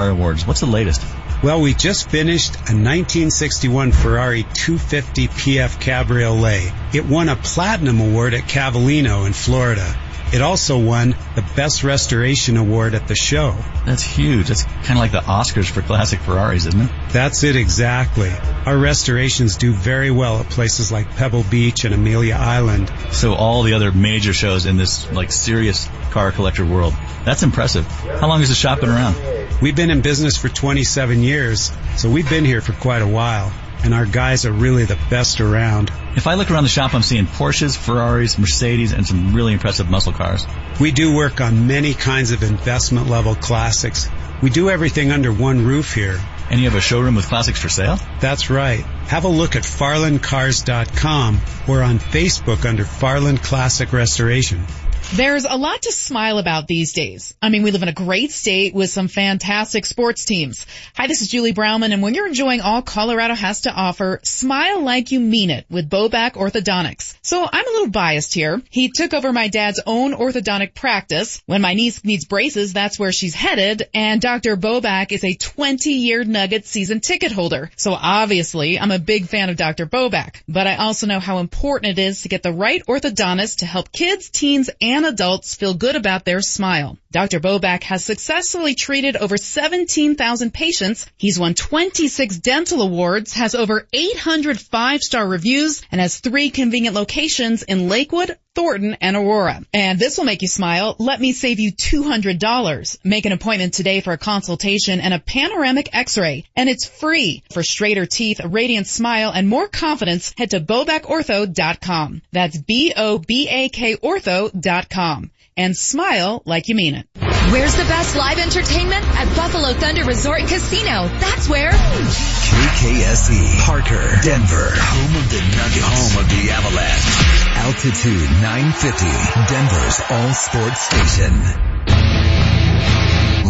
Awards. 0.00 0.44
What's 0.44 0.58
the 0.58 0.66
latest? 0.66 1.06
Well, 1.40 1.60
we 1.60 1.72
just 1.72 2.10
finished 2.10 2.56
a 2.56 2.74
1961 2.74 3.92
Ferrari 3.92 4.42
250 4.42 5.28
PF 5.28 5.80
Cabriolet. 5.80 6.72
It 6.92 7.06
won 7.06 7.28
a 7.28 7.36
platinum 7.36 8.00
award 8.00 8.34
at 8.34 8.42
Cavallino 8.42 9.24
in 9.24 9.32
Florida. 9.32 9.86
It 10.34 10.42
also 10.42 10.76
won 10.76 11.14
the 11.36 11.48
Best 11.54 11.84
Restoration 11.84 12.56
Award 12.56 12.96
at 12.96 13.06
the 13.06 13.14
show. 13.14 13.56
That's 13.86 14.02
huge. 14.02 14.48
That's 14.48 14.64
kind 14.64 14.94
of 14.94 14.96
like 14.96 15.12
the 15.12 15.20
Oscars 15.20 15.70
for 15.70 15.80
classic 15.80 16.18
Ferraris, 16.18 16.66
isn't 16.66 16.80
it? 16.80 16.90
That's 17.10 17.44
it 17.44 17.54
exactly. 17.54 18.32
Our 18.66 18.76
restorations 18.76 19.56
do 19.56 19.72
very 19.72 20.10
well 20.10 20.40
at 20.40 20.50
places 20.50 20.90
like 20.90 21.08
Pebble 21.10 21.44
Beach 21.44 21.84
and 21.84 21.94
Amelia 21.94 22.34
Island. 22.34 22.92
So 23.12 23.34
all 23.34 23.62
the 23.62 23.74
other 23.74 23.92
major 23.92 24.32
shows 24.32 24.66
in 24.66 24.76
this 24.76 25.08
like 25.12 25.30
serious 25.30 25.88
car 26.10 26.32
collector 26.32 26.66
world. 26.66 26.94
That's 27.24 27.44
impressive. 27.44 27.86
How 27.86 28.26
long 28.26 28.40
has 28.40 28.48
the 28.48 28.56
shop 28.56 28.80
been 28.80 28.90
around? 28.90 29.14
We've 29.62 29.76
been 29.76 29.90
in 29.90 30.00
business 30.00 30.36
for 30.36 30.48
27 30.48 31.22
years, 31.22 31.70
so 31.96 32.10
we've 32.10 32.28
been 32.28 32.44
here 32.44 32.60
for 32.60 32.72
quite 32.72 33.02
a 33.02 33.06
while 33.06 33.52
and 33.84 33.92
our 33.92 34.06
guys 34.06 34.46
are 34.46 34.52
really 34.52 34.84
the 34.84 34.98
best 35.10 35.40
around. 35.42 35.92
If 36.16 36.26
I 36.26 36.34
look 36.34 36.50
around 36.50 36.64
the 36.64 36.70
shop, 36.70 36.94
I'm 36.94 37.02
seeing 37.02 37.26
Porsches, 37.26 37.76
Ferraris, 37.76 38.38
Mercedes, 38.38 38.92
and 38.92 39.06
some 39.06 39.34
really 39.34 39.52
impressive 39.52 39.90
muscle 39.90 40.14
cars. 40.14 40.46
We 40.80 40.90
do 40.90 41.14
work 41.14 41.42
on 41.42 41.66
many 41.66 41.92
kinds 41.92 42.30
of 42.30 42.42
investment 42.42 43.08
level 43.08 43.34
classics. 43.34 44.08
We 44.42 44.48
do 44.48 44.70
everything 44.70 45.12
under 45.12 45.32
one 45.32 45.66
roof 45.66 45.94
here. 45.94 46.18
And 46.50 46.60
you 46.60 46.68
have 46.68 46.78
a 46.78 46.80
showroom 46.80 47.14
with 47.14 47.28
classics 47.28 47.60
for 47.60 47.68
sale? 47.68 47.98
That's 48.20 48.48
right. 48.50 48.84
Have 49.08 49.24
a 49.24 49.28
look 49.28 49.54
at 49.54 49.62
farlandcars.com 49.62 51.40
or 51.68 51.82
on 51.82 51.98
Facebook 51.98 52.64
under 52.64 52.84
Farland 52.84 53.42
Classic 53.42 53.92
Restoration. 53.92 54.66
There's 55.12 55.44
a 55.44 55.56
lot 55.56 55.82
to 55.82 55.92
smile 55.92 56.38
about 56.38 56.66
these 56.66 56.92
days. 56.92 57.36
I 57.40 57.48
mean, 57.48 57.62
we 57.62 57.70
live 57.70 57.84
in 57.84 57.88
a 57.88 57.92
great 57.92 58.32
state 58.32 58.74
with 58.74 58.90
some 58.90 59.06
fantastic 59.06 59.86
sports 59.86 60.24
teams. 60.24 60.66
Hi, 60.96 61.06
this 61.06 61.22
is 61.22 61.28
Julie 61.28 61.52
Browman, 61.52 61.92
and 61.92 62.02
when 62.02 62.14
you're 62.14 62.26
enjoying 62.26 62.60
all 62.60 62.82
Colorado 62.82 63.34
has 63.34 63.60
to 63.60 63.72
offer, 63.72 64.18
smile 64.24 64.82
like 64.82 65.12
you 65.12 65.20
mean 65.20 65.50
it 65.50 65.66
with 65.70 65.88
Bobak 65.88 66.32
Orthodontics. 66.32 67.16
So 67.22 67.46
I'm 67.50 67.68
a 67.68 67.70
little 67.70 67.90
biased 67.90 68.34
here. 68.34 68.60
He 68.70 68.90
took 68.92 69.14
over 69.14 69.32
my 69.32 69.46
dad's 69.46 69.80
own 69.86 70.14
orthodontic 70.14 70.74
practice. 70.74 71.40
When 71.46 71.62
my 71.62 71.74
niece 71.74 72.02
needs 72.04 72.24
braces, 72.24 72.72
that's 72.72 72.98
where 72.98 73.12
she's 73.12 73.36
headed, 73.36 73.88
and 73.94 74.20
Dr. 74.20 74.56
Bobak 74.56 75.12
is 75.12 75.22
a 75.22 75.36
20-year 75.36 76.24
Nugget 76.24 76.66
season 76.66 76.98
ticket 76.98 77.30
holder. 77.30 77.70
So 77.76 77.92
obviously, 77.92 78.80
I'm 78.80 78.90
a 78.90 78.98
big 78.98 79.28
fan 79.28 79.48
of 79.48 79.56
Dr. 79.56 79.86
Bobak, 79.86 80.42
but 80.48 80.66
I 80.66 80.74
also 80.76 81.06
know 81.06 81.20
how 81.20 81.38
important 81.38 81.96
it 81.96 82.02
is 82.02 82.22
to 82.22 82.28
get 82.28 82.42
the 82.42 82.52
right 82.52 82.82
orthodontist 82.88 83.58
to 83.58 83.66
help 83.66 83.92
kids, 83.92 84.30
teens, 84.30 84.70
and 84.80 84.93
and 84.94 85.06
adults 85.06 85.56
feel 85.56 85.74
good 85.74 85.96
about 85.96 86.24
their 86.24 86.40
smile. 86.40 86.96
Dr. 87.10 87.40
Bobak 87.40 87.82
has 87.82 88.04
successfully 88.04 88.76
treated 88.76 89.16
over 89.16 89.36
17,000 89.36 90.54
patients. 90.54 91.06
He's 91.16 91.38
won 91.38 91.54
26 91.54 92.38
dental 92.38 92.80
awards, 92.80 93.32
has 93.32 93.56
over 93.56 93.88
800 93.92 94.60
five-star 94.60 95.26
reviews, 95.26 95.82
and 95.90 96.00
has 96.00 96.20
three 96.20 96.50
convenient 96.50 96.94
locations 96.94 97.64
in 97.64 97.88
Lakewood, 97.88 98.38
Thornton, 98.54 98.96
and 99.00 99.16
Aurora. 99.16 99.60
And 99.72 99.98
this 99.98 100.16
will 100.16 100.24
make 100.24 100.42
you 100.42 100.48
smile. 100.48 100.96
Let 100.98 101.20
me 101.20 101.32
save 101.32 101.60
you 101.60 101.72
$200. 101.72 102.98
Make 103.04 103.26
an 103.26 103.32
appointment 103.32 103.74
today 103.74 104.00
for 104.00 104.12
a 104.12 104.18
consultation 104.18 105.00
and 105.00 105.12
a 105.12 105.18
panoramic 105.18 105.94
x-ray. 105.94 106.44
And 106.56 106.68
it's 106.68 106.86
free. 106.86 107.42
For 107.52 107.62
straighter 107.62 108.06
teeth, 108.06 108.40
a 108.42 108.48
radiant 108.48 108.86
smile, 108.86 109.32
and 109.34 109.48
more 109.48 109.68
confidence, 109.68 110.34
head 110.36 110.50
to 110.50 110.60
bobakortho.com. 110.60 112.22
That's 112.32 112.58
B-O-B-A-K 112.58 113.96
ortho.com 113.96 115.30
and 115.56 115.76
smile 115.76 116.42
like 116.44 116.68
you 116.68 116.74
mean 116.74 116.94
it. 116.94 117.06
Where's 117.52 117.76
the 117.76 117.84
best 117.84 118.16
live 118.16 118.38
entertainment? 118.38 119.04
At 119.04 119.36
Buffalo 119.36 119.72
Thunder 119.74 120.04
Resort 120.04 120.40
and 120.40 120.48
Casino. 120.48 121.06
That's 121.20 121.48
where. 121.48 121.70
KKSE, 121.70 123.60
Parker, 123.64 124.22
Denver, 124.22 124.70
home 124.72 125.16
of 125.16 125.30
the 125.30 125.40
Nuggets, 125.54 125.84
home 125.84 126.24
of 126.24 126.30
the 126.30 126.50
Avalanche. 126.50 127.33
Altitude 127.64 128.28
950, 128.44 129.06
Denver's 129.48 129.98
all 130.10 130.34
sports 130.34 130.82
station. 130.82 131.32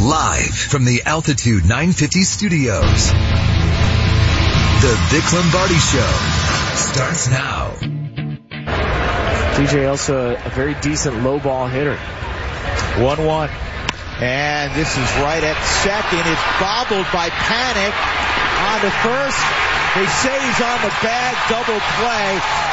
Live 0.06 0.54
from 0.54 0.84
the 0.84 1.02
Altitude 1.04 1.64
950 1.64 2.22
studios. 2.22 3.10
The 4.86 4.94
Vic 5.10 5.32
Lombardi 5.32 5.74
Show 5.74 6.14
starts 6.78 7.28
now. 7.28 7.74
DJ 9.58 9.90
also 9.90 10.36
a 10.36 10.50
very 10.50 10.74
decent 10.80 11.24
low 11.24 11.40
ball 11.40 11.66
hitter. 11.66 11.98
1-1. 13.02 13.50
And 14.22 14.72
this 14.78 14.96
is 14.96 15.10
right 15.26 15.42
at 15.42 15.58
second. 15.82 16.22
It's 16.22 16.46
bobbled 16.62 17.10
by 17.12 17.30
Panik 17.30 17.94
on 18.62 18.78
the 18.78 18.94
first. 19.02 19.42
They 19.98 20.06
say 20.06 20.38
he's 20.38 20.60
on 20.62 20.82
the 20.82 20.94
bag, 21.02 21.34
double 21.50 21.80
play. 21.98 22.64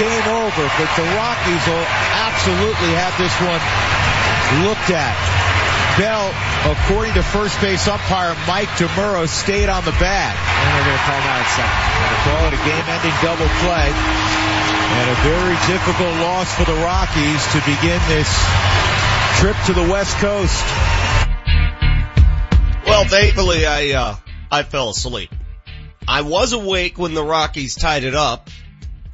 Game 0.00 0.28
over, 0.32 0.64
but 0.80 0.88
the 0.96 1.04
Rockies 1.12 1.64
will 1.68 1.86
absolutely 2.24 2.92
have 2.96 3.12
this 3.20 3.36
one 3.44 3.60
looked 4.64 4.88
at. 4.88 5.12
Bell, 6.00 6.32
according 6.72 7.12
to 7.14 7.22
first 7.22 7.60
base 7.60 7.86
umpire 7.86 8.32
Mike 8.48 8.72
DiMuro, 8.80 9.28
stayed 9.28 9.68
on 9.68 9.84
the 9.84 9.92
bag. 10.00 10.32
And 10.32 10.66
they're 10.72 10.88
going 10.88 10.96
to 10.96 11.04
call 11.04 11.20
him 11.20 11.28
out 11.28 11.44
second. 11.52 11.84
Going 12.00 12.16
to 12.16 12.22
call 12.24 12.40
it 12.48 12.54
a 12.56 12.62
game-ending 12.64 13.16
double 13.20 13.50
play. 13.60 13.92
And 13.92 15.06
a 15.12 15.18
very 15.20 15.56
difficult 15.68 16.14
loss 16.24 16.48
for 16.56 16.64
the 16.64 16.80
Rockies 16.80 17.44
to 17.52 17.58
begin 17.68 18.00
this 18.08 18.30
trip 19.36 19.56
to 19.66 19.72
the 19.76 19.84
West 19.84 20.16
Coast. 20.16 20.64
Well, 22.86 23.04
thankfully 23.04 23.66
I, 23.66 23.92
uh, 23.92 24.16
I 24.50 24.62
fell 24.62 24.88
asleep. 24.90 25.30
I 26.08 26.22
was 26.22 26.54
awake 26.54 26.98
when 26.98 27.12
the 27.12 27.22
Rockies 27.22 27.74
tied 27.74 28.04
it 28.04 28.14
up. 28.14 28.48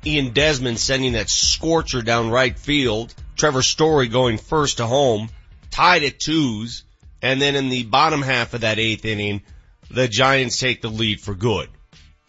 Ian 0.07 0.31
Desmond 0.31 0.79
sending 0.79 1.13
that 1.13 1.29
scorcher 1.29 2.01
down 2.01 2.31
right 2.31 2.57
field. 2.57 3.13
Trevor 3.37 3.63
Story 3.63 4.07
going 4.07 4.39
first 4.39 4.77
to 4.77 4.87
home. 4.87 5.29
Tied 5.71 6.05
at 6.05 6.21
twos. 6.21 6.85
And 7.21 7.43
then 7.43 7.57
in 7.57 7.69
the 7.69 7.83
bottom 7.83 8.23
half 8.23 8.55
of 8.55 8.61
that 8.61 8.79
eighth 8.79 9.05
inning, 9.05 9.43
the 9.91 10.07
Giants 10.07 10.59
take 10.59 10.81
the 10.81 10.89
lead 10.89 11.21
for 11.21 11.35
good. 11.35 11.69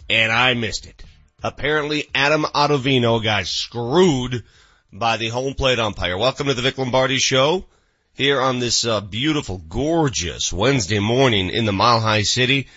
And 0.10 0.32
I 0.32 0.54
missed 0.56 0.88
it. 0.88 1.04
Apparently 1.44 2.10
Adam 2.16 2.44
Ottavino 2.44 3.24
got 3.24 3.46
screwed 3.46 4.44
by 4.92 5.18
the 5.18 5.28
home 5.28 5.54
plate 5.54 5.78
umpire. 5.78 6.18
Welcome 6.18 6.48
to 6.48 6.56
the 6.56 6.64
Vic 6.64 6.80
Lombardi 6.80 7.18
show 7.18 7.66
here 8.14 8.42
on 8.42 8.58
this 8.58 8.86
uh, 8.86 9.02
beautiful, 9.02 9.60
gorgeous 9.60 10.52
Wednesday 10.52 11.00
morning 11.00 11.52
in 11.52 11.66
the 11.66 11.72
Mile 11.72 12.00
High 12.00 12.24
City. 12.24 12.68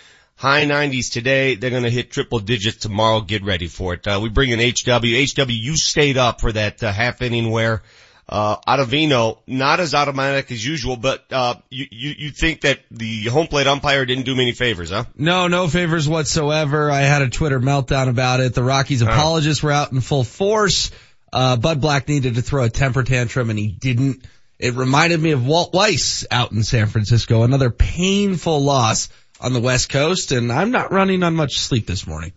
High 0.40 0.64
90s 0.64 1.12
today. 1.12 1.54
They're 1.54 1.68
going 1.68 1.82
to 1.82 1.90
hit 1.90 2.10
triple 2.10 2.38
digits 2.38 2.78
tomorrow. 2.78 3.20
Get 3.20 3.44
ready 3.44 3.66
for 3.66 3.92
it. 3.92 4.06
Uh, 4.06 4.20
we 4.22 4.30
bring 4.30 4.48
in 4.48 4.58
HW. 4.58 5.14
HW, 5.14 5.50
you 5.50 5.76
stayed 5.76 6.16
up 6.16 6.40
for 6.40 6.50
that 6.50 6.82
uh, 6.82 6.90
half 6.90 7.20
inning 7.20 7.50
where 7.50 7.82
uh, 8.26 8.56
Ottavino, 8.66 9.36
not 9.46 9.80
as 9.80 9.92
automatic 9.92 10.50
as 10.50 10.64
usual, 10.64 10.96
but, 10.96 11.30
uh, 11.30 11.56
you, 11.68 11.84
you, 11.90 12.14
you 12.16 12.30
think 12.30 12.62
that 12.62 12.80
the 12.90 13.24
home 13.26 13.48
plate 13.48 13.66
umpire 13.66 14.06
didn't 14.06 14.24
do 14.24 14.34
many 14.34 14.52
favors, 14.52 14.88
huh? 14.88 15.04
No, 15.14 15.46
no 15.48 15.68
favors 15.68 16.08
whatsoever. 16.08 16.90
I 16.90 17.00
had 17.00 17.20
a 17.20 17.28
Twitter 17.28 17.60
meltdown 17.60 18.08
about 18.08 18.40
it. 18.40 18.54
The 18.54 18.62
Rockies 18.62 19.02
apologists 19.02 19.62
were 19.62 19.72
out 19.72 19.92
in 19.92 20.00
full 20.00 20.24
force. 20.24 20.90
Uh, 21.30 21.58
Bud 21.58 21.82
Black 21.82 22.08
needed 22.08 22.36
to 22.36 22.42
throw 22.42 22.64
a 22.64 22.70
temper 22.70 23.02
tantrum 23.02 23.50
and 23.50 23.58
he 23.58 23.68
didn't. 23.68 24.24
It 24.58 24.72
reminded 24.72 25.20
me 25.20 25.32
of 25.32 25.46
Walt 25.46 25.74
Weiss 25.74 26.24
out 26.30 26.52
in 26.52 26.62
San 26.62 26.86
Francisco, 26.86 27.42
another 27.42 27.68
painful 27.68 28.62
loss 28.62 29.10
on 29.40 29.52
the 29.52 29.60
West 29.60 29.88
Coast, 29.88 30.32
and 30.32 30.52
I'm 30.52 30.70
not 30.70 30.92
running 30.92 31.22
on 31.22 31.34
much 31.34 31.58
sleep 31.58 31.86
this 31.86 32.06
morning. 32.06 32.32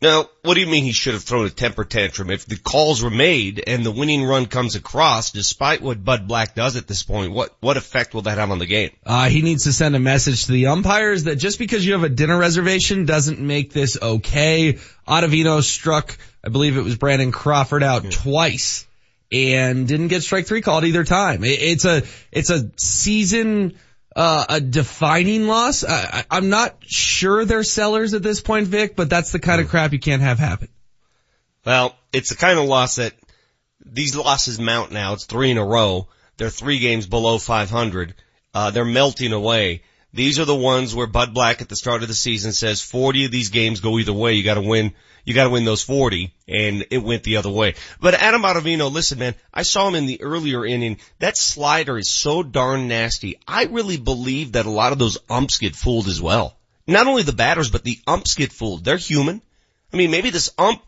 Now, 0.00 0.26
what 0.42 0.54
do 0.54 0.60
you 0.60 0.68
mean 0.68 0.84
he 0.84 0.92
should 0.92 1.14
have 1.14 1.24
thrown 1.24 1.46
a 1.46 1.50
temper 1.50 1.84
tantrum? 1.84 2.30
If 2.30 2.46
the 2.46 2.56
calls 2.56 3.02
were 3.02 3.10
made 3.10 3.60
and 3.66 3.84
the 3.84 3.90
winning 3.90 4.22
run 4.22 4.46
comes 4.46 4.76
across, 4.76 5.32
despite 5.32 5.82
what 5.82 6.04
Bud 6.04 6.28
Black 6.28 6.54
does 6.54 6.76
at 6.76 6.86
this 6.86 7.02
point, 7.02 7.32
what, 7.32 7.56
what 7.58 7.76
effect 7.76 8.14
will 8.14 8.22
that 8.22 8.38
have 8.38 8.52
on 8.52 8.60
the 8.60 8.66
game? 8.66 8.90
Uh, 9.04 9.28
he 9.28 9.42
needs 9.42 9.64
to 9.64 9.72
send 9.72 9.96
a 9.96 9.98
message 9.98 10.46
to 10.46 10.52
the 10.52 10.68
umpires 10.68 11.24
that 11.24 11.36
just 11.36 11.58
because 11.58 11.84
you 11.84 11.94
have 11.94 12.04
a 12.04 12.08
dinner 12.08 12.38
reservation 12.38 13.06
doesn't 13.06 13.40
make 13.40 13.72
this 13.72 14.00
okay. 14.00 14.78
Ottavino 15.08 15.64
struck, 15.64 16.16
I 16.44 16.48
believe 16.48 16.76
it 16.76 16.84
was 16.84 16.96
Brandon 16.96 17.32
Crawford 17.32 17.82
out 17.82 18.04
yeah. 18.04 18.10
twice 18.10 18.86
and 19.32 19.88
didn't 19.88 20.08
get 20.08 20.22
strike 20.22 20.46
three 20.46 20.60
called 20.60 20.84
either 20.84 21.02
time. 21.02 21.42
It, 21.42 21.60
it's 21.60 21.84
a, 21.84 22.04
it's 22.30 22.50
a 22.50 22.70
season, 22.76 23.76
uh, 24.18 24.44
a 24.48 24.60
defining 24.60 25.46
loss. 25.46 25.84
I, 25.84 26.24
am 26.28 26.48
not 26.48 26.76
sure 26.80 27.44
they're 27.44 27.62
sellers 27.62 28.14
at 28.14 28.22
this 28.22 28.40
point, 28.40 28.66
Vic, 28.66 28.96
but 28.96 29.08
that's 29.08 29.30
the 29.30 29.38
kind 29.38 29.60
of 29.60 29.68
crap 29.68 29.92
you 29.92 30.00
can't 30.00 30.22
have 30.22 30.40
happen. 30.40 30.66
Well, 31.64 31.96
it's 32.12 32.30
the 32.30 32.34
kind 32.34 32.58
of 32.58 32.64
loss 32.64 32.96
that 32.96 33.12
these 33.86 34.16
losses 34.16 34.58
mount 34.58 34.90
now. 34.90 35.12
It's 35.12 35.24
three 35.24 35.52
in 35.52 35.56
a 35.56 35.64
row. 35.64 36.08
They're 36.36 36.50
three 36.50 36.80
games 36.80 37.06
below 37.06 37.38
500. 37.38 38.14
Uh, 38.52 38.72
they're 38.72 38.84
melting 38.84 39.32
away. 39.32 39.82
These 40.12 40.38
are 40.38 40.46
the 40.46 40.54
ones 40.54 40.94
where 40.94 41.06
Bud 41.06 41.34
Black 41.34 41.60
at 41.60 41.68
the 41.68 41.76
start 41.76 42.02
of 42.02 42.08
the 42.08 42.14
season 42.14 42.52
says 42.52 42.80
40 42.80 43.26
of 43.26 43.30
these 43.30 43.50
games 43.50 43.80
go 43.80 43.98
either 43.98 44.12
way. 44.12 44.34
You 44.34 44.42
gotta 44.42 44.62
win, 44.62 44.94
you 45.24 45.34
gotta 45.34 45.50
win 45.50 45.66
those 45.66 45.82
40 45.82 46.32
and 46.48 46.86
it 46.90 47.02
went 47.02 47.24
the 47.24 47.36
other 47.36 47.50
way. 47.50 47.74
But 48.00 48.14
Adam 48.14 48.42
Ottavino, 48.42 48.90
listen 48.90 49.18
man, 49.18 49.34
I 49.52 49.62
saw 49.62 49.86
him 49.86 49.94
in 49.94 50.06
the 50.06 50.22
earlier 50.22 50.64
inning. 50.64 50.96
That 51.18 51.36
slider 51.36 51.98
is 51.98 52.10
so 52.10 52.42
darn 52.42 52.88
nasty. 52.88 53.38
I 53.46 53.64
really 53.64 53.98
believe 53.98 54.52
that 54.52 54.66
a 54.66 54.70
lot 54.70 54.92
of 54.92 54.98
those 54.98 55.18
umps 55.28 55.58
get 55.58 55.76
fooled 55.76 56.08
as 56.08 56.22
well. 56.22 56.56
Not 56.86 57.06
only 57.06 57.22
the 57.22 57.34
batters, 57.34 57.70
but 57.70 57.84
the 57.84 57.98
umps 58.06 58.34
get 58.34 58.50
fooled. 58.50 58.84
They're 58.84 58.96
human. 58.96 59.42
I 59.92 59.96
mean, 59.98 60.10
maybe 60.10 60.30
this 60.30 60.50
ump 60.56 60.82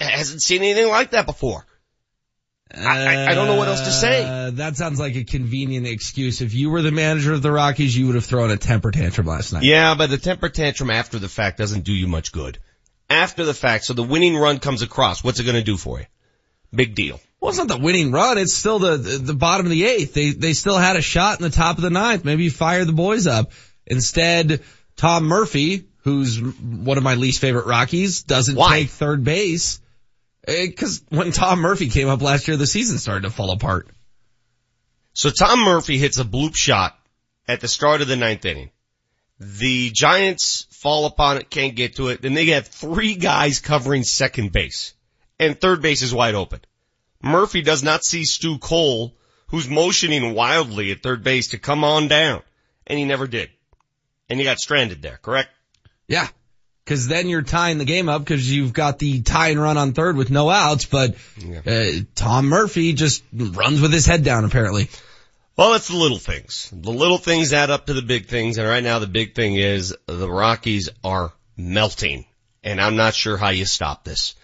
hasn't 0.00 0.42
seen 0.42 0.62
anything 0.62 0.88
like 0.88 1.10
that 1.10 1.26
before. 1.26 1.66
I, 2.76 3.30
I, 3.30 3.34
don't 3.34 3.46
know 3.46 3.56
what 3.56 3.68
else 3.68 3.82
to 3.82 3.90
say. 3.90 4.24
Uh, 4.24 4.50
that 4.52 4.76
sounds 4.76 4.98
like 4.98 5.16
a 5.16 5.24
convenient 5.24 5.86
excuse. 5.86 6.40
If 6.40 6.54
you 6.54 6.70
were 6.70 6.82
the 6.82 6.90
manager 6.90 7.32
of 7.32 7.42
the 7.42 7.52
Rockies, 7.52 7.96
you 7.96 8.06
would 8.06 8.14
have 8.14 8.24
thrown 8.24 8.50
a 8.50 8.56
temper 8.56 8.90
tantrum 8.90 9.26
last 9.26 9.52
night. 9.52 9.62
Yeah, 9.62 9.94
but 9.94 10.10
the 10.10 10.18
temper 10.18 10.48
tantrum 10.48 10.90
after 10.90 11.18
the 11.18 11.28
fact 11.28 11.58
doesn't 11.58 11.84
do 11.84 11.92
you 11.92 12.06
much 12.06 12.32
good. 12.32 12.58
After 13.08 13.44
the 13.44 13.54
fact, 13.54 13.84
so 13.84 13.92
the 13.92 14.02
winning 14.02 14.36
run 14.36 14.58
comes 14.58 14.82
across. 14.82 15.22
What's 15.22 15.40
it 15.40 15.44
going 15.44 15.56
to 15.56 15.62
do 15.62 15.76
for 15.76 16.00
you? 16.00 16.06
Big 16.74 16.94
deal. 16.94 17.20
Well, 17.40 17.50
it's 17.50 17.58
not 17.58 17.68
the 17.68 17.78
winning 17.78 18.10
run. 18.10 18.38
It's 18.38 18.54
still 18.54 18.78
the, 18.78 18.96
the, 18.96 19.18
the 19.18 19.34
bottom 19.34 19.66
of 19.66 19.70
the 19.70 19.84
eighth. 19.84 20.14
They, 20.14 20.30
they 20.30 20.54
still 20.54 20.78
had 20.78 20.96
a 20.96 21.02
shot 21.02 21.38
in 21.38 21.44
the 21.44 21.50
top 21.50 21.76
of 21.76 21.82
the 21.82 21.90
ninth. 21.90 22.24
Maybe 22.24 22.44
you 22.44 22.50
fire 22.50 22.84
the 22.84 22.92
boys 22.92 23.26
up. 23.26 23.52
Instead, 23.86 24.62
Tom 24.96 25.24
Murphy, 25.24 25.84
who's 25.98 26.40
one 26.40 26.96
of 26.96 27.04
my 27.04 27.14
least 27.16 27.40
favorite 27.40 27.66
Rockies, 27.66 28.22
doesn't 28.22 28.56
Why? 28.56 28.80
take 28.80 28.90
third 28.90 29.24
base. 29.24 29.80
Eh, 30.46 30.66
because 30.66 31.02
when 31.08 31.32
Tom 31.32 31.60
Murphy 31.60 31.88
came 31.88 32.08
up 32.08 32.22
last 32.22 32.48
year, 32.48 32.56
the 32.56 32.66
season 32.66 32.98
started 32.98 33.22
to 33.22 33.30
fall 33.30 33.50
apart. 33.50 33.88
So 35.12 35.30
Tom 35.30 35.60
Murphy 35.60 35.96
hits 35.96 36.18
a 36.18 36.24
bloop 36.24 36.56
shot 36.56 36.98
at 37.46 37.60
the 37.60 37.68
start 37.68 38.00
of 38.00 38.08
the 38.08 38.16
ninth 38.16 38.44
inning. 38.44 38.70
The 39.38 39.90
Giants 39.90 40.66
fall 40.70 41.06
upon 41.06 41.38
it, 41.38 41.50
can't 41.50 41.74
get 41.74 41.96
to 41.96 42.08
it. 42.08 42.22
Then 42.22 42.34
they 42.34 42.46
have 42.46 42.68
three 42.68 43.14
guys 43.14 43.60
covering 43.60 44.04
second 44.04 44.52
base 44.52 44.94
and 45.38 45.60
third 45.60 45.82
base 45.82 46.02
is 46.02 46.14
wide 46.14 46.34
open. 46.34 46.60
Murphy 47.22 47.62
does 47.62 47.82
not 47.82 48.04
see 48.04 48.24
Stu 48.24 48.58
Cole, 48.58 49.16
who's 49.48 49.68
motioning 49.68 50.34
wildly 50.34 50.92
at 50.92 51.02
third 51.02 51.24
base 51.24 51.48
to 51.48 51.58
come 51.58 51.84
on 51.84 52.08
down 52.08 52.42
and 52.86 52.98
he 52.98 53.04
never 53.04 53.26
did. 53.26 53.50
And 54.28 54.38
he 54.38 54.44
got 54.44 54.58
stranded 54.58 55.02
there, 55.02 55.18
correct? 55.20 55.50
Yeah. 56.06 56.28
Cause 56.86 57.08
then 57.08 57.28
you're 57.30 57.40
tying 57.42 57.78
the 57.78 57.86
game 57.86 58.10
up 58.10 58.22
because 58.22 58.50
you've 58.50 58.74
got 58.74 58.98
the 58.98 59.22
tie 59.22 59.48
and 59.48 59.60
run 59.60 59.78
on 59.78 59.94
third 59.94 60.18
with 60.18 60.30
no 60.30 60.50
outs, 60.50 60.84
but 60.84 61.14
uh, 61.66 61.84
Tom 62.14 62.46
Murphy 62.46 62.92
just 62.92 63.24
runs 63.32 63.80
with 63.80 63.90
his 63.90 64.04
head 64.04 64.22
down 64.22 64.44
apparently. 64.44 64.90
Well, 65.56 65.74
it's 65.74 65.88
the 65.88 65.96
little 65.96 66.18
things. 66.18 66.68
The 66.72 66.90
little 66.90 67.16
things 67.16 67.52
add 67.52 67.70
up 67.70 67.86
to 67.86 67.94
the 67.94 68.02
big 68.02 68.26
things, 68.26 68.58
and 68.58 68.68
right 68.68 68.82
now 68.82 68.98
the 68.98 69.06
big 69.06 69.34
thing 69.34 69.54
is 69.54 69.96
the 70.06 70.30
Rockies 70.30 70.90
are 71.02 71.32
melting, 71.56 72.26
and 72.62 72.80
I'm 72.80 72.96
not 72.96 73.14
sure 73.14 73.36
how 73.36 73.50
you 73.50 73.64
stop 73.64 74.04
this. 74.04 74.34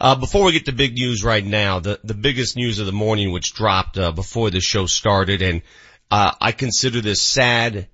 Uh, 0.00 0.14
before 0.14 0.44
we 0.44 0.52
get 0.52 0.66
to 0.66 0.72
big 0.72 0.94
news 0.94 1.22
right 1.22 1.44
now, 1.44 1.80
the, 1.80 2.00
the 2.04 2.14
biggest 2.14 2.56
news 2.56 2.78
of 2.78 2.86
the 2.86 2.92
morning 2.92 3.32
which 3.32 3.54
dropped, 3.54 3.98
uh, 3.98 4.12
before 4.12 4.50
the 4.50 4.60
show 4.60 4.86
started, 4.86 5.42
and, 5.42 5.62
uh, 6.10 6.32
I 6.40 6.52
consider 6.52 7.00
this 7.00 7.20
sad 7.20 7.88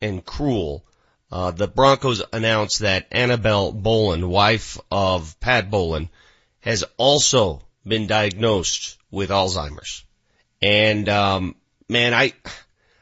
and 0.00 0.24
cruel. 0.24 0.84
Uh, 1.34 1.50
the 1.50 1.66
Broncos 1.66 2.22
announced 2.32 2.78
that 2.78 3.08
Annabel 3.10 3.72
Bowlen, 3.72 4.28
wife 4.28 4.78
of 4.88 5.40
Pat 5.40 5.68
Bowlen, 5.68 6.08
has 6.60 6.84
also 6.96 7.60
been 7.84 8.06
diagnosed 8.06 8.98
with 9.10 9.30
Alzheimer's. 9.30 10.04
And, 10.62 11.08
um, 11.08 11.56
man, 11.88 12.14
I, 12.14 12.34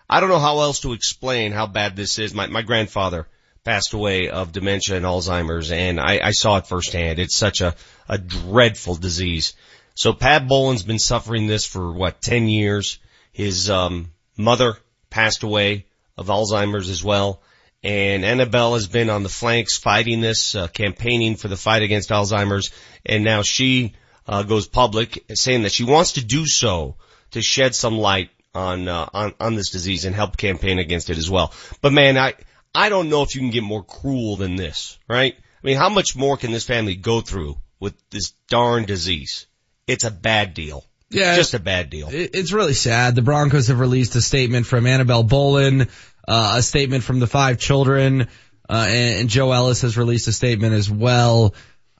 I 0.08 0.20
don't 0.20 0.30
know 0.30 0.38
how 0.38 0.60
else 0.60 0.80
to 0.80 0.94
explain 0.94 1.52
how 1.52 1.66
bad 1.66 1.94
this 1.94 2.18
is. 2.18 2.32
My, 2.32 2.46
my 2.46 2.62
grandfather 2.62 3.28
passed 3.64 3.92
away 3.92 4.30
of 4.30 4.50
dementia 4.50 4.96
and 4.96 5.04
Alzheimer's 5.04 5.70
and 5.70 6.00
I, 6.00 6.18
I 6.24 6.30
saw 6.30 6.56
it 6.56 6.66
firsthand. 6.66 7.18
It's 7.18 7.36
such 7.36 7.60
a, 7.60 7.74
a 8.08 8.16
dreadful 8.16 8.94
disease. 8.94 9.52
So 9.94 10.14
Pat 10.14 10.48
Bowlen's 10.48 10.84
been 10.84 10.98
suffering 10.98 11.48
this 11.48 11.66
for 11.66 11.92
what, 11.92 12.22
10 12.22 12.48
years. 12.48 12.98
His, 13.30 13.68
um, 13.68 14.10
mother 14.38 14.78
passed 15.10 15.42
away 15.42 15.84
of 16.16 16.28
Alzheimer's 16.28 16.88
as 16.88 17.04
well. 17.04 17.42
And 17.84 18.24
Annabel 18.24 18.74
has 18.74 18.86
been 18.86 19.10
on 19.10 19.22
the 19.22 19.28
flanks 19.28 19.76
fighting 19.76 20.20
this, 20.20 20.54
uh, 20.54 20.68
campaigning 20.68 21.36
for 21.36 21.48
the 21.48 21.56
fight 21.56 21.82
against 21.82 22.10
Alzheimer's. 22.10 22.70
And 23.04 23.24
now 23.24 23.42
she, 23.42 23.94
uh, 24.26 24.44
goes 24.44 24.68
public 24.68 25.24
saying 25.34 25.62
that 25.62 25.72
she 25.72 25.84
wants 25.84 26.12
to 26.12 26.24
do 26.24 26.46
so 26.46 26.96
to 27.32 27.42
shed 27.42 27.74
some 27.74 27.98
light 27.98 28.30
on, 28.54 28.86
uh, 28.86 29.08
on, 29.12 29.34
on 29.40 29.54
this 29.56 29.70
disease 29.70 30.04
and 30.04 30.14
help 30.14 30.36
campaign 30.36 30.78
against 30.78 31.10
it 31.10 31.18
as 31.18 31.28
well. 31.28 31.52
But 31.80 31.92
man, 31.92 32.16
I, 32.16 32.34
I 32.74 32.88
don't 32.88 33.08
know 33.08 33.22
if 33.22 33.34
you 33.34 33.40
can 33.40 33.50
get 33.50 33.62
more 33.62 33.82
cruel 33.82 34.36
than 34.36 34.56
this, 34.56 34.98
right? 35.08 35.34
I 35.36 35.66
mean, 35.66 35.76
how 35.76 35.88
much 35.88 36.16
more 36.16 36.36
can 36.36 36.52
this 36.52 36.64
family 36.64 36.94
go 36.94 37.20
through 37.20 37.56
with 37.80 37.94
this 38.10 38.32
darn 38.48 38.84
disease? 38.84 39.46
It's 39.86 40.04
a 40.04 40.10
bad 40.10 40.54
deal. 40.54 40.84
Yeah. 41.10 41.36
Just 41.36 41.54
a 41.54 41.58
bad 41.58 41.90
deal. 41.90 42.08
It's 42.10 42.52
really 42.52 42.72
sad. 42.72 43.14
The 43.14 43.22
Broncos 43.22 43.68
have 43.68 43.80
released 43.80 44.16
a 44.16 44.22
statement 44.22 44.66
from 44.66 44.86
Annabel 44.86 45.22
Bowlen, 45.22 45.88
uh, 46.26 46.54
a 46.56 46.62
statement 46.62 47.04
from 47.04 47.20
the 47.20 47.26
five 47.26 47.58
children, 47.58 48.28
uh, 48.68 48.86
and, 48.88 49.20
and 49.20 49.28
Joe 49.28 49.52
Ellis 49.52 49.82
has 49.82 49.96
released 49.96 50.28
a 50.28 50.32
statement 50.32 50.74
as 50.74 50.90
well. 50.90 51.54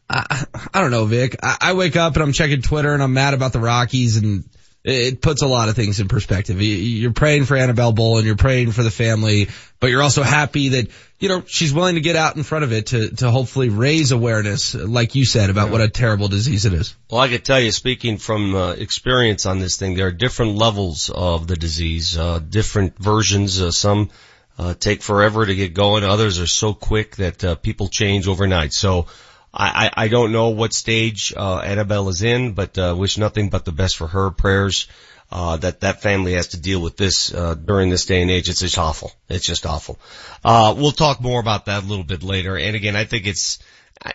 I, 0.08 0.44
I 0.74 0.80
don't 0.80 0.90
know, 0.90 1.06
Vic. 1.06 1.36
I, 1.42 1.56
I 1.60 1.72
wake 1.72 1.96
up 1.96 2.14
and 2.14 2.22
I'm 2.22 2.32
checking 2.32 2.62
Twitter 2.62 2.92
and 2.92 3.02
I'm 3.02 3.14
mad 3.14 3.34
about 3.34 3.52
the 3.52 3.60
Rockies 3.60 4.16
and 4.16 4.44
it 4.84 5.20
puts 5.20 5.43
a 5.43 5.46
lot 5.46 5.69
of 5.69 5.76
things 5.76 6.00
in 6.00 6.08
perspective. 6.08 6.61
You're 6.61 7.12
praying 7.12 7.44
for 7.44 7.56
Annabel 7.56 7.93
Bowlen, 7.93 8.25
you're 8.25 8.37
praying 8.37 8.73
for 8.73 8.82
the 8.82 8.90
family, 8.90 9.49
but 9.79 9.90
you're 9.90 10.02
also 10.02 10.23
happy 10.23 10.70
that, 10.70 10.88
you 11.20 11.29
know, 11.29 11.44
she's 11.46 11.73
willing 11.73 11.94
to 11.94 12.00
get 12.00 12.17
out 12.17 12.37
in 12.37 12.43
front 12.43 12.64
of 12.64 12.73
it 12.73 12.87
to, 12.87 13.11
to 13.17 13.31
hopefully 13.31 13.69
raise 13.69 14.11
awareness, 14.11 14.75
like 14.75 15.14
you 15.14 15.25
said, 15.25 15.50
about 15.50 15.70
what 15.70 15.81
a 15.81 15.88
terrible 15.88 16.26
disease 16.26 16.64
it 16.64 16.73
is. 16.73 16.96
Well, 17.11 17.20
I 17.20 17.29
could 17.29 17.44
tell 17.44 17.61
you, 17.61 17.70
speaking 17.70 18.19
from 18.19 18.56
uh, 18.56 18.73
experience 18.73 19.46
on 19.46 19.61
this 19.61 19.76
thing, 19.76 19.94
there 19.94 20.08
are 20.08 20.12
different 20.12 20.56
levels 20.56 21.11
of 21.14 21.46
the 21.46 21.56
disease, 21.56 22.19
uh, 22.19 22.40
different 22.40 22.99
versions. 22.99 23.61
Uh, 23.61 23.70
some 23.70 24.11
uh, 24.58 24.75
take 24.75 25.02
forever 25.02 25.46
to 25.46 25.55
get 25.55 25.75
going. 25.75 26.02
Others 26.02 26.40
are 26.40 26.46
so 26.49 26.75
quick 26.75 27.17
that 27.17 27.44
uh, 27.44 27.55
people 27.55 27.88
change 27.88 28.26
overnight. 28.26 28.73
So 28.73 29.06
I, 29.52 29.87
I, 29.87 30.04
I 30.04 30.08
don't 30.08 30.32
know 30.32 30.50
what 30.50 30.72
stage 30.72 31.32
uh, 31.37 31.58
Annabel 31.58 32.08
is 32.08 32.22
in, 32.22 32.52
but 32.52 32.78
uh, 32.78 32.94
wish 32.96 33.19
nothing 33.19 33.50
but 33.50 33.64
the 33.64 33.72
best 33.72 33.96
for 33.96 34.06
her. 34.06 34.31
Prayers 34.31 34.88
uh, 35.31 35.56
that 35.56 35.81
that 35.81 36.02
family 36.02 36.34
has 36.34 36.49
to 36.49 36.60
deal 36.60 36.81
with 36.81 36.96
this 36.96 37.32
uh, 37.32 37.54
during 37.54 37.90
this 37.90 38.06
day 38.06 38.22
and 38.22 38.31
age. 38.31 38.49
It's 38.49 38.60
just 38.60 38.78
awful. 38.78 39.12
It's 39.28 39.46
just 39.46 39.66
awful. 39.66 39.99
Uh, 40.44 40.75
we'll 40.76 40.93
talk 40.93 41.20
more 41.20 41.40
about 41.40 41.66
that 41.66 41.84
a 41.84 41.87
little 41.87 42.04
bit 42.04 42.22
later. 42.22 42.56
And 42.56 42.76
again, 42.76 42.96
I 42.96 43.04
think 43.04 43.26
it's. 43.26 43.58
I, 44.02 44.12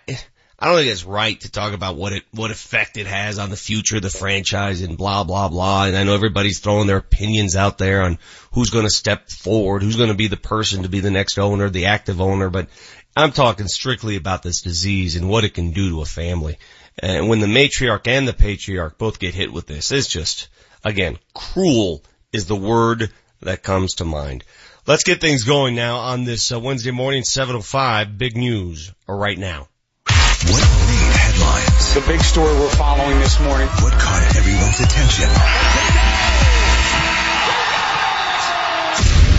I 0.60 0.66
don't 0.66 0.78
think 0.78 0.90
it's 0.90 1.04
right 1.04 1.40
to 1.42 1.52
talk 1.52 1.74
about 1.74 1.98
what 1.98 2.14
it, 2.14 2.24
what 2.32 2.50
effect 2.50 2.98
it 2.98 3.06
has 3.06 3.38
on 3.38 3.52
the 3.52 3.56
future 3.56 3.98
of 3.98 4.02
the 4.02 4.10
franchise 4.10 4.82
and 4.82 4.98
blah, 4.98 5.24
blah, 5.24 5.50
blah. 5.50 5.86
And 5.86 5.96
I 5.96 6.04
know 6.04 6.16
everybody's 6.16 6.60
throwing 6.60 6.88
their 6.88 6.98
opinions 6.98 7.56
out 7.56 7.78
there 7.78 8.02
on 8.02 8.18
who's 8.54 8.72
going 8.72 8.86
to 8.86 8.90
step 8.90 9.30
forward, 9.30 9.84
who's 9.84 9.98
going 9.98 10.10
to 10.10 10.16
be 10.16 10.28
the 10.28 10.36
person 10.36 10.82
to 10.82 10.90
be 10.90 11.00
the 11.00 11.12
next 11.12 11.38
owner, 11.38 11.70
the 11.70 11.86
active 11.86 12.22
owner. 12.22 12.50
But 12.50 12.70
I'm 13.18 13.32
talking 13.32 13.68
strictly 13.68 14.16
about 14.16 14.44
this 14.44 14.62
disease 14.62 15.16
and 15.16 15.28
what 15.28 15.44
it 15.44 15.56
can 15.56 15.72
do 15.72 15.90
to 15.90 16.02
a 16.02 16.06
family. 16.06 16.60
And 17.00 17.28
when 17.28 17.40
the 17.40 17.48
matriarch 17.48 18.08
and 18.08 18.28
the 18.28 18.34
patriarch 18.34 19.00
both 19.00 19.18
get 19.18 19.34
hit 19.34 19.52
with 19.52 19.66
this, 19.66 19.92
it's 19.92 20.08
just, 20.08 20.50
again, 20.84 21.18
cruel 21.34 22.04
is 22.32 22.46
the 22.46 22.56
word 22.56 23.10
that 23.42 23.64
comes 23.64 23.96
to 23.96 24.06
mind. 24.06 24.44
Let's 24.86 25.04
get 25.04 25.20
things 25.20 25.46
going 25.46 25.74
now 25.74 25.98
on 25.98 26.26
this 26.26 26.52
uh, 26.52 26.60
Wednesday 26.60 26.92
morning, 26.92 27.24
7.05. 27.24 28.20
Big 28.20 28.38
news 28.38 28.94
right 29.08 29.38
now. 29.38 29.68
What 30.06 30.62
made 30.86 31.16
headlines? 31.18 31.96
The 31.96 32.02
big 32.02 32.22
story 32.22 32.54
we're 32.54 32.70
following 32.70 33.20
this 33.20 33.40
morning. 33.40 33.68
What 33.68 33.94
caught 33.94 34.36
everyone's 34.36 34.80
attention? 34.80 35.28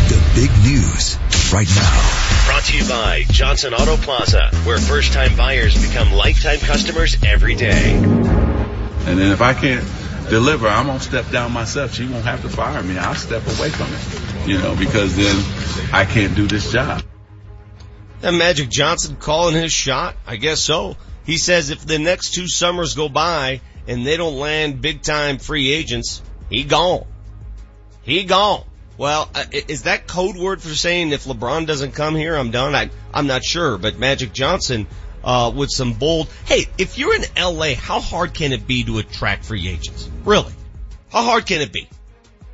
The 0.08 0.20
big 0.34 0.50
news 0.64 1.16
right 1.52 1.68
now. 1.76 2.27
Brought 2.68 2.78
to 2.78 2.84
you 2.84 2.90
by 2.90 3.22
Johnson 3.30 3.72
Auto 3.72 3.96
Plaza, 3.96 4.50
where 4.64 4.78
first 4.78 5.14
time 5.14 5.34
buyers 5.36 5.80
become 5.80 6.12
lifetime 6.12 6.58
customers 6.58 7.16
every 7.24 7.54
day. 7.54 7.94
And 7.94 9.18
then 9.18 9.32
if 9.32 9.40
I 9.40 9.54
can't 9.54 9.84
deliver, 10.28 10.68
I'm 10.68 10.86
gonna 10.86 11.00
step 11.00 11.30
down 11.30 11.52
myself. 11.52 11.94
She 11.94 12.06
won't 12.06 12.24
have 12.24 12.42
to 12.42 12.48
fire 12.50 12.82
me. 12.82 12.98
I'll 12.98 13.14
step 13.14 13.42
away 13.46 13.70
from 13.70 13.86
it. 13.90 14.48
You 14.48 14.58
know, 14.58 14.76
because 14.76 15.16
then 15.16 15.36
I 15.94 16.04
can't 16.04 16.34
do 16.36 16.46
this 16.46 16.70
job. 16.70 17.02
And 18.22 18.36
Magic 18.36 18.68
Johnson 18.68 19.16
calling 19.16 19.54
his 19.54 19.72
shot? 19.72 20.16
I 20.26 20.36
guess 20.36 20.60
so. 20.60 20.96
He 21.24 21.38
says 21.38 21.70
if 21.70 21.86
the 21.86 21.98
next 21.98 22.34
two 22.34 22.48
summers 22.48 22.94
go 22.94 23.08
by 23.08 23.62
and 23.86 24.06
they 24.06 24.18
don't 24.18 24.36
land 24.36 24.82
big 24.82 25.00
time 25.00 25.38
free 25.38 25.72
agents, 25.72 26.20
he 26.50 26.64
gone. 26.64 27.06
He 28.02 28.24
gone. 28.24 28.64
Well, 28.98 29.30
uh, 29.32 29.44
is 29.52 29.84
that 29.84 30.08
code 30.08 30.36
word 30.36 30.60
for 30.60 30.74
saying 30.74 31.12
if 31.12 31.24
LeBron 31.24 31.66
doesn't 31.66 31.92
come 31.92 32.16
here, 32.16 32.34
I'm 32.34 32.50
done? 32.50 32.74
I, 32.74 32.90
I'm 33.14 33.28
not 33.28 33.44
sure, 33.44 33.78
but 33.78 33.96
Magic 33.96 34.32
Johnson, 34.32 34.88
uh, 35.22 35.52
with 35.54 35.70
some 35.70 35.92
bold, 35.92 36.28
hey, 36.46 36.66
if 36.78 36.98
you're 36.98 37.14
in 37.14 37.22
LA, 37.38 37.74
how 37.74 38.00
hard 38.00 38.34
can 38.34 38.52
it 38.52 38.66
be 38.66 38.82
to 38.84 38.98
attract 38.98 39.44
free 39.44 39.68
agents? 39.68 40.10
Really? 40.24 40.52
How 41.10 41.22
hard 41.22 41.46
can 41.46 41.60
it 41.60 41.72
be? 41.72 41.88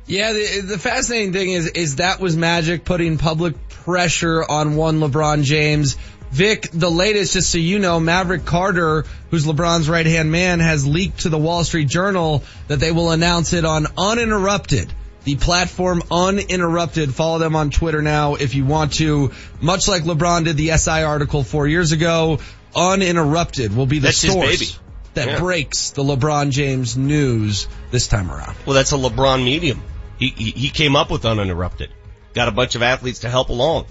Yeah, 0.05 0.33
the, 0.33 0.61
the 0.61 0.77
fascinating 0.77 1.33
thing 1.33 1.51
is, 1.51 1.65
is 1.67 1.95
that 1.95 2.19
was 2.19 2.37
Magic 2.37 2.85
putting 2.85 3.17
public 3.17 3.67
pressure 3.69 4.43
on 4.47 4.75
one 4.75 4.99
LeBron 4.99 5.43
James. 5.43 5.97
Vic, 6.29 6.69
the 6.71 6.91
latest, 6.91 7.33
just 7.33 7.51
so 7.51 7.57
you 7.57 7.79
know, 7.79 7.99
Maverick 7.99 8.45
Carter, 8.45 9.05
who's 9.31 9.47
LeBron's 9.47 9.89
right 9.89 10.05
hand 10.05 10.31
man, 10.31 10.59
has 10.59 10.85
leaked 10.85 11.21
to 11.21 11.29
the 11.29 11.39
Wall 11.39 11.63
Street 11.63 11.87
Journal 11.87 12.43
that 12.67 12.79
they 12.79 12.91
will 12.91 13.09
announce 13.09 13.53
it 13.53 13.65
on 13.65 13.87
Uninterrupted. 13.97 14.93
The 15.25 15.35
platform 15.35 16.03
Uninterrupted. 16.09 17.13
Follow 17.13 17.39
them 17.39 17.55
on 17.55 17.71
Twitter 17.71 18.01
now 18.01 18.35
if 18.35 18.55
you 18.55 18.63
want 18.65 18.93
to. 18.93 19.31
Much 19.59 19.87
like 19.87 20.03
LeBron 20.03 20.45
did 20.45 20.55
the 20.55 20.69
SI 20.77 21.01
article 21.03 21.43
four 21.43 21.67
years 21.67 21.91
ago, 21.91 22.39
Uninterrupted 22.75 23.75
will 23.75 23.87
be 23.87 23.99
the 23.99 24.07
That's 24.07 24.17
source 24.17 24.79
that 25.15 25.27
Yeah. 25.27 25.39
breaks 25.39 25.91
the 25.91 26.03
LeBron 26.03 26.51
James 26.51 26.95
news 26.95 27.67
this 27.91 28.07
time 28.07 28.31
around. 28.31 28.55
Well, 28.65 28.75
that's 28.75 28.91
a 28.91 28.97
LeBron 28.97 29.43
medium. 29.43 29.81
He, 30.19 30.29
he, 30.29 30.51
he 30.51 30.69
came 30.69 30.95
up 30.95 31.09
with 31.09 31.25
uninterrupted. 31.25 31.89
Got 32.33 32.47
a 32.47 32.51
bunch 32.51 32.75
of 32.75 32.81
athletes 32.81 33.19
to 33.19 33.29
help 33.29 33.49
along. 33.49 33.85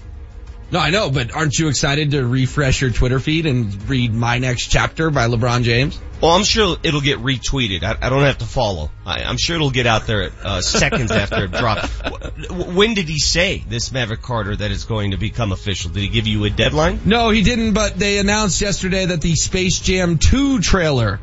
No, 0.71 0.81
I 0.81 0.91
know, 0.91 1.11
but 1.11 1.35
aren't 1.35 1.59
you 1.59 1.69
excited 1.69 2.13
to 2.13 2.27
refresh 2.27 2.81
your 2.81 2.91
Twitter 2.91 3.21
feed 3.21 3.47
and 3.47 3.89
read 3.89 4.13
My 4.13 4.39
Next 4.39 4.69
Chapter 4.69 5.11
by 5.11 5.29
LeBron 5.29 5.63
James? 5.63 6.01
Well, 6.21 6.33
I'm 6.33 6.45
sure 6.45 6.77
it'll 6.83 7.03
get 7.03 7.19
retweeted. 7.19 7.83
I, 7.83 7.97
I 8.01 8.09
don't 8.09 8.23
have 8.23 8.39
to 8.39 8.47
follow. 8.47 8.91
I, 9.05 9.25
I'm 9.25 9.37
sure 9.37 9.57
it'll 9.57 9.71
get 9.71 9.87
out 9.87 10.07
there 10.07 10.31
uh, 10.43 10.63
seconds 10.63 11.11
after 11.13 11.45
it 11.45 11.53
dropped. 11.53 11.87
When 12.51 12.95
did 12.95 13.09
he 13.09 13.19
say 13.19 13.63
this 13.69 13.93
Maverick 13.93 14.23
Carter 14.23 14.57
that 14.57 14.71
it's 14.71 14.85
going 14.85 15.11
to 15.11 15.17
become 15.17 15.53
official? 15.53 15.91
Did 15.91 16.01
he 16.01 16.09
give 16.09 16.27
you 16.27 16.45
a 16.45 16.51
deadline? 16.51 17.01
No, 17.05 17.31
he 17.31 17.43
didn't, 17.43 17.75
but 17.75 17.99
they 17.99 18.19
announced 18.19 18.61
yesterday 18.61 19.05
that 19.07 19.21
the 19.21 19.35
Space 19.35 19.81
Jam 19.81 20.19
2 20.19 20.61
trailer 20.61 21.21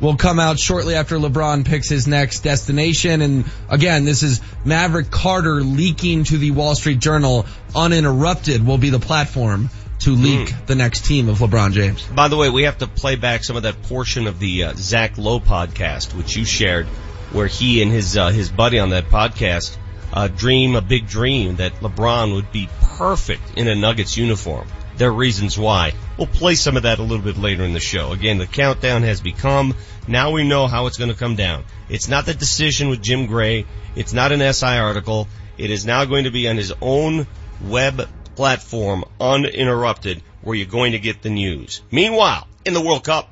will 0.00 0.16
come 0.16 0.38
out 0.38 0.58
shortly 0.58 0.94
after 0.94 1.16
LeBron 1.16 1.64
picks 1.64 1.88
his 1.88 2.06
next 2.06 2.40
destination. 2.40 3.22
And 3.22 3.44
again, 3.68 4.04
this 4.04 4.22
is 4.22 4.40
Maverick 4.64 5.10
Carter 5.10 5.62
leaking 5.62 6.24
to 6.24 6.38
the 6.38 6.50
Wall 6.50 6.74
Street 6.74 6.98
Journal. 6.98 7.46
Uninterrupted 7.74 8.66
will 8.66 8.78
be 8.78 8.90
the 8.90 9.00
platform 9.00 9.70
to 10.00 10.10
leak 10.10 10.54
the 10.66 10.74
next 10.74 11.06
team 11.06 11.28
of 11.28 11.38
LeBron 11.38 11.72
James. 11.72 12.04
By 12.04 12.28
the 12.28 12.36
way, 12.36 12.50
we 12.50 12.64
have 12.64 12.78
to 12.78 12.86
play 12.86 13.16
back 13.16 13.44
some 13.44 13.56
of 13.56 13.62
that 13.62 13.82
portion 13.82 14.26
of 14.26 14.38
the 14.38 14.64
uh, 14.64 14.72
Zach 14.76 15.16
Lowe 15.16 15.40
podcast, 15.40 16.14
which 16.14 16.36
you 16.36 16.44
shared, 16.44 16.86
where 17.32 17.46
he 17.46 17.82
and 17.82 17.90
his 17.90 18.16
uh, 18.16 18.28
his 18.28 18.50
buddy 18.50 18.78
on 18.78 18.90
that 18.90 19.06
podcast 19.06 19.76
uh, 20.12 20.28
dream 20.28 20.76
a 20.76 20.80
big 20.80 21.06
dream 21.06 21.56
that 21.56 21.74
LeBron 21.76 22.34
would 22.34 22.52
be 22.52 22.68
perfect 22.80 23.42
in 23.56 23.68
a 23.68 23.74
Nuggets 23.74 24.16
uniform. 24.16 24.68
There 24.96 25.10
are 25.10 25.12
reasons 25.12 25.58
why. 25.58 25.92
We'll 26.16 26.26
play 26.26 26.54
some 26.54 26.76
of 26.76 26.84
that 26.84 26.98
a 26.98 27.02
little 27.02 27.24
bit 27.24 27.36
later 27.36 27.64
in 27.64 27.74
the 27.74 27.80
show. 27.80 28.12
Again, 28.12 28.38
the 28.38 28.46
countdown 28.46 29.02
has 29.02 29.20
become. 29.20 29.74
Now 30.08 30.30
we 30.30 30.48
know 30.48 30.66
how 30.66 30.86
it's 30.86 30.96
going 30.96 31.10
to 31.10 31.18
come 31.18 31.36
down. 31.36 31.64
It's 31.88 32.08
not 32.08 32.24
the 32.24 32.34
decision 32.34 32.88
with 32.88 33.02
Jim 33.02 33.26
Gray. 33.26 33.66
It's 33.94 34.14
not 34.14 34.32
an 34.32 34.52
SI 34.52 34.78
article. 34.78 35.28
It 35.58 35.70
is 35.70 35.84
now 35.84 36.04
going 36.06 36.24
to 36.24 36.30
be 36.30 36.48
on 36.48 36.56
his 36.56 36.72
own 36.80 37.26
web 37.62 38.08
platform, 38.36 39.04
uninterrupted, 39.20 40.22
where 40.40 40.56
you're 40.56 40.66
going 40.66 40.92
to 40.92 40.98
get 40.98 41.22
the 41.22 41.30
news. 41.30 41.82
Meanwhile, 41.90 42.46
in 42.64 42.74
the 42.74 42.80
World 42.80 43.04
Cup, 43.04 43.28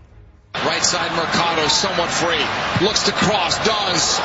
Right 0.54 0.84
side 0.84 1.10
Mercado 1.16 1.66
somewhat 1.66 2.10
free. 2.10 2.86
Looks 2.86 3.02
to 3.04 3.12
cross, 3.12 3.56
does. 3.66 4.20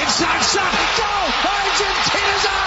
Inside 0.00 0.42
shot, 0.42 0.72
go! 0.96 1.50
Argentina's 1.50 2.46
out! 2.46 2.65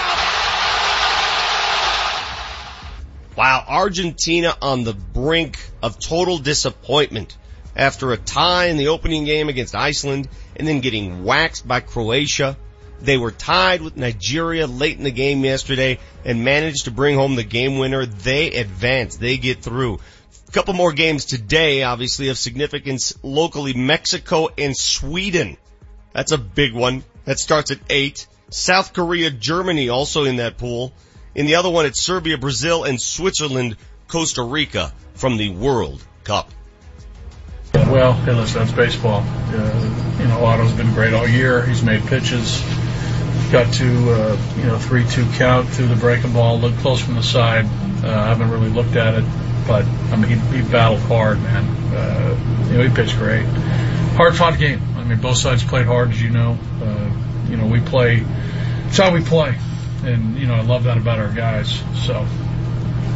Wow, 3.36 3.64
Argentina 3.66 4.56
on 4.60 4.84
the 4.84 4.92
brink 4.92 5.58
of 5.82 5.98
total 5.98 6.38
disappointment 6.38 7.36
after 7.76 8.12
a 8.12 8.16
tie 8.16 8.66
in 8.66 8.76
the 8.76 8.88
opening 8.88 9.24
game 9.24 9.48
against 9.48 9.74
Iceland 9.74 10.28
and 10.56 10.66
then 10.66 10.80
getting 10.80 11.24
waxed 11.24 11.66
by 11.66 11.80
Croatia. 11.80 12.56
They 13.00 13.16
were 13.16 13.30
tied 13.30 13.80
with 13.80 13.96
Nigeria 13.96 14.66
late 14.66 14.98
in 14.98 15.04
the 15.04 15.10
game 15.10 15.44
yesterday 15.44 15.98
and 16.24 16.44
managed 16.44 16.84
to 16.84 16.90
bring 16.90 17.16
home 17.16 17.34
the 17.34 17.44
game 17.44 17.78
winner. 17.78 18.04
They 18.04 18.50
advance. 18.50 19.16
They 19.16 19.38
get 19.38 19.62
through. 19.62 20.00
A 20.48 20.52
couple 20.52 20.74
more 20.74 20.92
games 20.92 21.24
today, 21.24 21.84
obviously 21.84 22.28
of 22.28 22.36
significance 22.36 23.14
locally, 23.22 23.72
Mexico 23.72 24.48
and 24.58 24.76
Sweden. 24.76 25.56
That's 26.12 26.32
a 26.32 26.38
big 26.38 26.74
one. 26.74 27.04
That 27.24 27.38
starts 27.38 27.70
at 27.70 27.78
eight. 27.88 28.26
South 28.50 28.92
Korea, 28.92 29.30
Germany 29.30 29.88
also 29.88 30.24
in 30.24 30.36
that 30.36 30.58
pool. 30.58 30.92
In 31.34 31.46
the 31.46 31.56
other 31.56 31.70
one, 31.70 31.86
it's 31.86 32.00
Serbia, 32.00 32.38
Brazil, 32.38 32.84
and 32.84 33.00
Switzerland, 33.00 33.76
Costa 34.08 34.42
Rica 34.42 34.92
from 35.14 35.36
the 35.36 35.50
World 35.50 36.02
Cup. 36.24 36.50
Well, 37.72 38.14
hey, 38.14 38.32
listen, 38.32 38.60
that's 38.60 38.72
baseball. 38.72 39.22
Uh, 39.24 40.16
you 40.18 40.26
know, 40.26 40.44
Otto's 40.44 40.72
been 40.72 40.92
great 40.92 41.12
all 41.12 41.28
year. 41.28 41.64
He's 41.64 41.82
made 41.82 42.02
pitches. 42.06 42.60
Got 43.52 43.72
to, 43.74 43.86
uh, 43.86 44.38
you 44.56 44.64
know, 44.64 44.76
3-2 44.76 45.36
count 45.36 45.68
through 45.68 45.88
the 45.88 45.96
breaking 45.96 46.32
ball. 46.32 46.58
Looked 46.58 46.78
close 46.78 47.00
from 47.00 47.14
the 47.14 47.22
side. 47.22 47.64
Uh, 47.64 48.08
I 48.08 48.26
haven't 48.26 48.50
really 48.50 48.70
looked 48.70 48.96
at 48.96 49.14
it, 49.14 49.24
but 49.66 49.84
I 49.84 50.16
mean, 50.16 50.38
he, 50.38 50.56
he 50.56 50.62
battled 50.62 51.00
hard, 51.00 51.40
man. 51.42 51.64
Uh, 51.94 52.66
you 52.70 52.78
know, 52.78 52.88
he 52.88 52.94
pitched 52.94 53.16
great. 53.16 53.44
Hard 54.16 54.36
fought 54.36 54.58
game. 54.58 54.80
I 54.96 55.04
mean, 55.04 55.20
both 55.20 55.36
sides 55.36 55.62
played 55.64 55.86
hard, 55.86 56.10
as 56.10 56.20
you 56.20 56.30
know. 56.30 56.58
Uh, 56.82 57.10
you 57.48 57.56
know, 57.56 57.66
we 57.66 57.80
play. 57.80 58.24
It's 58.86 58.96
how 58.96 59.12
we 59.12 59.22
play, 59.22 59.56
and 60.04 60.36
you 60.38 60.46
know, 60.46 60.54
I 60.54 60.62
love 60.62 60.84
that 60.84 60.96
about 60.96 61.18
our 61.18 61.32
guys. 61.32 61.82
So 62.06 62.26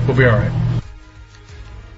we'll 0.06 0.16
be 0.16 0.24
all 0.24 0.36
right. 0.36 0.80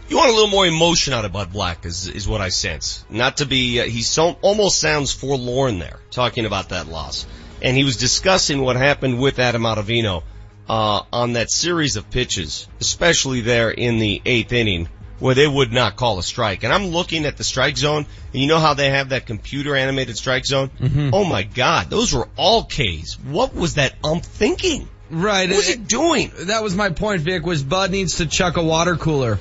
You 0.08 0.16
want 0.16 0.30
a 0.30 0.34
little 0.34 0.50
more 0.50 0.66
emotion 0.66 1.12
out 1.14 1.24
of 1.24 1.32
Bud 1.32 1.52
Black 1.52 1.84
is, 1.84 2.06
is 2.06 2.28
what 2.28 2.40
I 2.40 2.50
sense. 2.50 3.04
Not 3.10 3.38
to 3.38 3.46
be, 3.46 3.80
uh, 3.80 3.84
he 3.84 4.02
so, 4.02 4.36
almost 4.40 4.78
sounds 4.78 5.12
forlorn 5.12 5.80
there, 5.80 5.98
talking 6.12 6.46
about 6.46 6.68
that 6.68 6.86
loss. 6.86 7.26
And 7.60 7.76
he 7.76 7.82
was 7.82 7.96
discussing 7.96 8.60
what 8.60 8.76
happened 8.76 9.18
with 9.18 9.40
Adam 9.40 9.62
Ottavino, 9.62 10.22
uh, 10.68 11.02
on 11.12 11.34
that 11.34 11.50
series 11.50 11.96
of 11.96 12.10
pitches, 12.10 12.68
especially 12.80 13.40
there 13.40 13.70
in 13.70 13.98
the 13.98 14.22
eighth 14.24 14.52
inning, 14.52 14.88
where 15.18 15.34
they 15.34 15.46
would 15.46 15.72
not 15.72 15.96
call 15.96 16.18
a 16.18 16.22
strike. 16.22 16.62
And 16.62 16.72
I'm 16.72 16.88
looking 16.88 17.24
at 17.24 17.36
the 17.36 17.44
strike 17.44 17.76
zone, 17.76 18.06
and 18.32 18.42
you 18.42 18.48
know 18.48 18.58
how 18.58 18.74
they 18.74 18.90
have 18.90 19.10
that 19.10 19.26
computer 19.26 19.74
animated 19.74 20.16
strike 20.16 20.46
zone? 20.46 20.70
Mhm. 20.80 21.10
Oh 21.12 21.24
my 21.24 21.42
god, 21.42 21.90
those 21.90 22.12
were 22.12 22.28
all 22.36 22.64
Ks. 22.64 23.18
What 23.24 23.54
was 23.54 23.74
that 23.74 23.94
ump 24.04 24.24
thinking? 24.24 24.88
Right. 25.10 25.48
What 25.48 25.58
was 25.58 25.68
he 25.68 25.76
doing? 25.76 26.32
That 26.46 26.62
was 26.62 26.74
my 26.74 26.90
point, 26.90 27.22
Vic, 27.22 27.46
was 27.46 27.62
Bud 27.62 27.90
needs 27.90 28.16
to 28.16 28.26
chuck 28.26 28.56
a 28.56 28.62
water 28.62 28.96
cooler 28.96 29.38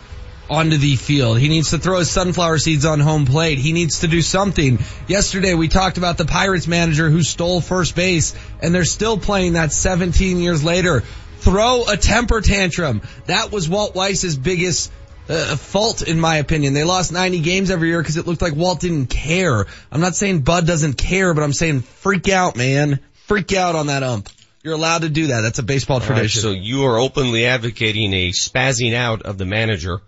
onto 0.48 0.77
the 0.77 0.96
field. 0.96 1.39
He 1.39 1.50
needs 1.50 1.72
to 1.72 1.79
throw 1.79 1.98
his 2.00 2.12
sunflower 2.12 2.60
seeds 2.60 2.86
on 2.86 3.00
home 3.00 3.25
plate. 3.25 3.58
He 3.58 3.74
needs 3.74 4.01
to 4.01 4.08
do 4.08 4.22
something. 4.22 4.77
Yesterday 5.08 5.55
we 5.55 5.67
talked 5.67 5.98
about 5.98 6.17
the 6.20 6.25
Pirates 6.25 6.67
manager 6.67 7.10
who 7.10 7.24
stole 7.24 7.62
first 7.62 7.96
base 7.96 8.36
and 8.62 8.74
they're 8.74 8.86
still 8.86 9.17
playing 9.17 9.53
that 9.53 9.72
17 9.72 10.39
years 10.39 10.63
later. 10.63 11.03
Throw 11.39 11.86
a 11.88 11.98
temper 11.98 12.41
tantrum. 12.41 13.01
That 13.25 13.51
was 13.51 13.67
Walt 13.67 13.96
Weiss's 13.96 14.36
biggest 14.36 14.91
uh, 15.29 15.55
fault 15.55 16.01
in 16.01 16.20
my 16.20 16.38
opinion. 16.38 16.74
They 16.74 16.84
lost 16.84 17.12
90 17.12 17.39
games 17.39 17.72
every 17.72 17.89
year 17.89 18.01
because 18.01 18.17
it 18.17 18.27
looked 18.27 18.41
like 18.41 18.55
Walt 18.55 18.79
didn't 18.79 19.08
care. 19.08 19.65
I'm 19.91 20.01
not 20.01 20.15
saying 20.15 20.41
Bud 20.41 20.67
doesn't 20.67 20.94
care, 20.94 21.34
but 21.34 21.44
I'm 21.44 21.53
saying 21.53 21.82
freak 21.82 22.29
out, 22.29 22.55
man. 22.55 23.00
Freak 23.27 23.53
out 23.53 23.75
on 23.75 23.88
that 23.88 24.03
ump. 24.03 24.29
You're 24.63 24.74
allowed 24.75 25.01
to 25.03 25.10
do 25.10 25.27
that. 25.27 25.41
That's 25.41 25.60
a 25.60 25.63
baseball 25.63 25.98
All 25.98 26.01
right, 26.01 26.08
tradition. 26.08 26.41
so 26.41 26.51
you 26.51 26.86
are 26.86 26.98
openly 26.98 27.46
advocating 27.46 28.13
a 28.13 28.32
spazzing 28.32 28.94
out 28.94 29.22
of 29.22 29.38
the 29.38 29.46
manager. 29.46 30.01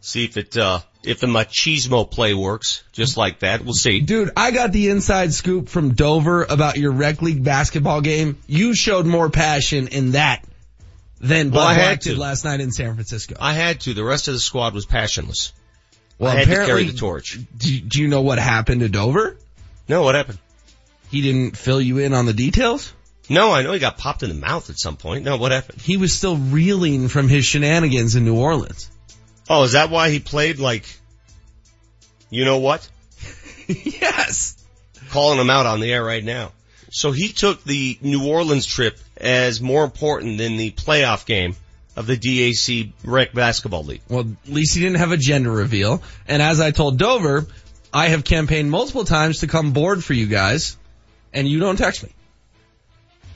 See 0.00 0.24
if 0.24 0.36
it, 0.36 0.56
uh, 0.56 0.80
if 1.02 1.20
the 1.20 1.26
machismo 1.26 2.08
play 2.10 2.32
works, 2.32 2.82
just 2.92 3.16
like 3.16 3.40
that. 3.40 3.64
We'll 3.64 3.74
see. 3.74 4.00
Dude, 4.00 4.30
I 4.36 4.50
got 4.50 4.72
the 4.72 4.88
inside 4.88 5.32
scoop 5.32 5.68
from 5.68 5.94
Dover 5.94 6.44
about 6.44 6.76
your 6.76 6.92
rec 6.92 7.20
league 7.20 7.42
basketball 7.42 8.00
game. 8.00 8.38
You 8.46 8.74
showed 8.74 9.06
more 9.06 9.28
passion 9.28 9.88
in 9.88 10.12
that 10.12 10.44
than 11.20 11.50
Well, 11.50 11.64
Bud 11.64 11.70
I 11.70 11.74
Black 11.74 11.88
had 11.88 11.98
did 12.00 12.14
to. 12.14 12.20
last 12.20 12.44
night 12.44 12.60
in 12.60 12.70
San 12.72 12.94
Francisco. 12.94 13.36
I 13.38 13.52
had 13.52 13.80
to. 13.82 13.94
The 13.94 14.04
rest 14.04 14.28
of 14.28 14.34
the 14.34 14.40
squad 14.40 14.74
was 14.74 14.86
passionless. 14.86 15.52
Well, 16.18 16.30
I 16.30 16.36
had 16.36 16.46
to 16.46 16.52
apparently- 16.52 16.66
carry 16.84 16.84
the 16.92 16.98
torch. 16.98 17.38
Do, 17.56 17.80
do 17.80 18.00
you 18.02 18.08
know 18.08 18.22
what 18.22 18.38
happened 18.38 18.80
to 18.80 18.88
Dover? 18.88 19.36
No, 19.88 20.02
what 20.02 20.14
happened? 20.14 20.38
He 21.10 21.22
didn't 21.22 21.56
fill 21.56 21.80
you 21.80 21.98
in 21.98 22.12
on 22.14 22.26
the 22.26 22.32
details? 22.32 22.92
No, 23.28 23.52
I 23.52 23.62
know 23.62 23.72
he 23.72 23.78
got 23.78 23.96
popped 23.98 24.22
in 24.22 24.28
the 24.28 24.34
mouth 24.34 24.70
at 24.70 24.78
some 24.78 24.96
point. 24.96 25.24
No, 25.24 25.36
what 25.36 25.52
happened? 25.52 25.80
He 25.80 25.96
was 25.96 26.12
still 26.12 26.36
reeling 26.36 27.08
from 27.08 27.28
his 27.28 27.44
shenanigans 27.44 28.16
in 28.16 28.24
New 28.24 28.36
Orleans. 28.36 28.90
Oh, 29.48 29.62
is 29.64 29.72
that 29.72 29.90
why 29.90 30.10
he 30.10 30.18
played 30.20 30.58
like, 30.58 30.84
you 32.28 32.44
know 32.44 32.58
what? 32.58 32.88
yes. 33.68 34.56
Calling 35.10 35.38
him 35.40 35.50
out 35.50 35.66
on 35.66 35.80
the 35.80 35.92
air 35.92 36.04
right 36.04 36.22
now. 36.24 36.52
So 36.90 37.12
he 37.12 37.28
took 37.28 37.62
the 37.64 37.98
New 38.02 38.26
Orleans 38.28 38.66
trip 38.66 38.98
as 39.16 39.60
more 39.60 39.84
important 39.84 40.38
than 40.38 40.56
the 40.56 40.70
playoff 40.72 41.24
game 41.24 41.54
of 41.96 42.06
the 42.06 42.16
DAC 42.16 42.92
Rec 43.04 43.32
Basketball 43.32 43.84
League. 43.84 44.02
Well, 44.08 44.20
at 44.46 44.52
least 44.52 44.74
he 44.74 44.80
didn't 44.80 44.98
have 44.98 45.12
a 45.12 45.16
gender 45.16 45.50
reveal. 45.50 46.02
And 46.26 46.42
as 46.42 46.60
I 46.60 46.70
told 46.70 46.98
Dover, 46.98 47.46
I 47.92 48.08
have 48.08 48.24
campaigned 48.24 48.70
multiple 48.70 49.04
times 49.04 49.40
to 49.40 49.46
come 49.46 49.72
board 49.72 50.02
for 50.04 50.14
you 50.14 50.26
guys, 50.26 50.76
and 51.32 51.48
you 51.48 51.60
don't 51.60 51.76
text 51.76 52.02
me. 52.02 52.10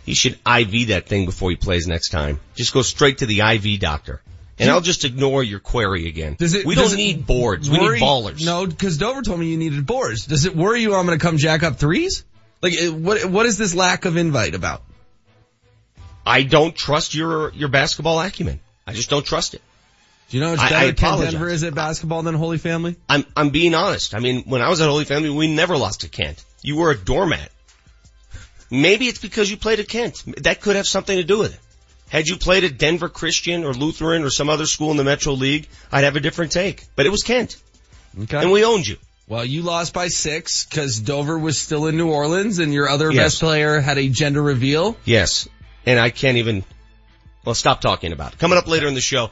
He 0.05 0.15
should 0.15 0.33
IV 0.47 0.89
that 0.89 1.07
thing 1.07 1.25
before 1.25 1.51
he 1.51 1.57
plays 1.57 1.87
next 1.87 2.11
time. 2.11 2.39
Just 2.55 2.75
go 2.75 2.83
straight 2.83 3.19
to 3.19 3.27
the 3.27 3.41
IV 3.41 3.81
doctor. 3.81 4.21
And 4.59 4.71
I'll 4.71 4.81
just 4.81 5.05
ignore 5.05 5.43
your 5.43 5.59
query 5.59 6.07
again. 6.07 6.37
Does 6.39 6.55
it, 6.55 6.65
we 6.65 6.77
don't 6.77 6.95
need 6.95 7.27
boards. 7.27 7.69
We 7.69 7.79
worry- 7.81 7.99
need 7.99 8.05
ballers. 8.05 8.45
No, 8.45 8.67
because 8.67 8.99
Dover 8.99 9.23
told 9.23 9.41
me 9.41 9.47
you 9.47 9.57
needed 9.57 9.85
boards. 9.85 10.27
Does 10.27 10.45
it 10.45 10.55
worry 10.55 10.83
you 10.83 10.95
I'm 10.95 11.07
going 11.07 11.19
to 11.19 11.23
come 11.23 11.39
jack 11.39 11.63
up 11.65 11.77
threes? 11.79 12.25
Like, 12.65 12.73
uh, 12.83 12.93
what 12.95 13.25
what 13.27 13.45
is 13.45 13.59
this 13.59 13.75
lack 13.75 14.07
of 14.07 14.17
invite 14.17 14.55
about? 14.55 14.83
I 16.27 16.45
don't 16.45 16.75
trust 16.75 17.15
your 17.15 17.53
your 17.53 17.69
basketball 17.69 18.19
acumen. 18.19 18.59
I 18.87 18.95
just 18.95 19.11
don't 19.11 19.25
trust 19.27 19.53
it. 19.53 19.61
Do 20.31 20.39
you 20.39 20.43
know 20.43 20.57
how 20.57 20.63
much 20.63 20.73
I- 20.73 20.77
I 20.77 20.91
better 20.91 21.07
apologize. 21.07 21.33
Denver 21.33 21.49
is 21.51 21.63
at 21.63 21.75
basketball 21.75 22.23
than 22.23 22.35
Holy 22.35 22.57
Family? 22.57 22.97
I'm 23.07 23.27
I'm 23.37 23.51
being 23.51 23.75
honest. 23.75 24.15
I 24.15 24.19
mean, 24.21 24.45
when 24.45 24.63
I 24.63 24.71
was 24.71 24.81
at 24.81 24.89
Holy 24.89 25.05
Family, 25.05 25.29
we 25.29 25.47
never 25.47 25.77
lost 25.77 26.01
to 26.01 26.09
Kent. 26.09 26.43
You 26.63 26.77
were 26.77 26.91
a 26.91 26.97
doormat. 26.97 27.51
Maybe 28.71 29.09
it's 29.09 29.19
because 29.19 29.51
you 29.51 29.59
played 29.59 29.79
at 29.81 29.89
Kent. 29.89 30.23
That 30.43 30.63
could 30.63 30.77
have 30.77 30.89
something 30.89 31.17
to 31.19 31.23
do 31.25 31.39
with 31.41 31.53
it. 31.53 31.61
Had 32.09 32.29
you 32.29 32.37
played 32.39 32.65
at 32.65 32.79
Denver 32.79 33.11
Christian 33.11 33.63
or 33.65 33.75
Lutheran 33.75 34.23
or 34.25 34.31
some 34.31 34.49
other 34.49 34.65
school 34.65 34.91
in 34.91 34.97
the 34.97 35.05
Metro 35.05 35.35
League, 35.35 35.69
I'd 35.93 36.05
have 36.05 36.17
a 36.17 36.21
different 36.21 36.53
take. 36.53 36.85
But 36.97 37.05
it 37.05 37.11
was 37.11 37.23
Kent. 37.23 37.57
Okay. 38.23 38.39
And 38.39 38.51
we 38.51 38.65
owned 38.65 38.87
you. 38.87 38.97
Well, 39.27 39.45
you 39.45 39.63
lost 39.63 39.95
by 39.95 40.09
six 40.09 40.67
because 40.67 40.99
Dover 41.01 41.39
was 41.39 41.57
still 41.59 41.87
in 41.87 41.97
New 41.97 42.11
Orleans 42.11 42.59
and 42.59 42.73
your 42.75 42.89
other 42.89 43.11
Yes. 43.11 43.25
best 43.25 43.41
player 43.41 43.81
had 43.81 43.97
a 43.97 44.09
gender 44.09 44.43
reveal. 44.43 44.97
Yes. 45.05 45.49
And 45.87 45.99
I 45.99 46.11
can't 46.11 46.37
even, 46.37 46.63
well, 47.45 47.55
stop 47.55 47.81
talking 47.81 48.13
about 48.13 48.35
it. 48.35 48.39
Coming 48.39 48.59
up 48.59 48.67
later 48.69 48.87
in 48.87 48.95
the 48.95 49.01
show, 49.01 49.31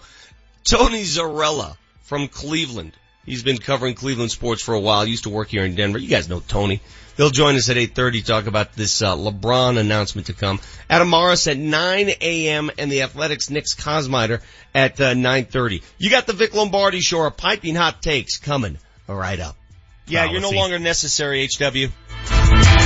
Tony 0.65 1.03
Zarrella 1.03 1.77
from 2.03 2.29
Cleveland. 2.29 2.93
He's 3.27 3.43
been 3.43 3.59
covering 3.59 3.95
Cleveland 3.95 4.31
sports 4.33 4.63
for 4.63 4.75
a 4.75 4.81
while. 4.81 5.05
He 5.05 5.11
Used 5.13 5.25
to 5.25 5.31
work 5.31 5.49
here 5.49 5.65
in 5.65 5.75
Denver. 5.77 5.99
You 5.99 6.09
guys 6.09 6.29
know 6.29 6.41
Tony. 6.41 6.81
He'll 7.19 7.31
join 7.31 7.57
us 7.57 7.69
at 7.69 7.77
8.30 7.77 8.13
to 8.21 8.25
talk 8.25 8.47
about 8.47 8.73
this 8.73 9.03
uh, 9.03 9.15
LeBron 9.15 9.79
announcement 9.79 10.29
to 10.29 10.33
come. 10.33 10.59
Adam 10.89 11.09
Morris 11.09 11.47
at 11.47 11.59
9 11.59 12.11
a.m. 12.21 12.71
and 12.79 12.91
the 12.91 13.03
Athletics 13.03 13.51
Nick's 13.51 13.75
Kosmider 13.75 14.41
at 14.75 14.99
uh, 15.01 15.13
9.30. 15.13 15.83
You 15.99 16.09
got 16.11 16.27
the 16.27 16.33
Vic 16.33 16.55
Lombardi 16.55 17.01
Show, 17.01 17.29
piping 17.31 17.75
hot 17.75 18.03
takes 18.03 18.39
coming 18.39 18.79
right 19.07 19.39
up. 19.39 19.57
Yeah, 20.13 20.31
you're 20.31 20.43
no 20.43 20.51
longer 20.51 20.79
necessary, 20.79 21.49
HW. 21.49 22.82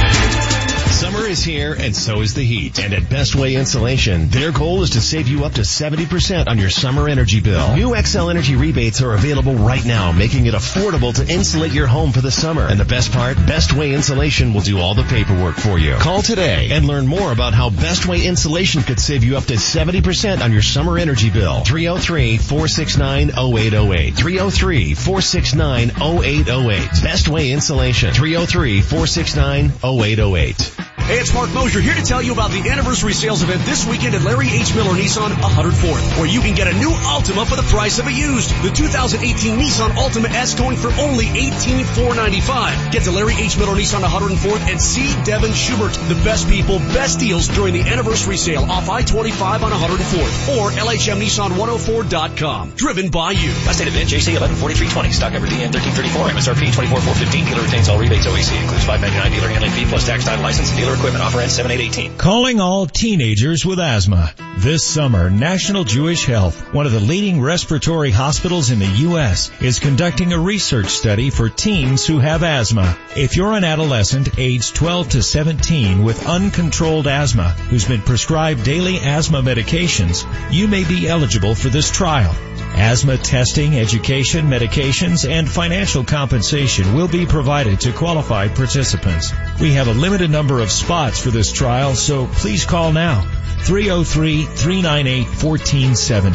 Summer 1.07 1.29
is 1.29 1.45
here 1.45 1.77
and 1.79 1.95
so 1.95 2.21
is 2.21 2.35
the 2.35 2.43
heat. 2.43 2.81
And 2.81 2.93
at 2.93 3.09
Best 3.09 3.37
Way 3.37 3.55
Insulation, 3.55 4.29
their 4.29 4.51
goal 4.51 4.83
is 4.83 4.91
to 4.91 5.01
save 5.01 5.29
you 5.29 5.45
up 5.45 5.53
to 5.53 5.61
70% 5.61 6.49
on 6.49 6.59
your 6.59 6.69
summer 6.69 7.09
energy 7.09 7.39
bill. 7.39 7.77
New 7.77 7.91
Xcel 7.91 8.29
Energy 8.29 8.57
rebates 8.57 9.01
are 9.03 9.15
available 9.15 9.55
right 9.55 9.85
now, 9.85 10.11
making 10.11 10.47
it 10.47 10.55
affordable 10.55 11.15
to 11.15 11.25
insulate 11.33 11.71
your 11.71 11.87
home 11.87 12.11
for 12.11 12.23
the 12.23 12.33
summer. 12.33 12.67
And 12.67 12.81
the 12.81 12.85
best 12.85 13.13
part, 13.13 13.37
Best 13.37 13.73
Way 13.73 13.95
Insulation 13.95 14.53
will 14.53 14.63
do 14.63 14.81
all 14.81 14.97
the 14.97 15.05
paperwork 15.05 15.55
for 15.55 15.79
you. 15.79 15.95
Call 15.95 16.23
today 16.23 16.71
and 16.73 16.89
learn 16.89 17.07
more 17.07 17.31
about 17.31 17.55
how 17.55 17.71
Best 17.71 18.07
Way 18.07 18.27
Insulation 18.27 18.83
could 18.83 18.99
save 18.99 19.23
you 19.23 19.37
up 19.37 19.45
to 19.45 19.55
70% 19.55 20.43
on 20.43 20.53
your 20.53 20.63
summer 20.63 20.99
energy 20.99 21.31
bill. 21.31 21.61
303-469-0808. 21.61 24.13
303-469-0808. 24.13 27.03
Best 27.05 27.29
Way 27.29 27.53
Insulation. 27.53 28.13
303-469-0808. 28.13 30.96
Hey, 31.07 31.21
it's 31.21 31.33
Mark 31.33 31.55
Mosier 31.55 31.79
here 31.79 31.95
to 31.95 32.03
tell 32.03 32.21
you 32.21 32.33
about 32.33 32.51
the 32.51 32.69
anniversary 32.69 33.13
sales 33.13 33.45
event 33.45 33.63
this 33.63 33.87
weekend 33.87 34.17
at 34.17 34.23
Larry 34.23 34.49
H. 34.51 34.75
Miller 34.75 34.91
Nissan 34.91 35.31
104th, 35.31 36.19
where 36.19 36.27
you 36.27 36.41
can 36.41 36.57
get 36.57 36.67
a 36.67 36.75
new 36.75 36.91
Altima 36.91 37.47
for 37.47 37.55
the 37.55 37.63
price 37.63 38.01
of 38.01 38.09
a 38.09 38.13
used. 38.13 38.51
The 38.65 38.75
2018 38.75 39.55
Nissan 39.55 39.91
Altima 39.95 40.27
S 40.27 40.59
going 40.59 40.77
for 40.77 40.91
only 40.99 41.31
18,495. 41.31 42.91
Get 42.91 43.05
to 43.05 43.13
Larry 43.13 43.35
H. 43.39 43.57
Miller 43.57 43.79
Nissan 43.79 44.03
104th 44.03 44.67
and 44.67 44.83
see 44.83 45.15
Devin 45.23 45.53
Schubert. 45.55 45.95
The 46.11 46.19
best 46.27 46.49
people, 46.49 46.81
best 46.91 47.21
deals 47.21 47.47
during 47.55 47.75
the 47.75 47.83
anniversary 47.83 48.37
sale 48.37 48.65
off 48.67 48.91
I-25 48.91 49.63
on 49.63 49.71
104th 49.71 50.59
or 50.59 50.73
LHMNissan104.com. 50.75 52.71
Driven 52.75 53.11
by 53.11 53.31
you. 53.31 53.51
Last 53.63 53.79
date 53.79 53.87
event, 53.87 54.11
JC 54.11 54.35
114320. 54.43 55.15
Stock 55.15 55.33
number 55.39 55.47
DN 55.47 55.71
1334. 55.71 56.35
MSRP 56.35 56.75
24415. 56.75 57.47
Dealer 57.47 57.63
retains 57.63 57.89
all 57.89 58.03
rebates. 58.03 58.27
OEC 58.27 58.59
includes 58.59 58.83
599 58.83 59.31
dealer 59.31 59.55
handling 59.55 59.71
fee 59.71 59.87
plus 59.87 60.03
tax 60.03 60.27
time 60.27 60.43
license 60.43 60.75
dealer 60.75 60.96
equipment. 60.97 61.23
Offer 61.23 61.41
ends 61.41 61.55
7818. 61.55 62.19
Calling 62.19 62.61
all 62.61 62.87
teenagers 62.87 63.65
with 63.65 63.79
asthma. 63.79 64.33
This 64.59 64.83
summer, 64.85 65.29
National 65.29 65.85
Jewish 65.85 66.25
Health, 66.25 66.73
one 66.73 66.87
of 66.87 66.93
the 66.93 67.01
leading 67.01 67.41
respiratory 67.41 68.11
hospitals 68.11 68.71
in 68.71 68.79
the 68.79 68.87
U.S., 68.87 69.51
is 69.61 69.79
conducting 69.79 70.33
a 70.33 70.39
research 70.39 70.89
study 70.89 71.31
for 71.31 71.49
teens 71.49 72.07
who 72.07 72.19
have 72.19 72.43
asthma. 72.43 72.97
If 73.15 73.37
you're 73.37 73.53
an 73.53 73.65
adolescent 73.65 74.39
aged 74.39 74.75
12 74.75 75.11
to 75.11 75.23
17 75.23 76.03
with 76.03 76.27
uncontrolled 76.27 77.07
asthma 77.07 77.51
who's 77.51 77.87
been 77.87 78.03
prescribed 78.03 78.65
daily 78.65 78.99
asthma 78.99 79.43
medications, 79.43 80.25
you 80.53 80.69
may 80.69 80.85
be 80.85 81.09
eligible 81.09 81.55
for 81.55 81.69
this 81.69 81.91
trial. 81.91 82.35
Asthma 82.77 83.17
testing, 83.17 83.79
education, 83.79 84.47
medications, 84.47 85.27
and 85.29 85.49
financial 85.49 86.05
compensation 86.05 86.95
will 86.95 87.09
be 87.09 87.25
provided 87.25 87.81
to 87.81 87.93
qualified 87.93 88.55
participants. 88.55 89.33
We 89.61 89.73
have 89.73 89.89
a 89.89 89.95
limited 89.95 90.31
number 90.31 90.61
of 90.61 90.71
spots 90.71 91.19
for 91.19 91.31
this 91.31 91.53
trial, 91.53 91.95
so 91.95 92.27
please 92.27 92.67
call 92.67 92.93
now. 92.93 93.23
303-398-1470. 93.67 96.35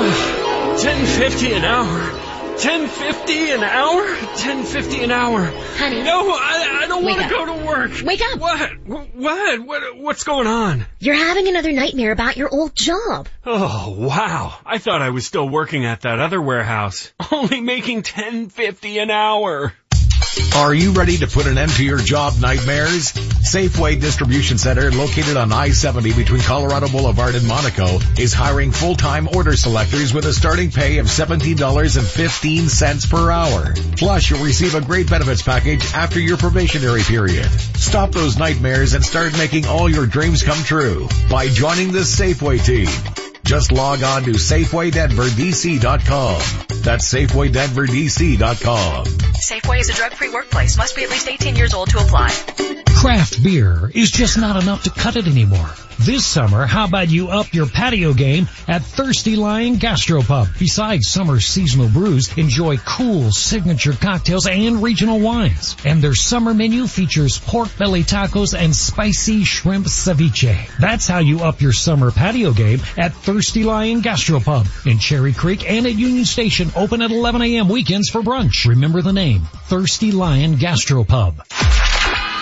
Ten 0.00 1.04
fifty 1.04 1.52
an 1.52 1.62
hour. 1.62 2.56
Ten 2.58 2.88
fifty 2.88 3.50
an 3.50 3.62
hour. 3.62 4.16
Ten 4.36 4.64
fifty 4.64 5.04
an 5.04 5.10
hour. 5.10 5.44
Honey. 5.44 6.02
No, 6.02 6.30
I, 6.30 6.80
I 6.82 6.86
don't 6.88 7.04
want 7.04 7.20
to 7.20 7.28
go 7.28 7.44
to 7.44 7.66
work. 7.66 7.92
Wake 8.02 8.22
up. 8.22 8.38
What? 8.38 8.70
What? 9.14 9.60
What? 9.60 9.98
What's 9.98 10.24
going 10.24 10.46
on? 10.46 10.86
You're 11.00 11.16
having 11.16 11.48
another 11.48 11.72
nightmare 11.72 12.12
about 12.12 12.38
your 12.38 12.48
old 12.48 12.72
job. 12.74 13.28
Oh 13.44 13.94
wow! 13.98 14.58
I 14.64 14.78
thought 14.78 15.02
I 15.02 15.10
was 15.10 15.26
still 15.26 15.46
working 15.46 15.84
at 15.84 16.00
that 16.00 16.18
other 16.18 16.40
warehouse, 16.40 17.12
only 17.32 17.60
making 17.60 18.02
ten 18.02 18.48
fifty 18.48 18.98
an 18.98 19.10
hour. 19.10 19.74
Are 20.56 20.74
you 20.74 20.92
ready 20.92 21.18
to 21.18 21.26
put 21.26 21.46
an 21.46 21.58
end 21.58 21.72
to 21.72 21.84
your 21.84 21.98
job 21.98 22.38
nightmares? 22.38 23.12
Safeway 23.12 24.00
Distribution 24.00 24.58
Center, 24.58 24.92
located 24.92 25.36
on 25.36 25.52
I-70 25.52 26.16
between 26.16 26.42
Colorado 26.42 26.88
Boulevard 26.88 27.34
and 27.34 27.46
Monaco, 27.46 27.98
is 28.18 28.32
hiring 28.32 28.70
full-time 28.70 29.28
order 29.34 29.56
selectors 29.56 30.14
with 30.14 30.24
a 30.26 30.32
starting 30.32 30.70
pay 30.70 30.98
of 30.98 31.06
$17.15 31.06 33.10
per 33.10 33.30
hour. 33.30 33.74
Plus, 33.96 34.30
you'll 34.30 34.44
receive 34.44 34.74
a 34.74 34.80
great 34.80 35.08
benefits 35.08 35.42
package 35.42 35.84
after 35.94 36.20
your 36.20 36.36
probationary 36.36 37.02
period. 37.02 37.46
Stop 37.76 38.12
those 38.12 38.38
nightmares 38.38 38.94
and 38.94 39.04
start 39.04 39.36
making 39.36 39.66
all 39.66 39.88
your 39.88 40.06
dreams 40.06 40.42
come 40.42 40.62
true 40.62 41.08
by 41.28 41.48
joining 41.48 41.92
the 41.92 42.00
Safeway 42.00 42.64
team. 42.64 43.29
Just 43.44 43.72
log 43.72 44.02
on 44.02 44.22
to 44.24 44.30
SafewayDenverDC.com. 44.30 46.40
That's 46.82 47.12
SafewayDenverDC.com. 47.12 49.04
Safeway 49.04 49.80
is 49.80 49.90
a 49.90 49.94
drug-free 49.94 50.30
workplace. 50.30 50.76
Must 50.76 50.94
be 50.94 51.04
at 51.04 51.10
least 51.10 51.28
18 51.28 51.56
years 51.56 51.74
old 51.74 51.90
to 51.90 51.98
apply. 51.98 52.28
Craft 52.96 53.42
beer 53.42 53.90
is 53.94 54.10
just 54.10 54.38
not 54.38 54.62
enough 54.62 54.84
to 54.84 54.90
cut 54.90 55.16
it 55.16 55.26
anymore. 55.26 55.70
This 56.02 56.24
summer, 56.24 56.64
how 56.64 56.86
about 56.86 57.10
you 57.10 57.28
up 57.28 57.52
your 57.52 57.66
patio 57.66 58.14
game 58.14 58.48
at 58.66 58.82
Thirsty 58.82 59.36
Lion 59.36 59.76
Gastropub? 59.76 60.58
Besides 60.58 61.06
summer 61.06 61.40
seasonal 61.40 61.90
brews, 61.90 62.38
enjoy 62.38 62.78
cool 62.78 63.30
signature 63.30 63.92
cocktails 63.92 64.46
and 64.46 64.82
regional 64.82 65.20
wines. 65.20 65.76
And 65.84 66.00
their 66.00 66.14
summer 66.14 66.54
menu 66.54 66.86
features 66.86 67.38
pork 67.38 67.68
belly 67.76 68.02
tacos 68.02 68.58
and 68.58 68.74
spicy 68.74 69.44
shrimp 69.44 69.88
ceviche. 69.88 70.74
That's 70.78 71.06
how 71.06 71.18
you 71.18 71.40
up 71.40 71.60
your 71.60 71.74
summer 71.74 72.10
patio 72.10 72.54
game 72.54 72.80
at 72.96 73.12
Thirsty 73.12 73.62
Lion 73.62 74.00
Gastropub 74.00 74.86
in 74.90 74.98
Cherry 74.98 75.34
Creek 75.34 75.70
and 75.70 75.86
at 75.86 75.96
Union 75.96 76.24
Station 76.24 76.70
open 76.76 77.02
at 77.02 77.10
11 77.10 77.42
a.m. 77.42 77.68
weekends 77.68 78.08
for 78.08 78.22
brunch. 78.22 78.66
Remember 78.66 79.02
the 79.02 79.12
name, 79.12 79.42
Thirsty 79.66 80.12
Lion 80.12 80.54
Gastropub. 80.54 81.89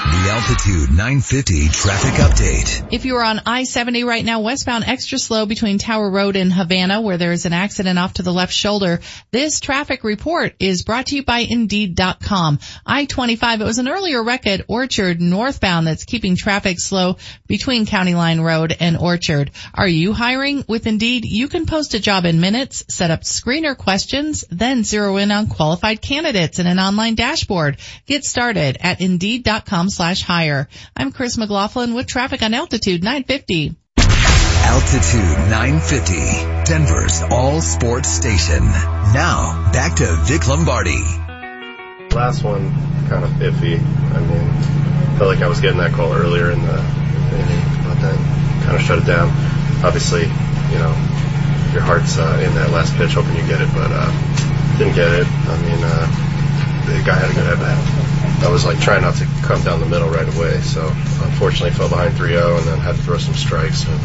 The 0.09 0.31
Altitude 0.31 0.89
950 0.89 1.69
traffic 1.69 2.15
update. 2.15 2.89
If 2.93 3.05
you 3.05 3.17
are 3.17 3.25
on 3.25 3.43
I-70 3.45 4.07
right 4.07 4.25
now, 4.25 4.41
westbound 4.41 4.85
extra 4.85 5.19
slow 5.19 5.45
between 5.45 5.77
Tower 5.77 6.11
Road 6.11 6.35
and 6.35 6.51
Havana, 6.51 7.03
where 7.03 7.19
there 7.19 7.33
is 7.33 7.45
an 7.45 7.53
accident 7.53 7.99
off 7.99 8.15
to 8.15 8.23
the 8.23 8.33
left 8.33 8.55
shoulder. 8.55 9.01
This 9.33 9.61
traffic 9.61 10.05
report 10.05 10.55
is 10.61 10.83
brought 10.83 11.07
to 11.07 11.17
you 11.17 11.25
by 11.25 11.41
Indeed.com. 11.41 12.59
I-25, 12.87 13.61
it 13.61 13.65
was 13.65 13.77
an 13.77 13.89
earlier 13.89 14.23
wreck 14.23 14.47
at 14.47 14.65
Orchard 14.67 15.21
northbound 15.21 15.87
that's 15.87 16.05
keeping 16.05 16.37
traffic 16.37 16.81
slow 16.81 17.19
between 17.47 17.85
County 17.85 18.15
Line 18.15 18.41
Road 18.41 18.75
and 18.81 18.97
Orchard. 18.97 19.51
Are 19.75 19.87
you 19.87 20.15
hiring 20.15 20.65
with 20.67 20.87
Indeed? 20.87 21.27
You 21.27 21.49
can 21.49 21.67
post 21.67 21.93
a 21.93 22.01
job 22.01 22.25
in 22.25 22.41
minutes, 22.41 22.83
set 22.89 23.11
up 23.11 23.25
screener 23.25 23.77
questions, 23.77 24.43
then 24.51 24.85
zero 24.85 25.19
in 25.19 25.31
on 25.31 25.49
qualified 25.49 26.01
candidates 26.01 26.59
in 26.59 26.67
an 26.67 26.79
online 26.79 27.15
dashboard. 27.15 27.77
Get 28.07 28.25
started 28.25 28.79
at 28.81 29.03
Indeed.com 29.03 29.91
slash 29.99 30.23
hire. 30.23 30.69
I'm 30.97 31.11
Chris 31.11 31.37
McLaughlin 31.37 31.93
with 31.93 32.07
traffic 32.07 32.41
on 32.43 32.55
Altitude 32.55 33.03
950. 33.03 33.75
Altitude 33.99 35.51
950, 35.51 36.15
Denver's 36.71 37.21
all 37.23 37.61
sports 37.61 38.09
station. 38.09 38.63
Now, 38.63 39.73
back 39.73 39.97
to 39.97 40.07
Vic 40.23 40.47
Lombardi. 40.47 41.03
Last 42.15 42.45
one, 42.45 42.71
kind 43.09 43.25
of 43.25 43.31
iffy. 43.43 43.83
I 44.15 44.21
mean, 44.23 45.19
felt 45.19 45.35
like 45.35 45.43
I 45.43 45.49
was 45.49 45.61
getting 45.61 45.79
that 45.79 45.93
call 45.95 46.13
earlier 46.13 46.53
in 46.53 46.63
the 46.63 46.79
inning, 47.35 47.65
but 47.83 47.99
then 47.99 48.19
kind 48.63 48.77
of 48.77 48.83
shut 48.83 48.99
it 49.01 49.07
down. 49.07 49.27
Obviously, 49.83 50.23
you 50.23 50.79
know, 50.79 50.95
your 51.75 51.83
heart's 51.83 52.19
uh, 52.19 52.41
in 52.47 52.55
that 52.55 52.71
last 52.71 52.95
pitch, 52.95 53.15
hoping 53.15 53.35
you 53.35 53.47
get 53.49 53.61
it, 53.61 53.69
but 53.75 53.91
uh, 53.91 54.79
didn't 54.79 54.95
get 54.95 55.11
it. 55.11 55.27
I 55.27 55.57
mean, 55.59 55.83
uh, 55.83 56.07
the 56.87 57.03
guy 57.05 57.19
had 57.19 57.31
a 57.31 57.35
good 57.35 57.51
at 57.51 57.59
bat. 57.59 58.08
I 58.41 58.51
was 58.51 58.65
like 58.65 58.81
trying 58.81 59.03
not 59.03 59.17
to 59.17 59.25
come 59.43 59.63
down 59.63 59.81
the 59.81 59.87
middle 59.87 60.09
right 60.09 60.29
away, 60.37 60.61
so 60.61 60.87
unfortunately 60.87 61.71
fell 61.71 61.89
behind 61.89 62.15
3-0 62.15 62.59
and 62.59 62.67
then 62.67 62.79
had 62.79 62.97
to 62.97 63.03
throw 63.03 63.19
some 63.19 63.35
strikes. 63.35 63.87
And, 63.87 64.01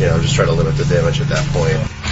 you 0.00 0.06
know, 0.06 0.20
just 0.20 0.34
try 0.34 0.44
to 0.44 0.52
limit 0.52 0.76
the 0.76 0.84
damage 0.84 1.20
at 1.20 1.28
that 1.28 1.46
point. 1.52 2.04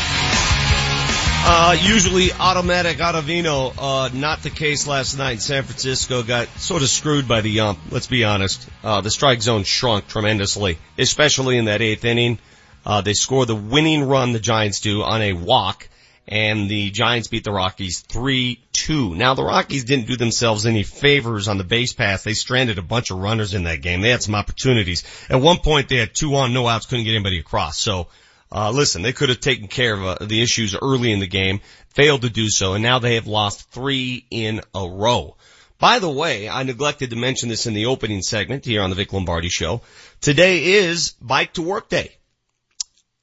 Uh, 1.44 1.76
usually 1.80 2.32
automatic 2.32 2.98
Ottavino, 2.98 3.74
uh, 3.76 4.10
not 4.14 4.42
the 4.42 4.50
case 4.50 4.86
last 4.86 5.18
night. 5.18 5.32
In 5.32 5.40
San 5.40 5.62
Francisco 5.64 6.22
got 6.22 6.46
sort 6.58 6.82
of 6.82 6.88
screwed 6.88 7.26
by 7.26 7.40
the 7.40 7.60
ump. 7.60 7.80
Let's 7.90 8.06
be 8.06 8.24
honest. 8.24 8.68
Uh, 8.84 9.00
the 9.00 9.10
strike 9.10 9.42
zone 9.42 9.64
shrunk 9.64 10.06
tremendously, 10.06 10.78
especially 10.98 11.58
in 11.58 11.64
that 11.64 11.82
eighth 11.82 12.04
inning. 12.04 12.38
Uh, 12.86 13.00
they 13.00 13.12
score 13.12 13.44
the 13.44 13.56
winning 13.56 14.04
run, 14.04 14.32
the 14.32 14.40
Giants 14.40 14.80
do, 14.80 15.02
on 15.02 15.20
a 15.20 15.32
walk 15.32 15.88
and 16.32 16.70
the 16.70 16.90
Giants 16.90 17.28
beat 17.28 17.44
the 17.44 17.52
Rockies 17.52 18.02
3-2. 18.04 19.14
Now 19.14 19.34
the 19.34 19.44
Rockies 19.44 19.84
didn't 19.84 20.06
do 20.06 20.16
themselves 20.16 20.64
any 20.64 20.82
favors 20.82 21.46
on 21.46 21.58
the 21.58 21.64
base 21.64 21.92
pass. 21.92 22.24
They 22.24 22.32
stranded 22.32 22.78
a 22.78 22.82
bunch 22.82 23.10
of 23.10 23.18
runners 23.18 23.52
in 23.52 23.64
that 23.64 23.82
game. 23.82 24.00
They 24.00 24.08
had 24.08 24.22
some 24.22 24.34
opportunities. 24.34 25.04
At 25.28 25.42
one 25.42 25.58
point 25.58 25.90
they 25.90 25.98
had 25.98 26.14
two 26.14 26.34
on, 26.36 26.54
no 26.54 26.66
outs, 26.66 26.86
couldn't 26.86 27.04
get 27.04 27.14
anybody 27.14 27.38
across. 27.38 27.78
So, 27.78 28.06
uh, 28.50 28.70
listen, 28.70 29.02
they 29.02 29.12
could 29.12 29.28
have 29.28 29.40
taken 29.40 29.68
care 29.68 29.92
of 29.92 30.02
uh, 30.02 30.24
the 30.24 30.40
issues 30.40 30.74
early 30.74 31.12
in 31.12 31.20
the 31.20 31.26
game, 31.26 31.60
failed 31.90 32.22
to 32.22 32.30
do 32.30 32.48
so, 32.48 32.72
and 32.72 32.82
now 32.82 32.98
they 32.98 33.16
have 33.16 33.26
lost 33.26 33.70
three 33.70 34.24
in 34.30 34.62
a 34.74 34.88
row. 34.88 35.36
By 35.78 35.98
the 35.98 36.10
way, 36.10 36.48
I 36.48 36.62
neglected 36.62 37.10
to 37.10 37.16
mention 37.16 37.50
this 37.50 37.66
in 37.66 37.74
the 37.74 37.86
opening 37.86 38.22
segment 38.22 38.64
here 38.64 38.80
on 38.80 38.88
the 38.88 38.96
Vic 38.96 39.12
Lombardi 39.12 39.50
show. 39.50 39.82
Today 40.22 40.64
is 40.64 41.10
bike 41.20 41.52
to 41.54 41.62
work 41.62 41.90
day. 41.90 42.16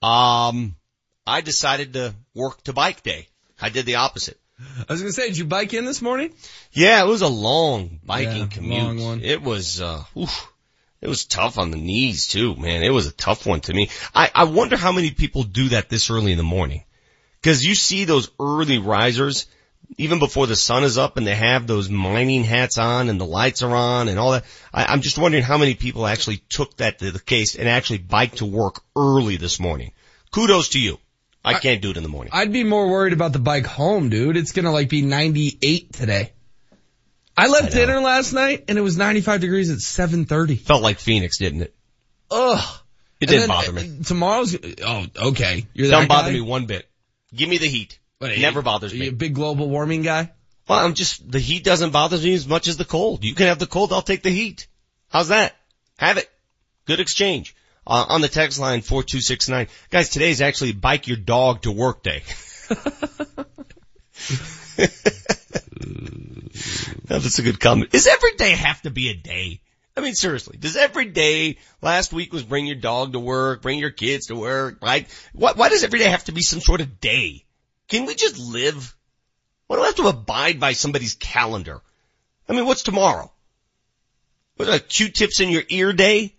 Um, 0.04 0.76
I 1.30 1.42
decided 1.42 1.94
to 1.94 2.16
work 2.34 2.64
to 2.64 2.74
bike 2.74 3.04
day. 3.04 3.28
I 3.62 3.70
did 3.70 3.86
the 3.86 3.96
opposite. 3.96 4.40
I 4.90 4.92
was 4.92 5.02
gonna 5.02 5.14
say, 5.14 5.28
did 5.28 5.38
you 5.38 5.46
bike 5.46 5.74
in 5.74 5.86
this 5.86 6.02
morning? 6.02 6.34
Yeah, 6.74 7.02
it 7.04 7.08
was 7.08 7.22
a 7.22 7.28
long 7.28 8.00
biking 8.04 8.38
Yeah, 8.38 8.48
commute. 8.48 8.84
long 8.84 9.00
one. 9.02 9.22
It 9.24 9.42
was, 9.42 9.80
uh, 9.80 10.04
oof, 10.18 10.52
it 11.02 11.08
was 11.08 11.26
tough 11.26 11.58
on 11.58 11.72
the 11.72 11.78
knees 11.78 12.28
too, 12.28 12.56
man. 12.56 12.84
It 12.84 12.90
was 12.90 13.08
a 13.08 13.12
tough 13.12 13.46
one 13.46 13.62
to 13.62 13.74
me. 13.74 13.90
I, 14.14 14.32
I 14.34 14.44
wonder 14.46 14.76
how 14.76 14.92
many 14.92 15.12
people 15.12 15.44
do 15.44 15.70
that 15.70 15.88
this 15.88 16.10
early 16.10 16.32
in 16.32 16.38
the 16.38 16.44
morning. 16.44 16.84
Cause 17.42 17.64
you 17.64 17.74
see 17.76 18.04
those 18.04 18.30
early 18.38 18.80
risers, 18.80 19.46
even 19.98 20.20
before 20.20 20.46
the 20.48 20.58
sun 20.58 20.84
is 20.84 20.98
up 20.98 21.16
and 21.16 21.26
they 21.26 21.36
have 21.36 21.68
those 21.68 21.90
mining 21.90 22.44
hats 22.44 22.78
on 22.78 23.08
and 23.08 23.22
the 23.22 23.26
lights 23.26 23.62
are 23.62 23.74
on 23.76 24.10
and 24.10 24.20
all 24.20 24.32
that. 24.32 24.46
I, 24.74 24.86
I'm 24.86 25.02
just 25.02 25.18
wondering 25.18 25.44
how 25.44 25.58
many 25.58 25.76
people 25.76 26.06
actually 26.06 26.38
took 26.50 26.76
that 26.78 27.00
to 27.00 27.12
the 27.12 27.20
case 27.20 27.56
and 27.56 27.70
actually 27.70 28.00
biked 28.00 28.38
to 28.40 28.46
work 28.46 28.82
early 28.96 29.38
this 29.38 29.60
morning. 29.60 29.94
Kudos 30.32 30.70
to 30.70 30.80
you. 30.80 31.00
I 31.56 31.60
can't 31.60 31.82
do 31.82 31.92
it 31.92 31.98
in 31.98 32.04
the 32.04 32.10
morning. 32.10 32.32
I'd 32.34 32.52
be 32.52 32.64
more 32.64 32.90
worried 32.90 33.14
about 33.14 33.34
the 33.34 33.40
bike 33.40 33.66
home, 33.66 34.10
dude. 34.10 34.38
It's 34.38 34.52
gonna 34.52 34.72
like 34.72 34.90
be 34.90 35.02
98 35.02 35.94
today. 35.94 36.32
I 37.38 37.48
left 37.48 37.72
dinner 37.72 38.00
last 38.02 38.34
night 38.34 38.66
and 38.68 38.78
it 38.78 38.82
was 38.82 38.98
95 38.98 39.42
degrees 39.42 39.70
at 39.70 39.78
7:30. 39.80 40.60
Felt 40.60 40.82
like 40.84 41.00
Phoenix, 41.00 41.38
didn't 41.38 41.62
it? 41.62 41.76
Ugh. 42.32 42.80
It 43.20 43.28
didn't 43.28 43.48
bother 43.50 43.72
me. 43.74 43.82
uh, 44.00 44.04
Tomorrow's, 44.04 44.56
oh, 44.86 45.06
okay. 45.30 45.66
You're 45.74 45.90
Doesn't 45.92 46.08
bother 46.08 46.30
guy? 46.30 46.36
me 46.36 46.42
one 46.42 46.66
bit. 46.68 46.88
Give 47.36 47.50
me 47.50 47.58
the 47.58 47.68
heat. 47.68 48.00
It 48.22 48.40
never 48.40 48.62
bothers 48.62 48.92
Are 48.94 48.96
you 48.96 49.02
me. 49.04 49.08
a 49.10 49.14
big 49.14 49.34
global 49.36 49.70
warming 49.70 50.02
guy? 50.04 50.32
Well, 50.68 50.80
I'm 50.86 50.94
just, 50.94 51.30
the 51.30 51.40
heat 51.40 51.64
doesn't 51.64 51.92
bother 51.92 52.18
me 52.18 52.34
as 52.34 52.48
much 52.48 52.68
as 52.68 52.78
the 52.78 52.86
cold. 52.86 53.24
You 53.26 53.34
can 53.34 53.48
have 53.48 53.60
the 53.60 53.66
cold, 53.68 53.92
I'll 53.92 54.02
take 54.02 54.24
the 54.24 54.30
heat. 54.30 54.68
How's 55.10 55.30
that? 55.30 55.56
Have 55.98 56.18
it. 56.18 56.30
Good 56.86 57.00
exchange. 57.00 57.56
Uh, 57.90 58.06
on 58.10 58.22
the 58.22 58.28
text 58.28 58.60
line 58.60 58.82
4269. 58.82 59.68
Guys, 59.90 60.10
today's 60.10 60.42
actually 60.42 60.74
bike 60.74 61.08
your 61.08 61.18
dog 61.18 61.64
to 61.64 61.72
work 61.72 62.04
day. 62.04 62.22
That's 67.06 67.40
a 67.40 67.42
good 67.42 67.60
comment. 67.60 67.90
Does 67.90 68.06
every 68.06 68.34
day 68.34 68.52
have 68.52 68.80
to 68.84 68.92
be 68.92 69.10
a 69.10 69.16
day? 69.16 69.62
I 69.98 70.02
mean, 70.02 70.14
seriously, 70.14 70.58
does 70.58 70.76
every 70.76 71.06
day, 71.06 71.58
last 71.82 72.14
week 72.14 72.32
was 72.32 72.44
bring 72.44 72.68
your 72.68 72.76
dog 72.76 73.14
to 73.14 73.20
work, 73.20 73.64
bring 73.64 73.80
your 73.80 73.90
kids 73.90 74.28
to 74.28 74.36
work, 74.36 74.78
right? 74.84 75.08
Why, 75.34 75.54
why 75.54 75.70
does 75.70 75.84
every 75.84 75.98
day 75.98 76.10
have 76.10 76.26
to 76.26 76.32
be 76.32 76.44
some 76.44 76.62
sort 76.62 76.82
of 76.82 77.02
day? 77.02 77.44
Can 77.88 78.06
we 78.06 78.14
just 78.14 78.38
live? 78.38 78.96
Why 79.66 79.78
do 79.78 79.82
I 79.82 79.88
have 79.88 79.96
to 79.96 80.08
abide 80.08 80.60
by 80.60 80.74
somebody's 80.74 81.16
calendar? 81.16 81.82
I 82.48 82.54
mean, 82.54 82.68
what's 82.68 82.84
tomorrow? 82.84 83.32
What, 84.58 84.70
a 84.70 84.80
Q-tips 84.80 85.40
in 85.40 85.50
your 85.50 85.64
ear 85.70 85.92
day? 85.92 86.36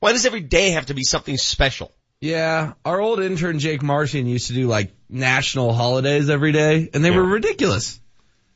Why 0.00 0.12
does 0.12 0.26
every 0.26 0.40
day 0.40 0.70
have 0.70 0.86
to 0.86 0.94
be 0.94 1.04
something 1.04 1.36
special? 1.36 1.92
Yeah, 2.20 2.72
our 2.84 3.00
old 3.00 3.20
intern 3.20 3.58
Jake 3.58 3.82
Martian 3.82 4.26
used 4.26 4.48
to 4.48 4.54
do 4.54 4.66
like 4.66 4.92
national 5.08 5.72
holidays 5.72 6.28
every 6.28 6.52
day, 6.52 6.90
and 6.92 7.04
they 7.04 7.10
were 7.10 7.24
ridiculous. 7.24 7.98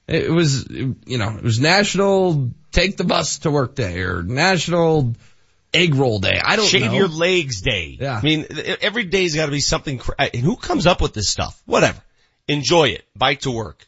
It 0.07 0.31
was, 0.31 0.69
you 0.69 1.19
know, 1.19 1.37
it 1.37 1.43
was 1.43 1.61
National 1.61 2.51
Take 2.73 2.99
the 2.99 3.05
Bus 3.05 3.39
to 3.39 3.51
Work 3.51 3.75
Day 3.75 4.01
or 4.01 4.23
National 4.23 5.15
Egg 5.73 5.95
Roll 5.95 6.19
Day. 6.19 6.39
I 6.43 6.57
don't 6.57 6.67
know. 6.67 6.69
Shave 6.69 6.93
know. 6.93 6.99
your 6.99 7.09
legs 7.09 7.63
day. 7.63 7.97
Yeah. 7.99 8.19
I 8.19 8.21
mean, 8.21 8.47
every 8.83 9.05
day's 9.05 9.35
gotta 9.35 9.51
be 9.51 9.61
something, 9.61 9.97
cra- 9.97 10.17
and 10.19 10.43
who 10.43 10.57
comes 10.57 10.87
up 10.87 11.01
with 11.01 11.15
this 11.15 11.31
stuff? 11.31 11.63
Whatever. 11.65 12.01
Enjoy 12.49 12.89
it. 12.89 13.05
Bike 13.17 13.41
to 13.41 13.51
work. 13.51 13.87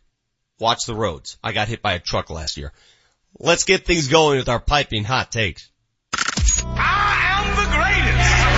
Watch 0.59 0.87
the 0.87 0.95
roads. 0.95 1.37
I 1.45 1.53
got 1.53 1.69
hit 1.69 1.83
by 1.83 1.93
a 1.93 1.99
truck 1.99 2.31
last 2.31 2.57
year. 2.57 2.73
Let's 3.39 3.65
get 3.65 3.85
things 3.85 4.09
going 4.09 4.39
with 4.39 4.49
our 4.49 4.61
piping 4.61 5.05
hot 5.05 5.31
takes. 5.31 5.69
Ah! 6.15 6.96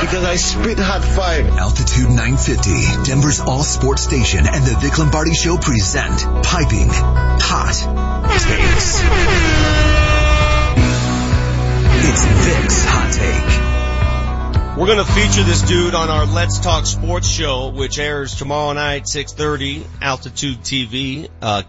Because 0.08 0.24
I 0.24 0.36
spit 0.36 0.78
hot 0.78 1.04
fire. 1.04 1.46
Altitude 1.58 2.08
950, 2.08 3.04
Denver's 3.04 3.40
all 3.40 3.62
sports 3.62 4.00
station 4.04 4.46
and 4.46 4.64
the 4.64 4.74
Vic 4.80 4.96
Lombardi 4.96 5.34
show 5.34 5.58
present 5.58 6.16
Piping 6.42 6.88
Hot 6.88 7.74
Takes. 8.40 9.02
It's 12.08 12.24
Vic's 12.24 12.84
Hot 12.86 13.12
Take. 13.12 14.78
We're 14.78 14.86
gonna 14.86 15.04
feature 15.04 15.42
this 15.42 15.60
dude 15.60 15.94
on 15.94 16.08
our 16.08 16.24
Let's 16.24 16.58
Talk 16.58 16.86
Sports 16.86 17.28
show, 17.28 17.68
which 17.68 17.98
airs 17.98 18.34
tomorrow 18.34 18.72
night, 18.72 19.02
6.30, 19.02 19.84
Altitude 20.00 20.60
TV. 20.60 21.28
Uh, 21.42 21.64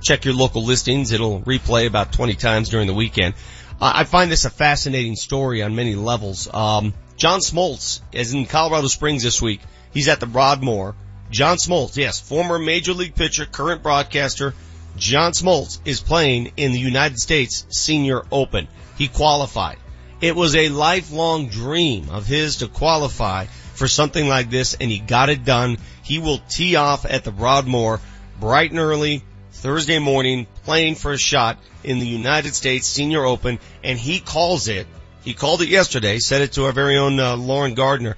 check 0.00 0.24
your 0.24 0.32
local 0.32 0.64
listings. 0.64 1.12
It'll 1.12 1.42
replay 1.42 1.86
about 1.86 2.10
20 2.14 2.36
times 2.36 2.70
during 2.70 2.86
the 2.86 2.94
weekend. 2.94 3.34
Uh, 3.78 3.92
I 3.96 4.04
find 4.04 4.32
this 4.32 4.46
a 4.46 4.50
fascinating 4.50 5.14
story 5.14 5.62
on 5.62 5.74
many 5.74 5.94
levels. 5.94 6.48
Um, 6.50 6.94
John 7.22 7.38
Smoltz 7.38 8.00
is 8.10 8.34
in 8.34 8.46
Colorado 8.46 8.88
Springs 8.88 9.22
this 9.22 9.40
week. 9.40 9.60
He's 9.92 10.08
at 10.08 10.18
the 10.18 10.26
Broadmoor. 10.26 10.96
John 11.30 11.56
Smoltz, 11.56 11.96
yes, 11.96 12.18
former 12.18 12.58
major 12.58 12.94
league 12.94 13.14
pitcher, 13.14 13.46
current 13.46 13.80
broadcaster. 13.80 14.54
John 14.96 15.30
Smoltz 15.30 15.78
is 15.84 16.00
playing 16.00 16.50
in 16.56 16.72
the 16.72 16.80
United 16.80 17.20
States 17.20 17.64
Senior 17.70 18.22
Open. 18.32 18.66
He 18.98 19.06
qualified. 19.06 19.76
It 20.20 20.34
was 20.34 20.56
a 20.56 20.70
lifelong 20.70 21.46
dream 21.46 22.08
of 22.10 22.26
his 22.26 22.56
to 22.56 22.66
qualify 22.66 23.44
for 23.74 23.86
something 23.86 24.26
like 24.26 24.50
this 24.50 24.74
and 24.74 24.90
he 24.90 24.98
got 24.98 25.28
it 25.28 25.44
done. 25.44 25.78
He 26.02 26.18
will 26.18 26.38
tee 26.48 26.74
off 26.74 27.04
at 27.04 27.22
the 27.22 27.30
Broadmoor 27.30 28.00
bright 28.40 28.72
and 28.72 28.80
early 28.80 29.22
Thursday 29.52 30.00
morning 30.00 30.48
playing 30.64 30.96
for 30.96 31.12
a 31.12 31.18
shot 31.18 31.58
in 31.84 32.00
the 32.00 32.06
United 32.08 32.56
States 32.56 32.88
Senior 32.88 33.24
Open 33.24 33.60
and 33.84 33.96
he 33.96 34.18
calls 34.18 34.66
it, 34.66 34.88
he 35.24 35.34
called 35.34 35.62
it 35.62 35.68
yesterday, 35.68 36.18
said 36.18 36.42
it 36.42 36.52
to 36.52 36.64
our 36.64 36.72
very 36.72 36.96
own 36.96 37.20
uh, 37.20 37.36
Lauren 37.36 37.74
Gardner, 37.74 38.16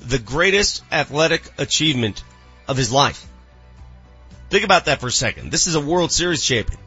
the 0.00 0.18
greatest 0.18 0.82
athletic 0.90 1.42
achievement 1.58 2.22
of 2.66 2.76
his 2.76 2.92
life. 2.92 3.26
Think 4.48 4.64
about 4.64 4.86
that 4.86 5.00
for 5.00 5.06
a 5.06 5.12
second. 5.12 5.52
This 5.52 5.66
is 5.66 5.74
a 5.76 5.80
World 5.80 6.10
Series 6.10 6.42
champion. 6.42 6.80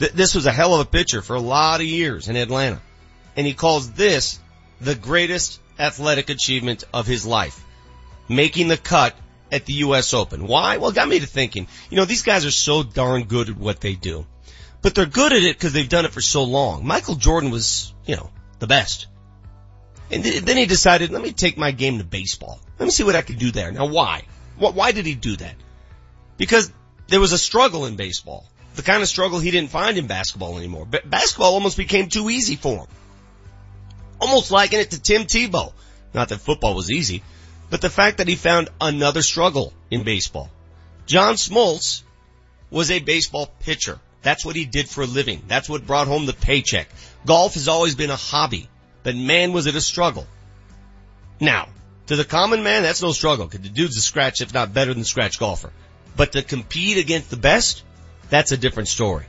Th- 0.00 0.12
this 0.12 0.34
was 0.34 0.46
a 0.46 0.52
hell 0.52 0.74
of 0.74 0.80
a 0.80 0.90
pitcher 0.90 1.22
for 1.22 1.36
a 1.36 1.40
lot 1.40 1.80
of 1.80 1.86
years 1.86 2.28
in 2.28 2.36
Atlanta. 2.36 2.80
and 3.36 3.46
he 3.46 3.54
calls 3.54 3.92
this 3.92 4.40
the 4.80 4.96
greatest 4.96 5.60
athletic 5.78 6.28
achievement 6.28 6.82
of 6.92 7.06
his 7.06 7.24
life. 7.24 7.64
Making 8.28 8.66
the 8.66 8.76
cut 8.76 9.14
at 9.52 9.64
the 9.64 9.74
US 9.74 10.12
Open. 10.12 10.48
Why? 10.48 10.78
Well, 10.78 10.90
it 10.90 10.96
got 10.96 11.08
me 11.08 11.20
to 11.20 11.26
thinking, 11.26 11.68
you 11.88 11.96
know, 11.96 12.04
these 12.04 12.22
guys 12.22 12.44
are 12.44 12.50
so 12.50 12.82
darn 12.82 13.24
good 13.24 13.48
at 13.50 13.56
what 13.56 13.80
they 13.80 13.94
do. 13.94 14.26
But 14.82 14.94
they're 14.94 15.06
good 15.06 15.32
at 15.32 15.42
it 15.42 15.56
because 15.56 15.72
they've 15.72 15.88
done 15.88 16.04
it 16.04 16.12
for 16.12 16.20
so 16.20 16.44
long. 16.44 16.84
Michael 16.84 17.14
Jordan 17.14 17.50
was, 17.50 17.92
you 18.06 18.16
know, 18.16 18.30
the 18.58 18.66
best. 18.66 19.06
And 20.10 20.22
th- 20.24 20.42
then 20.42 20.56
he 20.56 20.66
decided, 20.66 21.10
let 21.10 21.22
me 21.22 21.32
take 21.32 21.58
my 21.58 21.70
game 21.70 21.98
to 21.98 22.04
baseball. 22.04 22.60
Let 22.78 22.86
me 22.86 22.90
see 22.90 23.04
what 23.04 23.16
I 23.16 23.22
can 23.22 23.36
do 23.36 23.50
there. 23.50 23.70
Now 23.72 23.86
why? 23.86 24.22
Wh- 24.58 24.74
Why 24.74 24.92
did 24.92 25.06
he 25.06 25.14
do 25.14 25.36
that? 25.36 25.54
Because 26.36 26.72
there 27.08 27.20
was 27.20 27.32
a 27.32 27.38
struggle 27.38 27.86
in 27.86 27.96
baseball. 27.96 28.46
The 28.76 28.82
kind 28.82 29.02
of 29.02 29.08
struggle 29.08 29.38
he 29.40 29.50
didn't 29.50 29.70
find 29.70 29.98
in 29.98 30.06
basketball 30.06 30.56
anymore. 30.58 30.86
Ba- 30.86 31.02
basketball 31.04 31.54
almost 31.54 31.76
became 31.76 32.08
too 32.08 32.30
easy 32.30 32.56
for 32.56 32.78
him. 32.78 32.86
Almost 34.20 34.50
liking 34.50 34.80
it 34.80 34.90
to 34.92 35.00
Tim 35.00 35.22
Tebow. 35.22 35.72
Not 36.14 36.28
that 36.30 36.38
football 36.40 36.74
was 36.74 36.90
easy, 36.90 37.22
but 37.70 37.80
the 37.80 37.90
fact 37.90 38.18
that 38.18 38.28
he 38.28 38.34
found 38.36 38.68
another 38.80 39.22
struggle 39.22 39.72
in 39.90 40.02
baseball. 40.04 40.50
John 41.06 41.34
Smoltz 41.34 42.02
was 42.70 42.90
a 42.90 42.98
baseball 43.00 43.46
pitcher. 43.60 43.98
That's 44.28 44.44
what 44.44 44.56
he 44.56 44.66
did 44.66 44.90
for 44.90 45.00
a 45.00 45.06
living. 45.06 45.42
That's 45.48 45.70
what 45.70 45.86
brought 45.86 46.06
home 46.06 46.26
the 46.26 46.34
paycheck. 46.34 46.90
Golf 47.24 47.54
has 47.54 47.66
always 47.66 47.94
been 47.94 48.10
a 48.10 48.16
hobby, 48.16 48.68
but 49.02 49.16
man 49.16 49.54
was 49.54 49.66
it 49.66 49.74
a 49.74 49.80
struggle. 49.80 50.26
Now, 51.40 51.68
to 52.08 52.14
the 52.14 52.26
common 52.26 52.62
man, 52.62 52.82
that's 52.82 53.00
no 53.00 53.12
struggle 53.12 53.46
because 53.46 53.62
the 53.62 53.70
dude's 53.70 53.96
a 53.96 54.02
scratch, 54.02 54.42
if 54.42 54.52
not 54.52 54.74
better 54.74 54.92
than 54.92 55.04
scratch 55.04 55.38
golfer. 55.38 55.72
But 56.14 56.32
to 56.32 56.42
compete 56.42 56.98
against 56.98 57.30
the 57.30 57.38
best, 57.38 57.82
that's 58.28 58.52
a 58.52 58.58
different 58.58 58.90
story. 58.90 59.24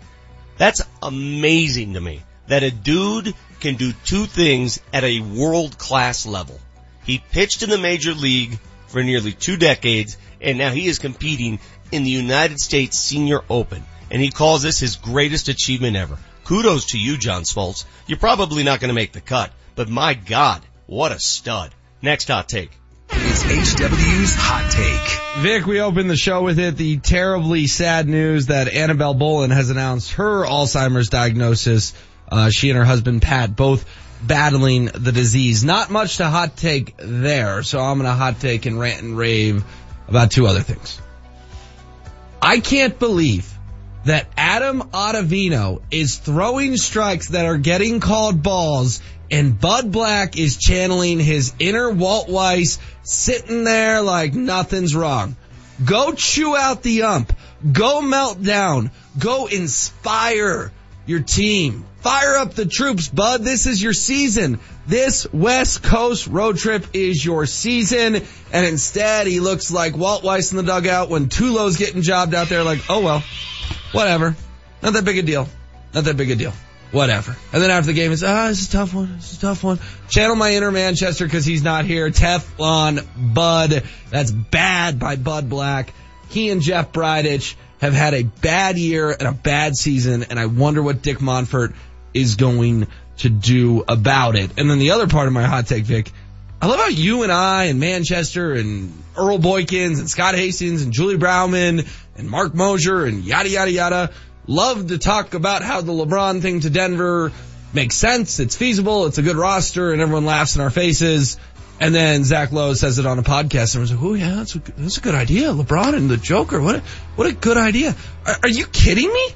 That's 0.58 0.82
amazing 1.02 1.94
to 1.94 2.02
me 2.02 2.22
that 2.50 2.64
a 2.64 2.70
dude 2.70 3.34
can 3.62 3.76
do 3.76 3.94
two 4.04 4.26
things 4.26 4.82
at 4.92 5.06
a 5.06 5.22
world 5.22 5.78
class 5.78 6.26
level. 6.26 6.60
He 7.06 7.24
pitched 7.32 7.64
in 7.64 7.70
the 7.70 7.78
major 7.78 8.14
league 8.14 8.60
for 8.88 9.02
nearly 9.02 9.32
two 9.32 9.56
decades 9.56 10.18
and 10.42 10.58
now 10.58 10.72
he 10.72 10.88
is 10.88 11.00
competing 11.00 11.62
in 11.90 12.04
the 12.04 12.10
United 12.10 12.60
States 12.60 13.00
Senior 13.00 13.40
Open 13.50 13.86
and 14.12 14.22
he 14.22 14.32
calls 14.32 14.64
this 14.64 14.80
his 14.80 14.96
greatest 14.96 15.48
achievement 15.48 15.96
ever. 15.96 16.18
Kudos 16.46 16.86
to 16.88 17.00
you, 17.00 17.18
John 17.18 17.44
Smoltz. 17.44 17.86
You're 18.08 18.18
probably 18.18 18.64
not 18.64 18.80
going 18.80 18.90
to 18.90 18.96
make 18.96 19.12
the 19.12 19.22
cut, 19.22 19.52
but 19.76 19.90
my 19.90 20.14
God, 20.14 20.62
what 20.88 21.12
a 21.12 21.20
stud. 21.20 21.74
Next 22.02 22.28
hot 22.28 22.50
take. 22.50 22.72
It's 23.12 23.44
HW's 23.44 24.36
Hot 24.36 24.72
Take. 24.72 25.44
Vic, 25.44 25.66
we 25.66 25.82
opened 25.82 26.10
the 26.10 26.16
show 26.16 26.44
with 26.44 26.60
it. 26.60 26.78
The 26.78 26.98
terribly 26.98 27.68
sad 27.68 28.08
news 28.08 28.48
that 28.48 28.68
Annabel 28.72 29.14
Bowlen 29.14 29.52
has 29.52 29.70
announced 29.70 30.14
her 30.14 30.46
Alzheimer's 30.46 31.10
diagnosis. 31.10 31.94
Uh, 32.32 32.50
she 32.50 32.70
and 32.70 32.78
her 32.78 32.86
husband 32.86 33.22
Pat 33.22 33.56
both 33.56 33.86
battling 34.22 34.86
the 34.86 35.12
disease. 35.12 35.64
Not 35.64 35.90
much 35.90 36.18
to 36.18 36.28
hot 36.28 36.56
take 36.56 36.96
there, 36.98 37.64
so 37.64 37.80
I'm 37.80 37.98
gonna 37.98 38.14
hot 38.14 38.40
take 38.40 38.66
and 38.66 38.80
rant 38.80 39.02
and 39.02 39.18
rave 39.18 39.64
about 40.08 40.32
two 40.32 40.48
other 40.48 40.62
things. 40.62 41.02
I 42.42 42.60
can't 42.60 42.98
believe 43.00 43.52
that 44.10 44.28
Adam 44.36 44.82
Ottavino 44.92 45.82
is 45.92 46.18
throwing 46.18 46.78
strikes 46.78 47.30
that 47.30 47.46
are 47.46 47.58
getting 47.58 48.00
called 48.00 48.42
balls 48.42 49.02
and 49.30 49.60
Bud 49.60 49.92
Black 49.92 50.36
is 50.36 50.58
channeling 50.58 51.20
his 51.20 51.54
inner 51.60 51.92
Walt 51.92 52.28
Weiss 52.28 52.80
sitting 53.04 53.64
there 53.64 54.02
like 54.02 54.34
nothing's 54.34 54.96
wrong. 54.96 55.36
Go 55.86 56.14
chew 56.14 56.58
out 56.58 56.82
the 56.82 57.04
ump. 57.04 57.34
Go 57.72 58.02
melt 58.02 58.42
down. 58.42 58.90
Go 59.20 59.46
inspire 59.46 60.72
your 61.06 61.22
team. 61.22 61.86
Fire 62.02 62.38
up 62.38 62.54
the 62.54 62.66
troops, 62.66 63.08
Bud. 63.10 63.44
This 63.44 63.68
is 63.68 63.82
your 63.82 63.94
season. 63.94 64.60
This 64.88 65.32
West 65.32 65.84
Coast 65.84 66.26
road 66.28 66.58
trip 66.58 66.86
is 66.94 67.24
your 67.24 67.46
season. 67.46 68.24
And 68.52 68.66
instead, 68.66 69.28
he 69.28 69.40
looks 69.40 69.70
like 69.70 69.96
Walt 69.96 70.24
Weiss 70.24 70.52
in 70.52 70.58
the 70.58 70.64
dugout 70.64 71.10
when 71.10 71.28
Tulo's 71.28 71.78
getting 71.78 72.02
jobbed 72.02 72.34
out 72.34 72.50
there 72.50 72.64
like, 72.64 72.90
oh 72.90 73.02
well, 73.02 73.24
whatever. 73.92 74.36
Not 74.82 74.94
that 74.94 75.06
big 75.06 75.18
a 75.18 75.22
deal. 75.22 75.48
Not 75.94 76.04
that 76.06 76.18
big 76.18 76.32
a 76.32 76.36
deal. 76.36 76.54
Whatever. 76.92 77.36
And 77.54 77.62
then 77.62 77.70
after 77.70 77.88
the 77.88 77.94
game, 77.94 78.12
it's, 78.12 78.24
ah, 78.24 78.48
this 78.48 78.62
is 78.62 78.70
a 78.70 78.72
tough 78.72 78.94
one. 78.94 79.16
This 79.18 79.34
is 79.34 79.38
a 79.38 79.42
tough 79.42 79.64
one. 79.64 79.80
Channel 80.10 80.36
my 80.36 80.54
inner 80.54 80.72
Manchester 80.72 81.26
because 81.26 81.46
he's 81.46 81.64
not 81.64 81.86
here. 81.86 82.10
Teflon 82.10 83.06
Bud. 83.34 83.84
That's 84.10 84.32
bad 84.32 85.00
by 85.00 85.16
Bud 85.16 85.50
Black. 85.50 85.94
He 86.30 86.50
and 86.50 86.62
Jeff 86.62 86.92
Bridich 86.92 87.56
have 87.80 87.94
had 87.94 88.14
a 88.14 88.24
bad 88.24 88.78
year 88.78 89.12
and 89.12 89.28
a 89.28 89.32
bad 89.32 89.76
season, 89.76 90.24
and 90.24 90.40
I 90.40 90.48
wonder 90.48 90.82
what 90.82 91.02
Dick 91.02 91.20
Monfort 91.20 91.74
is 92.14 92.36
going 92.36 92.88
to 93.18 93.30
do 93.30 93.84
about 93.88 94.36
it. 94.36 94.52
And 94.58 94.70
then 94.70 94.80
the 94.80 94.92
other 94.92 95.08
part 95.08 95.28
of 95.28 95.34
my 95.34 95.44
hot 95.44 95.68
take, 95.68 95.86
Vic, 95.86 96.12
I 96.62 96.68
love 96.68 96.80
how 96.80 96.88
you 96.88 97.24
and 97.24 97.32
I 97.32 97.66
and 97.66 97.80
Manchester 97.80 98.54
and 98.54 98.92
Earl 99.16 99.40
Boykins 99.40 100.00
and 100.00 100.10
Scott 100.10 100.36
Hastings 100.36 100.84
and 100.84 100.92
Julie 100.92 101.18
Browman 101.18 101.88
and 102.20 102.30
Mark 102.30 102.54
Mosier 102.54 103.06
and 103.06 103.24
yada 103.24 103.50
yada 103.50 103.72
yada 103.72 104.12
love 104.46 104.88
to 104.88 104.98
talk 104.98 105.34
about 105.34 105.64
how 105.64 105.82
the 105.82 105.94
LeBron 105.94 106.42
thing 106.42 106.60
to 106.62 106.70
Denver 106.70 107.32
makes 107.74 107.96
sense, 107.96 108.40
it's 108.40 108.56
feasible, 108.56 109.06
it's 109.06 109.18
a 109.18 109.22
good 109.22 109.36
roster, 109.36 109.94
and 109.94 110.02
everyone 110.02 110.26
laughs 110.26 110.56
in 110.56 110.62
our 110.62 110.70
faces. 110.70 111.38
And 111.80 111.96
then 111.96 112.26
Zach 112.26 112.52
Lowe 112.52 112.74
says 112.74 113.00
it 113.00 113.06
on 113.06 113.20
a 113.20 113.24
podcast, 113.24 113.74
and 113.76 113.82
was 113.82 113.92
like, 113.94 114.04
"Oh 114.04 114.14
yeah, 114.14 114.36
that's 114.36 114.54
a, 114.56 114.60
that's 114.78 114.98
a 114.98 115.02
good 115.02 115.16
idea. 115.16 115.54
LeBron 115.54 115.96
and 115.96 116.10
the 116.10 116.18
Joker, 116.18 116.60
what 116.62 116.76
a, 116.76 116.80
what 117.16 117.26
a 117.26 117.32
good 117.32 117.56
idea." 117.56 117.96
Are, 118.26 118.36
are 118.44 118.50
you 118.50 118.66
kidding 118.66 119.08
me? 119.08 119.28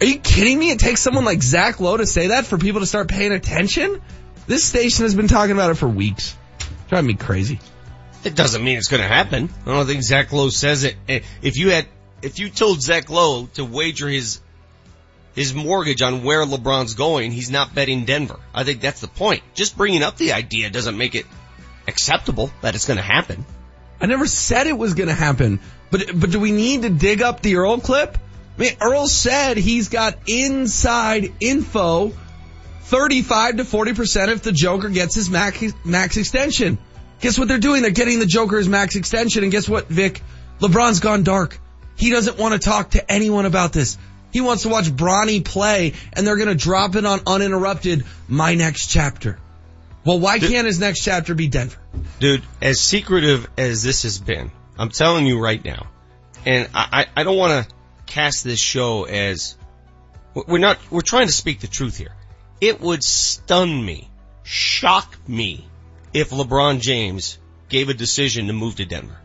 Are 0.00 0.06
you 0.06 0.18
kidding 0.18 0.58
me? 0.58 0.70
It 0.70 0.78
takes 0.78 1.00
someone 1.00 1.26
like 1.26 1.42
Zach 1.42 1.80
Lowe 1.80 1.98
to 1.98 2.06
say 2.06 2.28
that 2.28 2.46
for 2.46 2.56
people 2.56 2.80
to 2.80 2.86
start 2.86 3.08
paying 3.08 3.32
attention. 3.32 4.00
This 4.46 4.64
station 4.64 5.04
has 5.04 5.14
been 5.14 5.28
talking 5.28 5.52
about 5.52 5.70
it 5.70 5.74
for 5.74 5.86
weeks. 5.86 6.34
Driving 6.88 7.08
me 7.08 7.14
crazy. 7.14 7.60
It 8.24 8.34
doesn't 8.34 8.64
mean 8.64 8.78
it's 8.78 8.88
going 8.88 9.02
to 9.02 9.08
happen. 9.08 9.50
I 9.66 9.70
don't 9.70 9.86
think 9.86 10.02
Zach 10.02 10.32
Lowe 10.32 10.48
says 10.48 10.84
it. 10.84 10.96
Eh, 11.08 11.20
If 11.42 11.58
you 11.58 11.70
had, 11.70 11.86
if 12.22 12.38
you 12.38 12.50
told 12.50 12.80
Zach 12.80 13.10
Lowe 13.10 13.46
to 13.54 13.64
wager 13.64 14.08
his, 14.08 14.40
his 15.34 15.54
mortgage 15.54 16.02
on 16.02 16.24
where 16.24 16.44
LeBron's 16.44 16.94
going, 16.94 17.32
he's 17.32 17.50
not 17.50 17.74
betting 17.74 18.04
Denver. 18.04 18.38
I 18.54 18.64
think 18.64 18.80
that's 18.80 19.00
the 19.00 19.08
point. 19.08 19.42
Just 19.54 19.76
bringing 19.76 20.02
up 20.02 20.16
the 20.16 20.32
idea 20.32 20.70
doesn't 20.70 20.96
make 20.96 21.14
it 21.14 21.26
acceptable 21.88 22.50
that 22.60 22.74
it's 22.74 22.86
going 22.86 22.98
to 22.98 23.02
happen. 23.02 23.44
I 24.00 24.06
never 24.06 24.26
said 24.26 24.66
it 24.66 24.76
was 24.76 24.94
going 24.94 25.08
to 25.08 25.14
happen, 25.14 25.60
but 25.90 26.10
but 26.14 26.30
do 26.30 26.40
we 26.40 26.50
need 26.50 26.82
to 26.82 26.90
dig 26.90 27.22
up 27.22 27.40
the 27.40 27.56
Earl 27.56 27.78
clip? 27.78 28.18
I 28.56 28.60
mean, 28.60 28.72
Earl 28.80 29.06
said 29.06 29.56
he's 29.56 29.88
got 29.88 30.18
inside 30.26 31.32
info, 31.40 32.12
thirty-five 32.82 33.58
to 33.58 33.64
forty 33.64 33.94
percent 33.94 34.30
if 34.30 34.42
the 34.42 34.50
Joker 34.50 34.88
gets 34.88 35.14
his 35.14 35.30
max 35.30 35.62
max 35.84 36.16
extension. 36.16 36.78
Guess 37.20 37.38
what 37.38 37.46
they're 37.46 37.58
doing? 37.58 37.82
They're 37.82 37.92
getting 37.92 38.18
the 38.18 38.26
Joker's 38.26 38.68
max 38.68 38.96
extension, 38.96 39.44
and 39.44 39.52
guess 39.52 39.68
what, 39.68 39.86
Vic? 39.88 40.20
LeBron's 40.58 40.98
gone 40.98 41.22
dark. 41.22 41.60
He 41.96 42.10
doesn't 42.10 42.38
want 42.38 42.54
to 42.54 42.58
talk 42.58 42.90
to 42.90 43.12
anyone 43.12 43.46
about 43.46 43.72
this. 43.72 43.98
He 44.32 44.40
wants 44.40 44.62
to 44.62 44.70
watch 44.70 44.86
Bronny 44.86 45.44
play, 45.44 45.92
and 46.14 46.26
they're 46.26 46.36
going 46.36 46.48
to 46.48 46.54
drop 46.54 46.96
it 46.96 47.04
on 47.04 47.20
uninterrupted. 47.26 48.04
My 48.28 48.54
next 48.54 48.86
chapter. 48.86 49.38
Well, 50.04 50.18
why 50.18 50.38
can't 50.38 50.66
his 50.66 50.80
next 50.80 51.04
chapter 51.04 51.34
be 51.34 51.48
Denver? 51.48 51.78
Dude, 52.18 52.42
as 52.60 52.80
secretive 52.80 53.48
as 53.56 53.82
this 53.82 54.02
has 54.02 54.18
been, 54.18 54.50
I'm 54.78 54.88
telling 54.88 55.26
you 55.26 55.38
right 55.38 55.64
now, 55.64 55.86
and 56.44 56.68
I, 56.74 57.06
I 57.14 57.20
I 57.20 57.24
don't 57.24 57.36
want 57.36 57.68
to 57.68 57.74
cast 58.06 58.42
this 58.42 58.58
show 58.58 59.04
as, 59.04 59.56
we're 60.34 60.58
not, 60.58 60.78
we're 60.90 61.02
trying 61.02 61.26
to 61.26 61.32
speak 61.32 61.60
the 61.60 61.66
truth 61.66 61.96
here. 61.96 62.14
It 62.60 62.80
would 62.80 63.04
stun 63.04 63.84
me, 63.84 64.10
shock 64.42 65.16
me, 65.28 65.68
if 66.12 66.30
LeBron 66.30 66.80
James 66.80 67.38
gave 67.68 67.88
a 67.88 67.94
decision 67.94 68.48
to 68.48 68.52
move 68.52 68.76
to 68.76 68.84
Denver. 68.84 69.18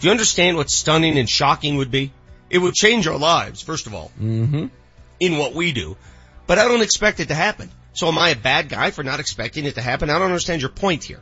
Do 0.00 0.06
you 0.06 0.10
understand 0.10 0.56
what 0.56 0.70
stunning 0.70 1.18
and 1.18 1.28
shocking 1.28 1.76
would 1.76 1.90
be? 1.90 2.12
It 2.48 2.58
would 2.58 2.74
change 2.74 3.06
our 3.06 3.18
lives, 3.18 3.62
first 3.62 3.86
of 3.86 3.94
all, 3.94 4.10
Mm-hmm. 4.20 4.66
in 5.20 5.38
what 5.38 5.54
we 5.54 5.72
do, 5.72 5.96
but 6.46 6.58
I 6.58 6.64
don't 6.66 6.82
expect 6.82 7.20
it 7.20 7.28
to 7.28 7.34
happen. 7.34 7.70
So 7.92 8.08
am 8.08 8.18
I 8.18 8.30
a 8.30 8.36
bad 8.36 8.68
guy 8.68 8.90
for 8.92 9.02
not 9.04 9.20
expecting 9.20 9.64
it 9.66 9.74
to 9.74 9.82
happen? 9.82 10.10
I 10.10 10.14
don't 10.14 10.26
understand 10.28 10.62
your 10.62 10.70
point 10.70 11.04
here. 11.04 11.20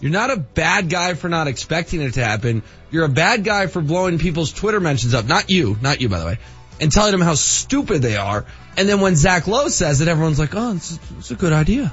You're 0.00 0.12
not 0.12 0.30
a 0.30 0.36
bad 0.36 0.88
guy 0.90 1.14
for 1.14 1.28
not 1.28 1.48
expecting 1.48 2.00
it 2.02 2.14
to 2.14 2.24
happen. 2.24 2.62
You're 2.90 3.04
a 3.04 3.08
bad 3.08 3.42
guy 3.44 3.66
for 3.66 3.80
blowing 3.80 4.18
people's 4.18 4.52
Twitter 4.52 4.78
mentions 4.78 5.14
up. 5.14 5.26
Not 5.26 5.50
you, 5.50 5.76
not 5.80 6.00
you 6.00 6.08
by 6.08 6.18
the 6.20 6.26
way. 6.26 6.38
And 6.80 6.92
telling 6.92 7.12
them 7.12 7.20
how 7.20 7.34
stupid 7.34 8.02
they 8.02 8.16
are. 8.16 8.44
And 8.76 8.88
then 8.88 9.00
when 9.00 9.16
Zach 9.16 9.48
Lowe 9.48 9.68
says 9.68 10.00
it, 10.00 10.06
everyone's 10.06 10.38
like, 10.38 10.54
oh, 10.54 10.76
it's, 10.76 10.98
it's 11.18 11.30
a 11.32 11.34
good 11.34 11.52
idea. 11.52 11.92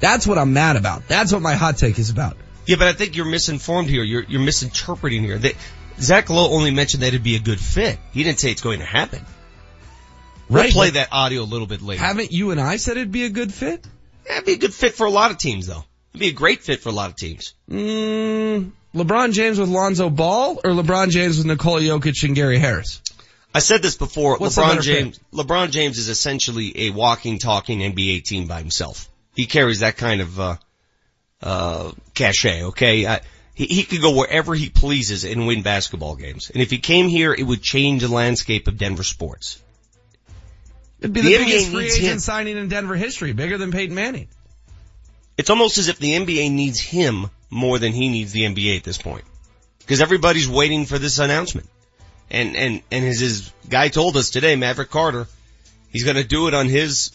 That's 0.00 0.26
what 0.26 0.38
I'm 0.38 0.52
mad 0.52 0.74
about. 0.74 1.06
That's 1.06 1.32
what 1.32 1.42
my 1.42 1.54
hot 1.54 1.76
take 1.76 1.98
is 2.00 2.10
about. 2.10 2.36
Yeah, 2.66 2.76
but 2.76 2.88
I 2.88 2.92
think 2.92 3.16
you're 3.16 3.26
misinformed 3.26 3.88
here. 3.88 4.02
You're, 4.02 4.24
you're 4.24 4.40
misinterpreting 4.40 5.22
here. 5.22 5.38
That 5.38 5.54
Zach 6.00 6.28
Lowe 6.30 6.50
only 6.50 6.70
mentioned 6.72 7.02
that 7.02 7.08
it'd 7.08 7.22
be 7.22 7.36
a 7.36 7.40
good 7.40 7.60
fit. 7.60 7.98
He 8.12 8.22
didn't 8.24 8.40
say 8.40 8.50
it's 8.50 8.60
going 8.60 8.80
to 8.80 8.84
happen. 8.84 9.24
We'll 10.48 10.62
Right, 10.62 10.72
play 10.72 10.90
that 10.90 11.08
audio 11.12 11.42
a 11.42 11.44
little 11.44 11.66
bit 11.66 11.82
later. 11.82 12.02
Haven't 12.02 12.32
you 12.32 12.50
and 12.52 12.60
I 12.60 12.76
said 12.76 12.96
it'd 12.96 13.10
be 13.12 13.24
a 13.24 13.30
good 13.30 13.52
fit? 13.52 13.86
Yeah, 14.26 14.34
it'd 14.34 14.46
be 14.46 14.52
a 14.52 14.58
good 14.58 14.74
fit 14.74 14.94
for 14.94 15.06
a 15.06 15.10
lot 15.10 15.30
of 15.30 15.38
teams 15.38 15.66
though. 15.66 15.84
It'd 16.12 16.20
be 16.20 16.28
a 16.28 16.32
great 16.32 16.62
fit 16.62 16.80
for 16.80 16.88
a 16.88 16.92
lot 16.92 17.10
of 17.10 17.16
teams. 17.16 17.54
Mm, 17.70 18.70
LeBron 18.94 19.32
James 19.32 19.58
with 19.58 19.68
Lonzo 19.68 20.08
Ball 20.08 20.60
or 20.64 20.70
LeBron 20.70 21.10
James 21.10 21.38
with 21.38 21.46
Nikola 21.46 21.80
Jokic 21.80 22.22
and 22.24 22.34
Gary 22.34 22.58
Harris? 22.58 23.02
I 23.54 23.58
said 23.58 23.82
this 23.82 23.96
before. 23.96 24.36
What's 24.38 24.56
LeBron 24.56 24.82
James, 24.82 25.18
LeBron 25.32 25.70
James 25.70 25.98
is 25.98 26.08
essentially 26.08 26.86
a 26.86 26.90
walking, 26.90 27.38
talking 27.38 27.80
NBA 27.80 28.22
team 28.24 28.46
by 28.46 28.58
himself. 28.58 29.08
He 29.34 29.46
carries 29.46 29.80
that 29.80 29.96
kind 29.96 30.20
of, 30.20 30.38
uh, 30.38 30.56
uh, 31.42 31.92
cachet, 32.14 32.64
okay? 32.64 33.06
I, 33.06 33.20
he, 33.54 33.66
he 33.66 33.82
could 33.84 34.02
go 34.02 34.14
wherever 34.16 34.54
he 34.54 34.68
pleases 34.68 35.24
and 35.24 35.46
win 35.46 35.62
basketball 35.62 36.16
games. 36.16 36.50
And 36.50 36.62
if 36.62 36.70
he 36.70 36.78
came 36.78 37.08
here, 37.08 37.32
it 37.32 37.42
would 37.42 37.62
change 37.62 38.02
the 38.02 38.12
landscape 38.12 38.68
of 38.68 38.76
Denver 38.78 39.02
sports. 39.02 39.62
It'd 41.00 41.12
be 41.12 41.22
the, 41.22 41.32
the 41.32 41.44
biggest 41.44 41.70
free 41.70 41.86
agent 41.86 42.02
him. 42.02 42.18
signing 42.18 42.56
in 42.56 42.68
Denver 42.68 42.94
history, 42.94 43.32
bigger 43.32 43.58
than 43.58 43.72
Peyton 43.72 43.94
Manning. 43.94 44.28
It's 45.36 45.50
almost 45.50 45.78
as 45.78 45.88
if 45.88 45.98
the 45.98 46.12
NBA 46.12 46.50
needs 46.50 46.80
him 46.80 47.30
more 47.50 47.78
than 47.78 47.92
he 47.92 48.08
needs 48.08 48.32
the 48.32 48.42
NBA 48.42 48.78
at 48.78 48.84
this 48.84 48.98
point. 48.98 49.24
Because 49.78 50.00
everybody's 50.00 50.48
waiting 50.48 50.86
for 50.86 50.98
this 50.98 51.18
announcement. 51.18 51.68
And, 52.30 52.56
and, 52.56 52.82
and 52.90 53.04
as 53.04 53.20
his 53.20 53.52
guy 53.68 53.88
told 53.88 54.16
us 54.16 54.30
today, 54.30 54.56
Maverick 54.56 54.90
Carter, 54.90 55.28
he's 55.90 56.04
gonna 56.04 56.24
do 56.24 56.48
it 56.48 56.54
on 56.54 56.68
his 56.68 57.12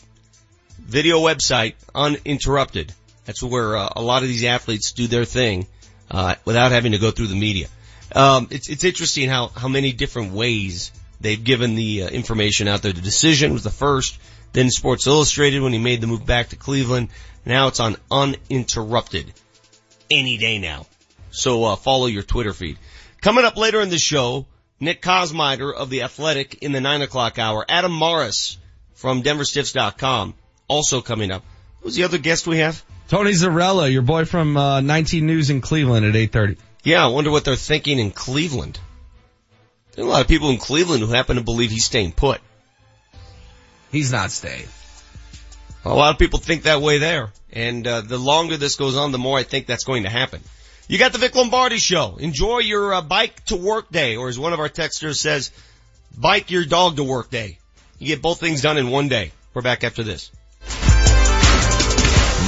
video 0.79 1.19
website, 1.19 1.75
uninterrupted. 1.93 2.93
That's 3.25 3.43
where 3.43 3.77
uh, 3.77 3.89
a 3.95 4.01
lot 4.01 4.23
of 4.23 4.29
these 4.29 4.43
athletes 4.43 4.91
do 4.91 5.07
their 5.07 5.25
thing, 5.25 5.67
uh, 6.09 6.35
without 6.45 6.71
having 6.71 6.93
to 6.93 6.97
go 6.97 7.11
through 7.11 7.27
the 7.27 7.35
media. 7.35 7.67
Um, 8.13 8.47
it's, 8.51 8.69
it's 8.69 8.83
interesting 8.83 9.29
how, 9.29 9.47
how 9.47 9.67
many 9.67 9.93
different 9.93 10.33
ways 10.33 10.91
they've 11.21 11.41
given 11.41 11.75
the 11.75 12.03
uh, 12.03 12.09
information 12.09 12.67
out 12.67 12.81
there. 12.81 12.93
The 12.93 13.01
decision 13.01 13.53
was 13.53 13.63
the 13.63 13.69
first, 13.69 14.17
then 14.53 14.69
Sports 14.69 15.07
Illustrated 15.07 15.61
when 15.61 15.73
he 15.73 15.79
made 15.79 16.01
the 16.01 16.07
move 16.07 16.25
back 16.25 16.49
to 16.49 16.55
Cleveland. 16.55 17.09
Now 17.45 17.67
it's 17.67 17.79
on 17.79 17.95
uninterrupted 18.09 19.33
any 20.09 20.37
day 20.37 20.59
now. 20.59 20.85
So 21.31 21.63
uh, 21.63 21.75
follow 21.75 22.07
your 22.07 22.23
Twitter 22.23 22.53
feed. 22.53 22.77
Coming 23.21 23.45
up 23.45 23.55
later 23.55 23.79
in 23.81 23.89
the 23.89 23.97
show, 23.97 24.45
Nick 24.79 25.01
Kosmider 25.01 25.73
of 25.73 25.89
The 25.89 26.01
Athletic 26.01 26.55
in 26.55 26.71
the 26.71 26.81
9 26.81 27.03
o'clock 27.03 27.39
hour. 27.39 27.63
Adam 27.69 27.91
Morris 27.91 28.57
from 28.95 29.23
DenverStiffs.com 29.23 30.33
also 30.67 31.01
coming 31.01 31.31
up. 31.31 31.43
Who's 31.81 31.95
the 31.95 32.03
other 32.03 32.17
guest 32.17 32.47
we 32.47 32.57
have? 32.57 32.83
Tony 33.11 33.31
Zarrella, 33.31 33.91
your 33.91 34.03
boy 34.03 34.23
from 34.23 34.55
uh, 34.55 34.79
19 34.79 35.25
News 35.25 35.49
in 35.49 35.59
Cleveland 35.59 36.05
at 36.05 36.13
8.30. 36.13 36.57
Yeah, 36.81 37.03
I 37.03 37.09
wonder 37.09 37.29
what 37.29 37.43
they're 37.43 37.57
thinking 37.57 37.99
in 37.99 38.09
Cleveland. 38.09 38.79
There 39.91 40.05
are 40.05 40.07
a 40.07 40.09
lot 40.09 40.21
of 40.21 40.29
people 40.29 40.49
in 40.49 40.57
Cleveland 40.57 41.03
who 41.03 41.11
happen 41.11 41.35
to 41.35 41.43
believe 41.43 41.71
he's 41.71 41.83
staying 41.83 42.13
put. 42.13 42.39
He's 43.91 44.13
not 44.13 44.31
staying. 44.31 44.65
A 45.83 45.93
lot 45.93 46.13
of 46.13 46.19
people 46.19 46.39
think 46.39 46.63
that 46.63 46.81
way 46.81 46.99
there. 46.99 47.33
And 47.51 47.85
uh, 47.85 47.99
the 47.99 48.17
longer 48.17 48.55
this 48.55 48.77
goes 48.77 48.95
on, 48.95 49.11
the 49.11 49.17
more 49.17 49.37
I 49.37 49.43
think 49.43 49.65
that's 49.65 49.83
going 49.83 50.03
to 50.03 50.09
happen. 50.09 50.39
You 50.87 50.97
got 50.97 51.11
the 51.11 51.17
Vic 51.17 51.35
Lombardi 51.35 51.79
show. 51.79 52.15
Enjoy 52.15 52.59
your 52.59 52.93
uh, 52.93 53.01
bike 53.01 53.43
to 53.47 53.57
work 53.57 53.91
day, 53.91 54.15
or 54.15 54.29
as 54.29 54.39
one 54.39 54.53
of 54.53 54.61
our 54.61 54.69
texters 54.69 55.17
says, 55.17 55.51
bike 56.17 56.49
your 56.49 56.63
dog 56.63 56.95
to 56.95 57.03
work 57.03 57.29
day. 57.29 57.57
You 57.99 58.07
get 58.07 58.21
both 58.21 58.39
things 58.39 58.61
done 58.61 58.77
in 58.77 58.89
one 58.89 59.09
day. 59.09 59.33
We're 59.53 59.63
back 59.63 59.83
after 59.83 60.01
this. 60.01 60.31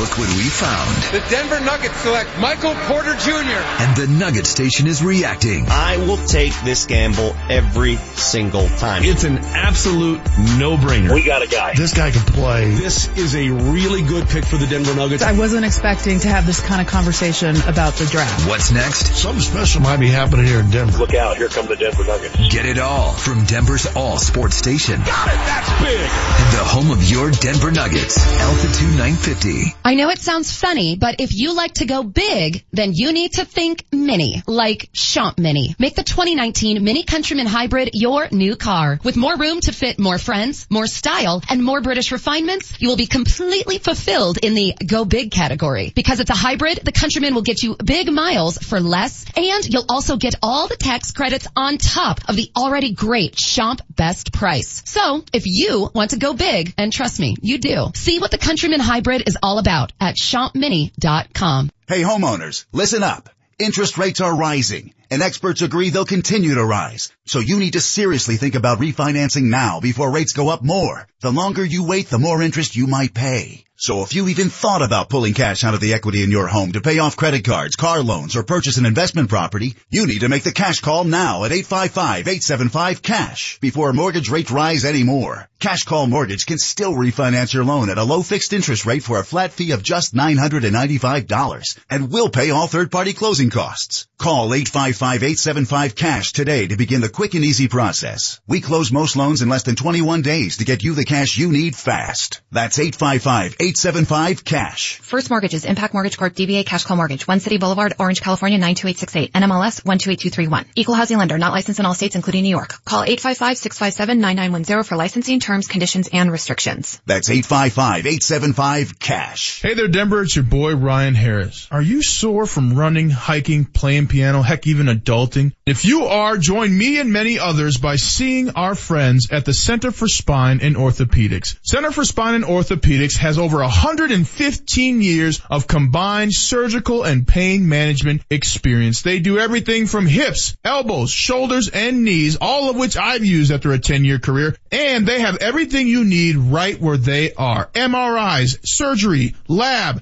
Look 0.04 0.18
what 0.18 0.36
we 0.36 0.44
found. 0.44 0.92
The 1.14 1.24
Denver 1.30 1.62
Nuggets 1.62 1.96
select 2.02 2.38
Michael 2.38 2.76
Porter 2.76 3.16
Jr. 3.16 3.32
And 3.32 3.96
the 3.96 4.08
Nugget 4.08 4.46
Station 4.46 4.86
is 4.86 5.02
reacting. 5.02 5.68
I 5.70 5.96
will 5.96 6.18
take 6.18 6.52
this 6.66 6.86
gamble 6.86 7.34
every 7.50 7.96
single 8.16 8.68
time. 8.68 9.04
It's 9.06 9.24
an 9.24 9.38
absolute 9.38 10.20
no-brainer. 10.58 11.14
We 11.14 11.24
got 11.24 11.42
a 11.42 11.48
guy. 11.48 11.76
This 11.76 11.94
guy 11.94 12.12
can 12.12 12.20
play. 12.24 12.72
This 12.72 13.08
is 13.18 13.34
a 13.34 13.50
really 13.52 14.02
good 14.02 14.28
pick 14.28 14.44
for 14.44 14.58
the 14.58 14.68
Denver 14.68 14.94
Nuggets. 14.94 15.24
I 15.24 15.32
wasn't 15.32 15.64
expecting 15.64 16.20
to 16.20 16.28
have 16.28 16.46
this 16.46 16.60
kind 16.60 16.82
of 16.82 16.88
conversation 16.88 17.56
about 17.66 17.94
the 17.94 18.06
draft. 18.06 18.46
What's 18.50 18.74
next? 18.74 19.16
Something 19.16 19.42
special 19.42 19.84
might 19.84 20.02
be 20.02 20.10
happening 20.10 20.46
here 20.46 20.60
in 20.60 20.70
Denver. 20.70 20.98
Look 20.98 21.14
out, 21.14 21.38
here 21.38 21.48
come 21.48 21.68
the 21.68 21.78
Denver 21.78 22.04
Nuggets. 22.04 22.36
Get 22.50 22.66
it 22.66 22.78
all 22.78 23.14
from 23.14 23.46
Denver's 23.46 23.86
all 23.96 24.18
sports 24.18 24.58
station. 24.58 25.00
Got 25.00 25.28
it, 25.30 25.40
that's 25.48 25.70
big. 25.82 26.10
The 26.58 26.66
home 26.66 26.92
of 26.92 27.10
your 27.10 27.32
Denver 27.32 27.72
Nuggets. 27.72 28.18
Altitude 28.42 28.98
950. 28.98 29.76
I 29.86 29.93
know 29.96 30.10
it 30.10 30.20
sounds 30.20 30.56
funny, 30.56 30.96
but 30.96 31.16
if 31.20 31.36
you 31.36 31.54
like 31.56 31.76
to 31.76 31.86
go 31.86 32.04
big, 32.04 32.64
then 32.72 32.94
you 32.94 33.12
need 33.12 33.34
to 33.34 33.46
think 33.46 33.84
mini, 33.92 34.42
like 34.48 34.90
Schomp 34.94 35.38
Mini. 35.38 35.76
Make 35.78 35.96
the 35.96 36.04
2019 36.04 36.84
Mini 36.84 37.04
Countryman 37.04 37.48
Hybrid 37.48 37.90
your 37.94 38.30
new 38.32 38.56
car. 38.56 39.00
With 39.04 39.18
more 39.18 39.36
room 39.36 39.60
to 39.62 39.74
fit 39.74 40.00
more 40.00 40.18
friends, 40.18 40.68
more 40.70 40.88
style, 40.88 41.42
and 41.50 41.62
more 41.62 41.82
British 41.82 42.12
refinements, 42.12 42.80
you 42.80 42.88
will 42.88 42.96
be 42.96 43.08
completely 43.08 43.78
fulfilled 43.78 44.38
in 44.42 44.54
the 44.54 44.74
go 44.86 45.04
big 45.04 45.32
category. 45.32 45.92
Because 45.94 46.22
it's 46.22 46.30
a 46.30 46.36
hybrid, 46.36 46.80
the 46.84 46.94
Countryman 46.94 47.36
will 47.36 47.42
get 47.42 47.62
you 47.62 47.76
big 47.76 48.12
miles 48.12 48.58
for 48.58 48.80
less, 48.80 49.26
and 49.36 49.68
you'll 49.68 49.86
also 49.90 50.16
get 50.16 50.36
all 50.42 50.68
the 50.68 50.78
tax 50.78 51.12
credits 51.12 51.48
on 51.56 51.78
top 51.78 52.22
of 52.30 52.38
the 52.38 52.50
already 52.56 52.94
great 52.94 53.36
Schomp 53.36 53.82
best 53.90 54.32
price. 54.32 54.82
So, 54.86 55.24
if 55.34 55.44
you 55.46 55.90
want 55.94 56.12
to 56.12 56.18
go 56.18 56.34
big, 56.34 56.74
and 56.78 56.94
trust 56.94 57.20
me, 57.20 57.36
you 57.42 57.58
do, 57.58 57.92
see 57.96 58.20
what 58.20 58.32
the 58.32 58.38
Countryman 58.38 58.80
Hybrid 58.80 59.28
is 59.28 59.38
all 59.44 59.60
about 59.60 59.83
at 60.00 60.16
schompmini.com. 60.16 61.70
Hey 61.88 62.02
homeowners, 62.02 62.66
listen 62.72 63.04
up. 63.04 63.30
Interest 63.60 63.98
rates 63.98 64.22
are 64.22 64.36
rising 64.36 64.94
and 65.14 65.22
experts 65.22 65.62
agree 65.62 65.92
they'll 65.92 66.06
continue 66.06 66.56
to 66.56 66.66
rise. 66.66 67.12
So 67.28 67.38
you 67.38 67.60
need 67.60 67.74
to 67.74 67.82
seriously 67.82 68.38
think 68.38 68.56
about 68.56 68.80
refinancing 68.80 69.44
now 69.44 69.80
before 69.80 70.12
rates 70.12 70.34
go 70.34 70.50
up 70.50 70.64
more. 70.64 71.08
The 71.22 71.32
longer 71.32 71.64
you 71.64 71.86
wait, 71.86 72.10
the 72.10 72.18
more 72.18 72.42
interest 72.42 72.76
you 72.76 72.88
might 72.88 73.14
pay. 73.14 73.64
So 73.76 74.02
if 74.02 74.16
you 74.16 74.28
even 74.28 74.50
thought 74.50 74.82
about 74.82 75.10
pulling 75.10 75.36
cash 75.36 75.64
out 75.64 75.76
of 75.76 75.82
the 75.82 75.94
equity 75.94 76.24
in 76.24 76.32
your 76.32 76.48
home 76.48 76.72
to 76.72 76.82
pay 76.82 76.98
off 76.98 77.16
credit 77.16 77.46
cards, 77.46 77.76
car 77.76 78.02
loans, 78.02 78.36
or 78.36 78.42
purchase 78.42 78.78
an 78.78 78.88
investment 78.88 79.30
property, 79.30 79.76
you 79.92 80.08
need 80.08 80.22
to 80.22 80.30
make 80.30 80.44
the 80.44 80.52
cash 80.52 80.80
call 80.80 81.04
now 81.04 81.44
at 81.44 81.52
855-875-CASH 81.52 83.60
before 83.60 83.94
mortgage 83.94 84.30
rates 84.30 84.50
rise 84.50 84.84
anymore. 84.84 85.48
Cash 85.64 85.84
Call 85.84 86.08
Mortgage 86.08 86.46
can 86.46 86.58
still 86.58 86.92
refinance 86.92 87.54
your 87.54 87.64
loan 87.64 87.90
at 87.90 87.98
a 87.98 88.04
low 88.04 88.22
fixed 88.22 88.52
interest 88.52 88.86
rate 88.86 89.02
for 89.02 89.18
a 89.18 89.24
flat 89.24 89.54
fee 89.54 89.72
of 89.72 89.82
just 89.82 90.14
$995 90.14 91.80
and 91.90 92.12
will 92.12 92.28
pay 92.28 92.50
all 92.50 92.68
third-party 92.68 93.14
closing 93.14 93.50
costs. 93.50 94.06
Call 94.18 94.50
855-875-CASH 94.50 96.34
today 96.34 96.68
to 96.68 96.76
begin 96.76 97.00
the 97.00 97.08
quick 97.08 97.34
and 97.34 97.46
easy 97.46 97.70
process. 97.70 98.42
We 98.46 98.60
close 98.60 98.92
most 98.92 99.16
loans 99.16 99.42
in 99.42 99.48
less 99.48 99.64
than 99.64 99.78
21 99.78 100.22
days 100.22 100.58
to 100.58 100.66
get 100.66 100.84
you 100.84 100.96
the 100.96 101.06
cash 101.06 101.38
you 101.38 101.50
need 101.50 101.78
fast. 101.78 102.42
That's 102.52 102.78
855 102.78 103.56
875 103.58 104.44
cash. 104.44 105.00
First 105.00 105.30
Mortgages, 105.30 105.64
Impac 105.64 105.94
Mortgage 105.94 106.18
Corp, 106.18 106.34
DBA 106.34 106.66
Cash 106.66 106.84
Call 106.84 106.98
Mortgage, 106.98 107.26
One 107.26 107.40
City 107.40 107.58
Boulevard, 107.58 107.94
Orange, 108.00 108.20
California 108.20 108.58
92868, 108.58 109.32
NMLS 109.32 109.86
128231. 109.86 110.66
Equal 110.76 110.96
housing 110.96 111.18
lender, 111.18 111.38
not 111.38 111.54
licensed 111.54 111.80
in 111.80 111.86
all 111.86 111.94
states 111.94 112.18
including 112.18 112.44
New 112.44 112.50
York. 112.50 112.84
Call 112.84 113.06
855-657-9910 113.06 114.86
for 114.86 114.98
licensing 114.98 115.40
terms, 115.40 115.53
conditions, 115.62 116.10
and 116.12 116.32
restrictions. 116.32 117.02
That's 117.06 117.30
855-875 117.30 119.00
cash. 119.00 119.62
Hey 119.62 119.76
there 119.76 119.88
Denver, 119.88 120.24
it's 120.24 120.36
your 120.36 120.46
boy 120.46 120.76
Ryan 120.76 121.14
Harris. 121.14 121.68
Are 121.72 121.82
you 121.82 122.02
sore 122.02 122.46
from 122.46 122.76
running, 122.76 123.10
hiking, 123.10 123.66
playing 123.66 124.08
piano, 124.08 124.42
heck 124.42 124.66
even 124.68 124.88
adulting? 124.88 125.54
If 125.66 125.86
you 125.86 126.06
are, 126.06 126.38
join 126.38 126.76
me 126.76 127.00
and 127.00 127.14
many 127.14 127.40
others 127.40 127.78
by 127.78 127.96
seeing 127.98 128.52
our 128.52 128.76
friends 128.76 129.30
at 129.32 129.46
the 129.46 129.54
Center 129.54 129.92
for 129.92 130.08
Spine 130.08 130.60
and 130.62 130.76
Orthopedics. 130.76 131.58
Center 131.62 131.92
for 131.92 132.04
Spine 132.04 132.36
and 132.36 132.44
Orthopedics 132.44 133.18
has 133.18 133.38
over 133.38 133.58
115 133.60 135.02
years 135.02 135.42
of 135.50 135.68
combined 135.68 136.34
surgical 136.34 137.04
and 137.04 137.28
pain 137.28 137.70
management 137.70 138.24
experience. 138.30 139.02
They 139.02 139.20
do 139.20 139.38
everything 139.38 139.88
from 139.88 140.06
hips, 140.06 140.58
elbows, 140.64 141.12
shoulders, 141.12 141.70
and 141.70 142.04
knees, 142.04 142.38
all 142.40 142.70
of 142.70 142.76
which 142.76 142.98
I've 142.98 143.26
used 143.26 143.52
after 143.52 143.72
a 143.72 143.80
10 143.80 144.06
year 144.06 144.20
career. 144.20 144.56
And 144.72 145.08
they 145.08 145.22
have 145.22 145.38
everything 145.44 145.88
you 145.88 146.06
need 146.06 146.38
right 146.38 146.80
where 146.80 146.98
they 146.98 147.34
are. 147.34 147.68
MRIs, 147.74 148.66
surgery, 148.66 149.36
lab, 149.48 150.02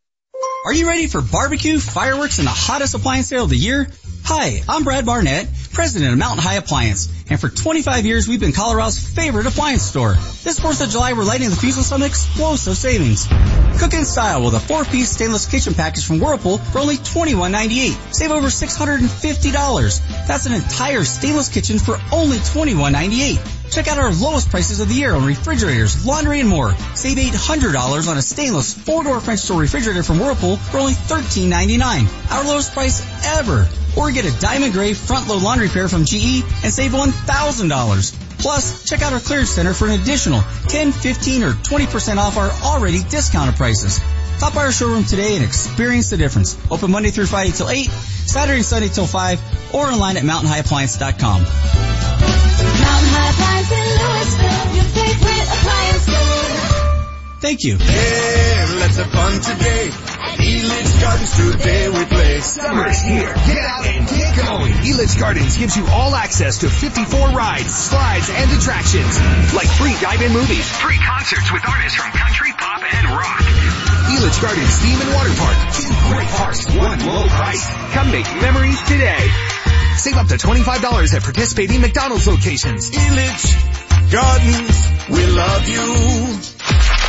Are 0.63 0.73
you 0.73 0.87
ready 0.87 1.07
for 1.07 1.21
barbecue, 1.21 1.79
fireworks, 1.79 2.37
and 2.37 2.45
the 2.45 2.51
hottest 2.51 2.93
appliance 2.93 3.29
sale 3.29 3.45
of 3.45 3.49
the 3.49 3.57
year? 3.57 3.87
Hi, 4.25 4.61
I'm 4.69 4.83
Brad 4.83 5.07
Barnett, 5.07 5.47
president 5.73 6.11
of 6.11 6.19
Mountain 6.19 6.43
High 6.43 6.57
Appliance, 6.57 7.11
and 7.31 7.41
for 7.41 7.49
25 7.49 8.05
years 8.05 8.27
we've 8.27 8.39
been 8.39 8.51
Colorado's 8.51 8.99
favorite 8.99 9.47
appliance 9.47 9.81
store. 9.81 10.13
This 10.43 10.59
4th 10.59 10.83
of 10.85 10.91
July 10.91 11.13
we're 11.13 11.23
lighting 11.23 11.49
the 11.49 11.55
fuse 11.55 11.77
with 11.77 11.87
some 11.87 12.03
explosive 12.03 12.77
savings. 12.77 13.27
Cook 13.79 13.95
in 13.95 14.05
style 14.05 14.45
with 14.45 14.53
a 14.53 14.59
four-piece 14.59 15.09
stainless 15.09 15.47
kitchen 15.47 15.73
package 15.73 16.05
from 16.05 16.19
Whirlpool 16.19 16.59
for 16.59 16.77
only 16.77 16.97
$21.98. 16.97 18.13
Save 18.13 18.29
over 18.29 18.47
$650. 18.47 20.27
That's 20.27 20.45
an 20.45 20.53
entire 20.53 21.03
stainless 21.03 21.49
kitchen 21.49 21.79
for 21.79 21.99
only 22.11 22.37
$21.98. 22.37 23.60
Check 23.71 23.87
out 23.87 23.97
our 23.97 24.11
lowest 24.11 24.49
prices 24.49 24.81
of 24.81 24.89
the 24.89 24.95
year 24.95 25.15
on 25.15 25.25
refrigerators, 25.25 26.05
laundry, 26.05 26.41
and 26.41 26.49
more. 26.49 26.75
Save 26.93 27.17
$800 27.17 28.07
on 28.09 28.17
a 28.17 28.21
stainless 28.21 28.73
four-door 28.73 29.21
French 29.21 29.47
door 29.47 29.61
refrigerator 29.61 30.03
from 30.03 30.19
Whirlpool 30.19 30.57
for 30.57 30.79
only 30.79 30.91
$13.99. 30.91 32.31
Our 32.31 32.43
lowest 32.43 32.73
price 32.73 33.01
ever. 33.25 33.67
Or 33.97 34.11
get 34.11 34.25
a 34.25 34.39
diamond 34.41 34.73
gray 34.73 34.93
front 34.93 35.29
load 35.29 35.41
laundry 35.41 35.69
pair 35.69 35.87
from 35.87 36.03
GE 36.03 36.43
and 36.63 36.73
save 36.73 36.91
$1,000. 36.91 38.39
Plus, 38.39 38.83
check 38.83 39.01
out 39.03 39.13
our 39.13 39.19
clearance 39.21 39.51
center 39.51 39.73
for 39.73 39.87
an 39.87 40.01
additional 40.01 40.41
10, 40.67 40.91
15, 40.91 41.43
or 41.43 41.51
20% 41.53 42.17
off 42.17 42.35
our 42.37 42.51
already 42.63 43.03
discounted 43.03 43.55
prices. 43.55 44.01
Stop 44.35 44.53
by 44.53 44.65
our 44.65 44.71
showroom 44.71 45.05
today 45.05 45.35
and 45.35 45.45
experience 45.45 46.09
the 46.09 46.17
difference. 46.17 46.57
Open 46.69 46.91
Monday 46.91 47.11
through 47.11 47.27
Friday 47.27 47.51
till 47.51 47.69
8, 47.69 47.85
Saturday 47.85 48.57
and 48.57 48.65
Sunday 48.65 48.89
till 48.89 49.07
5, 49.07 49.73
or 49.75 49.85
online 49.85 50.17
at 50.17 50.23
mountainhighappliance.com. 50.23 52.00
Mountain 52.31 53.09
High 53.11 53.29
Appliance 53.31 53.71
in 53.71 53.87
Louisville, 54.01 54.65
your 54.75 54.87
favorite 54.95 55.47
appliance 55.51 56.03
store. 56.07 56.71
Thank 57.41 57.63
you. 57.63 57.73
Yeah, 57.77 58.77
let's 58.79 58.97
have 58.97 59.11
fun 59.11 59.41
today. 59.41 59.89
At 60.21 60.37
Elitch 60.37 61.01
Gardens 61.01 61.33
today 61.35 61.89
we 61.89 62.05
play. 62.05 62.39
Summer's 62.39 63.01
here. 63.01 63.33
Get 63.33 63.57
out 63.57 63.85
and 63.85 64.07
get 64.07 64.37
going. 64.37 64.73
Elitch 64.85 65.19
Gardens 65.19 65.57
gives 65.57 65.75
you 65.75 65.85
all 65.87 66.15
access 66.15 66.59
to 66.59 66.69
54 66.69 67.29
rides, 67.29 67.73
slides, 67.73 68.29
and 68.29 68.51
attractions. 68.51 69.19
Like 69.53 69.67
free 69.67 69.95
dive-in 69.99 70.31
movies, 70.31 70.69
Free 70.77 70.97
concerts 71.01 71.51
with 71.51 71.63
artists 71.67 71.97
from 71.97 72.11
country, 72.13 72.53
pop, 72.57 72.81
and 72.81 73.05
rock. 73.09 73.41
Elitch 74.13 74.41
Gardens 74.41 74.75
Theme 74.77 75.01
and 75.01 75.13
Water 75.13 75.33
Park. 75.35 75.57
Two 75.73 75.89
great 76.13 76.29
parks, 76.37 76.65
one 76.75 76.99
low 77.05 77.25
price. 77.27 77.65
Come 77.93 78.11
make 78.11 78.25
memories 78.41 78.79
today. 78.83 79.70
Save 80.01 80.17
up 80.17 80.27
to 80.29 80.35
$25 80.35 81.13
at 81.13 81.21
participating 81.21 81.79
McDonald's 81.79 82.25
locations. 82.27 82.89
Elitch 82.89 84.11
Gardens, 84.11 85.09
we 85.11 85.27
love 85.27 85.69
you. 85.69 87.00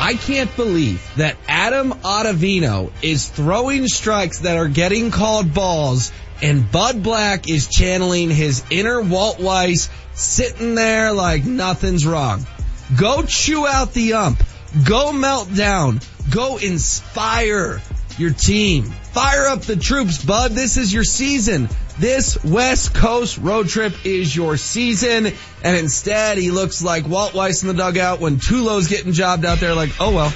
I 0.00 0.14
can't 0.14 0.54
believe 0.56 1.02
that 1.16 1.36
Adam 1.48 1.90
Ottavino 1.92 2.92
is 3.02 3.28
throwing 3.28 3.88
strikes 3.88 4.38
that 4.40 4.56
are 4.56 4.68
getting 4.68 5.10
called 5.10 5.54
balls 5.54 6.12
and 6.40 6.70
Bud 6.70 7.02
Black 7.02 7.48
is 7.48 7.68
channeling 7.68 8.30
his 8.30 8.64
inner 8.70 9.00
Walt 9.00 9.40
Weiss 9.40 9.88
sitting 10.14 10.74
there 10.74 11.12
like 11.12 11.44
nothing's 11.44 12.06
wrong. 12.06 12.46
Go 12.96 13.22
chew 13.22 13.66
out 13.66 13.92
the 13.92 14.14
ump. 14.14 14.42
Go 14.84 15.12
melt 15.12 15.54
down. 15.54 16.00
Go 16.30 16.56
inspire 16.58 17.80
your 18.18 18.30
team. 18.30 18.84
Fire 18.84 19.46
up 19.46 19.62
the 19.62 19.76
troops, 19.76 20.24
bud. 20.24 20.52
This 20.52 20.76
is 20.76 20.92
your 20.92 21.04
season. 21.04 21.68
This 21.98 22.42
West 22.44 22.94
Coast 22.94 23.38
road 23.38 23.68
trip 23.68 24.04
is 24.04 24.34
your 24.34 24.56
season. 24.56 25.32
And 25.64 25.76
instead, 25.76 26.38
he 26.38 26.50
looks 26.50 26.82
like 26.82 27.06
Walt 27.06 27.34
Weiss 27.34 27.62
in 27.62 27.68
the 27.68 27.74
dugout 27.74 28.20
when 28.20 28.38
Tulo's 28.38 28.88
getting 28.88 29.12
jobbed 29.12 29.44
out 29.44 29.58
there 29.58 29.74
like, 29.74 29.90
oh 30.00 30.14
well. 30.14 30.32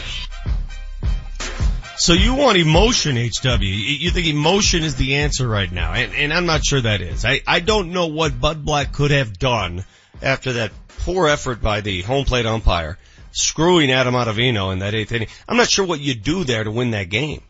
So 1.96 2.14
you 2.14 2.34
want 2.34 2.58
emotion, 2.58 3.16
HW. 3.16 3.62
You 3.62 4.10
think 4.10 4.26
emotion 4.26 4.82
is 4.82 4.96
the 4.96 5.16
answer 5.16 5.46
right 5.46 5.70
now. 5.70 5.92
And, 5.92 6.12
and 6.14 6.32
I'm 6.32 6.46
not 6.46 6.64
sure 6.64 6.80
that 6.80 7.00
is. 7.00 7.24
I, 7.24 7.42
I 7.46 7.60
don't 7.60 7.92
know 7.92 8.08
what 8.08 8.40
Bud 8.40 8.64
Black 8.64 8.92
could 8.92 9.12
have 9.12 9.38
done 9.38 9.84
after 10.20 10.54
that 10.54 10.72
poor 11.04 11.28
effort 11.28 11.62
by 11.62 11.80
the 11.80 12.02
home 12.02 12.24
plate 12.24 12.46
umpire 12.46 12.98
screwing 13.32 13.90
Adam 13.90 14.14
Ottavino 14.14 14.72
in 14.72 14.78
that 14.80 14.94
eighth 14.94 15.12
inning. 15.12 15.28
I'm 15.48 15.56
not 15.56 15.68
sure 15.68 15.84
what 15.86 16.00
you 16.00 16.14
do 16.14 16.44
there 16.44 16.64
to 16.64 16.70
win 16.70 16.92
that 16.92 17.08
game 17.08 17.42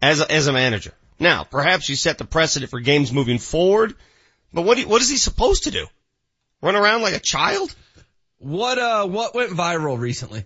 as 0.00 0.20
a, 0.20 0.30
as 0.30 0.46
a 0.46 0.52
manager. 0.52 0.92
Now, 1.18 1.44
perhaps 1.44 1.88
you 1.88 1.96
set 1.96 2.18
the 2.18 2.24
precedent 2.24 2.70
for 2.70 2.80
games 2.80 3.12
moving 3.12 3.38
forward, 3.38 3.94
but 4.52 4.62
what 4.62 4.74
do 4.76 4.82
you- 4.82 4.88
what 4.88 5.02
is 5.02 5.08
he 5.08 5.16
supposed 5.16 5.64
to 5.64 5.70
do? 5.70 5.86
Run 6.60 6.76
around 6.76 7.02
like 7.02 7.14
a 7.14 7.20
child? 7.20 7.74
What, 8.38 8.78
uh, 8.78 9.06
what 9.06 9.34
went 9.34 9.50
viral 9.52 9.98
recently? 9.98 10.44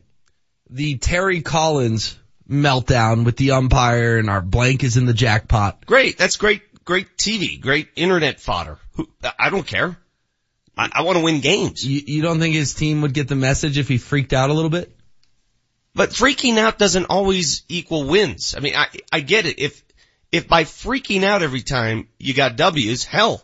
The 0.71 0.97
Terry 0.99 1.41
Collins 1.43 2.17
meltdown 2.49 3.25
with 3.25 3.37
the 3.37 3.53
umpire 3.53 4.19
and 4.19 4.29
our 4.31 4.41
blank 4.41 4.85
is 4.85 4.97
in 4.97 5.07
the 5.07 5.15
jackpot. 5.15 5.85
Great. 5.87 6.19
That's 6.19 6.37
great, 6.37 6.63
great 6.85 7.17
TV, 7.17 7.61
great 7.61 7.89
internet 7.97 8.41
fodder. 8.41 8.79
Who, 8.95 9.09
I 9.39 9.51
don't 9.51 9.67
care. 9.67 9.97
I, 10.77 10.91
I 10.93 11.03
want 11.03 11.19
to 11.19 11.25
win 11.25 11.41
games. 11.41 11.85
You, 11.85 12.03
you 12.07 12.23
don't 12.23 12.39
think 12.39 12.55
his 12.55 12.75
team 12.75 13.03
would 13.03 13.15
get 13.15 13.29
the 13.29 13.35
message 13.37 13.79
if 13.79 13.89
he 13.89 13.99
freaked 13.99 14.33
out 14.33 14.51
a 14.51 14.53
little 14.53 14.71
bit? 14.71 14.93
But 15.95 16.11
freaking 16.11 16.59
out 16.59 16.79
doesn't 16.79 17.07
always 17.07 17.63
equal 17.69 18.05
wins. 18.05 18.55
I 18.55 18.61
mean, 18.61 18.75
I, 18.77 18.89
I 19.11 19.21
get 19.21 19.47
it. 19.47 19.59
If, 19.59 19.83
if 20.31 20.47
by 20.47 20.65
freaking 20.65 21.25
out 21.25 21.43
every 21.43 21.63
time 21.63 22.09
you 22.19 22.35
got 22.35 22.57
W's, 22.57 23.05
hell, 23.05 23.43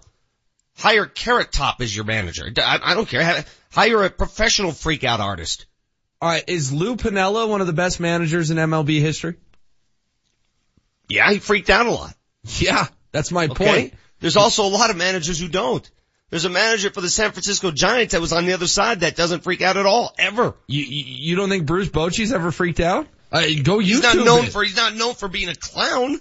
hire 0.77 1.07
Carrot 1.07 1.51
Top 1.53 1.81
as 1.81 1.95
your 1.95 2.05
manager. 2.05 2.51
I, 2.59 2.79
I 2.83 2.95
don't 2.95 3.09
care. 3.09 3.45
Hire 3.71 4.05
a 4.05 4.11
professional 4.11 4.73
freak 4.73 5.03
out 5.03 5.21
artist. 5.21 5.65
All 6.21 6.29
right, 6.29 6.45
is 6.47 6.73
Lou 6.73 6.97
Piniella 6.97 7.49
one 7.49 7.63
of 7.63 7.67
the 7.67 7.73
best 7.73 7.99
managers 7.99 8.51
in 8.51 8.57
MLB 8.59 9.01
history? 9.01 9.37
Yeah, 11.09 11.31
he 11.31 11.39
freaked 11.39 11.71
out 11.71 11.87
a 11.87 11.91
lot. 11.91 12.15
Yeah, 12.59 12.87
that's 13.13 13.33
my 13.33 13.47
Okay. 13.47 13.55
point. 13.65 13.95
There's 14.21 14.37
also 14.37 14.65
a 14.67 14.69
lot 14.69 14.91
of 14.91 14.97
managers 14.97 15.41
who 15.41 15.49
don't. 15.49 15.89
There's 16.33 16.47
a 16.47 16.49
manager 16.49 16.89
for 16.89 17.03
the 17.03 17.11
San 17.11 17.33
Francisco 17.33 17.71
Giants 17.71 18.13
that 18.13 18.23
was 18.23 18.33
on 18.33 18.47
the 18.47 18.55
other 18.55 18.67
side 18.67 19.01
that 19.01 19.17
doesn't 19.17 19.43
freak 19.43 19.61
out 19.61 19.77
at 19.77 19.85
all, 19.85 20.15
ever. 20.19 20.55
You, 20.67 20.83
you, 20.83 21.37
don't 21.37 21.51
think 21.51 21.67
Bruce 21.67 21.91
Bochy's 21.91 22.33
ever 22.33 22.51
freaked 22.51 22.81
out? 22.81 23.07
Uh, 23.31 23.43
go 23.63 23.77
YouTube 23.77 23.83
He's 23.83 24.03
not 24.03 24.17
known 24.17 24.45
it. 24.47 24.51
for, 24.51 24.65
he's 24.65 24.75
not 24.75 24.97
known 24.97 25.13
for 25.13 25.29
being 25.29 25.51
a 25.51 25.55
clown. 25.55 26.19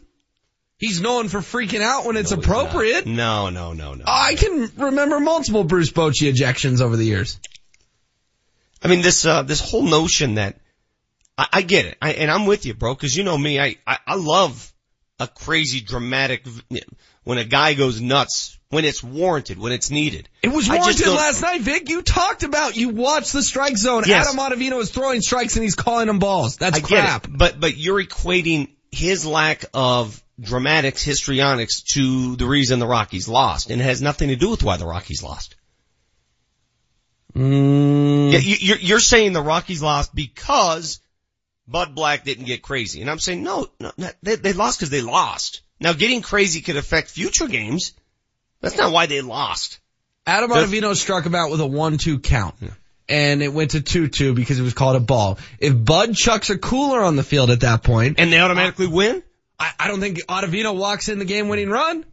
He's 0.78 1.00
known 1.00 1.30
for 1.30 1.38
freaking 1.38 1.80
out 1.80 2.06
when 2.06 2.18
it's 2.18 2.34
appropriate. 2.34 3.06
No, 3.06 3.52
no, 3.52 3.72
no, 3.72 3.94
no. 3.94 4.04
I 4.06 4.36
can 4.36 4.70
remember 4.76 5.22
multiple 5.22 5.64
Bruce 5.64 5.94
Bochy 5.94 6.30
ejections 6.30 6.82
over 6.82 6.98
the 6.98 7.06
years. 7.06 7.40
I 8.84 8.90
mean, 8.90 9.02
this, 9.02 9.24
uh, 9.24 9.44
this 9.44 9.62
whole 9.62 9.84
notion 9.84 10.36
that, 10.36 10.60
I, 11.38 11.48
I 11.54 11.62
get 11.62 11.86
it, 11.86 11.98
I, 12.02 12.12
and 12.12 12.30
I'm 12.30 12.46
with 12.48 12.66
you, 12.66 12.74
bro, 12.74 12.96
cause 12.96 13.16
you 13.16 13.24
know 13.24 13.38
me, 13.38 13.62
I, 13.62 13.78
I, 13.88 14.00
I 14.06 14.16
love 14.16 14.74
a 15.22 15.28
crazy 15.30 15.80
dramatic, 15.80 16.46
when 17.24 17.38
a 17.38 17.46
guy 17.46 17.76
goes 17.76 18.02
nuts, 18.02 18.58
when 18.72 18.86
it's 18.86 19.04
warranted, 19.04 19.60
when 19.60 19.74
it's 19.74 19.92
needed. 19.92 20.28
It 20.42 20.48
was 20.48 20.68
warranted 20.68 21.08
last 21.08 21.42
night, 21.42 21.62
Vic. 21.62 21.90
You 21.90 22.02
talked 22.02 22.44
about, 22.44 22.76
you 22.76 22.90
watched 22.90 23.34
the 23.34 23.44
strike 23.44 23.78
zone. 23.78 24.04
Yes. 24.08 24.28
Adam 24.28 24.40
Ottavino 24.40 24.80
is 24.80 24.90
throwing 24.90 25.22
strikes 25.22 25.56
and 25.56 25.64
he's 25.64 25.76
calling 25.76 26.08
them 26.08 26.20
balls. 26.20 26.58
That's 26.58 26.78
I 26.78 26.80
get 26.80 26.88
crap. 26.88 27.26
it, 27.26 27.38
but, 27.38 27.60
but 27.60 27.78
you're 27.78 28.02
equating 28.02 28.70
his 28.90 29.26
lack 29.26 29.66
of 29.74 30.22
dramatics, 30.40 31.04
histrionics 31.04 31.84
to 31.94 32.36
the 32.38 32.46
reason 32.46 32.80
the 32.80 32.88
Rockies 32.88 33.28
lost, 33.28 33.70
and 33.70 33.80
it 33.82 33.84
has 33.84 34.02
nothing 34.02 34.30
to 34.30 34.36
do 34.36 34.50
with 34.50 34.64
why 34.64 34.78
the 34.78 34.88
Rockies 34.88 35.22
lost. 35.22 35.56
Mm. 37.36 38.32
Yeah, 38.32 38.40
you, 38.40 38.56
you're, 38.60 38.78
you're 38.78 39.00
saying 39.00 39.34
the 39.34 39.42
Rockies 39.42 39.82
lost 39.82 40.16
because 40.16 41.02
Bud 41.68 41.94
Black 41.94 42.24
didn't 42.24 42.46
get 42.46 42.62
crazy. 42.62 43.02
And 43.02 43.10
I'm 43.10 43.20
saying, 43.20 43.44
no, 43.44 43.68
no, 43.80 43.92
no, 43.98 44.10
they, 44.24 44.36
they 44.36 44.54
lost 44.54 44.80
because 44.80 44.90
they 44.90 45.02
lost. 45.02 45.62
Now 45.80 45.94
getting 45.94 46.22
crazy 46.22 46.62
could 46.62 46.78
affect 46.78 47.10
future 47.10 47.48
games. 47.48 47.94
That's 48.62 48.78
not 48.78 48.92
why 48.92 49.08
they 49.08 49.22
lost. 49.22 49.80
Adam 50.26 50.50
That's- 50.50 50.70
Ottavino 50.70 50.96
struck 50.96 51.26
him 51.26 51.36
out 51.36 51.52
with 51.52 51.62
a 51.62 51.66
1-2 51.66 52.22
count. 52.24 52.56
And 53.10 53.42
it 53.44 53.52
went 53.52 53.72
to 53.72 53.82
2-2 53.82 54.36
because 54.36 54.60
it 54.60 54.64
was 54.64 54.74
called 54.74 54.96
a 54.96 55.02
ball. 55.02 55.38
If 55.60 55.74
Bud 55.74 56.16
chucks 56.16 56.50
a 56.50 56.58
cooler 56.58 57.02
on 57.02 57.18
the 57.18 57.24
field 57.24 57.50
at 57.50 57.62
that 57.62 57.84
point. 57.84 58.20
And 58.20 58.32
they 58.32 58.40
automatically 58.40 58.88
win? 58.88 59.22
I, 59.60 59.72
I 59.78 59.88
don't 59.90 60.00
think 60.00 60.26
Ottavino 60.28 60.76
walks 60.76 61.10
in 61.10 61.20
the 61.20 61.26
game 61.26 61.50
winning 61.50 61.70
run. 61.70 62.06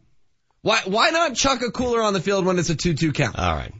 Why, 0.61 0.81
why 0.85 1.11
not 1.11 1.35
chuck 1.35 1.61
a 1.61 1.71
cooler 1.71 2.01
on 2.01 2.13
the 2.13 2.19
field 2.19 2.45
when 2.45 2.59
it's 2.59 2.69
a 2.69 2.75
2-2 2.75 3.13
count? 3.13 3.39
All 3.39 3.53
right. 3.53 3.73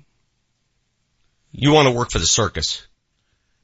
You 1.52 1.74
want 1.74 1.88
to 1.88 1.94
work 1.94 2.12
for 2.12 2.20
the 2.20 2.26
circus. 2.26 2.88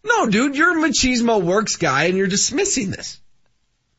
No, 0.04 0.28
dude, 0.28 0.56
you're 0.58 0.78
a 0.78 0.90
machismo 0.90 1.42
works 1.42 1.78
guy 1.78 2.06
and 2.06 2.18
you're 2.18 2.28
dismissing 2.28 2.92
this. 2.92 3.20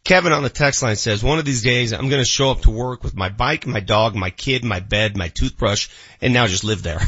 Kevin 0.07 0.33
on 0.33 0.45
the 0.45 0.49
text 0.49 0.85
line 0.85 0.95
says, 0.95 1.25
one 1.25 1.41
of 1.41 1.45
these 1.45 1.65
days 1.65 1.93
I'm 1.93 2.09
going 2.09 2.23
to 2.23 2.25
show 2.25 2.53
up 2.53 2.61
to 2.61 2.71
work 2.71 3.03
with 3.03 3.17
my 3.17 3.29
bike, 3.29 3.67
my 3.67 3.81
dog, 3.81 4.15
my 4.15 4.31
kid, 4.31 4.65
my 4.65 4.79
bed, 4.79 5.17
my 5.17 5.27
toothbrush, 5.27 5.89
and 6.21 6.33
now 6.33 6.47
just 6.47 6.63
live 6.63 6.85
there. 6.85 7.01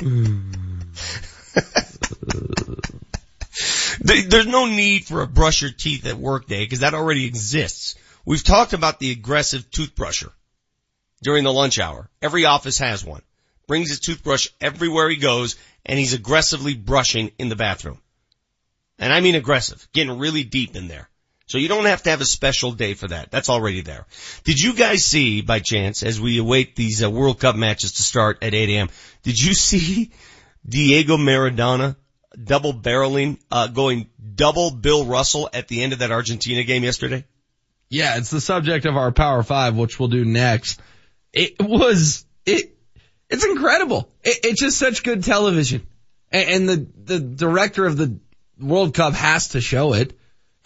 There- 4.00 4.22
There's 4.22 4.46
no 4.46 4.64
need 4.66 5.04
for 5.04 5.20
a 5.20 5.26
brush 5.26 5.60
your 5.62 5.70
teeth 5.70 6.06
at 6.06 6.16
work 6.16 6.46
day 6.46 6.64
because 6.64 6.80
that 6.80 6.94
already 6.94 7.26
exists. 7.26 7.96
We've 8.24 8.42
talked 8.42 8.72
about 8.72 8.98
the 8.98 9.10
aggressive 9.10 9.70
toothbrusher 9.70 10.32
during 11.22 11.44
the 11.44 11.52
lunch 11.52 11.78
hour. 11.78 12.08
Every 12.22 12.46
office 12.46 12.78
has 12.78 13.04
one. 13.04 13.20
Brings 13.66 13.90
his 13.90 14.00
toothbrush 14.00 14.48
everywhere 14.60 15.10
he 15.10 15.16
goes 15.16 15.56
and 15.84 15.98
he's 15.98 16.14
aggressively 16.14 16.74
brushing 16.74 17.32
in 17.38 17.50
the 17.50 17.56
bathroom. 17.56 18.00
And 18.98 19.12
I 19.12 19.20
mean 19.20 19.34
aggressive, 19.34 19.86
getting 19.92 20.18
really 20.18 20.44
deep 20.44 20.76
in 20.76 20.88
there. 20.88 21.09
So 21.50 21.58
you 21.58 21.66
don't 21.66 21.86
have 21.86 22.04
to 22.04 22.10
have 22.10 22.20
a 22.20 22.24
special 22.24 22.70
day 22.70 22.94
for 22.94 23.08
that. 23.08 23.32
That's 23.32 23.48
already 23.48 23.80
there. 23.80 24.06
Did 24.44 24.60
you 24.60 24.72
guys 24.72 25.04
see, 25.04 25.40
by 25.40 25.58
chance, 25.58 26.04
as 26.04 26.20
we 26.20 26.38
await 26.38 26.76
these 26.76 27.02
uh, 27.02 27.10
World 27.10 27.40
Cup 27.40 27.56
matches 27.56 27.94
to 27.94 28.04
start 28.04 28.44
at 28.44 28.54
8 28.54 28.68
a.m., 28.68 28.88
did 29.24 29.36
you 29.36 29.52
see 29.68 30.12
Diego 30.64 31.16
Maradona 31.16 31.96
double 32.40 32.72
barreling, 32.72 33.40
uh, 33.50 33.66
going 33.66 34.08
double 34.36 34.70
Bill 34.70 35.04
Russell 35.04 35.50
at 35.52 35.66
the 35.66 35.82
end 35.82 35.92
of 35.92 35.98
that 35.98 36.12
Argentina 36.12 36.62
game 36.62 36.84
yesterday? 36.84 37.24
Yeah, 37.88 38.18
it's 38.18 38.30
the 38.30 38.40
subject 38.40 38.86
of 38.86 38.96
our 38.96 39.10
Power 39.10 39.42
Five, 39.42 39.76
which 39.76 39.98
we'll 39.98 40.08
do 40.08 40.24
next. 40.24 40.80
It 41.32 41.60
was, 41.60 42.26
it, 42.46 42.78
it's 43.28 43.44
incredible. 43.44 44.08
It, 44.22 44.38
it's 44.44 44.60
just 44.60 44.78
such 44.78 45.02
good 45.02 45.24
television. 45.24 45.84
And, 46.30 46.48
and 46.48 46.68
the, 46.68 47.16
the 47.16 47.18
director 47.18 47.86
of 47.86 47.96
the 47.96 48.20
World 48.56 48.94
Cup 48.94 49.14
has 49.14 49.48
to 49.48 49.60
show 49.60 49.94
it. 49.94 50.16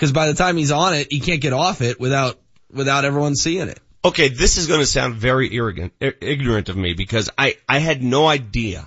Cause 0.05 0.13
by 0.13 0.27
the 0.27 0.35
time 0.35 0.59
he's 0.59 0.71
on 0.71 0.93
it, 0.93 1.11
he 1.11 1.19
can't 1.19 1.41
get 1.41 1.55
off 1.55 1.81
it 1.81 1.99
without, 1.99 2.39
without 2.71 3.07
everyone 3.07 3.35
seeing 3.35 3.69
it. 3.69 3.81
Okay, 4.05 4.29
this 4.29 4.59
is 4.59 4.67
going 4.67 4.81
to 4.81 4.87
sound 4.87 5.15
very 5.15 5.57
arrogant, 5.57 5.95
ignorant 5.99 6.69
of 6.69 6.77
me 6.77 6.93
because 6.93 7.31
I, 7.39 7.57
I 7.67 7.79
had 7.79 8.03
no 8.03 8.27
idea. 8.27 8.87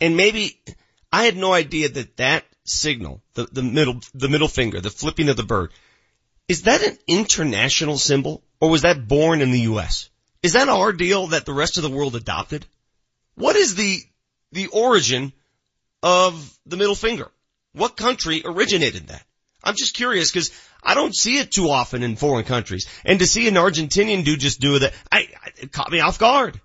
And 0.00 0.16
maybe 0.16 0.58
I 1.12 1.24
had 1.24 1.36
no 1.36 1.52
idea 1.52 1.90
that 1.90 2.16
that 2.16 2.46
signal, 2.64 3.20
the, 3.34 3.48
the 3.52 3.62
middle, 3.62 4.00
the 4.14 4.30
middle 4.30 4.48
finger, 4.48 4.80
the 4.80 4.88
flipping 4.88 5.28
of 5.28 5.36
the 5.36 5.42
bird, 5.42 5.72
is 6.48 6.62
that 6.62 6.82
an 6.82 6.96
international 7.06 7.98
symbol 7.98 8.42
or 8.62 8.70
was 8.70 8.80
that 8.80 9.06
born 9.06 9.42
in 9.42 9.50
the 9.50 9.60
U.S.? 9.72 10.08
Is 10.42 10.54
that 10.54 10.70
our 10.70 10.94
deal 10.94 11.26
that 11.26 11.44
the 11.44 11.52
rest 11.52 11.76
of 11.76 11.82
the 11.82 11.90
world 11.90 12.16
adopted? 12.16 12.64
What 13.34 13.56
is 13.56 13.74
the, 13.74 13.98
the 14.52 14.68
origin 14.68 15.34
of 16.02 16.58
the 16.64 16.78
middle 16.78 16.94
finger? 16.94 17.30
What 17.74 17.98
country 17.98 18.40
originated 18.42 19.08
that? 19.08 19.26
I'm 19.62 19.74
just 19.76 19.94
curious 19.94 20.30
because 20.30 20.50
I 20.82 20.94
don't 20.94 21.14
see 21.14 21.38
it 21.38 21.50
too 21.50 21.68
often 21.68 22.02
in 22.02 22.16
foreign 22.16 22.44
countries. 22.44 22.86
And 23.04 23.18
to 23.18 23.26
see 23.26 23.46
an 23.48 23.54
Argentinian 23.54 24.24
dude 24.24 24.40
just 24.40 24.60
do 24.60 24.78
that, 24.78 24.92
I, 25.10 25.28
I 25.42 25.50
it 25.58 25.72
caught 25.72 25.90
me 25.90 26.00
off 26.00 26.18
guard. 26.18 26.60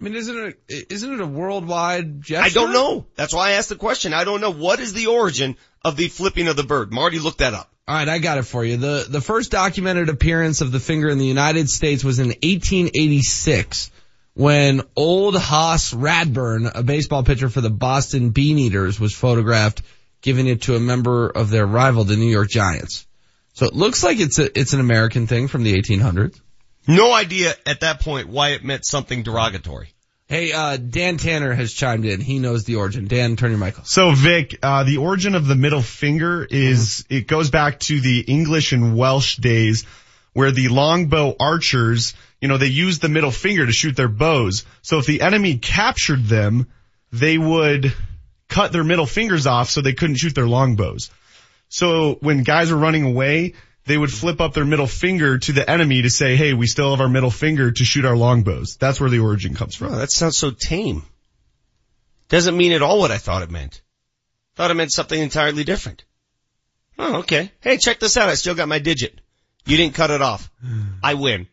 I 0.00 0.04
mean, 0.04 0.14
isn't 0.14 0.56
it, 0.68 0.86
isn't 0.90 1.12
it 1.12 1.20
a 1.20 1.26
worldwide 1.26 2.22
gesture? 2.22 2.42
I 2.42 2.48
don't 2.48 2.72
know. 2.72 3.06
That's 3.16 3.34
why 3.34 3.50
I 3.50 3.52
asked 3.52 3.68
the 3.68 3.76
question. 3.76 4.14
I 4.14 4.24
don't 4.24 4.40
know. 4.40 4.50
What 4.50 4.80
is 4.80 4.94
the 4.94 5.08
origin 5.08 5.56
of 5.84 5.96
the 5.96 6.08
flipping 6.08 6.48
of 6.48 6.56
the 6.56 6.62
bird? 6.62 6.90
Marty, 6.90 7.18
look 7.18 7.38
that 7.38 7.52
up. 7.52 7.70
All 7.86 7.96
right, 7.96 8.08
I 8.08 8.18
got 8.18 8.38
it 8.38 8.44
for 8.44 8.64
you. 8.64 8.76
The 8.76 9.06
the 9.08 9.20
first 9.20 9.50
documented 9.50 10.08
appearance 10.08 10.60
of 10.60 10.70
the 10.70 10.80
finger 10.80 11.08
in 11.08 11.18
the 11.18 11.26
United 11.26 11.68
States 11.68 12.04
was 12.04 12.18
in 12.18 12.28
1886 12.28 13.90
when 14.34 14.82
old 14.94 15.36
Hoss 15.36 15.92
Radbourn, 15.92 16.70
a 16.72 16.82
baseball 16.82 17.24
pitcher 17.24 17.48
for 17.48 17.60
the 17.60 17.68
Boston 17.68 18.30
Bean 18.30 18.58
Eaters, 18.58 19.00
was 19.00 19.12
photographed 19.12 19.82
giving 20.22 20.46
it 20.46 20.62
to 20.62 20.76
a 20.76 20.80
member 20.80 21.28
of 21.28 21.50
their 21.50 21.66
rival, 21.66 22.04
the 22.04 22.16
New 22.16 22.30
York 22.30 22.48
Giants. 22.48 23.06
So 23.54 23.66
it 23.66 23.74
looks 23.74 24.02
like 24.02 24.20
it's 24.20 24.38
a 24.38 24.58
it's 24.58 24.72
an 24.72 24.80
American 24.80 25.26
thing 25.26 25.48
from 25.48 25.64
the 25.64 25.74
1800s. 25.74 26.40
No 26.86 27.12
idea 27.12 27.54
at 27.66 27.80
that 27.80 28.00
point 28.00 28.28
why 28.28 28.50
it 28.50 28.64
meant 28.64 28.84
something 28.84 29.22
derogatory. 29.22 29.92
Hey, 30.30 30.52
uh, 30.52 30.76
Dan 30.76 31.16
Tanner 31.16 31.52
has 31.52 31.72
chimed 31.72 32.04
in. 32.04 32.20
He 32.20 32.38
knows 32.38 32.62
the 32.62 32.76
origin. 32.76 33.08
Dan, 33.08 33.34
turn 33.34 33.50
your 33.50 33.58
mic 33.58 33.80
off. 33.80 33.88
So 33.88 34.12
Vic, 34.12 34.56
uh, 34.62 34.84
the 34.84 34.98
origin 34.98 35.34
of 35.34 35.44
the 35.44 35.56
middle 35.56 35.82
finger 35.82 36.46
is, 36.48 37.04
it 37.10 37.26
goes 37.26 37.50
back 37.50 37.80
to 37.80 38.00
the 38.00 38.20
English 38.20 38.70
and 38.70 38.96
Welsh 38.96 39.38
days 39.38 39.84
where 40.32 40.52
the 40.52 40.68
longbow 40.68 41.34
archers, 41.40 42.14
you 42.40 42.46
know, 42.46 42.58
they 42.58 42.66
used 42.66 43.02
the 43.02 43.08
middle 43.08 43.32
finger 43.32 43.66
to 43.66 43.72
shoot 43.72 43.96
their 43.96 44.06
bows. 44.06 44.64
So 44.82 44.98
if 44.98 45.06
the 45.06 45.22
enemy 45.22 45.58
captured 45.58 46.24
them, 46.26 46.68
they 47.12 47.36
would 47.36 47.92
cut 48.50 48.72
their 48.72 48.84
middle 48.84 49.06
fingers 49.06 49.46
off 49.46 49.70
so 49.70 49.80
they 49.80 49.94
couldn't 49.94 50.16
shoot 50.16 50.34
their 50.34 50.46
longbows. 50.46 51.10
So 51.68 52.18
when 52.20 52.42
guys 52.42 52.70
were 52.70 52.78
running 52.78 53.04
away, 53.04 53.54
they 53.86 53.96
would 53.96 54.12
flip 54.12 54.40
up 54.40 54.52
their 54.52 54.64
middle 54.64 54.86
finger 54.86 55.38
to 55.38 55.52
the 55.52 55.68
enemy 55.68 56.02
to 56.02 56.10
say, 56.10 56.36
hey, 56.36 56.52
we 56.52 56.66
still 56.66 56.90
have 56.90 57.00
our 57.00 57.08
middle 57.08 57.30
finger 57.30 57.70
to 57.70 57.84
shoot 57.84 58.04
our 58.04 58.16
longbows. 58.16 58.76
That's 58.76 59.00
where 59.00 59.08
the 59.08 59.20
origin 59.20 59.54
comes 59.54 59.74
from. 59.74 59.94
Oh, 59.94 59.96
that 59.96 60.10
sounds 60.10 60.36
so 60.36 60.50
tame. 60.50 61.04
Doesn't 62.28 62.56
mean 62.56 62.72
at 62.72 62.82
all 62.82 62.98
what 62.98 63.10
I 63.10 63.18
thought 63.18 63.42
it 63.42 63.50
meant. 63.50 63.80
Thought 64.56 64.70
it 64.70 64.74
meant 64.74 64.92
something 64.92 65.20
entirely 65.20 65.64
different. 65.64 66.04
Oh, 66.98 67.20
okay. 67.20 67.50
Hey, 67.60 67.78
check 67.78 67.98
this 67.98 68.16
out. 68.16 68.28
I 68.28 68.34
still 68.34 68.54
got 68.54 68.68
my 68.68 68.78
digit. 68.78 69.20
You 69.64 69.76
didn't 69.76 69.94
cut 69.94 70.10
it 70.10 70.22
off. 70.22 70.50
I 71.02 71.14
win. 71.14 71.46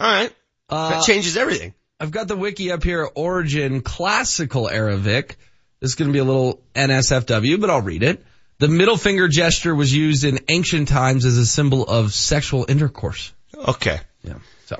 Alright. 0.00 0.34
Uh, 0.68 0.90
that 0.90 1.04
changes 1.04 1.36
everything. 1.36 1.74
I've 1.98 2.10
got 2.10 2.28
the 2.28 2.36
wiki 2.36 2.72
up 2.72 2.82
here, 2.82 3.08
origin, 3.14 3.82
classical 3.82 4.68
era 4.68 4.96
Vic. 4.96 5.36
This 5.80 5.90
is 5.90 5.94
going 5.94 6.08
to 6.08 6.12
be 6.12 6.18
a 6.18 6.24
little 6.24 6.62
NSFW, 6.74 7.60
but 7.60 7.70
I'll 7.70 7.80
read 7.80 8.02
it. 8.02 8.24
The 8.58 8.68
middle 8.68 8.98
finger 8.98 9.28
gesture 9.28 9.74
was 9.74 9.94
used 9.94 10.24
in 10.24 10.40
ancient 10.48 10.88
times 10.88 11.24
as 11.24 11.38
a 11.38 11.46
symbol 11.46 11.84
of 11.84 12.12
sexual 12.12 12.66
intercourse. 12.68 13.32
Okay. 13.56 13.98
Yeah. 14.22 14.34
So, 14.66 14.76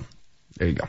there 0.57 0.69
you 0.69 0.75
go. 0.75 0.87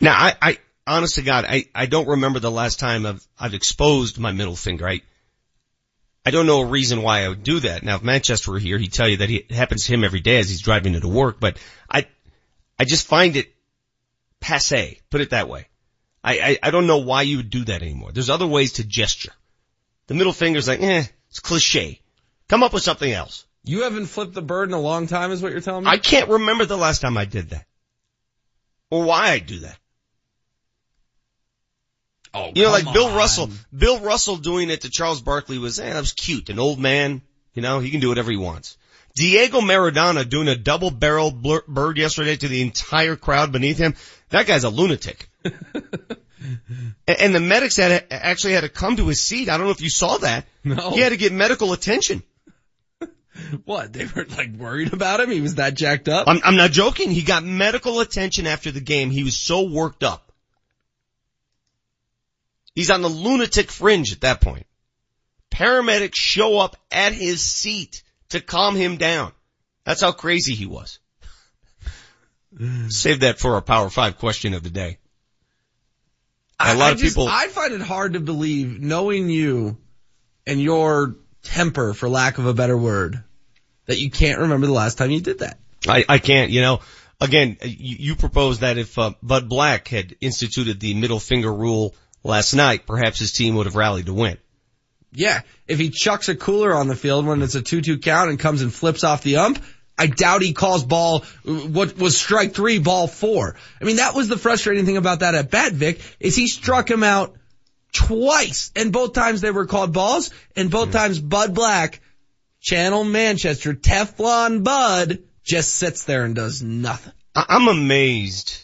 Now, 0.00 0.14
I, 0.14 0.34
I, 0.40 0.58
honest 0.86 1.16
to 1.16 1.22
God, 1.22 1.44
I, 1.46 1.66
I 1.74 1.84
don't 1.84 2.08
remember 2.08 2.40
the 2.40 2.50
last 2.50 2.78
time 2.78 3.04
I've, 3.04 3.26
I've 3.38 3.52
exposed 3.52 4.18
my 4.18 4.32
middle 4.32 4.56
finger. 4.56 4.88
I, 4.88 5.02
I 6.24 6.30
don't 6.30 6.46
know 6.46 6.62
a 6.62 6.66
reason 6.66 7.02
why 7.02 7.24
I 7.24 7.28
would 7.28 7.42
do 7.42 7.60
that. 7.60 7.82
Now, 7.82 7.96
if 7.96 8.02
Manchester 8.02 8.52
were 8.52 8.58
here, 8.58 8.78
he'd 8.78 8.92
tell 8.92 9.08
you 9.08 9.18
that 9.18 9.30
it 9.30 9.50
happens 9.50 9.84
to 9.84 9.92
him 9.92 10.02
every 10.02 10.20
day 10.20 10.38
as 10.38 10.48
he's 10.48 10.62
driving 10.62 10.94
into 10.94 11.08
work, 11.08 11.40
but 11.40 11.58
I, 11.90 12.06
I 12.78 12.84
just 12.86 13.06
find 13.06 13.36
it 13.36 13.52
passe, 14.40 15.00
put 15.10 15.20
it 15.20 15.30
that 15.30 15.48
way. 15.48 15.68
I, 16.24 16.40
I, 16.40 16.58
I 16.62 16.70
don't 16.70 16.86
know 16.86 16.98
why 16.98 17.22
you 17.22 17.38
would 17.38 17.50
do 17.50 17.66
that 17.66 17.82
anymore. 17.82 18.12
There's 18.12 18.30
other 18.30 18.46
ways 18.46 18.74
to 18.74 18.84
gesture. 18.84 19.32
The 20.10 20.16
middle 20.16 20.32
finger's 20.32 20.66
like, 20.66 20.82
eh, 20.82 21.04
it's 21.28 21.38
cliche. 21.38 22.00
Come 22.48 22.64
up 22.64 22.72
with 22.72 22.82
something 22.82 23.12
else. 23.12 23.46
You 23.62 23.84
haven't 23.84 24.06
flipped 24.06 24.34
the 24.34 24.42
bird 24.42 24.68
in 24.68 24.74
a 24.74 24.80
long 24.80 25.06
time 25.06 25.30
is 25.30 25.40
what 25.40 25.52
you're 25.52 25.60
telling 25.60 25.84
me? 25.84 25.90
I 25.90 25.98
can't 25.98 26.28
remember 26.28 26.66
the 26.66 26.76
last 26.76 27.00
time 27.00 27.16
I 27.16 27.26
did 27.26 27.50
that. 27.50 27.64
Or 28.90 29.04
why 29.04 29.28
I 29.30 29.38
do 29.38 29.60
that. 29.60 29.78
Oh, 32.34 32.50
You 32.52 32.64
know, 32.64 32.70
like 32.72 32.82
come 32.82 32.92
Bill 32.92 33.06
on. 33.06 33.14
Russell, 33.14 33.50
Bill 33.72 34.00
Russell 34.00 34.36
doing 34.38 34.70
it 34.70 34.80
to 34.80 34.90
Charles 34.90 35.20
Barkley 35.20 35.58
was, 35.58 35.78
eh, 35.78 35.92
that 35.92 36.00
was 36.00 36.12
cute. 36.12 36.48
An 36.48 36.58
old 36.58 36.80
man, 36.80 37.22
you 37.54 37.62
know, 37.62 37.78
he 37.78 37.92
can 37.92 38.00
do 38.00 38.08
whatever 38.08 38.32
he 38.32 38.36
wants. 38.36 38.78
Diego 39.14 39.60
Maradona 39.60 40.28
doing 40.28 40.48
a 40.48 40.56
double 40.56 40.90
barrel 40.90 41.30
bird 41.30 41.98
yesterday 41.98 42.34
to 42.34 42.48
the 42.48 42.62
entire 42.62 43.14
crowd 43.14 43.52
beneath 43.52 43.78
him. 43.78 43.94
That 44.30 44.48
guy's 44.48 44.64
a 44.64 44.70
lunatic. 44.70 45.30
And 47.06 47.34
the 47.34 47.40
medics 47.40 47.76
had 47.76 48.06
actually 48.10 48.54
had 48.54 48.62
to 48.62 48.68
come 48.68 48.96
to 48.96 49.08
his 49.08 49.20
seat. 49.20 49.48
I 49.48 49.56
don't 49.56 49.66
know 49.66 49.72
if 49.72 49.82
you 49.82 49.90
saw 49.90 50.18
that. 50.18 50.46
No. 50.64 50.90
He 50.90 51.00
had 51.00 51.10
to 51.10 51.16
get 51.16 51.32
medical 51.32 51.72
attention. 51.72 52.22
What? 53.64 53.92
They 53.92 54.04
were 54.04 54.26
like 54.26 54.52
worried 54.52 54.92
about 54.92 55.20
him? 55.20 55.30
He 55.30 55.40
was 55.40 55.54
that 55.54 55.74
jacked 55.74 56.08
up? 56.08 56.28
I'm, 56.28 56.40
I'm 56.44 56.56
not 56.56 56.72
joking. 56.72 57.10
He 57.10 57.22
got 57.22 57.42
medical 57.42 58.00
attention 58.00 58.46
after 58.46 58.70
the 58.70 58.80
game. 58.80 59.10
He 59.10 59.24
was 59.24 59.36
so 59.36 59.62
worked 59.62 60.02
up. 60.02 60.30
He's 62.74 62.90
on 62.90 63.02
the 63.02 63.08
lunatic 63.08 63.70
fringe 63.70 64.12
at 64.12 64.20
that 64.22 64.40
point. 64.40 64.66
Paramedics 65.50 66.16
show 66.16 66.58
up 66.58 66.76
at 66.90 67.12
his 67.12 67.42
seat 67.42 68.02
to 68.30 68.40
calm 68.40 68.76
him 68.76 68.96
down. 68.96 69.32
That's 69.84 70.02
how 70.02 70.12
crazy 70.12 70.54
he 70.54 70.66
was. 70.66 70.98
Save 72.88 73.20
that 73.20 73.38
for 73.38 73.54
our 73.54 73.62
Power 73.62 73.90
5 73.90 74.18
question 74.18 74.54
of 74.54 74.62
the 74.62 74.70
day. 74.70 74.98
A 76.62 76.74
lot 76.74 76.88
I 76.88 76.90
of 76.92 76.98
just- 76.98 77.16
people, 77.16 77.28
I 77.28 77.46
find 77.48 77.72
it 77.72 77.80
hard 77.80 78.12
to 78.12 78.20
believe, 78.20 78.80
knowing 78.80 79.28
you 79.30 79.78
and 80.46 80.60
your 80.60 81.16
temper, 81.42 81.94
for 81.94 82.08
lack 82.08 82.38
of 82.38 82.46
a 82.46 82.54
better 82.54 82.76
word, 82.76 83.22
that 83.86 83.98
you 83.98 84.10
can't 84.10 84.40
remember 84.40 84.66
the 84.66 84.72
last 84.72 84.98
time 84.98 85.10
you 85.10 85.20
did 85.20 85.38
that. 85.40 85.58
I, 85.88 86.04
I 86.08 86.18
can't, 86.18 86.50
you 86.50 86.60
know, 86.60 86.80
again, 87.20 87.56
you, 87.62 87.96
you 87.98 88.16
proposed 88.16 88.60
that 88.60 88.76
if 88.78 88.98
uh, 88.98 89.12
Bud 89.22 89.48
Black 89.48 89.88
had 89.88 90.16
instituted 90.20 90.80
the 90.80 90.94
middle 90.94 91.18
finger 91.20 91.52
rule 91.52 91.94
last 92.22 92.52
night, 92.54 92.86
perhaps 92.86 93.18
his 93.18 93.32
team 93.32 93.54
would 93.56 93.66
have 93.66 93.76
rallied 93.76 94.06
to 94.06 94.12
win. 94.14 94.36
Yeah, 95.12 95.40
if 95.66 95.78
he 95.78 95.90
chucks 95.90 96.28
a 96.28 96.36
cooler 96.36 96.72
on 96.74 96.86
the 96.86 96.94
field 96.94 97.26
when 97.26 97.42
it's 97.42 97.54
a 97.56 97.62
2-2 97.62 98.02
count 98.02 98.30
and 98.30 98.38
comes 98.38 98.62
and 98.62 98.72
flips 98.72 99.02
off 99.02 99.22
the 99.22 99.36
ump, 99.38 99.60
I 100.00 100.06
doubt 100.06 100.40
he 100.40 100.54
calls 100.54 100.82
ball, 100.82 101.24
what 101.44 101.98
was 101.98 102.16
strike 102.16 102.54
three, 102.54 102.78
ball 102.78 103.06
four. 103.06 103.54
I 103.78 103.84
mean, 103.84 103.96
that 103.96 104.14
was 104.14 104.28
the 104.28 104.38
frustrating 104.38 104.86
thing 104.86 104.96
about 104.96 105.20
that 105.20 105.34
at 105.34 105.50
bat, 105.50 105.74
Vic, 105.74 106.00
is 106.18 106.34
he 106.34 106.46
struck 106.46 106.90
him 106.90 107.02
out 107.02 107.36
twice, 107.92 108.72
and 108.74 108.94
both 108.94 109.12
times 109.12 109.42
they 109.42 109.50
were 109.50 109.66
called 109.66 109.92
balls, 109.92 110.30
and 110.56 110.70
both 110.70 110.88
hmm. 110.88 110.94
times 110.94 111.18
Bud 111.20 111.54
Black 111.54 112.00
Channel 112.62 113.04
Manchester, 113.04 113.74
Teflon 113.74 114.64
Bud 114.64 115.22
just 115.44 115.74
sits 115.74 116.04
there 116.04 116.24
and 116.24 116.34
does 116.34 116.62
nothing. 116.62 117.12
I'm 117.34 117.68
amazed. 117.68 118.56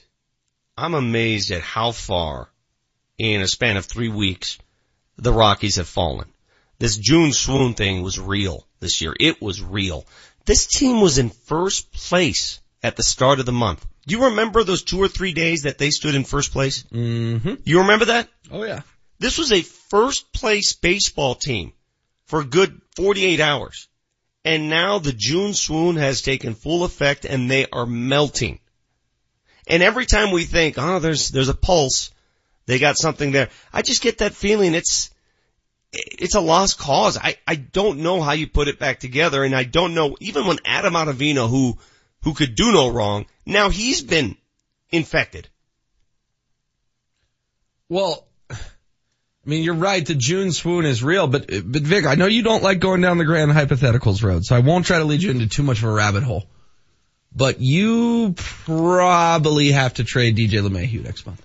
I'm 0.75 0.95
amazed 0.95 1.51
at 1.51 1.61
how 1.61 1.93
far 1.93 2.49
in 3.19 3.43
a 3.43 3.47
span 3.47 3.77
of 3.77 3.85
three 3.85 4.09
weeks 4.09 4.59
the 5.19 5.35
Rockies 5.35 5.77
have 5.77 5.87
fallen. 5.87 6.29
This 6.79 6.97
June 6.97 7.35
swoon 7.35 7.75
thing 7.75 8.03
was 8.03 8.19
real 8.19 8.67
this 8.81 9.03
year. 9.03 9.15
It 9.21 9.43
was 9.43 9.63
real. 9.63 10.07
This 10.47 10.67
team 10.67 11.01
was 11.01 11.19
in 11.19 11.31
first 11.31 11.93
place 11.93 12.61
at 12.83 12.97
the 12.97 13.03
start 13.03 13.41
of 13.41 13.47
the 13.47 13.53
month. 13.53 13.85
Do 14.07 14.15
you 14.15 14.27
remember 14.27 14.63
those 14.63 14.85
two 14.85 15.03
or 15.03 15.09
three 15.09 15.33
days 15.33 15.63
that 15.63 15.79
they 15.79 15.91
stood 15.91 16.15
in 16.15 16.25
first 16.25 16.53
place? 16.53 16.85
Mm-hmm. 16.85 17.55
You 17.65 17.81
remember 17.81 18.07
that? 18.07 18.29
Oh 18.51 18.63
yeah. 18.63 18.83
This 19.19 19.39
was 19.39 19.51
a 19.51 19.63
first 19.63 20.33
place 20.33 20.73
baseball 20.73 21.35
team 21.35 21.73
for 22.27 22.41
a 22.41 22.45
good 22.45 22.81
48 22.95 23.41
hours. 23.41 23.89
And 24.45 24.71
now 24.71 25.01
the 25.01 25.13
June 25.13 25.55
swoon 25.55 25.97
has 25.97 26.23
taken 26.23 26.55
full 26.55 26.85
effect 26.85 27.25
and 27.25 27.51
they 27.51 27.67
are 27.67 27.87
melting. 27.87 28.61
And 29.67 29.83
every 29.83 30.07
time 30.07 30.31
we 30.31 30.45
think, 30.45 30.77
oh, 30.79 31.01
there's, 31.01 31.31
there's 31.31 31.49
a 31.49 31.55
pulse, 31.55 32.13
they 32.67 32.79
got 32.79 32.97
something 32.97 33.33
there. 33.33 33.49
I 33.73 33.83
just 33.83 34.03
get 34.03 34.19
that 34.19 34.35
feeling 34.35 34.75
it's, 34.75 35.11
it's 35.97 36.35
a 36.35 36.41
lost 36.41 36.79
cause. 36.79 37.17
I, 37.17 37.37
I 37.47 37.55
don't 37.57 38.01
know 38.01 38.21
how 38.21 38.33
you 38.33 38.47
put 38.47 38.69
it 38.69 38.79
back 38.79 39.01
together 39.01 39.45
and 39.45 39.55
I 39.55 39.65
don't 39.65 39.95
know, 39.95 40.17
even 40.21 40.47
when 40.47 40.59
Adam 40.65 40.95
Ottavino, 40.95 41.49
who, 41.49 41.79
who 42.23 42.35
could 42.35 42.55
do 42.55 42.73
no 42.73 42.89
wrong, 42.89 43.27
now 43.45 43.71
he's 43.71 44.03
been 44.03 44.37
infected. 44.91 45.49
Well, 47.89 48.27
I 48.51 48.57
mean, 49.49 49.63
you're 49.63 49.75
right. 49.75 50.05
The 50.05 50.17
June 50.17 50.51
swoon 50.51 50.87
is 50.87 51.05
real, 51.05 51.29
but 51.29 51.47
but 51.47 51.83
Vic, 51.83 52.05
I 52.05 52.17
know 52.17 52.27
you 52.27 52.43
don't 52.43 52.65
like 52.65 52.81
going 52.81 53.01
down 53.01 53.19
the 53.19 53.25
grand 53.25 53.53
hypotheticals 53.53 54.25
road, 54.25 54.45
so 54.45 54.57
I 54.57 54.59
won't 54.59 54.87
try 54.87 54.99
to 54.99 55.05
lead 55.05 55.23
you 55.23 55.31
into 55.31 55.47
too 55.47 55.63
much 55.63 55.79
of 55.79 55.85
a 55.85 55.93
rabbit 55.93 56.25
hole. 56.25 56.47
But 57.33 57.61
you 57.61 58.35
probably 58.37 59.71
have 59.71 59.95
to 59.95 60.05
trade 60.05 60.37
DJ 60.37 60.67
LeMahieu 60.67 61.05
next 61.05 61.27
month 61.27 61.41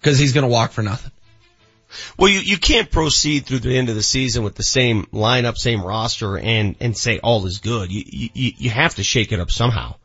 because 0.00 0.18
he's 0.18 0.32
going 0.32 0.42
to 0.42 0.52
walk 0.52 0.70
for 0.70 0.82
nothing. 0.82 1.10
Well, 2.18 2.28
you, 2.30 2.40
you 2.40 2.58
can't 2.58 2.90
proceed 2.90 3.46
through 3.46 3.60
the 3.60 3.76
end 3.76 3.88
of 3.88 3.94
the 3.94 4.02
season 4.02 4.42
with 4.44 4.54
the 4.54 4.62
same 4.62 5.04
lineup, 5.06 5.56
same 5.56 5.82
roster, 5.82 6.38
and 6.38 6.76
and 6.80 6.96
say 6.96 7.18
all 7.18 7.46
is 7.46 7.58
good. 7.58 7.90
You 7.90 8.02
you 8.06 8.52
you 8.58 8.70
have 8.70 8.96
to 8.96 9.02
shake 9.02 9.32
it 9.32 9.40
up 9.40 9.50
somehow. 9.50 9.96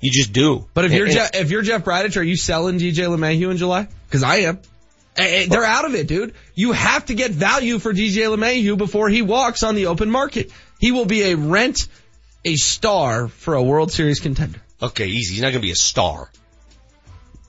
You 0.00 0.10
just 0.10 0.32
do. 0.32 0.66
But 0.74 0.84
if 0.86 0.92
you're 0.92 1.06
And- 1.06 1.14
Jeff, 1.14 1.30
if 1.34 1.50
you're 1.50 1.62
Jeff 1.62 1.84
Bridich, 1.84 2.16
are 2.18 2.22
you 2.22 2.36
selling 2.36 2.78
DJ 2.78 3.06
LeMahieu 3.06 3.50
in 3.50 3.56
July? 3.56 3.88
Because 4.06 4.22
I 4.22 4.36
am. 4.38 4.58
Eh, 5.16 5.44
eh, 5.44 5.46
They're 5.48 5.64
out 5.64 5.84
of 5.84 5.94
it, 5.94 6.06
dude. 6.08 6.34
You 6.54 6.72
have 6.72 7.06
to 7.06 7.14
get 7.14 7.30
value 7.30 7.78
for 7.78 7.92
DJ 7.92 8.26
LeMahieu 8.34 8.76
before 8.76 9.08
he 9.08 9.22
walks 9.22 9.62
on 9.62 9.76
the 9.76 9.86
open 9.86 10.10
market. 10.10 10.50
He 10.80 10.90
will 10.92 11.04
be 11.06 11.22
a 11.30 11.36
rent, 11.36 11.86
a 12.44 12.56
star 12.56 13.28
for 13.28 13.54
a 13.54 13.62
World 13.62 13.92
Series 13.92 14.20
contender. 14.20 14.60
okay, 14.82 15.06
easy. 15.06 15.34
He's 15.34 15.42
not 15.42 15.50
going 15.52 15.62
to 15.62 15.66
be 15.66 15.70
a 15.70 15.76
star. 15.76 16.30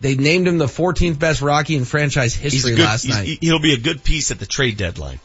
They 0.02 0.16
named 0.16 0.48
him 0.48 0.58
the 0.58 0.66
14th 0.66 1.20
best 1.20 1.42
Rocky 1.42 1.76
in 1.76 1.86
franchise 1.86 2.36
history 2.36 2.76
good, 2.76 2.86
last 2.86 3.08
night. 3.08 3.38
He'll 3.42 3.60
be 3.60 3.74
a 3.74 3.78
good 3.78 4.04
piece 4.04 4.32
at 4.32 4.40
the 4.40 4.46
trade 4.46 4.78
deadline. 4.78 5.20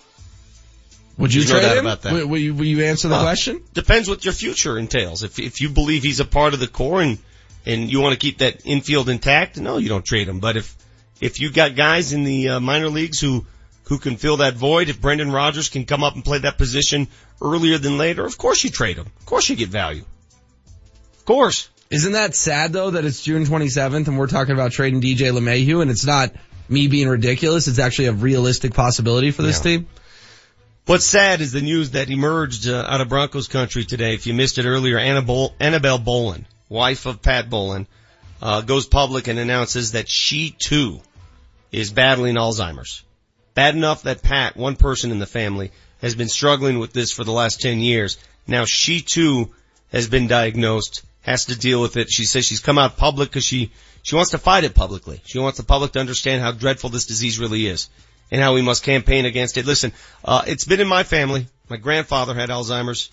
Would 1.19 1.35
you 1.35 1.43
There's 1.43 1.53
no 1.53 1.59
trade 1.59 1.69
doubt 1.69 1.77
him? 1.77 1.87
about 1.87 2.03
that. 2.03 2.13
Will, 2.13 2.27
will 2.29 2.39
you, 2.39 2.55
will 2.55 2.65
you 2.65 2.85
answer 2.85 3.09
the 3.09 3.21
question? 3.21 3.63
Depends 3.75 4.09
what 4.09 4.25
your 4.25 4.33
future 4.33 4.79
entails. 4.79 5.23
If 5.23 5.39
if 5.39 5.61
you 5.61 5.69
believe 5.69 6.03
he's 6.03 6.21
a 6.21 6.25
part 6.25 6.55
of 6.55 6.61
the 6.61 6.69
core 6.69 7.03
and 7.03 7.19
and 7.67 7.91
you 7.91 8.01
want 8.01 8.15
to 8.15 8.19
keep 8.19 8.39
that 8.39 8.65
infield 8.65 9.09
intact, 9.09 9.59
no, 9.61 9.77
you 9.77 9.89
don't 9.89 10.05
trade 10.05 10.29
him. 10.29 10.41
But 10.41 10.57
if 10.57 10.75
if 11.21 11.41
you 11.41 11.51
got 11.53 11.77
guys 11.77 12.13
in 12.13 12.25
the 12.25 12.49
uh, 12.51 12.61
minor 12.61 12.89
leagues 12.89 13.21
who 13.21 13.45
who 13.85 13.99
can 13.99 14.17
fill 14.17 14.39
that 14.39 14.55
void, 14.55 14.89
if 14.89 15.01
Brendan 15.01 15.33
Rodgers 15.33 15.69
can 15.69 15.85
come 15.85 16.05
up 16.05 16.15
and 16.15 16.25
play 16.25 16.39
that 16.39 16.57
position 16.57 17.09
earlier 17.43 17.77
than 17.77 17.99
later, 17.99 18.25
of 18.25 18.39
course 18.39 18.65
you 18.65 18.71
trade 18.71 18.97
him. 18.97 19.07
Of 19.19 19.27
course 19.27 19.49
you 19.49 19.57
get 19.57 19.69
value. 19.69 20.05
Of 21.19 21.25
course. 21.25 21.69
Isn't 21.91 22.13
that 22.13 22.37
sad 22.37 22.73
though 22.73 22.91
that 22.91 23.05
it's 23.05 23.23
June 23.23 23.45
27th 23.45 24.07
and 24.07 24.17
we're 24.17 24.29
talking 24.29 24.55
about 24.55 24.71
trading 24.73 25.01
DJ 25.01 25.33
LeMahieu 25.33 25.83
and 25.83 25.91
it's 25.91 26.05
not 26.07 26.33
me 26.69 26.87
being 26.87 27.09
ridiculous. 27.09 27.67
It's 27.67 27.81
actually 27.81 28.07
a 28.07 28.13
realistic 28.13 28.75
possibility 28.75 29.33
for 29.33 29.43
this 29.43 29.59
Yeah. 29.59 29.63
team. 29.79 29.87
What's 30.87 31.05
sad 31.05 31.41
is 31.41 31.51
the 31.53 31.61
news 31.61 31.91
that 31.91 32.09
emerged 32.09 32.69
uh, 32.69 32.85
out 32.89 33.01
of 33.01 33.09
Broncos 33.09 33.49
country 33.49 33.85
today. 33.85 34.15
If 34.15 34.27
you 34.27 34.35
missed 34.35 34.59
it 34.59 34.67
earlier, 34.67 34.99
Annabel, 34.99 35.55
Annabel 35.59 35.99
Bowlen, 35.99 36.47
wife 36.69 37.07
of 37.07 37.23
Pat 37.23 37.51
Bowlen, 37.51 37.87
uh, 38.41 38.61
goes 38.61 38.87
public 38.87 39.27
and 39.27 39.39
announces 39.39 39.93
that 39.93 40.09
she 40.09 40.55
too 40.59 41.01
is 41.73 41.91
battling 41.91 42.37
Alzheimer's. 42.37 43.03
Bad 43.55 43.75
enough 43.75 44.05
that 44.05 44.23
Pat, 44.23 44.57
one 44.57 44.77
person 44.77 45.11
in 45.11 45.19
the 45.19 45.27
family, 45.27 45.73
has 46.01 46.15
been 46.15 46.29
struggling 46.29 46.79
with 46.79 46.93
this 46.93 47.13
for 47.13 47.25
the 47.25 47.33
last 47.33 47.61
10 47.61 47.81
years. 47.81 48.17
Now 48.47 48.65
she 48.65 49.01
too 49.01 49.51
has 49.93 50.09
been 50.09 50.29
diagnosed, 50.29 51.03
has 51.31 51.47
to 51.47 51.59
deal 51.59 51.81
with 51.81 51.97
it. 51.97 52.11
She 52.11 52.25
says 52.25 52.45
she's 52.45 52.61
come 52.61 52.79
out 52.79 52.97
public 52.97 53.31
because 53.31 53.45
she, 53.45 53.71
she 54.03 54.17
wants 54.17 54.33
to 54.33 54.39
fight 54.39 54.65
it 54.65 54.75
publicly. 54.75 55.21
She 55.25 55.39
wants 55.39 55.59
the 55.59 55.65
public 55.65 55.93
to 55.93 56.01
understand 56.01 56.43
how 56.43 56.53
dreadful 56.53 56.91
this 56.91 57.07
disease 57.07 57.39
really 57.39 57.67
is 57.67 57.89
and 58.31 58.41
how 58.41 58.55
we 58.55 58.63
must 58.63 58.83
campaign 58.83 59.25
against 59.25 59.57
it. 59.57 59.67
Listen, 59.67 59.93
uh, 60.25 60.43
it's 60.47 60.65
been 60.65 60.81
in 60.81 60.89
my 60.89 61.03
family. 61.03 61.47
My 61.69 61.77
grandfather 61.77 62.35
had 62.35 62.49
Alzheimer's. 62.49 63.11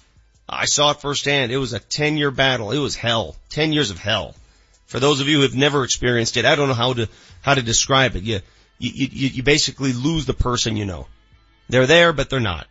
I 0.50 0.66
saw 0.66 0.92
it 0.92 1.02
firsthand. 1.02 1.52
It 1.52 1.58
was 1.58 1.74
a 1.74 1.80
10 1.80 2.18
year 2.18 2.32
battle. 2.32 2.72
It 2.72 2.80
was 2.80 2.96
hell. 2.96 3.36
10 3.50 3.74
years 3.74 3.92
of 3.92 4.00
hell. 4.00 4.36
For 4.88 5.00
those 5.00 5.20
of 5.20 5.28
you 5.28 5.38
who 5.38 5.42
have 5.44 5.56
never 5.56 5.84
experienced 5.84 6.38
it, 6.38 6.46
I 6.46 6.56
don't 6.56 6.70
know 6.70 6.74
how 6.74 6.94
to, 6.94 7.10
how 7.42 7.54
to 7.54 7.62
describe 7.62 8.16
it. 8.16 8.24
You, 8.24 8.40
you, 8.80 8.92
you, 9.12 9.28
you 9.30 9.44
basically 9.44 9.94
lose 9.94 10.26
the 10.26 10.34
person 10.34 10.78
you 10.78 10.86
know. 10.86 11.08
They're 11.70 11.88
there, 11.88 12.14
but 12.14 12.30
they're 12.30 12.40
not. 12.40 12.68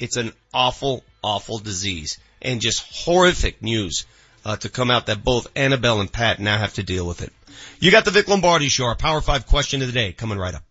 It's 0.00 0.16
an 0.16 0.32
awful, 0.52 1.04
awful 1.22 1.58
disease 1.58 2.18
and 2.42 2.60
just 2.60 3.04
horrific 3.04 3.62
news 3.62 4.06
uh, 4.44 4.56
to 4.56 4.68
come 4.68 4.90
out 4.90 5.06
that 5.06 5.24
both 5.24 5.48
Annabel 5.54 6.00
and 6.00 6.12
Pat 6.12 6.38
now 6.38 6.58
have 6.58 6.74
to 6.74 6.82
deal 6.82 7.06
with 7.06 7.22
it. 7.22 7.32
You 7.78 7.90
got 7.90 8.04
the 8.04 8.10
Vic 8.10 8.28
Lombardi 8.28 8.68
Show, 8.68 8.84
our 8.84 8.94
Power 8.94 9.20
5 9.20 9.46
question 9.46 9.80
of 9.82 9.88
the 9.88 9.92
day 9.92 10.12
coming 10.12 10.38
right 10.38 10.54
up. 10.54 10.62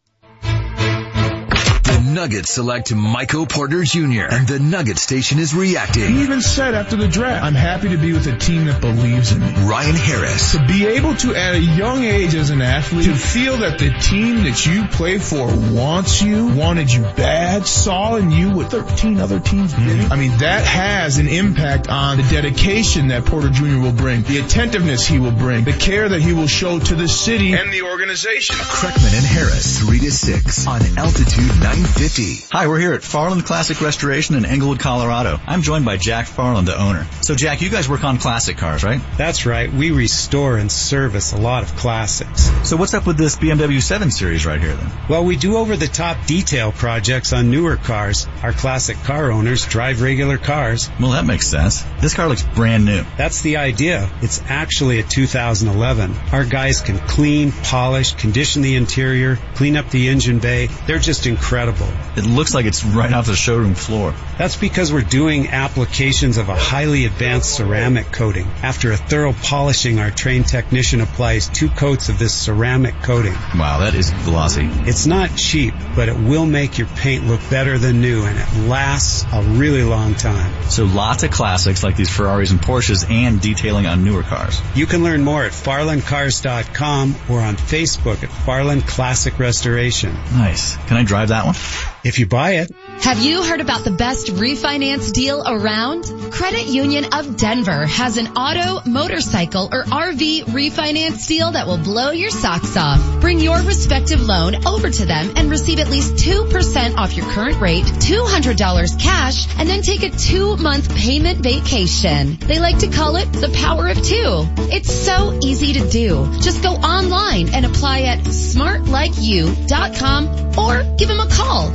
The 1.99 2.11
Nuggets 2.11 2.53
select 2.53 2.95
Michael 2.95 3.45
Porter 3.45 3.83
Jr. 3.83 4.27
and 4.31 4.47
the 4.47 4.57
Nugget 4.57 4.97
Station 4.97 5.37
is 5.37 5.53
reacting. 5.53 6.07
He 6.07 6.23
even 6.23 6.41
said 6.41 6.73
after 6.73 6.95
the 6.95 7.09
draft, 7.09 7.43
I'm 7.43 7.55
happy 7.55 7.89
to 7.89 7.97
be 7.97 8.13
with 8.13 8.25
a 8.27 8.37
team 8.37 8.67
that 8.67 8.79
believes 8.79 9.33
in 9.33 9.41
me. 9.41 9.51
Ryan 9.67 9.95
Harris. 9.95 10.53
To 10.53 10.65
be 10.65 10.85
able 10.85 11.13
to, 11.15 11.35
at 11.35 11.55
a 11.55 11.59
young 11.59 12.05
age 12.05 12.35
as 12.35 12.51
an 12.51 12.61
athlete, 12.61 13.03
to 13.03 13.13
feel 13.13 13.57
that 13.57 13.79
the 13.79 13.89
team 13.99 14.43
that 14.43 14.65
you 14.65 14.85
play 14.85 15.19
for 15.19 15.47
wants 15.47 16.21
you, 16.21 16.47
wanted 16.47 16.89
you 16.89 17.01
bad, 17.01 17.67
saw 17.67 18.15
in 18.15 18.31
you 18.31 18.51
what 18.51 18.71
13 18.71 19.19
other 19.19 19.41
teams 19.41 19.73
hmm. 19.73 19.85
did. 19.85 20.09
I 20.09 20.15
mean, 20.15 20.37
that 20.37 20.63
has 20.63 21.17
an 21.17 21.27
impact 21.27 21.89
on 21.89 22.15
the 22.15 22.23
dedication 22.23 23.09
that 23.09 23.25
Porter 23.25 23.49
Jr. 23.49 23.77
will 23.77 23.91
bring, 23.91 24.23
the 24.23 24.37
attentiveness 24.37 25.05
he 25.05 25.19
will 25.19 25.33
bring, 25.33 25.65
the 25.65 25.73
care 25.73 26.07
that 26.07 26.21
he 26.21 26.31
will 26.31 26.47
show 26.47 26.79
to 26.79 26.95
the 26.95 27.09
city 27.09 27.51
and 27.51 27.73
the 27.73 27.81
organization. 27.81 28.55
Kreckman 28.55 29.13
and 29.13 29.25
Harris, 29.25 29.79
3 29.79 29.99
to 29.99 30.11
6 30.11 30.65
on 30.65 30.81
Altitude 30.97 31.51
950. 31.89 32.47
Hi, 32.51 32.67
we're 32.67 32.79
here 32.79 32.93
at 32.93 33.01
Farland 33.01 33.45
Classic 33.45 33.81
Restoration 33.81 34.35
in 34.35 34.45
Englewood, 34.45 34.79
Colorado. 34.79 35.39
I'm 35.47 35.63
joined 35.63 35.85
by 35.85 35.97
Jack 35.97 36.27
Farland, 36.27 36.67
the 36.67 36.79
owner. 36.79 37.07
So 37.21 37.33
Jack, 37.33 37.61
you 37.61 37.69
guys 37.69 37.89
work 37.89 38.03
on 38.03 38.19
classic 38.19 38.57
cars, 38.57 38.83
right? 38.83 39.01
That's 39.17 39.47
right. 39.47 39.71
We 39.73 39.91
restore 39.91 40.57
and 40.57 40.71
service 40.71 41.33
a 41.33 41.37
lot 41.37 41.63
of 41.63 41.75
classics. 41.75 42.51
So 42.67 42.77
what's 42.77 42.93
up 42.93 43.07
with 43.07 43.17
this 43.17 43.35
BMW 43.37 43.81
7 43.81 44.11
Series 44.11 44.45
right 44.45 44.61
here 44.61 44.75
then? 44.75 44.91
Well, 45.09 45.25
we 45.25 45.35
do 45.35 45.57
over 45.57 45.75
the 45.75 45.87
top 45.87 46.25
detail 46.27 46.71
projects 46.71 47.33
on 47.33 47.49
newer 47.49 47.75
cars. 47.75 48.27
Our 48.43 48.53
classic 48.53 48.97
car 48.97 49.31
owners 49.31 49.65
drive 49.65 50.01
regular 50.01 50.37
cars. 50.37 50.89
Well, 50.99 51.11
that 51.11 51.25
makes 51.25 51.47
sense. 51.47 51.83
This 52.01 52.13
car 52.13 52.27
looks 52.27 52.43
brand 52.43 52.85
new. 52.85 53.03
That's 53.17 53.41
the 53.41 53.57
idea. 53.57 54.09
It's 54.21 54.41
actually 54.47 54.99
a 54.99 55.03
2011. 55.03 56.15
Our 56.31 56.45
guys 56.45 56.81
can 56.81 56.99
clean, 56.99 57.51
polish, 57.51 58.13
condition 58.13 58.61
the 58.61 58.75
interior, 58.75 59.37
clean 59.55 59.75
up 59.75 59.89
the 59.89 60.09
engine 60.09 60.39
bay. 60.39 60.67
They're 60.85 60.99
just 60.99 61.25
incredible. 61.25 61.78
It 62.15 62.25
looks 62.25 62.53
like 62.53 62.65
it's 62.65 62.83
right 62.83 63.11
off 63.13 63.27
the 63.27 63.35
showroom 63.35 63.75
floor. 63.75 64.13
That's 64.37 64.55
because 64.55 64.91
we're 64.91 65.01
doing 65.01 65.47
applications 65.47 66.37
of 66.37 66.49
a 66.49 66.55
highly 66.55 67.05
advanced 67.05 67.55
ceramic 67.55 68.11
coating. 68.11 68.47
After 68.63 68.91
a 68.91 68.97
thorough 68.97 69.33
polishing, 69.33 69.99
our 69.99 70.11
trained 70.11 70.47
technician 70.47 71.01
applies 71.01 71.47
two 71.47 71.69
coats 71.69 72.09
of 72.09 72.19
this 72.19 72.33
ceramic 72.33 72.95
coating. 73.01 73.33
Wow, 73.57 73.79
that 73.79 73.95
is 73.95 74.11
glossy. 74.25 74.67
It's 74.85 75.05
not 75.05 75.35
cheap, 75.35 75.73
but 75.95 76.09
it 76.09 76.17
will 76.17 76.45
make 76.45 76.77
your 76.77 76.87
paint 76.87 77.27
look 77.27 77.41
better 77.49 77.77
than 77.77 78.01
new 78.01 78.23
and 78.23 78.37
it 78.37 78.67
lasts 78.67 79.25
a 79.31 79.41
really 79.41 79.83
long 79.83 80.15
time. 80.15 80.51
So 80.69 80.85
lots 80.85 81.23
of 81.23 81.31
classics 81.31 81.83
like 81.83 81.95
these 81.95 82.09
Ferraris 82.09 82.51
and 82.51 82.59
Porsches 82.59 83.09
and 83.09 83.39
detailing 83.41 83.85
on 83.85 84.03
newer 84.03 84.23
cars. 84.23 84.61
You 84.75 84.85
can 84.85 85.03
learn 85.03 85.23
more 85.23 85.43
at 85.43 85.51
farlandcars.com 85.51 87.15
or 87.29 87.39
on 87.39 87.55
Facebook 87.55 88.23
at 88.23 88.29
Farland 88.29 88.85
Classic 88.87 89.37
Restoration. 89.39 90.13
Nice. 90.31 90.75
Can 90.87 90.97
I 90.97 91.03
drive 91.03 91.29
that 91.29 91.45
one? 91.45 91.55
If 92.03 92.19
you 92.19 92.27
buy 92.27 92.51
it. 92.53 92.71
Have 93.01 93.23
you 93.23 93.43
heard 93.43 93.61
about 93.61 93.85
the 93.85 93.91
best 93.91 94.27
refinance 94.27 95.13
deal 95.13 95.41
around? 95.43 96.03
Credit 96.31 96.67
Union 96.67 97.05
of 97.13 97.37
Denver 97.37 97.85
has 97.85 98.17
an 98.17 98.27
auto, 98.35 98.81
motorcycle, 98.87 99.69
or 99.71 99.83
RV 99.83 100.43
refinance 100.43 101.25
deal 101.27 101.51
that 101.51 101.65
will 101.65 101.77
blow 101.77 102.11
your 102.11 102.29
socks 102.29 102.75
off. 102.77 103.01
Bring 103.21 103.39
your 103.39 103.57
respective 103.63 104.21
loan 104.21 104.67
over 104.67 104.89
to 104.89 105.05
them 105.05 105.31
and 105.37 105.49
receive 105.49 105.79
at 105.79 105.89
least 105.89 106.15
2% 106.15 106.97
off 106.97 107.15
your 107.15 107.25
current 107.27 107.59
rate, 107.59 107.85
$200 107.85 109.01
cash, 109.01 109.47
and 109.57 109.67
then 109.67 109.81
take 109.81 110.03
a 110.03 110.09
two 110.09 110.57
month 110.57 110.93
payment 110.95 111.39
vacation. 111.39 112.37
They 112.37 112.59
like 112.59 112.79
to 112.79 112.89
call 112.89 113.15
it 113.15 113.31
the 113.33 113.49
power 113.49 113.87
of 113.87 114.03
two. 114.03 114.45
It's 114.71 114.93
so 114.93 115.39
easy 115.41 115.73
to 115.73 115.89
do. 115.89 116.31
Just 116.41 116.61
go 116.61 116.73
online 116.73 117.49
and 117.55 117.65
apply 117.65 118.01
at 118.01 118.19
smartlikeyou.com 118.19 120.49
or 120.59 120.83
give 120.97 121.07
them 121.07 121.21
a 121.21 121.29
call 121.29 121.71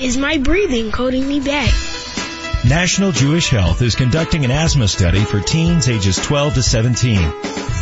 Is 0.00 0.16
my 0.16 0.38
breathing 0.38 0.90
holding 0.90 1.26
me 1.26 1.40
back? 1.40 1.72
National 2.64 3.12
Jewish 3.12 3.50
Health 3.50 3.82
is 3.82 3.94
conducting 3.94 4.44
an 4.44 4.50
asthma 4.50 4.88
study 4.88 5.24
for 5.24 5.40
teens 5.40 5.88
ages 5.88 6.16
12 6.16 6.54
to 6.54 6.62
17. 6.62 7.20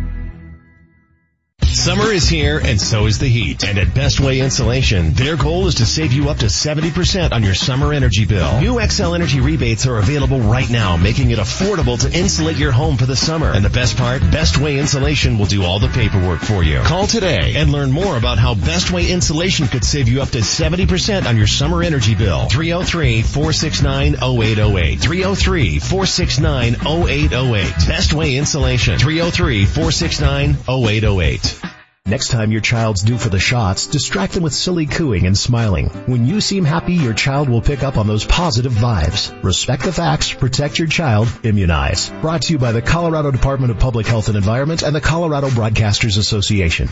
Summer 1.77 2.11
is 2.11 2.27
here 2.27 2.59
and 2.59 2.81
so 2.81 3.05
is 3.07 3.19
the 3.19 3.29
heat. 3.29 3.63
And 3.63 3.79
at 3.79 3.93
Best 3.95 4.19
Way 4.19 4.41
Insulation, 4.41 5.13
their 5.13 5.37
goal 5.37 5.67
is 5.69 5.75
to 5.77 5.85
save 5.85 6.11
you 6.13 6.31
up 6.31 6.39
to 6.39 6.47
70% 6.47 7.33
on 7.33 7.43
your 7.45 7.53
summer 7.55 7.93
energy 7.93 8.25
bill. 8.25 8.61
New 8.61 8.77
Xcel 8.77 9.15
Energy 9.15 9.41
rebates 9.41 9.87
are 9.87 9.99
available 9.99 10.41
right 10.41 10.71
now, 10.71 10.97
making 10.97 11.33
it 11.33 11.39
affordable 11.39 12.01
to 12.01 12.11
insulate 12.19 12.57
your 12.57 12.73
home 12.73 12.97
for 12.97 13.05
the 13.05 13.15
summer. 13.15 13.53
And 13.53 13.63
the 13.63 13.69
best 13.71 13.99
part, 13.99 14.23
Best 14.23 14.57
Way 14.59 14.79
Insulation 14.79 15.37
will 15.39 15.45
do 15.47 15.65
all 15.65 15.79
the 15.79 15.89
paperwork 15.89 16.41
for 16.41 16.65
you. 16.65 16.81
Call 16.81 17.07
today 17.07 17.57
and 17.57 17.71
learn 17.71 17.93
more 17.93 18.17
about 18.17 18.39
how 18.39 18.55
Best 18.55 18.91
Way 18.91 19.13
Insulation 19.13 19.69
could 19.69 19.85
save 19.85 20.09
you 20.09 20.23
up 20.23 20.31
to 20.31 20.39
70% 20.39 21.27
on 21.27 21.37
your 21.37 21.47
summer 21.47 21.83
energy 21.83 22.15
bill. 22.15 22.47
303-469-0808. 22.47 24.97
303-469-0808. 24.97 27.87
Best 27.87 28.15
Way 28.15 28.37
Insulation. 28.37 28.99
303-469-0808. 28.99 31.66
Next 32.09 32.29
time 32.29 32.53
your 32.53 32.61
child's 32.61 33.03
due 33.03 33.19
for 33.19 33.31
the 33.31 33.41
shots, 33.41 33.87
distract 33.87 34.35
them 34.35 34.45
with 34.45 34.55
silly 34.55 34.87
cooing 34.87 35.27
and 35.27 35.37
smiling. 35.37 35.89
When 36.07 36.25
you 36.25 36.41
seem 36.41 36.65
happy, 36.65 36.95
your 36.95 37.15
child 37.15 37.49
will 37.49 37.61
pick 37.61 37.83
up 37.83 37.97
on 37.97 38.07
those 38.07 38.25
positive 38.25 38.73
vibes. 38.73 39.33
Respect 39.43 39.83
the 39.83 39.93
facts, 39.93 40.33
protect 40.33 40.79
your 40.79 40.87
child, 40.87 41.29
immunize. 41.43 42.11
Brought 42.21 42.43
to 42.43 42.53
you 42.53 42.59
by 42.61 42.71
the 42.71 42.81
Colorado 42.81 43.33
Department 43.33 43.73
of 43.73 43.81
Public 43.81 44.07
Health 44.07 44.29
and 44.29 44.37
Environment 44.37 44.83
and 44.83 44.95
the 44.95 45.01
Colorado 45.01 45.49
Broadcasters 45.49 46.17
Association. 46.17 46.89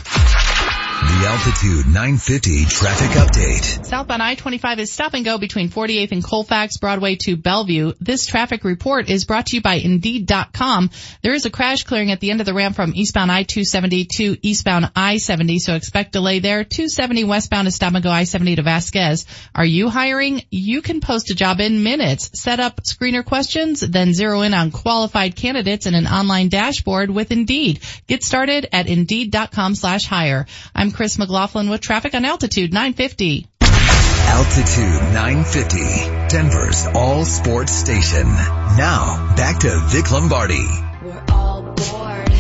The 1.05 1.27
Altitude 1.27 1.87
950 1.87 2.65
traffic 2.65 3.11
update. 3.11 3.85
Southbound 3.85 4.23
I-25 4.23 4.79
is 4.79 4.91
stop 4.91 5.13
and 5.13 5.23
go 5.23 5.37
between 5.37 5.69
48th 5.69 6.13
and 6.13 6.25
Colfax 6.25 6.79
Broadway 6.79 7.17
to 7.25 7.37
Bellevue. 7.37 7.93
This 8.01 8.25
traffic 8.25 8.65
report 8.65 9.11
is 9.11 9.27
brought 9.27 9.47
to 9.47 9.57
you 9.57 9.63
by 9.63 9.75
Indeed.com. 9.75 10.91
There 11.21 11.35
is 11.35 11.45
a 11.45 11.51
crash 11.51 11.85
clearing 11.85 12.11
at 12.11 12.21
the 12.21 12.31
end 12.31 12.41
of 12.41 12.47
the 12.47 12.55
ramp 12.55 12.75
from 12.75 12.95
eastbound 12.95 13.31
I-270 13.31 14.09
to 14.17 14.39
eastbound 14.41 14.93
I-70, 14.97 15.59
so 15.59 15.75
expect 15.75 16.13
delay 16.13 16.39
there. 16.39 16.65
270 16.65 17.25
westbound 17.25 17.69
is 17.69 17.75
stop 17.75 17.93
and 17.93 18.03
go 18.03 18.11
I-70 18.11 18.57
to 18.57 18.63
Vasquez. 18.63 19.27
Are 19.55 19.67
you 19.67 19.91
hiring? 19.91 20.41
You 20.51 20.81
can 20.81 21.03
post 21.03 21.31
a 21.31 21.35
job 21.35 21.61
in 21.61 21.83
minutes. 21.83 22.41
Set 22.41 22.61
up 22.61 22.81
screener 22.83 23.25
questions, 23.25 23.81
then 23.81 24.15
zero 24.15 24.41
in 24.41 24.55
on 24.55 24.71
qualified 24.71 25.37
candidates 25.37 25.85
in 25.85 25.95
an 25.95 26.07
online 26.07 26.49
dashboard 26.49 27.11
with 27.11 27.31
Indeed. 27.31 27.81
Get 28.07 28.25
started 28.25 28.69
at 28.73 28.87
Indeed.com 28.87 29.75
slash 29.75 30.07
hire. 30.07 30.47
I'm 30.75 30.94
Chris 30.95 31.19
McLaughlin 31.19 31.69
with 31.71 31.81
traffic 31.81 32.15
on 32.15 32.25
Altitude 32.25 32.73
950. 32.73 33.49
Altitude 33.61 35.13
950, 35.13 36.29
Denver's 36.29 36.87
all 36.95 37.25
sports 37.25 37.73
station. 37.73 38.27
Now, 38.27 39.35
back 39.37 39.59
to 39.61 39.81
Vic 39.87 40.11
Lombardi. 40.13 40.65
We're 41.03 41.25
all 41.33 41.63
bored. 41.63 42.31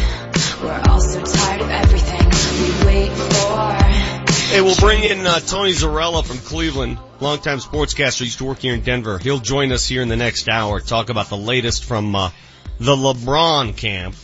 We're 0.62 0.82
all 0.88 1.00
so 1.00 1.20
tired 1.22 1.62
of 1.62 1.68
everything 1.68 2.26
we 2.60 2.86
wait 2.86 3.10
for. 3.10 3.74
Hey, 4.54 4.60
we'll 4.60 4.76
bring 4.76 5.02
in 5.02 5.26
uh, 5.26 5.40
Tony 5.40 5.72
Zarrella 5.72 6.24
from 6.24 6.38
Cleveland, 6.38 6.98
longtime 7.18 7.58
sportscaster. 7.58 8.20
Used 8.20 8.38
to 8.38 8.44
work 8.44 8.60
here 8.60 8.74
in 8.74 8.82
Denver. 8.82 9.18
He'll 9.18 9.40
join 9.40 9.72
us 9.72 9.88
here 9.88 10.00
in 10.00 10.08
the 10.08 10.16
next 10.16 10.48
hour. 10.48 10.78
Talk 10.80 11.10
about 11.10 11.28
the 11.28 11.36
latest 11.36 11.84
from 11.84 12.14
uh, 12.14 12.30
the 12.78 12.94
LeBron 12.94 13.76
camp. 13.76 14.14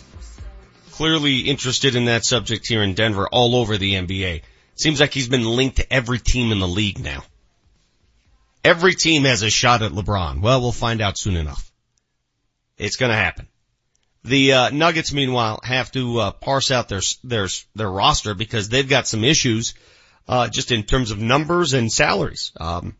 Clearly 1.00 1.38
interested 1.38 1.96
in 1.96 2.04
that 2.04 2.26
subject 2.26 2.68
here 2.68 2.82
in 2.82 2.92
Denver, 2.92 3.26
all 3.26 3.56
over 3.56 3.78
the 3.78 3.94
NBA. 3.94 4.42
Seems 4.74 5.00
like 5.00 5.14
he's 5.14 5.30
been 5.30 5.46
linked 5.46 5.78
to 5.78 5.90
every 5.90 6.18
team 6.18 6.52
in 6.52 6.58
the 6.58 6.68
league 6.68 6.98
now. 6.98 7.24
Every 8.62 8.94
team 8.94 9.24
has 9.24 9.40
a 9.40 9.48
shot 9.48 9.80
at 9.80 9.92
LeBron. 9.92 10.42
Well, 10.42 10.60
we'll 10.60 10.72
find 10.72 11.00
out 11.00 11.16
soon 11.16 11.36
enough. 11.36 11.72
It's 12.76 12.96
going 12.96 13.08
to 13.08 13.16
happen. 13.16 13.48
The 14.24 14.52
uh, 14.52 14.70
Nuggets, 14.72 15.14
meanwhile, 15.14 15.60
have 15.64 15.90
to 15.92 16.18
uh, 16.18 16.30
parse 16.32 16.70
out 16.70 16.90
their 16.90 17.00
their 17.24 17.48
their 17.74 17.90
roster 17.90 18.34
because 18.34 18.68
they've 18.68 18.86
got 18.86 19.08
some 19.08 19.24
issues, 19.24 19.72
uh, 20.28 20.48
just 20.48 20.70
in 20.70 20.82
terms 20.82 21.12
of 21.12 21.18
numbers 21.18 21.72
and 21.72 21.90
salaries. 21.90 22.52
Um, 22.60 22.94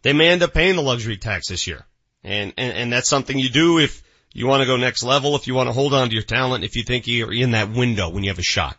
they 0.00 0.14
may 0.14 0.30
end 0.30 0.42
up 0.42 0.54
paying 0.54 0.76
the 0.76 0.82
luxury 0.82 1.18
tax 1.18 1.48
this 1.48 1.66
year, 1.66 1.84
and 2.22 2.54
and, 2.56 2.72
and 2.72 2.90
that's 2.94 3.10
something 3.10 3.38
you 3.38 3.50
do 3.50 3.80
if 3.80 4.02
you 4.34 4.48
want 4.48 4.62
to 4.62 4.66
go 4.66 4.76
next 4.76 5.04
level, 5.04 5.36
if 5.36 5.46
you 5.46 5.54
want 5.54 5.68
to 5.68 5.72
hold 5.72 5.94
on 5.94 6.08
to 6.08 6.14
your 6.14 6.24
talent, 6.24 6.64
if 6.64 6.74
you 6.76 6.82
think 6.82 7.06
you're 7.06 7.32
in 7.32 7.52
that 7.52 7.70
window 7.70 8.10
when 8.10 8.24
you 8.24 8.30
have 8.30 8.38
a 8.38 8.42
shot. 8.42 8.76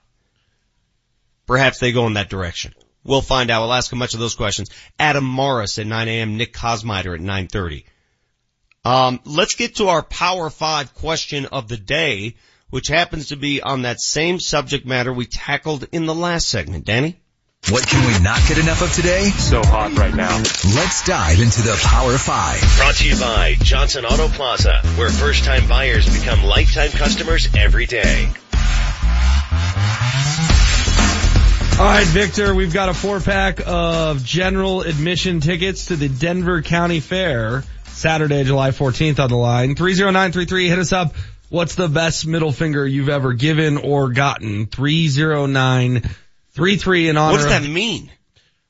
Perhaps 1.47 1.80
they 1.80 1.93
go 1.93 2.06
in 2.08 2.14
that 2.14 2.30
direction. 2.30 2.74
We'll 3.06 3.22
find 3.22 3.49
out. 3.49 3.62
We'll 3.62 3.74
ask 3.74 3.91
a 3.93 3.95
bunch 3.95 4.14
of 4.14 4.20
those 4.20 4.36
questions. 4.36 4.70
Adam 4.99 5.24
Morris 5.24 5.80
at 5.80 5.88
9 5.88 6.08
a.m. 6.08 6.38
Nick 6.38 6.53
Kosmider 6.53 7.16
at 7.16 7.22
9:30. 7.22 7.86
Um, 8.84 9.20
let's 9.26 9.56
get 9.56 9.76
to 9.76 9.88
our 9.88 10.03
Power 10.03 10.49
Five 10.49 10.93
question 10.93 11.45
of 11.45 11.68
the 11.68 11.78
day, 11.78 12.36
which 12.70 12.88
happens 12.88 13.30
to 13.30 13.36
be 13.36 13.62
on 13.62 13.84
that 13.84 14.01
same 14.01 14.39
subject 14.39 14.86
matter 14.86 15.14
we 15.14 15.26
tackled 15.26 15.88
in 15.91 16.06
the 16.06 16.16
last 16.16 16.49
segment. 16.49 16.84
Danny? 16.86 17.20
What 17.72 17.88
can 17.88 18.05
we 18.05 18.20
not 18.24 18.39
get 18.47 18.59
enough 18.59 18.84
of 18.84 18.93
today? 18.93 19.32
So 19.32 19.59
hot 19.63 19.97
right 19.97 20.13
now. 20.13 20.38
Let's 20.38 21.03
dive 21.03 21.39
into 21.39 21.63
the 21.63 21.76
Power 21.84 22.16
Five. 22.16 22.61
Brought 22.78 22.93
to 22.97 23.07
you 23.09 23.20
by 23.20 23.55
Johnson 23.59 24.05
Auto 24.05 24.28
Plaza, 24.28 24.82
where 24.97 25.09
first 25.09 25.45
time 25.45 25.68
buyers 25.68 26.05
become 26.05 26.43
lifetime 26.43 26.91
customers 26.91 27.47
every 27.57 27.88
day. 27.88 28.32
All 31.80 31.86
right, 31.86 32.05
Victor, 32.05 32.53
we've 32.53 32.72
got 32.72 32.89
a 32.89 32.93
four 32.93 33.20
pack 33.20 33.61
of 33.66 34.24
general 34.24 34.82
admission 34.82 35.39
tickets 35.39 35.88
to 35.88 35.95
the 35.95 36.07
Denver 36.07 36.61
County 36.61 36.99
Fair 36.99 37.63
Saturday, 37.86 38.43
July 38.43 38.70
14th 38.70 39.20
on 39.20 39.30
the 39.30 39.38
line. 39.38 39.74
30933, 39.74 40.70
hit 40.70 40.78
us 40.78 40.93
up. 40.93 41.16
What's 41.49 41.74
the 41.74 41.88
best 41.88 42.28
middle 42.28 42.51
finger 42.51 42.86
you've 42.86 43.09
ever 43.09 43.34
given 43.34 43.78
or 43.78 44.09
gotten? 44.09 44.68
30933 44.68 46.11
in 46.58 47.18
honor 47.18 47.32
What 47.34 47.38
does 47.38 47.47
that 47.47 47.64
of- 47.64 47.70
mean? 47.70 48.12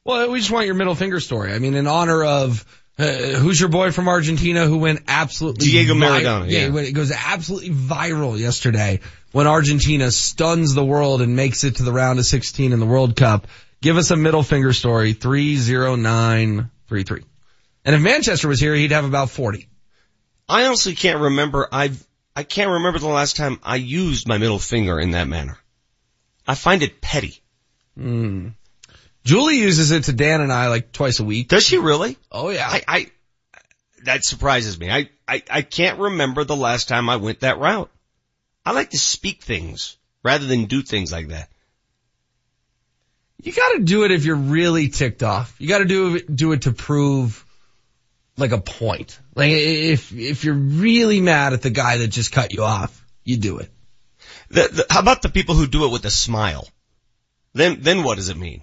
Well, 0.03 0.31
we 0.31 0.39
just 0.39 0.51
want 0.51 0.65
your 0.67 0.75
middle 0.75 0.95
finger 0.95 1.19
story. 1.19 1.51
I 1.51 1.57
mean, 1.59 1.73
in 1.73 1.88
honor 1.88 2.23
of, 2.23 2.63
uh, 2.99 3.03
who's 3.05 3.59
your 3.59 3.69
boy 3.69 3.91
from 3.91 4.07
Argentina 4.07 4.67
who 4.67 4.77
went 4.77 5.01
absolutely 5.07 5.65
Diego 5.65 5.95
Maradona, 5.95 6.49
Yeah, 6.49 6.67
yeah. 6.67 6.79
it 6.81 6.91
goes 6.91 7.11
absolutely 7.11 7.71
viral 7.71 8.38
yesterday 8.39 8.99
when 9.31 9.47
Argentina 9.47 10.11
stuns 10.11 10.75
the 10.75 10.86
world 10.86 11.21
and 11.23 11.36
makes 11.36 11.63
it 11.63 11.77
to 11.77 11.83
the 11.83 11.91
round 11.91 12.19
of 12.19 12.25
16 12.25 12.71
in 12.71 12.79
the 12.79 12.86
World 12.86 13.15
Cup. 13.15 13.47
Give 13.81 13.97
us 13.97 14.11
a 14.11 14.15
middle 14.15 14.43
finger 14.43 14.73
story, 14.73 15.13
30933. 15.13 17.23
And 17.83 17.95
if 17.95 18.01
Manchester 18.01 18.47
was 18.47 18.59
here, 18.59 18.73
he'd 18.75 18.91
have 18.91 19.05
about 19.05 19.29
40. 19.29 19.67
I 20.47 20.65
honestly 20.65 20.95
can't 20.95 21.19
remember. 21.19 21.67
I've 21.71 22.03
I 22.36 22.43
can't 22.43 22.69
remember 22.71 22.99
the 22.99 23.07
last 23.07 23.36
time 23.38 23.59
I 23.63 23.77
used 23.77 24.27
my 24.27 24.38
middle 24.38 24.59
finger 24.59 24.99
in 24.99 25.11
that 25.11 25.27
manner. 25.27 25.57
I 26.47 26.55
find 26.55 26.83
it 26.83 27.01
petty. 27.01 27.41
Hmm. 27.97 28.49
Julie 29.23 29.57
uses 29.57 29.91
it 29.91 30.03
to 30.03 30.13
Dan 30.13 30.41
and 30.41 30.53
I 30.53 30.67
like 30.67 30.91
twice 30.91 31.19
a 31.19 31.23
week. 31.23 31.47
Does 31.47 31.65
she 31.65 31.77
really? 31.77 32.17
Oh 32.31 32.49
yeah. 32.49 32.67
I, 32.69 32.83
I 32.87 33.11
that 34.03 34.23
surprises 34.23 34.79
me. 34.79 34.91
I, 34.91 35.09
I 35.27 35.41
I 35.49 35.61
can't 35.63 35.99
remember 35.99 36.43
the 36.43 36.55
last 36.55 36.87
time 36.87 37.09
I 37.09 37.15
went 37.15 37.39
that 37.39 37.57
route. 37.57 37.89
I 38.65 38.71
like 38.71 38.91
to 38.91 38.99
speak 38.99 39.41
things 39.41 39.97
rather 40.23 40.45
than 40.45 40.65
do 40.65 40.81
things 40.81 41.11
like 41.11 41.29
that. 41.29 41.49
You 43.41 43.51
gotta 43.51 43.79
do 43.79 44.03
it 44.05 44.11
if 44.11 44.25
you're 44.25 44.35
really 44.35 44.89
ticked 44.89 45.23
off. 45.23 45.55
You 45.59 45.67
gotta 45.67 45.85
do 45.85 46.15
it, 46.15 46.35
do 46.35 46.51
it 46.51 46.63
to 46.63 46.71
prove 46.71 47.45
like 48.37 48.51
a 48.51 48.59
point. 48.59 49.19
Like 49.35 49.51
if, 49.51 50.11
if 50.11 50.43
you're 50.43 50.55
really 50.55 51.21
mad 51.21 51.53
at 51.53 51.61
the 51.61 51.69
guy 51.69 51.97
that 51.97 52.07
just 52.07 52.31
cut 52.31 52.53
you 52.53 52.63
off, 52.63 53.05
you 53.23 53.37
do 53.37 53.57
it. 53.57 53.71
The, 54.49 54.69
the, 54.71 54.85
how 54.89 54.99
about 54.99 55.21
the 55.21 55.29
people 55.29 55.55
who 55.55 55.67
do 55.67 55.85
it 55.85 55.91
with 55.91 56.05
a 56.05 56.11
smile? 56.11 56.67
Then 57.56 57.80
then 57.82 58.03
what 58.03 58.18
does 58.18 58.30
it 58.30 58.38
mean? 58.38 58.62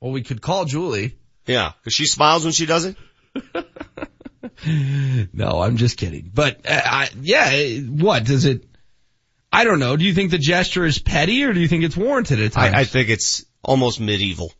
Well, 0.00 0.10
we 0.10 0.22
could 0.22 0.42
call 0.42 0.64
Julie. 0.64 1.16
Yeah, 1.46 1.72
because 1.78 1.92
she 1.94 2.06
smiles 2.06 2.42
when 2.42 2.52
she 2.52 2.66
does 2.66 2.84
it. 2.86 2.96
No, 5.32 5.60
I'm 5.60 5.76
just 5.76 5.96
kidding. 5.98 6.30
But, 6.32 6.64
uh, 6.66 6.80
I, 6.84 7.10
yeah, 7.20 7.78
what 7.80 8.24
does 8.24 8.44
it, 8.46 8.64
I 9.52 9.64
don't 9.64 9.78
know. 9.80 9.96
Do 9.96 10.04
you 10.04 10.14
think 10.14 10.30
the 10.30 10.38
gesture 10.38 10.84
is 10.86 10.98
petty 10.98 11.44
or 11.44 11.52
do 11.52 11.60
you 11.60 11.68
think 11.68 11.84
it's 11.84 11.96
warranted 11.96 12.40
at 12.40 12.52
times? 12.52 12.74
I, 12.74 12.80
I 12.80 12.84
think 12.84 13.10
it's 13.10 13.44
almost 13.62 14.00
medieval. 14.00 14.52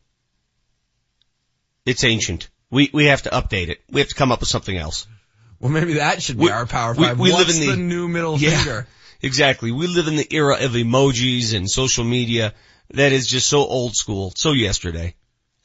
It's 1.86 2.04
ancient. 2.04 2.50
We 2.70 2.90
we 2.92 3.06
have 3.06 3.22
to 3.22 3.30
update 3.30 3.68
it. 3.68 3.80
We 3.90 4.00
have 4.00 4.08
to 4.08 4.14
come 4.14 4.32
up 4.32 4.40
with 4.40 4.48
something 4.48 4.76
else. 4.76 5.06
well, 5.60 5.70
maybe 5.70 5.94
that 5.94 6.20
should 6.22 6.36
be 6.36 6.44
We- 6.44 6.50
our 6.50 6.66
power 6.66 6.94
five. 6.94 7.18
we 7.18 7.30
live 7.32 7.46
What's 7.46 7.54
in 7.58 7.66
the- 7.66 7.70
the 7.72 7.76
new 7.76 8.08
middle 8.08 8.38
Yeah. 8.38 8.50
finger? 8.62 8.86
Exactly. 9.22 9.72
We 9.72 9.86
live 9.86 10.08
in 10.08 10.16
the 10.16 10.26
era 10.30 10.56
of 10.60 10.72
emojis 10.72 11.54
and 11.54 11.70
social 11.70 12.04
media 12.04 12.54
that 12.90 13.12
is 13.12 13.26
just 13.26 13.48
so 13.48 13.58
old 13.58 13.96
school, 13.96 14.32
so 14.36 14.52
yesterday. 14.52 15.14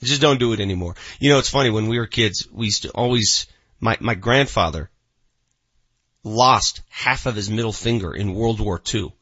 I 0.01 0.05
just 0.05 0.21
don't 0.21 0.39
do 0.39 0.53
it 0.53 0.59
anymore. 0.59 0.95
You 1.19 1.31
know, 1.31 1.39
it's 1.39 1.49
funny 1.49 1.69
when 1.69 1.87
we 1.87 1.99
were 1.99 2.07
kids, 2.07 2.47
we 2.51 2.65
used 2.65 2.83
to 2.83 2.89
always, 2.89 3.47
my, 3.79 3.97
my 3.99 4.15
grandfather 4.15 4.89
lost 6.23 6.81
half 6.89 7.25
of 7.25 7.35
his 7.35 7.49
middle 7.49 7.73
finger 7.73 8.13
in 8.13 8.33
World 8.33 8.59
War 8.59 8.81
II. 8.93 9.13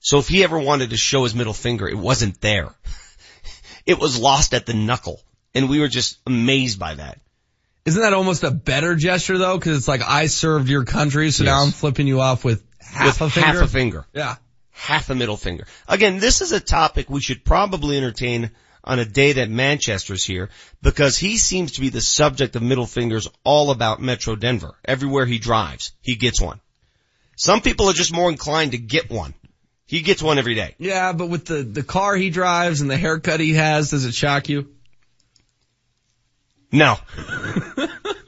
So 0.00 0.18
if 0.18 0.28
he 0.28 0.44
ever 0.44 0.58
wanted 0.58 0.90
to 0.90 0.96
show 0.96 1.24
his 1.24 1.34
middle 1.34 1.54
finger, 1.54 1.88
it 1.88 1.98
wasn't 1.98 2.40
there. 2.40 2.74
It 3.86 3.98
was 3.98 4.18
lost 4.18 4.54
at 4.54 4.64
the 4.64 4.72
knuckle. 4.72 5.20
And 5.54 5.68
we 5.68 5.78
were 5.80 5.88
just 5.88 6.18
amazed 6.26 6.78
by 6.78 6.94
that. 6.94 7.20
Isn't 7.84 8.00
that 8.00 8.14
almost 8.14 8.42
a 8.42 8.50
better 8.50 8.94
gesture 8.94 9.36
though? 9.36 9.58
Cause 9.58 9.76
it's 9.76 9.88
like 9.88 10.02
I 10.02 10.26
served 10.26 10.70
your 10.70 10.84
country, 10.84 11.30
so 11.30 11.44
now 11.44 11.62
I'm 11.62 11.70
flipping 11.70 12.06
you 12.06 12.20
off 12.22 12.44
with 12.44 12.63
half 12.92 13.20
With 13.20 13.28
a 13.28 13.30
finger. 13.30 13.46
half 13.46 13.56
a 13.62 13.68
finger. 13.68 14.06
Yeah. 14.12 14.36
half 14.72 15.10
a 15.10 15.14
middle 15.14 15.36
finger. 15.36 15.66
Again, 15.88 16.18
this 16.18 16.40
is 16.40 16.52
a 16.52 16.60
topic 16.60 17.08
we 17.08 17.20
should 17.20 17.44
probably 17.44 17.96
entertain 17.96 18.50
on 18.82 18.98
a 18.98 19.04
day 19.04 19.32
that 19.32 19.48
Manchester's 19.48 20.24
here 20.24 20.50
because 20.82 21.16
he 21.16 21.38
seems 21.38 21.72
to 21.72 21.80
be 21.80 21.88
the 21.88 22.00
subject 22.02 22.54
of 22.56 22.62
middle 22.62 22.86
fingers 22.86 23.28
all 23.44 23.70
about 23.70 24.02
Metro 24.02 24.36
Denver. 24.36 24.74
Everywhere 24.84 25.24
he 25.26 25.38
drives, 25.38 25.92
he 26.02 26.16
gets 26.16 26.40
one. 26.40 26.60
Some 27.36 27.60
people 27.62 27.88
are 27.88 27.94
just 27.94 28.12
more 28.14 28.28
inclined 28.30 28.72
to 28.72 28.78
get 28.78 29.10
one. 29.10 29.34
He 29.86 30.02
gets 30.02 30.22
one 30.22 30.38
every 30.38 30.54
day. 30.54 30.74
Yeah, 30.78 31.12
but 31.12 31.28
with 31.28 31.46
the, 31.46 31.62
the 31.62 31.82
car 31.82 32.14
he 32.16 32.30
drives 32.30 32.80
and 32.80 32.90
the 32.90 32.96
haircut 32.96 33.40
he 33.40 33.54
has, 33.54 33.90
does 33.90 34.04
it 34.04 34.14
shock 34.14 34.48
you? 34.48 34.68
No. 36.72 36.96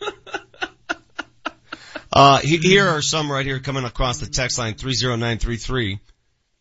uh, 2.16 2.38
here 2.38 2.88
are 2.88 3.02
some 3.02 3.30
right 3.30 3.44
here 3.44 3.60
coming 3.60 3.84
across 3.84 4.18
the 4.18 4.26
text 4.26 4.58
line 4.58 4.74
30933. 4.74 6.00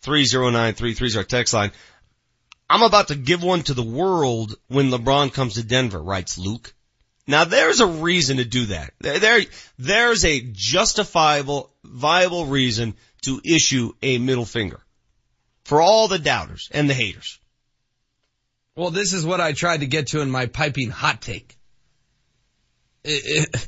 30933 0.02 1.08
is 1.08 1.16
our 1.16 1.24
text 1.24 1.54
line. 1.54 1.72
I'm 2.70 2.84
about 2.84 3.08
to 3.08 3.16
give 3.16 3.42
one 3.42 3.62
to 3.64 3.74
the 3.74 3.84
world 3.84 4.56
when 4.68 4.90
LeBron 4.90 5.34
comes 5.34 5.54
to 5.54 5.64
Denver, 5.64 6.02
writes 6.02 6.38
Luke. 6.38 6.74
Now 7.26 7.46
there's 7.46 7.80
a 7.80 7.88
reason 7.88 8.38
to 8.38 8.46
do 8.46 8.66
that. 8.66 8.94
There, 9.00 9.20
there, 9.20 9.42
there's 9.80 10.26
a 10.26 10.42
justifiable, 10.42 11.72
viable 11.84 12.48
reason 12.48 12.96
to 13.22 13.40
issue 13.44 13.94
a 14.02 14.18
middle 14.18 14.46
finger. 14.46 14.82
For 15.64 15.82
all 15.82 16.08
the 16.08 16.20
doubters 16.20 16.70
and 16.72 16.90
the 16.90 16.94
haters. 16.94 17.40
Well, 18.76 18.92
this 18.92 19.14
is 19.14 19.26
what 19.26 19.40
I 19.40 19.54
tried 19.54 19.80
to 19.80 19.88
get 19.88 20.08
to 20.08 20.22
in 20.22 20.30
my 20.30 20.48
piping 20.48 20.90
hot 20.90 21.22
take. 21.22 21.58
It- 23.04 23.48
it- 23.54 23.68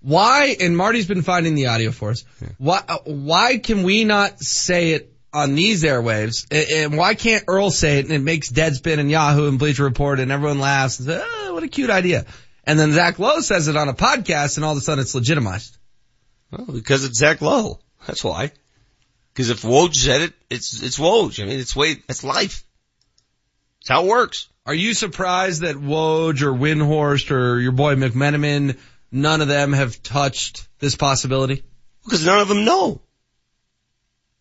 why, 0.00 0.56
and 0.60 0.76
Marty's 0.76 1.06
been 1.06 1.22
finding 1.22 1.54
the 1.54 1.66
audio 1.66 1.90
for 1.90 2.10
us, 2.10 2.24
why, 2.58 2.82
uh, 2.88 2.98
why 3.04 3.58
can 3.58 3.82
we 3.82 4.04
not 4.04 4.40
say 4.40 4.92
it 4.92 5.12
on 5.32 5.54
these 5.54 5.84
airwaves? 5.84 6.46
And 6.50 6.96
why 6.96 7.14
can't 7.14 7.44
Earl 7.46 7.70
say 7.70 7.98
it 7.98 8.06
and 8.06 8.14
it 8.14 8.22
makes 8.22 8.50
Deadspin 8.50 8.98
and 8.98 9.10
Yahoo 9.10 9.48
and 9.48 9.58
Bleacher 9.58 9.84
Report 9.84 10.20
and 10.20 10.32
everyone 10.32 10.58
laughs 10.58 10.98
and 10.98 11.08
says, 11.08 11.22
oh, 11.24 11.54
what 11.54 11.62
a 11.62 11.68
cute 11.68 11.90
idea. 11.90 12.26
And 12.64 12.78
then 12.78 12.92
Zach 12.92 13.18
Lowe 13.18 13.40
says 13.40 13.68
it 13.68 13.76
on 13.76 13.88
a 13.88 13.94
podcast 13.94 14.56
and 14.56 14.64
all 14.64 14.72
of 14.72 14.78
a 14.78 14.80
sudden 14.80 15.02
it's 15.02 15.14
legitimized. 15.14 15.76
Well, 16.50 16.66
because 16.66 17.04
it's 17.04 17.18
Zach 17.18 17.40
Lowe. 17.40 17.80
That's 18.06 18.24
why. 18.24 18.52
Because 19.32 19.50
if 19.50 19.62
Woj 19.62 19.94
said 19.94 20.22
it, 20.22 20.32
it's 20.50 20.82
it's 20.82 20.98
Woj. 20.98 21.42
I 21.42 21.46
mean, 21.46 21.60
it's 21.60 21.76
way 21.76 21.96
it's 22.08 22.24
life. 22.24 22.64
It's 23.80 23.88
how 23.88 24.04
it 24.04 24.08
works. 24.08 24.48
Are 24.66 24.74
you 24.74 24.92
surprised 24.94 25.62
that 25.62 25.76
Woj 25.76 26.42
or 26.42 26.52
Windhorst 26.52 27.30
or 27.30 27.58
your 27.58 27.72
boy 27.72 27.94
McMenamin, 27.94 28.78
none 29.10 29.40
of 29.40 29.48
them 29.48 29.72
have 29.72 30.02
touched 30.02 30.68
this 30.78 30.96
possibility? 30.96 31.64
Because 32.04 32.24
none 32.24 32.40
of 32.40 32.48
them 32.48 32.64
know. 32.64 33.00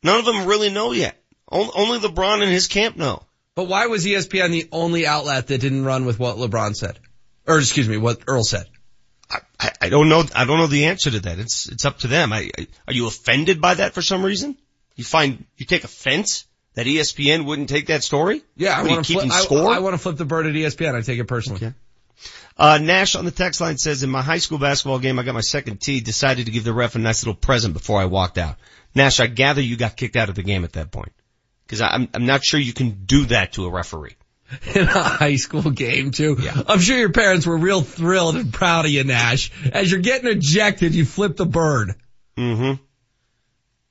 None 0.03 0.19
of 0.19 0.25
them 0.25 0.45
really 0.47 0.69
know 0.69 0.91
yet. 0.91 1.21
Only 1.47 1.99
LeBron 1.99 2.41
and 2.41 2.51
his 2.51 2.67
camp 2.67 2.95
know. 2.95 3.23
But 3.55 3.67
why 3.67 3.87
was 3.87 4.05
ESPN 4.05 4.51
the 4.51 4.69
only 4.71 5.05
outlet 5.05 5.47
that 5.47 5.59
didn't 5.59 5.83
run 5.83 6.05
with 6.05 6.19
what 6.19 6.37
LeBron 6.37 6.75
said? 6.75 6.99
Or 7.45 7.57
excuse 7.57 7.89
me, 7.89 7.97
what 7.97 8.21
Earl 8.27 8.43
said? 8.43 8.67
I, 9.59 9.71
I 9.81 9.89
don't 9.89 10.09
know. 10.09 10.23
I 10.33 10.45
don't 10.45 10.57
know 10.57 10.67
the 10.67 10.85
answer 10.85 11.11
to 11.11 11.19
that. 11.21 11.39
It's 11.39 11.67
it's 11.67 11.85
up 11.85 11.99
to 11.99 12.07
them. 12.07 12.33
I, 12.33 12.49
I, 12.57 12.67
are 12.87 12.93
you 12.93 13.07
offended 13.07 13.61
by 13.61 13.75
that 13.75 13.93
for 13.93 14.01
some 14.01 14.23
reason? 14.23 14.57
You 14.95 15.03
find 15.03 15.45
you 15.57 15.65
take 15.65 15.83
offense 15.83 16.45
that 16.73 16.87
ESPN 16.87 17.45
wouldn't 17.45 17.69
take 17.69 17.87
that 17.87 18.03
story? 18.03 18.43
Yeah, 18.55 18.77
I 18.77 18.81
What, 18.83 18.91
want 18.91 19.05
to 19.05 19.13
flip, 19.13 19.31
I. 19.31 19.45
I 19.75 19.79
want 19.79 19.93
to 19.93 19.97
flip 19.97 20.17
the 20.17 20.25
bird 20.25 20.47
at 20.47 20.53
ESPN. 20.53 20.95
I 20.95 21.01
take 21.01 21.19
it 21.19 21.25
personally. 21.25 21.73
Uh, 22.59 22.77
Nash 22.77 23.15
on 23.15 23.23
the 23.23 23.31
text 23.31 23.61
line 23.61 23.77
says, 23.77 24.03
in 24.03 24.09
my 24.09 24.21
high 24.21 24.37
school 24.37 24.57
basketball 24.57 24.99
game, 24.99 25.17
I 25.17 25.23
got 25.23 25.33
my 25.33 25.39
second 25.39 25.79
tee, 25.79 26.01
decided 26.01 26.47
to 26.47 26.51
give 26.51 26.65
the 26.65 26.73
ref 26.73 26.95
a 26.95 26.99
nice 26.99 27.23
little 27.23 27.39
present 27.39 27.73
before 27.73 28.01
I 28.01 28.05
walked 28.05 28.37
out. 28.37 28.57
Nash, 28.93 29.21
I 29.21 29.27
gather 29.27 29.61
you 29.61 29.77
got 29.77 29.95
kicked 29.95 30.17
out 30.17 30.27
of 30.27 30.35
the 30.35 30.43
game 30.43 30.65
at 30.65 30.73
that 30.73 30.91
point. 30.91 31.13
Cause 31.69 31.79
I'm, 31.79 32.09
I'm 32.13 32.25
not 32.25 32.43
sure 32.43 32.59
you 32.59 32.73
can 32.73 33.05
do 33.05 33.27
that 33.27 33.53
to 33.53 33.65
a 33.65 33.69
referee. 33.69 34.17
In 34.75 34.81
a 34.81 35.03
high 35.03 35.37
school 35.37 35.69
game 35.69 36.11
too. 36.11 36.35
Yeah. 36.39 36.63
I'm 36.67 36.79
sure 36.79 36.97
your 36.97 37.11
parents 37.11 37.45
were 37.45 37.55
real 37.55 37.81
thrilled 37.81 38.35
and 38.35 38.51
proud 38.51 38.85
of 38.85 38.91
you, 38.91 39.03
Nash. 39.03 39.51
As 39.71 39.89
you're 39.89 40.01
getting 40.01 40.29
ejected, 40.29 40.93
you 40.93 41.05
flip 41.05 41.37
the 41.37 41.45
bird. 41.45 41.95
Mm-hmm. 42.35 42.83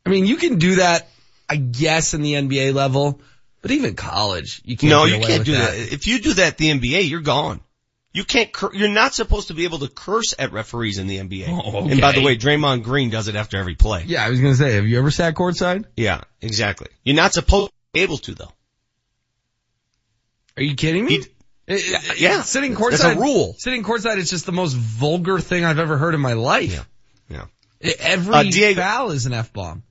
I 0.04 0.10
mean, 0.10 0.26
you 0.26 0.36
can 0.36 0.58
do 0.58 0.76
that, 0.76 1.08
I 1.48 1.56
guess, 1.56 2.12
in 2.12 2.22
the 2.22 2.34
NBA 2.34 2.74
level, 2.74 3.20
but 3.62 3.70
even 3.70 3.94
college, 3.94 4.60
you 4.64 4.76
can't. 4.76 4.90
No, 4.90 5.04
you 5.04 5.20
can't 5.24 5.44
do 5.44 5.52
that. 5.52 5.74
If 5.74 6.06
you 6.06 6.20
do 6.20 6.34
that 6.34 6.46
at 6.48 6.58
the 6.58 6.70
NBA, 6.70 7.08
you're 7.08 7.20
gone. 7.20 7.60
You 8.18 8.24
can't, 8.24 8.52
cur- 8.52 8.74
you're 8.74 8.88
not 8.88 9.14
supposed 9.14 9.46
to 9.48 9.54
be 9.54 9.62
able 9.62 9.78
to 9.78 9.88
curse 9.88 10.34
at 10.36 10.50
referees 10.52 10.98
in 10.98 11.06
the 11.06 11.18
NBA. 11.18 11.46
Oh, 11.48 11.88
And 11.88 12.00
by 12.00 12.10
the 12.10 12.20
way, 12.20 12.36
Draymond 12.36 12.82
Green 12.82 13.10
does 13.10 13.28
it 13.28 13.36
after 13.36 13.56
every 13.58 13.76
play. 13.76 14.02
Yeah, 14.08 14.24
I 14.24 14.28
was 14.30 14.40
gonna 14.40 14.56
say, 14.56 14.72
have 14.74 14.86
you 14.86 14.98
ever 14.98 15.12
sat 15.12 15.34
courtside? 15.34 15.84
Yeah, 15.96 16.22
exactly. 16.40 16.88
You're 17.04 17.14
not 17.14 17.32
supposed 17.32 17.68
to 17.68 17.72
be 17.92 18.00
able 18.00 18.18
to 18.18 18.34
though. 18.34 18.52
Are 20.56 20.62
you 20.62 20.74
kidding 20.74 21.04
me? 21.04 21.20
yeah, 21.68 21.98
yeah. 22.16 22.42
Sitting 22.42 22.74
That's 22.74 23.02
courtside. 23.02 23.16
a 23.16 23.20
rule. 23.20 23.54
Sitting 23.58 23.84
courtside 23.84 24.16
is 24.16 24.30
just 24.30 24.46
the 24.46 24.52
most 24.52 24.74
vulgar 24.74 25.38
thing 25.38 25.64
I've 25.64 25.78
ever 25.78 25.96
heard 25.96 26.14
in 26.14 26.20
my 26.20 26.32
life. 26.32 26.84
Yeah. 27.30 27.44
I- 27.84 27.94
Every 28.00 28.34
Uh, 28.34 28.42
Diego- 28.42 28.80
foul 28.80 29.10
is 29.12 29.26
an 29.26 29.32
F 29.34 29.52
bomb. 29.52 29.84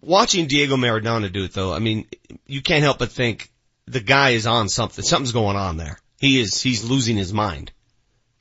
Watching 0.00 0.46
Diego 0.46 0.76
Maradona 0.76 1.30
do 1.30 1.44
it 1.44 1.52
though, 1.52 1.74
I 1.74 1.80
mean, 1.80 2.06
you 2.46 2.62
can't 2.62 2.82
help 2.82 2.98
but 2.98 3.12
think 3.12 3.50
the 3.86 4.00
guy 4.00 4.30
is 4.30 4.46
on 4.46 4.68
something. 4.70 5.04
Something's 5.04 5.32
going 5.32 5.56
on 5.56 5.76
there. 5.76 5.98
He 6.20 6.38
is, 6.38 6.60
he's 6.60 6.84
losing 6.84 7.16
his 7.16 7.32
mind. 7.32 7.72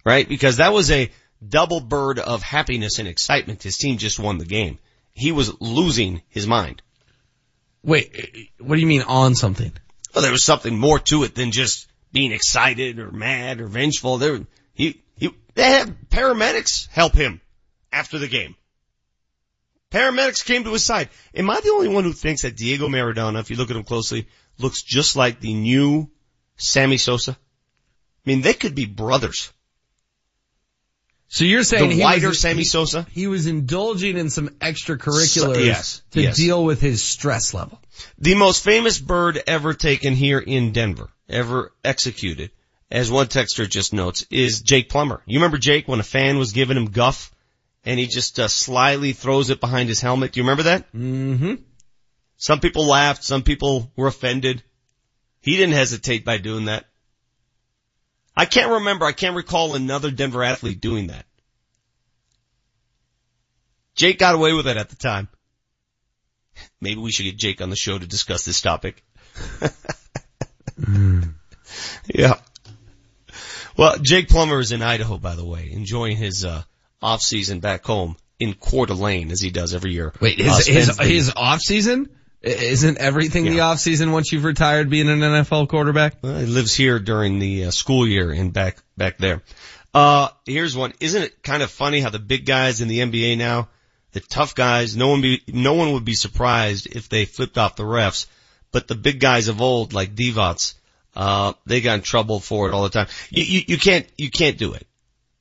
Right? 0.05 0.27
Because 0.27 0.57
that 0.57 0.73
was 0.73 0.91
a 0.91 1.09
double 1.45 1.79
bird 1.79 2.19
of 2.19 2.43
happiness 2.43 2.99
and 2.99 3.07
excitement. 3.07 3.63
His 3.63 3.77
team 3.77 3.97
just 3.97 4.19
won 4.19 4.37
the 4.37 4.45
game. 4.45 4.79
He 5.13 5.31
was 5.31 5.59
losing 5.61 6.21
his 6.27 6.45
mind. 6.45 6.81
Wait, 7.81 8.49
what 8.59 8.75
do 8.75 8.81
you 8.81 8.87
mean 8.87 9.03
on 9.03 9.33
something? 9.35 9.71
Well, 10.13 10.21
there 10.21 10.31
was 10.31 10.43
something 10.43 10.77
more 10.77 10.99
to 10.99 11.23
it 11.23 11.35
than 11.35 11.51
just 11.51 11.87
being 12.11 12.33
excited 12.33 12.99
or 12.99 13.11
mad 13.11 13.61
or 13.61 13.67
vengeful. 13.67 14.17
There, 14.17 14.41
he, 14.73 15.01
he, 15.15 15.29
they 15.55 15.63
had 15.63 16.09
paramedics 16.09 16.89
help 16.89 17.13
him 17.13 17.39
after 17.93 18.19
the 18.19 18.27
game. 18.27 18.55
Paramedics 19.91 20.43
came 20.45 20.65
to 20.65 20.73
his 20.73 20.83
side. 20.83 21.09
Am 21.33 21.49
I 21.49 21.61
the 21.61 21.71
only 21.71 21.87
one 21.87 22.03
who 22.03 22.13
thinks 22.13 22.41
that 22.41 22.57
Diego 22.57 22.89
Maradona, 22.89 23.39
if 23.39 23.49
you 23.49 23.55
look 23.55 23.71
at 23.71 23.77
him 23.77 23.83
closely, 23.83 24.27
looks 24.57 24.83
just 24.83 25.15
like 25.15 25.39
the 25.39 25.53
new 25.53 26.09
Sammy 26.57 26.97
Sosa? 26.97 27.37
I 28.25 28.29
mean, 28.29 28.41
they 28.41 28.53
could 28.53 28.75
be 28.75 28.85
brothers. 28.85 29.51
So 31.31 31.45
you're 31.45 31.63
saying 31.63 31.89
the 31.89 31.95
he 31.95 32.01
wider 32.01 32.29
was, 32.29 32.39
Sammy 32.39 32.59
he, 32.59 32.63
Sosa? 32.63 33.05
He 33.11 33.27
was 33.27 33.45
indulging 33.45 34.17
in 34.17 34.29
some 34.31 34.49
extracurriculars 34.49 35.53
So- 35.53 35.53
yes, 35.59 36.01
to 36.11 36.21
yes. 36.21 36.35
deal 36.35 36.63
with 36.63 36.81
his 36.81 37.03
stress 37.03 37.53
level. 37.53 37.79
The 38.17 38.35
most 38.35 38.63
famous 38.63 38.99
bird 38.99 39.41
ever 39.45 39.73
taken 39.73 40.15
here 40.15 40.39
in 40.39 40.71
Denver, 40.71 41.09
ever 41.29 41.71
executed, 41.83 42.51
as 42.89 43.11
one 43.11 43.27
texter 43.27 43.69
just 43.69 43.93
notes, 43.93 44.25
is 44.31 44.61
Jake 44.61 44.89
Plummer. 44.89 45.21
You 45.27 45.37
remember 45.39 45.59
Jake 45.59 45.87
when 45.87 45.99
a 45.99 46.03
fan 46.03 46.39
was 46.39 46.51
giving 46.51 46.77
him 46.77 46.87
guff 46.87 47.31
and 47.85 47.99
he 47.99 48.07
just 48.07 48.39
uh, 48.39 48.47
slyly 48.47 49.13
throws 49.13 49.51
it 49.51 49.59
behind 49.61 49.87
his 49.87 50.01
helmet? 50.01 50.31
Do 50.31 50.39
you 50.39 50.43
remember 50.43 50.63
that? 50.63 50.91
Mm-hmm. 50.93 51.55
Some 52.37 52.59
people 52.59 52.87
laughed, 52.87 53.23
some 53.23 53.43
people 53.43 53.91
were 53.95 54.07
offended. 54.07 54.63
He 55.41 55.57
didn't 55.57 55.75
hesitate 55.75 56.25
by 56.25 56.37
doing 56.39 56.65
that. 56.65 56.85
I 58.35 58.45
can't 58.45 58.71
remember, 58.71 59.05
I 59.05 59.11
can't 59.11 59.35
recall 59.35 59.75
another 59.75 60.11
Denver 60.11 60.43
athlete 60.43 60.79
doing 60.79 61.07
that. 61.07 61.25
Jake 63.95 64.17
got 64.19 64.35
away 64.35 64.53
with 64.53 64.67
it 64.67 64.77
at 64.77 64.89
the 64.89 64.95
time. 64.95 65.27
Maybe 66.79 66.99
we 67.01 67.11
should 67.11 67.23
get 67.23 67.37
Jake 67.37 67.61
on 67.61 67.69
the 67.69 67.75
show 67.75 67.97
to 67.97 68.07
discuss 68.07 68.45
this 68.45 68.61
topic. 68.61 69.03
Yeah. 72.13 72.35
Well, 73.77 73.97
Jake 74.01 74.27
Plummer 74.29 74.59
is 74.59 74.71
in 74.71 74.81
Idaho, 74.81 75.17
by 75.17 75.35
the 75.35 75.45
way, 75.45 75.69
enjoying 75.71 76.17
his 76.17 76.43
uh, 76.43 76.63
off 77.01 77.21
season 77.21 77.59
back 77.59 77.85
home 77.85 78.17
in 78.39 78.53
Coeur 78.53 78.87
d'Alene 78.87 79.31
as 79.31 79.39
he 79.41 79.51
does 79.51 79.73
every 79.73 79.93
year. 79.93 80.13
Wait, 80.19 80.39
Uh, 80.41 80.43
his 80.55 80.65
his, 80.67 80.97
the- 80.97 81.03
his 81.03 81.31
off 81.35 81.59
season 81.61 82.09
isn't 82.41 82.97
everything 82.97 83.45
the 83.45 83.61
off 83.61 83.79
season 83.79 84.11
once 84.11 84.31
you've 84.31 84.43
retired 84.43 84.89
being 84.89 85.09
an 85.09 85.19
NFL 85.19 85.67
quarterback? 85.67 86.15
Well, 86.21 86.37
he 86.37 86.45
lives 86.45 86.73
here 86.73 86.99
during 86.99 87.39
the 87.39 87.65
uh, 87.65 87.71
school 87.71 88.07
year 88.07 88.31
and 88.31 88.53
back 88.53 88.77
back 88.95 89.17
there. 89.17 89.41
Uh, 89.93 90.29
here's 90.45 90.75
one. 90.75 90.93
Isn't 90.99 91.23
it 91.23 91.43
kind 91.43 91.63
of 91.63 91.71
funny 91.71 91.99
how 91.99 92.09
the 92.09 92.19
big 92.19 92.45
guys 92.45 92.81
in 92.81 92.87
the 92.87 92.99
NBA 92.99 93.37
now, 93.37 93.69
the 94.11 94.19
tough 94.19 94.55
guys, 94.55 94.95
no 94.95 95.09
one 95.09 95.21
be 95.21 95.41
no 95.47 95.73
one 95.73 95.93
would 95.93 96.05
be 96.05 96.13
surprised 96.13 96.87
if 96.87 97.09
they 97.09 97.25
flipped 97.25 97.57
off 97.57 97.75
the 97.75 97.83
refs, 97.83 98.27
but 98.71 98.87
the 98.87 98.95
big 98.95 99.19
guys 99.19 99.47
of 99.47 99.61
old 99.61 99.93
like 99.93 100.15
Divac, 100.15 100.75
uh, 101.15 101.53
they 101.65 101.81
got 101.81 101.95
in 101.95 102.01
trouble 102.01 102.39
for 102.39 102.69
it 102.69 102.73
all 102.73 102.83
the 102.83 102.89
time. 102.89 103.07
You 103.29 103.43
you, 103.43 103.61
you 103.67 103.77
can't 103.77 104.07
you 104.17 104.29
can't 104.29 104.57
do 104.57 104.73
it. 104.73 104.87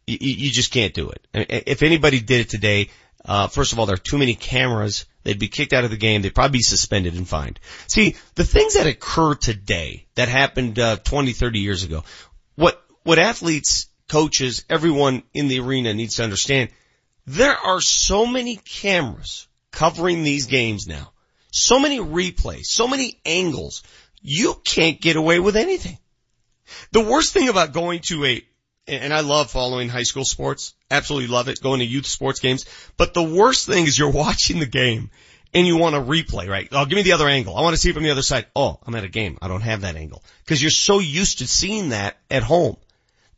You, 0.06 0.18
you 0.20 0.34
you 0.34 0.50
just 0.50 0.72
can't 0.72 0.94
do 0.94 1.10
it. 1.10 1.26
I 1.32 1.38
mean, 1.38 1.46
If 1.48 1.82
anybody 1.82 2.20
did 2.20 2.40
it 2.40 2.48
today, 2.48 2.88
uh, 3.24 3.48
first 3.48 3.72
of 3.72 3.78
all, 3.78 3.86
there 3.86 3.94
are 3.94 3.98
too 3.98 4.18
many 4.18 4.34
cameras. 4.34 5.06
They'd 5.24 5.38
be 5.38 5.48
kicked 5.48 5.72
out 5.72 5.84
of 5.84 5.90
the 5.90 5.96
game. 5.96 6.22
They'd 6.22 6.34
probably 6.34 6.58
be 6.58 6.62
suspended 6.62 7.14
and 7.14 7.28
fined. 7.28 7.60
See, 7.86 8.16
the 8.34 8.44
things 8.44 8.74
that 8.74 8.86
occur 8.86 9.34
today 9.34 10.06
that 10.14 10.28
happened, 10.28 10.78
uh, 10.78 10.96
20, 10.96 11.32
30 11.32 11.58
years 11.58 11.84
ago, 11.84 12.04
what, 12.54 12.82
what 13.02 13.18
athletes, 13.18 13.88
coaches, 14.08 14.64
everyone 14.70 15.22
in 15.34 15.48
the 15.48 15.60
arena 15.60 15.92
needs 15.94 16.16
to 16.16 16.24
understand, 16.24 16.70
there 17.26 17.56
are 17.56 17.80
so 17.80 18.26
many 18.26 18.56
cameras 18.56 19.48
covering 19.70 20.22
these 20.22 20.46
games 20.46 20.86
now. 20.86 21.12
So 21.50 21.78
many 21.78 21.98
replays, 21.98 22.66
so 22.66 22.88
many 22.88 23.20
angles. 23.24 23.82
You 24.22 24.60
can't 24.64 25.00
get 25.00 25.16
away 25.16 25.38
with 25.38 25.56
anything. 25.56 25.98
The 26.92 27.00
worst 27.00 27.32
thing 27.32 27.48
about 27.48 27.72
going 27.72 28.00
to 28.06 28.24
a, 28.24 28.42
and 28.88 29.12
I 29.12 29.20
love 29.20 29.50
following 29.50 29.88
high 29.88 30.02
school 30.02 30.24
sports, 30.24 30.74
absolutely 30.90 31.28
love 31.28 31.48
it, 31.48 31.62
going 31.62 31.80
to 31.80 31.86
youth 31.86 32.06
sports 32.06 32.40
games, 32.40 32.64
but 32.96 33.14
the 33.14 33.22
worst 33.22 33.66
thing 33.66 33.86
is 33.86 33.98
you're 33.98 34.10
watching 34.24 34.58
the 34.58 34.66
game 34.66 35.10
and 35.54 35.66
you 35.66 35.76
want 35.76 35.96
a 35.96 36.00
replay, 36.00 36.48
right? 36.48 36.68
Oh, 36.72 36.84
give 36.84 36.96
me 36.96 37.02
the 37.02 37.12
other 37.12 37.28
angle. 37.28 37.56
I 37.56 37.62
want 37.62 37.74
to 37.74 37.80
see 37.80 37.90
it 37.90 37.94
from 37.94 38.02
the 38.02 38.10
other 38.10 38.22
side. 38.22 38.46
Oh, 38.54 38.78
I'm 38.86 38.94
at 38.94 39.04
a 39.04 39.08
game. 39.08 39.38
I 39.40 39.48
don't 39.48 39.62
have 39.62 39.82
that 39.82 39.96
angle. 39.96 40.22
Cause 40.46 40.60
you're 40.60 40.70
so 40.70 40.98
used 40.98 41.38
to 41.38 41.46
seeing 41.46 41.90
that 41.90 42.18
at 42.30 42.42
home. 42.42 42.76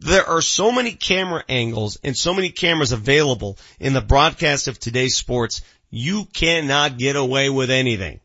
There 0.01 0.27
are 0.27 0.41
so 0.41 0.73
many 0.73 0.93
camera 0.93 1.45
angles 1.49 1.99
and 2.03 2.17
so 2.17 2.33
many 2.33 2.51
cameras 2.51 2.93
available 2.93 3.59
in 3.79 3.93
the 3.93 4.01
broadcast 4.01 4.67
of 4.67 4.79
today's 4.79 5.17
sports. 5.17 5.61
You 5.91 6.25
cannot 6.25 6.97
get 6.97 7.17
away 7.17 7.51
with 7.51 7.71
anything. 7.71 8.21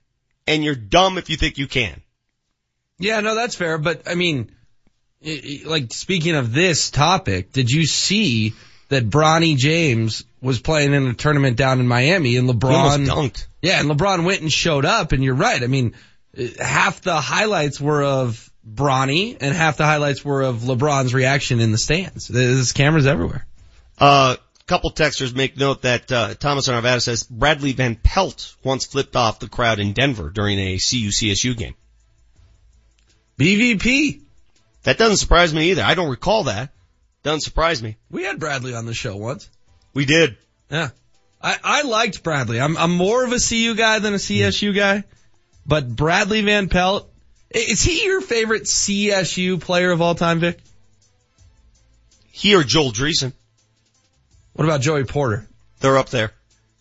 And 0.47 0.63
you're 0.63 0.75
dumb 0.75 1.17
if 1.17 1.29
you 1.29 1.35
think 1.35 1.57
you 1.57 1.67
can. 1.67 2.01
Yeah, 2.97 3.19
no, 3.19 3.35
that's 3.35 3.55
fair. 3.55 3.77
But 3.77 4.03
I 4.07 4.15
mean, 4.15 4.54
like 5.65 5.91
speaking 5.93 6.35
of 6.35 6.53
this 6.53 6.91
topic, 6.91 7.51
did 7.51 7.69
you 7.69 7.85
see 7.85 8.53
that 8.89 9.09
Bronny 9.09 9.57
James 9.57 10.25
was 10.41 10.59
playing 10.59 10.93
in 10.93 11.07
a 11.07 11.13
tournament 11.13 11.57
down 11.57 11.79
in 11.79 11.87
Miami 11.87 12.37
and 12.37 12.47
LeBron 12.47 13.07
dunked. 13.07 13.47
Yeah, 13.61 13.79
and 13.79 13.89
LeBron 13.89 14.25
went 14.25 14.41
and 14.41 14.51
showed 14.51 14.85
up 14.85 15.11
and 15.11 15.23
you're 15.23 15.35
right. 15.35 15.61
I 15.61 15.67
mean, 15.67 15.95
half 16.59 17.01
the 17.01 17.19
highlights 17.19 17.81
were 17.81 18.03
of 18.03 18.49
Bronny 18.67 19.37
and 19.41 19.55
half 19.55 19.77
the 19.77 19.85
highlights 19.85 20.23
were 20.23 20.43
of 20.43 20.57
LeBron's 20.57 21.13
reaction 21.13 21.59
in 21.59 21.71
the 21.71 21.77
stands. 21.77 22.27
There's 22.27 22.73
cameras 22.73 23.07
everywhere. 23.07 23.45
Uh, 23.97 24.35
couple 24.67 24.91
texters 24.91 25.35
make 25.35 25.57
note 25.57 25.83
that 25.83 26.11
uh, 26.11 26.33
Thomas 26.33 26.67
Arvada 26.67 27.01
says 27.01 27.23
Bradley 27.23 27.73
Van 27.73 27.95
Pelt 27.95 28.55
once 28.63 28.85
flipped 28.85 29.15
off 29.15 29.39
the 29.39 29.47
crowd 29.47 29.79
in 29.79 29.93
Denver 29.93 30.29
during 30.29 30.57
a 30.57 30.73
CU 30.77 31.09
CSU 31.09 31.55
game. 31.55 31.75
BVP. 33.39 34.21
That 34.85 34.99
doesn't 34.99 35.17
surprise 35.17 35.53
me 35.53 35.71
either. 35.71 35.83
I 35.83 35.95
don't 35.95 36.09
recall 36.09 36.43
that. 36.43 36.69
Doesn't 37.23 37.41
surprise 37.41 37.81
me. 37.81 37.97
We 38.11 38.23
had 38.23 38.39
Bradley 38.39 38.75
on 38.75 38.85
the 38.85 38.93
show 38.93 39.17
once. 39.17 39.49
We 39.95 40.05
did. 40.05 40.37
Yeah. 40.69 40.89
I, 41.41 41.57
I 41.63 41.81
liked 41.81 42.21
Bradley. 42.23 42.61
I'm, 42.61 42.77
I'm 42.77 42.95
more 42.95 43.23
of 43.23 43.31
a 43.31 43.39
CU 43.39 43.73
guy 43.73 43.97
than 43.97 44.13
a 44.13 44.17
CSU 44.17 44.75
guy, 44.75 45.03
but 45.65 45.95
Bradley 45.95 46.41
Van 46.41 46.69
Pelt, 46.69 47.11
is 47.49 47.81
he 47.81 48.05
your 48.05 48.21
favorite 48.21 48.63
CSU 48.63 49.59
player 49.59 49.89
of 49.89 50.01
all 50.03 50.13
time, 50.13 50.39
Vic? 50.39 50.59
He 52.31 52.55
or 52.55 52.63
Joel 52.63 52.91
Dreesen. 52.91 53.33
What 54.53 54.65
about 54.65 54.81
Joey 54.81 55.03
Porter? 55.03 55.47
They're 55.79 55.97
up 55.97 56.09
there. 56.09 56.31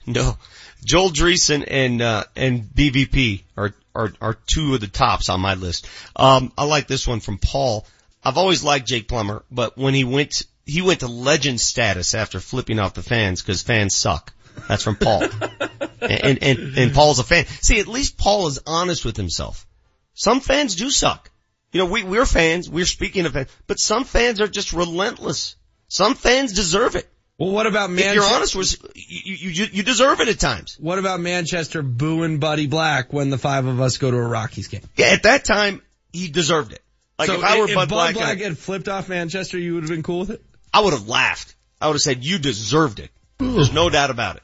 No. 0.07 0.37
Joel 0.85 1.09
Dreesen 1.09 1.65
and, 1.67 2.03
uh, 2.03 2.25
and 2.37 2.65
BVP 2.65 3.45
are, 3.57 3.73
are, 3.95 4.13
are 4.21 4.37
two 4.47 4.75
of 4.75 4.81
the 4.81 4.89
tops 4.89 5.31
on 5.31 5.41
my 5.41 5.55
list. 5.55 5.87
Um, 6.15 6.53
I 6.59 6.65
like 6.65 6.87
this 6.87 7.09
one 7.09 7.21
from 7.21 7.39
Paul. 7.39 7.87
I've 8.25 8.39
always 8.39 8.65
liked 8.65 8.87
Jake 8.87 9.09
Plummer, 9.09 9.45
but 9.51 9.77
when 9.77 9.95
he 9.95 10.05
went, 10.05 10.43
he 10.65 10.83
went 10.83 11.01
to 11.01 11.09
legend 11.09 11.61
status 11.61 12.15
after 12.15 12.41
flipping 12.41 12.79
off 12.79 12.95
the 12.95 13.03
fans 13.03 13.43
because 13.43 13.63
fans 13.63 13.95
suck. 13.95 14.33
That's 14.69 14.83
from 14.83 14.97
Paul. 14.97 15.25
and, 16.01 16.43
and, 16.43 16.79
and 16.79 16.95
Paul's 16.95 17.19
a 17.19 17.25
fan. 17.25 17.47
See, 17.47 17.81
at 17.81 17.87
least 17.87 18.17
Paul 18.17 18.47
is 18.47 18.61
honest 18.67 19.05
with 19.05 19.17
himself. 19.17 19.67
Some 20.15 20.41
fans 20.41 20.77
do 20.77 20.91
suck. 20.91 21.31
You 21.73 21.81
know, 21.81 21.87
we, 21.87 22.05
we're 22.05 22.25
fans, 22.25 22.71
we're 22.71 22.87
speaking 22.87 23.27
of 23.27 23.33
fans, 23.33 23.49
but 23.67 23.81
some 23.81 24.05
fans 24.05 24.41
are 24.41 24.47
just 24.47 24.73
relentless. 24.73 25.57
Some 25.89 26.15
fans 26.15 26.53
deserve 26.53 26.95
it. 26.95 27.11
Well, 27.37 27.51
what 27.51 27.67
about 27.67 27.91
If 27.91 28.15
you're 28.15 28.23
honest 28.23 28.55
with, 28.55 28.81
you, 28.95 29.51
you, 29.51 29.67
you 29.73 29.83
deserve 29.83 30.21
it 30.21 30.29
at 30.29 30.39
times. 30.39 30.77
What 30.79 31.01
about 31.01 31.19
Manchester 31.19 31.83
booing 31.83 32.39
Buddy 32.39 32.69
Black 32.69 33.13
when 33.13 33.31
the 33.31 33.39
five 33.39 33.67
of 33.67 33.81
us 33.81 33.99
go 33.99 34.09
to 34.09 34.17
a 34.17 34.23
Rockies 34.23 34.69
game? 34.69 34.83
Yeah, 34.95 35.07
at 35.07 35.25
that 35.25 35.45
time, 35.45 35.83
he 36.13 36.29
deserved 36.29 36.73
it. 36.73 36.84
Like 37.19 37.29
so 37.29 37.35
if 37.35 37.45
I 37.45 37.59
were 37.59 37.69
if 37.69 37.75
Bud, 37.75 37.89
Black, 37.89 38.15
Black 38.15 38.39
had 38.39 38.59
flipped 38.59 38.89
off 38.89 39.09
Manchester, 39.09 39.59
you 39.59 39.75
would 39.75 39.85
have 39.85 39.91
been 39.91 40.03
cool 40.03 40.21
with 40.21 40.31
it? 40.31 40.45
I 40.73 40.81
would 40.81 40.93
have 40.93 41.09
laughed. 41.09 41.55
I 41.81 41.87
would 41.87 41.95
have 41.95 42.01
said, 42.01 42.25
you 42.25 42.39
deserved 42.39 42.99
it. 42.99 43.11
There's 43.39 43.73
no 43.73 43.91
doubt 43.91 44.11
about 44.11 44.37
it. 44.37 44.43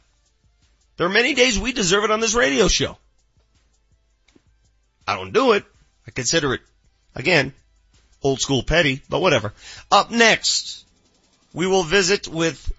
There 0.97 1.07
are 1.07 1.11
many 1.11 1.35
days 1.35 1.59
we 1.59 1.73
deserve 1.73 2.05
it 2.05 2.11
on 2.11 2.21
this 2.21 2.35
radio 2.35 2.69
show. 2.69 2.99
I 5.07 5.17
don't 5.17 5.33
do 5.33 5.53
it. 5.53 5.65
I 6.07 6.11
consider 6.11 6.55
it, 6.55 6.61
again, 7.15 7.53
old 8.23 8.41
school 8.41 8.63
petty, 8.63 9.03
but 9.09 9.21
whatever. 9.21 9.53
Up 9.91 10.11
next, 10.11 10.85
we 11.53 11.67
will 11.67 11.83
visit 11.83 12.29
with 12.29 12.73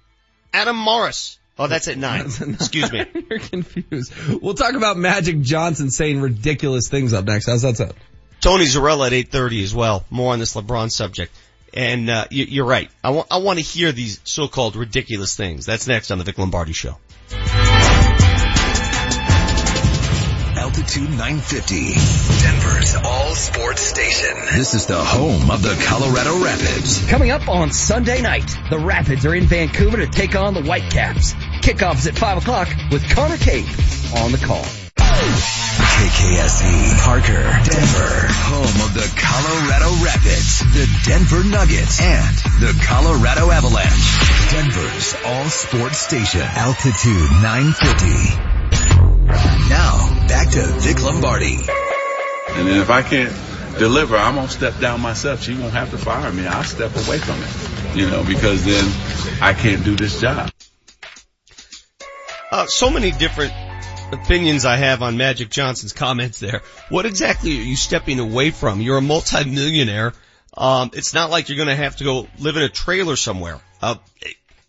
Adam 0.53 0.77
Morris. 0.77 1.39
Oh, 1.57 1.67
that's 1.67 1.87
at 1.87 1.97
nine. 1.97 2.27
Excuse 2.27 2.91
me. 2.91 3.05
You're 3.29 3.39
confused. 3.39 4.13
We'll 4.41 4.53
talk 4.53 4.75
about 4.75 4.97
Magic 4.97 5.41
Johnson 5.41 5.89
saying 5.89 6.21
ridiculous 6.21 6.87
things 6.87 7.13
up 7.13 7.25
next. 7.25 7.47
How's 7.47 7.63
that 7.63 7.77
sound? 7.77 7.93
Tony 8.41 8.65
Zarrella 8.65 9.07
at 9.07 9.13
8.30 9.31 9.63
as 9.63 9.73
well. 9.73 10.03
More 10.09 10.33
on 10.33 10.39
this 10.39 10.55
LeBron 10.55 10.91
subject. 10.91 11.31
And, 11.73 12.09
uh, 12.09 12.25
you, 12.31 12.45
you're 12.45 12.65
right. 12.65 12.89
I 13.03 13.11
want, 13.11 13.27
I 13.31 13.37
want 13.37 13.59
to 13.59 13.63
hear 13.63 13.91
these 13.91 14.19
so-called 14.23 14.75
ridiculous 14.75 15.35
things. 15.35 15.65
That's 15.65 15.87
next 15.87 16.11
on 16.11 16.17
the 16.17 16.23
Vic 16.23 16.37
Lombardi 16.37 16.73
Show. 16.73 16.97
Altitude 20.57 21.01
Altitude 21.01 21.09
950, 21.11 21.93
Denver's 22.41 22.95
all 22.95 23.35
sports 23.35 23.81
station. 23.81 24.35
This 24.57 24.73
is 24.73 24.85
the 24.85 25.01
home 25.01 25.51
of 25.51 25.61
the 25.61 25.81
Colorado 25.87 26.43
Rapids. 26.43 27.05
Coming 27.09 27.31
up 27.31 27.47
on 27.47 27.71
Sunday 27.71 28.21
night, 28.21 28.49
the 28.69 28.79
Rapids 28.79 29.25
are 29.25 29.35
in 29.35 29.45
Vancouver 29.45 29.97
to 29.97 30.07
take 30.07 30.35
on 30.35 30.53
the 30.53 30.61
Whitecaps. 30.61 31.33
Kickoff 31.61 31.99
is 31.99 32.07
at 32.07 32.17
5 32.17 32.39
o'clock 32.39 32.67
with 32.91 33.07
Connor 33.13 33.37
Cape 33.37 33.67
on 34.17 34.31
the 34.31 34.41
call. 34.41 34.65
KKSE, 36.01 36.97
Parker, 37.05 37.43
Denver, 37.61 38.13
home 38.49 38.81
of 38.81 38.93
the 38.97 39.05
Colorado 39.13 39.93
Rapids, 40.03 40.65
the 40.73 40.89
Denver 41.05 41.43
Nuggets, 41.43 42.01
and 42.01 42.35
the 42.59 42.73
Colorado 42.89 43.51
Avalanche. 43.51 44.49
Denver's 44.49 45.15
all 45.23 45.45
sports 45.45 45.99
station, 45.99 46.41
altitude 46.41 47.29
950. 47.45 48.09
Now, 49.69 50.09
back 50.27 50.49
to 50.49 50.65
Vic 50.81 51.03
Lombardi. 51.03 51.59
And 52.57 52.67
then 52.67 52.81
if 52.81 52.89
I 52.89 53.03
can't 53.03 53.33
deliver, 53.77 54.17
I'm 54.17 54.33
gonna 54.33 54.49
step 54.49 54.79
down 54.79 54.99
myself. 54.99 55.43
She 55.43 55.53
won't 55.53 55.73
have 55.73 55.91
to 55.91 55.99
fire 55.99 56.31
me. 56.33 56.47
I'll 56.47 56.63
step 56.63 56.95
away 56.95 57.19
from 57.19 57.37
it, 57.37 57.95
you 57.95 58.09
know, 58.09 58.23
because 58.23 58.65
then 58.65 58.91
I 59.39 59.53
can't 59.53 59.85
do 59.85 59.95
this 59.95 60.19
job. 60.19 60.49
Uh, 62.51 62.67
so 62.67 62.89
many 62.89 63.11
different 63.11 63.53
opinions 64.11 64.65
I 64.65 64.75
have 64.75 65.01
on 65.01 65.15
Magic 65.15 65.49
Johnson's 65.49 65.93
comments 65.93 66.41
there. 66.41 66.61
What 66.89 67.05
exactly 67.05 67.57
are 67.57 67.63
you 67.63 67.77
stepping 67.77 68.19
away 68.19 68.51
from? 68.51 68.81
You're 68.81 68.97
a 68.97 69.01
multimillionaire. 69.01 70.11
Um, 70.57 70.91
it's 70.93 71.13
not 71.13 71.29
like 71.29 71.47
you're 71.47 71.55
going 71.55 71.69
to 71.69 71.75
have 71.77 71.95
to 71.97 72.03
go 72.03 72.27
live 72.39 72.57
in 72.57 72.63
a 72.63 72.69
trailer 72.69 73.15
somewhere. 73.15 73.61
Uh, 73.81 73.95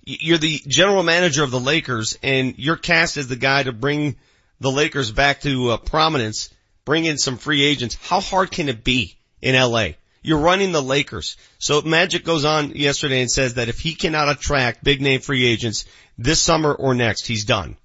you're 0.04 0.38
the 0.38 0.60
general 0.64 1.02
manager 1.02 1.42
of 1.42 1.50
the 1.50 1.58
Lakers, 1.58 2.16
and 2.22 2.54
you're 2.56 2.76
cast 2.76 3.16
as 3.16 3.26
the 3.26 3.34
guy 3.34 3.64
to 3.64 3.72
bring 3.72 4.14
the 4.60 4.70
Lakers 4.70 5.10
back 5.10 5.40
to 5.40 5.70
uh, 5.70 5.76
prominence, 5.76 6.50
bring 6.84 7.04
in 7.04 7.18
some 7.18 7.36
free 7.36 7.64
agents. 7.64 7.96
How 8.00 8.20
hard 8.20 8.52
can 8.52 8.68
it 8.68 8.84
be 8.84 9.16
in 9.40 9.56
LA? 9.56 9.94
You're 10.22 10.38
running 10.38 10.72
the 10.72 10.82
Lakers. 10.82 11.36
So 11.58 11.82
Magic 11.82 12.24
goes 12.24 12.44
on 12.44 12.70
yesterday 12.70 13.20
and 13.20 13.30
says 13.30 13.54
that 13.54 13.68
if 13.68 13.80
he 13.80 13.94
cannot 13.94 14.28
attract 14.28 14.84
big 14.84 15.00
name 15.00 15.20
free 15.20 15.44
agents 15.46 15.84
this 16.16 16.40
summer 16.40 16.72
or 16.72 16.94
next, 16.94 17.26
he's 17.26 17.44
done. 17.44 17.76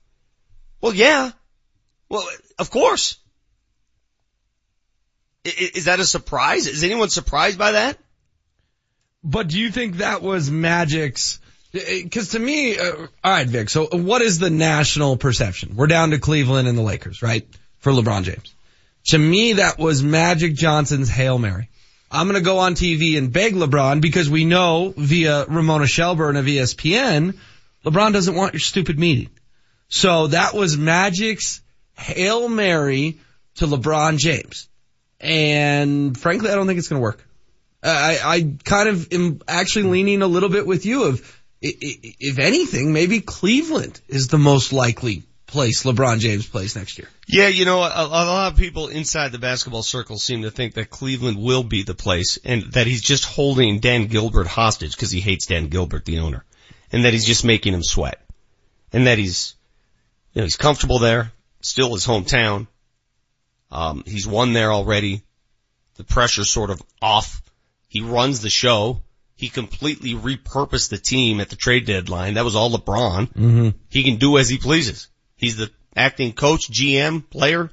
Well, 0.81 0.93
yeah. 0.93 1.31
Well, 2.09 2.27
of 2.59 2.69
course. 2.69 3.17
Is 5.43 5.85
that 5.85 5.99
a 5.99 6.05
surprise? 6.05 6.67
Is 6.67 6.83
anyone 6.83 7.09
surprised 7.09 7.57
by 7.57 7.71
that? 7.71 7.97
But 9.23 9.47
do 9.47 9.59
you 9.59 9.71
think 9.71 9.97
that 9.97 10.21
was 10.21 10.51
Magic's? 10.51 11.39
Because 11.71 12.29
to 12.29 12.39
me, 12.39 12.77
uh, 12.77 13.07
all 13.23 13.31
right, 13.31 13.47
Vic. 13.47 13.69
So 13.69 13.87
what 13.91 14.21
is 14.21 14.39
the 14.39 14.49
national 14.49 15.17
perception? 15.17 15.75
We're 15.75 15.87
down 15.87 16.11
to 16.11 16.19
Cleveland 16.19 16.67
and 16.67 16.77
the 16.77 16.83
Lakers, 16.83 17.21
right? 17.21 17.47
For 17.79 17.91
LeBron 17.91 18.23
James. 18.23 18.53
To 19.07 19.17
me, 19.17 19.53
that 19.53 19.79
was 19.79 20.03
Magic 20.03 20.53
Johnson's 20.53 21.09
hail 21.09 21.37
mary. 21.37 21.69
I'm 22.09 22.27
going 22.27 22.39
to 22.39 22.45
go 22.45 22.59
on 22.59 22.75
TV 22.75 23.17
and 23.17 23.31
beg 23.33 23.53
LeBron 23.53 24.01
because 24.01 24.29
we 24.29 24.45
know 24.45 24.93
via 24.95 25.45
Ramona 25.45 25.87
Shelburne 25.87 26.37
of 26.37 26.45
ESPN, 26.45 27.37
LeBron 27.85 28.13
doesn't 28.13 28.35
want 28.35 28.53
your 28.53 28.61
stupid 28.61 28.97
meeting. 28.97 29.29
So 29.89 30.27
that 30.27 30.53
was 30.53 30.77
Magic's 30.77 31.61
hail 31.97 32.47
mary 32.47 33.19
to 33.55 33.67
LeBron 33.67 34.17
James. 34.17 34.69
And 35.19 36.17
frankly, 36.17 36.49
I 36.49 36.55
don't 36.55 36.67
think 36.67 36.79
it's 36.79 36.87
going 36.87 36.99
to 36.99 37.03
work. 37.03 37.23
I, 37.83 38.19
I 38.23 38.55
kind 38.63 38.89
of 38.89 39.11
am 39.11 39.41
actually 39.47 39.83
leaning 39.83 40.21
a 40.21 40.27
little 40.27 40.49
bit 40.49 40.65
with 40.65 40.85
you 40.85 41.05
of, 41.05 41.41
if 41.61 42.39
anything, 42.39 42.93
maybe 42.93 43.21
Cleveland 43.21 43.99
is 44.07 44.27
the 44.27 44.37
most 44.37 44.73
likely 44.73 45.23
place 45.47 45.83
LeBron 45.83 46.19
James 46.19 46.45
plays 46.45 46.75
next 46.75 46.97
year. 46.97 47.07
Yeah, 47.25 47.47
you 47.47 47.65
know, 47.65 47.81
a, 47.81 48.05
a, 48.05 48.07
lot 48.07 48.51
of 48.51 48.59
people 48.59 48.89
inside 48.89 49.31
the 49.31 49.39
basketball 49.39 49.81
circle 49.81 50.17
seem 50.17 50.43
to 50.43 50.51
think 50.51 50.75
that 50.75 50.89
Cleveland 50.89 51.41
will 51.41 51.63
be 51.63 51.83
the 51.83 51.95
place 51.95 52.37
and 52.43 52.63
that 52.73 52.85
he's 52.85 53.01
just 53.01 53.25
holding 53.25 53.79
Dan 53.79 54.07
Gilbert 54.07 54.47
hostage 54.47 54.95
because 54.95 55.11
he 55.11 55.21
hates 55.21 55.47
Dan 55.47 55.67
Gilbert, 55.67 56.05
the 56.05 56.19
owner, 56.19 56.43
and 56.91 57.05
that 57.05 57.13
he's 57.13 57.25
just 57.25 57.45
making 57.45 57.73
him 57.73 57.83
sweat 57.83 58.21
and 58.93 59.07
that 59.07 59.17
he's, 59.17 59.55
you 60.33 60.41
know, 60.41 60.45
he's 60.45 60.57
comfortable 60.57 60.99
there, 60.99 61.31
still 61.61 61.93
his 61.93 62.05
hometown. 62.05 62.67
Um, 63.71 64.03
he's 64.05 64.27
won 64.27 64.53
there 64.53 64.71
already. 64.71 65.23
The 65.95 66.03
pressure's 66.03 66.49
sort 66.49 66.69
of 66.69 66.81
off. 67.01 67.41
He 67.87 68.01
runs 68.01 68.41
the 68.41 68.49
show. 68.49 69.01
He 69.35 69.49
completely 69.49 70.13
repurposed 70.13 70.89
the 70.89 70.97
team 70.97 71.39
at 71.39 71.49
the 71.49 71.55
trade 71.55 71.85
deadline. 71.85 72.35
That 72.35 72.45
was 72.45 72.55
all 72.55 72.71
LeBron. 72.71 73.31
Mm-hmm. 73.33 73.69
He 73.89 74.03
can 74.03 74.17
do 74.17 74.37
as 74.37 74.49
he 74.49 74.57
pleases. 74.57 75.09
He's 75.37 75.57
the 75.57 75.71
acting 75.95 76.33
coach, 76.33 76.69
GM, 76.69 77.29
player, 77.29 77.69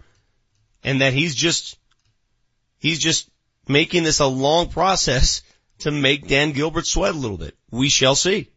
and 0.83 1.01
that 1.01 1.13
he's 1.13 1.35
just, 1.35 1.77
he's 2.79 2.99
just 2.99 3.29
making 3.69 4.05
this 4.05 4.21
a 4.21 4.27
long 4.27 4.69
process 4.69 5.43
to 5.79 5.91
make 5.91 6.29
Dan 6.29 6.53
Gilbert 6.53 6.87
sweat 6.87 7.15
a 7.15 7.19
little 7.19 7.39
bit. 7.39 7.57
We 7.71 7.89
shall 7.89 8.15
see. 8.15 8.49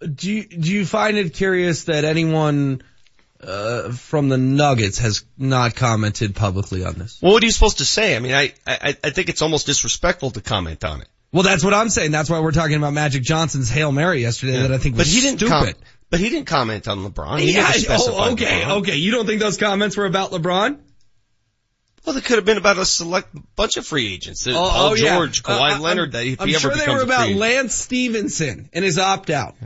Do 0.00 0.30
you, 0.30 0.44
do 0.44 0.72
you 0.72 0.84
find 0.84 1.16
it 1.16 1.32
curious 1.34 1.84
that 1.84 2.04
anyone 2.04 2.82
uh, 3.40 3.92
from 3.92 4.28
the 4.28 4.38
Nuggets 4.38 4.98
has 4.98 5.24
not 5.38 5.74
commented 5.74 6.34
publicly 6.34 6.84
on 6.84 6.94
this? 6.94 7.18
Well, 7.22 7.32
what 7.32 7.42
are 7.42 7.46
you 7.46 7.52
supposed 7.52 7.78
to 7.78 7.84
say? 7.84 8.16
I 8.16 8.18
mean, 8.18 8.34
I, 8.34 8.52
I, 8.66 8.96
I 9.02 9.10
think 9.10 9.28
it's 9.28 9.42
almost 9.42 9.66
disrespectful 9.66 10.32
to 10.32 10.40
comment 10.40 10.84
on 10.84 11.02
it. 11.02 11.08
Well, 11.32 11.42
that's 11.42 11.64
what 11.64 11.74
I'm 11.74 11.88
saying. 11.88 12.12
That's 12.12 12.30
why 12.30 12.40
we're 12.40 12.52
talking 12.52 12.76
about 12.76 12.92
Magic 12.92 13.22
Johnson's 13.22 13.68
Hail 13.68 13.92
Mary 13.92 14.22
yesterday 14.22 14.54
yeah. 14.54 14.62
that 14.62 14.72
I 14.72 14.78
think 14.78 14.96
was 14.96 15.06
but 15.06 15.14
he 15.14 15.20
didn't 15.20 15.38
stupid. 15.38 15.74
Com- 15.76 15.84
but 16.10 16.20
he 16.20 16.28
didn't 16.28 16.46
comment 16.46 16.88
on 16.88 16.98
LeBron. 16.98 17.40
He 17.40 17.52
yeah, 17.52 17.72
oh, 17.90 18.32
okay, 18.32 18.62
LeBron. 18.62 18.70
okay. 18.78 18.96
You 18.96 19.10
don't 19.12 19.26
think 19.26 19.40
those 19.40 19.56
comments 19.56 19.96
were 19.96 20.06
about 20.06 20.30
LeBron? 20.30 20.78
Well, 22.06 22.14
they 22.14 22.20
could 22.20 22.36
have 22.36 22.44
been 22.44 22.56
about 22.56 22.78
a 22.78 22.84
select 22.84 23.36
bunch 23.56 23.76
of 23.76 23.84
free 23.84 24.14
agents. 24.14 24.46
Oh, 24.46 24.52
Paul 24.52 24.92
oh, 24.92 24.96
George, 24.96 25.42
yeah. 25.44 25.54
Kawhi 25.58 25.76
uh, 25.76 25.80
Leonard. 25.80 26.12
That 26.12 26.24
if 26.24 26.40
I'm 26.40 26.46
he 26.46 26.54
sure 26.54 26.72
they 26.72 26.86
were 26.86 27.02
about 27.02 27.30
Lance 27.30 27.74
Stephenson 27.74 28.70
and 28.72 28.84
his 28.84 28.96
opt 28.96 29.28
out. 29.28 29.56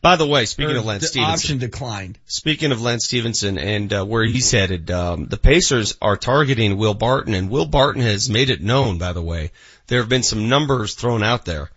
By 0.00 0.16
the 0.16 0.26
way, 0.26 0.46
speaking 0.46 0.76
Or 0.76 0.78
of 0.78 0.86
Lance 0.86 1.08
Stephenson, 1.08 1.34
option 1.34 1.58
declined. 1.58 2.18
Speaking 2.24 2.72
of 2.72 2.80
Lance 2.80 3.04
Stephenson 3.04 3.58
and 3.58 3.92
uh, 3.92 4.06
where 4.06 4.24
he's 4.24 4.50
headed, 4.50 4.90
um, 4.90 5.26
the 5.26 5.36
Pacers 5.36 5.98
are 6.00 6.16
targeting 6.16 6.78
Will 6.78 6.94
Barton, 6.94 7.34
and 7.34 7.50
Will 7.50 7.66
Barton 7.66 8.00
has 8.00 8.30
made 8.30 8.48
it 8.48 8.62
known. 8.62 8.96
By 8.96 9.12
the 9.12 9.22
way, 9.22 9.50
there 9.88 10.00
have 10.00 10.08
been 10.08 10.22
some 10.22 10.48
numbers 10.48 10.94
thrown 10.94 11.22
out 11.22 11.44
there. 11.44 11.70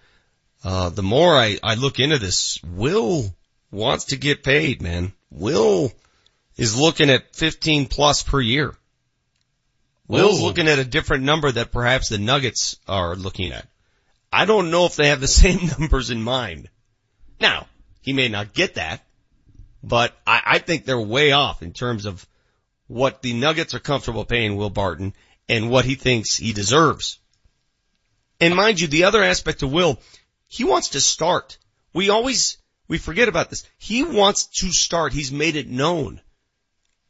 Uh, 0.63 0.88
the 0.88 1.03
more 1.03 1.36
I, 1.36 1.59
I 1.61 1.76
look 1.76 1.99
into 1.99 2.17
this, 2.17 2.59
Will 2.63 3.36
wants 3.74 4.05
to 4.05 4.17
get 4.17 4.43
paid, 4.43 4.82
man. 4.82 5.13
Will 5.32 5.91
is 6.55 6.78
looking 6.78 7.09
at 7.09 7.36
15 7.36 7.88
plus 7.88 8.21
per 8.21 8.39
year. 8.39 8.76
Will's 10.07 10.39
Whoa. 10.39 10.45
looking 10.45 10.67
at 10.67 10.80
a 10.80 10.86
different 10.86 11.24
number 11.24 11.51
that 11.51 11.71
perhaps 11.71 12.09
the 12.09 12.17
Nuggets 12.17 12.78
are 12.88 13.15
looking 13.15 13.51
at. 13.51 13.67
I 14.32 14.45
don't 14.45 14.71
know 14.71 14.86
if 14.86 14.95
they 14.95 15.07
have 15.07 15.21
the 15.21 15.28
same 15.43 15.69
numbers 15.80 16.09
in 16.09 16.21
mind. 16.21 16.69
Now, 17.39 17.67
he 18.01 18.13
may 18.13 18.28
not 18.28 18.53
get 18.53 18.76
that, 18.76 19.03
but 19.82 20.15
I, 20.26 20.41
I 20.45 20.59
think 20.59 20.86
they're 20.86 20.99
way 20.99 21.32
off 21.32 21.63
in 21.63 21.74
terms 21.74 22.05
of 22.05 22.26
what 22.88 23.21
the 23.21 23.34
Nuggets 23.34 23.74
are 23.74 23.80
comfortable 23.80 24.26
paying 24.26 24.55
Will 24.55 24.69
Barton 24.69 25.13
and 25.49 25.69
what 25.69 25.86
he 25.86 25.95
thinks 25.95 26.38
he 26.38 26.53
deserves. 26.53 27.19
And 28.39 28.55
mind 28.55 28.80
you, 28.80 28.88
the 28.88 29.05
other 29.05 29.24
aspect 29.24 29.63
of 29.63 29.71
Will, 29.71 29.99
he 30.47 30.63
wants 30.63 30.89
to 30.89 31.01
start. 31.01 31.57
We 31.93 32.09
always, 32.09 32.57
we 32.93 32.99
forget 32.99 33.27
about 33.27 33.49
this. 33.49 33.67
He 33.79 34.03
wants 34.03 34.45
to 34.59 34.71
start. 34.71 35.13
He's 35.13 35.31
made 35.31 35.55
it 35.55 35.67
known. 35.67 36.21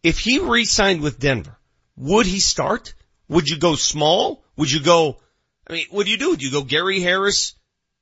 If 0.02 0.18
he 0.18 0.40
re-signed 0.40 1.02
with 1.02 1.20
Denver, 1.20 1.58
would 1.98 2.26
he 2.26 2.40
start? 2.40 2.94
Would 3.28 3.50
you 3.50 3.58
go 3.58 3.76
small? 3.76 4.46
Would 4.56 4.72
you 4.72 4.80
go, 4.80 5.18
I 5.68 5.74
mean, 5.74 5.88
what 5.92 6.06
do 6.06 6.12
you 6.14 6.18
do? 6.18 6.38
Do 6.38 6.46
you 6.46 6.52
go 6.54 6.64
Gary 6.64 7.02
Harris, 7.02 7.56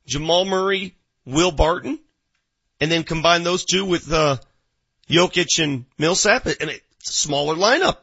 Jamal 0.05 0.45
Murray, 0.45 0.95
Will 1.25 1.51
Barton, 1.51 1.97
and 2.79 2.91
then 2.91 3.03
combine 3.03 3.41
those 3.41 3.65
two 3.65 3.83
with, 3.83 4.13
uh, 4.13 4.37
Jokic 5.09 5.57
and 5.57 5.85
Millsap? 5.97 6.45
Mean, 6.45 6.55
it's 6.99 7.09
a 7.09 7.13
smaller 7.13 7.55
lineup. 7.55 7.97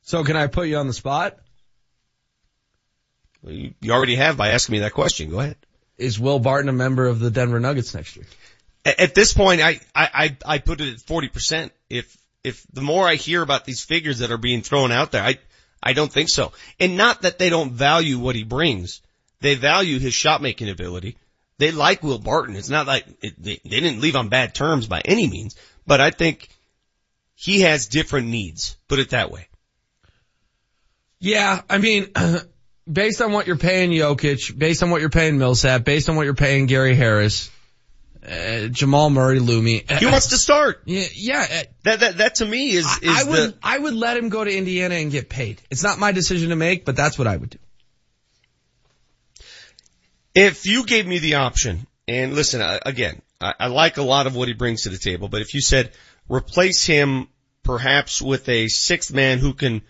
So 0.00 0.24
can 0.24 0.34
I 0.34 0.48
put 0.48 0.66
you 0.66 0.78
on 0.78 0.88
the 0.88 0.92
spot? 0.92 1.38
You 3.46 3.72
already 3.88 4.16
have 4.16 4.36
by 4.36 4.48
asking 4.48 4.72
me 4.72 4.78
that 4.80 4.94
question. 4.94 5.30
Go 5.30 5.38
ahead. 5.38 5.58
Is 5.98 6.18
Will 6.18 6.38
Barton 6.38 6.68
a 6.68 6.72
member 6.72 7.06
of 7.06 7.20
the 7.20 7.30
Denver 7.30 7.60
Nuggets 7.60 7.94
next 7.94 8.16
year? 8.16 8.26
At, 8.84 9.14
this 9.14 9.32
point, 9.32 9.60
I, 9.60 9.80
I, 9.94 10.08
I, 10.14 10.36
I 10.44 10.58
put 10.58 10.80
it 10.80 10.92
at 10.92 10.98
40%. 11.00 11.70
If, 11.88 12.16
if 12.42 12.66
the 12.72 12.80
more 12.80 13.06
I 13.06 13.14
hear 13.14 13.40
about 13.42 13.64
these 13.64 13.82
figures 13.82 14.18
that 14.18 14.32
are 14.32 14.38
being 14.38 14.62
thrown 14.62 14.90
out 14.90 15.12
there, 15.12 15.22
I, 15.22 15.38
I 15.80 15.92
don't 15.92 16.12
think 16.12 16.28
so. 16.28 16.52
And 16.80 16.96
not 16.96 17.22
that 17.22 17.38
they 17.38 17.48
don't 17.48 17.72
value 17.72 18.18
what 18.18 18.34
he 18.34 18.42
brings. 18.42 19.00
They 19.40 19.54
value 19.54 19.98
his 19.98 20.14
shot 20.14 20.42
making 20.42 20.68
ability. 20.68 21.16
They 21.58 21.70
like 21.70 22.02
Will 22.02 22.18
Barton. 22.18 22.56
It's 22.56 22.68
not 22.68 22.88
like 22.88 23.06
it, 23.22 23.40
they, 23.40 23.60
they 23.62 23.80
didn't 23.80 24.00
leave 24.00 24.16
on 24.16 24.28
bad 24.28 24.54
terms 24.54 24.86
by 24.86 25.00
any 25.04 25.28
means, 25.28 25.54
but 25.86 26.00
I 26.00 26.10
think 26.10 26.48
he 27.34 27.60
has 27.60 27.86
different 27.86 28.28
needs. 28.28 28.76
Put 28.88 28.98
it 28.98 29.10
that 29.10 29.30
way. 29.30 29.46
Yeah, 31.20 31.62
I 31.70 31.78
mean, 31.78 32.10
based 32.90 33.20
on 33.20 33.32
what 33.32 33.46
you're 33.46 33.56
paying 33.56 33.90
Jokic, 33.90 34.56
based 34.56 34.82
on 34.82 34.90
what 34.90 35.00
you're 35.00 35.10
paying 35.10 35.38
Millsap, 35.38 35.84
based 35.84 36.08
on 36.08 36.16
what 36.16 36.24
you're 36.24 36.34
paying 36.34 36.66
Gary 36.66 36.94
Harris, 36.94 37.50
Uh, 38.24 38.68
Jamal 38.68 39.10
Murray, 39.10 39.40
Lumi. 39.40 39.90
He 39.98 40.06
wants 40.06 40.28
to 40.28 40.38
start. 40.38 40.82
Yeah, 40.84 41.04
yeah. 41.14 41.40
uh, 41.50 41.62
That 41.82 42.00
that 42.00 42.16
that 42.18 42.34
to 42.36 42.46
me 42.46 42.70
is 42.70 42.86
is 43.02 43.10
I 43.10 43.24
the 43.24 43.30
would 43.30 43.54
I 43.62 43.78
would 43.78 43.94
let 43.94 44.16
him 44.16 44.28
go 44.28 44.44
to 44.44 44.56
Indiana 44.56 44.94
and 44.94 45.10
get 45.10 45.28
paid. 45.28 45.60
It's 45.70 45.82
not 45.82 45.98
my 45.98 46.12
decision 46.12 46.50
to 46.50 46.56
make, 46.56 46.84
but 46.84 46.94
that's 46.94 47.18
what 47.18 47.26
I 47.26 47.36
would 47.36 47.50
do. 47.50 47.58
If 50.34 50.66
you 50.66 50.86
gave 50.86 51.06
me 51.06 51.18
the 51.18 51.34
option, 51.34 51.86
and 52.08 52.34
listen, 52.34 52.62
I, 52.62 52.78
again, 52.86 53.20
I, 53.40 53.54
I 53.58 53.66
like 53.66 53.96
a 53.96 54.02
lot 54.02 54.26
of 54.26 54.34
what 54.36 54.48
he 54.48 54.54
brings 54.54 54.82
to 54.82 54.88
the 54.88 54.98
table, 54.98 55.28
but 55.28 55.40
if 55.42 55.52
you 55.54 55.60
said 55.60 55.90
replace 56.28 56.84
him 56.84 57.28
perhaps 57.64 58.22
with 58.22 58.48
a 58.48 58.68
sixth 58.68 59.12
man 59.12 59.38
who 59.38 59.52
can 59.52 59.82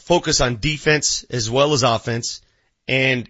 focus 0.00 0.40
on 0.40 0.56
defense 0.56 1.24
as 1.30 1.50
well 1.50 1.72
as 1.72 1.82
offense, 1.82 2.40
and 2.88 3.28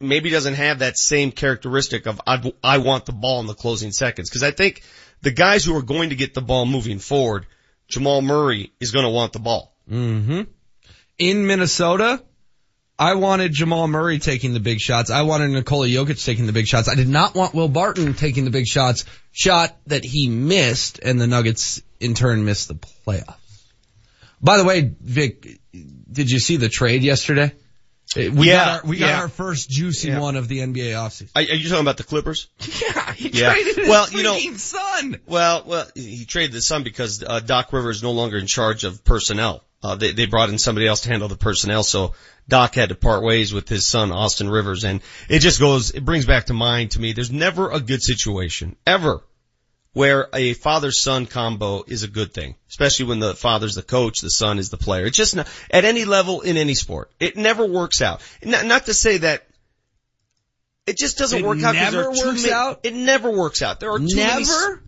maybe 0.00 0.30
doesn't 0.30 0.54
have 0.54 0.80
that 0.80 0.98
same 0.98 1.32
characteristic 1.32 2.06
of 2.06 2.20
I, 2.26 2.52
I 2.62 2.78
want 2.78 3.06
the 3.06 3.12
ball 3.12 3.40
in 3.40 3.46
the 3.46 3.54
closing 3.54 3.92
seconds, 3.92 4.28
because 4.28 4.42
I 4.42 4.50
think 4.50 4.82
the 5.22 5.30
guys 5.30 5.64
who 5.64 5.76
are 5.76 5.82
going 5.82 6.10
to 6.10 6.16
get 6.16 6.34
the 6.34 6.42
ball 6.42 6.66
moving 6.66 6.98
forward, 6.98 7.46
Jamal 7.88 8.22
Murray 8.22 8.72
is 8.80 8.90
going 8.90 9.04
to 9.04 9.10
want 9.10 9.32
the 9.32 9.38
ball. 9.38 9.74
Mm-hmm. 9.90 10.42
In 11.18 11.46
Minnesota, 11.46 12.22
I 12.98 13.14
wanted 13.14 13.52
Jamal 13.52 13.88
Murray 13.88 14.18
taking 14.18 14.52
the 14.52 14.60
big 14.60 14.78
shots. 14.78 15.10
I 15.10 15.22
wanted 15.22 15.50
Nikola 15.50 15.88
Jokic 15.88 16.24
taking 16.24 16.46
the 16.46 16.52
big 16.52 16.66
shots. 16.66 16.88
I 16.88 16.94
did 16.94 17.08
not 17.08 17.34
want 17.34 17.54
Will 17.54 17.68
Barton 17.68 18.14
taking 18.14 18.44
the 18.44 18.50
big 18.50 18.66
shots. 18.66 19.04
Shot 19.32 19.76
that 19.86 20.04
he 20.04 20.28
missed, 20.28 21.00
and 21.02 21.20
the 21.20 21.26
Nuggets 21.26 21.82
in 21.98 22.14
turn 22.14 22.44
missed 22.44 22.68
the 22.68 22.74
playoffs. 22.74 23.34
By 24.40 24.58
the 24.58 24.64
way, 24.64 24.94
Vic, 25.00 25.60
did 26.10 26.30
you 26.30 26.38
see 26.38 26.56
the 26.56 26.68
trade 26.68 27.02
yesterday? 27.02 27.52
Uh, 28.16 28.30
We 28.32 28.48
Yeah, 28.48 28.64
got 28.64 28.84
our, 28.84 28.88
we 28.90 28.96
got 28.98 29.06
yeah. 29.08 29.20
our 29.22 29.28
first 29.28 29.70
juicy 29.70 30.08
Yeah. 30.08 30.20
one 30.20 30.36
of 30.36 30.46
the 30.46 30.58
NBA 30.60 30.92
offseason. 30.92 31.30
Are, 31.34 31.40
are 31.40 31.56
you 31.56 31.68
talking 31.68 31.82
about 31.82 31.96
the 31.96 32.04
Clippers? 32.04 32.48
Yeah, 32.80 33.12
he 33.14 33.28
Yeah. 33.30 33.52
traded 33.52 33.76
his 33.76 33.88
Well, 33.88 34.10
you 34.10 34.22
know- 34.22 34.38
son. 34.56 35.20
Well, 35.26 35.64
well, 35.66 35.86
he 35.94 36.24
traded 36.24 36.52
the 36.52 36.60
son 36.62 36.82
because 36.84 37.22
uh, 37.26 37.40
Doc 37.40 37.72
Rivers 37.72 37.96
is 37.96 38.02
no 38.02 38.12
longer 38.12 38.36
in 38.38 38.46
charge 38.46 38.84
of 38.84 39.04
personnel. 39.04 39.64
Uh, 39.82 39.96
they, 39.96 40.12
they 40.12 40.24
brought 40.26 40.48
in 40.48 40.58
somebody 40.58 40.86
else 40.86 41.02
to 41.02 41.10
handle 41.10 41.28
the 41.28 41.36
personnel, 41.36 41.82
so 41.82 42.14
Doc 42.48 42.74
had 42.74 42.88
to 42.88 42.94
part 42.94 43.22
ways 43.22 43.52
with 43.52 43.68
his 43.68 43.86
son 43.86 44.12
Austin 44.12 44.48
Rivers, 44.48 44.84
and 44.84 45.02
it 45.28 45.40
just 45.40 45.60
goes, 45.60 45.90
it 45.90 46.02
brings 46.04 46.24
back 46.24 46.46
to 46.46 46.54
mind 46.54 46.92
to 46.92 47.00
me. 47.00 47.12
There's 47.12 47.30
never 47.30 47.70
a 47.70 47.80
good 47.80 48.02
situation 48.02 48.76
ever 48.86 49.22
where 49.94 50.28
a 50.34 50.52
father-son 50.54 51.24
combo 51.26 51.84
is 51.86 52.02
a 52.02 52.08
good 52.08 52.34
thing, 52.34 52.56
especially 52.68 53.06
when 53.06 53.20
the 53.20 53.34
father's 53.34 53.76
the 53.76 53.82
coach, 53.82 54.20
the 54.20 54.28
son 54.28 54.58
is 54.58 54.68
the 54.68 54.76
player. 54.76 55.06
It's 55.06 55.16
just 55.16 55.34
not, 55.36 55.48
at 55.70 55.84
any 55.86 56.04
level 56.04 56.42
in 56.42 56.56
any 56.58 56.74
sport. 56.74 57.10
It 57.18 57.36
never 57.36 57.64
works 57.64 58.02
out. 58.02 58.20
Not, 58.44 58.66
not 58.66 58.86
to 58.86 58.94
say 58.94 59.18
that 59.18 59.46
it 60.86 60.98
just 60.98 61.16
doesn't 61.16 61.38
It 61.38 61.44
work 61.46 61.62
out. 61.62 61.72
there 61.72 61.90
never 61.92 62.10
works 62.10 62.42
many- 62.42 62.52
out? 62.52 62.80
It 62.82 62.92
never 62.94 63.30
works 63.30 63.62
out. 63.62 63.80
There 63.80 63.90
are 63.92 63.98
too 63.98 64.16
many 64.16 64.44
Never? 64.44 64.82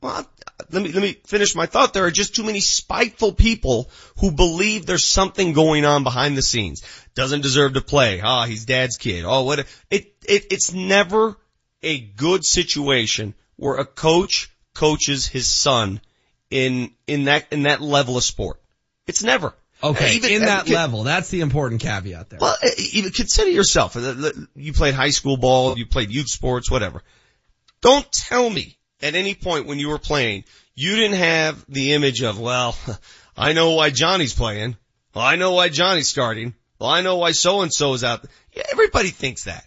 well, 0.00 0.30
let 0.70 0.82
me, 0.82 0.92
let 0.92 1.02
me 1.02 1.16
finish 1.26 1.54
my 1.56 1.66
thought. 1.66 1.94
There 1.94 2.04
are 2.04 2.10
just 2.10 2.36
too 2.36 2.44
many 2.44 2.60
spiteful 2.60 3.32
people 3.32 3.90
who 4.20 4.30
believe 4.30 4.86
there's 4.86 5.04
something 5.06 5.54
going 5.54 5.84
on 5.84 6.04
behind 6.04 6.36
the 6.36 6.42
scenes. 6.42 6.82
Doesn't 7.14 7.40
deserve 7.40 7.72
to 7.74 7.80
play. 7.80 8.20
Ah, 8.22 8.44
he's 8.44 8.64
dad's 8.66 8.96
kid. 8.98 9.24
Oh, 9.26 9.42
what, 9.44 9.60
a, 9.60 9.66
it, 9.90 10.14
it, 10.28 10.46
it's 10.52 10.72
never 10.72 11.36
a 11.82 11.98
good 11.98 12.44
situation 12.44 13.34
where 13.58 13.76
a 13.76 13.84
coach 13.84 14.50
coaches 14.74 15.26
his 15.26 15.46
son 15.46 16.00
in, 16.50 16.90
in 17.06 17.24
that, 17.24 17.46
in 17.52 17.64
that 17.64 17.80
level 17.80 18.16
of 18.16 18.24
sport. 18.24 18.58
It's 19.06 19.22
never. 19.22 19.54
Okay, 19.82 20.14
Even- 20.14 20.30
in 20.32 20.42
that 20.42 20.68
level, 20.68 21.04
that's 21.04 21.28
the 21.28 21.40
important 21.40 21.80
caveat 21.80 22.30
there. 22.30 22.38
well, 22.40 22.56
even 22.92 23.12
consider 23.12 23.50
yourself. 23.50 23.96
You 24.56 24.72
played 24.72 24.94
high 24.94 25.10
school 25.10 25.36
ball, 25.36 25.78
you 25.78 25.86
played 25.86 26.10
youth 26.10 26.28
sports, 26.28 26.70
whatever. 26.70 27.02
Don't 27.80 28.10
tell 28.10 28.48
me 28.50 28.76
at 29.00 29.14
any 29.14 29.34
point 29.34 29.66
when 29.66 29.78
you 29.78 29.88
were 29.88 29.98
playing, 29.98 30.44
you 30.74 30.96
didn't 30.96 31.18
have 31.18 31.64
the 31.68 31.92
image 31.92 32.22
of, 32.22 32.40
well, 32.40 32.76
I 33.36 33.52
know 33.52 33.74
why 33.74 33.90
Johnny's 33.90 34.34
playing. 34.34 34.76
Well, 35.14 35.24
I 35.24 35.36
know 35.36 35.52
why 35.52 35.68
Johnny's 35.68 36.08
starting. 36.08 36.54
Well, 36.80 36.90
I 36.90 37.02
know 37.02 37.16
why 37.16 37.32
so 37.32 37.60
and 37.62 37.72
so 37.72 37.94
is 37.94 38.02
out. 38.04 38.24
Yeah, 38.52 38.64
everybody 38.72 39.10
thinks 39.10 39.44
that. 39.44 39.64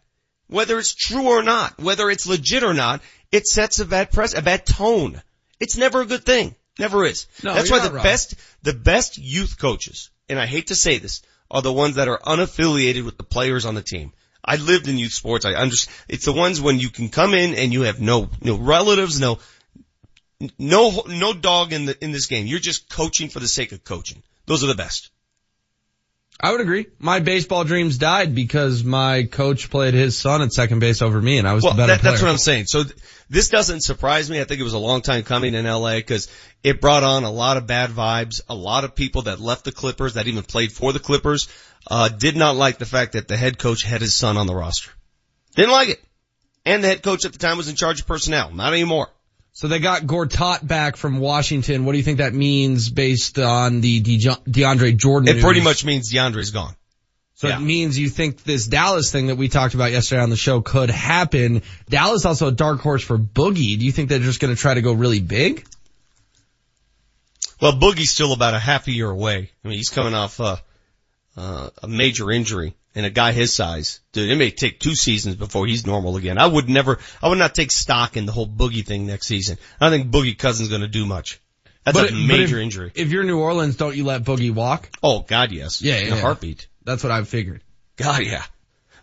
Whether 0.47 0.77
it's 0.77 0.93
true 0.93 1.27
or 1.29 1.41
not, 1.43 1.79
whether 1.79 2.09
it's 2.09 2.27
legit 2.27 2.63
or 2.63 2.73
not, 2.73 3.01
it 3.31 3.47
sets 3.47 3.79
a 3.79 3.85
bad 3.85 4.11
press, 4.11 4.33
a 4.33 4.41
bad 4.41 4.65
tone. 4.65 5.21
It's 5.59 5.77
never 5.77 6.01
a 6.01 6.05
good 6.05 6.25
thing. 6.25 6.55
Never 6.79 7.05
is. 7.05 7.27
No, 7.43 7.53
That's 7.53 7.69
why 7.69 7.79
the 7.79 7.93
wrong. 7.93 8.03
best, 8.03 8.35
the 8.63 8.73
best 8.73 9.17
youth 9.17 9.57
coaches, 9.57 10.09
and 10.29 10.39
I 10.39 10.45
hate 10.45 10.67
to 10.67 10.75
say 10.75 10.97
this, 10.97 11.21
are 11.49 11.61
the 11.61 11.73
ones 11.73 11.95
that 11.95 12.07
are 12.07 12.19
unaffiliated 12.19 13.03
with 13.03 13.17
the 13.17 13.23
players 13.23 13.65
on 13.65 13.75
the 13.75 13.81
team. 13.81 14.13
I 14.43 14.55
lived 14.55 14.87
in 14.87 14.97
youth 14.97 15.11
sports. 15.11 15.45
I 15.45 15.53
understand. 15.53 15.95
It's 16.07 16.25
the 16.25 16.33
ones 16.33 16.59
when 16.59 16.79
you 16.79 16.89
can 16.89 17.09
come 17.09 17.33
in 17.33 17.53
and 17.53 17.71
you 17.71 17.83
have 17.83 18.01
no, 18.01 18.29
no 18.41 18.57
relatives, 18.57 19.19
no, 19.19 19.39
no, 20.57 21.03
no 21.07 21.33
dog 21.33 21.73
in 21.73 21.85
the, 21.85 22.03
in 22.03 22.11
this 22.11 22.25
game. 22.25 22.47
You're 22.47 22.59
just 22.59 22.89
coaching 22.89 23.29
for 23.29 23.39
the 23.39 23.47
sake 23.47 23.71
of 23.71 23.83
coaching. 23.83 24.23
Those 24.47 24.63
are 24.63 24.67
the 24.67 24.75
best. 24.75 25.11
I 26.43 26.51
would 26.51 26.61
agree. 26.61 26.87
My 26.97 27.19
baseball 27.19 27.63
dreams 27.63 27.99
died 27.99 28.33
because 28.33 28.83
my 28.83 29.23
coach 29.23 29.69
played 29.69 29.93
his 29.93 30.17
son 30.17 30.41
at 30.41 30.51
second 30.51 30.79
base 30.79 31.03
over 31.03 31.21
me 31.21 31.37
and 31.37 31.47
I 31.47 31.53
was 31.53 31.63
Well, 31.63 31.73
the 31.73 31.77
better 31.77 31.91
that, 31.93 32.01
player. 32.01 32.11
that's 32.13 32.23
what 32.23 32.31
I'm 32.31 32.37
saying. 32.39 32.65
So 32.65 32.83
th- 32.83 32.95
this 33.29 33.49
doesn't 33.49 33.81
surprise 33.81 34.27
me. 34.29 34.41
I 34.41 34.45
think 34.45 34.59
it 34.59 34.63
was 34.63 34.73
a 34.73 34.79
long 34.79 35.01
time 35.01 35.21
coming 35.23 35.53
in 35.53 35.65
LA 35.65 35.97
because 35.97 36.27
it 36.63 36.81
brought 36.81 37.03
on 37.03 37.23
a 37.25 37.31
lot 37.31 37.57
of 37.57 37.67
bad 37.67 37.91
vibes. 37.91 38.41
A 38.49 38.55
lot 38.55 38.83
of 38.85 38.95
people 38.95 39.23
that 39.23 39.39
left 39.39 39.65
the 39.65 39.71
Clippers, 39.71 40.15
that 40.15 40.27
even 40.27 40.41
played 40.43 40.71
for 40.71 40.91
the 40.93 40.99
Clippers, 40.99 41.47
uh, 41.89 42.09
did 42.09 42.35
not 42.35 42.55
like 42.55 42.79
the 42.79 42.85
fact 42.87 43.13
that 43.13 43.27
the 43.27 43.37
head 43.37 43.59
coach 43.59 43.83
had 43.83 44.01
his 44.01 44.15
son 44.15 44.35
on 44.35 44.47
the 44.47 44.55
roster. 44.55 44.89
Didn't 45.55 45.71
like 45.71 45.89
it. 45.89 46.01
And 46.65 46.83
the 46.83 46.87
head 46.87 47.03
coach 47.03 47.23
at 47.23 47.33
the 47.33 47.39
time 47.39 47.57
was 47.57 47.69
in 47.69 47.75
charge 47.75 48.01
of 48.01 48.07
personnel. 48.07 48.51
Not 48.51 48.73
anymore. 48.73 49.09
So 49.53 49.67
they 49.67 49.79
got 49.79 50.03
Gortat 50.03 50.65
back 50.65 50.95
from 50.95 51.19
Washington. 51.19 51.85
What 51.85 51.91
do 51.91 51.97
you 51.97 52.03
think 52.03 52.19
that 52.19 52.33
means 52.33 52.89
based 52.89 53.37
on 53.37 53.81
the 53.81 54.01
DeAndre 54.01 54.97
Jordan 54.97 55.37
It 55.37 55.41
pretty 55.41 55.61
much 55.61 55.83
means 55.83 56.11
DeAndre's 56.11 56.51
gone. 56.51 56.75
So 57.35 57.47
Yeah. 57.47 57.57
it 57.57 57.61
means 57.61 57.97
you 57.97 58.07
think 58.09 58.43
this 58.43 58.67
Dallas 58.67 59.11
thing 59.11 59.27
that 59.27 59.35
we 59.35 59.49
talked 59.49 59.73
about 59.73 59.91
yesterday 59.91 60.21
on 60.21 60.29
the 60.29 60.37
show 60.37 60.61
could 60.61 60.89
happen. 60.89 61.63
Dallas 61.89 62.23
also 62.23 62.47
a 62.47 62.51
dark 62.51 62.81
horse 62.81 63.03
for 63.03 63.17
Boogie. 63.17 63.77
Do 63.79 63.85
you 63.85 63.91
think 63.91 64.09
they're 64.09 64.19
just 64.19 64.39
going 64.39 64.55
to 64.55 64.59
try 64.59 64.75
to 64.75 64.81
go 64.81 64.93
really 64.93 65.19
big? 65.19 65.65
Well, 67.59 67.73
Boogie's 67.73 68.11
still 68.11 68.33
about 68.33 68.53
a 68.53 68.59
half 68.59 68.87
a 68.87 68.91
year 68.91 69.09
away. 69.09 69.51
I 69.63 69.67
mean, 69.67 69.77
he's 69.77 69.89
coming 69.89 70.13
off 70.13 70.39
uh, 70.39 70.57
uh, 71.35 71.69
a 71.81 71.87
major 71.87 72.31
injury, 72.31 72.75
and 72.95 73.05
a 73.05 73.09
guy 73.09 73.31
his 73.31 73.53
size, 73.53 74.01
dude, 74.11 74.29
it 74.29 74.35
may 74.35 74.51
take 74.51 74.79
two 74.79 74.95
seasons 74.95 75.35
before 75.35 75.65
he's 75.65 75.85
normal 75.85 76.17
again. 76.17 76.37
I 76.37 76.45
would 76.47 76.69
never, 76.69 76.99
I 77.21 77.29
would 77.29 77.37
not 77.37 77.55
take 77.55 77.71
stock 77.71 78.17
in 78.17 78.25
the 78.25 78.31
whole 78.31 78.47
Boogie 78.47 78.85
thing 78.85 79.07
next 79.07 79.27
season. 79.27 79.57
I 79.79 79.89
don't 79.89 79.99
think 79.99 80.11
Boogie 80.13 80.37
Cousins 80.37 80.69
going 80.69 80.81
to 80.81 80.87
do 80.87 81.05
much. 81.05 81.39
That's 81.83 81.97
But- 81.97 82.11
a 82.11 82.13
major 82.13 82.57
if- 82.57 82.63
injury. 82.63 82.91
If 82.93 83.11
you're 83.11 83.23
New 83.23 83.39
Orleans, 83.39 83.75
don't 83.75 83.95
you 83.95 84.03
let 84.03 84.23
Boogie 84.23 84.53
walk? 84.53 84.89
Oh 85.01 85.21
God, 85.21 85.51
yes. 85.51 85.81
Yeah, 85.81 85.97
in 85.97 86.09
yeah. 86.09 86.15
a 86.15 86.21
heartbeat. 86.21 86.67
That's 86.83 87.03
what 87.03 87.11
I 87.11 87.23
figured. 87.23 87.63
God, 87.95 88.23
yeah. 88.23 88.43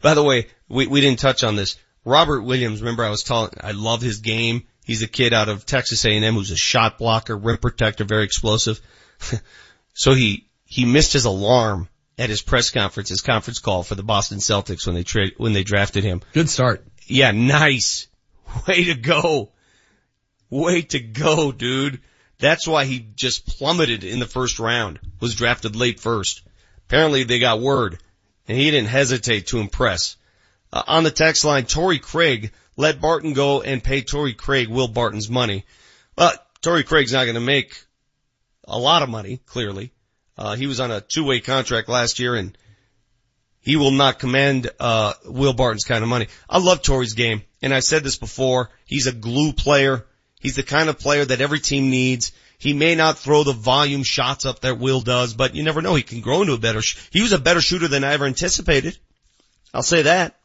By 0.00 0.14
the 0.14 0.22
way, 0.22 0.46
we, 0.68 0.86
we 0.86 1.00
didn't 1.00 1.18
touch 1.18 1.42
on 1.42 1.56
this. 1.56 1.76
Robert 2.04 2.42
Williams, 2.42 2.80
remember 2.80 3.04
I 3.04 3.10
was 3.10 3.22
telling, 3.22 3.50
I 3.60 3.72
love 3.72 4.00
his 4.00 4.20
game. 4.20 4.66
He's 4.84 5.02
a 5.02 5.08
kid 5.08 5.34
out 5.34 5.48
of 5.48 5.66
Texas 5.66 6.04
A&M 6.04 6.34
who's 6.34 6.50
a 6.50 6.56
shot 6.56 6.98
blocker, 6.98 7.36
rim 7.36 7.58
protector, 7.58 8.04
very 8.04 8.24
explosive. 8.24 8.80
so 9.94 10.14
he, 10.14 10.46
he 10.64 10.84
missed 10.84 11.12
his 11.12 11.24
alarm 11.26 11.88
at 12.18 12.30
his 12.30 12.42
press 12.42 12.70
conference, 12.70 13.08
his 13.08 13.20
conference 13.20 13.60
call 13.60 13.82
for 13.82 13.94
the 13.94 14.02
Boston 14.02 14.38
Celtics 14.38 14.86
when 14.86 14.94
they 14.94 15.04
tra- 15.04 15.30
when 15.36 15.52
they 15.52 15.62
drafted 15.62 16.04
him. 16.04 16.20
Good 16.32 16.50
start. 16.50 16.84
Yeah, 17.06 17.30
nice. 17.30 18.08
Way 18.66 18.84
to 18.84 18.94
go. 18.94 19.52
Way 20.50 20.82
to 20.82 21.00
go, 21.00 21.52
dude. 21.52 22.00
That's 22.38 22.66
why 22.66 22.84
he 22.84 23.06
just 23.14 23.46
plummeted 23.46 24.04
in 24.04 24.20
the 24.20 24.26
first 24.26 24.58
round, 24.58 25.00
was 25.20 25.34
drafted 25.34 25.76
late 25.76 26.00
first. 26.00 26.42
Apparently 26.86 27.24
they 27.24 27.38
got 27.38 27.60
word, 27.60 27.98
and 28.46 28.56
he 28.56 28.70
didn't 28.70 28.88
hesitate 28.88 29.48
to 29.48 29.58
impress. 29.58 30.16
Uh, 30.72 30.82
on 30.86 31.04
the 31.04 31.10
text 31.10 31.44
line, 31.44 31.64
Torrey 31.64 31.98
Craig 31.98 32.52
let 32.76 33.00
Barton 33.00 33.32
go 33.32 33.60
and 33.60 33.82
pay 33.82 34.02
Torrey 34.02 34.34
Craig 34.34 34.68
Will 34.68 34.88
Barton's 34.88 35.28
money. 35.28 35.64
But 36.14 36.44
Torrey 36.62 36.84
Craig's 36.84 37.12
not 37.12 37.24
going 37.24 37.34
to 37.34 37.40
make 37.40 37.84
a 38.64 38.78
lot 38.78 39.02
of 39.02 39.08
money, 39.08 39.40
clearly. 39.46 39.92
Uh, 40.38 40.54
he 40.54 40.68
was 40.68 40.78
on 40.78 40.92
a 40.92 41.00
two-way 41.00 41.40
contract 41.40 41.88
last 41.88 42.20
year 42.20 42.36
and 42.36 42.56
he 43.60 43.76
will 43.76 43.90
not 43.90 44.20
command, 44.20 44.70
uh, 44.78 45.12
Will 45.26 45.52
Barton's 45.52 45.84
kind 45.84 46.02
of 46.02 46.08
money. 46.08 46.28
I 46.48 46.58
love 46.58 46.80
Torrey's 46.80 47.14
game. 47.14 47.42
And 47.60 47.74
I 47.74 47.80
said 47.80 48.04
this 48.04 48.16
before. 48.16 48.70
He's 48.86 49.08
a 49.08 49.12
glue 49.12 49.52
player. 49.52 50.06
He's 50.40 50.54
the 50.54 50.62
kind 50.62 50.88
of 50.88 50.98
player 50.98 51.24
that 51.24 51.40
every 51.40 51.58
team 51.58 51.90
needs. 51.90 52.30
He 52.56 52.72
may 52.72 52.94
not 52.94 53.18
throw 53.18 53.42
the 53.42 53.52
volume 53.52 54.04
shots 54.04 54.46
up 54.46 54.60
that 54.60 54.78
Will 54.78 55.00
does, 55.00 55.34
but 55.34 55.56
you 55.56 55.64
never 55.64 55.82
know. 55.82 55.96
He 55.96 56.02
can 56.04 56.20
grow 56.20 56.40
into 56.40 56.54
a 56.54 56.58
better, 56.58 56.82
sh- 56.82 56.96
he 57.10 57.20
was 57.20 57.32
a 57.32 57.38
better 57.38 57.60
shooter 57.60 57.88
than 57.88 58.04
I 58.04 58.12
ever 58.12 58.26
anticipated. 58.26 58.96
I'll 59.74 59.82
say 59.82 60.02
that. 60.02 60.36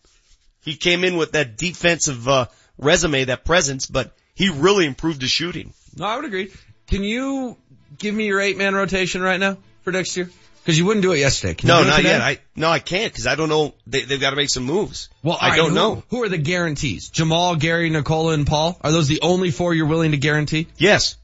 He 0.64 0.76
came 0.76 1.04
in 1.04 1.18
with 1.18 1.34
that 1.34 1.56
defensive, 1.56 2.28
uh, 2.28 2.48
resume, 2.80 3.26
that 3.26 3.46
presence, 3.46 3.86
but 3.86 4.16
he 4.34 4.50
really 4.50 4.88
improved 4.88 5.22
his 5.22 5.32
shooting. 5.32 5.74
No, 5.96 6.06
I 6.06 6.16
would 6.16 6.26
agree. 6.26 6.52
Can 6.88 7.04
you 7.04 7.58
give 8.00 8.16
me 8.16 8.26
your 8.26 8.42
eight 8.42 8.58
man 8.58 8.74
rotation 8.74 9.22
right 9.22 9.40
now 9.40 9.58
for 9.84 9.92
next 9.92 10.16
year? 10.18 10.30
Because 10.62 10.80
you 10.80 10.86
wouldn't 10.86 11.02
do 11.04 11.12
it 11.12 11.20
yesterday. 11.20 11.56
Can 11.56 11.68
no, 11.68 11.84
not 11.84 11.98
today? 11.98 12.10
yet. 12.10 12.22
I 12.22 12.38
no, 12.56 12.70
I 12.70 12.80
can't 12.80 13.12
because 13.12 13.28
I 13.28 13.36
don't 13.36 13.50
know. 13.50 13.74
They, 13.86 14.02
they've 14.02 14.20
got 14.22 14.30
to 14.30 14.38
make 14.38 14.50
some 14.50 14.64
moves. 14.64 15.10
Well, 15.22 15.38
I 15.40 15.50
right, 15.50 15.58
don't 15.58 15.70
who- 15.70 15.76
know. 15.76 16.04
Who 16.10 16.24
are 16.24 16.30
the 16.30 16.38
guarantees? 16.38 17.10
Jamal, 17.10 17.58
Gary, 17.58 17.90
Nikola, 17.90 18.34
and 18.34 18.48
Paul? 18.48 18.78
Are 18.82 18.92
those 18.92 19.10
the 19.10 19.20
only 19.22 19.52
four 19.52 19.74
you're 19.74 19.88
willing 19.88 20.12
to 20.12 20.18
guarantee? 20.18 20.68
Yes, 20.78 21.18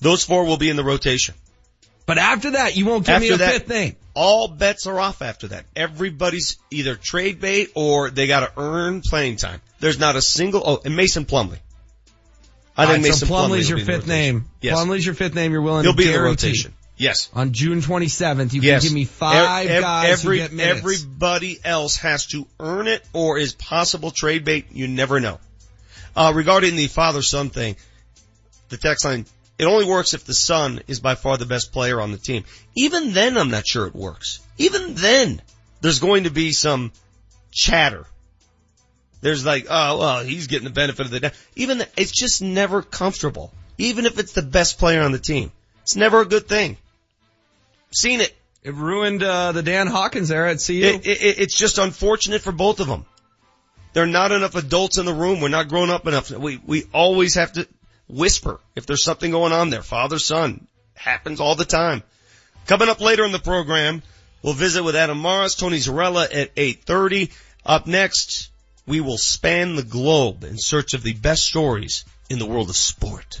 those 0.00 0.24
four 0.24 0.44
will 0.46 0.56
be 0.56 0.70
in 0.70 0.76
the 0.76 0.84
rotation. 0.84 1.34
But 2.06 2.18
after 2.18 2.52
that, 2.52 2.76
you 2.76 2.86
won't 2.86 3.04
give 3.04 3.20
me 3.20 3.26
After 3.30 3.34
a 3.34 3.38
that- 3.46 3.52
fifth 3.52 3.68
name. 3.68 3.96
All 4.14 4.48
bets 4.48 4.86
are 4.86 4.98
off 4.98 5.20
after 5.20 5.48
that. 5.48 5.66
Everybody's 5.76 6.56
either 6.70 6.94
trade 6.94 7.38
bait 7.38 7.72
or 7.74 8.08
they 8.08 8.26
got 8.26 8.40
to 8.40 8.52
earn 8.58 9.02
playing 9.02 9.36
time. 9.36 9.60
There's 9.78 9.98
not 9.98 10.16
a 10.16 10.22
single. 10.22 10.62
Oh, 10.64 10.80
and 10.86 10.96
Mason 10.96 11.26
Plumlee. 11.26 11.58
I 12.78 12.84
think 12.86 12.92
right, 12.94 13.02
Mason 13.02 13.26
so 13.28 13.34
Plumlee 13.34 13.46
Plumlee's 13.48 13.68
your 13.68 13.76
be 13.76 13.82
in 13.82 13.86
the 13.86 13.92
fifth 13.92 14.06
name. 14.08 14.44
Yes. 14.62 14.74
Plumlee's 14.78 15.04
your 15.04 15.14
fifth 15.14 15.34
name. 15.34 15.52
You're 15.52 15.60
willing 15.60 15.82
He'll 15.82 15.92
to 15.92 15.96
be 15.98 16.06
in 16.06 16.12
the 16.14 16.20
rotation. 16.22 16.72
Yes. 16.96 17.28
On 17.34 17.52
June 17.52 17.80
27th, 17.80 18.52
you 18.54 18.62
yes. 18.62 18.82
can 18.82 18.88
give 18.88 18.94
me 18.94 19.04
five 19.04 19.66
Ev- 19.66 19.82
guys 19.82 20.24
every, 20.24 20.38
who 20.38 20.44
get 20.44 20.52
minutes. 20.52 20.80
Everybody 20.80 21.58
else 21.62 21.96
has 21.98 22.26
to 22.28 22.46
earn 22.58 22.88
it 22.88 23.04
or 23.12 23.38
is 23.38 23.52
possible 23.52 24.10
trade 24.10 24.44
bait. 24.44 24.66
You 24.72 24.88
never 24.88 25.20
know. 25.20 25.38
Uh, 26.14 26.32
regarding 26.34 26.76
the 26.76 26.86
father-son 26.86 27.50
thing, 27.50 27.76
the 28.70 28.78
text 28.78 29.04
line, 29.04 29.26
it 29.58 29.66
only 29.66 29.84
works 29.84 30.14
if 30.14 30.24
the 30.24 30.34
son 30.34 30.80
is 30.86 31.00
by 31.00 31.14
far 31.14 31.36
the 31.36 31.44
best 31.44 31.72
player 31.72 32.00
on 32.00 32.12
the 32.12 32.18
team. 32.18 32.44
Even 32.74 33.12
then, 33.12 33.36
I'm 33.36 33.50
not 33.50 33.66
sure 33.66 33.86
it 33.86 33.94
works. 33.94 34.40
Even 34.56 34.94
then, 34.94 35.42
there's 35.82 36.00
going 36.00 36.24
to 36.24 36.30
be 36.30 36.52
some 36.52 36.92
chatter. 37.52 38.06
There's 39.20 39.44
like, 39.44 39.66
oh, 39.68 39.98
well, 39.98 40.24
he's 40.24 40.46
getting 40.46 40.64
the 40.64 40.72
benefit 40.72 41.04
of 41.04 41.12
the 41.12 41.20
doubt. 41.20 41.32
Even, 41.56 41.78
th- 41.78 41.90
it's 41.96 42.12
just 42.12 42.42
never 42.42 42.80
comfortable. 42.80 43.52
Even 43.76 44.06
if 44.06 44.18
it's 44.18 44.32
the 44.32 44.42
best 44.42 44.78
player 44.78 45.02
on 45.02 45.12
the 45.12 45.18
team. 45.18 45.52
It's 45.82 45.96
never 45.96 46.20
a 46.20 46.26
good 46.26 46.48
thing. 46.48 46.78
Seen 47.96 48.20
it. 48.20 48.36
It 48.62 48.74
ruined 48.74 49.22
uh, 49.22 49.52
the 49.52 49.62
Dan 49.62 49.86
Hawkins 49.86 50.30
era 50.30 50.50
at 50.50 50.62
CU. 50.62 50.74
It, 50.74 51.06
it, 51.06 51.38
it's 51.38 51.56
just 51.56 51.78
unfortunate 51.78 52.42
for 52.42 52.52
both 52.52 52.80
of 52.80 52.88
them. 52.88 53.06
There 53.94 54.04
are 54.04 54.06
not 54.06 54.32
enough 54.32 54.54
adults 54.54 54.98
in 54.98 55.06
the 55.06 55.14
room. 55.14 55.40
We're 55.40 55.48
not 55.48 55.68
grown 55.68 55.88
up 55.88 56.06
enough. 56.06 56.30
We, 56.30 56.58
we 56.58 56.84
always 56.92 57.36
have 57.36 57.52
to 57.52 57.66
whisper 58.06 58.60
if 58.74 58.84
there's 58.84 59.02
something 59.02 59.30
going 59.30 59.54
on 59.54 59.70
there. 59.70 59.80
Father, 59.80 60.18
son. 60.18 60.66
Happens 60.92 61.40
all 61.40 61.54
the 61.54 61.64
time. 61.64 62.02
Coming 62.66 62.90
up 62.90 63.00
later 63.00 63.24
in 63.24 63.32
the 63.32 63.38
program, 63.38 64.02
we'll 64.42 64.52
visit 64.52 64.82
with 64.82 64.94
Adam 64.94 65.16
Morris, 65.16 65.54
Tony 65.54 65.78
Zarrella 65.78 66.24
at 66.24 66.54
8.30. 66.54 67.32
Up 67.64 67.86
next, 67.86 68.50
we 68.86 69.00
will 69.00 69.16
span 69.16 69.74
the 69.74 69.82
globe 69.82 70.44
in 70.44 70.58
search 70.58 70.92
of 70.92 71.02
the 71.02 71.14
best 71.14 71.46
stories 71.46 72.04
in 72.28 72.38
the 72.38 72.46
world 72.46 72.68
of 72.68 72.76
sport. 72.76 73.40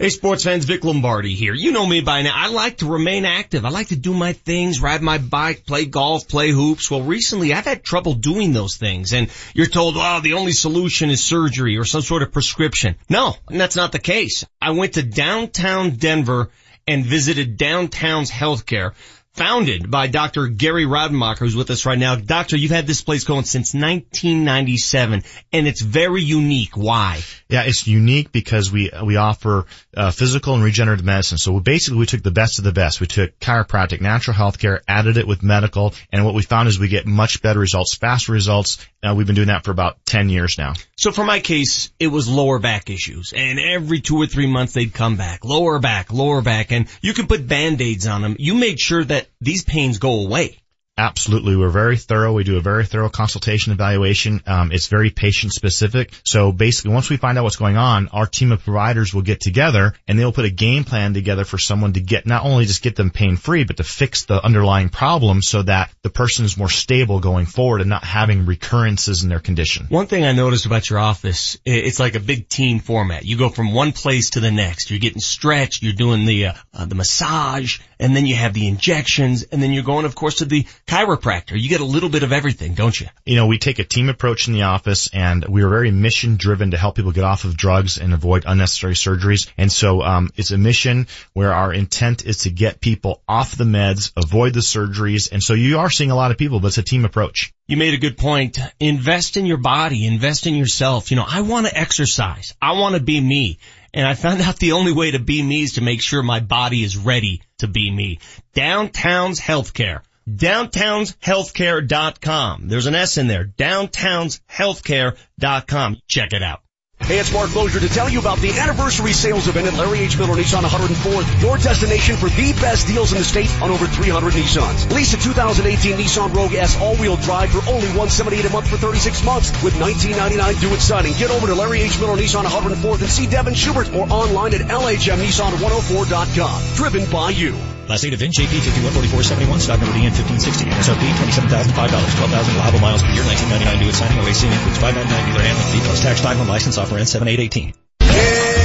Hey 0.00 0.08
sports 0.08 0.44
fans, 0.44 0.64
Vic 0.64 0.82
Lombardi 0.82 1.34
here. 1.34 1.52
You 1.52 1.72
know 1.72 1.84
me 1.84 2.00
by 2.00 2.22
now. 2.22 2.32
I 2.34 2.48
like 2.48 2.78
to 2.78 2.86
remain 2.86 3.26
active. 3.26 3.66
I 3.66 3.68
like 3.68 3.88
to 3.88 3.96
do 3.96 4.14
my 4.14 4.32
things, 4.32 4.80
ride 4.80 5.02
my 5.02 5.18
bike, 5.18 5.66
play 5.66 5.84
golf, 5.84 6.26
play 6.26 6.52
hoops. 6.52 6.90
Well, 6.90 7.02
recently 7.02 7.52
I've 7.52 7.66
had 7.66 7.84
trouble 7.84 8.14
doing 8.14 8.54
those 8.54 8.78
things 8.78 9.12
and 9.12 9.28
you're 9.52 9.66
told, 9.66 9.96
oh, 9.98 10.20
the 10.22 10.32
only 10.32 10.52
solution 10.52 11.10
is 11.10 11.22
surgery 11.22 11.76
or 11.76 11.84
some 11.84 12.00
sort 12.00 12.22
of 12.22 12.32
prescription. 12.32 12.96
No, 13.10 13.34
that's 13.50 13.76
not 13.76 13.92
the 13.92 13.98
case. 13.98 14.46
I 14.58 14.70
went 14.70 14.94
to 14.94 15.02
downtown 15.02 15.90
Denver 15.90 16.48
and 16.88 17.04
visited 17.04 17.58
Downtown's 17.58 18.30
Healthcare. 18.30 18.94
Founded 19.34 19.88
by 19.88 20.08
Dr. 20.08 20.48
Gary 20.48 20.86
Rademacher, 20.86 21.44
who's 21.44 21.54
with 21.54 21.70
us 21.70 21.86
right 21.86 21.98
now. 21.98 22.16
Doctor, 22.16 22.56
you've 22.56 22.72
had 22.72 22.88
this 22.88 23.00
place 23.00 23.22
going 23.22 23.44
since 23.44 23.72
1997, 23.74 25.22
and 25.52 25.66
it's 25.68 25.80
very 25.80 26.20
unique. 26.20 26.76
Why? 26.76 27.22
Yeah, 27.48 27.62
it's 27.62 27.86
unique 27.86 28.32
because 28.32 28.72
we 28.72 28.90
we 29.04 29.16
offer 29.16 29.66
uh, 29.96 30.10
physical 30.10 30.54
and 30.54 30.64
regenerative 30.64 31.04
medicine. 31.04 31.38
So 31.38 31.52
we 31.52 31.60
basically 31.60 32.00
we 32.00 32.06
took 32.06 32.24
the 32.24 32.32
best 32.32 32.58
of 32.58 32.64
the 32.64 32.72
best. 32.72 33.00
We 33.00 33.06
took 33.06 33.38
chiropractic, 33.38 34.00
natural 34.00 34.36
health 34.36 34.58
care, 34.58 34.82
added 34.88 35.16
it 35.16 35.28
with 35.28 35.44
medical, 35.44 35.94
and 36.10 36.24
what 36.24 36.34
we 36.34 36.42
found 36.42 36.68
is 36.68 36.80
we 36.80 36.88
get 36.88 37.06
much 37.06 37.40
better 37.40 37.60
results, 37.60 37.94
faster 37.94 38.32
results. 38.32 38.84
Uh, 39.02 39.14
we've 39.16 39.26
been 39.26 39.36
doing 39.36 39.48
that 39.48 39.64
for 39.64 39.70
about 39.70 40.04
10 40.04 40.28
years 40.28 40.58
now. 40.58 40.74
So 40.96 41.10
for 41.10 41.24
my 41.24 41.40
case, 41.40 41.90
it 41.98 42.08
was 42.08 42.28
lower 42.28 42.58
back 42.58 42.90
issues 42.90 43.32
and 43.34 43.58
every 43.58 44.00
two 44.00 44.18
or 44.18 44.26
three 44.26 44.46
months 44.46 44.74
they'd 44.74 44.92
come 44.92 45.16
back, 45.16 45.44
lower 45.44 45.78
back, 45.78 46.12
lower 46.12 46.42
back, 46.42 46.70
and 46.70 46.86
you 47.00 47.14
can 47.14 47.26
put 47.26 47.46
band-aids 47.48 48.06
on 48.06 48.20
them. 48.20 48.36
You 48.38 48.54
made 48.54 48.78
sure 48.78 49.02
that 49.02 49.28
these 49.40 49.64
pains 49.64 49.98
go 49.98 50.24
away. 50.24 50.58
Absolutely. 51.00 51.56
We're 51.56 51.70
very 51.70 51.96
thorough. 51.96 52.34
We 52.34 52.44
do 52.44 52.58
a 52.58 52.60
very 52.60 52.84
thorough 52.84 53.08
consultation 53.08 53.72
evaluation. 53.72 54.42
Um, 54.46 54.70
it's 54.70 54.88
very 54.88 55.08
patient 55.08 55.54
specific. 55.54 56.12
So 56.24 56.52
basically 56.52 56.92
once 56.92 57.08
we 57.08 57.16
find 57.16 57.38
out 57.38 57.44
what's 57.44 57.56
going 57.56 57.78
on, 57.78 58.08
our 58.08 58.26
team 58.26 58.52
of 58.52 58.62
providers 58.62 59.14
will 59.14 59.22
get 59.22 59.40
together 59.40 59.94
and 60.06 60.18
they'll 60.18 60.30
put 60.30 60.44
a 60.44 60.50
game 60.50 60.84
plan 60.84 61.14
together 61.14 61.46
for 61.46 61.56
someone 61.56 61.94
to 61.94 62.00
get, 62.00 62.26
not 62.26 62.44
only 62.44 62.66
just 62.66 62.82
get 62.82 62.96
them 62.96 63.08
pain 63.08 63.36
free, 63.36 63.64
but 63.64 63.78
to 63.78 63.82
fix 63.82 64.26
the 64.26 64.44
underlying 64.44 64.90
problem 64.90 65.40
so 65.40 65.62
that 65.62 65.90
the 66.02 66.10
person 66.10 66.44
is 66.44 66.58
more 66.58 66.68
stable 66.68 67.18
going 67.18 67.46
forward 67.46 67.80
and 67.80 67.88
not 67.88 68.04
having 68.04 68.44
recurrences 68.44 69.22
in 69.22 69.30
their 69.30 69.40
condition. 69.40 69.86
One 69.88 70.06
thing 70.06 70.26
I 70.26 70.32
noticed 70.32 70.66
about 70.66 70.90
your 70.90 70.98
office, 70.98 71.56
it's 71.64 71.98
like 71.98 72.14
a 72.14 72.20
big 72.20 72.50
team 72.50 72.78
format. 72.78 73.24
You 73.24 73.38
go 73.38 73.48
from 73.48 73.72
one 73.72 73.92
place 73.92 74.30
to 74.30 74.40
the 74.40 74.50
next. 74.50 74.90
You're 74.90 75.00
getting 75.00 75.20
stretched. 75.20 75.82
You're 75.82 75.94
doing 75.94 76.26
the 76.26 76.48
uh, 76.48 76.52
uh, 76.74 76.84
the 76.84 76.94
massage, 76.94 77.78
and 78.00 78.16
then 78.16 78.26
you 78.26 78.34
have 78.34 78.54
the 78.54 78.66
injections, 78.66 79.44
and 79.44 79.62
then 79.62 79.72
you're 79.72 79.84
going, 79.84 80.06
of 80.06 80.14
course, 80.14 80.36
to 80.36 80.46
the 80.46 80.64
chiropractor. 80.86 81.60
You 81.60 81.68
get 81.68 81.80
a 81.80 81.84
little 81.84 82.08
bit 82.08 82.22
of 82.22 82.32
everything, 82.32 82.74
don't 82.74 82.98
you? 82.98 83.06
you 83.24 83.36
know, 83.36 83.46
we 83.46 83.58
take 83.58 83.78
a 83.78 83.84
team 83.84 84.08
approach 84.08 84.48
in 84.48 84.54
the 84.54 84.62
office 84.62 85.08
and 85.12 85.44
we 85.46 85.62
are 85.62 85.68
very 85.68 85.90
mission 85.90 86.36
driven 86.36 86.72
to 86.72 86.76
help 86.76 86.96
people 86.96 87.12
get 87.12 87.22
off 87.22 87.44
of 87.44 87.56
drugs 87.56 87.98
and 87.98 88.12
avoid 88.12 88.44
unnecessary 88.46 88.94
surgeries. 88.94 89.48
And 89.56 89.70
so, 89.70 90.02
um, 90.02 90.30
it's 90.36 90.50
a 90.50 90.58
mission 90.58 91.06
where 91.34 91.52
our 91.52 91.72
intent 91.72 92.24
is 92.24 92.38
to 92.38 92.50
get 92.50 92.80
people 92.80 93.22
off 93.28 93.54
the 93.56 93.64
meds, 93.64 94.12
avoid 94.16 94.54
the 94.54 94.60
surgeries. 94.60 95.30
And 95.30 95.42
so 95.42 95.54
you 95.54 95.78
are 95.78 95.90
seeing 95.90 96.10
a 96.10 96.16
lot 96.16 96.30
of 96.30 96.38
people, 96.38 96.58
but 96.58 96.68
it's 96.68 96.78
a 96.78 96.82
team 96.82 97.04
approach. 97.04 97.52
You 97.66 97.76
made 97.76 97.94
a 97.94 97.98
good 97.98 98.16
point. 98.16 98.58
Invest 98.80 99.36
in 99.36 99.46
your 99.46 99.58
body. 99.58 100.06
Invest 100.06 100.46
in 100.46 100.54
yourself. 100.54 101.10
You 101.10 101.18
know, 101.18 101.26
I 101.28 101.42
want 101.42 101.66
to 101.66 101.78
exercise. 101.78 102.54
I 102.60 102.72
want 102.72 102.96
to 102.96 103.00
be 103.00 103.20
me. 103.20 103.58
And 103.92 104.06
I 104.06 104.14
found 104.14 104.40
out 104.40 104.56
the 104.56 104.72
only 104.72 104.92
way 104.92 105.12
to 105.12 105.18
be 105.18 105.42
me 105.42 105.62
is 105.62 105.74
to 105.74 105.82
make 105.82 106.02
sure 106.02 106.22
my 106.22 106.40
body 106.40 106.82
is 106.82 106.96
ready 106.96 107.42
to 107.60 107.68
be 107.68 107.90
me. 107.90 108.18
Downtown's 108.54 109.40
Healthcare. 109.40 110.02
Downtownshealthcare.com. 110.28 112.68
There's 112.68 112.84
an 112.86 112.94
S 112.94 113.16
in 113.16 113.26
there. 113.26 113.46
Downtownshealthcare.com. 113.46 115.96
Check 116.06 116.32
it 116.32 116.42
out. 116.42 116.60
Hey, 117.02 117.18
it's 117.18 117.32
Mark 117.32 117.52
Mosier 117.52 117.80
to 117.80 117.88
tell 117.88 118.08
you 118.08 118.20
about 118.20 118.38
the 118.38 118.56
anniversary 118.56 119.12
sales 119.12 119.48
event 119.48 119.66
at 119.66 119.74
Larry 119.74 119.98
H. 120.00 120.16
Miller 120.16 120.36
Nissan 120.36 120.62
104th, 120.62 121.42
your 121.42 121.58
destination 121.58 122.16
for 122.16 122.28
the 122.28 122.52
best 122.60 122.86
deals 122.86 123.10
in 123.10 123.18
the 123.18 123.24
state 123.24 123.50
on 123.60 123.70
over 123.70 123.88
300 123.88 124.32
Nissans. 124.32 124.88
Lease 124.94 125.12
a 125.14 125.16
2018 125.16 125.96
Nissan 125.96 126.32
Rogue 126.32 126.54
S 126.54 126.80
all-wheel 126.80 127.16
drive 127.16 127.50
for 127.50 127.68
only 127.68 127.88
178 127.98 128.44
a 128.44 128.50
month 128.50 128.68
for 128.68 128.76
36 128.76 129.24
months 129.24 129.50
with 129.64 129.74
1999 129.80 130.54
due 130.60 130.72
at 130.72 130.80
signing. 130.80 131.12
Get 131.14 131.32
over 131.32 131.48
to 131.48 131.54
Larry 131.54 131.80
H. 131.80 131.98
Miller 131.98 132.16
Nissan 132.16 132.44
104th 132.44 133.00
and 133.00 133.10
see 133.10 133.26
Devin 133.26 133.54
Schubert 133.54 133.92
or 133.92 134.06
online 134.08 134.54
at 134.54 134.60
LHMNissan104.com. 134.60 136.74
Driven 136.76 137.10
by 137.10 137.30
you. 137.30 137.56
Class 137.90 138.04
8 138.04 138.14
event, 138.14 138.32
JP 138.34 138.54
514471, 138.62 139.58
stock 139.58 139.80
number 139.82 139.98
DN 139.98 140.14
1560, 140.14 140.70
MSRP 140.70 141.10
$27,005, 141.50 141.74
12,000 141.74 142.54
allowable 142.54 142.78
miles 142.78 143.02
per 143.02 143.10
year, 143.10 143.26
1999 143.26 143.82
due 143.82 143.90
at 143.90 143.98
signing, 143.98 144.22
OAC 144.22 144.46
includes 144.46 144.78
599 144.78 145.10
dealer 145.26 145.42
handling 145.42 145.70
fee 145.74 145.82
plus 145.82 145.98
tax 145.98 146.22
time 146.22 146.38
on 146.38 146.46
license 146.46 146.78
offer 146.78 147.02
ends 147.02 147.10
7818. 147.10 147.74
Yeah, 147.98 148.59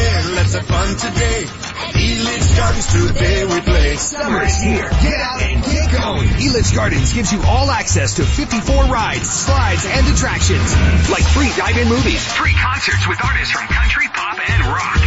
let's 0.46 0.54
have 0.54 0.68
fun 0.70 0.94
today. 0.94 1.42
Elitch 1.98 2.58
Gardens 2.58 2.88
today 2.94 3.46
we 3.46 3.62
play. 3.62 3.96
Summer 3.96 4.44
is 4.44 4.58
here. 4.62 4.90
Get 5.02 5.18
out 5.18 5.42
and 5.42 5.64
get 5.64 5.90
going. 5.90 6.30
Elitch 6.38 6.76
Gardens 6.76 7.14
gives 7.14 7.34
you 7.34 7.42
all 7.44 7.72
access 7.72 8.16
to 8.16 8.24
54 8.24 8.86
rides, 8.86 9.26
slides, 9.26 9.86
and 9.90 10.06
attractions. 10.06 10.70
Like 11.10 11.26
free 11.34 11.50
dive-in 11.58 11.90
movies. 11.90 12.22
Free 12.34 12.54
concerts 12.54 13.08
with 13.08 13.18
artists 13.26 13.58
from 13.58 13.66
country, 13.74 14.06
pop, 14.14 14.38
and 14.38 14.62
rock. 14.70 15.02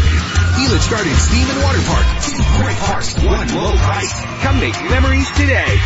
Elitch 0.58 0.90
Gardens 0.90 1.22
Theme 1.30 1.46
and 1.46 1.62
Water 1.62 1.82
Park. 1.86 2.06
Two 2.26 2.42
great 2.58 2.78
parks, 2.90 3.14
one 3.22 3.46
low 3.54 3.72
price. 3.78 4.14
Come 4.42 4.58
make 4.58 4.74
memories 4.90 5.30
today. 5.38 5.78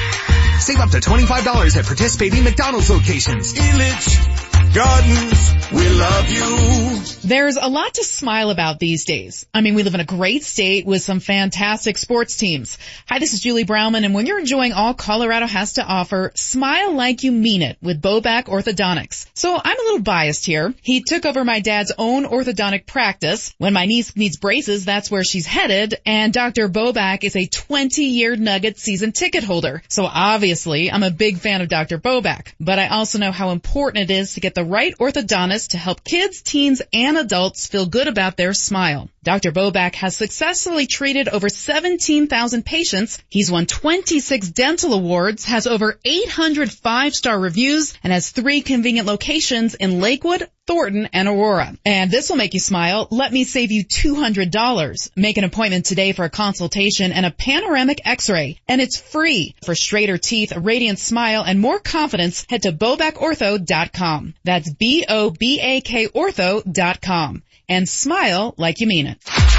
Save 0.61 0.81
up 0.81 0.91
to 0.91 1.01
$25 1.01 1.77
at 1.77 1.85
participating 1.85 2.45
McDonald's 2.45 2.89
locations. 2.89 3.53
Elitch, 3.53 4.52
Gardens, 4.75 5.55
we 5.71 5.87
love 5.91 6.31
you. 6.31 6.83
There's 7.25 7.57
a 7.57 7.69
lot 7.69 7.95
to 7.95 8.05
smile 8.05 8.51
about 8.51 8.81
these 8.81 9.05
days. 9.05 9.47
I 9.55 9.61
mean, 9.61 9.75
we 9.75 9.85
live 9.85 9.95
in 9.95 10.01
a 10.01 10.05
great 10.05 10.45
state 10.45 10.87
with 10.87 11.03
some 11.03 11.21
fantastic 11.21 11.97
sports 11.97 12.37
teams. 12.37 12.79
Hi, 13.07 13.19
this 13.19 13.33
is 13.33 13.41
Julie 13.41 13.65
Browman, 13.65 14.05
and 14.05 14.13
when 14.13 14.27
you're 14.27 14.41
enjoying 14.41 14.73
all 14.73 14.93
Colorado 14.93 15.47
has 15.47 15.75
to 15.75 15.85
offer, 15.85 16.33
smile 16.35 16.95
like 16.95 17.23
you 17.23 17.31
mean 17.31 17.63
it 17.63 17.77
with 17.81 18.03
Bobak 18.03 18.47
Orthodontics. 18.47 19.27
So 19.35 19.55
I'm 19.63 19.79
a 19.79 19.83
little 19.83 20.01
biased 20.01 20.47
here. 20.47 20.75
He 20.83 21.03
took 21.03 21.27
over 21.27 21.45
my 21.45 21.61
dad's 21.61 21.93
own 21.97 22.25
orthodontic 22.25 22.87
practice. 22.87 23.55
When 23.59 23.73
my 23.73 23.87
niece 23.87 24.17
needs 24.17 24.37
braces, 24.37 24.85
that's 24.85 25.11
where 25.11 25.23
she's 25.23 25.47
headed, 25.47 26.01
and 26.05 26.33
Dr. 26.33 26.69
Bobak 26.69 27.25
is 27.25 27.37
a 27.37 27.47
20-year 27.47 28.37
Nugget 28.37 28.79
season 28.79 29.13
ticket 29.13 29.45
holder. 29.45 29.83
So 29.89 30.07
obviously, 30.07 30.91
I'm 30.91 31.03
a 31.03 31.11
big 31.11 31.39
fan 31.39 31.61
of 31.61 31.69
Dr. 31.69 31.99
Bobak, 31.99 32.55
but 32.59 32.79
I 32.79 32.89
also 32.89 33.19
know 33.19 33.33
how 33.33 33.51
important 33.51 34.11
it 34.11 34.15
is 34.15 34.35
to 34.35 34.41
get 34.41 34.55
the 34.55 34.62
right 34.65 34.95
orthodontist 34.99 35.69
to 35.69 35.79
help 35.79 36.05
kids, 36.05 36.43
teens, 36.43 36.83
and 36.93 37.17
adults 37.17 37.67
feel 37.67 37.87
good 37.87 38.09
about 38.09 38.37
their 38.37 38.55
smile. 38.55 39.09
Dr. 39.25 39.53
Bobak 39.53 39.95
has 39.95 40.17
successfully 40.17 40.89
treated 40.89 41.29
over 41.29 41.49
17,000 41.49 42.65
patients. 42.65 43.23
He's 43.29 43.53
won 43.53 43.67
26 43.67 44.49
dental 44.51 44.95
awards, 44.95 45.45
has 45.45 45.69
over 45.69 46.01
800 46.05 46.73
five-star 46.73 47.39
reviews, 47.39 47.95
and 48.03 48.13
has 48.13 48.31
three 48.31 48.63
convenient 48.63 49.07
locations 49.07 49.77
in 49.77 50.01
Lakewood, 50.01 50.51
Thornton, 50.67 51.09
and 51.13 51.29
Aurora. 51.29 51.77
And 51.85 52.11
this 52.11 52.31
will 52.31 52.37
make 52.37 52.55
you 52.55 52.59
smile. 52.59 53.07
Let 53.13 53.33
me 53.33 53.45
save 53.45 53.71
you 53.71 53.85
$200. 53.85 55.11
Make 55.15 55.39
an 55.39 55.45
appointment 55.45 55.87
today 55.87 56.11
for 56.11 56.25
a 56.25 56.31
consultation 56.31 57.13
and 57.13 57.25
a 57.25 57.31
panoramic 57.31 58.01
x-ray. 58.05 58.61
And 58.67 58.81
it's 58.81 59.01
free. 59.01 59.55
For 59.65 59.77
straighter 59.77 60.19
teeth, 60.19 60.51
a 60.51 60.59
radiant 60.59 60.99
smile, 60.99 61.45
and 61.45 61.61
more 61.61 61.79
confidence, 61.79 62.45
head 62.49 62.63
to 62.63 62.73
bobakortho.com. 62.73 64.35
That's 64.43 64.73
B-O-B-A-K 64.73 66.09
ortho.com. 66.09 67.43
And 67.73 67.89
smile 67.89 68.53
like 68.59 68.81
you 68.81 68.87
mean 68.87 69.07
it. 69.07 69.52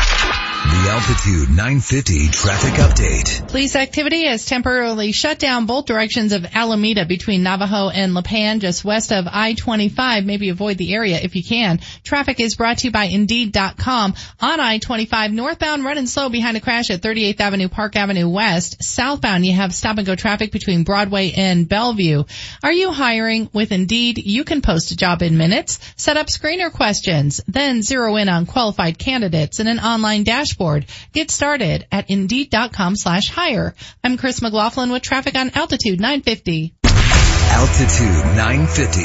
Altitude 0.85 1.49
950 1.49 2.27
traffic 2.27 2.73
update. 2.73 3.47
Police 3.47 3.75
activity 3.77 4.25
has 4.25 4.45
temporarily 4.45 5.13
shut 5.13 5.39
down 5.39 5.65
both 5.65 5.85
directions 5.85 6.33
of 6.33 6.45
Alameda 6.53 7.05
between 7.05 7.41
Navajo 7.41 7.87
and 7.87 8.11
Lipan, 8.11 8.59
just 8.59 8.83
west 8.83 9.13
of 9.13 9.25
I-25. 9.25 10.25
Maybe 10.25 10.49
avoid 10.49 10.77
the 10.77 10.93
area 10.93 11.19
if 11.21 11.37
you 11.37 11.43
can. 11.43 11.79
Traffic 12.03 12.41
is 12.41 12.55
brought 12.55 12.79
to 12.79 12.87
you 12.87 12.91
by 12.91 13.05
Indeed.com. 13.05 14.13
On 14.41 14.59
I-25 14.59 15.31
northbound, 15.31 15.85
running 15.85 16.05
slow 16.05 16.27
behind 16.27 16.57
a 16.57 16.59
crash 16.59 16.89
at 16.89 17.01
38th 17.01 17.39
Avenue, 17.39 17.69
Park 17.69 17.95
Avenue 17.95 18.27
West. 18.27 18.83
Southbound, 18.83 19.45
you 19.45 19.53
have 19.53 19.73
stop 19.73 19.97
and 19.97 20.05
go 20.05 20.15
traffic 20.15 20.51
between 20.51 20.83
Broadway 20.83 21.31
and 21.31 21.67
Bellevue. 21.69 22.25
Are 22.61 22.73
you 22.73 22.91
hiring 22.91 23.49
with 23.53 23.71
Indeed? 23.71 24.17
You 24.17 24.43
can 24.43 24.61
post 24.61 24.91
a 24.91 24.97
job 24.97 25.21
in 25.21 25.37
minutes, 25.37 25.79
set 25.95 26.17
up 26.17 26.27
screener 26.27 26.71
questions, 26.71 27.39
then 27.47 27.81
zero 27.81 28.17
in 28.17 28.27
on 28.27 28.45
qualified 28.45 28.99
candidates 28.99 29.61
in 29.61 29.67
an 29.67 29.79
online 29.79 30.23
dashboard 30.23 30.72
dashboard. 30.73 30.85
Get 31.13 31.31
started 31.31 31.85
at 31.91 32.09
Indeed.com 32.09 32.95
slash 32.95 33.29
hire. 33.29 33.75
I'm 34.03 34.17
Chris 34.17 34.41
McLaughlin 34.41 34.91
with 34.91 35.01
traffic 35.01 35.35
on 35.35 35.51
Altitude 35.55 35.99
950. 35.99 36.73
Altitude 36.85 38.35
950, 38.35 39.01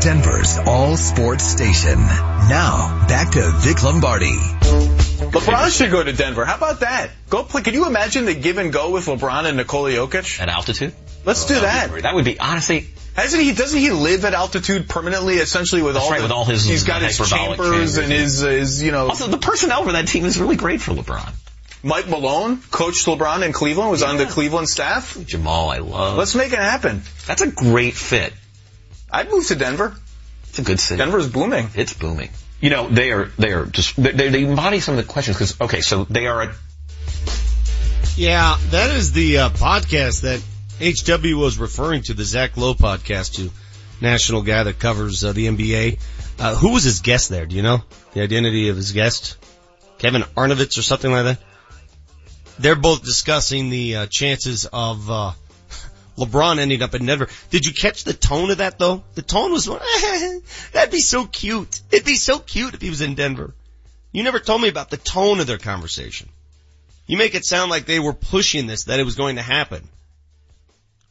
Denver's 0.00 0.58
all 0.66 0.96
sports 0.96 1.44
station. 1.44 1.98
Now, 2.00 3.06
back 3.06 3.32
to 3.32 3.50
Vic 3.58 3.82
Lombardi. 3.82 4.36
LeBron 4.36 5.76
should 5.76 5.92
go 5.92 6.02
to 6.02 6.12
Denver. 6.12 6.44
How 6.44 6.56
about 6.56 6.80
that? 6.80 7.10
Go 7.30 7.44
play. 7.44 7.62
Can 7.62 7.74
you 7.74 7.86
imagine 7.86 8.24
the 8.24 8.34
give 8.34 8.58
and 8.58 8.72
go 8.72 8.90
with 8.90 9.06
LeBron 9.06 9.46
and 9.46 9.56
Nikola 9.56 9.90
Jokic? 9.90 10.40
At 10.40 10.48
altitude? 10.48 10.92
Let's 11.24 11.46
do 11.46 11.54
oh, 11.54 11.60
that. 11.60 12.02
That 12.02 12.14
would 12.14 12.24
be 12.24 12.40
honestly. 12.40 12.88
Hasn't 13.14 13.42
he? 13.42 13.52
Doesn't 13.52 13.78
he 13.78 13.90
live 13.90 14.24
at 14.24 14.32
altitude 14.32 14.88
permanently? 14.88 15.34
Essentially, 15.34 15.82
with 15.82 15.94
That's 15.94 16.04
all 16.04 16.10
right, 16.10 16.18
the, 16.18 16.24
with 16.24 16.32
all 16.32 16.44
his 16.46 16.64
he's 16.64 16.84
got 16.84 17.02
his 17.02 17.16
chambers, 17.18 17.30
chambers 17.30 17.96
and 17.98 18.10
his 18.10 18.40
his 18.40 18.82
you 18.82 18.90
know. 18.90 19.08
Also, 19.08 19.26
the 19.26 19.38
personnel 19.38 19.84
for 19.84 19.92
that 19.92 20.08
team 20.08 20.24
is 20.24 20.38
really 20.38 20.56
great 20.56 20.80
for 20.80 20.92
LeBron. 20.92 21.32
Mike 21.82 22.08
Malone 22.08 22.58
coached 22.70 23.06
LeBron 23.06 23.44
in 23.44 23.52
Cleveland. 23.52 23.90
Was 23.90 24.02
on 24.02 24.16
the 24.16 24.24
Cleveland 24.26 24.68
staff. 24.68 25.18
Jamal, 25.26 25.68
I 25.68 25.78
love. 25.78 26.16
Let's 26.16 26.34
make 26.34 26.52
it 26.52 26.58
happen. 26.58 27.02
That's 27.26 27.42
a 27.42 27.50
great 27.50 27.94
fit. 27.94 28.32
I'd 29.10 29.30
move 29.30 29.46
to 29.48 29.56
Denver. 29.56 29.94
It's 30.48 30.58
a 30.58 30.62
good 30.62 30.80
city. 30.80 30.98
Denver's 30.98 31.28
booming. 31.28 31.68
It's 31.74 31.92
booming. 31.92 32.30
You 32.60 32.70
know, 32.70 32.88
they 32.88 33.10
are 33.10 33.26
they 33.38 33.52
are 33.52 33.66
just 33.66 34.00
they, 34.00 34.12
they 34.12 34.44
embody 34.44 34.80
some 34.80 34.96
of 34.96 35.04
the 35.04 35.12
questions 35.12 35.36
because 35.36 35.60
okay, 35.60 35.80
so 35.80 36.04
they 36.04 36.28
are 36.28 36.42
a 36.42 36.54
Yeah, 38.16 38.56
that 38.70 38.90
is 38.94 39.12
the 39.12 39.38
uh, 39.38 39.48
podcast 39.50 40.22
that 40.22 40.40
HW 40.82 41.38
was 41.38 41.58
referring 41.58 42.02
to, 42.02 42.14
the 42.14 42.24
Zach 42.24 42.56
Lowe 42.56 42.74
podcast, 42.74 43.34
to 43.34 43.50
national 44.00 44.42
guy 44.42 44.64
that 44.64 44.80
covers 44.80 45.22
uh, 45.22 45.32
the 45.32 45.46
NBA. 45.46 46.00
Uh, 46.40 46.56
who 46.56 46.72
was 46.72 46.82
his 46.82 47.00
guest 47.00 47.28
there? 47.28 47.46
Do 47.46 47.54
you 47.54 47.62
know 47.62 47.82
the 48.14 48.22
identity 48.22 48.68
of 48.68 48.76
his 48.76 48.90
guest? 48.90 49.36
Kevin 49.98 50.22
Arnovitz 50.36 50.78
or 50.78 50.82
something 50.82 51.12
like 51.12 51.24
that. 51.24 51.38
They're 52.58 52.74
both 52.74 53.04
discussing 53.04 53.70
the 53.70 53.96
uh, 53.96 54.06
chances 54.06 54.66
of 54.66 55.08
uh, 55.08 55.32
LeBron 56.18 56.58
ending 56.58 56.82
up 56.82 56.96
in 56.96 57.06
Denver. 57.06 57.28
Did 57.50 57.64
you 57.64 57.72
catch 57.72 58.02
the 58.02 58.12
tone 58.12 58.50
of 58.50 58.58
that 58.58 58.80
though? 58.80 59.04
The 59.14 59.22
tone 59.22 59.52
was, 59.52 59.66
that'd 60.72 60.90
be 60.90 61.00
so 61.00 61.26
cute. 61.26 61.80
It'd 61.92 62.04
be 62.04 62.16
so 62.16 62.40
cute 62.40 62.74
if 62.74 62.82
he 62.82 62.90
was 62.90 63.00
in 63.02 63.14
Denver. 63.14 63.54
You 64.10 64.24
never 64.24 64.40
told 64.40 64.60
me 64.60 64.68
about 64.68 64.90
the 64.90 64.96
tone 64.96 65.38
of 65.38 65.46
their 65.46 65.58
conversation. 65.58 66.28
You 67.06 67.16
make 67.16 67.36
it 67.36 67.44
sound 67.44 67.70
like 67.70 67.86
they 67.86 68.00
were 68.00 68.12
pushing 68.12 68.66
this, 68.66 68.84
that 68.84 68.98
it 68.98 69.04
was 69.04 69.14
going 69.14 69.36
to 69.36 69.42
happen. 69.42 69.88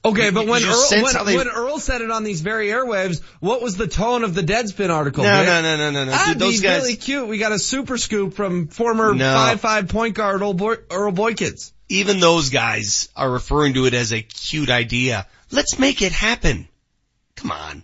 Okay, 0.04 0.32
but 0.32 0.48
when 0.48 0.64
Earl, 0.64 0.88
when, 0.90 1.36
when 1.38 1.48
Earl 1.48 1.78
said 1.78 2.02
it 2.02 2.10
on 2.10 2.24
these 2.24 2.42
very 2.42 2.70
airwaves, 2.70 3.22
what 3.40 3.62
was 3.62 3.78
the 3.78 3.86
tone 3.88 4.24
of 4.24 4.34
the 4.34 4.42
Deadspin 4.42 4.90
article? 4.90 5.24
No, 5.24 5.44
no, 5.46 5.62
no, 5.62 5.78
no, 5.78 5.92
no, 5.92 6.06
no. 6.06 6.12
That'd 6.12 6.40
those 6.40 6.60
be 6.60 6.64
guys- 6.68 6.82
really 6.82 6.96
cute. 6.96 7.28
We 7.28 7.38
got 7.38 7.52
a 7.52 7.60
super 7.60 7.98
scoop 8.00 8.34
from 8.34 8.68
former 8.68 9.14
No. 9.14 9.32
five-five 9.32 9.90
point 9.90 10.16
guard 10.16 10.42
Earl, 10.42 10.56
Boy, 10.56 10.76
Earl 10.90 11.12
Boykins. 11.12 11.72
Even 11.88 12.20
those 12.20 12.50
guys 12.50 13.10
are 13.16 13.30
referring 13.30 13.76
to 13.76 13.86
it 13.86 13.94
as 13.94 14.12
a 14.12 14.22
cute 14.24 14.72
idea. 14.72 15.28
Let's 15.52 15.78
make 15.78 16.02
it 16.02 16.14
happen. 16.14 16.68
Come 17.36 17.52
on. 17.52 17.84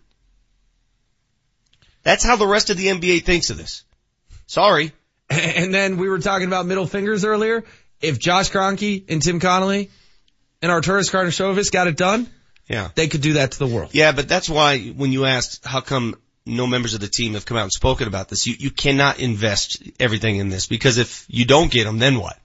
That's 2.03 2.23
how 2.23 2.35
the 2.37 2.47
rest 2.47 2.69
of 2.69 2.77
the 2.77 2.87
NBA 2.87 3.23
thinks 3.25 3.49
of 3.49 3.57
this. 3.57 3.83
Sorry. 4.47 4.91
And 5.29 5.73
then 5.73 5.97
we 5.97 6.07
were 6.07 6.19
talking 6.19 6.47
about 6.47 6.65
middle 6.65 6.87
fingers 6.87 7.25
earlier. 7.25 7.65
If 7.99 8.17
Josh 8.17 8.49
Kroenke 8.49 9.03
and 9.11 9.21
Tim 9.21 9.41
Connolly 9.41 9.89
and 10.67 10.83
Arturas 10.83 11.09
Karnisovas 11.11 11.71
got 11.71 11.87
it 11.87 11.97
done, 11.97 12.27
Yeah. 12.67 12.89
they 12.95 13.07
could 13.07 13.21
do 13.21 13.33
that 13.33 13.51
to 13.51 13.59
the 13.59 13.67
world. 13.67 13.91
Yeah, 13.93 14.11
but 14.11 14.27
that's 14.27 14.49
why 14.49 14.79
when 14.79 15.11
you 15.11 15.25
asked 15.25 15.65
how 15.65 15.81
come 15.81 16.15
no 16.45 16.67
members 16.67 16.93
of 16.93 16.99
the 17.01 17.07
team 17.07 17.33
have 17.33 17.45
come 17.45 17.57
out 17.57 17.63
and 17.63 17.71
spoken 17.71 18.07
about 18.07 18.29
this, 18.29 18.47
you, 18.47 18.55
you 18.57 18.71
cannot 18.71 19.19
invest 19.19 19.81
everything 19.99 20.37
in 20.37 20.49
this 20.49 20.67
because 20.67 20.97
if 20.97 21.25
you 21.29 21.45
don't 21.45 21.71
get 21.71 21.83
them, 21.85 21.99
then 21.99 22.19
what? 22.19 22.37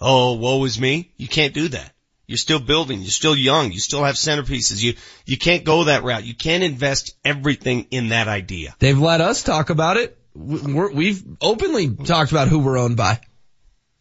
Oh, 0.00 0.34
woe 0.34 0.64
is 0.64 0.78
me. 0.78 1.12
You 1.16 1.28
can't 1.28 1.54
do 1.54 1.68
that. 1.68 1.92
You're 2.26 2.38
still 2.38 2.58
building. 2.58 3.00
You're 3.00 3.10
still 3.10 3.36
young. 3.36 3.70
You 3.70 3.80
still 3.80 4.02
have 4.02 4.14
centerpieces. 4.14 4.82
You, 4.82 4.94
you 5.26 5.36
can't 5.36 5.62
go 5.64 5.84
that 5.84 6.04
route. 6.04 6.24
You 6.24 6.34
can't 6.34 6.64
invest 6.64 7.14
everything 7.24 7.86
in 7.90 8.08
that 8.08 8.28
idea. 8.28 8.74
They've 8.78 8.98
let 8.98 9.20
us 9.20 9.42
talk 9.42 9.70
about 9.70 9.98
it. 9.98 10.16
We're, 10.34 10.90
we've 10.90 11.22
openly 11.40 11.94
talked 11.94 12.32
about 12.32 12.48
who 12.48 12.58
we're 12.60 12.78
owned 12.78 12.96
by. 12.96 13.20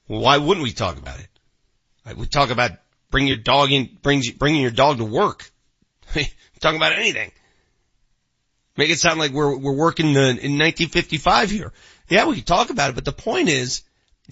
Well, 0.08 0.22
why 0.22 0.38
wouldn't 0.38 0.64
we 0.64 0.72
talk 0.72 0.98
about 0.98 1.20
it? 1.20 1.28
We 2.18 2.26
talk 2.26 2.50
about 2.50 2.72
bring 3.14 3.28
your 3.28 3.38
dog 3.38 3.72
in, 3.72 3.88
brings, 4.02 4.32
bringing 4.32 4.64
your 4.64 4.72
dog 4.72 4.98
to 4.98 5.06
work. 5.06 5.52
talking 6.60 6.78
about 6.78 6.94
anything. 6.94 7.32
Make 8.76 8.90
it 8.90 8.98
sound 8.98 9.20
like 9.20 9.32
we're, 9.32 9.56
we're 9.56 9.76
working 9.76 10.14
the, 10.14 10.30
in 10.30 10.58
1955 10.58 11.52
here. 11.52 11.72
Yeah, 12.10 12.26
we 12.26 12.38
can 12.38 12.44
talk 12.44 12.72
about 12.72 12.90
it, 12.90 12.96
but 12.96 13.06
the 13.06 13.12
point 13.12 13.50
is, 13.50 13.84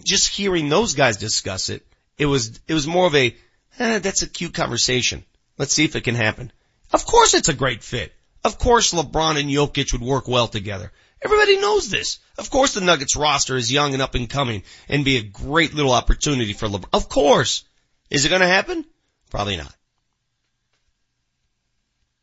just 0.04 0.30
hearing 0.30 0.68
those 0.68 0.96
guys 0.96 1.18
discuss 1.18 1.70
it, 1.70 1.86
it 2.18 2.26
was, 2.26 2.60
it 2.68 2.74
was 2.74 2.88
more 2.88 3.06
of 3.06 3.14
a, 3.14 3.36
eh, 3.78 4.00
that's 4.00 4.24
a 4.24 4.30
cute 4.30 4.56
conversation. 4.56 5.24
Let's 5.60 5.76
see 5.76 5.86
if 5.86 5.96
it 5.96 6.04
can 6.04 6.16
happen. 6.16 6.52
Of 6.92 7.06
course 7.06 7.36
it's 7.36 7.50
a 7.50 7.54
great 7.54 7.84
fit. 7.84 8.12
Of 8.44 8.58
course 8.58 8.96
LeBron 8.96 9.40
and 9.40 9.48
Jokic 9.48 9.94
would 9.94 10.02
work 10.02 10.28
well 10.28 10.48
together. 10.48 10.92
Everybody 11.22 11.58
knows 11.58 11.88
this. 11.92 12.18
Of 12.40 12.50
course 12.50 12.74
the 12.74 12.82
Nuggets 12.82 13.16
roster 13.16 13.58
is 13.58 13.72
young 13.72 13.94
and 13.94 14.02
up 14.02 14.16
and 14.16 14.28
coming 14.28 14.64
and 14.90 15.06
be 15.06 15.18
a 15.18 15.24
great 15.24 15.76
little 15.76 15.92
opportunity 15.92 16.54
for 16.54 16.68
LeBron. 16.68 16.90
Of 16.94 17.10
course. 17.10 17.64
Is 18.12 18.26
it 18.26 18.30
gonna 18.30 18.48
happen? 18.48 18.86
Probably 19.32 19.58
not. 19.58 19.74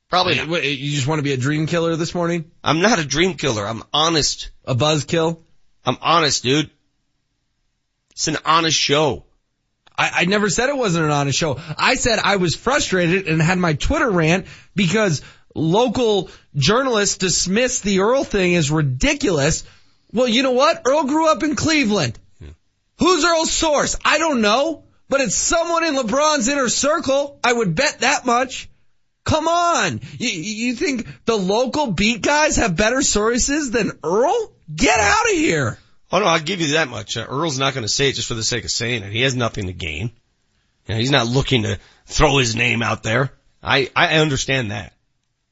Probably 0.08 0.36
not. 0.36 0.48
Wait, 0.48 0.78
You 0.78 0.94
just 0.94 1.06
want 1.06 1.18
to 1.18 1.22
be 1.22 1.32
a 1.32 1.36
dream 1.36 1.66
killer 1.66 1.96
this 1.96 2.14
morning? 2.14 2.50
I'm 2.62 2.80
not 2.80 2.98
a 2.98 3.04
dream 3.04 3.34
killer. 3.34 3.66
I'm 3.66 3.82
honest. 3.92 4.50
A 4.64 4.74
buzz 4.74 5.04
kill? 5.04 5.42
I'm 5.84 5.98
honest, 6.00 6.42
dude. 6.42 6.70
It's 8.12 8.28
an 8.28 8.38
honest 8.44 8.78
show. 8.78 9.24
I, 9.96 10.10
I 10.14 10.24
never 10.26 10.48
said 10.48 10.68
it 10.68 10.76
wasn't 10.76 11.04
an 11.06 11.10
honest 11.10 11.38
show. 11.38 11.58
I 11.78 11.94
said 11.96 12.18
I 12.22 12.36
was 12.36 12.54
frustrated 12.54 13.26
and 13.28 13.40
had 13.40 13.58
my 13.58 13.74
Twitter 13.74 14.10
rant 14.10 14.46
because 14.74 15.22
local 15.54 16.30
journalists 16.54 17.16
dismissed 17.18 17.82
the 17.82 18.00
Earl 18.00 18.24
thing 18.24 18.54
as 18.56 18.70
ridiculous. 18.70 19.64
Well, 20.12 20.28
you 20.28 20.42
know 20.42 20.52
what? 20.52 20.82
Earl 20.86 21.04
grew 21.04 21.28
up 21.30 21.42
in 21.42 21.56
Cleveland. 21.56 22.18
Who's 22.98 23.24
Earl's 23.24 23.50
source? 23.52 23.96
I 24.04 24.18
don't 24.18 24.40
know, 24.40 24.84
but 25.08 25.20
it's 25.20 25.36
someone 25.36 25.84
in 25.84 25.94
LeBron's 25.94 26.48
inner 26.48 26.68
circle. 26.68 27.38
I 27.42 27.52
would 27.52 27.74
bet 27.74 28.00
that 28.00 28.26
much. 28.26 28.68
Come 29.24 29.48
on. 29.48 30.00
You, 30.18 30.28
you 30.30 30.74
think 30.74 31.06
the 31.24 31.36
local 31.36 31.92
beat 31.92 32.22
guys 32.22 32.56
have 32.56 32.76
better 32.76 33.02
sources 33.02 33.70
than 33.70 33.98
Earl? 34.02 34.52
Get 34.74 34.98
out 34.98 35.30
of 35.30 35.36
here. 35.36 35.78
Oh 36.10 36.20
no, 36.20 36.24
I'll 36.24 36.40
give 36.40 36.60
you 36.60 36.72
that 36.72 36.88
much. 36.88 37.16
Uh, 37.16 37.26
Earl's 37.28 37.58
not 37.58 37.74
going 37.74 37.84
to 37.84 37.92
say 37.92 38.08
it 38.08 38.14
just 38.14 38.28
for 38.28 38.34
the 38.34 38.42
sake 38.42 38.64
of 38.64 38.70
saying 38.70 39.02
it. 39.02 39.12
He 39.12 39.22
has 39.22 39.36
nothing 39.36 39.66
to 39.66 39.74
gain. 39.74 40.10
You 40.86 40.94
know, 40.94 40.96
he's 40.96 41.10
not 41.10 41.26
looking 41.26 41.64
to 41.64 41.78
throw 42.06 42.38
his 42.38 42.56
name 42.56 42.82
out 42.82 43.02
there. 43.02 43.32
I, 43.62 43.90
I 43.94 44.18
understand 44.18 44.70
that. 44.70 44.94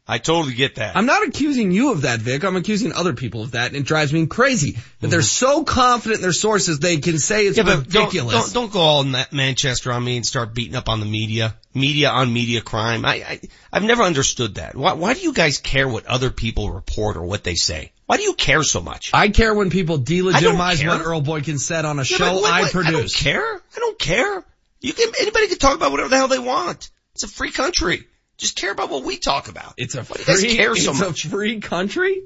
I 0.09 0.19
totally 0.19 0.55
get 0.55 0.77
that. 0.77 0.97
I'm 0.97 1.07
not 1.07 1.27
accusing 1.27 1.73
you 1.73 1.91
of 1.91 2.03
that, 2.03 2.20
Vic. 2.20 2.45
I'm 2.45 2.55
accusing 2.55 2.93
other 2.93 3.12
people 3.12 3.43
of 3.43 3.53
that, 3.53 3.69
and 3.69 3.77
it 3.77 3.85
drives 3.85 4.12
me 4.12 4.24
crazy 4.27 4.77
that 5.01 5.09
they're 5.09 5.20
so 5.20 5.65
confident 5.65 6.19
in 6.20 6.23
their 6.23 6.33
sources 6.33 6.78
they 6.78 6.99
can 6.99 7.19
say 7.19 7.47
it's 7.47 7.57
yeah, 7.57 7.65
but 7.65 7.78
ridiculous. 7.78 8.33
Don't, 8.35 8.43
don't, 8.45 8.53
don't 8.53 8.73
go 8.73 8.78
all 8.81 9.03
Ma- 9.05 9.24
Manchester 9.33 9.91
on 9.91 10.05
me 10.05 10.16
and 10.16 10.24
start 10.24 10.55
beating 10.55 10.77
up 10.77 10.89
on 10.89 11.01
the 11.01 11.07
media. 11.07 11.57
Media 11.74 12.11
on 12.11 12.33
media 12.33 12.61
crime. 12.61 13.05
I, 13.05 13.15
I, 13.15 13.41
I've 13.73 13.83
never 13.83 14.05
understood 14.05 14.55
that. 14.55 14.77
Why, 14.77 14.93
why 14.93 15.15
do 15.15 15.20
you 15.20 15.33
guys 15.33 15.59
care 15.59 15.89
what 15.89 16.07
other 16.07 16.31
people 16.31 16.70
report 16.70 17.16
or 17.16 17.24
what 17.24 17.43
they 17.43 17.57
say? 17.57 17.91
Why 18.07 18.16
do 18.16 18.23
you 18.23 18.35
care 18.35 18.62
so 18.62 18.81
much? 18.81 19.11
I 19.12 19.28
care 19.31 19.55
when 19.55 19.70
people 19.70 19.99
delegitimize 19.99 20.87
what 20.87 21.01
Earl 21.05 21.20
Boykin 21.20 21.59
said 21.59 21.85
on 21.85 21.99
a 21.99 22.03
Yeah, 22.03 22.05
show 22.05 22.24
but 22.35 22.43
what- 22.43 22.53
I 22.53 22.61
what- 22.62 22.70
produce. 22.70 22.93
I 22.93 22.93
don't 22.93 23.15
care. 23.33 23.55
I 23.57 23.78
don't 23.78 23.99
care. 23.99 24.45
You 24.83 24.93
can, 24.93 25.12
anybody 25.20 25.49
can 25.49 25.59
talk 25.59 25.74
about 25.74 25.91
whatever 25.91 26.11
the 26.11 26.16
hell 26.16 26.28
they 26.28 26.39
want. 26.39 26.91
It's 27.15 27.24
a 27.24 27.28
free 27.28 27.51
country. 27.51 28.05
Just 28.39 28.57
care 28.57 28.73
about 28.73 28.91
what 28.91 29.05
we 29.05 29.17
talk 29.17 29.49
about. 29.49 29.75
It's 29.77 29.95
a 29.95 30.05
free, 30.05 30.55
care 30.55 30.77
so 30.77 30.91
it's 30.91 31.01
much? 31.01 31.25
a 31.25 31.29
free 31.29 31.61
country? 31.61 32.23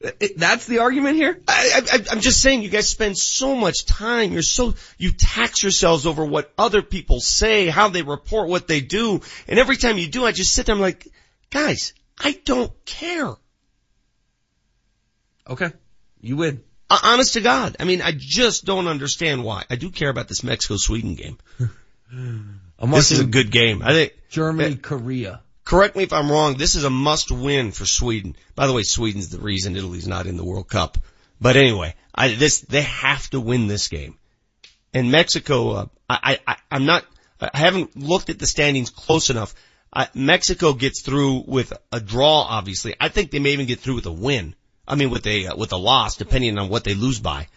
It- 0.00 0.38
that's 0.38 0.66
the 0.66 0.78
argument 0.78 1.16
here? 1.16 1.40
I, 1.48 1.82
I, 1.92 2.04
I'm 2.12 2.20
just 2.20 2.40
saying 2.40 2.62
you 2.62 2.68
guys 2.68 2.88
spend 2.88 3.18
so 3.18 3.54
much 3.54 3.84
time. 3.86 4.32
You're 4.32 4.42
so, 4.42 4.74
you 4.98 5.12
tax 5.12 5.62
yourselves 5.62 6.06
over 6.06 6.24
what 6.24 6.52
other 6.56 6.82
people 6.82 7.20
say, 7.20 7.66
how 7.68 7.88
they 7.88 8.02
report 8.02 8.48
what 8.48 8.66
they 8.68 8.80
do. 8.80 9.20
And 9.48 9.58
every 9.58 9.76
time 9.76 9.98
you 9.98 10.08
do, 10.08 10.24
I 10.24 10.32
just 10.32 10.54
sit 10.54 10.66
there, 10.66 10.74
I'm 10.74 10.80
like, 10.80 11.06
guys, 11.50 11.92
I 12.18 12.38
don't 12.44 12.72
care. 12.84 13.34
Okay. 15.48 15.72
You 16.20 16.36
win. 16.36 16.62
Uh, 16.88 16.98
honest 17.02 17.34
to 17.34 17.40
God. 17.40 17.76
I 17.80 17.84
mean, 17.84 18.00
I 18.00 18.12
just 18.16 18.64
don't 18.64 18.86
understand 18.86 19.44
why. 19.44 19.64
I 19.68 19.76
do 19.76 19.90
care 19.90 20.08
about 20.08 20.28
this 20.28 20.42
Mexico-Sweden 20.42 21.14
game. 21.14 21.38
I'm 22.78 22.90
this 22.90 23.10
is 23.10 23.20
a 23.20 23.24
good 23.24 23.50
game. 23.50 23.82
I 23.82 23.92
think, 23.92 24.12
Germany, 24.28 24.76
Korea. 24.76 25.40
correct 25.64 25.96
me 25.96 26.02
if 26.02 26.12
I'm 26.12 26.30
wrong, 26.30 26.56
this 26.56 26.74
is 26.74 26.84
a 26.84 26.90
must 26.90 27.30
win 27.30 27.72
for 27.72 27.86
Sweden. 27.86 28.36
By 28.54 28.66
the 28.66 28.72
way, 28.72 28.82
Sweden's 28.82 29.28
the 29.30 29.38
reason 29.38 29.76
Italy's 29.76 30.08
not 30.08 30.26
in 30.26 30.36
the 30.36 30.44
World 30.44 30.68
Cup. 30.68 30.98
But 31.40 31.56
anyway, 31.56 31.94
I, 32.14 32.34
this, 32.34 32.60
they 32.60 32.82
have 32.82 33.28
to 33.30 33.40
win 33.40 33.66
this 33.66 33.88
game. 33.88 34.16
And 34.92 35.10
Mexico, 35.10 35.70
uh, 35.70 35.86
I, 36.08 36.38
I, 36.46 36.56
I'm 36.70 36.86
not, 36.86 37.04
I 37.40 37.50
haven't 37.56 37.96
looked 37.96 38.30
at 38.30 38.38
the 38.38 38.46
standings 38.46 38.90
close 38.90 39.30
enough. 39.30 39.54
I, 39.92 40.08
Mexico 40.14 40.72
gets 40.72 41.02
through 41.02 41.44
with 41.46 41.72
a 41.92 42.00
draw, 42.00 42.42
obviously. 42.42 42.94
I 42.98 43.08
think 43.08 43.30
they 43.30 43.38
may 43.38 43.50
even 43.50 43.66
get 43.66 43.80
through 43.80 43.96
with 43.96 44.06
a 44.06 44.12
win. 44.12 44.54
I 44.88 44.94
mean, 44.94 45.10
with 45.10 45.26
a, 45.26 45.48
uh, 45.48 45.56
with 45.56 45.72
a 45.72 45.76
loss, 45.76 46.16
depending 46.16 46.58
on 46.58 46.68
what 46.68 46.84
they 46.84 46.94
lose 46.94 47.20
by. 47.20 47.48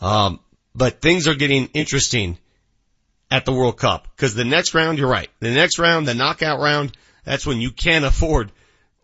Um, 0.00 0.40
but 0.74 1.00
things 1.00 1.28
are 1.28 1.34
getting 1.34 1.66
interesting 1.68 2.38
at 3.30 3.44
the 3.44 3.52
World 3.52 3.78
Cup. 3.78 4.08
Cause 4.16 4.34
the 4.34 4.44
next 4.44 4.74
round, 4.74 4.98
you're 4.98 5.08
right. 5.08 5.28
The 5.40 5.50
next 5.50 5.78
round, 5.78 6.06
the 6.08 6.14
knockout 6.14 6.60
round, 6.60 6.92
that's 7.24 7.46
when 7.46 7.60
you 7.60 7.70
can't 7.70 8.04
afford 8.04 8.50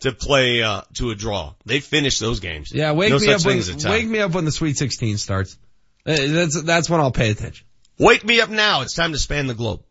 to 0.00 0.12
play, 0.12 0.62
uh, 0.62 0.82
to 0.94 1.10
a 1.10 1.14
draw. 1.14 1.54
They 1.64 1.80
finish 1.80 2.18
those 2.18 2.40
games. 2.40 2.70
Yeah, 2.72 2.92
wake 2.92 3.10
no 3.10 3.18
me 3.18 3.26
such 3.26 3.34
up 3.36 3.40
thing 3.42 3.48
when, 3.50 3.58
as 3.58 3.68
a 3.68 3.76
tie. 3.76 3.90
wake 3.90 4.06
me 4.06 4.18
up 4.20 4.32
when 4.32 4.44
the 4.44 4.52
Sweet 4.52 4.76
16 4.76 5.18
starts. 5.18 5.56
Uh, 6.04 6.14
That's, 6.16 6.62
that's 6.62 6.90
when 6.90 7.00
I'll 7.00 7.10
pay 7.12 7.30
attention. 7.30 7.66
Wake 7.98 8.24
me 8.24 8.40
up 8.40 8.50
now. 8.50 8.82
It's 8.82 8.94
time 8.94 9.12
to 9.12 9.18
span 9.18 9.46
the 9.46 9.54
globe. 9.54 9.82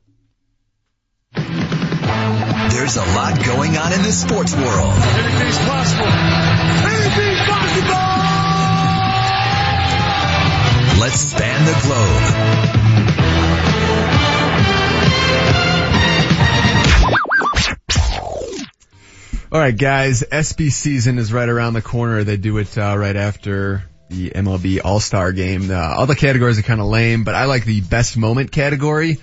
There's 1.33 2.97
a 2.97 3.05
lot 3.15 3.43
going 3.45 3.75
on 3.77 3.93
in 3.93 4.01
the 4.03 4.11
sports 4.11 4.53
world. 4.55 4.93
Anything's 4.93 5.57
possible. 5.57 6.05
Anything's 6.05 7.39
possible. 7.49 7.95
Let's 11.01 11.19
span 11.19 11.65
the 11.65 11.73
globe. 11.87 12.84
All 19.51 19.59
right, 19.59 19.77
guys. 19.77 20.23
SB 20.23 20.71
season 20.71 21.19
is 21.19 21.31
right 21.31 21.47
around 21.47 21.73
the 21.73 21.81
corner. 21.81 22.23
They 22.23 22.35
do 22.35 22.57
it 22.57 22.75
uh, 22.77 22.97
right 22.97 23.15
after 23.15 23.83
the 24.09 24.31
MLB 24.31 24.81
All 24.83 24.99
Star 24.99 25.31
Game. 25.31 25.69
Uh, 25.69 25.75
all 25.75 26.07
the 26.07 26.15
categories 26.15 26.57
are 26.57 26.63
kind 26.63 26.81
of 26.81 26.87
lame, 26.87 27.23
but 27.23 27.35
I 27.35 27.45
like 27.45 27.63
the 27.63 27.81
best 27.81 28.17
moment 28.17 28.51
category. 28.51 29.19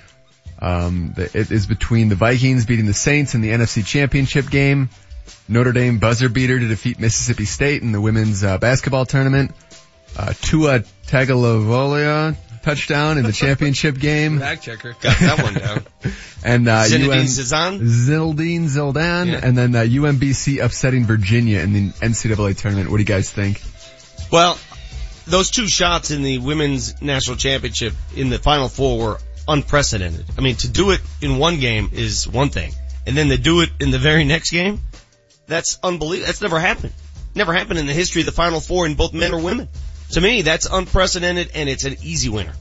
Um, 0.61 1.15
it 1.17 1.51
is 1.51 1.67
between 1.67 2.09
the 2.09 2.15
Vikings 2.15 2.67
beating 2.67 2.87
the 2.87 2.95
Saints 2.95 3.35
in 3.35 3.41
the 3.41 3.51
NFC 3.51 3.85
Championship 3.85 4.49
game, 4.49 4.91
Notre 5.49 5.73
Dame 5.73 5.99
buzzer 5.99 6.29
beater 6.29 6.59
to 6.59 6.69
defeat 6.69 7.01
Mississippi 7.01 7.45
State 7.45 7.83
in 7.83 7.91
the 7.91 8.01
women's 8.01 8.45
uh, 8.45 8.59
basketball 8.59 9.05
tournament, 9.05 9.51
uh, 10.17 10.33
Tua 10.41 10.85
Tagovailoa 11.09 12.37
touchdown 12.63 13.19
in 13.19 13.25
the 13.25 13.33
championship 13.33 13.99
game. 13.99 14.39
Fact 14.39 14.63
checker. 14.63 14.95
Got 15.01 15.19
that 15.21 15.43
one 15.43 15.55
down. 15.55 15.85
And 16.45 16.67
uh, 16.67 16.83
Zinedine 16.87 17.23
Zidane? 17.27 17.79
Zildine 17.81 18.65
Zildan, 18.65 19.29
Yeah. 19.31 19.41
and 19.45 19.57
then 19.57 19.77
uh, 19.77 19.83
UMBC 19.83 20.61
upsetting 20.61 21.05
Virginia 21.05 21.61
in 21.61 21.73
the 21.73 21.91
NCAA 21.91 22.57
tournament. 22.59 22.91
What 22.91 22.97
do 22.97 23.03
you 23.03 23.07
guys 23.07 23.31
think? 23.31 23.63
Well, 24.33 24.59
those 25.25 25.53
two 25.53 25.69
shots 25.69 26.11
in 26.11 26.23
the 26.25 26.39
women's 26.39 27.01
national 27.01 27.37
championship 27.37 27.95
in 28.17 28.29
the 28.29 28.41
final 28.41 28.69
four 28.69 28.99
were 28.99 29.19
unprecedented. 29.47 30.25
I 30.37 30.41
mean, 30.41 30.57
to 30.57 30.69
do 30.69 30.91
it 30.91 31.01
in 31.21 31.39
one 31.39 31.61
game 31.61 31.91
is 31.93 32.27
one 32.27 32.49
thing. 32.49 32.73
And 33.07 33.17
then 33.17 33.29
to 33.29 33.39
do 33.39 33.61
it 33.61 33.71
in 33.79 33.93
the 33.93 33.99
very 34.01 34.25
next 34.25 34.51
game, 34.51 34.81
that's 35.47 35.79
unbelievable. 35.83 36.27
That's 36.27 36.43
never 36.43 36.59
happened. 36.59 36.93
Never 37.37 37.53
happened 37.53 37.79
in 37.79 37.87
the 37.87 37.93
history 37.95 38.23
of 38.23 38.27
the 38.27 38.33
final 38.33 38.59
four 38.59 38.85
in 38.85 38.97
both 38.97 39.13
men 39.13 39.33
or 39.33 39.41
women. 39.41 39.69
To 40.13 40.21
me, 40.21 40.43
that's 40.43 40.67
unprecedented 40.71 41.51
and 41.55 41.69
it's 41.69 41.85
an 41.85 41.97
easy 42.03 42.29
winner. 42.29 42.53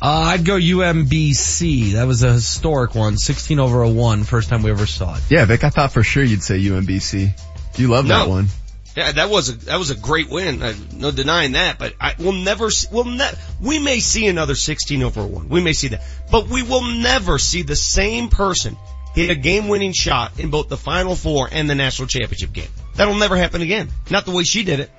Uh, 0.00 0.32
I'd 0.34 0.44
go 0.44 0.54
UMBC. 0.54 1.92
That 1.92 2.08
was 2.08 2.22
a 2.24 2.32
historic 2.32 2.94
one. 2.94 3.16
16 3.16 3.60
over 3.60 3.82
a 3.82 3.88
1. 3.88 4.24
First 4.24 4.48
time 4.48 4.62
we 4.62 4.70
ever 4.70 4.86
saw 4.86 5.14
it. 5.14 5.22
Yeah, 5.28 5.44
Vic, 5.44 5.62
I 5.62 5.70
thought 5.70 5.92
for 5.92 6.02
sure 6.02 6.24
you'd 6.24 6.42
say 6.42 6.58
UMBC. 6.60 7.38
You 7.78 7.88
love 7.88 8.08
that 8.08 8.28
one. 8.28 8.48
Yeah, 8.96 9.12
that 9.12 9.30
was 9.30 9.48
a 9.48 9.52
that 9.66 9.78
was 9.78 9.90
a 9.90 9.94
great 9.94 10.28
win. 10.28 10.62
Uh, 10.62 10.74
no 10.92 11.10
denying 11.10 11.52
that. 11.52 11.78
But 11.78 11.94
I, 11.98 12.14
we'll 12.18 12.32
never. 12.32 12.68
We'll 12.90 13.04
ne- 13.04 13.32
We 13.60 13.78
may 13.78 14.00
see 14.00 14.26
another 14.26 14.54
16 14.54 15.02
over 15.02 15.26
one. 15.26 15.48
We 15.48 15.62
may 15.62 15.72
see 15.72 15.88
that, 15.88 16.02
but 16.30 16.48
we 16.48 16.62
will 16.62 16.82
never 16.82 17.38
see 17.38 17.62
the 17.62 17.76
same 17.76 18.28
person 18.28 18.76
hit 19.14 19.30
a 19.30 19.34
game-winning 19.34 19.92
shot 19.92 20.38
in 20.38 20.50
both 20.50 20.68
the 20.68 20.76
Final 20.76 21.14
Four 21.14 21.48
and 21.50 21.70
the 21.70 21.74
national 21.74 22.08
championship 22.08 22.52
game. 22.52 22.68
That'll 22.94 23.14
never 23.14 23.36
happen 23.36 23.62
again. 23.62 23.88
Not 24.10 24.24
the 24.26 24.30
way 24.30 24.42
she 24.44 24.62
did 24.62 24.80
it. 24.80 24.90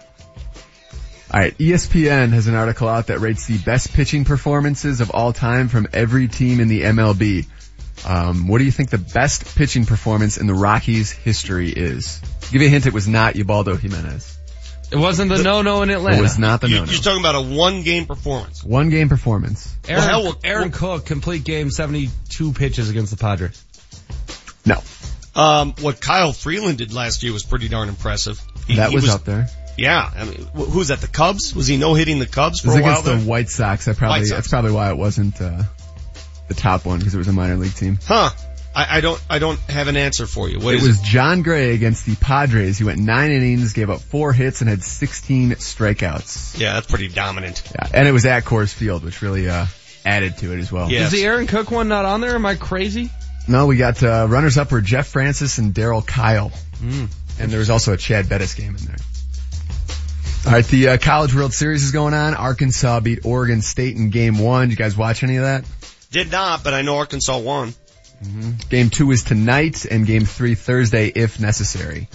All 1.34 1.40
right, 1.40 1.58
ESPN 1.58 2.32
has 2.32 2.46
an 2.46 2.54
article 2.54 2.88
out 2.88 3.08
that 3.08 3.20
rates 3.20 3.48
the 3.48 3.58
best 3.58 3.92
pitching 3.94 4.24
performances 4.24 5.02
of 5.02 5.10
all 5.10 5.34
time 5.34 5.68
from 5.68 5.88
every 5.92 6.28
team 6.28 6.60
in 6.60 6.68
the 6.68 6.82
MLB. 6.82 7.48
Um, 8.06 8.48
what 8.48 8.60
do 8.60 8.66
you 8.66 8.72
think 8.72 8.92
the 8.92 9.00
best 9.00 9.56
pitching 9.56 9.86
performance 9.86 10.38
in 10.38 10.46
the 10.46 10.54
Rockies 10.54 11.12
history 11.12 11.70
is? 11.72 12.22
Give 12.52 12.62
you 12.62 12.68
a 12.68 12.70
hint, 12.70 12.86
it 12.86 12.94
was 12.94 13.08
not 13.08 13.36
Ubaldo 13.36 13.76
Jimenez. 13.76 14.38
It 14.92 14.98
wasn't 14.98 15.32
the 15.32 15.42
no-no 15.42 15.82
in 15.82 15.90
Atlanta. 15.90 16.20
It 16.20 16.22
was 16.22 16.38
not 16.38 16.62
the 16.62 16.70
You, 16.70 16.76
no-no. 16.76 16.92
You're 16.92 17.02
talking 17.02 17.20
about 17.20 17.34
a 17.34 17.42
one-game 17.42 18.06
performance. 18.06 18.64
One 18.64 18.92
game 18.92 19.10
performance. 19.10 19.76
Aaron, 19.88 20.04
hell 20.04 20.24
with- 20.26 20.38
Aaron 20.44 20.70
Cook, 20.70 21.08
complete 21.08 21.44
game, 21.44 21.72
72 21.72 22.54
pitches 22.54 22.92
against 22.92 23.10
the 23.10 23.18
Padres. 23.18 23.60
No. 24.68 24.84
Um, 25.36 25.74
what 25.82 26.00
Kyle 26.00 26.32
Freeland 26.32 26.78
did 26.78 26.94
last 26.94 27.24
year 27.24 27.34
was 27.34 27.42
pretty 27.42 27.70
darn 27.70 27.90
impressive. 27.90 28.40
He- 28.68 28.76
that 28.76 28.92
he 28.92 28.98
was, 28.98 29.10
up 29.10 29.26
there. 29.26 29.50
Yeah, 29.78 30.10
I 30.16 30.26
mean, 30.26 30.48
who's 30.54 30.90
that? 30.90 31.02
The 31.02 31.08
Cubs? 31.08 31.56
Was 31.56 31.68
he 31.68 31.78
no 31.78 31.94
hitting 31.96 32.20
the 32.20 32.28
Cubs 32.28 32.60
It 32.60 32.64
for 32.64 32.68
was 32.70 32.78
a 32.78 32.82
while 32.84 33.00
against 33.02 33.24
the? 33.26 33.30
White 33.30 33.50
Sox. 33.50 33.86
That 33.86 33.98
probably, 33.98 34.26
Sox. 34.26 34.30
that's 34.38 34.48
probably 34.48 34.72
why 34.72 34.90
it 34.92 34.98
wasn't, 34.98 35.42
uh, 35.42 35.64
the 36.48 36.54
top 36.54 36.86
one 36.86 37.00
because 37.00 37.16
it 37.16 37.18
was 37.18 37.28
a 37.28 37.34
minor 37.34 37.56
league 37.56 37.74
team. 37.74 37.98
Huh? 38.06 38.30
I, 38.76 38.98
I 38.98 39.02
don't. 39.02 39.24
I 39.30 39.38
don't 39.40 39.60
have 39.70 39.88
an 39.88 39.98
answer 39.98 40.26
for 40.26 40.50
you. 40.50 40.60
What 40.60 40.74
it 40.74 40.78
is 40.82 40.88
was 40.88 41.02
Jon 41.02 41.44
Gray 41.44 41.76
against 41.76 42.06
the 42.08 42.16
Padres. 42.16 42.78
He 42.80 42.84
went 42.84 43.00
nine 43.00 43.30
innings, 43.32 43.74
gave 43.74 43.90
up 43.92 44.02
four 44.02 44.34
hits, 44.34 44.62
and 44.62 44.70
had 44.70 44.84
16 44.84 45.52
strikeouts. 45.52 46.60
Yeah, 46.60 46.74
that's 46.74 46.88
pretty 46.88 47.08
dominant. 47.08 47.62
Yeah, 47.74 47.88
and 47.94 48.08
it 48.08 48.12
was 48.12 48.26
at 48.26 48.46
Coors 48.46 48.74
Field, 48.74 49.04
which 49.04 49.22
really 49.22 49.48
uh, 49.48 49.68
added 50.06 50.38
to 50.40 50.54
it 50.54 50.60
as 50.60 50.72
well. 50.72 50.90
Yes. 50.92 51.14
Is 51.14 51.20
the 51.20 51.24
Aaron 51.26 51.46
Cook 51.46 51.70
one 51.70 51.88
not 51.88 52.06
on 52.06 52.22
there? 52.22 52.34
Am 52.34 52.46
I 52.48 52.56
crazy? 52.56 53.12
No, 53.48 53.68
we 53.68 53.78
got 53.78 54.02
uh, 54.02 54.26
runners 54.30 54.58
up 54.58 54.72
were 54.72 54.82
Jeff 54.82 55.08
Francis 55.08 55.58
and 55.60 55.74
Darryl 55.74 56.06
Kile, 56.06 56.52
Mm. 56.82 57.10
and 57.40 57.52
there 57.52 57.60
was 57.60 57.70
also 57.70 57.94
a 57.94 57.98
Chad 57.98 58.28
Bettis 58.28 58.56
game 58.56 58.76
in 58.76 58.84
there. 58.86 58.98
All 60.46 60.52
right, 60.52 60.66
the 60.66 60.90
uh, 60.90 60.98
College 60.98 61.34
World 61.34 61.54
Series 61.54 61.84
is 61.84 61.92
going 61.92 62.14
on. 62.14 62.34
Arkansas 62.36 63.00
beat 63.00 63.26
Oregon 63.26 63.62
State 63.62 63.96
in 63.96 64.10
Game 64.10 64.40
One. 64.40 64.68
Did 64.68 64.72
you 64.72 64.76
guys 64.78 64.98
watch 64.98 65.24
any 65.24 65.38
of 65.38 65.44
that? 65.44 65.64
Did 66.12 66.32
not, 66.32 66.64
but 66.64 66.74
I 66.74 66.82
know 66.82 66.98
Arkansas 66.98 67.38
won. 67.38 67.74
Game 68.70 68.90
Two 68.90 69.12
is 69.12 69.24
tonight, 69.24 69.86
and 69.86 70.06
Game 70.06 70.26
Three 70.26 70.56
Thursday 70.56 71.08
if 71.08 71.40
necessary. 71.40 72.10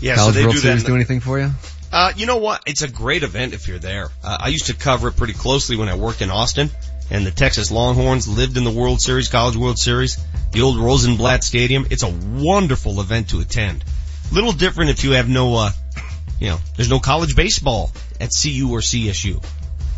Yeah, 0.00 0.16
College 0.16 0.34
so 0.34 0.38
they 0.38 0.44
World 0.44 0.54
do 0.56 0.60
Series 0.60 0.84
do 0.84 0.94
anything 0.94 1.20
for 1.20 1.38
you? 1.38 1.50
Uh, 1.92 2.12
you 2.16 2.26
know 2.26 2.38
what? 2.38 2.62
It's 2.66 2.82
a 2.82 2.88
great 2.88 3.22
event 3.22 3.52
if 3.52 3.68
you're 3.68 3.78
there. 3.78 4.10
Uh, 4.22 4.38
I 4.40 4.48
used 4.48 4.66
to 4.66 4.74
cover 4.74 5.08
it 5.08 5.16
pretty 5.16 5.32
closely 5.32 5.76
when 5.76 5.88
I 5.88 5.96
worked 5.96 6.22
in 6.22 6.30
Austin, 6.30 6.70
and 7.10 7.26
the 7.26 7.30
Texas 7.30 7.70
Longhorns 7.70 8.26
lived 8.26 8.56
in 8.56 8.64
the 8.64 8.70
World 8.70 9.00
Series, 9.00 9.28
College 9.28 9.56
World 9.56 9.78
Series, 9.78 10.18
the 10.52 10.62
old 10.62 10.78
Rosenblatt 10.78 11.44
Stadium. 11.44 11.86
It's 11.90 12.02
a 12.02 12.10
wonderful 12.10 13.00
event 13.00 13.30
to 13.30 13.40
attend. 13.40 13.84
Little 14.32 14.52
different 14.52 14.90
if 14.90 15.04
you 15.04 15.12
have 15.12 15.28
no, 15.28 15.54
uh, 15.56 15.70
you 16.44 16.50
know, 16.50 16.58
there's 16.76 16.90
no 16.90 17.00
college 17.00 17.34
baseball 17.34 17.90
at 18.20 18.30
CU 18.30 18.68
or 18.70 18.80
CSU. 18.80 19.42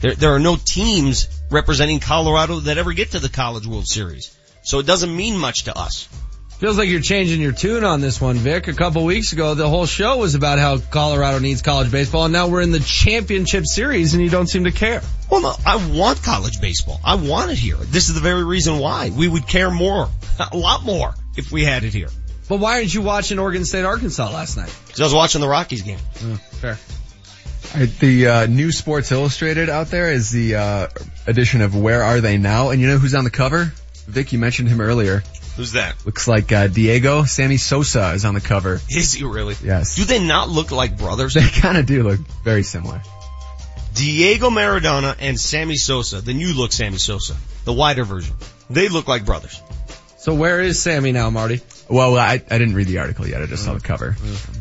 There, 0.01 0.15
there 0.15 0.35
are 0.35 0.39
no 0.39 0.57
teams 0.57 1.29
representing 1.51 1.99
Colorado 1.99 2.61
that 2.61 2.79
ever 2.79 2.93
get 2.93 3.11
to 3.13 3.19
the 3.19 3.29
College 3.29 3.67
World 3.67 3.89
Series. 3.89 4.37
So 4.63 4.79
it 4.79 4.87
doesn't 4.87 5.15
mean 5.15 5.37
much 5.37 5.65
to 5.65 5.77
us. 5.77 6.09
Feels 6.59 6.79
like 6.79 6.89
you're 6.89 7.01
changing 7.01 7.41
your 7.41 7.53
tune 7.53 7.83
on 7.83 8.01
this 8.01 8.21
one, 8.21 8.37
Vic. 8.37 8.69
A 8.69 8.75
couple 8.75 9.05
weeks 9.05 9.33
ago, 9.33 9.55
the 9.55 9.69
whole 9.69 9.87
show 9.87 10.19
was 10.19 10.37
about 10.37 10.61
how 10.61 10.79
Colorado 10.79 11.41
needs 11.41 11.63
college 11.63 11.91
baseball, 11.91 12.25
and 12.25 12.33
now 12.33 12.47
we're 12.47 12.63
in 12.63 12.71
the 12.71 12.81
championship 12.81 13.65
series, 13.67 14.15
and 14.15 14.23
you 14.23 14.31
don't 14.31 14.47
seem 14.47 14.65
to 14.65 14.73
care. 14.73 15.03
Well, 15.29 15.43
no, 15.43 15.55
I 15.67 15.77
want 15.95 16.23
college 16.23 16.61
baseball. 16.61 17.01
I 17.05 17.17
want 17.17 17.51
it 17.51 17.59
here. 17.59 17.77
This 17.77 18.09
is 18.09 18.15
the 18.15 18.21
very 18.21 18.45
reason 18.45 18.79
why 18.79 19.11
we 19.11 19.27
would 19.27 19.49
care 19.49 19.71
more, 19.71 20.09
a 20.53 20.57
lot 20.57 20.85
more, 20.85 21.13
if 21.37 21.51
we 21.51 21.65
had 21.65 21.83
it 21.83 21.93
here. 21.93 22.09
But 22.49 22.59
why 22.61 22.77
aren't 22.77 22.95
you 22.95 23.03
watching 23.03 23.39
Oregon 23.39 23.65
State 23.65 23.85
Arkansas 23.85 24.31
last 24.31 24.57
night? 24.57 24.75
Because 24.87 25.01
I 25.01 25.05
was 25.05 25.15
watching 25.15 25.41
the 25.41 25.49
Rockies 25.49 25.83
game. 25.83 25.99
Oh, 26.23 26.37
fair. 26.61 26.79
The 28.01 28.27
uh, 28.29 28.47
new 28.47 28.71
Sports 28.71 29.11
Illustrated 29.11 29.69
out 29.69 29.89
there 29.89 30.13
is 30.13 30.31
the 30.31 30.55
uh, 30.55 30.89
edition 31.27 31.61
of 31.61 31.77
Where 31.77 32.03
Are 32.03 32.21
They 32.21 32.39
Now? 32.39 32.71
And 32.71 32.81
you 32.81 32.87
know 32.87 32.99
who's 32.99 33.15
on 33.15 33.25
the 33.25 33.31
cover? 33.31 33.73
Vic, 34.07 34.33
you 34.33 34.39
mentioned 34.39 34.69
him 34.69 34.81
earlier. 34.81 35.23
Who's 35.57 35.73
that? 35.73 35.97
Looks 36.07 36.29
like 36.29 36.53
uh, 36.53 36.69
Diego 36.69 37.25
Sammy 37.25 37.57
Sosa 37.57 38.13
is 38.13 38.25
on 38.25 38.35
the 38.35 38.41
cover. 38.41 38.81
Is 38.89 39.13
he 39.15 39.25
really? 39.25 39.57
Yes. 39.65 39.97
Do 39.97 40.05
they 40.05 40.25
not 40.25 40.49
look 40.49 40.71
like 40.71 40.97
brothers? 40.97 41.35
They 41.35 41.49
kind 41.61 41.77
of 41.77 41.87
do 41.87 42.03
look 42.03 42.21
very 42.45 42.63
similar. 42.63 43.01
Diego 43.95 44.51
Maradona 44.51 45.17
and 45.19 45.41
Sammy 45.41 45.77
Sosa, 45.77 46.21
the 46.21 46.35
new 46.35 46.53
look 46.53 46.73
Sammy 46.73 46.99
Sosa, 46.99 47.35
the 47.65 47.73
wider 47.73 48.05
version. 48.05 48.37
They 48.69 48.89
look 48.89 49.09
like 49.09 49.25
brothers. 49.25 49.61
So 50.19 50.35
where 50.35 50.61
is 50.61 50.81
Sammy 50.81 51.13
now, 51.13 51.31
Marty? 51.31 51.63
Well, 51.89 52.17
I, 52.19 52.35
I 52.35 52.59
didn't 52.59 52.75
read 52.75 52.89
the 52.89 52.99
article 52.99 53.27
yet. 53.27 53.43
I 53.43 53.47
just 53.47 53.65
saw 53.65 53.75
the 53.75 53.81
cover. 53.81 54.17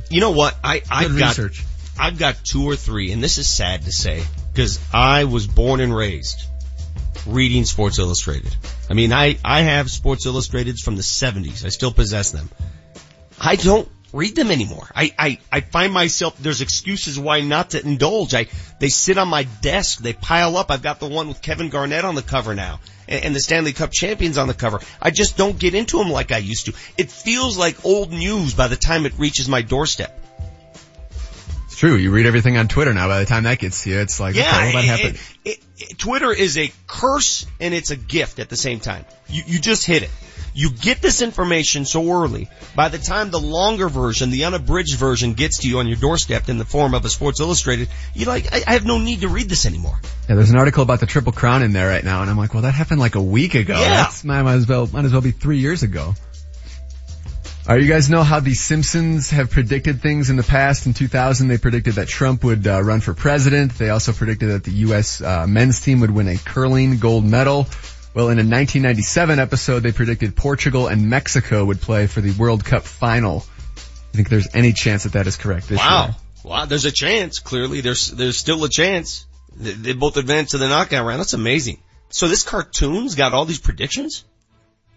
You 0.10 0.22
know 0.22 0.32
what? 0.32 0.56
I, 0.64 0.82
I've 0.90 1.10
Good 1.10 1.20
got, 1.20 1.28
research. 1.30 1.64
I've 2.00 2.20
got 2.20 2.36
two 2.44 2.64
or 2.64 2.76
three, 2.76 3.12
and 3.12 3.24
this 3.24 3.38
is 3.38 3.50
sad 3.50 3.84
to 3.84 3.92
say, 3.92 4.24
because 4.54 4.80
I 4.94 5.24
was 5.24 5.48
born 5.48 5.80
and 5.80 5.96
raised 5.96 6.46
reading 7.26 7.66
Sports 7.66 8.00
Illustrated. 8.00 8.56
I 8.90 8.94
mean, 8.94 9.12
I, 9.12 9.38
I 9.44 9.62
have 9.62 9.90
Sports 9.90 10.28
Illustrateds 10.28 10.82
from 10.82 10.96
the 10.96 11.02
70s. 11.02 11.66
I 11.66 11.70
still 11.70 11.92
possess 11.92 12.32
them. 12.32 12.50
I 13.40 13.56
don't 13.56 13.90
read 14.16 14.36
them 14.36 14.50
anymore. 14.50 14.88
I, 14.96 15.14
I, 15.20 15.40
I 15.52 15.60
find 15.62 15.92
myself, 15.94 16.38
there's 16.40 16.62
excuses 16.62 17.20
why 17.20 17.42
not 17.42 17.72
to 17.72 17.86
indulge. 17.86 18.34
I, 18.34 18.48
they 18.80 18.90
sit 18.90 19.18
on 19.18 19.28
my 19.28 19.44
desk, 19.62 20.00
they 20.00 20.14
pile 20.14 20.58
up. 20.58 20.72
I've 20.72 20.82
got 20.82 21.00
the 21.00 21.08
one 21.08 21.28
with 21.28 21.42
Kevin 21.42 21.70
Garnett 21.70 22.06
on 22.06 22.16
the 22.16 22.22
cover 22.22 22.56
now. 22.56 22.80
And, 23.08 23.26
and 23.26 23.36
the 23.36 23.40
Stanley 23.40 23.74
Cup 23.74 23.92
champions 23.92 24.38
on 24.38 24.48
the 24.48 24.54
cover. 24.54 24.80
I 25.02 25.12
just 25.12 25.38
don't 25.38 25.60
get 25.60 25.76
into 25.76 25.98
them 25.98 26.10
like 26.10 26.32
I 26.32 26.38
used 26.40 26.66
to. 26.68 26.74
It 26.98 27.12
feels 27.12 27.58
like 27.58 27.84
old 27.86 28.12
news 28.12 28.54
by 28.54 28.68
the 28.68 28.76
time 28.78 29.06
it 29.06 29.14
reaches 29.20 29.48
my 29.50 29.62
doorstep. 29.62 30.18
It's 31.66 31.78
true. 31.78 31.96
You 31.96 32.12
read 32.12 32.26
everything 32.26 32.58
on 32.58 32.68
Twitter 32.70 32.94
now. 32.94 33.08
By 33.10 33.20
the 33.20 33.26
time 33.26 33.44
that 33.44 33.60
gets 33.60 33.82
here, 33.84 34.00
it's 34.00 34.20
like, 34.20 34.36
Yeah, 34.36 34.44
okay, 34.44 34.74
well, 34.74 34.74
that 34.74 34.84
it- 34.84 34.88
happened. 34.88 35.20
it- 35.44 35.60
it- 35.78 35.98
Twitter 35.98 36.32
is 36.32 36.58
a 36.58 36.72
curse 36.88 37.46
and 37.60 37.74
it's 37.74 37.92
a 37.92 37.98
gift 37.98 38.40
at 38.40 38.48
the 38.50 38.56
same 38.56 38.80
time. 38.80 39.04
You, 39.28 39.44
you 39.46 39.60
just 39.60 39.86
hit 39.86 40.04
it. 40.04 40.10
You 40.58 40.70
get 40.70 41.02
this 41.02 41.22
information 41.22 41.84
so 41.84 42.10
early. 42.14 42.50
By 42.78 42.88
the 42.88 42.98
time 42.98 43.30
the 43.30 43.42
longer 43.42 43.90
version, 43.90 44.32
the 44.32 44.46
unabridged 44.46 44.96
version 44.96 45.34
gets 45.34 45.60
to 45.60 45.68
you 45.68 45.80
on 45.80 45.88
your 45.88 45.98
doorstep 45.98 46.48
in 46.48 46.58
the 46.58 46.64
form 46.64 46.94
of 46.94 47.04
a 47.04 47.10
Sports 47.10 47.42
Illustrated, 47.42 47.90
you're 48.14 48.30
like, 48.30 48.54
I, 48.54 48.64
I 48.66 48.72
have 48.72 48.86
no 48.86 48.98
need 48.98 49.22
to 49.22 49.28
read 49.28 49.50
this 49.50 49.66
anymore. 49.66 50.00
Yeah, 50.30 50.36
there's 50.36 50.52
an 50.52 50.58
article 50.58 50.82
about 50.82 51.02
the 51.02 51.08
Triple 51.08 51.34
Crown 51.34 51.62
in 51.62 51.74
there 51.74 51.90
right 51.90 52.06
now, 52.06 52.22
and 52.22 52.30
I'm 52.32 52.38
like, 52.38 52.54
well, 52.54 52.64
that 52.64 52.74
happened 52.74 53.02
like 53.02 53.16
a 53.16 53.22
week 53.22 53.54
ago. 53.54 53.78
Yeah. 53.78 54.04
That's 54.04 54.24
might, 54.24 54.44
might 54.44 54.54
as 54.54 54.66
well 54.66 54.88
might 54.88 55.04
as 55.04 55.12
well 55.12 55.20
be 55.20 55.32
three 55.32 55.58
years 55.58 55.84
ago. 55.84 56.14
Right, 57.68 57.82
you 57.82 57.90
guys 57.90 58.10
know 58.10 58.24
how 58.24 58.40
the 58.40 58.54
Simpsons 58.54 59.32
have 59.32 59.50
predicted 59.50 60.00
things 60.00 60.30
in 60.30 60.38
the 60.38 60.44
past. 60.44 60.86
In 60.86 60.94
2000, 60.94 61.48
they 61.50 61.58
predicted 61.58 61.96
that 61.96 62.08
Trump 62.08 62.44
would 62.46 62.66
uh, 62.66 62.82
run 62.82 63.02
for 63.02 63.14
president. 63.14 63.74
They 63.74 63.90
also 63.90 64.14
predicted 64.14 64.52
that 64.52 64.64
the 64.64 64.72
U.S. 64.72 65.20
Uh, 65.20 65.48
men's 65.48 65.82
team 65.82 66.00
would 66.00 66.12
win 66.12 66.28
a 66.28 66.38
curling 66.38 67.00
gold 67.00 67.26
medal. 67.26 67.68
Well, 68.16 68.30
in 68.30 68.38
a 68.40 68.48
1997 68.48 69.40
episode, 69.40 69.82
they 69.84 69.92
predicted 69.92 70.36
Portugal 70.38 70.88
and 70.88 71.10
Mexico 71.10 71.66
would 71.66 71.82
play 71.82 72.08
for 72.08 72.22
the 72.22 72.32
World 72.32 72.64
Cup 72.64 72.84
final. 72.84 73.46
I 73.78 74.16
think 74.16 74.30
there's 74.30 74.48
any 74.56 74.72
chance 74.72 75.04
that 75.04 75.12
that 75.14 75.28
is 75.28 75.36
correct 75.36 75.68
this 75.68 75.80
Wow. 75.80 76.06
year. 76.06 76.16
Wow, 76.46 76.66
there's 76.66 76.86
a 76.86 76.92
chance. 76.92 77.40
Clearly, 77.40 77.82
there's, 77.82 78.10
there's 78.12 78.38
still 78.38 78.64
a 78.64 78.70
chance. 78.70 79.26
They, 79.56 79.72
they 79.74 79.94
both 79.94 80.16
advanced 80.16 80.52
to 80.52 80.58
the 80.60 80.70
knockout 80.70 81.06
round. 81.06 81.20
That's 81.20 81.34
amazing. 81.34 81.80
So 82.10 82.28
this 82.30 82.44
cartoon's 82.44 83.16
got 83.16 83.34
all 83.34 83.44
these 83.46 83.60
predictions? 83.60 84.24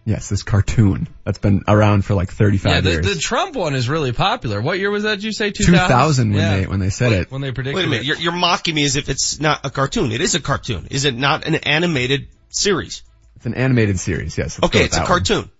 Yes, 0.04 0.28
this 0.28 0.42
cartoon 0.44 1.08
that's 1.24 1.38
been 1.38 1.64
around 1.66 2.04
for 2.04 2.14
like 2.14 2.30
35 2.30 2.72
Yeah, 2.72 2.80
the, 2.80 2.90
years. 2.92 3.14
the 3.14 3.20
Trump 3.20 3.56
one 3.56 3.74
is 3.74 3.88
really 3.88 4.12
popular. 4.12 4.60
What 4.60 4.78
year 4.78 4.90
was 4.90 5.02
that? 5.02 5.16
Did 5.16 5.24
you 5.24 5.32
say 5.32 5.50
2000? 5.50 5.74
2000 5.88 6.28
when 6.30 6.38
Yeah. 6.38 6.56
they 6.56 6.66
when 6.66 6.78
they 6.80 6.88
said 6.90 7.12
it. 7.12 7.30
When 7.32 7.40
they 7.42 7.50
predicted 7.50 7.74
Wait 7.74 7.84
a 7.84 7.88
minute, 7.88 8.02
it. 8.02 8.06
you're, 8.06 8.16
you're 8.16 8.32
mocking 8.32 8.74
me 8.76 8.84
as 8.84 8.94
if 8.96 9.08
it's 9.08 9.40
not 9.40 9.66
a 9.66 9.70
cartoon. 9.70 10.12
It 10.12 10.20
is 10.20 10.34
a 10.36 10.40
cartoon. 10.40 10.86
Is 10.92 11.04
it 11.04 11.14
not 11.16 11.46
an 11.46 11.56
animated 11.56 12.28
series? 12.50 13.02
It's 13.38 13.46
an 13.46 13.54
animated 13.54 13.98
series. 14.00 14.36
Yes. 14.36 14.60
Okay, 14.62 14.84
it's 14.84 14.96
a 14.96 15.00
that 15.00 15.02
one. 15.02 15.06
cartoon. 15.06 15.50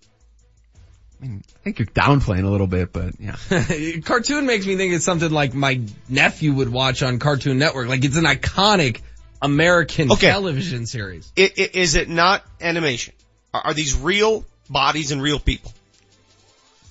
I 1.21 1.41
think 1.63 1.79
you're 1.79 1.85
downplaying 1.87 2.43
a 2.45 2.49
little 2.49 2.67
bit, 2.67 2.93
but 2.93 3.13
yeah. 3.19 3.35
Cartoon 4.05 4.45
makes 4.45 4.65
me 4.65 4.77
think 4.77 4.93
it's 4.93 5.03
something 5.03 5.29
like 5.31 5.53
my 5.53 5.81
nephew 6.07 6.53
would 6.53 6.69
watch 6.69 7.03
on 7.03 7.19
Cartoon 7.19 7.57
Network. 7.57 7.89
Like 7.89 8.05
it's 8.05 8.15
an 8.15 8.23
iconic 8.23 9.01
American 9.41 10.11
Okay. 10.13 10.27
television 10.29 10.85
series. 10.85 11.29
I- 11.37 11.51
i- 11.57 11.69
is 11.73 11.95
it 11.95 12.07
not 12.09 12.43
animation? 12.61 13.13
Are, 13.53 13.67
are 13.67 13.73
these 13.73 13.97
real 13.97 14.45
bodies 14.69 15.11
and 15.11 15.21
real 15.21 15.39
people? 15.39 15.73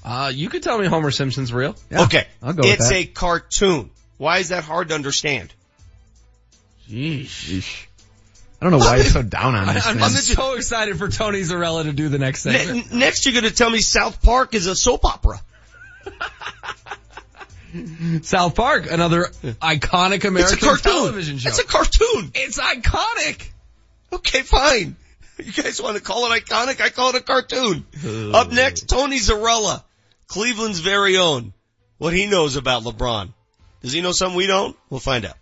Uh, 0.05 0.31
you 0.35 0.49
could 0.51 0.63
tell 0.63 0.79
me 0.79 0.87
Homer 0.87 1.11
Simpson's 1.11 1.53
real. 1.53 1.75
okay, 1.93 2.27
I'll 2.43 2.53
go 2.53 2.63
with 2.63 2.73
it's 2.73 2.89
that. 2.89 2.95
a 2.97 3.05
cartoon. 3.07 3.91
Why 4.19 4.39
is 4.39 4.51
that 4.51 4.65
hard 4.65 4.89
to 4.89 4.95
understand? 4.95 5.53
Jeez. 6.89 7.87
I 8.61 8.65
don't 8.65 8.73
know 8.73 8.79
why 8.79 8.97
you're 8.97 9.05
so 9.05 9.23
down 9.23 9.55
on 9.55 9.73
this. 9.73 9.87
I'm 9.87 9.99
man. 9.99 10.11
so 10.11 10.55
excited 10.55 10.99
for 10.99 11.09
Tony 11.09 11.41
Zarrella 11.43 11.85
to 11.85 11.93
do 11.93 12.09
the 12.09 12.19
next 12.19 12.45
Ne- 12.45 12.59
segment. 12.59 12.93
n- 12.93 12.99
next, 12.99 13.25
you're 13.25 13.35
going 13.41 13.45
to 13.45 13.55
tell 13.55 13.71
me 13.71 13.81
South 13.81 14.21
Park 14.23 14.55
is 14.55 14.67
a 14.67 14.75
soap 14.75 15.05
opera. 15.05 15.41
South 18.23 18.55
Park, 18.55 18.87
another 18.91 19.27
iconic 19.61 20.25
American 20.25 20.41
it's 20.41 20.53
a 20.53 20.57
cartoon. 20.67 20.93
television 20.93 21.39
show. 21.39 21.49
It's 21.51 21.59
a 21.59 21.67
cartoon. 21.67 22.31
It's 22.35 22.59
iconic. 22.59 23.47
Okay, 24.13 24.43
fine. 24.43 24.97
You 25.39 25.53
guys 25.53 25.81
want 25.81 25.97
to 25.97 26.03
call 26.03 26.33
it 26.33 26.45
iconic? 26.45 26.81
I 26.81 26.89
call 26.89 27.11
it 27.11 27.17
a 27.17 27.21
cartoon. 27.21 27.85
Up 28.35 28.51
next, 28.51 28.89
Tony 28.89 29.19
Zarrella, 29.19 29.83
Cleveland's 30.29 30.81
very 30.81 31.19
own. 31.19 31.53
What 31.99 32.15
he 32.15 32.27
knows 32.27 32.57
about 32.57 32.85
LeBron. 32.85 33.33
Does 33.83 33.93
he 33.93 34.01
know 34.01 34.13
something 34.13 34.37
we 34.37 34.47
don't? 34.47 34.77
We'll 34.89 35.01
find 35.01 35.27
out. 35.27 35.37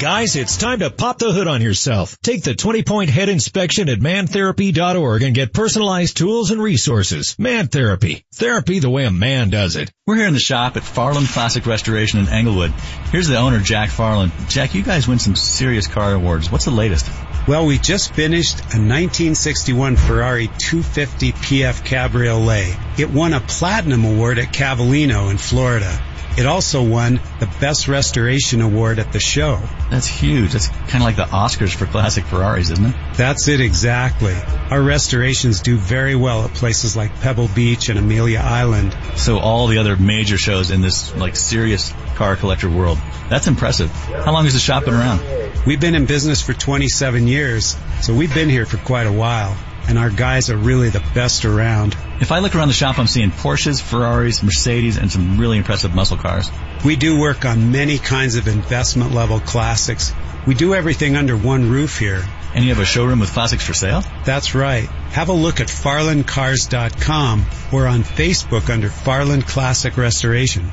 Guys, 0.00 0.34
it's 0.34 0.56
time 0.56 0.78
to 0.78 0.88
pop 0.88 1.18
the 1.18 1.30
hood 1.30 1.46
on 1.46 1.60
yourself. 1.60 2.16
Take 2.22 2.42
the 2.42 2.54
20 2.54 2.84
point 2.84 3.10
head 3.10 3.28
inspection 3.28 3.90
at 3.90 3.98
mantherapy.org 3.98 5.22
and 5.22 5.34
get 5.34 5.52
personalized 5.52 6.16
tools 6.16 6.50
and 6.50 6.62
resources. 6.62 7.38
Man 7.38 7.68
Therapy. 7.68 8.24
Therapy 8.32 8.78
the 8.78 8.88
way 8.88 9.04
a 9.04 9.10
man 9.10 9.50
does 9.50 9.76
it. 9.76 9.92
We're 10.06 10.16
here 10.16 10.26
in 10.26 10.32
the 10.32 10.40
shop 10.40 10.78
at 10.78 10.84
Farland 10.84 11.28
Classic 11.28 11.66
Restoration 11.66 12.18
in 12.18 12.30
Englewood. 12.30 12.70
Here's 13.12 13.28
the 13.28 13.36
owner, 13.36 13.60
Jack 13.60 13.90
Farland. 13.90 14.32
Jack, 14.48 14.74
you 14.74 14.82
guys 14.82 15.06
win 15.06 15.18
some 15.18 15.36
serious 15.36 15.86
car 15.86 16.14
awards. 16.14 16.50
What's 16.50 16.64
the 16.64 16.70
latest? 16.70 17.06
Well, 17.46 17.66
we 17.66 17.76
just 17.76 18.14
finished 18.14 18.58
a 18.58 18.80
1961 18.80 19.96
Ferrari 19.96 20.46
250 20.46 21.32
PF 21.32 21.84
Cabriolet. 21.84 22.74
It 22.98 23.10
won 23.10 23.34
a 23.34 23.40
platinum 23.40 24.06
award 24.06 24.38
at 24.38 24.50
Cavallino 24.50 25.30
in 25.30 25.36
Florida. 25.36 26.09
It 26.38 26.46
also 26.46 26.82
won 26.82 27.20
the 27.38 27.48
Best 27.60 27.88
Restoration 27.88 28.60
Award 28.60 28.98
at 28.98 29.12
the 29.12 29.20
show. 29.20 29.60
That's 29.90 30.06
huge. 30.06 30.52
That's 30.52 30.68
kind 30.68 30.96
of 30.96 31.02
like 31.02 31.16
the 31.16 31.24
Oscars 31.24 31.74
for 31.74 31.86
classic 31.86 32.24
Ferraris, 32.24 32.70
isn't 32.70 32.86
it? 32.86 32.94
That's 33.14 33.48
it 33.48 33.60
exactly. 33.60 34.34
Our 34.70 34.80
restorations 34.80 35.60
do 35.60 35.76
very 35.76 36.14
well 36.14 36.44
at 36.44 36.54
places 36.54 36.96
like 36.96 37.14
Pebble 37.20 37.48
Beach 37.48 37.88
and 37.88 37.98
Amelia 37.98 38.38
Island. 38.38 38.96
So 39.16 39.38
all 39.38 39.66
the 39.66 39.78
other 39.78 39.96
major 39.96 40.38
shows 40.38 40.70
in 40.70 40.80
this 40.80 41.14
like 41.16 41.36
serious 41.36 41.92
car 42.14 42.36
collector 42.36 42.70
world. 42.70 42.98
That's 43.28 43.46
impressive. 43.46 43.90
How 43.90 44.32
long 44.32 44.44
has 44.44 44.54
the 44.54 44.60
shop 44.60 44.84
been 44.84 44.94
around? 44.94 45.20
We've 45.66 45.80
been 45.80 45.94
in 45.94 46.06
business 46.06 46.40
for 46.40 46.54
27 46.54 47.26
years, 47.26 47.76
so 48.00 48.14
we've 48.14 48.32
been 48.32 48.48
here 48.48 48.66
for 48.66 48.78
quite 48.78 49.06
a 49.06 49.12
while, 49.12 49.56
and 49.90 49.98
our 49.98 50.08
guys 50.08 50.48
are 50.50 50.56
really 50.56 50.88
the 50.88 51.02
best 51.14 51.44
around. 51.44 51.96
If 52.20 52.30
I 52.30 52.38
look 52.38 52.54
around 52.54 52.68
the 52.68 52.74
shop, 52.74 52.98
I'm 52.98 53.08
seeing 53.08 53.32
Porsches, 53.32 53.82
Ferraris, 53.82 54.42
Mercedes, 54.42 54.96
and 54.96 55.10
some 55.10 55.38
really 55.38 55.58
impressive 55.58 55.94
muscle 55.94 56.16
cars. 56.16 56.50
We 56.84 56.96
do 56.96 57.20
work 57.20 57.44
on 57.44 57.72
many 57.72 57.98
kinds 57.98 58.36
of 58.36 58.46
investment 58.46 59.12
level 59.12 59.40
classics. 59.40 60.14
We 60.46 60.54
do 60.54 60.74
everything 60.74 61.16
under 61.16 61.36
one 61.36 61.68
roof 61.68 61.98
here. 61.98 62.22
And 62.54 62.64
you 62.64 62.70
have 62.70 62.80
a 62.80 62.84
showroom 62.84 63.20
with 63.20 63.32
classics 63.32 63.66
for 63.66 63.74
sale? 63.74 64.02
That's 64.24 64.54
right. 64.54 64.88
Have 65.10 65.28
a 65.28 65.32
look 65.32 65.60
at 65.60 65.66
farlandcars.com 65.66 67.44
or 67.72 67.86
on 67.86 68.02
Facebook 68.02 68.70
under 68.70 68.88
Farland 68.88 69.46
Classic 69.46 69.96
Restoration. 69.96 70.70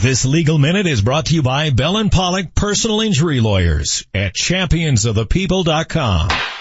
This 0.00 0.24
legal 0.24 0.58
minute 0.58 0.86
is 0.86 1.02
brought 1.02 1.26
to 1.26 1.34
you 1.34 1.42
by 1.42 1.68
Bell 1.70 1.98
and 1.98 2.10
Pollock 2.10 2.54
Personal 2.54 3.02
Injury 3.02 3.40
Lawyers 3.40 4.06
at 4.14 4.34
championsofthepeople.com. 4.34 6.53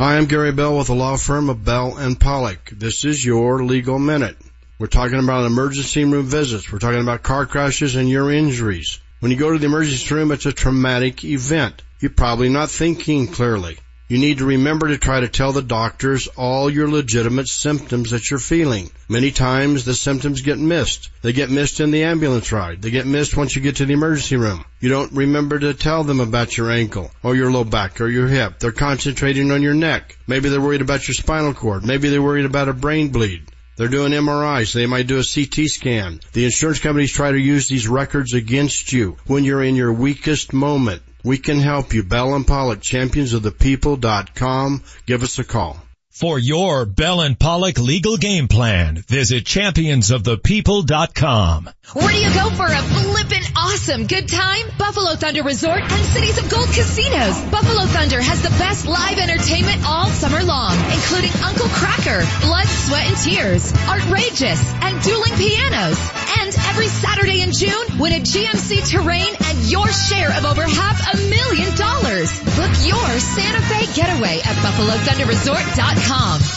Hi, 0.00 0.16
I'm 0.16 0.24
Gary 0.24 0.50
Bell 0.50 0.78
with 0.78 0.86
the 0.86 0.94
law 0.94 1.18
firm 1.18 1.50
of 1.50 1.62
Bell 1.62 1.98
and 1.98 2.18
Pollock. 2.18 2.70
This 2.70 3.04
is 3.04 3.22
your 3.22 3.62
legal 3.62 3.98
minute. 3.98 4.38
We're 4.78 4.86
talking 4.86 5.18
about 5.18 5.44
emergency 5.44 6.06
room 6.06 6.24
visits. 6.24 6.72
We're 6.72 6.78
talking 6.78 7.02
about 7.02 7.22
car 7.22 7.44
crashes 7.44 7.96
and 7.96 8.08
your 8.08 8.32
injuries. 8.32 8.98
When 9.18 9.30
you 9.30 9.36
go 9.36 9.52
to 9.52 9.58
the 9.58 9.66
emergency 9.66 10.14
room, 10.14 10.32
it's 10.32 10.46
a 10.46 10.54
traumatic 10.54 11.22
event. 11.22 11.82
You're 12.00 12.12
probably 12.12 12.48
not 12.48 12.70
thinking 12.70 13.26
clearly. 13.26 13.76
You 14.10 14.18
need 14.18 14.38
to 14.38 14.44
remember 14.44 14.88
to 14.88 14.98
try 14.98 15.20
to 15.20 15.28
tell 15.28 15.52
the 15.52 15.62
doctors 15.62 16.26
all 16.36 16.68
your 16.68 16.90
legitimate 16.90 17.46
symptoms 17.46 18.10
that 18.10 18.28
you're 18.28 18.40
feeling. 18.40 18.90
Many 19.08 19.30
times 19.30 19.84
the 19.84 19.94
symptoms 19.94 20.40
get 20.40 20.58
missed. 20.58 21.10
They 21.22 21.32
get 21.32 21.48
missed 21.48 21.78
in 21.78 21.92
the 21.92 22.02
ambulance 22.02 22.50
ride. 22.50 22.82
They 22.82 22.90
get 22.90 23.06
missed 23.06 23.36
once 23.36 23.54
you 23.54 23.62
get 23.62 23.76
to 23.76 23.86
the 23.86 23.92
emergency 23.92 24.34
room. 24.34 24.64
You 24.80 24.88
don't 24.88 25.12
remember 25.12 25.60
to 25.60 25.74
tell 25.74 26.02
them 26.02 26.18
about 26.18 26.56
your 26.56 26.72
ankle 26.72 27.12
or 27.22 27.36
your 27.36 27.52
low 27.52 27.62
back 27.62 28.00
or 28.00 28.08
your 28.08 28.26
hip. 28.26 28.58
They're 28.58 28.72
concentrating 28.72 29.52
on 29.52 29.62
your 29.62 29.74
neck. 29.74 30.18
Maybe 30.26 30.48
they're 30.48 30.60
worried 30.60 30.80
about 30.80 31.06
your 31.06 31.14
spinal 31.14 31.54
cord. 31.54 31.86
Maybe 31.86 32.08
they're 32.08 32.20
worried 32.20 32.46
about 32.46 32.68
a 32.68 32.72
brain 32.72 33.10
bleed. 33.10 33.44
They're 33.76 33.86
doing 33.86 34.10
MRIs. 34.10 34.72
They 34.74 34.86
might 34.86 35.06
do 35.06 35.20
a 35.20 35.24
CT 35.24 35.68
scan. 35.68 36.18
The 36.32 36.46
insurance 36.46 36.80
companies 36.80 37.12
try 37.12 37.30
to 37.30 37.38
use 37.38 37.68
these 37.68 37.86
records 37.86 38.34
against 38.34 38.92
you 38.92 39.18
when 39.28 39.44
you're 39.44 39.62
in 39.62 39.76
your 39.76 39.92
weakest 39.92 40.52
moment. 40.52 41.02
We 41.22 41.38
can 41.38 41.58
help 41.58 41.92
you. 41.92 42.02
Bell 42.02 42.34
and 42.34 42.46
Pollock, 42.46 42.80
championsofthepeople.com. 42.80 44.82
Give 45.06 45.22
us 45.22 45.38
a 45.38 45.44
call. 45.44 45.80
For 46.10 46.38
your 46.40 46.86
Bell 46.86 47.20
and 47.20 47.38
Pollock 47.38 47.78
legal 47.78 48.16
game 48.16 48.48
plan, 48.48 48.96
visit 49.08 49.44
championsofthepeople.com. 49.44 51.70
Where 51.94 52.08
do 52.08 52.16
you 52.18 52.34
go 52.34 52.50
for 52.50 52.66
a 52.66 52.82
flippin' 52.82 53.44
awesome 53.56 54.06
good 54.08 54.28
time? 54.28 54.66
Buffalo 54.76 55.14
Thunder 55.14 55.42
Resort 55.44 55.80
and 55.80 56.04
Cities 56.06 56.36
of 56.36 56.50
Gold 56.50 56.66
Casinos. 56.74 57.40
Buffalo 57.50 57.86
Thunder 57.86 58.20
has 58.20 58.42
the 58.42 58.50
best 58.58 58.86
live 58.86 59.18
entertainment 59.18 59.82
all 59.86 60.06
summer 60.10 60.42
long, 60.42 60.74
including 60.92 61.30
Uncle 61.46 61.68
Kracker, 61.78 62.26
Blood, 62.42 62.66
Sweat, 62.66 63.06
and 63.06 63.16
Tears, 63.16 63.72
Outrageous, 63.86 64.60
and 64.82 65.00
Dueling 65.02 65.34
Pianos. 65.38 65.96
And 66.42 66.50
every 66.74 66.88
Saturday 66.88 67.40
in 67.40 67.52
June, 67.52 67.98
win 67.98 68.12
a 68.12 68.20
GMC 68.20 68.82
Terrain 68.90 69.32
and 69.46 69.58
your 69.70 69.88
share 69.90 70.36
of 70.36 70.44
over 70.44 70.66
half 70.66 71.00
a 71.14 71.16
million 71.30 71.72
dollars. 71.78 72.32
Book 72.58 72.72
your 72.82 73.18
Santa 73.22 73.62
Fe 73.62 73.86
getaway 73.94 74.40
at 74.42 74.56
BuffaloThunderResort.com. 74.58 75.99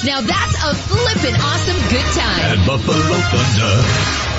Now 0.04 0.22
that's 0.22 0.56
a 0.64 0.74
flippin' 0.76 1.36
awesome 1.36 1.80
good 1.90 2.08
time. 2.16 2.60
At 2.60 2.68
Buffalo 2.68 3.16
Thunder. 3.32 4.33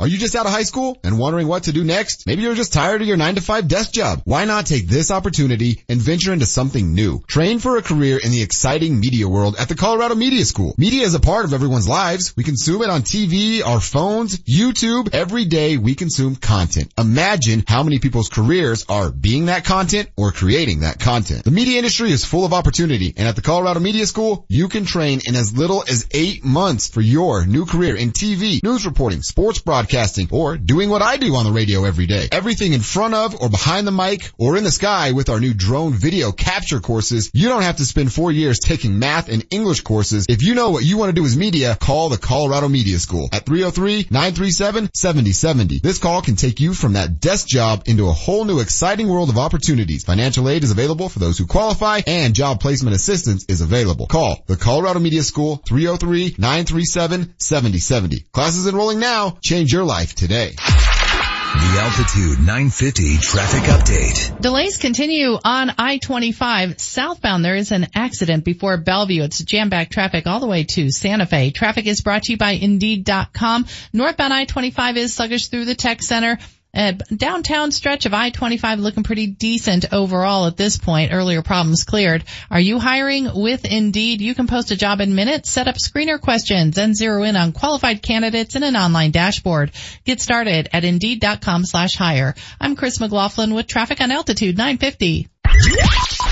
Are 0.00 0.08
you 0.08 0.16
just 0.16 0.34
out 0.34 0.46
of 0.46 0.52
high 0.52 0.62
school 0.62 0.98
and 1.04 1.18
wondering 1.18 1.46
what 1.46 1.64
to 1.64 1.72
do 1.72 1.84
next? 1.84 2.26
Maybe 2.26 2.40
you're 2.40 2.54
just 2.54 2.72
tired 2.72 3.02
of 3.02 3.06
your 3.06 3.18
9 3.18 3.34
to 3.34 3.42
5 3.42 3.68
desk 3.68 3.92
job. 3.92 4.22
Why 4.24 4.46
not 4.46 4.64
take 4.64 4.86
this 4.86 5.10
opportunity 5.10 5.84
and 5.90 6.00
venture 6.00 6.32
into 6.32 6.46
something 6.46 6.94
new? 6.94 7.20
Train 7.26 7.58
for 7.58 7.76
a 7.76 7.82
career 7.82 8.16
in 8.16 8.30
the 8.30 8.40
exciting 8.40 8.98
media 8.98 9.28
world 9.28 9.56
at 9.58 9.68
the 9.68 9.74
Colorado 9.74 10.14
Media 10.14 10.42
School. 10.46 10.74
Media 10.78 11.02
is 11.02 11.12
a 11.12 11.20
part 11.20 11.44
of 11.44 11.52
everyone's 11.52 11.86
lives. 11.86 12.34
We 12.34 12.44
consume 12.44 12.80
it 12.80 12.88
on 12.88 13.02
TV, 13.02 13.62
our 13.62 13.78
phones, 13.78 14.38
YouTube. 14.38 15.10
Every 15.12 15.44
day 15.44 15.76
we 15.76 15.94
consume 15.94 16.34
content. 16.34 16.94
Imagine 16.96 17.62
how 17.68 17.82
many 17.82 17.98
people's 17.98 18.30
careers 18.30 18.86
are 18.88 19.10
being 19.10 19.46
that 19.46 19.66
content 19.66 20.08
or 20.16 20.32
creating 20.32 20.80
that 20.80 20.98
content. 20.98 21.44
The 21.44 21.50
media 21.50 21.76
industry 21.76 22.10
is 22.10 22.24
full 22.24 22.46
of 22.46 22.54
opportunity 22.54 23.12
and 23.18 23.28
at 23.28 23.36
the 23.36 23.42
Colorado 23.42 23.80
Media 23.80 24.06
School, 24.06 24.46
you 24.48 24.70
can 24.70 24.86
train 24.86 25.20
in 25.26 25.36
as 25.36 25.54
little 25.54 25.84
as 25.86 26.06
eight 26.12 26.42
months 26.42 26.88
for 26.88 27.02
your 27.02 27.44
new 27.44 27.66
career 27.66 27.94
in 27.96 28.12
TV, 28.12 28.62
news 28.62 28.86
reporting, 28.86 29.20
sports 29.20 29.60
broadcasting, 29.60 29.89
or 30.30 30.56
doing 30.56 30.88
what 30.88 31.02
I 31.02 31.16
do 31.16 31.34
on 31.34 31.44
the 31.44 31.50
radio 31.52 31.84
every 31.84 32.06
day. 32.06 32.28
Everything 32.30 32.72
in 32.72 32.80
front 32.80 33.14
of 33.14 33.40
or 33.40 33.48
behind 33.48 33.84
the 33.86 33.92
mic 33.92 34.30
or 34.38 34.56
in 34.56 34.64
the 34.64 34.70
sky 34.70 35.12
with 35.12 35.28
our 35.28 35.40
new 35.40 35.54
drone 35.54 35.92
video 35.92 36.32
capture 36.32 36.80
courses. 36.80 37.30
You 37.34 37.48
don't 37.48 37.62
have 37.62 37.76
to 37.78 37.84
spend 37.84 38.12
four 38.12 38.32
years 38.32 38.60
taking 38.60 38.98
math 38.98 39.28
and 39.28 39.46
English 39.50 39.82
courses. 39.82 40.26
If 40.28 40.42
you 40.42 40.54
know 40.54 40.70
what 40.70 40.84
you 40.84 40.96
want 40.96 41.10
to 41.10 41.20
do 41.20 41.24
as 41.24 41.36
media, 41.36 41.76
call 41.80 42.08
the 42.08 42.18
Colorado 42.18 42.68
Media 42.68 42.98
School 42.98 43.28
at 43.32 43.46
303-937-7070. 43.46 45.82
This 45.82 45.98
call 45.98 46.22
can 46.22 46.36
take 46.36 46.60
you 46.60 46.74
from 46.74 46.92
that 46.94 47.20
desk 47.20 47.48
job 47.48 47.82
into 47.86 48.08
a 48.08 48.12
whole 48.12 48.44
new 48.44 48.60
exciting 48.60 49.08
world 49.08 49.28
of 49.28 49.38
opportunities. 49.38 50.04
Financial 50.04 50.48
aid 50.48 50.62
is 50.64 50.70
available 50.70 51.08
for 51.08 51.18
those 51.18 51.38
who 51.38 51.46
qualify 51.46 52.00
and 52.06 52.34
job 52.34 52.60
placement 52.60 52.94
assistance 52.94 53.44
is 53.48 53.60
available. 53.60 54.06
Call 54.06 54.44
the 54.46 54.56
Colorado 54.56 55.00
Media 55.00 55.22
School 55.22 55.62
303-937-7070. 55.68 58.30
Classes 58.32 58.66
enrolling 58.66 59.00
now. 59.00 59.38
Change 59.42 59.72
your 59.72 59.79
life 59.84 60.14
today. 60.14 60.54
The 60.56 61.80
Altitude 61.80 62.38
950 62.38 63.18
traffic 63.18 63.62
update. 63.64 64.40
Delays 64.40 64.76
continue 64.76 65.36
on 65.44 65.70
I-25 65.76 66.78
southbound. 66.78 67.44
There 67.44 67.56
is 67.56 67.72
an 67.72 67.88
accident 67.94 68.44
before 68.44 68.76
Bellevue. 68.76 69.24
It's 69.24 69.42
jam-back 69.42 69.90
traffic 69.90 70.28
all 70.28 70.38
the 70.38 70.46
way 70.46 70.64
to 70.64 70.90
Santa 70.90 71.26
Fe. 71.26 71.50
Traffic 71.50 71.86
is 71.86 72.02
brought 72.02 72.22
to 72.24 72.32
you 72.32 72.38
by 72.38 72.52
Indeed.com. 72.52 73.66
Northbound 73.92 74.32
I-25 74.32 74.96
is 74.96 75.14
sluggish 75.14 75.48
through 75.48 75.64
the 75.64 75.74
tech 75.74 76.02
center. 76.02 76.38
Uh, 76.72 76.92
downtown 77.14 77.72
stretch 77.72 78.06
of 78.06 78.14
I-25 78.14 78.78
looking 78.78 79.02
pretty 79.02 79.26
decent 79.26 79.92
overall 79.92 80.46
at 80.46 80.56
this 80.56 80.78
point. 80.78 81.12
Earlier 81.12 81.42
problems 81.42 81.84
cleared. 81.84 82.24
Are 82.50 82.60
you 82.60 82.78
hiring 82.78 83.28
with 83.34 83.64
Indeed? 83.64 84.20
You 84.20 84.34
can 84.34 84.46
post 84.46 84.70
a 84.70 84.76
job 84.76 85.00
in 85.00 85.14
minutes, 85.14 85.50
set 85.50 85.66
up 85.66 85.76
screener 85.76 86.20
questions, 86.20 86.78
and 86.78 86.96
zero 86.96 87.24
in 87.24 87.36
on 87.36 87.52
qualified 87.52 88.02
candidates 88.02 88.54
in 88.54 88.62
an 88.62 88.76
online 88.76 89.10
dashboard. 89.10 89.72
Get 90.04 90.20
started 90.20 90.68
at 90.72 90.84
Indeed.com 90.84 91.64
slash 91.64 91.96
hire. 91.96 92.34
I'm 92.60 92.76
Chris 92.76 93.00
McLaughlin 93.00 93.54
with 93.54 93.66
traffic 93.66 94.00
on 94.00 94.12
Altitude 94.12 94.56
950. 94.56 95.28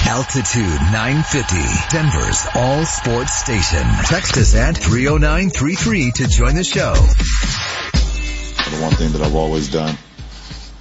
Altitude 0.06 0.80
950, 0.92 1.56
Denver's 1.90 2.46
all 2.54 2.84
sports 2.84 3.34
station. 3.34 3.82
Text 4.04 4.36
us 4.36 4.54
at 4.54 4.76
30933 4.76 6.12
to 6.12 6.28
join 6.28 6.54
the 6.54 6.62
show. 6.64 6.94
The 6.94 8.82
one 8.82 8.92
thing 8.92 9.12
that 9.12 9.22
I've 9.22 9.34
always 9.34 9.68
done 9.70 9.98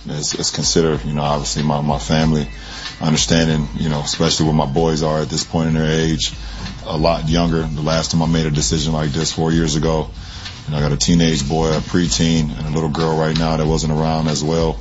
is, 0.10 0.34
is 0.34 0.52
consider, 0.52 0.96
you 1.08 1.14
know, 1.14 1.22
obviously 1.22 1.64
my, 1.64 1.82
my 1.82 2.00
family, 2.00 2.48
understanding, 3.02 3.68
you 3.76 3.90
know, 3.90 4.00
especially 4.00 4.46
where 4.46 4.56
my 4.56 4.66
boys 4.66 5.04
are 5.04 5.22
at 5.22 5.30
this 5.30 5.44
point 5.44 5.70
in 5.70 5.76
their 5.76 5.90
age, 5.90 6.34
a 6.86 6.98
lot 6.98 7.30
younger. 7.30 7.62
The 7.64 7.82
last 7.82 8.12
time 8.12 8.22
I 8.22 8.28
made 8.28 8.46
a 8.46 8.52
decision 8.52 8.94
like 8.94 9.12
this 9.12 9.32
four 9.32 9.52
years 9.52 9.76
ago, 9.76 10.10
you 10.66 10.72
know, 10.72 10.80
I 10.80 10.82
got 10.82 10.92
a 10.92 10.98
teenage 10.98 11.48
boy, 11.48 11.70
a 11.70 11.80
preteen, 11.80 12.58
and 12.58 12.68
a 12.68 12.72
little 12.72 12.90
girl 12.90 13.18
right 13.18 13.38
now 13.38 13.58
that 13.58 13.66
wasn't 13.66 13.94
around 13.94 14.28
as 14.28 14.44
well. 14.44 14.80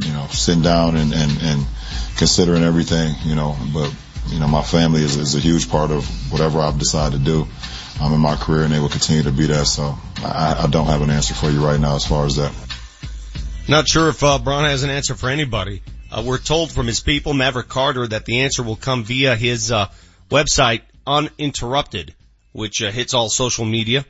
You 0.00 0.12
know, 0.12 0.26
sitting 0.30 0.62
down 0.62 0.96
and, 0.96 1.12
and, 1.12 1.42
and 1.42 1.66
considering 2.16 2.64
everything, 2.64 3.14
you 3.24 3.34
know, 3.34 3.56
but, 3.72 3.94
you 4.28 4.40
know, 4.40 4.48
my 4.48 4.62
family 4.62 5.02
is, 5.02 5.16
is 5.16 5.34
a 5.34 5.38
huge 5.38 5.70
part 5.70 5.90
of 5.90 6.04
whatever 6.32 6.58
I've 6.58 6.78
decided 6.78 7.18
to 7.18 7.24
do 7.24 7.46
um, 8.00 8.12
in 8.12 8.20
my 8.20 8.36
career 8.36 8.64
and 8.64 8.72
they 8.72 8.80
will 8.80 8.88
continue 8.88 9.22
to 9.22 9.32
be 9.32 9.46
that. 9.46 9.66
So 9.66 9.96
I, 10.18 10.62
I 10.64 10.66
don't 10.66 10.86
have 10.86 11.02
an 11.02 11.10
answer 11.10 11.34
for 11.34 11.48
you 11.50 11.64
right 11.64 11.80
now 11.80 11.94
as 11.94 12.04
far 12.04 12.26
as 12.26 12.36
that. 12.36 12.52
Not 13.68 13.88
sure 13.88 14.08
if 14.10 14.22
uh, 14.22 14.38
Bron 14.38 14.62
has 14.62 14.84
an 14.84 14.90
answer 14.90 15.16
for 15.16 15.28
anybody. 15.28 15.82
Uh, 16.08 16.22
we're 16.24 16.38
told 16.38 16.70
from 16.70 16.86
his 16.86 17.00
people, 17.00 17.34
Maverick 17.34 17.66
Carter, 17.66 18.06
that 18.06 18.24
the 18.24 18.42
answer 18.42 18.62
will 18.62 18.76
come 18.76 19.02
via 19.02 19.34
his 19.34 19.72
uh, 19.72 19.88
website, 20.30 20.82
Uninterrupted, 21.04 22.14
which 22.52 22.80
uh, 22.80 22.92
hits 22.92 23.12
all 23.12 23.28
social 23.28 23.64
media, 23.64 24.04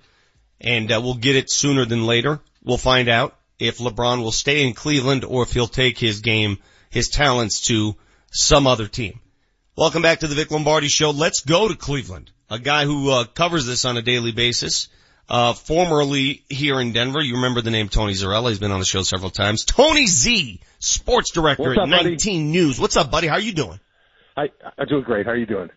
and 0.60 0.92
uh, 0.92 1.00
we'll 1.02 1.14
get 1.14 1.36
it 1.36 1.50
sooner 1.50 1.86
than 1.86 2.04
later. 2.04 2.38
We'll 2.64 2.76
find 2.76 3.08
out 3.08 3.34
if 3.58 3.78
LeBron 3.78 4.22
will 4.22 4.30
stay 4.30 4.66
in 4.66 4.74
Cleveland 4.74 5.24
or 5.24 5.44
if 5.44 5.52
he'll 5.52 5.68
take 5.68 5.98
his 5.98 6.20
game, 6.20 6.58
his 6.90 7.08
talents 7.08 7.62
to 7.68 7.96
some 8.30 8.66
other 8.66 8.88
team. 8.88 9.20
Welcome 9.74 10.02
back 10.02 10.20
to 10.20 10.26
the 10.26 10.34
Vic 10.34 10.50
Lombardi 10.50 10.88
Show. 10.88 11.12
Let's 11.12 11.40
go 11.40 11.66
to 11.66 11.74
Cleveland. 11.74 12.30
A 12.50 12.58
guy 12.58 12.84
who 12.84 13.10
uh, 13.10 13.24
covers 13.24 13.64
this 13.64 13.86
on 13.86 13.96
a 13.96 14.02
daily 14.02 14.32
basis 14.32 14.88
uh, 15.28 15.52
formerly 15.52 16.44
here 16.48 16.80
in 16.80 16.92
Denver. 16.92 17.20
You 17.20 17.36
remember 17.36 17.60
the 17.60 17.70
name 17.70 17.88
Tony 17.88 18.12
Zarrella. 18.12 18.50
He's 18.50 18.58
been 18.58 18.72
on 18.72 18.78
the 18.78 18.86
show 18.86 19.02
several 19.02 19.30
times. 19.30 19.64
Tony 19.64 20.06
Z, 20.06 20.60
sports 20.78 21.32
director 21.32 21.64
What's 21.64 21.78
at 21.78 21.84
up, 21.84 21.90
buddy? 21.90 22.10
19 22.10 22.50
News. 22.50 22.80
What's 22.80 22.96
up, 22.96 23.10
buddy? 23.10 23.26
How 23.26 23.34
are 23.34 23.40
you 23.40 23.52
doing? 23.52 23.80
I, 24.36 24.50
I'm 24.78 24.86
doing 24.86 25.02
great. 25.02 25.26
How 25.26 25.32
are 25.32 25.36
you 25.36 25.46
doing? 25.46 25.70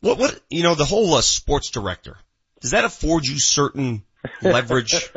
What, 0.00 0.18
what, 0.18 0.40
you 0.50 0.62
know, 0.62 0.74
the 0.74 0.84
whole 0.84 1.14
uh, 1.14 1.20
sports 1.20 1.70
director, 1.70 2.16
does 2.60 2.72
that 2.72 2.84
afford 2.84 3.24
you 3.24 3.38
certain 3.38 4.02
leverage 4.42 5.10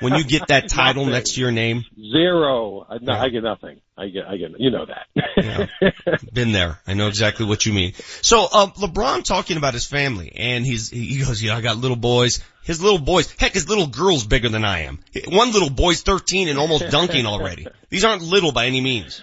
when 0.00 0.14
you 0.14 0.24
get 0.24 0.48
that 0.48 0.68
title 0.68 1.04
Nothing. 1.04 1.12
next 1.12 1.34
to 1.34 1.40
your 1.40 1.50
name? 1.50 1.84
Zero. 2.12 2.86
I, 2.88 2.98
no, 3.00 3.12
I 3.12 3.28
get 3.28 3.42
nothing. 3.42 3.80
I 3.96 4.08
get, 4.08 4.26
I 4.26 4.36
get, 4.36 4.50
you 4.58 4.70
know 4.70 4.86
that. 4.86 6.22
Been 6.32 6.52
there. 6.52 6.78
I 6.86 6.94
know 6.94 7.08
exactly 7.08 7.46
what 7.46 7.66
you 7.66 7.72
mean. 7.72 7.94
So, 8.22 8.46
uh, 8.50 8.66
LeBron 8.68 9.24
talking 9.24 9.56
about 9.56 9.74
his 9.74 9.86
family 9.86 10.32
and 10.36 10.64
he's, 10.64 10.90
he 10.90 11.18
goes, 11.24 11.42
yeah, 11.42 11.56
I 11.56 11.60
got 11.60 11.76
little 11.76 11.96
boys. 11.96 12.40
His 12.62 12.80
little 12.82 12.98
boys, 12.98 13.34
heck, 13.38 13.54
his 13.54 13.68
little 13.68 13.86
girl's 13.86 14.26
bigger 14.26 14.48
than 14.48 14.64
I 14.64 14.80
am. 14.82 15.00
One 15.28 15.52
little 15.52 15.70
boy's 15.70 16.02
13 16.02 16.48
and 16.48 16.58
almost 16.58 16.90
dunking 16.90 17.26
already. 17.26 17.66
These 17.88 18.04
aren't 18.04 18.22
little 18.22 18.52
by 18.52 18.66
any 18.66 18.80
means. 18.80 19.22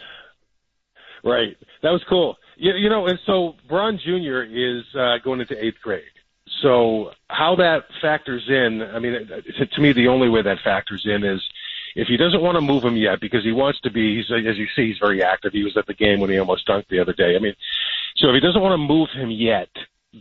right. 1.23 1.55
That 1.83 1.91
was 1.91 2.03
cool. 2.09 2.35
You, 2.57 2.73
you 2.73 2.89
know, 2.89 3.05
and 3.05 3.19
so 3.25 3.53
Bron 3.67 3.99
Jr. 4.03 4.41
is 4.43 4.83
uh, 4.97 5.17
going 5.23 5.39
into 5.41 5.55
eighth 5.63 5.79
grade. 5.83 6.03
So 6.61 7.11
how 7.29 7.55
that 7.55 7.85
factors 8.01 8.43
in, 8.47 8.81
I 8.81 8.99
mean, 8.99 9.13
to, 9.73 9.81
me, 9.81 9.93
the 9.93 10.07
only 10.07 10.29
way 10.29 10.41
that 10.43 10.59
factors 10.63 11.05
in 11.05 11.23
is 11.23 11.41
if 11.95 12.07
he 12.07 12.17
doesn't 12.17 12.41
want 12.41 12.55
to 12.55 12.61
move 12.61 12.83
him 12.83 12.95
yet 12.95 13.19
because 13.19 13.43
he 13.43 13.51
wants 13.51 13.79
to 13.81 13.91
be, 13.91 14.17
he's, 14.17 14.31
as 14.31 14.57
you 14.57 14.67
see, 14.75 14.87
he's 14.87 14.99
very 14.99 15.23
active. 15.23 15.53
He 15.53 15.63
was 15.63 15.75
at 15.77 15.87
the 15.87 15.93
game 15.93 16.19
when 16.19 16.29
he 16.29 16.37
almost 16.37 16.67
dunked 16.67 16.87
the 16.89 16.99
other 16.99 17.13
day. 17.13 17.35
I 17.35 17.39
mean, 17.39 17.55
so 18.17 18.29
if 18.29 18.33
he 18.33 18.39
doesn't 18.39 18.61
want 18.61 18.73
to 18.73 18.77
move 18.77 19.09
him 19.13 19.31
yet, 19.31 19.69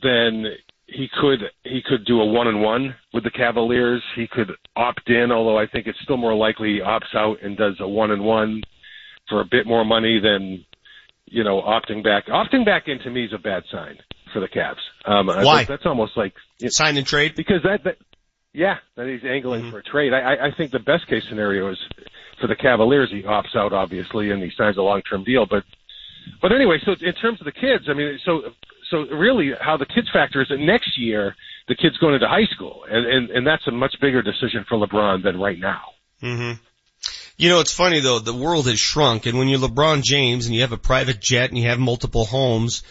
then 0.02 0.46
he 0.86 1.09
could 1.20 1.44
he 1.62 1.82
could 1.82 2.05
do 2.05 2.20
a 2.20 2.26
one 2.26 2.46
and 2.46 2.60
one 2.60 2.94
with 3.12 3.24
the 3.24 3.30
Cavaliers. 3.30 4.02
He 4.16 4.26
could 4.26 4.52
opt 4.76 5.09
in, 5.09 5.32
although 5.32 5.59
I 5.59 5.66
think 5.66 5.86
it's 5.86 6.01
still 6.02 6.16
more 6.16 6.34
likely 6.34 6.74
he 6.74 6.80
opts 6.80 7.14
out 7.14 7.42
and 7.42 7.56
does 7.56 7.76
a 7.80 7.88
one 7.88 8.10
and 8.10 8.24
one 8.24 8.62
for 9.28 9.40
a 9.40 9.46
bit 9.51 9.66
more 9.66 9.84
money 9.84 10.20
than 10.20 10.64
you 11.26 11.42
know 11.42 11.62
opting 11.62 12.02
back. 12.02 12.26
Opting 12.26 12.64
back 12.64 12.88
in 12.88 12.98
to 13.01 13.10
me 13.10 13.24
is 13.24 13.32
a 13.32 13.38
bad 13.38 13.62
sign 13.70 13.98
for 14.35 14.40
the 14.40 14.48
Cavs. 14.48 14.82
Um, 15.06 15.31
I 15.31 15.43
Why? 15.44 15.65
That's 15.65 15.86
almost 15.86 16.12
like 16.16 16.35
sign 16.69 16.98
and 16.98 17.06
trade 17.06 17.32
because 17.36 17.62
that, 17.62 17.85
that 17.85 17.97
yeah, 18.52 18.77
that 18.97 19.06
he's 19.06 19.24
angling 19.24 19.62
Mm-hmm. 19.62 19.70
for 19.70 19.78
a 19.78 19.82
trade. 19.82 20.12
I, 20.12 20.48
I- 20.48 20.51
think 20.56 20.73
the 20.73 20.78
best 20.81 21.06
case 21.09 21.23
scenario 21.31 21.70
is 21.73 21.78
for 22.40 22.47
the 22.48 22.55
Cavaliers. 22.56 23.11
He 23.11 23.23
opts 23.23 23.56
out, 23.56 23.73
obviously, 23.73 24.31
and 24.31 24.43
he 24.43 24.51
signs 24.59 24.77
a 24.77 24.82
long 24.82 25.01
term 25.09 25.24
deal. 25.24 25.47
But 25.48 25.62
but 26.43 26.52
anyway, 26.52 26.78
so 26.85 26.93
in 27.01 27.15
terms 27.15 27.40
of 27.40 27.47
the 27.47 27.52
kids, 27.52 27.85
I 27.89 27.94
mean, 27.94 28.19
so 28.27 28.43
so 28.90 28.98
really, 29.16 29.52
how 29.61 29.77
the 29.78 29.86
kids 29.86 30.09
factor 30.12 30.43
is 30.43 30.48
that 30.51 30.59
next 30.59 30.98
year 30.98 31.35
the 31.69 31.74
kid's 31.74 31.97
going 31.98 32.15
into 32.15 32.28
high 32.28 32.47
school, 32.55 32.85
and 32.90 33.06
and, 33.06 33.31
and 33.31 33.47
that's 33.47 33.66
a 33.66 33.70
much 33.70 33.94
bigger 34.01 34.20
decision 34.23 34.65
for 34.69 34.77
LeBron 34.78 35.23
than 35.23 35.39
right 35.40 35.59
now. 35.59 35.81
hmm 36.20 36.52
You 37.36 37.48
know, 37.51 37.61
it's 37.61 37.74
funny 37.74 38.01
though, 38.01 38.19
the 38.20 38.35
world 38.35 38.66
has 38.69 38.78
shrunk 38.78 39.27
and 39.27 39.36
when 39.39 39.48
you're 39.48 39.59
LeBron 39.59 40.02
James 40.05 40.47
and 40.47 40.55
you 40.55 40.61
have 40.61 40.73
a 40.73 40.78
private 40.78 41.20
jet 41.20 41.51
and 41.51 41.59
you 41.59 41.69
have 41.69 41.78
multiple 41.81 42.24
homes, 42.24 42.82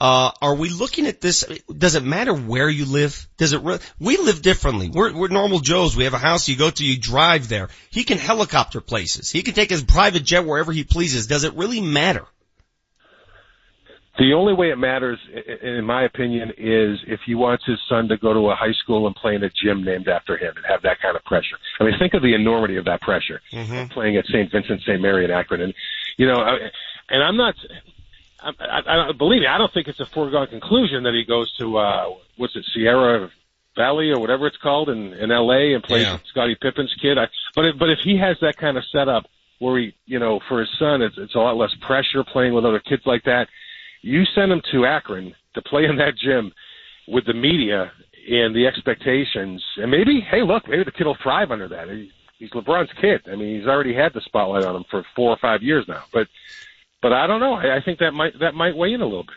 uh, 0.00 0.30
are 0.40 0.54
we 0.54 0.68
looking 0.68 1.06
at 1.06 1.20
this, 1.20 1.44
does 1.76 1.96
it 1.96 2.04
matter 2.04 2.32
where 2.32 2.68
you 2.68 2.84
live? 2.84 3.26
Does 3.36 3.52
it 3.52 3.62
re- 3.62 3.78
we 3.98 4.16
live 4.16 4.42
differently. 4.42 4.90
We're, 4.90 5.12
we're 5.12 5.28
normal 5.28 5.58
Joes. 5.58 5.96
We 5.96 6.04
have 6.04 6.14
a 6.14 6.18
house 6.18 6.48
you 6.48 6.56
go 6.56 6.70
to, 6.70 6.84
you 6.84 6.98
drive 6.98 7.48
there. 7.48 7.68
He 7.90 8.04
can 8.04 8.18
helicopter 8.18 8.80
places. 8.80 9.30
He 9.30 9.42
can 9.42 9.54
take 9.54 9.70
his 9.70 9.82
private 9.82 10.24
jet 10.24 10.44
wherever 10.46 10.72
he 10.72 10.84
pleases. 10.84 11.26
Does 11.26 11.44
it 11.44 11.54
really 11.54 11.80
matter? 11.80 12.26
The 14.18 14.34
only 14.34 14.52
way 14.52 14.70
it 14.70 14.76
matters, 14.76 15.18
in 15.62 15.84
my 15.84 16.02
opinion, 16.04 16.50
is 16.58 16.98
if 17.06 17.20
he 17.24 17.36
wants 17.36 17.64
his 17.64 17.78
son 17.88 18.08
to 18.08 18.16
go 18.16 18.32
to 18.32 18.50
a 18.50 18.56
high 18.56 18.72
school 18.82 19.06
and 19.06 19.14
play 19.14 19.36
in 19.36 19.44
a 19.44 19.50
gym 19.62 19.84
named 19.84 20.08
after 20.08 20.36
him 20.36 20.54
and 20.56 20.66
have 20.68 20.82
that 20.82 21.00
kind 21.00 21.16
of 21.16 21.24
pressure. 21.24 21.56
I 21.78 21.84
mean, 21.84 21.94
think 22.00 22.14
of 22.14 22.22
the 22.22 22.34
enormity 22.34 22.76
of 22.78 22.84
that 22.86 23.00
pressure 23.00 23.40
playing 23.90 24.16
at 24.16 24.24
St. 24.26 24.50
Vincent 24.50 24.80
St. 24.82 25.00
Mary 25.00 25.24
in 25.24 25.30
Akron, 25.30 25.60
and 25.60 25.72
you 26.16 26.26
know, 26.26 26.34
and 27.08 27.22
I'm 27.22 27.36
not. 27.36 27.54
I, 28.60 28.80
I, 28.86 29.08
I 29.08 29.12
believe 29.12 29.40
me. 29.40 29.46
I 29.46 29.58
don't 29.58 29.72
think 29.72 29.88
it's 29.88 30.00
a 30.00 30.06
foregone 30.06 30.46
conclusion 30.48 31.02
that 31.04 31.14
he 31.14 31.24
goes 31.24 31.52
to 31.58 31.78
uh, 31.78 32.14
what's 32.36 32.56
it, 32.56 32.64
Sierra 32.74 33.30
Valley 33.76 34.10
or 34.10 34.20
whatever 34.20 34.46
it's 34.46 34.56
called 34.56 34.88
in 34.88 35.12
in 35.14 35.30
L.A. 35.30 35.74
and 35.74 35.82
plays 35.82 36.04
Yeah. 36.04 36.18
Scottie 36.30 36.56
Pippen's 36.60 36.94
kid. 37.00 37.18
I, 37.18 37.28
but 37.54 37.64
if, 37.64 37.78
but 37.78 37.90
if 37.90 37.98
he 38.02 38.16
has 38.18 38.36
that 38.40 38.56
kind 38.56 38.76
of 38.76 38.84
setup 38.90 39.24
where 39.58 39.78
he, 39.78 39.94
you 40.06 40.18
know, 40.18 40.40
for 40.48 40.60
his 40.60 40.68
son, 40.78 41.02
it's 41.02 41.16
it's 41.18 41.34
a 41.34 41.38
lot 41.38 41.56
less 41.56 41.74
pressure 41.86 42.24
playing 42.24 42.54
with 42.54 42.64
other 42.64 42.80
kids 42.80 43.02
like 43.06 43.24
that. 43.24 43.48
You 44.02 44.24
send 44.34 44.52
him 44.52 44.62
to 44.72 44.86
Akron 44.86 45.34
to 45.54 45.62
play 45.62 45.84
in 45.84 45.96
that 45.96 46.14
gym 46.16 46.52
with 47.08 47.26
the 47.26 47.34
media 47.34 47.90
and 48.30 48.54
the 48.54 48.66
expectations, 48.66 49.64
and 49.78 49.90
maybe, 49.90 50.20
hey, 50.20 50.42
look, 50.42 50.68
maybe 50.68 50.84
the 50.84 50.92
kid 50.92 51.06
will 51.06 51.16
thrive 51.22 51.50
under 51.50 51.66
that. 51.68 51.88
He, 51.88 52.12
he's 52.38 52.50
LeBron's 52.50 52.90
kid. 53.00 53.22
I 53.26 53.36
mean, 53.36 53.58
he's 53.58 53.66
already 53.66 53.94
had 53.94 54.12
the 54.12 54.20
spotlight 54.20 54.64
on 54.64 54.76
him 54.76 54.84
for 54.90 55.04
four 55.16 55.30
or 55.30 55.38
five 55.40 55.62
years 55.62 55.86
now. 55.88 56.04
But, 56.12 56.28
but 57.02 57.12
I 57.12 57.26
don't 57.26 57.40
know. 57.40 57.54
I, 57.54 57.76
I 57.76 57.80
think 57.84 58.00
that 58.00 58.12
might 58.12 58.38
that 58.40 58.54
might 58.54 58.76
weigh 58.76 58.92
in 58.92 59.00
a 59.00 59.06
little 59.06 59.24
bit. 59.24 59.36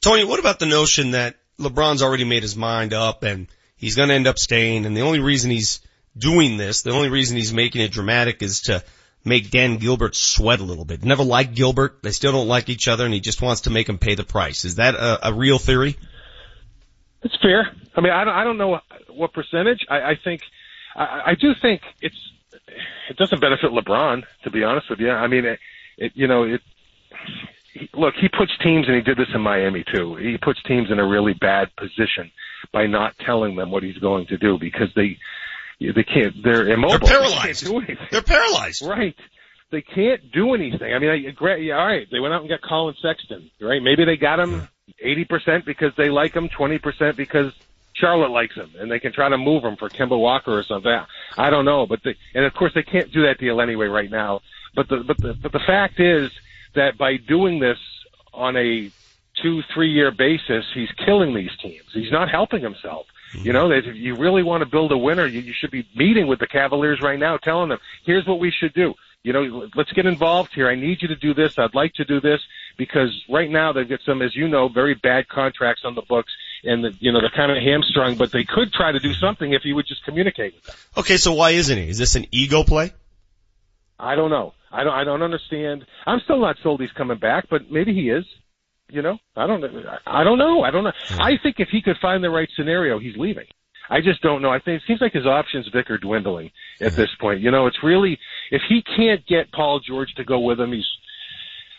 Tony, 0.00 0.24
what 0.24 0.38
about 0.38 0.58
the 0.58 0.66
notion 0.66 1.12
that 1.12 1.36
LeBron's 1.58 2.02
already 2.02 2.24
made 2.24 2.42
his 2.42 2.56
mind 2.56 2.92
up 2.92 3.22
and 3.22 3.48
he's 3.76 3.96
going 3.96 4.08
to 4.10 4.14
end 4.14 4.26
up 4.26 4.38
staying 4.38 4.86
and 4.86 4.96
the 4.96 5.00
only 5.00 5.20
reason 5.20 5.50
he's 5.50 5.80
doing 6.16 6.56
this, 6.56 6.82
the 6.82 6.92
only 6.92 7.08
reason 7.08 7.36
he's 7.36 7.52
making 7.52 7.80
it 7.80 7.90
dramatic 7.90 8.42
is 8.42 8.62
to 8.62 8.82
make 9.24 9.50
Dan 9.50 9.76
Gilbert 9.76 10.14
sweat 10.14 10.60
a 10.60 10.64
little 10.64 10.84
bit. 10.84 11.04
Never 11.04 11.24
liked 11.24 11.54
Gilbert. 11.54 11.98
They 12.02 12.12
still 12.12 12.32
don't 12.32 12.48
like 12.48 12.68
each 12.68 12.86
other 12.88 13.04
and 13.04 13.12
he 13.12 13.20
just 13.20 13.42
wants 13.42 13.62
to 13.62 13.70
make 13.70 13.88
him 13.88 13.98
pay 13.98 14.14
the 14.14 14.24
price. 14.24 14.64
Is 14.64 14.76
that 14.76 14.94
a, 14.94 15.28
a 15.28 15.34
real 15.34 15.58
theory? 15.58 15.96
It's 17.22 17.36
fair. 17.42 17.72
I 17.96 18.00
mean, 18.00 18.12
I 18.12 18.24
don't, 18.24 18.34
I 18.34 18.44
don't 18.44 18.58
know 18.58 18.80
what 19.10 19.32
percentage. 19.32 19.84
I, 19.90 19.96
I 19.96 20.18
think, 20.22 20.42
I, 20.94 21.22
I 21.26 21.34
do 21.34 21.52
think 21.60 21.82
it's, 22.00 22.16
it 23.10 23.16
doesn't 23.16 23.40
benefit 23.40 23.72
LeBron, 23.72 24.22
to 24.44 24.50
be 24.50 24.62
honest 24.62 24.88
with 24.90 25.00
you. 25.00 25.10
I 25.10 25.26
mean, 25.26 25.44
it, 25.44 25.58
it 25.96 26.12
you 26.14 26.28
know, 26.28 26.44
it, 26.44 26.60
look, 27.94 28.14
he 28.20 28.28
puts 28.28 28.52
teams, 28.62 28.86
and 28.86 28.96
he 28.96 29.02
did 29.02 29.16
this 29.16 29.28
in 29.34 29.40
Miami 29.40 29.84
too. 29.94 30.16
He 30.16 30.36
puts 30.38 30.62
teams 30.64 30.90
in 30.90 30.98
a 30.98 31.06
really 31.06 31.34
bad 31.34 31.68
position 31.76 32.30
by 32.72 32.86
not 32.86 33.14
telling 33.24 33.56
them 33.56 33.70
what 33.70 33.82
he's 33.82 33.98
going 33.98 34.26
to 34.26 34.36
do 34.36 34.58
because 34.58 34.88
they, 34.94 35.18
they 35.80 36.02
can't, 36.02 36.34
they're 36.42 36.68
immobile. 36.68 37.06
They're 37.06 37.20
paralyzed. 37.20 37.66
anything. 37.66 37.96
They're 38.10 38.22
paralyzed. 38.22 38.82
Right. 38.82 39.14
They 39.70 39.82
can't 39.82 40.32
do 40.32 40.54
anything. 40.54 40.94
I 40.94 40.98
mean, 40.98 41.10
I, 41.10 41.56
yeah, 41.56 41.78
all 41.78 41.86
right. 41.86 42.06
They 42.10 42.20
went 42.20 42.32
out 42.32 42.40
and 42.40 42.48
got 42.48 42.62
Collin 42.62 42.94
Sexton, 43.02 43.50
right? 43.60 43.82
Maybe 43.82 44.04
they 44.04 44.16
got 44.16 44.40
him 44.40 44.66
80% 45.04 45.64
because 45.66 45.92
they 45.96 46.08
like 46.08 46.34
him, 46.34 46.48
20% 46.48 47.16
because 47.16 47.52
Charlotte 47.94 48.30
likes 48.30 48.54
him, 48.54 48.72
and 48.78 48.90
they 48.90 48.98
can 48.98 49.12
try 49.12 49.28
to 49.28 49.36
move 49.36 49.64
him 49.64 49.76
for 49.76 49.88
Kemba 49.90 50.18
Walker 50.18 50.56
or 50.56 50.62
something. 50.62 50.98
I 51.36 51.50
don't 51.50 51.64
know, 51.64 51.86
but 51.86 52.00
they, 52.02 52.16
and 52.34 52.44
of 52.44 52.54
course 52.54 52.72
they 52.74 52.82
can't 52.82 53.12
do 53.12 53.22
that 53.22 53.38
deal 53.38 53.60
anyway 53.60 53.86
right 53.86 54.10
now. 54.10 54.40
But 54.74 54.88
the, 54.88 55.02
but 55.06 55.18
the, 55.18 55.34
but 55.34 55.52
the 55.52 55.60
fact 55.66 56.00
is 56.00 56.30
that 56.74 56.98
by 56.98 57.16
doing 57.16 57.58
this 57.60 57.78
on 58.32 58.56
a 58.56 58.90
two, 59.42 59.62
three 59.74 59.90
year 59.90 60.10
basis, 60.10 60.64
he's 60.74 60.90
killing 61.04 61.34
these 61.34 61.50
teams. 61.62 61.86
He's 61.92 62.12
not 62.12 62.30
helping 62.30 62.62
himself. 62.62 63.06
You 63.32 63.40
mm-hmm. 63.40 63.52
know, 63.52 63.68
that 63.68 63.86
if 63.86 63.94
you 63.94 64.16
really 64.16 64.42
want 64.42 64.62
to 64.62 64.70
build 64.70 64.90
a 64.90 64.96
winner, 64.96 65.26
you, 65.26 65.40
you 65.40 65.52
should 65.52 65.70
be 65.70 65.86
meeting 65.94 66.28
with 66.28 66.38
the 66.38 66.46
Cavaliers 66.46 67.00
right 67.02 67.18
now, 67.18 67.36
telling 67.36 67.68
them, 67.68 67.78
here's 68.04 68.26
what 68.26 68.40
we 68.40 68.50
should 68.50 68.72
do. 68.72 68.94
You 69.22 69.32
know, 69.32 69.68
let's 69.74 69.92
get 69.92 70.06
involved 70.06 70.52
here. 70.54 70.68
I 70.68 70.76
need 70.76 71.02
you 71.02 71.08
to 71.08 71.16
do 71.16 71.34
this. 71.34 71.58
I'd 71.58 71.74
like 71.74 71.92
to 71.94 72.04
do 72.04 72.20
this 72.20 72.40
because 72.78 73.10
right 73.28 73.50
now 73.50 73.72
they've 73.72 73.88
got 73.88 74.00
some, 74.06 74.22
as 74.22 74.34
you 74.34 74.48
know, 74.48 74.68
very 74.68 74.94
bad 74.94 75.28
contracts 75.28 75.82
on 75.84 75.94
the 75.94 76.02
books 76.02 76.32
and, 76.64 76.84
the, 76.84 76.94
you 77.00 77.12
know, 77.12 77.20
they're 77.20 77.30
kind 77.30 77.50
of 77.50 77.62
hamstrung, 77.62 78.16
but 78.16 78.32
they 78.32 78.44
could 78.44 78.72
try 78.72 78.92
to 78.92 78.98
do 78.98 79.12
something 79.12 79.52
if 79.52 79.64
you 79.64 79.74
would 79.74 79.86
just 79.86 80.04
communicate 80.04 80.54
with 80.54 80.64
them. 80.64 80.76
Okay, 80.96 81.16
so 81.16 81.34
why 81.34 81.50
isn't 81.50 81.76
he? 81.76 81.88
Is 81.88 81.98
this 81.98 82.14
an 82.14 82.26
ego 82.30 82.62
play? 82.62 82.92
I 83.98 84.14
don't 84.14 84.30
know. 84.30 84.52
I 84.70 84.84
don't, 84.84 84.92
I 84.92 85.04
don't 85.04 85.22
understand. 85.22 85.84
I'm 86.06 86.20
still 86.24 86.40
not 86.40 86.56
sold 86.62 86.80
he's 86.80 86.90
coming 86.92 87.18
back, 87.18 87.46
but 87.50 87.70
maybe 87.70 87.94
he 87.94 88.10
is. 88.10 88.24
You 88.90 89.02
know, 89.02 89.18
I 89.36 89.46
don't, 89.46 89.62
I 90.06 90.24
don't 90.24 90.38
know. 90.38 90.62
I 90.62 90.70
don't 90.70 90.82
know. 90.82 90.92
I 91.10 91.32
think 91.42 91.56
if 91.58 91.68
he 91.70 91.82
could 91.82 91.96
find 92.00 92.24
the 92.24 92.30
right 92.30 92.48
scenario, 92.56 92.98
he's 92.98 93.16
leaving. 93.18 93.44
I 93.90 94.00
just 94.00 94.22
don't 94.22 94.40
know. 94.40 94.50
I 94.50 94.60
think 94.60 94.80
it 94.80 94.86
seems 94.86 95.00
like 95.00 95.12
his 95.12 95.26
options, 95.26 95.68
Vic, 95.74 95.90
are 95.90 95.98
dwindling 95.98 96.50
at 96.80 96.92
this 96.92 97.08
point. 97.20 97.40
You 97.40 97.50
know, 97.50 97.66
it's 97.66 97.82
really 97.82 98.18
if 98.50 98.62
he 98.68 98.82
can't 98.96 99.26
get 99.26 99.52
Paul 99.52 99.80
George 99.86 100.12
to 100.16 100.24
go 100.24 100.40
with 100.40 100.60
him, 100.60 100.72
he's 100.72 100.86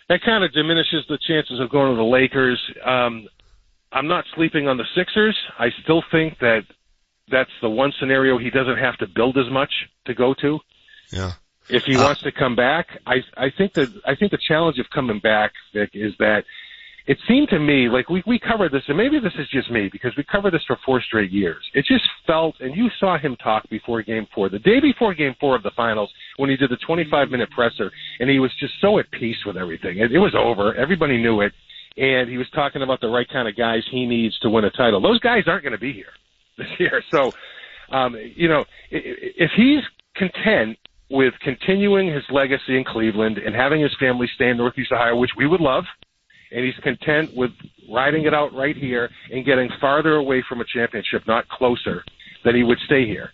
that 0.08 0.22
kind 0.26 0.44
of 0.44 0.52
diminishes 0.54 1.06
the 1.08 1.20
chances 1.28 1.60
of 1.60 1.70
going 1.70 1.92
to 1.92 1.98
the 1.98 2.04
Lakers. 2.04 2.60
Um, 2.86 3.28
I'm 3.92 4.08
not 4.08 4.26
sleeping 4.36 4.68
on 4.68 4.78
the 4.78 4.86
Sixers. 4.96 5.38
I 5.58 5.70
still 5.84 6.04
think 6.12 6.40
that 6.40 6.62
that's 7.32 7.50
the 7.62 7.70
one 7.70 7.94
scenario 8.00 8.38
he 8.38 8.50
doesn't 8.50 8.78
have 8.78 8.98
to 8.98 9.08
build 9.08 9.38
as 9.38 9.52
much 9.52 9.72
to 10.06 10.14
go 10.14 10.34
to. 10.42 10.60
Yeah. 11.12 11.34
If 11.70 11.84
he 11.84 11.98
wants 11.98 12.22
to 12.22 12.32
come 12.32 12.56
back, 12.56 12.88
I 13.06 13.18
I 13.38 13.52
think 13.58 13.74
that 13.74 13.90
I 14.06 14.16
think 14.16 14.32
the 14.32 14.40
challenge 14.48 14.80
of 14.80 14.90
coming 14.90 15.20
back, 15.20 15.52
Vic, 15.74 15.92
is 15.94 16.14
that 16.20 16.44
it 17.10 17.18
seemed 17.28 17.50
to 17.50 17.60
me 17.60 17.90
like 17.90 18.08
we 18.08 18.22
we 18.28 18.38
covered 18.38 18.72
this, 18.72 18.84
and 18.88 18.96
maybe 18.96 19.20
this 19.20 19.34
is 19.40 19.48
just 19.50 19.72
me 19.72 19.90
because 19.92 20.16
we 20.16 20.24
covered 20.24 20.54
this 20.54 20.64
for 20.68 20.78
four 20.86 21.02
straight 21.02 21.32
years. 21.32 21.64
It 21.74 21.86
just 21.86 22.04
felt, 22.28 22.54
and 22.60 22.76
you 22.76 22.88
saw 23.00 23.18
him 23.18 23.36
talk 23.38 23.68
before 23.70 24.04
Game 24.04 24.28
Four, 24.34 24.50
the 24.50 24.60
day 24.60 24.80
before 24.80 25.16
Game 25.16 25.36
Four 25.40 25.56
of 25.56 25.64
the 25.64 25.72
finals, 25.76 26.12
when 26.38 26.52
he 26.52 26.56
did 26.56 26.70
the 26.70 26.78
25 26.86 27.30
minute 27.30 27.50
presser, 27.50 27.92
and 28.20 28.30
he 28.30 28.38
was 28.38 28.52
just 28.60 28.74
so 28.80 29.00
at 29.00 29.10
peace 29.10 29.38
with 29.44 29.58
everything. 29.58 29.98
It, 29.98 30.12
it 30.12 30.20
was 30.20 30.36
over. 30.38 30.76
Everybody 30.76 31.18
knew 31.18 31.42
it, 31.42 31.52
and 31.98 32.30
he 32.30 32.38
was 32.38 32.48
talking 32.52 32.84
about 32.84 33.02
the 33.02 33.08
right 33.10 33.28
kind 33.28 33.48
of 33.48 33.58
guys 33.58 33.82
he 33.90 34.06
needs 34.06 34.38
to 34.40 34.50
win 34.52 34.66
a 34.66 34.70
title. 34.70 35.02
Those 35.02 35.20
guys 35.20 35.46
aren't 35.48 35.64
going 35.64 35.74
to 35.74 35.80
be 35.80 35.94
here 35.94 36.14
this 36.60 36.68
year, 36.78 37.02
so 37.12 37.32
um, 37.92 38.16
you 38.36 38.48
know 38.48 38.66
if 38.92 39.50
he's 39.56 39.82
content 40.16 40.78
with 41.10 41.34
continuing 41.42 42.14
his 42.14 42.24
legacy 42.30 42.78
in 42.78 42.84
Cleveland 42.84 43.38
and 43.38 43.56
having 43.56 43.82
his 43.82 43.96
family 44.00 44.28
stay 44.36 44.50
in 44.50 44.58
Northeast 44.58 44.92
Ohio, 44.92 45.16
which 45.16 45.32
we 45.38 45.48
would 45.48 45.62
love 45.62 45.86
and 46.52 46.66
he's 46.66 46.76
content 46.84 47.36
with 47.36 47.52
riding 47.90 48.26
it 48.26 48.34
out 48.34 48.54
right 48.54 48.76
here 48.76 49.10
and 49.32 49.46
getting 49.46 49.70
farther 49.80 50.16
away 50.16 50.44
from 50.48 50.62
a 50.62 50.66
championship, 50.66 51.24
not 51.28 51.48
closer, 51.48 52.04
than 52.44 52.56
he 52.56 52.64
would 52.64 52.80
stay 52.86 53.06
here. 53.06 53.32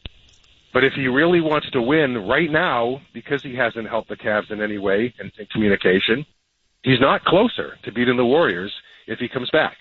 But 0.74 0.84
if 0.84 0.94
he 0.94 1.08
really 1.08 1.40
wants 1.40 1.70
to 1.72 1.82
win 1.82 2.28
right 2.28 2.52
now, 2.52 3.02
because 3.14 3.42
he 3.42 3.56
hasn't 3.56 3.88
helped 3.88 4.10
the 4.10 4.18
Cavs 4.18 4.52
in 4.52 4.62
any 4.62 4.78
way 4.78 5.14
in, 5.20 5.32
in 5.38 5.46
communication, 5.48 6.26
he's 6.84 7.00
not 7.00 7.24
closer 7.24 7.78
to 7.84 7.92
beating 7.92 8.18
the 8.18 8.26
Warriors 8.26 8.74
if 9.08 9.20
he 9.20 9.30
comes 9.30 9.50
back. 9.52 9.78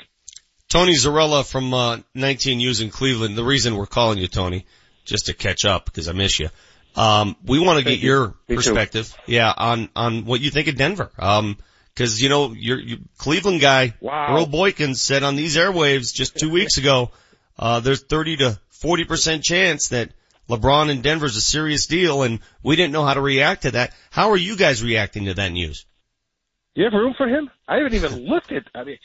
Tony 0.68 0.94
Zarrella 0.94 1.48
from 1.48 1.74
uh, 1.74 1.98
19 2.14 2.58
News 2.58 2.80
in 2.80 2.90
Cleveland. 2.90 3.36
The 3.36 3.44
reason 3.44 3.76
we're 3.76 3.86
calling 3.86 4.18
you, 4.18 4.28
Tony, 4.28 4.66
just 5.04 5.26
to 5.26 5.34
catch 5.34 5.64
up 5.64 5.86
because 5.86 6.08
I 6.08 6.12
miss 6.12 6.38
you. 6.38 6.48
Um, 6.96 7.36
we 7.44 7.58
want 7.58 7.78
to 7.78 7.84
get 7.84 7.98
your 8.00 8.28
Me 8.28 8.34
too. 8.48 8.56
perspective, 8.56 9.16
yeah, 9.26 9.52
on 9.56 9.88
on 9.96 10.24
what 10.24 10.40
you 10.40 10.50
think 10.50 10.68
of 10.68 10.76
Denver. 10.76 11.10
Um, 11.18 11.56
because 11.94 12.20
you 12.20 12.28
know 12.28 12.52
your, 12.52 12.78
your 12.80 12.98
Cleveland 13.18 13.60
guy, 13.60 13.94
Wow. 14.00 14.36
Earl 14.36 14.46
Boykins, 14.46 14.96
said 14.96 15.22
on 15.22 15.36
these 15.36 15.56
airwaves 15.56 16.12
just 16.12 16.36
two 16.36 16.50
weeks 16.50 16.76
ago, 16.78 17.10
uh, 17.58 17.80
there's 17.80 18.02
30 18.02 18.38
to 18.38 18.58
40 18.70 19.04
percent 19.04 19.44
chance 19.44 19.88
that 19.88 20.10
LeBron 20.48 20.90
in 20.90 21.02
Denver's 21.02 21.36
a 21.36 21.40
serious 21.40 21.86
deal 21.86 22.22
and 22.22 22.40
we 22.62 22.74
didn't 22.76 22.92
know 22.92 23.04
how 23.04 23.14
to 23.14 23.20
react 23.20 23.62
to 23.62 23.70
that. 23.72 23.92
How 24.10 24.30
are 24.30 24.36
you 24.36 24.56
guys 24.56 24.82
reacting 24.82 25.26
to 25.26 25.34
that 25.34 25.52
news? 25.52 25.86
Do 26.74 26.80
you 26.82 26.90
have 26.90 26.92
room 26.98 27.14
for 27.16 27.28
him? 27.28 27.48
I 27.68 27.76
haven't 27.76 27.94
even 27.94 28.26
looked 28.28 28.50
at. 28.52 28.64
I 28.74 28.82
mean, 28.84 28.98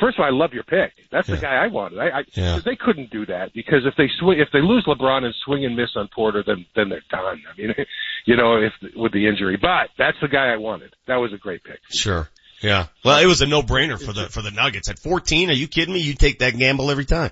first 0.00 0.18
of 0.18 0.22
all, 0.22 0.26
I 0.26 0.30
love 0.30 0.52
your 0.52 0.62
pick. 0.64 0.92
That's 1.10 1.28
the 1.28 1.36
guy 1.36 1.54
I 1.56 1.66
wanted. 1.68 1.98
I, 1.98 2.20
I 2.20 2.24
Yeah. 2.34 2.60
they 2.64 2.76
couldn't 2.76 3.10
do 3.10 3.26
that 3.26 3.52
because 3.54 3.86
if 3.86 3.94
they 3.96 4.08
swing, 4.20 4.38
if 4.40 4.48
they 4.52 4.60
lose 4.60 4.84
LeBron 4.86 5.24
and 5.24 5.34
swing 5.44 5.64
and 5.64 5.76
miss 5.76 5.90
on 5.96 6.08
Porter, 6.14 6.42
then 6.46 6.66
then 6.74 6.88
they're 6.88 7.02
done. 7.10 7.42
I 7.52 7.60
mean, 7.60 7.74
you 8.26 8.36
know, 8.36 8.56
if 8.56 8.72
with 8.96 9.12
the 9.12 9.26
injury. 9.26 9.56
But 9.60 9.90
that's 9.98 10.16
the 10.20 10.28
guy 10.28 10.52
I 10.52 10.56
wanted. 10.56 10.94
That 11.06 11.16
was 11.16 11.32
a 11.32 11.38
great 11.38 11.62
pick. 11.64 11.78
Sure. 11.90 12.28
Yeah. 12.62 12.86
Well, 13.04 13.18
it 13.22 13.26
was 13.26 13.42
a 13.42 13.46
no-brainer 13.46 14.02
for 14.02 14.14
the, 14.14 14.28
for 14.30 14.40
the 14.40 14.50
Nuggets. 14.50 14.88
At 14.88 14.98
14, 14.98 15.50
are 15.50 15.52
you 15.52 15.68
kidding 15.68 15.92
me? 15.92 16.00
You 16.00 16.14
take 16.14 16.38
that 16.38 16.56
gamble 16.56 16.90
every 16.90 17.04
time. 17.04 17.30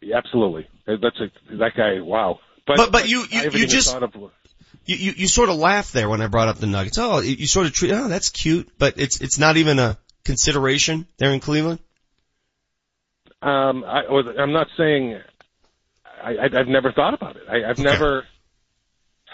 Yeah, 0.00 0.16
absolutely. 0.16 0.66
That's 0.86 1.20
a 1.20 1.56
that 1.56 1.72
guy. 1.76 2.00
Wow. 2.00 2.40
But- 2.66 2.76
but 2.76 2.92
but 2.92 3.08
you- 3.08 3.24
you- 3.30 3.50
you 3.52 3.66
just- 3.66 3.94
of, 3.94 4.12
You, 4.86 4.96
you, 4.96 5.12
you 5.16 5.28
sort 5.28 5.48
of 5.48 5.56
laugh 5.56 5.92
there 5.92 6.08
when 6.08 6.20
I 6.22 6.26
brought 6.26 6.48
up 6.48 6.56
the 6.58 6.66
Nuggets. 6.66 6.98
Oh, 6.98 7.20
you 7.20 7.36
you 7.36 7.46
sort 7.46 7.66
of 7.66 7.72
treat, 7.72 7.92
oh, 7.92 8.08
that's 8.08 8.30
cute, 8.30 8.68
but 8.78 8.94
it's, 8.98 9.20
it's 9.20 9.38
not 9.38 9.56
even 9.56 9.78
a 9.78 9.96
consideration 10.24 11.06
there 11.18 11.32
in 11.32 11.40
Cleveland? 11.40 11.80
Um, 13.42 13.84
I, 13.84 14.02
I'm 14.38 14.52
not 14.52 14.66
saying 14.76 15.18
I, 16.22 16.30
I, 16.30 16.60
I've 16.60 16.68
never 16.68 16.92
thought 16.92 17.14
about 17.14 17.36
it. 17.36 17.42
I, 17.48 17.68
I've 17.68 17.78
never. 17.78 18.24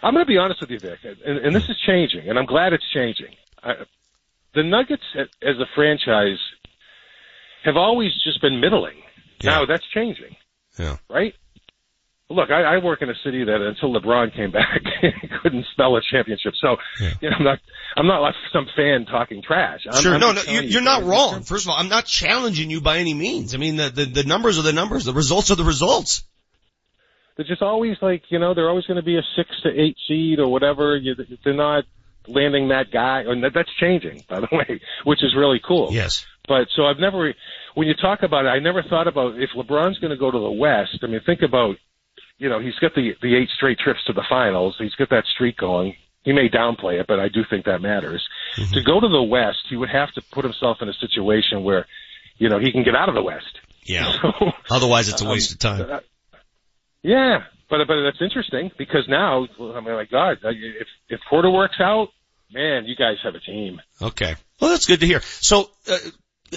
I'm 0.03 0.15
going 0.15 0.25
to 0.25 0.29
be 0.29 0.39
honest 0.39 0.61
with 0.61 0.71
you, 0.71 0.79
Vic, 0.79 0.99
and, 1.05 1.39
and 1.39 1.57
this 1.57 1.65
is 1.69 1.77
changing, 1.87 2.29
and 2.29 2.39
I'm 2.39 2.45
glad 2.45 2.73
it's 2.73 2.85
changing. 2.93 3.35
I, 3.63 3.73
the 4.55 4.63
Nuggets, 4.63 5.03
as 5.17 5.57
a 5.59 5.67
franchise, 5.75 6.39
have 7.65 7.77
always 7.77 8.11
just 8.23 8.41
been 8.41 8.61
middling. 8.61 8.97
Now 9.43 9.67
that's 9.67 9.85
changing. 9.93 10.37
Yeah. 10.79 10.97
Right. 11.11 11.35
Look, 12.29 12.51
I, 12.51 12.63
I 12.63 12.79
work 12.79 13.03
in 13.03 13.09
a 13.09 13.15
city 13.25 13.45
that 13.45 13.61
until 13.63 13.95
LeBron 13.95 14.35
came 14.35 14.51
back, 14.51 14.83
couldn't 15.43 15.65
spell 15.73 15.97
a 15.97 16.01
championship. 16.11 16.55
So, 16.61 16.77
you 17.21 17.31
know, 17.31 17.37
I'm 17.39 17.45
not, 17.45 17.59
I'm 17.97 18.07
not 18.09 18.19
like 18.21 18.35
some 18.53 18.67
fan 18.75 19.07
talking 19.07 19.43
trash. 19.47 19.87
I'm, 19.89 20.03
sure. 20.03 20.15
I'm 20.15 20.21
no, 20.21 20.33
no, 20.33 20.43
you're, 20.43 20.63
you 20.63 20.69
you're 20.71 20.83
not 20.83 21.05
wrong. 21.05 21.43
First 21.43 21.67
of 21.67 21.71
all, 21.71 21.77
I'm 21.77 21.89
not 21.89 22.05
challenging 22.05 22.69
you 22.69 22.81
by 22.81 22.99
any 22.99 23.15
means. 23.15 23.55
I 23.55 23.59
mean, 23.59 23.77
the, 23.77 23.91
the, 23.91 24.05
the 24.07 24.25
numbers 24.25 24.59
are 24.59 24.63
the 24.63 24.73
numbers. 24.73 25.05
The 25.05 25.13
results 25.13 25.53
are 25.53 25.55
the 25.55 25.63
results. 25.63 26.25
they're 27.37 27.47
just 27.47 27.63
always 27.63 27.97
like 28.03 28.23
you 28.29 28.39
know 28.41 28.55
they're 28.55 28.69
always 28.69 28.87
going 28.87 28.97
to 28.97 29.05
be 29.05 29.17
a 29.17 29.23
six 29.37 29.51
to 29.63 29.69
eight 29.69 29.97
seed 30.09 30.41
or 30.41 30.49
whatever. 30.49 30.97
You, 30.97 31.15
they're 31.45 31.55
not 31.55 31.85
landing 32.29 32.69
that 32.69 32.91
guy, 32.93 33.23
and 33.27 33.45
that, 33.45 33.53
that's 33.55 33.71
changing 33.81 34.25
by 34.29 34.41
the 34.41 34.49
way, 34.53 34.81
which 35.05 35.23
is 35.23 35.35
really 35.37 35.61
cool. 35.67 35.91
Yes. 35.93 36.27
But 36.49 36.69
so 36.75 36.87
I've 36.87 36.99
never, 36.99 37.35
when 37.75 37.89
you 37.89 37.95
talk 37.95 38.23
about 38.23 38.47
it, 38.47 38.49
I 38.49 38.59
never 38.59 38.83
thought 38.83 39.09
about 39.09 39.35
if 39.37 39.51
LeBron's 39.57 39.99
going 39.99 40.11
to 40.11 40.17
go 40.17 40.31
to 40.31 40.39
the 40.39 40.51
West. 40.51 40.99
I 41.03 41.07
mean, 41.07 41.21
think 41.27 41.43
about, 41.43 41.77
you 42.39 42.49
know, 42.49 42.59
he's 42.61 42.75
got 42.77 42.95
the 42.95 43.13
the 43.23 43.35
eight 43.37 43.49
straight 43.55 43.79
trips 43.79 44.05
to 44.07 44.13
the 44.13 44.25
finals. 44.29 44.77
He's 44.79 44.95
got 44.95 45.11
that 45.11 45.25
streak 45.35 45.57
going. 45.57 45.95
He 46.23 46.33
may 46.33 46.49
downplay 46.49 47.01
it, 47.01 47.07
but 47.07 47.21
I 47.21 47.29
do 47.29 47.45
think 47.49 47.67
that 47.67 47.81
matters. 47.81 48.27
To 48.57 48.83
go 48.83 48.99
to 48.99 49.09
the 49.09 49.23
West, 49.23 49.59
he 49.71 49.77
would 49.77 49.91
have 49.91 50.13
to 50.15 50.23
put 50.33 50.45
himself 50.45 50.79
in 50.81 50.89
a 50.89 50.93
situation 50.95 51.63
where, 51.63 51.87
you 52.39 52.49
know, 52.49 52.59
he 52.59 52.73
can 52.73 52.83
get 52.83 52.97
out 52.97 53.09
of 53.09 53.15
the 53.15 53.23
West. 53.23 53.61
Yeah. 53.85 54.13
So, 54.23 54.53
Otherwise, 54.69 55.09
it's 55.09 55.23
a 55.23 55.25
um, 55.25 55.31
waste 55.31 55.53
of 55.53 55.59
time. 55.61 55.81
uh, 55.89 56.01
Yeah, 57.03 57.45
but 57.71 57.87
but 57.87 58.03
that's 58.03 58.21
interesting 58.21 58.73
because 58.77 59.07
now 59.09 59.47
I 59.61 59.81
mean, 59.81 59.95
my 59.95 60.07
God, 60.11 60.39
if 60.43 60.89
if 61.09 61.21
Porter 61.31 61.51
works 61.51 61.77
out, 61.81 62.09
man, 62.53 62.87
you 62.87 62.97
guys 62.97 63.17
have 63.23 63.35
a 63.37 63.41
team. 63.41 63.81
Okay. 64.03 64.35
Well, 64.61 64.71
that's 64.71 64.87
good 64.87 65.01
to 65.01 65.07
hear. 65.07 65.21
So, 65.21 65.71
uh, 65.89 65.99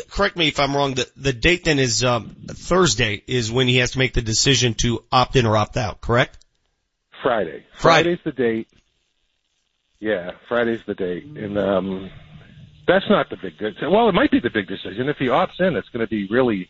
correct 0.10 0.36
me 0.38 0.48
if 0.48 0.60
I'm 0.60 0.76
wrong. 0.76 0.94
The, 0.96 1.10
the 1.16 1.34
date 1.34 1.66
then 1.66 1.80
is, 1.80 2.04
um, 2.04 2.36
Thursday 2.48 3.24
is 3.28 3.52
when 3.52 3.68
he 3.68 3.78
has 3.78 3.92
to 3.92 3.98
make 4.00 4.14
the 4.14 4.22
decision 4.22 4.74
to 4.76 5.04
opt 5.12 5.36
in 5.36 5.46
or 5.46 5.58
opt 5.58 5.78
out, 5.78 6.02
correct? 6.02 6.38
Friday. 7.22 7.66
Friday. 7.74 8.16
Friday's 8.16 8.20
the 8.24 8.32
date. 8.32 8.68
Yeah, 10.00 10.32
Friday's 10.48 10.80
the 10.88 10.96
date, 10.96 11.26
and 11.26 11.58
um, 11.58 12.10
that's 12.88 13.10
not 13.10 13.30
the 13.30 13.36
big. 13.36 13.58
de- 13.58 13.90
Well, 13.90 14.08
it 14.08 14.14
might 14.14 14.32
be 14.32 14.40
the 14.40 14.50
big 14.50 14.68
decision. 14.68 15.10
If 15.10 15.18
he 15.18 15.26
opts 15.26 15.60
in, 15.60 15.76
it's 15.76 15.90
going 15.90 16.06
to 16.06 16.10
be 16.10 16.28
really, 16.30 16.70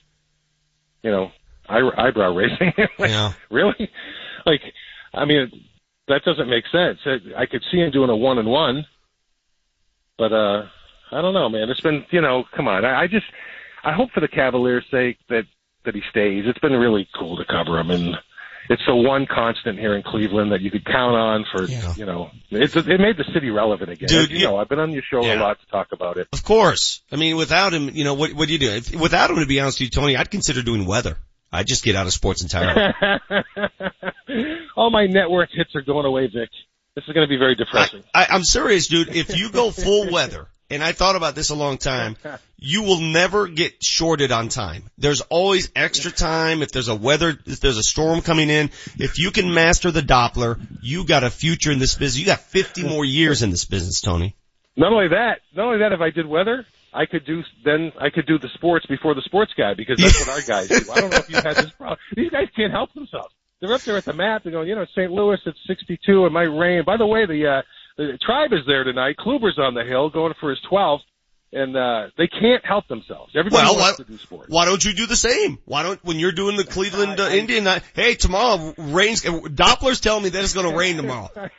you 1.04 1.12
know, 1.12 1.32
eye- 1.68 1.92
eyebrow 1.96 2.34
raising. 2.34 2.74
like, 2.98 3.12
Yeah. 3.12 3.34
Really? 3.52 3.92
Like, 4.48 4.62
I 5.14 5.26
mean, 5.26 5.52
that 6.08 6.24
doesn't 6.24 6.50
make 6.50 6.64
sense. 6.72 6.98
I 7.06 7.42
I 7.42 7.46
could 7.46 7.64
see 7.72 7.78
him 7.78 7.92
doing 7.92 8.10
a 8.10 8.16
one 8.16 8.40
and 8.40 8.48
one, 8.48 8.86
but 10.18 10.34
uh, 10.34 10.64
I 11.12 11.22
don't 11.22 11.34
know, 11.34 11.50
man. 11.50 11.70
It's 11.70 11.82
been, 11.82 12.06
you 12.12 12.22
know, 12.22 12.44
come 12.56 12.68
on. 12.68 12.86
I, 12.86 13.02
I 13.04 13.08
just, 13.08 13.26
I 13.84 13.94
hope 13.94 14.12
for 14.12 14.20
the 14.20 14.28
Cavaliers' 14.28 14.86
sake 14.92 15.18
that 15.30 15.44
that 15.86 15.96
he 15.96 16.02
stays. 16.10 16.44
It's 16.46 16.60
been 16.60 16.74
really 16.74 17.08
cool 17.18 17.38
to 17.38 17.46
cover 17.46 17.80
him, 17.80 17.90
and 17.90 18.16
it's 18.70 18.82
the 18.86 18.94
one 18.96 19.26
constant 19.26 19.80
here 19.80 19.96
in 19.96 20.04
Cleveland 20.04 20.52
that 20.52 20.62
you 20.62 20.70
could 20.70 20.86
count 20.86 21.16
on 21.16 21.46
for, 21.52 21.66
you 21.96 22.06
know, 22.06 22.30
it's 22.52 22.76
it 22.76 22.86
made 23.00 23.18
the 23.18 23.24
city 23.34 23.50
relevant 23.50 23.90
again. 23.90 24.08
Dude, 24.10 24.30
you 24.30 24.40
you- 24.40 24.46
know, 24.46 24.58
I've 24.58 24.70
been 24.70 24.80
on 24.80 24.92
your 24.92 25.02
show 25.10 25.22
a 25.22 25.36
lot 25.40 25.60
to 25.60 25.66
talk 25.68 25.88
about 25.92 26.18
it. 26.18 26.28
Of 26.34 26.44
course. 26.44 27.02
I 27.12 27.16
mean, 27.16 27.38
without 27.38 27.74
him, 27.74 27.90
you 27.94 28.04
know, 28.04 28.14
what, 28.14 28.34
what 28.34 28.48
do 28.48 28.54
you 28.54 28.60
do? 28.60 28.70
If, 28.70 28.94
without 28.94 29.32
him, 29.32 29.38
to 29.38 29.46
be 29.48 29.60
honest 29.60 29.80
with 29.80 29.86
you, 29.88 29.90
Tony, 30.02 30.16
I'd 30.18 30.30
consider 30.30 30.62
doing 30.62 30.86
weather. 30.86 31.18
I'd 31.52 31.66
just 31.66 31.84
get 31.84 31.96
out 31.96 32.06
of 32.06 32.14
sports 32.14 32.44
entirely. 32.44 32.94
All 34.76 34.92
my 34.92 35.08
network 35.08 35.50
hits 35.52 35.76
are 35.76 35.82
going 35.82 36.06
away, 36.06 36.28
Vic. 36.28 36.50
This 36.96 37.06
is 37.08 37.14
going 37.14 37.26
to 37.26 37.30
be 37.30 37.38
very 37.38 37.56
depressing. 37.56 38.04
I, 38.14 38.28
I'm 38.30 38.44
serious, 38.44 38.88
dude. 38.88 39.16
If 39.16 39.36
you 39.36 39.52
go 39.52 39.72
full 39.72 40.12
weather, 40.12 40.48
and 40.70 40.84
I 40.84 40.92
thought 40.92 41.16
about 41.16 41.36
this 41.36 41.50
a 41.50 41.56
long 41.56 41.78
time, 41.78 42.16
you 42.58 42.84
will 42.84 43.00
never 43.00 43.48
get 43.48 43.84
shorted 43.84 44.32
on 44.32 44.50
time. 44.50 44.90
There's 44.98 45.22
always 45.22 45.72
extra 45.76 46.12
time. 46.12 46.62
If 46.62 46.72
there's 46.72 46.88
a 46.88 46.96
weather, 46.96 47.38
if 47.46 47.60
there's 47.60 47.78
a 47.78 47.84
storm 47.84 48.22
coming 48.22 48.50
in, 48.50 48.70
if 48.98 49.18
you 49.18 49.32
can 49.32 49.54
master 49.54 49.92
the 49.92 50.02
Doppler, 50.02 50.60
you 50.82 51.06
got 51.06 51.24
a 51.24 51.30
future 51.30 51.72
in 51.72 51.80
this 51.80 51.96
business. 51.96 52.20
You 52.20 52.26
got 52.26 52.42
50 52.42 52.84
more 52.84 53.06
years 53.06 53.42
in 53.42 53.50
this 53.50 53.66
business, 53.66 54.02
Tony. 54.02 54.36
Not 54.76 54.94
only 54.94 55.10
that, 55.10 55.40
not 55.56 55.66
only 55.66 55.80
that, 55.80 55.92
if 55.92 56.00
I 56.00 56.10
did 56.10 56.26
weather, 56.26 56.66
I 56.94 57.06
could 57.06 57.26
do 57.26 57.44
then 57.64 57.92
I 58.00 58.10
could 58.10 58.26
do 58.26 58.40
the 58.40 58.50
sports 58.56 58.86
before 58.86 59.14
the 59.14 59.22
sports 59.22 59.52
guy 59.58 59.74
because 59.76 60.00
that's 60.00 60.20
what 60.20 60.30
our 60.30 60.42
guys 60.42 60.70
do. 60.70 60.92
I 60.92 61.02
don't 61.02 61.12
know 61.12 61.18
if 61.18 61.30
you've 61.30 61.44
had 61.44 61.58
this 61.58 61.72
problem. 61.72 62.00
These 62.16 62.32
guys 62.32 62.48
can't 62.56 62.72
help 62.72 62.94
themselves. 62.94 63.34
They're 63.60 63.74
up 63.74 63.82
there 63.82 63.98
at 63.98 64.06
the 64.06 64.14
map. 64.14 64.44
They're 64.44 64.54
going, 64.54 64.68
you 64.68 64.76
know, 64.76 64.86
St. 64.96 65.12
Louis 65.12 65.38
it's 65.46 65.60
62. 65.68 66.26
It 66.26 66.32
might 66.32 66.44
rain. 66.44 66.84
By 66.86 66.98
the 66.98 67.06
way, 67.06 67.26
the 67.26 67.46
uh, 67.46 67.62
the 68.08 68.18
tribe 68.26 68.54
is 68.54 68.60
there 68.66 68.84
tonight. 68.84 69.18
Kluber's 69.18 69.58
on 69.60 69.74
the 69.74 69.84
hill 69.84 70.10
going 70.10 70.34
for 70.40 70.50
his 70.50 70.60
12th, 70.72 71.00
and 71.52 71.76
uh, 71.76 72.08
they 72.18 72.28
can't 72.28 72.64
help 72.66 72.88
themselves. 72.88 73.34
Everybody 73.36 73.64
Well, 73.64 73.76
wants 73.78 74.00
why, 74.00 74.06
to 74.06 74.12
do 74.12 74.18
sports. 74.18 74.50
why 74.50 74.66
don't 74.66 74.84
you 74.84 74.94
do 74.94 75.06
the 75.06 75.16
same? 75.16 75.58
Why 75.66 75.84
don't, 75.84 76.04
when 76.04 76.18
you're 76.20 76.32
doing 76.32 76.56
the 76.58 76.64
Cleveland 76.64 77.20
uh, 77.20 77.24
Indian, 77.30 77.68
uh, 77.68 77.80
hey, 77.96 78.16
tomorrow 78.16 78.74
rains, 78.78 79.22
Doppler's 79.24 80.00
telling 80.00 80.24
me 80.24 80.30
that 80.30 80.44
it's 80.44 80.54
going 80.54 80.70
to 80.70 80.78
rain 80.78 80.96
tomorrow. 80.98 81.30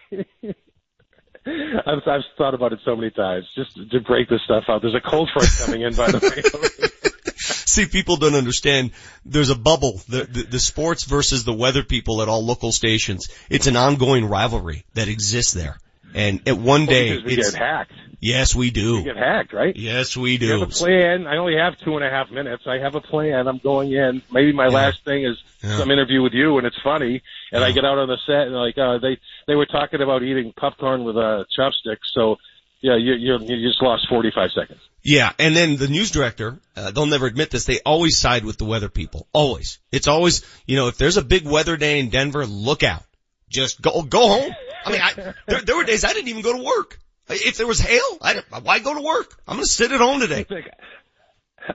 I've, 1.47 2.07
I've 2.07 2.23
thought 2.37 2.55
about 2.55 2.73
it 2.73 2.81
so 2.85 2.95
many 2.97 3.11
times 3.11 3.47
just 3.55 3.75
to 3.75 4.01
break 4.01 4.29
this 4.29 4.41
stuff 4.45 4.65
out. 4.69 4.83
There's 4.83 4.95
a 4.95 5.01
cold 5.11 5.31
front 5.33 5.49
coming 5.59 5.83
in, 5.83 5.95
by 5.95 6.11
the 6.11 6.19
way. 6.21 7.31
See, 7.37 7.87
people 7.87 8.17
don't 8.17 8.35
understand. 8.35 8.91
There's 9.25 9.49
a 9.49 9.55
bubble. 9.57 10.03
The, 10.09 10.25
the 10.25 10.43
the 10.43 10.59
sports 10.59 11.05
versus 11.05 11.45
the 11.45 11.55
weather 11.55 11.83
people 11.83 12.21
at 12.21 12.29
all 12.29 12.45
local 12.45 12.73
stations. 12.73 13.29
It's 13.49 13.67
an 13.67 13.77
ongoing 13.77 14.27
rivalry 14.27 14.85
that 14.95 15.09
exists 15.09 15.53
there. 15.53 15.79
And 16.15 16.49
at 16.49 16.59
one 16.59 16.87
day, 16.87 17.19
we 17.19 17.35
it's, 17.35 17.51
get 17.53 17.59
hacked. 17.59 17.93
yes, 18.21 18.55
we 18.55 18.71
do. 18.71 18.97
We 18.97 19.05
get 19.05 19.17
hacked, 19.17 19.53
right? 19.53 19.75
Yes, 19.77 20.17
we 20.17 20.39
do. 20.39 20.57
I 20.57 20.59
have 20.59 20.69
a 20.69 20.73
plan. 20.73 21.27
I 21.27 21.37
only 21.37 21.57
have 21.57 21.79
two 21.79 21.97
and 21.97 22.05
a 22.05 22.11
half 22.11 22.31
minutes. 22.31 22.65
I 22.67 22.79
have 22.79 22.95
a 22.95 23.01
plan. 23.01 23.47
I'm 23.47 23.59
going 23.59 23.93
in. 23.93 24.23
Maybe 24.33 24.53
my 24.53 24.67
last 24.69 25.05
thing 25.05 25.25
is 25.25 25.37
Yeah. 25.63 25.79
some 25.79 25.91
interview 25.91 26.23
with 26.23 26.33
you, 26.33 26.59
and 26.59 26.67
it's 26.67 26.81
funny. 26.83 27.23
And 27.53 27.63
I 27.63 27.73
get 27.73 27.85
out 27.85 27.99
on 27.99 28.09
the 28.09 28.19
set, 28.27 28.47
and 28.47 28.55
like 28.55 28.79
uh, 28.79 28.99
they 28.99 29.19
they 29.47 29.55
were 29.55 29.67
talking 29.67 30.01
about 30.03 30.23
eating 30.23 30.53
popcorn 30.57 31.05
with 31.05 31.17
uh, 31.17 31.45
chopstick. 31.57 31.99
So 32.13 32.37
yeah, 32.81 32.97
you 32.97 33.15
you 33.15 33.39
you 33.41 33.69
just 33.69 33.83
lost 33.83 34.09
45 34.09 34.51
seconds. 34.53 34.81
Yeah, 35.03 35.33
and 35.39 35.57
then 35.57 35.77
the 35.77 35.89
news 35.89 36.11
director, 36.11 36.59
uh, 36.77 36.91
they'll 36.91 37.07
never 37.07 37.27
admit 37.27 37.51
this, 37.51 37.65
they 37.65 37.81
always 37.81 38.19
side 38.19 38.45
with 38.45 38.59
the 38.59 38.67
weather 38.67 38.91
people. 38.91 39.27
Always. 39.33 39.79
It's 39.91 40.09
always, 40.09 40.45
you 40.67 40.77
know, 40.77 40.89
if 40.89 40.99
there's 40.99 41.17
a 41.17 41.23
big 41.23 41.47
weather 41.47 41.79
day 41.79 42.01
in 42.01 42.11
Denver, 42.11 42.45
look 42.45 42.83
out. 42.83 43.03
Just 43.51 43.83
go, 43.83 44.03
go 44.03 44.29
home. 44.29 44.55
I 44.85 44.93
mean, 44.93 45.01
I, 45.03 45.35
there, 45.47 45.61
there 45.61 45.77
were 45.77 45.85
days 45.85 46.05
I 46.05 46.13
didn't 46.13 46.29
even 46.29 46.43
go 46.43 46.57
to 46.57 46.63
work. 46.63 46.99
If 47.29 47.59
there 47.59 47.67
was 47.67 47.79
hail, 47.79 48.19
I 48.21 48.43
why 48.63 48.79
go 48.81 48.95
to 48.95 49.01
work? 49.01 49.39
I'm 49.47 49.57
gonna 49.57 49.67
sit 49.67 49.93
at 49.93 50.01
home 50.01 50.21
today. 50.21 50.47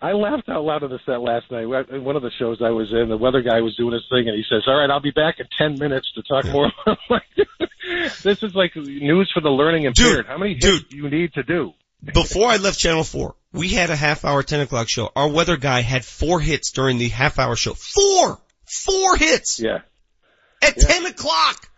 I 0.01 0.13
laughed 0.13 0.49
out 0.49 0.63
loud 0.63 0.83
on 0.83 0.89
the 0.89 0.99
set 1.05 1.21
last 1.21 1.49
night. 1.51 1.65
One 1.65 2.15
of 2.15 2.23
the 2.23 2.31
shows 2.39 2.61
I 2.61 2.71
was 2.71 2.91
in, 2.91 3.07
the 3.07 3.17
weather 3.17 3.41
guy 3.41 3.61
was 3.61 3.75
doing 3.77 3.93
his 3.93 4.03
thing, 4.09 4.27
and 4.27 4.35
he 4.35 4.43
says, 4.49 4.63
"All 4.67 4.77
right, 4.77 4.89
I'll 4.89 4.99
be 4.99 5.11
back 5.11 5.35
in 5.39 5.47
ten 5.57 5.79
minutes 5.79 6.11
to 6.15 6.23
talk 6.23 6.45
more." 6.45 6.71
This 8.23 8.41
is 8.41 8.55
like 8.55 8.75
news 8.75 9.29
for 9.33 9.41
the 9.41 9.49
learning 9.49 9.83
impaired. 9.83 10.17
Dude, 10.17 10.25
How 10.25 10.37
many 10.39 10.55
hits 10.55 10.83
do 10.89 10.97
you 10.97 11.09
need 11.09 11.33
to 11.33 11.43
do? 11.43 11.73
Before 12.03 12.49
I 12.49 12.57
left 12.57 12.79
Channel 12.79 13.03
4, 13.03 13.35
we 13.53 13.69
had 13.69 13.89
a 13.89 13.95
half 13.95 14.25
hour 14.25 14.43
10 14.43 14.61
o'clock 14.61 14.89
show. 14.89 15.11
Our 15.15 15.29
weather 15.29 15.57
guy 15.57 15.81
had 15.81 16.03
four 16.03 16.39
hits 16.39 16.71
during 16.71 16.97
the 16.97 17.09
half 17.09 17.39
hour 17.39 17.55
show. 17.55 17.73
Four! 17.73 18.39
Four 18.65 19.15
hits! 19.17 19.59
Yeah. 19.59 19.79
At 20.61 20.77
10 20.77 21.05
o'clock! 21.07 21.69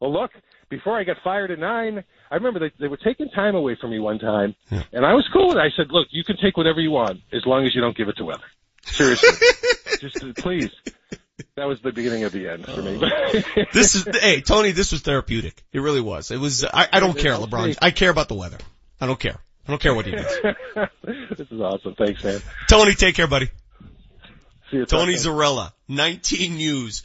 Well, 0.00 0.12
look, 0.12 0.30
before 0.68 0.98
I 0.98 1.04
got 1.04 1.18
fired 1.22 1.50
at 1.50 1.58
nine, 1.58 2.02
I 2.30 2.34
remember 2.34 2.58
they, 2.58 2.72
they 2.80 2.88
were 2.88 2.96
taking 2.96 3.28
time 3.28 3.54
away 3.54 3.76
from 3.80 3.90
me 3.90 4.00
one 4.00 4.18
time, 4.18 4.54
and 4.70 5.06
I 5.06 5.12
was 5.12 5.28
cool 5.32 5.48
with 5.48 5.56
it. 5.56 5.60
I 5.60 5.68
said, 5.76 5.86
look, 5.90 6.08
you 6.10 6.24
can 6.24 6.36
take 6.42 6.56
whatever 6.56 6.80
you 6.80 6.90
want 6.90 7.20
as 7.32 7.42
long 7.46 7.66
as 7.66 7.74
you 7.74 7.80
don't 7.80 7.96
give 7.96 8.08
it 8.08 8.16
to 8.16 8.24
weather. 8.24 8.42
Seriously. 8.84 9.28
Just 10.00 10.24
uh, 10.24 10.32
please. 10.36 10.70
that 11.56 11.66
was 11.66 11.78
the 11.82 11.92
beginning 11.92 12.24
of 12.24 12.32
the 12.32 12.48
end 12.48 12.66
for 12.66 12.82
me. 12.82 13.00
this 13.72 13.94
is 13.94 14.08
hey 14.20 14.40
Tony. 14.40 14.72
This 14.72 14.90
was 14.90 15.02
therapeutic. 15.02 15.62
It 15.72 15.80
really 15.80 16.00
was. 16.00 16.30
It 16.30 16.38
was. 16.38 16.64
I, 16.64 16.88
I 16.92 16.98
don't 16.98 17.16
care, 17.16 17.34
LeBron. 17.34 17.78
I 17.80 17.92
care 17.92 18.10
about 18.10 18.28
the 18.28 18.34
weather. 18.34 18.58
I 19.00 19.06
don't 19.06 19.20
care. 19.20 19.38
I 19.66 19.70
don't 19.70 19.80
care 19.80 19.94
what 19.94 20.06
he 20.06 20.12
does. 20.12 20.36
this 21.36 21.50
is 21.50 21.60
awesome. 21.60 21.94
Thanks, 21.94 22.24
man. 22.24 22.40
Tony, 22.68 22.94
take 22.94 23.14
care, 23.14 23.28
buddy. 23.28 23.50
See 24.70 24.78
you. 24.78 24.86
Tony 24.86 25.12
Tuesday. 25.12 25.30
Zarrella, 25.30 25.72
19 25.86 26.56
News. 26.56 27.04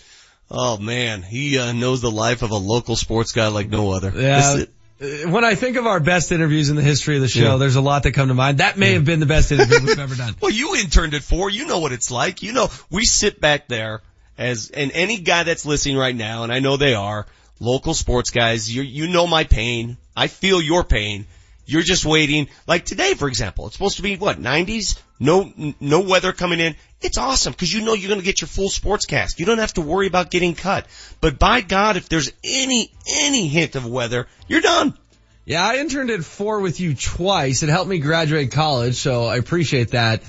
Oh 0.49 0.77
man, 0.77 1.21
he 1.23 1.57
uh, 1.59 1.73
knows 1.73 2.01
the 2.01 2.11
life 2.11 2.41
of 2.41 2.51
a 2.51 2.55
local 2.57 2.95
sports 2.95 3.31
guy 3.33 3.47
like 3.47 3.69
no 3.69 3.91
other. 3.91 4.11
Yeah. 4.15 4.63
Uh, 5.01 5.29
When 5.29 5.43
I 5.43 5.55
think 5.55 5.75
of 5.77 5.85
our 5.85 5.99
best 5.99 6.31
interviews 6.31 6.69
in 6.69 6.75
the 6.75 6.81
history 6.81 7.15
of 7.17 7.21
the 7.21 7.27
show, 7.27 7.51
Yeah. 7.51 7.55
there's 7.57 7.75
a 7.75 7.81
lot 7.81 8.03
that 8.03 8.13
come 8.13 8.29
to 8.29 8.33
mind. 8.33 8.59
That 8.59 8.77
may 8.77 8.93
have 8.93 9.05
been 9.05 9.19
the 9.19 9.25
best 9.25 9.51
interview 9.51 9.85
we've 9.85 9.99
ever 9.99 10.15
done. 10.15 10.35
Well, 10.41 10.51
you 10.51 10.75
interned 10.75 11.13
it 11.13 11.23
for. 11.23 11.49
You 11.49 11.67
know 11.67 11.79
what 11.79 11.91
it's 11.91 12.09
like. 12.09 12.41
You 12.43 12.53
know, 12.53 12.69
we 12.89 13.03
sit 13.05 13.39
back 13.41 13.67
there 13.67 14.01
as, 14.37 14.71
and 14.71 14.91
any 14.93 15.17
guy 15.17 15.43
that's 15.43 15.65
listening 15.65 15.97
right 15.97 16.15
now, 16.15 16.43
and 16.43 16.51
I 16.53 16.59
know 16.59 16.77
they 16.77 16.93
are, 16.93 17.27
local 17.59 17.93
sports 17.93 18.29
guys, 18.29 18.73
you, 18.73 18.81
you 18.83 19.07
know 19.07 19.27
my 19.27 19.43
pain. 19.43 19.97
I 20.15 20.27
feel 20.27 20.61
your 20.61 20.83
pain. 20.83 21.25
You're 21.67 21.83
just 21.83 22.05
waiting. 22.05 22.47
Like 22.65 22.85
today, 22.85 23.13
for 23.13 23.27
example, 23.27 23.67
it's 23.67 23.75
supposed 23.75 23.97
to 23.97 24.01
be 24.01 24.15
what, 24.15 24.39
90s? 24.39 24.99
No, 25.19 25.51
no 25.79 26.01
weather 26.01 26.31
coming 26.31 26.59
in. 26.59 26.75
It's 27.01 27.17
awesome 27.17 27.51
because 27.51 27.73
you 27.73 27.83
know 27.83 27.93
you're 27.93 28.07
going 28.07 28.21
to 28.21 28.25
get 28.25 28.41
your 28.41 28.47
full 28.47 28.69
sportscast. 28.69 29.37
You 29.37 29.45
don't 29.45 29.57
have 29.59 29.73
to 29.73 29.81
worry 29.81 30.07
about 30.07 30.31
getting 30.31 30.55
cut. 30.55 30.87
But 31.21 31.37
by 31.37 31.61
God, 31.61 31.97
if 31.97 32.09
there's 32.09 32.31
any, 32.43 32.91
any 33.07 33.47
hint 33.47 33.75
of 33.75 33.85
weather, 33.85 34.27
you're 34.47 34.61
done. 34.61 34.97
Yeah, 35.45 35.65
I 35.65 35.77
interned 35.77 36.09
at 36.09 36.23
four 36.23 36.59
with 36.59 36.79
you 36.79 36.95
twice. 36.95 37.63
It 37.63 37.69
helped 37.69 37.89
me 37.89 37.99
graduate 37.99 38.51
college, 38.51 38.95
so 38.95 39.25
I 39.25 39.37
appreciate 39.37 39.91
that. 39.91 40.21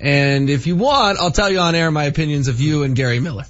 And 0.00 0.50
if 0.50 0.66
you 0.66 0.76
want, 0.76 1.18
I'll 1.18 1.30
tell 1.30 1.50
you 1.50 1.60
on 1.60 1.74
air 1.74 1.90
my 1.90 2.04
opinions 2.04 2.48
of 2.48 2.60
you 2.60 2.82
and 2.82 2.94
Gary 2.96 3.20
Miller 3.20 3.44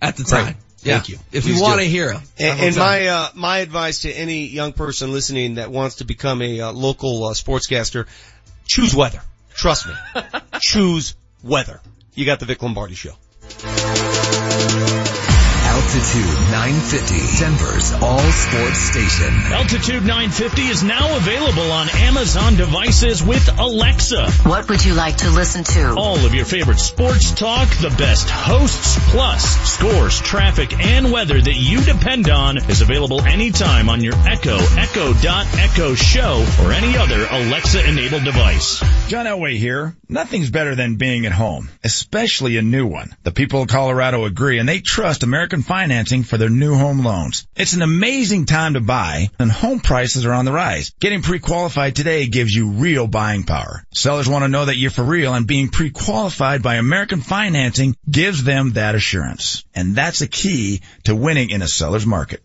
at 0.00 0.16
the 0.16 0.24
time. 0.24 0.44
Great. 0.44 0.56
Yeah. 0.82 0.94
Thank 0.94 1.10
you. 1.10 1.18
If 1.30 1.44
Please 1.44 1.56
you 1.56 1.62
want 1.62 1.80
to 1.80 1.86
hear 1.86 2.12
them. 2.12 2.22
And, 2.38 2.60
and 2.60 2.76
my 2.76 3.06
uh, 3.06 3.28
my 3.34 3.58
advice 3.58 4.00
to 4.00 4.12
any 4.12 4.46
young 4.46 4.72
person 4.72 5.12
listening 5.12 5.54
that 5.54 5.70
wants 5.70 5.96
to 5.96 6.04
become 6.04 6.42
a 6.42 6.60
uh, 6.60 6.72
local 6.72 7.24
uh, 7.24 7.34
sportscaster: 7.34 8.06
choose 8.66 8.94
weather. 8.94 9.22
Trust 9.54 9.86
me, 9.86 9.94
choose 10.60 11.14
weather. 11.42 11.80
You 12.14 12.26
got 12.26 12.40
the 12.40 12.46
Vic 12.46 12.62
Lombardi 12.62 12.94
show. 12.94 13.14
Altitude 15.92 16.24
950, 16.24 17.38
Denver's 17.38 17.92
all 18.00 18.18
sports 18.18 18.78
station. 18.78 19.28
Altitude 19.52 20.02
950 20.02 20.62
is 20.62 20.82
now 20.82 21.18
available 21.18 21.70
on 21.70 21.86
Amazon 21.90 22.56
devices 22.56 23.22
with 23.22 23.46
Alexa. 23.58 24.30
What 24.48 24.70
would 24.70 24.82
you 24.82 24.94
like 24.94 25.18
to 25.18 25.28
listen 25.28 25.64
to? 25.64 25.94
All 25.98 26.16
of 26.24 26.34
your 26.34 26.46
favorite 26.46 26.78
sports 26.78 27.32
talk, 27.32 27.68
the 27.82 27.94
best 27.98 28.30
hosts, 28.30 28.98
plus 29.10 29.44
scores, 29.70 30.18
traffic, 30.22 30.72
and 30.80 31.12
weather 31.12 31.38
that 31.38 31.56
you 31.56 31.82
depend 31.82 32.30
on 32.30 32.56
is 32.70 32.80
available 32.80 33.20
anytime 33.20 33.90
on 33.90 34.02
your 34.02 34.14
Echo, 34.26 34.56
Echo 34.78 35.12
Dot 35.12 35.46
Echo 35.58 35.94
Show, 35.94 36.46
or 36.62 36.72
any 36.72 36.96
other 36.96 37.26
Alexa-enabled 37.30 38.24
device. 38.24 38.82
John 39.08 39.26
Elway 39.26 39.58
here. 39.58 39.94
Nothing's 40.08 40.50
better 40.50 40.74
than 40.74 40.96
being 40.96 41.24
at 41.26 41.32
home, 41.32 41.70
especially 41.82 42.56
a 42.56 42.62
new 42.62 42.86
one. 42.86 43.14
The 43.22 43.30
people 43.30 43.62
of 43.62 43.68
Colorado 43.68 44.24
agree 44.24 44.58
and 44.58 44.68
they 44.68 44.80
trust 44.80 45.22
American 45.22 45.62
Financing 45.82 46.22
for 46.22 46.38
their 46.38 46.48
new 46.48 46.76
home 46.76 47.04
loans. 47.04 47.44
It's 47.56 47.72
an 47.72 47.82
amazing 47.82 48.46
time 48.46 48.74
to 48.74 48.80
buy 48.80 49.30
and 49.40 49.50
home 49.50 49.80
prices 49.80 50.24
are 50.24 50.32
on 50.32 50.44
the 50.44 50.52
rise. 50.52 50.92
Getting 51.00 51.22
pre-qualified 51.22 51.96
today 51.96 52.28
gives 52.28 52.54
you 52.54 52.70
real 52.70 53.08
buying 53.08 53.42
power. 53.42 53.82
Sellers 53.92 54.28
want 54.28 54.44
to 54.44 54.48
know 54.48 54.64
that 54.64 54.76
you're 54.76 54.92
for 54.92 55.02
real 55.02 55.34
and 55.34 55.44
being 55.44 55.70
pre-qualified 55.70 56.62
by 56.62 56.76
American 56.76 57.20
Financing 57.20 57.96
gives 58.08 58.44
them 58.44 58.74
that 58.74 58.94
assurance. 58.94 59.64
And 59.74 59.96
that's 59.96 60.20
a 60.20 60.28
key 60.28 60.82
to 61.02 61.16
winning 61.16 61.50
in 61.50 61.62
a 61.62 61.66
seller's 61.66 62.06
market. 62.06 62.44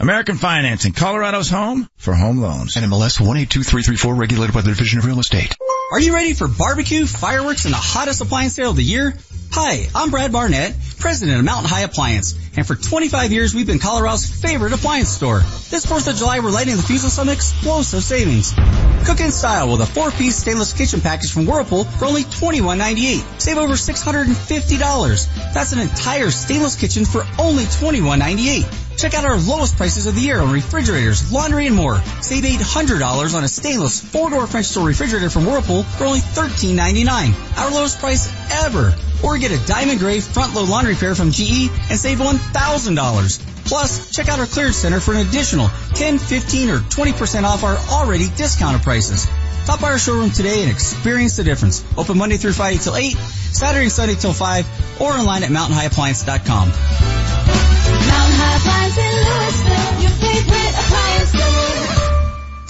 American 0.00 0.36
Financing, 0.36 0.94
Colorado's 0.94 1.50
home 1.50 1.86
for 1.98 2.14
home 2.14 2.38
loans. 2.38 2.74
NMLS 2.74 3.20
182334 3.20 4.14
regulated 4.14 4.54
by 4.54 4.62
the 4.62 4.70
Division 4.70 4.98
of 4.98 5.04
Real 5.04 5.20
Estate. 5.20 5.54
Are 5.92 6.00
you 6.00 6.14
ready 6.14 6.32
for 6.32 6.48
barbecue, 6.48 7.04
fireworks, 7.04 7.66
and 7.66 7.74
the 7.74 7.78
hottest 7.78 8.22
appliance 8.22 8.54
sale 8.54 8.70
of 8.70 8.76
the 8.76 8.82
year? 8.82 9.12
Hi, 9.52 9.88
I'm 9.94 10.10
Brad 10.10 10.32
Barnett, 10.32 10.74
president 10.98 11.38
of 11.38 11.44
Mountain 11.44 11.68
High 11.68 11.82
Appliance, 11.82 12.34
and 12.56 12.66
for 12.66 12.76
25 12.76 13.30
years 13.30 13.54
we've 13.54 13.66
been 13.66 13.78
Colorado's 13.78 14.24
favorite 14.24 14.72
appliance 14.72 15.10
store. 15.10 15.40
This 15.68 15.84
4th 15.84 16.08
of 16.08 16.16
July 16.16 16.40
we're 16.40 16.50
lighting 16.50 16.76
the 16.76 16.82
fuse 16.82 17.04
on 17.04 17.10
some 17.10 17.28
explosive 17.28 18.02
savings. 18.02 18.54
Cook 19.04 19.20
in 19.20 19.30
style 19.30 19.70
with 19.70 19.82
a 19.82 20.00
4-piece 20.00 20.36
stainless 20.36 20.72
kitchen 20.72 21.02
package 21.02 21.30
from 21.30 21.44
Whirlpool 21.44 21.84
for 21.84 22.06
only 22.06 22.22
$21.98. 22.22 23.38
Save 23.38 23.58
over 23.58 23.74
$650. 23.74 25.52
That's 25.52 25.72
an 25.72 25.80
entire 25.80 26.30
stainless 26.30 26.76
kitchen 26.76 27.04
for 27.04 27.26
only 27.38 27.64
$21.98. 27.64 28.89
Check 29.00 29.14
out 29.14 29.24
our 29.24 29.38
lowest 29.38 29.78
prices 29.78 30.04
of 30.04 30.14
the 30.14 30.20
year 30.20 30.40
on 30.40 30.52
refrigerators, 30.52 31.32
laundry, 31.32 31.66
and 31.66 31.74
more. 31.74 32.02
Save 32.20 32.44
$800 32.44 33.34
on 33.34 33.44
a 33.44 33.48
stainless 33.48 33.98
four-door 33.98 34.46
French 34.46 34.74
door 34.74 34.86
refrigerator 34.86 35.30
from 35.30 35.46
Whirlpool 35.46 35.84
for 35.84 36.04
only 36.04 36.20
$13.99. 36.20 37.32
Our 37.56 37.70
lowest 37.70 37.98
price 37.98 38.30
ever. 38.50 38.94
Or 39.24 39.38
get 39.38 39.52
a 39.52 39.66
diamond 39.66 40.00
gray 40.00 40.20
front 40.20 40.54
load 40.54 40.68
laundry 40.68 40.96
pair 40.96 41.14
from 41.14 41.30
GE 41.30 41.70
and 41.88 41.98
save 41.98 42.18
$1,000. 42.18 43.64
Plus, 43.64 44.10
check 44.14 44.28
out 44.28 44.38
our 44.38 44.44
clearance 44.44 44.76
center 44.76 45.00
for 45.00 45.14
an 45.14 45.26
additional 45.26 45.70
10, 45.94 46.18
15, 46.18 46.68
or 46.68 46.80
20% 46.80 47.44
off 47.44 47.64
our 47.64 47.78
already 47.78 48.28
discounted 48.36 48.82
prices. 48.82 49.26
Stop 49.64 49.80
by 49.80 49.90
our 49.92 49.98
showroom 49.98 50.30
today 50.30 50.62
and 50.62 50.70
experience 50.70 51.36
the 51.36 51.44
difference. 51.44 51.84
Open 51.96 52.18
Monday 52.18 52.36
through 52.36 52.52
Friday 52.52 52.78
till 52.78 52.96
8, 52.96 53.16
Saturday 53.16 53.84
and 53.84 53.92
Sunday 53.92 54.14
till 54.14 54.32
5, 54.32 55.00
or 55.00 55.12
online 55.12 55.42
at 55.42 55.50
mountainhighappliance.com. 55.50 56.68
Mountain 56.68 58.36
High 58.36 58.56
Appliance 58.56 58.98
in 58.98 59.12
Louisville, 59.26 60.00
your 60.02 60.10
favorite 60.18 60.74
appliance 60.80 61.30
store. 61.30 62.09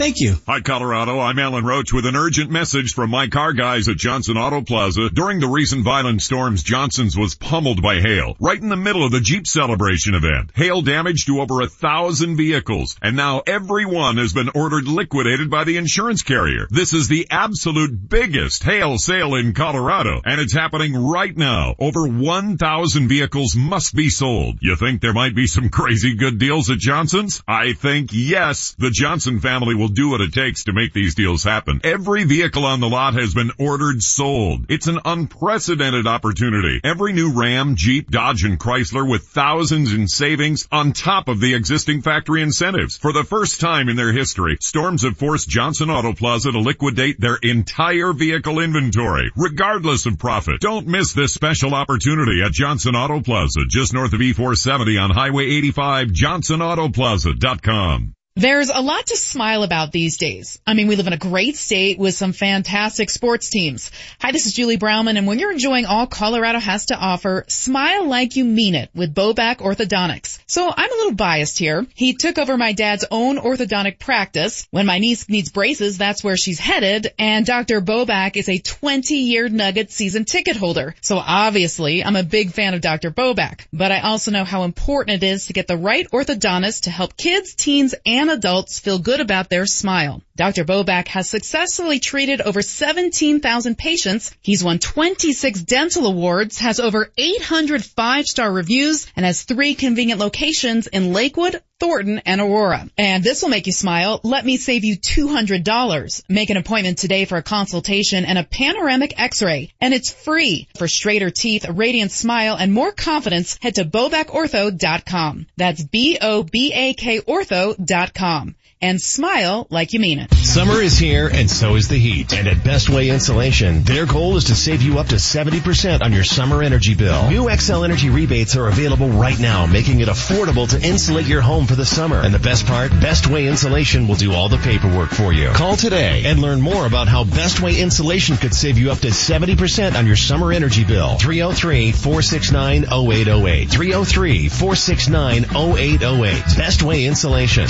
Thank 0.00 0.20
you. 0.20 0.36
Hi 0.46 0.60
Colorado, 0.60 1.20
I'm 1.20 1.38
Alan 1.38 1.62
Roach 1.62 1.92
with 1.92 2.06
an 2.06 2.16
urgent 2.16 2.50
message 2.50 2.94
from 2.94 3.10
my 3.10 3.28
car 3.28 3.52
guys 3.52 3.86
at 3.86 3.98
Johnson 3.98 4.38
Auto 4.38 4.62
Plaza. 4.62 5.10
During 5.10 5.40
the 5.40 5.46
recent 5.46 5.84
violent 5.84 6.22
storms, 6.22 6.62
Johnson's 6.62 7.18
was 7.18 7.34
pummeled 7.34 7.82
by 7.82 8.00
hail, 8.00 8.34
right 8.40 8.58
in 8.58 8.70
the 8.70 8.78
middle 8.78 9.04
of 9.04 9.12
the 9.12 9.20
Jeep 9.20 9.46
celebration 9.46 10.14
event. 10.14 10.52
Hail 10.54 10.80
damage 10.80 11.26
to 11.26 11.42
over 11.42 11.60
a 11.60 11.66
thousand 11.66 12.38
vehicles, 12.38 12.96
and 13.02 13.14
now 13.14 13.42
everyone 13.46 14.16
has 14.16 14.32
been 14.32 14.48
ordered 14.54 14.88
liquidated 14.88 15.50
by 15.50 15.64
the 15.64 15.76
insurance 15.76 16.22
carrier. 16.22 16.66
This 16.70 16.94
is 16.94 17.08
the 17.08 17.26
absolute 17.30 18.08
biggest 18.08 18.62
hail 18.62 18.96
sale 18.96 19.34
in 19.34 19.52
Colorado, 19.52 20.22
and 20.24 20.40
it's 20.40 20.54
happening 20.54 20.96
right 20.96 21.36
now. 21.36 21.74
Over 21.78 22.08
1,000 22.08 23.06
vehicles 23.06 23.54
must 23.54 23.94
be 23.94 24.08
sold. 24.08 24.60
You 24.62 24.76
think 24.76 25.02
there 25.02 25.12
might 25.12 25.34
be 25.34 25.46
some 25.46 25.68
crazy 25.78 26.14
good 26.16 26.38
deals 26.38 26.70
at 26.70 26.78
Johnson's? 26.78 27.42
I 27.46 27.74
think 27.74 28.12
yes. 28.14 28.74
The 28.78 28.90
Johnson 28.90 29.40
family 29.40 29.74
will 29.74 29.89
do 29.90 30.10
what 30.10 30.20
it 30.20 30.32
takes 30.32 30.64
to 30.64 30.72
make 30.72 30.92
these 30.92 31.14
deals 31.14 31.44
happen. 31.44 31.80
Every 31.84 32.24
vehicle 32.24 32.64
on 32.64 32.80
the 32.80 32.88
lot 32.88 33.14
has 33.14 33.34
been 33.34 33.52
ordered 33.58 34.02
sold. 34.02 34.66
It's 34.68 34.86
an 34.86 35.00
unprecedented 35.04 36.06
opportunity. 36.06 36.80
Every 36.82 37.12
new 37.12 37.32
Ram, 37.32 37.76
Jeep, 37.76 38.10
Dodge, 38.10 38.44
and 38.44 38.58
Chrysler 38.58 39.08
with 39.08 39.24
thousands 39.24 39.92
in 39.92 40.08
savings 40.08 40.66
on 40.70 40.92
top 40.92 41.28
of 41.28 41.40
the 41.40 41.54
existing 41.54 42.02
factory 42.02 42.42
incentives. 42.42 42.96
For 42.96 43.12
the 43.12 43.24
first 43.24 43.60
time 43.60 43.88
in 43.88 43.96
their 43.96 44.12
history, 44.12 44.58
storms 44.60 45.02
have 45.02 45.16
forced 45.16 45.48
Johnson 45.48 45.90
Auto 45.90 46.12
Plaza 46.12 46.52
to 46.52 46.60
liquidate 46.60 47.20
their 47.20 47.36
entire 47.36 48.12
vehicle 48.12 48.60
inventory, 48.60 49.30
regardless 49.36 50.06
of 50.06 50.18
profit. 50.18 50.60
Don't 50.60 50.86
miss 50.86 51.12
this 51.12 51.34
special 51.34 51.74
opportunity 51.74 52.42
at 52.42 52.52
Johnson 52.52 52.94
Auto 52.94 53.20
Plaza, 53.20 53.62
just 53.68 53.92
north 53.92 54.12
of 54.12 54.20
E470 54.20 55.02
on 55.02 55.10
Highway 55.10 55.46
85, 55.46 56.08
johnsonautoplaza.com. 56.08 58.14
There's 58.40 58.70
a 58.70 58.80
lot 58.80 59.08
to 59.08 59.18
smile 59.18 59.64
about 59.64 59.92
these 59.92 60.16
days. 60.16 60.62
I 60.66 60.72
mean, 60.72 60.86
we 60.86 60.96
live 60.96 61.06
in 61.06 61.12
a 61.12 61.18
great 61.18 61.58
state 61.58 61.98
with 61.98 62.14
some 62.14 62.32
fantastic 62.32 63.10
sports 63.10 63.50
teams. 63.50 63.90
Hi, 64.18 64.32
this 64.32 64.46
is 64.46 64.54
Julie 64.54 64.78
Browman, 64.78 65.18
and 65.18 65.26
when 65.26 65.38
you're 65.38 65.52
enjoying 65.52 65.84
all 65.84 66.06
Colorado 66.06 66.58
has 66.58 66.86
to 66.86 66.96
offer, 66.96 67.44
smile 67.48 68.06
like 68.06 68.36
you 68.36 68.46
mean 68.46 68.74
it 68.76 68.88
with 68.94 69.14
Bobak 69.14 69.58
Orthodontics. 69.58 70.38
So 70.46 70.72
I'm 70.74 70.90
a 70.90 70.94
little 70.94 71.12
biased 71.16 71.58
here. 71.58 71.86
He 71.94 72.14
took 72.14 72.38
over 72.38 72.56
my 72.56 72.72
dad's 72.72 73.04
own 73.10 73.36
orthodontic 73.36 73.98
practice. 73.98 74.66
When 74.70 74.86
my 74.86 75.00
niece 75.00 75.28
needs 75.28 75.50
braces, 75.50 75.98
that's 75.98 76.24
where 76.24 76.38
she's 76.38 76.58
headed, 76.58 77.12
and 77.18 77.44
Dr. 77.44 77.82
Bobak 77.82 78.38
is 78.38 78.48
a 78.48 78.58
20-year 78.58 79.50
Nugget 79.50 79.90
season 79.90 80.24
ticket 80.24 80.56
holder. 80.56 80.94
So 81.02 81.18
obviously, 81.18 82.02
I'm 82.02 82.16
a 82.16 82.22
big 82.22 82.52
fan 82.52 82.72
of 82.72 82.80
Dr. 82.80 83.10
Bobak. 83.10 83.66
But 83.70 83.92
I 83.92 84.00
also 84.00 84.30
know 84.30 84.44
how 84.44 84.62
important 84.62 85.22
it 85.22 85.26
is 85.26 85.48
to 85.48 85.52
get 85.52 85.66
the 85.66 85.76
right 85.76 86.10
orthodontist 86.10 86.84
to 86.84 86.90
help 86.90 87.18
kids, 87.18 87.54
teens, 87.54 87.94
and 88.06 88.29
adults 88.30 88.78
feel 88.78 88.98
good 88.98 89.20
about 89.20 89.48
their 89.48 89.66
smile. 89.66 90.22
Dr. 90.40 90.64
Bobak 90.64 91.06
has 91.08 91.28
successfully 91.28 91.98
treated 91.98 92.40
over 92.40 92.62
17,000 92.62 93.76
patients. 93.76 94.34
He's 94.40 94.64
won 94.64 94.78
26 94.78 95.60
dental 95.60 96.06
awards, 96.06 96.56
has 96.56 96.80
over 96.80 97.12
800 97.18 97.84
five-star 97.84 98.50
reviews, 98.50 99.06
and 99.14 99.26
has 99.26 99.42
three 99.42 99.74
convenient 99.74 100.18
locations 100.18 100.86
in 100.86 101.12
Lakewood, 101.12 101.62
Thornton, 101.78 102.22
and 102.24 102.40
Aurora. 102.40 102.88
And 102.96 103.22
this 103.22 103.42
will 103.42 103.50
make 103.50 103.66
you 103.66 103.74
smile. 103.74 104.18
Let 104.22 104.46
me 104.46 104.56
save 104.56 104.82
you 104.82 104.96
$200. 104.96 106.22
Make 106.30 106.48
an 106.48 106.56
appointment 106.56 106.96
today 106.96 107.26
for 107.26 107.36
a 107.36 107.42
consultation 107.42 108.24
and 108.24 108.38
a 108.38 108.44
panoramic 108.44 109.20
x-ray. 109.20 109.74
And 109.78 109.92
it's 109.92 110.10
free. 110.10 110.68
For 110.78 110.88
straighter 110.88 111.28
teeth, 111.28 111.68
a 111.68 111.72
radiant 111.72 112.12
smile, 112.12 112.56
and 112.56 112.72
more 112.72 112.92
confidence, 112.92 113.58
head 113.60 113.74
to 113.74 113.84
bobakortho.com. 113.84 115.48
That's 115.58 115.82
B-O-B-A-K 115.82 117.20
ortho.com. 117.20 118.54
And 118.82 118.98
smile 118.98 119.66
like 119.68 119.92
you 119.92 120.00
mean 120.00 120.20
it. 120.20 120.32
Summer 120.32 120.80
is 120.80 120.96
here 120.96 121.28
and 121.30 121.50
so 121.50 121.74
is 121.74 121.88
the 121.88 121.98
heat. 121.98 122.32
And 122.32 122.48
at 122.48 122.64
Best 122.64 122.88
Way 122.88 123.10
Insulation, 123.10 123.82
their 123.82 124.06
goal 124.06 124.38
is 124.38 124.44
to 124.44 124.54
save 124.54 124.80
you 124.80 124.98
up 124.98 125.08
to 125.08 125.16
70% 125.16 126.00
on 126.00 126.14
your 126.14 126.24
summer 126.24 126.62
energy 126.62 126.94
bill. 126.94 127.28
New 127.28 127.44
Xcel 127.44 127.84
Energy 127.84 128.08
rebates 128.08 128.56
are 128.56 128.68
available 128.68 129.10
right 129.10 129.38
now, 129.38 129.66
making 129.66 130.00
it 130.00 130.08
affordable 130.08 130.66
to 130.70 130.80
insulate 130.80 131.26
your 131.26 131.42
home 131.42 131.66
for 131.66 131.74
the 131.74 131.84
summer. 131.84 132.22
And 132.22 132.32
the 132.32 132.38
best 132.38 132.64
part, 132.66 132.90
Best 132.90 133.26
Way 133.26 133.48
Insulation 133.48 134.08
will 134.08 134.14
do 134.14 134.32
all 134.32 134.48
the 134.48 134.56
paperwork 134.56 135.10
for 135.10 135.30
you. 135.30 135.50
Call 135.50 135.76
today 135.76 136.22
and 136.24 136.40
learn 136.40 136.62
more 136.62 136.86
about 136.86 137.06
how 137.06 137.24
Best 137.24 137.60
Way 137.60 137.78
Insulation 137.78 138.38
could 138.38 138.54
save 138.54 138.78
you 138.78 138.92
up 138.92 139.00
to 139.00 139.08
70% 139.08 139.94
on 139.94 140.06
your 140.06 140.16
summer 140.16 140.52
energy 140.52 140.84
bill. 140.84 141.18
303-469-0808. 141.18 143.68
303-469-0808. 143.68 146.56
Best 146.56 146.82
Way 146.82 147.04
Insulation. 147.04 147.66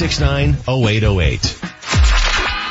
303-469-0808. 0.00 2.19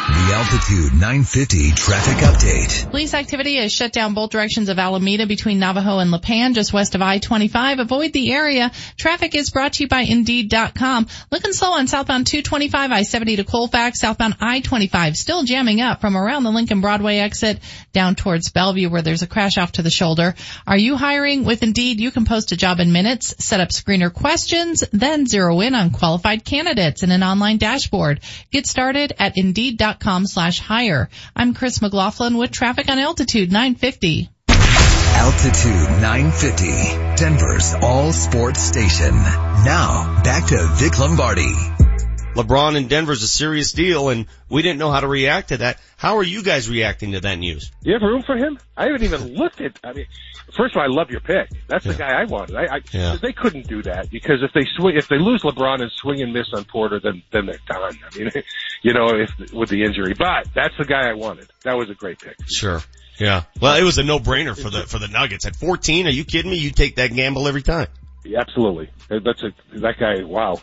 The 0.10 0.34
Altitude 0.34 0.94
950 0.94 1.72
traffic 1.73 2.18
update. 2.18 2.90
Police 2.90 3.14
activity 3.14 3.57
has 3.57 3.72
shut 3.72 3.91
down 3.91 4.15
both 4.15 4.31
directions 4.31 4.68
of 4.68 4.80
Alameda 4.80 5.27
between 5.27 5.60
Navajo 5.60 5.99
and 5.99 6.11
Lipan, 6.11 6.56
just 6.56 6.73
west 6.73 6.95
of 6.95 7.03
I-25. 7.03 7.80
Avoid 7.80 8.14
the 8.14 8.31
area. 8.31 8.72
Traffic 8.98 9.36
is 9.36 9.52
brought 9.52 9.73
to 9.73 9.84
you 9.84 9.88
by 9.88 10.02
Indeed.com. 10.02 11.07
Looking 11.31 11.53
slow 11.53 11.73
on 11.73 11.86
southbound 11.86 12.26
225, 12.26 12.91
I-70 12.91 13.36
to 13.36 13.44
Colfax, 13.44 13.99
southbound 13.99 14.38
I-25 14.41 15.15
still 15.15 15.44
jamming 15.44 15.80
up 15.80 16.02
from 16.02 16.18
around 16.18 16.44
the 16.44 16.52
Lincoln 16.52 16.81
Broadway 16.81 17.19
exit 17.19 17.60
down 17.94 18.15
towards 18.15 18.49
Bellevue 18.49 18.90
where 18.90 19.03
there's 19.03 19.22
a 19.22 19.27
crash 19.27 19.60
off 19.60 19.73
to 19.73 19.84
the 19.84 19.91
shoulder. 19.91 20.34
Are 20.65 20.77
you 20.77 20.95
hiring 20.95 21.44
with 21.44 21.61
Indeed? 21.61 21.99
You 21.99 22.10
can 22.10 22.26
post 22.26 22.52
a 22.52 22.57
job 22.57 22.80
in 22.80 22.91
minutes, 22.91 23.36
set 23.45 23.60
up 23.60 23.69
screener 23.69 24.11
questions, 24.11 24.84
then 24.91 25.27
zero 25.27 25.60
in 25.61 25.76
on 25.76 25.91
qualified 25.91 26.44
candidates 26.44 27.03
in 27.03 27.11
an 27.11 27.22
online 27.22 27.57
dashboard. 27.57 28.22
Get 28.52 28.65
started 28.65 29.14
at 29.19 29.34
Indeed.com 29.38 29.98
slash 30.26 30.59
hire. 30.59 31.09
I'm 31.35 31.53
Chris 31.53 31.81
McLaughlin 31.81 32.38
with 32.38 32.51
traffic 32.51 32.89
on 32.89 32.99
Altitude 32.99 33.51
950. 33.51 34.30
Altitude 34.49 36.01
950, 36.01 37.15
Denver's 37.17 37.73
all 37.81 38.11
sports 38.13 38.61
station. 38.61 39.13
Now, 39.15 40.21
back 40.23 40.47
to 40.47 40.67
Vic 40.76 40.97
Lombardi. 40.97 41.78
LeBron 42.43 42.75
in 42.77 42.87
Denver's 42.87 43.23
a 43.23 43.27
serious 43.27 43.71
deal 43.71 44.09
and 44.09 44.25
we 44.49 44.61
didn't 44.61 44.79
know 44.79 44.91
how 44.91 44.99
to 44.99 45.07
react 45.07 45.49
to 45.49 45.57
that. 45.57 45.79
How 45.97 46.17
are 46.17 46.23
you 46.23 46.43
guys 46.43 46.69
reacting 46.69 47.11
to 47.13 47.19
that 47.21 47.35
news? 47.35 47.71
You 47.81 47.93
have 47.93 48.01
room 48.01 48.23
for 48.23 48.35
him? 48.37 48.57
I 48.77 48.85
haven't 48.85 49.03
even 49.03 49.35
looked 49.35 49.61
at. 49.61 49.79
I 49.83 49.93
mean, 49.93 50.05
first 50.55 50.75
of 50.75 50.79
all, 50.79 50.83
I 50.83 50.87
love 50.87 51.09
your 51.11 51.19
pick. 51.19 51.49
That's 51.67 51.85
the 51.85 51.93
guy 51.93 52.21
I 52.21 52.25
wanted. 52.25 52.55
I, 52.55 52.75
I 52.75 52.79
Yeah. 52.91 53.17
they 53.21 53.33
couldn't 53.33 53.67
do 53.67 53.81
that 53.83 54.09
because 54.09 54.41
if 54.41 54.51
they 54.53 54.65
swing, 54.77 54.95
if 54.95 55.07
they 55.07 55.17
lose 55.19 55.41
LeBron 55.43 55.81
and 55.81 55.91
swing 55.91 56.21
and 56.21 56.33
miss 56.33 56.47
on 56.53 56.63
Porter, 56.65 56.99
then 56.99 57.21
then 57.31 57.45
they're 57.47 57.59
done. 57.67 57.97
I 58.11 58.17
mean, 58.17 58.31
you 58.81 58.93
know, 58.93 59.07
if 59.09 59.51
with 59.53 59.69
the 59.69 59.83
injury. 59.83 60.13
But 60.17 60.47
that's 60.53 60.75
the 60.77 60.85
guy 60.85 61.09
I 61.09 61.13
wanted. 61.13 61.49
That 61.63 61.77
was 61.77 61.89
a 61.89 61.93
great 61.95 62.19
pick. 62.19 62.35
Sure. 62.47 62.81
Yeah. 63.19 63.43
Well, 63.61 63.75
it 63.75 63.83
was 63.83 63.97
a 63.97 64.03
no-brainer 64.03 64.57
for 64.57 64.69
the, 64.69 64.83
for 64.83 64.97
the 64.97 65.09
Nuggets. 65.09 65.45
At 65.45 65.57
14, 65.57 66.07
are 66.07 66.09
you 66.09 66.23
kidding 66.23 66.49
me? 66.49 66.57
You 66.57 66.71
take 66.71 66.95
that 66.95 67.13
gamble 67.13 67.49
every 67.49 67.61
time. 67.61 67.87
Yeah, 68.23 68.39
absolutely. 68.39 68.89
That's 69.09 69.43
a 69.43 69.51
that 69.79 69.95
guy. 69.99 70.23
Wow. 70.23 70.61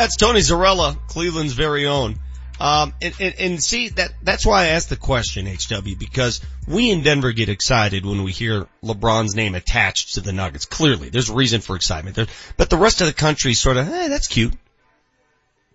That's 0.00 0.16
Tony 0.16 0.40
Zarrella, 0.40 0.96
Cleveland's 1.08 1.52
very 1.52 1.86
own. 1.86 2.16
Um, 2.58 2.92
and, 3.00 3.14
and, 3.20 3.34
and 3.38 3.62
see 3.62 3.88
that, 3.90 4.12
that's 4.22 4.44
why 4.44 4.64
I 4.64 4.66
asked 4.68 4.90
the 4.90 4.96
question, 4.96 5.46
HW, 5.46 5.96
because 5.98 6.42
we 6.68 6.90
in 6.90 7.02
Denver 7.02 7.32
get 7.32 7.48
excited 7.48 8.04
when 8.04 8.22
we 8.22 8.32
hear 8.32 8.66
LeBron's 8.84 9.34
name 9.34 9.54
attached 9.54 10.14
to 10.14 10.20
the 10.20 10.32
Nuggets. 10.32 10.66
Clearly, 10.66 11.08
there's 11.08 11.30
reason 11.30 11.62
for 11.62 11.74
excitement 11.76 12.16
there, 12.16 12.26
but 12.58 12.68
the 12.68 12.76
rest 12.76 13.00
of 13.00 13.06
the 13.06 13.14
country 13.14 13.54
sort 13.54 13.78
of, 13.78 13.86
hey, 13.86 14.08
that's 14.08 14.26
cute. 14.28 14.52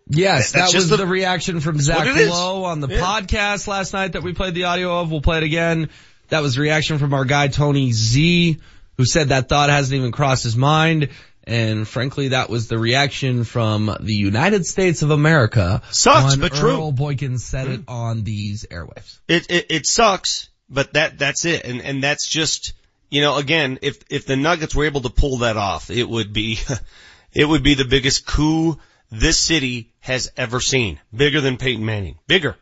Yes, 0.08 0.52
That's 0.52 0.72
that 0.72 0.78
was 0.78 0.90
the, 0.90 0.98
the- 0.98 1.08
reaction 1.08 1.60
from 1.60 1.80
Zach 1.80 1.98
what 1.98 2.08
it 2.08 2.18
is. 2.18 2.30
Lowe 2.30 2.66
on 2.66 2.80
the 2.80 2.88
Yeah. 2.88 3.00
podcast 3.00 3.68
last 3.68 3.92
night 3.94 4.12
that 4.14 4.22
we 4.22 4.34
played 4.34 4.54
the 4.54 4.66
audio 4.66 5.00
of. 5.02 5.10
We'll 5.12 5.22
play 5.22 5.38
it 5.38 5.44
again. 5.44 5.90
That 6.30 6.42
was 6.44 6.56
the 6.56 6.62
reaction 6.62 7.00
from 7.00 7.14
our 7.16 7.26
guy 7.26 7.48
Tony 7.48 7.92
Z, 7.92 8.60
who 8.98 9.06
said 9.06 9.30
that 9.30 9.50
thought 9.50 9.70
hasn't 9.72 9.96
even 9.98 10.12
crossed 10.12 10.44
his 10.44 10.56
mind. 10.56 11.10
And 11.48 11.88
frankly, 11.88 12.30
that 12.30 12.50
was 12.50 12.68
the 12.68 12.80
reaction 12.80 13.44
from 13.44 13.96
the 14.00 14.14
United 14.14 14.66
States 14.66 15.04
of 15.04 15.12
America. 15.12 15.82
Sucks, 15.92 16.36
but 16.36 16.54
true. 16.54 16.72
Earl 16.72 16.92
Boykin 16.92 17.38
said 17.38 17.68
it 17.68 17.82
on 17.88 18.24
these 18.24 18.66
airwaves. 18.70 19.20
It, 19.28 19.50
it, 19.52 19.66
it 19.70 19.86
sucks, 19.86 20.50
but 20.70 20.94
that, 20.94 21.20
that's 21.20 21.46
it. 21.46 21.64
And, 21.64 21.82
and 21.82 22.04
that's 22.04 22.28
just, 22.28 22.74
you 23.10 23.22
know, 23.22 23.38
again, 23.38 23.80
if, 23.84 24.00
if 24.10 24.26
the 24.26 24.36
Nuggets 24.36 24.74
were 24.74 24.86
able 24.86 25.02
to 25.02 25.10
pull 25.10 25.38
that 25.38 25.56
off, 25.56 25.92
it 25.92 26.10
would 26.10 26.34
be, 26.34 26.58
it 27.34 27.46
would 27.46 27.62
be 27.62 27.76
the 27.76 27.86
biggest 27.86 28.26
coup 28.26 28.80
this 29.12 29.38
city 29.38 29.94
has 30.00 30.32
ever 30.36 30.60
seen. 30.60 31.00
Bigger 31.16 31.42
than 31.42 31.58
Peyton 31.58 31.86
Manning. 31.86 32.18
Bigger. 32.26 32.56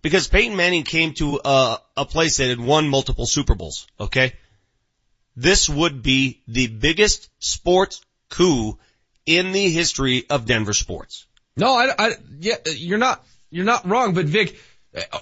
Because 0.00 0.26
Peyton 0.26 0.56
Manning 0.56 0.84
came 0.84 1.12
to 1.14 1.38
a, 1.44 1.78
a 1.98 2.04
place 2.06 2.38
that 2.38 2.48
had 2.48 2.58
won 2.58 2.88
multiple 2.88 3.26
Super 3.26 3.54
Bowls, 3.54 3.86
okay? 4.00 4.32
This 5.36 5.68
would 5.68 6.02
be 6.02 6.42
the 6.48 6.66
biggest 6.66 7.28
sports 7.38 8.00
coup 8.32 8.78
in 9.24 9.52
the 9.52 9.70
history 9.70 10.24
of 10.28 10.46
Denver 10.46 10.74
sports. 10.74 11.26
No, 11.56 11.74
I, 11.74 11.94
I, 11.96 12.10
yeah, 12.40 12.56
you're 12.74 12.98
not, 12.98 13.24
you're 13.50 13.64
not 13.64 13.88
wrong, 13.88 14.14
but 14.14 14.24
Vic, 14.24 14.58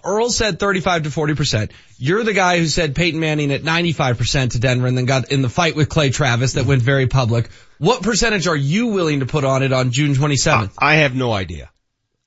Earl 0.04 0.30
said 0.30 0.58
35 0.58 1.04
to 1.04 1.08
40%. 1.10 1.70
You're 1.98 2.24
the 2.24 2.32
guy 2.32 2.58
who 2.58 2.66
said 2.66 2.96
Peyton 2.96 3.20
Manning 3.20 3.52
at 3.52 3.62
95% 3.62 4.52
to 4.52 4.58
Denver 4.58 4.86
and 4.86 4.96
then 4.96 5.04
got 5.04 5.30
in 5.30 5.42
the 5.42 5.48
fight 5.48 5.76
with 5.76 5.88
Clay 5.88 6.10
Travis 6.10 6.54
that 6.54 6.66
went 6.66 6.82
very 6.82 7.06
public. 7.06 7.50
What 7.78 8.02
percentage 8.02 8.46
are 8.46 8.56
you 8.56 8.88
willing 8.88 9.20
to 9.20 9.26
put 9.26 9.44
on 9.44 9.62
it 9.62 9.72
on 9.72 9.92
June 9.92 10.14
27th? 10.14 10.72
I 10.78 10.96
have 10.96 11.14
no 11.14 11.32
idea. 11.32 11.70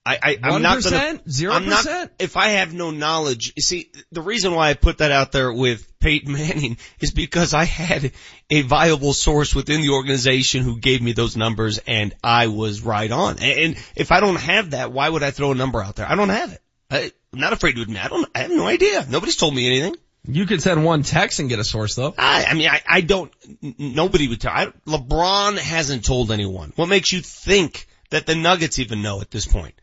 I, 0.05 0.19
I, 0.21 0.37
I'm 0.43 0.61
not 0.61 0.83
gonna, 0.83 0.97
1%? 0.97 1.49
I'm 1.49 1.69
not- 1.69 1.85
0%? 1.85 2.09
if 2.19 2.35
I 2.35 2.49
have 2.49 2.73
no 2.73 2.91
knowledge, 2.91 3.53
you 3.55 3.61
see, 3.61 3.89
the 4.11 4.21
reason 4.21 4.53
why 4.53 4.69
I 4.69 4.73
put 4.73 4.97
that 4.97 5.11
out 5.11 5.31
there 5.31 5.51
with 5.53 5.97
Peyton 5.99 6.33
Manning 6.33 6.77
is 6.99 7.11
because 7.11 7.53
I 7.53 7.63
had 7.63 8.11
a 8.49 8.61
viable 8.63 9.13
source 9.13 9.55
within 9.55 9.81
the 9.81 9.91
organization 9.91 10.63
who 10.63 10.77
gave 10.77 11.01
me 11.01 11.13
those 11.13 11.37
numbers 11.37 11.77
and 11.87 12.13
I 12.21 12.47
was 12.47 12.81
right 12.81 13.09
on. 13.09 13.39
And, 13.39 13.59
and 13.59 13.75
if 13.95 14.11
I 14.11 14.19
don't 14.19 14.35
have 14.35 14.71
that, 14.71 14.91
why 14.91 15.07
would 15.07 15.23
I 15.23 15.31
throw 15.31 15.51
a 15.51 15.55
number 15.55 15.81
out 15.81 15.95
there? 15.95 16.09
I 16.09 16.15
don't 16.15 16.29
have 16.29 16.51
it. 16.51 16.61
I, 16.91 17.11
I'm 17.31 17.39
not 17.39 17.53
afraid 17.53 17.77
to 17.77 17.81
admit, 17.81 18.03
I 18.03 18.09
don't, 18.09 18.29
I 18.35 18.39
have 18.39 18.51
no 18.51 18.67
idea. 18.67 19.05
Nobody's 19.09 19.37
told 19.37 19.55
me 19.55 19.67
anything. 19.67 19.95
You 20.25 20.45
could 20.45 20.61
send 20.61 20.83
one 20.83 21.03
text 21.03 21.39
and 21.39 21.47
get 21.49 21.59
a 21.59 21.63
source 21.63 21.95
though. 21.95 22.13
I, 22.17 22.45
I 22.45 22.53
mean, 22.55 22.67
I, 22.69 22.81
I 22.87 23.01
don't, 23.01 23.31
nobody 23.61 24.27
would 24.27 24.41
tell, 24.41 24.51
I, 24.51 24.67
LeBron 24.85 25.57
hasn't 25.57 26.03
told 26.03 26.31
anyone. 26.31 26.73
What 26.75 26.89
makes 26.89 27.11
you 27.13 27.21
think 27.21 27.87
that 28.09 28.25
the 28.25 28.35
Nuggets 28.35 28.79
even 28.79 29.01
know 29.01 29.21
at 29.21 29.31
this 29.31 29.45
point? 29.45 29.73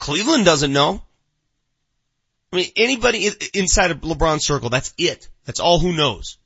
Cleveland 0.00 0.44
doesn't 0.44 0.72
know. 0.72 1.00
I 2.52 2.56
mean, 2.56 2.66
anybody 2.74 3.30
inside 3.54 3.92
of 3.92 4.00
LeBron's 4.00 4.44
circle, 4.44 4.70
that's 4.70 4.92
it. 4.98 5.28
That's 5.44 5.60
all 5.60 5.78
who 5.78 5.92
knows. 5.92 6.38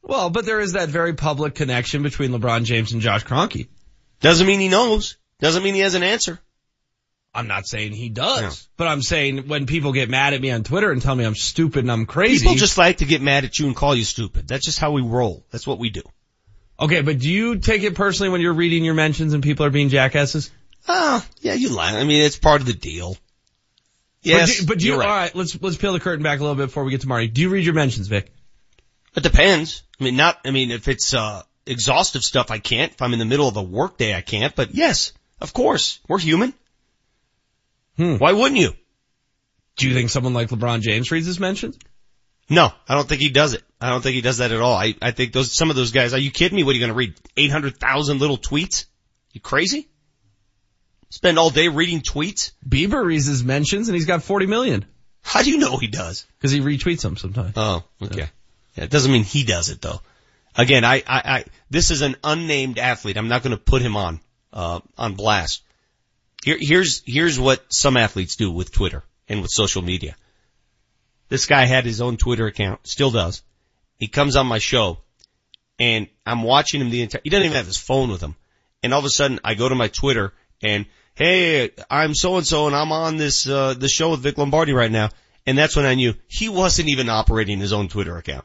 Well, 0.00 0.30
but 0.30 0.46
there 0.46 0.60
is 0.60 0.72
that 0.72 0.88
very 0.88 1.12
public 1.12 1.54
connection 1.54 2.02
between 2.02 2.30
LeBron 2.30 2.64
James 2.64 2.92
and 2.92 3.02
Josh 3.02 3.24
Kroenke. 3.24 3.68
Doesn't 4.20 4.46
mean 4.46 4.60
he 4.60 4.68
knows. 4.68 5.16
Doesn't 5.38 5.62
mean 5.62 5.74
he 5.74 5.80
has 5.80 5.94
an 5.94 6.02
answer. 6.02 6.40
I'm 7.34 7.46
not 7.46 7.66
saying 7.66 7.92
he 7.92 8.08
does, 8.08 8.68
but 8.76 8.88
I'm 8.88 9.02
saying 9.02 9.48
when 9.48 9.66
people 9.66 9.92
get 9.92 10.08
mad 10.08 10.32
at 10.32 10.40
me 10.40 10.50
on 10.50 10.64
Twitter 10.64 10.90
and 10.90 11.02
tell 11.02 11.14
me 11.14 11.24
I'm 11.24 11.34
stupid 11.34 11.80
and 11.80 11.92
I'm 11.92 12.06
crazy. 12.06 12.44
People 12.44 12.56
just 12.56 12.78
like 12.78 12.98
to 12.98 13.04
get 13.04 13.20
mad 13.20 13.44
at 13.44 13.58
you 13.58 13.66
and 13.66 13.76
call 13.76 13.94
you 13.94 14.04
stupid. 14.04 14.48
That's 14.48 14.64
just 14.64 14.78
how 14.78 14.92
we 14.92 15.02
roll. 15.02 15.44
That's 15.50 15.66
what 15.66 15.78
we 15.78 15.90
do. 15.90 16.02
Okay, 16.80 17.02
but 17.02 17.18
do 17.18 17.28
you 17.30 17.58
take 17.58 17.82
it 17.82 17.94
personally 17.94 18.30
when 18.30 18.40
you're 18.40 18.54
reading 18.54 18.84
your 18.84 18.94
mentions 18.94 19.34
and 19.34 19.42
people 19.42 19.66
are 19.66 19.70
being 19.70 19.88
jackasses? 19.88 20.50
Oh, 20.88 21.24
yeah, 21.40 21.54
you 21.54 21.68
lie. 21.68 21.92
I 21.92 22.04
mean, 22.04 22.22
it's 22.22 22.38
part 22.38 22.60
of 22.60 22.66
the 22.66 22.72
deal. 22.72 23.16
Yes, 24.22 24.56
but 24.56 24.60
do, 24.60 24.66
but 24.66 24.78
do 24.78 24.86
you, 24.86 24.98
right. 24.98 25.08
all 25.08 25.16
right, 25.16 25.34
let's, 25.34 25.60
let's 25.62 25.76
peel 25.76 25.92
the 25.92 26.00
curtain 26.00 26.22
back 26.22 26.40
a 26.40 26.42
little 26.42 26.56
bit 26.56 26.66
before 26.66 26.84
we 26.84 26.90
get 26.90 27.02
to 27.02 27.08
Marty. 27.08 27.28
Do 27.28 27.40
you 27.40 27.50
read 27.50 27.64
your 27.64 27.74
mentions, 27.74 28.08
Vic? 28.08 28.32
It 29.14 29.22
depends. 29.22 29.82
I 30.00 30.04
mean, 30.04 30.16
not, 30.16 30.38
I 30.44 30.50
mean, 30.50 30.70
if 30.70 30.88
it's, 30.88 31.14
uh, 31.14 31.42
exhaustive 31.68 32.22
stuff, 32.22 32.50
I 32.50 32.58
can't. 32.58 32.92
If 32.92 33.02
I'm 33.02 33.12
in 33.12 33.18
the 33.18 33.24
middle 33.24 33.48
of 33.48 33.56
a 33.56 33.62
work 33.62 33.98
day, 33.98 34.14
I 34.14 34.20
can't. 34.20 34.54
But 34.54 34.74
yes, 34.74 35.12
of 35.40 35.52
course, 35.52 36.00
we're 36.08 36.18
human. 36.18 36.54
Hmm. 37.96 38.16
Why 38.16 38.32
wouldn't 38.32 38.60
you? 38.60 38.72
Do 39.76 39.88
you 39.88 39.94
think 39.94 40.10
someone 40.10 40.34
like 40.34 40.48
LeBron 40.48 40.80
James 40.80 41.10
reads 41.10 41.26
his 41.26 41.38
mentions? 41.38 41.78
No, 42.50 42.72
I 42.88 42.94
don't 42.94 43.08
think 43.08 43.20
he 43.20 43.28
does 43.28 43.52
it. 43.54 43.62
I 43.80 43.90
don't 43.90 44.00
think 44.00 44.14
he 44.14 44.22
does 44.22 44.38
that 44.38 44.50
at 44.50 44.60
all. 44.60 44.74
I, 44.74 44.94
I 45.02 45.10
think 45.10 45.32
those, 45.32 45.52
some 45.52 45.70
of 45.70 45.76
those 45.76 45.92
guys, 45.92 46.14
are 46.14 46.18
you 46.18 46.30
kidding 46.30 46.56
me? 46.56 46.64
What 46.64 46.70
are 46.70 46.74
you 46.74 46.80
going 46.80 46.92
to 46.92 46.96
read? 46.96 47.14
800,000 47.36 48.18
little 48.18 48.38
tweets? 48.38 48.86
You 49.32 49.40
crazy? 49.40 49.88
Spend 51.10 51.38
all 51.38 51.50
day 51.50 51.68
reading 51.68 52.00
tweets? 52.00 52.52
Bieber 52.66 53.04
reads 53.04 53.26
his 53.26 53.42
mentions 53.42 53.88
and 53.88 53.94
he's 53.94 54.06
got 54.06 54.22
40 54.22 54.46
million. 54.46 54.84
How 55.22 55.42
do 55.42 55.50
you 55.50 55.58
know 55.58 55.76
he 55.76 55.86
does? 55.86 56.26
Cause 56.40 56.50
he 56.50 56.60
retweets 56.60 57.02
them 57.02 57.16
sometimes. 57.16 57.54
Oh, 57.56 57.84
okay. 58.02 58.30
Yeah, 58.74 58.84
it 58.84 58.90
doesn't 58.90 59.10
mean 59.10 59.24
he 59.24 59.44
does 59.44 59.70
it 59.70 59.80
though. 59.80 60.00
Again, 60.54 60.84
I, 60.84 60.96
I, 61.06 61.22
I 61.24 61.44
this 61.70 61.90
is 61.90 62.02
an 62.02 62.16
unnamed 62.22 62.78
athlete. 62.78 63.16
I'm 63.16 63.28
not 63.28 63.42
going 63.42 63.56
to 63.56 63.62
put 63.62 63.82
him 63.82 63.96
on, 63.96 64.20
uh, 64.52 64.80
on 64.96 65.14
blast. 65.14 65.62
Here, 66.44 66.56
here's, 66.58 67.02
here's 67.04 67.38
what 67.38 67.72
some 67.72 67.96
athletes 67.96 68.36
do 68.36 68.50
with 68.50 68.72
Twitter 68.72 69.02
and 69.28 69.42
with 69.42 69.50
social 69.50 69.82
media. 69.82 70.16
This 71.28 71.46
guy 71.46 71.64
had 71.64 71.84
his 71.84 72.00
own 72.00 72.16
Twitter 72.16 72.46
account, 72.46 72.86
still 72.86 73.10
does. 73.10 73.42
He 73.98 74.08
comes 74.08 74.36
on 74.36 74.46
my 74.46 74.58
show 74.58 74.98
and 75.78 76.08
I'm 76.24 76.42
watching 76.42 76.80
him 76.80 76.90
the 76.90 77.02
entire, 77.02 77.20
he 77.22 77.30
doesn't 77.30 77.46
even 77.46 77.56
have 77.56 77.66
his 77.66 77.76
phone 77.76 78.10
with 78.10 78.20
him. 78.20 78.34
And 78.82 78.92
all 78.92 79.00
of 79.00 79.04
a 79.04 79.10
sudden 79.10 79.40
I 79.44 79.54
go 79.54 79.68
to 79.68 79.74
my 79.74 79.88
Twitter 79.88 80.32
and, 80.62 80.86
hey, 81.18 81.70
I'm 81.90 82.14
so 82.14 82.36
and 82.36 82.46
so 82.46 82.68
and 82.68 82.76
I'm 82.76 82.92
on 82.92 83.16
this, 83.16 83.46
uh, 83.48 83.74
this 83.74 83.92
show 83.92 84.12
with 84.12 84.20
Vic 84.20 84.38
Lombardi 84.38 84.72
right 84.72 84.90
now. 84.90 85.10
And 85.44 85.56
that's 85.56 85.74
when 85.74 85.86
I 85.86 85.94
knew 85.94 86.14
he 86.28 86.48
wasn't 86.48 86.88
even 86.88 87.08
operating 87.08 87.58
his 87.58 87.72
own 87.72 87.88
Twitter 87.88 88.16
account. 88.16 88.44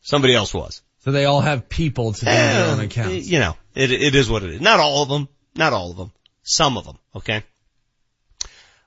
Somebody 0.00 0.34
else 0.34 0.54
was. 0.54 0.82
So 1.00 1.12
they 1.12 1.26
all 1.26 1.40
have 1.40 1.68
people 1.68 2.12
to 2.12 2.20
do 2.20 2.30
their 2.30 2.72
own 2.72 2.80
accounts. 2.80 3.28
You 3.28 3.40
know, 3.40 3.56
it, 3.74 3.90
it 3.92 4.14
is 4.14 4.30
what 4.30 4.42
it 4.42 4.50
is. 4.50 4.60
Not 4.60 4.80
all 4.80 5.02
of 5.02 5.08
them. 5.08 5.28
Not 5.54 5.72
all 5.72 5.90
of 5.90 5.96
them. 5.96 6.12
Some 6.42 6.76
of 6.78 6.84
them. 6.84 6.98
Okay. 7.14 7.44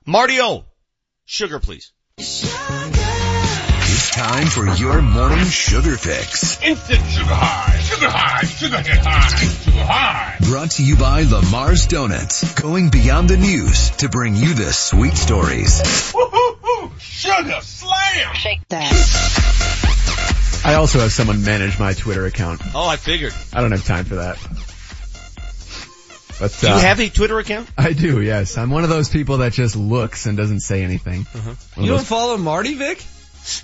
Marty 0.04 0.40
O. 0.40 0.64
Sugar, 1.24 1.60
please. 1.60 1.92
It's 2.18 2.81
time 4.12 4.46
for 4.46 4.66
your 4.74 5.00
morning 5.02 5.44
sugar 5.46 5.96
fix. 5.96 6.60
Instant 6.62 7.00
sugar 7.06 7.24
high, 7.34 7.78
sugar 7.78 8.10
high, 8.10 8.44
sugar 8.44 8.76
hit 8.78 8.98
high, 8.98 9.36
sugar 9.38 9.84
high. 9.84 10.36
Brought 10.50 10.70
to 10.72 10.84
you 10.84 10.96
by 10.96 11.22
Lamar's 11.22 11.86
Donuts. 11.86 12.52
Going 12.60 12.90
beyond 12.90 13.28
the 13.30 13.36
news 13.38 13.90
to 13.96 14.08
bring 14.08 14.34
you 14.36 14.54
the 14.54 14.72
sweet 14.72 15.14
stories. 15.16 16.12
Woo-hoo-hoo, 16.14 16.92
sugar 16.98 17.60
slam. 17.62 18.34
Shake 18.34 18.66
that. 18.68 18.92
I 20.64 20.74
also 20.74 21.00
have 21.00 21.12
someone 21.12 21.42
manage 21.44 21.78
my 21.78 21.92
Twitter 21.94 22.26
account. 22.26 22.60
Oh, 22.74 22.86
I 22.86 22.96
figured. 22.96 23.32
I 23.52 23.60
don't 23.62 23.72
have 23.72 23.84
time 23.86 24.04
for 24.04 24.16
that. 24.16 24.36
But 26.38 26.56
Do 26.60 26.66
you 26.68 26.72
uh, 26.74 26.78
have 26.80 27.00
a 27.00 27.08
Twitter 27.08 27.38
account? 27.38 27.68
I 27.78 27.92
do, 27.92 28.20
yes. 28.20 28.58
I'm 28.58 28.70
one 28.70 28.84
of 28.84 28.90
those 28.90 29.08
people 29.08 29.38
that 29.38 29.52
just 29.52 29.76
looks 29.76 30.26
and 30.26 30.36
doesn't 30.36 30.60
say 30.60 30.82
anything. 30.82 31.22
One 31.24 31.46
of 31.48 31.58
You 31.78 31.86
don't 31.86 31.98
those- 31.98 32.06
follow 32.08 32.36
Marty, 32.36 32.74
Vic? 32.74 33.02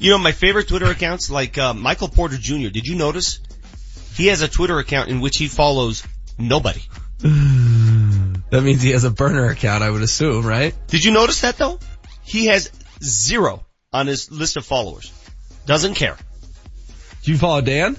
You 0.00 0.10
know, 0.10 0.18
my 0.18 0.32
favorite 0.32 0.68
Twitter 0.68 0.90
accounts, 0.90 1.30
like, 1.30 1.56
uh, 1.59 1.74
Michael 1.74 2.09
Porter 2.09 2.36
Jr., 2.36 2.68
did 2.68 2.86
you 2.86 2.96
notice? 2.96 3.40
He 4.14 4.26
has 4.26 4.42
a 4.42 4.48
Twitter 4.48 4.78
account 4.78 5.10
in 5.10 5.20
which 5.20 5.36
he 5.36 5.48
follows 5.48 6.02
nobody. 6.38 6.82
That 8.50 8.62
means 8.62 8.80
he 8.80 8.92
has 8.92 9.05
a 9.05 9.10
burner 9.10 9.50
account, 9.50 9.82
I 9.82 9.90
would 9.90 10.00
assume, 10.00 10.46
right? 10.46 10.74
Did 10.86 11.05
you 11.05 11.12
notice 11.12 11.42
that 11.42 11.59
though? 11.59 11.78
He 12.24 12.46
has 12.46 12.70
zero 13.02 13.66
on 13.92 14.06
his 14.06 14.30
list 14.30 14.56
of 14.56 14.64
followers. 14.64 15.12
Doesn't 15.66 15.96
care. 15.96 16.16
Do 17.22 17.30
you 17.30 17.36
follow 17.36 17.60
Dan? 17.60 17.96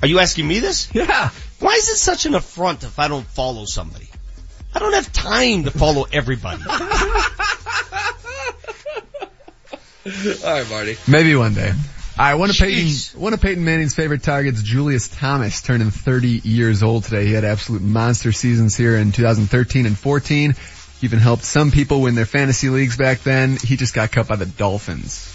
Are 0.00 0.08
you 0.08 0.20
asking 0.20 0.48
me 0.48 0.60
this? 0.60 0.88
Yeah. 0.94 1.28
Why 1.60 1.74
is 1.74 1.88
it 1.90 1.96
such 1.96 2.24
an 2.24 2.34
affront 2.34 2.82
if 2.82 2.98
I 2.98 3.08
don't 3.08 3.26
follow 3.26 3.66
somebody? 3.66 4.08
I 4.74 4.78
don't 4.78 4.94
have 4.94 5.12
time 5.12 5.64
to 5.64 5.70
follow 5.70 6.06
everybody. 6.10 6.62
All 10.44 10.52
right, 10.52 10.68
Marty. 10.70 10.96
Maybe 11.08 11.34
one 11.34 11.54
day. 11.54 11.72
Alright, 12.16 12.38
one 12.38 12.48
of 12.50 12.56
Jeez. 12.56 13.08
Peyton, 13.08 13.20
one 13.20 13.32
of 13.34 13.40
Peyton 13.40 13.64
Manning's 13.64 13.94
favorite 13.94 14.22
targets, 14.22 14.62
Julius 14.62 15.08
Thomas, 15.08 15.62
turning 15.62 15.90
30 15.90 16.28
years 16.44 16.82
old 16.82 17.04
today. 17.04 17.26
He 17.26 17.32
had 17.32 17.44
absolute 17.44 17.82
monster 17.82 18.30
seasons 18.30 18.76
here 18.76 18.96
in 18.96 19.10
2013 19.10 19.86
and 19.86 19.98
14. 19.98 20.52
He 21.00 21.06
even 21.06 21.18
helped 21.18 21.42
some 21.42 21.72
people 21.72 22.02
win 22.02 22.14
their 22.14 22.26
fantasy 22.26 22.68
leagues 22.68 22.96
back 22.96 23.20
then. 23.20 23.56
He 23.56 23.76
just 23.76 23.94
got 23.94 24.12
cut 24.12 24.28
by 24.28 24.36
the 24.36 24.46
Dolphins. 24.46 25.28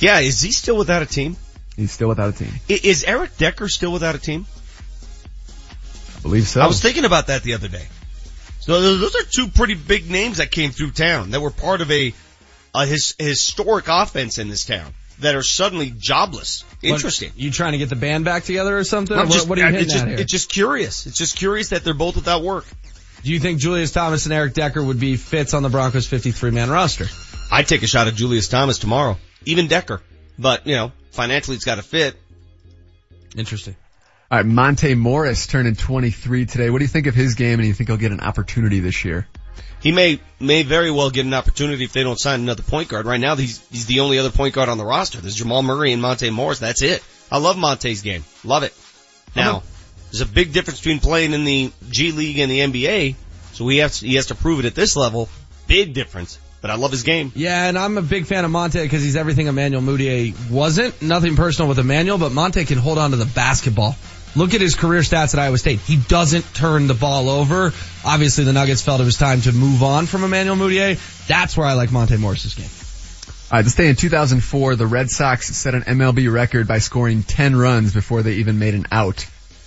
yeah, 0.00 0.18
is 0.18 0.40
he 0.40 0.50
still 0.50 0.76
without 0.76 1.02
a 1.02 1.06
team? 1.06 1.36
He's 1.76 1.92
still 1.92 2.08
without 2.08 2.34
a 2.34 2.36
team. 2.36 2.52
Is 2.68 3.04
Eric 3.04 3.36
Decker 3.38 3.68
still 3.68 3.92
without 3.92 4.14
a 4.16 4.18
team? 4.18 4.46
I 6.18 6.20
believe 6.22 6.48
so. 6.48 6.60
I 6.60 6.66
was 6.66 6.82
thinking 6.82 7.04
about 7.04 7.28
that 7.28 7.42
the 7.44 7.54
other 7.54 7.68
day. 7.68 7.86
So 8.60 8.80
those 8.80 9.14
are 9.14 9.22
two 9.24 9.48
pretty 9.48 9.74
big 9.74 10.10
names 10.10 10.38
that 10.38 10.50
came 10.50 10.70
through 10.70 10.92
town 10.92 11.30
that 11.30 11.40
were 11.40 11.50
part 11.50 11.80
of 11.80 11.90
a, 11.90 12.12
a 12.74 12.86
his, 12.86 13.14
historic 13.18 13.86
offense 13.88 14.38
in 14.38 14.48
this 14.48 14.64
town 14.64 14.92
that 15.20 15.34
are 15.34 15.42
suddenly 15.42 15.92
jobless. 15.96 16.64
Interesting. 16.82 17.30
What, 17.30 17.38
you 17.38 17.50
trying 17.50 17.72
to 17.72 17.78
get 17.78 17.88
the 17.88 17.96
band 17.96 18.24
back 18.24 18.44
together 18.44 18.76
or 18.76 18.84
something? 18.84 19.16
I'm 19.16 19.28
what, 19.28 19.34
just, 19.34 19.48
what 19.48 19.58
are 19.58 19.62
you 19.62 19.68
I- 19.68 19.70
hitting 19.70 19.84
it's, 19.84 19.92
just, 19.92 20.04
at 20.04 20.08
here? 20.08 20.18
it's 20.20 20.32
just 20.32 20.52
curious. 20.52 21.06
It's 21.06 21.16
just 21.16 21.36
curious 21.36 21.68
that 21.70 21.84
they're 21.84 21.94
both 21.94 22.16
without 22.16 22.42
work. 22.42 22.64
Do 23.22 23.30
you 23.30 23.38
think 23.38 23.60
Julius 23.60 23.92
Thomas 23.92 24.24
and 24.26 24.32
Eric 24.32 24.54
Decker 24.54 24.82
would 24.82 24.98
be 24.98 25.16
fits 25.16 25.54
on 25.54 25.62
the 25.62 25.68
Broncos 25.68 26.06
53 26.08 26.50
man 26.50 26.70
roster? 26.70 27.06
I'd 27.52 27.68
take 27.68 27.82
a 27.82 27.86
shot 27.86 28.08
at 28.08 28.14
Julius 28.14 28.48
Thomas 28.48 28.78
tomorrow. 28.78 29.16
Even 29.44 29.68
Decker. 29.68 30.00
But, 30.38 30.66
you 30.66 30.74
know, 30.74 30.92
financially 31.12 31.56
it's 31.56 31.64
gotta 31.64 31.82
fit. 31.82 32.16
Interesting. 33.36 33.76
Alright, 34.30 34.46
Monte 34.46 34.94
Morris 34.94 35.46
turning 35.46 35.76
23 35.76 36.46
today. 36.46 36.70
What 36.70 36.78
do 36.78 36.84
you 36.84 36.88
think 36.88 37.06
of 37.06 37.14
his 37.14 37.34
game 37.34 37.54
and 37.54 37.62
do 37.62 37.68
you 37.68 37.74
think 37.74 37.90
he'll 37.90 37.98
get 37.98 38.12
an 38.12 38.20
opportunity 38.20 38.80
this 38.80 39.04
year? 39.04 39.28
He 39.82 39.90
may, 39.90 40.20
may 40.38 40.62
very 40.62 40.90
well 40.90 41.10
get 41.10 41.26
an 41.26 41.34
opportunity 41.34 41.84
if 41.84 41.92
they 41.92 42.02
don't 42.02 42.18
sign 42.18 42.40
another 42.40 42.62
point 42.62 42.88
guard. 42.88 43.06
Right 43.06 43.20
now 43.20 43.34
he's, 43.36 43.66
he's 43.68 43.86
the 43.86 44.00
only 44.00 44.18
other 44.18 44.30
point 44.30 44.54
guard 44.54 44.68
on 44.68 44.78
the 44.78 44.84
roster. 44.84 45.20
There's 45.20 45.34
Jamal 45.34 45.62
Murray 45.62 45.92
and 45.92 46.00
Monte 46.00 46.30
Morris. 46.30 46.60
That's 46.60 46.82
it. 46.82 47.02
I 47.30 47.38
love 47.38 47.58
Monte's 47.58 48.02
game. 48.02 48.24
Love 48.44 48.62
it. 48.62 48.74
Now, 49.34 49.62
there's 50.10 50.20
a 50.20 50.26
big 50.26 50.52
difference 50.52 50.78
between 50.80 51.00
playing 51.00 51.32
in 51.32 51.44
the 51.44 51.72
G 51.88 52.12
League 52.12 52.38
and 52.38 52.50
the 52.50 52.60
NBA. 52.60 53.16
So 53.54 53.66
he 53.68 53.78
has, 53.78 53.98
he 53.98 54.14
has 54.16 54.26
to 54.26 54.34
prove 54.34 54.60
it 54.60 54.66
at 54.66 54.74
this 54.74 54.96
level. 54.96 55.28
Big 55.66 55.94
difference. 55.94 56.38
But 56.60 56.70
I 56.70 56.76
love 56.76 56.92
his 56.92 57.02
game. 57.02 57.32
Yeah, 57.34 57.66
and 57.66 57.76
I'm 57.76 57.98
a 57.98 58.02
big 58.02 58.26
fan 58.26 58.44
of 58.44 58.50
Monte 58.52 58.80
because 58.80 59.02
he's 59.02 59.16
everything 59.16 59.48
Emmanuel 59.48 59.82
Mudiay 59.82 60.32
wasn't. 60.48 61.02
Nothing 61.02 61.34
personal 61.34 61.68
with 61.68 61.80
Emmanuel, 61.80 62.18
but 62.18 62.30
Monte 62.30 62.64
can 62.66 62.78
hold 62.78 62.98
on 62.98 63.10
to 63.10 63.16
the 63.16 63.26
basketball. 63.26 63.96
Look 64.34 64.54
at 64.54 64.60
his 64.60 64.74
career 64.74 65.02
stats 65.02 65.34
at 65.34 65.40
Iowa 65.40 65.58
State. 65.58 65.80
He 65.80 65.96
doesn't 65.96 66.54
turn 66.54 66.86
the 66.86 66.94
ball 66.94 67.28
over. 67.28 67.72
Obviously 68.04 68.44
the 68.44 68.52
Nuggets 68.52 68.82
felt 68.82 69.00
it 69.00 69.04
was 69.04 69.18
time 69.18 69.42
to 69.42 69.52
move 69.52 69.82
on 69.82 70.06
from 70.06 70.24
Emmanuel 70.24 70.56
Mudiay. 70.56 70.98
That's 71.26 71.56
where 71.56 71.66
I 71.66 71.74
like 71.74 71.92
Monte 71.92 72.16
Morris's 72.16 72.54
game. 72.54 72.70
Alright, 73.52 73.66
this 73.66 73.74
day 73.74 73.88
in 73.88 73.96
2004, 73.96 74.76
the 74.76 74.86
Red 74.86 75.10
Sox 75.10 75.54
set 75.54 75.74
an 75.74 75.82
MLB 75.82 76.32
record 76.32 76.66
by 76.66 76.78
scoring 76.78 77.22
10 77.22 77.54
runs 77.54 77.92
before 77.92 78.22
they 78.22 78.34
even 78.34 78.58
made 78.58 78.74
an 78.74 78.86
out. 78.90 79.26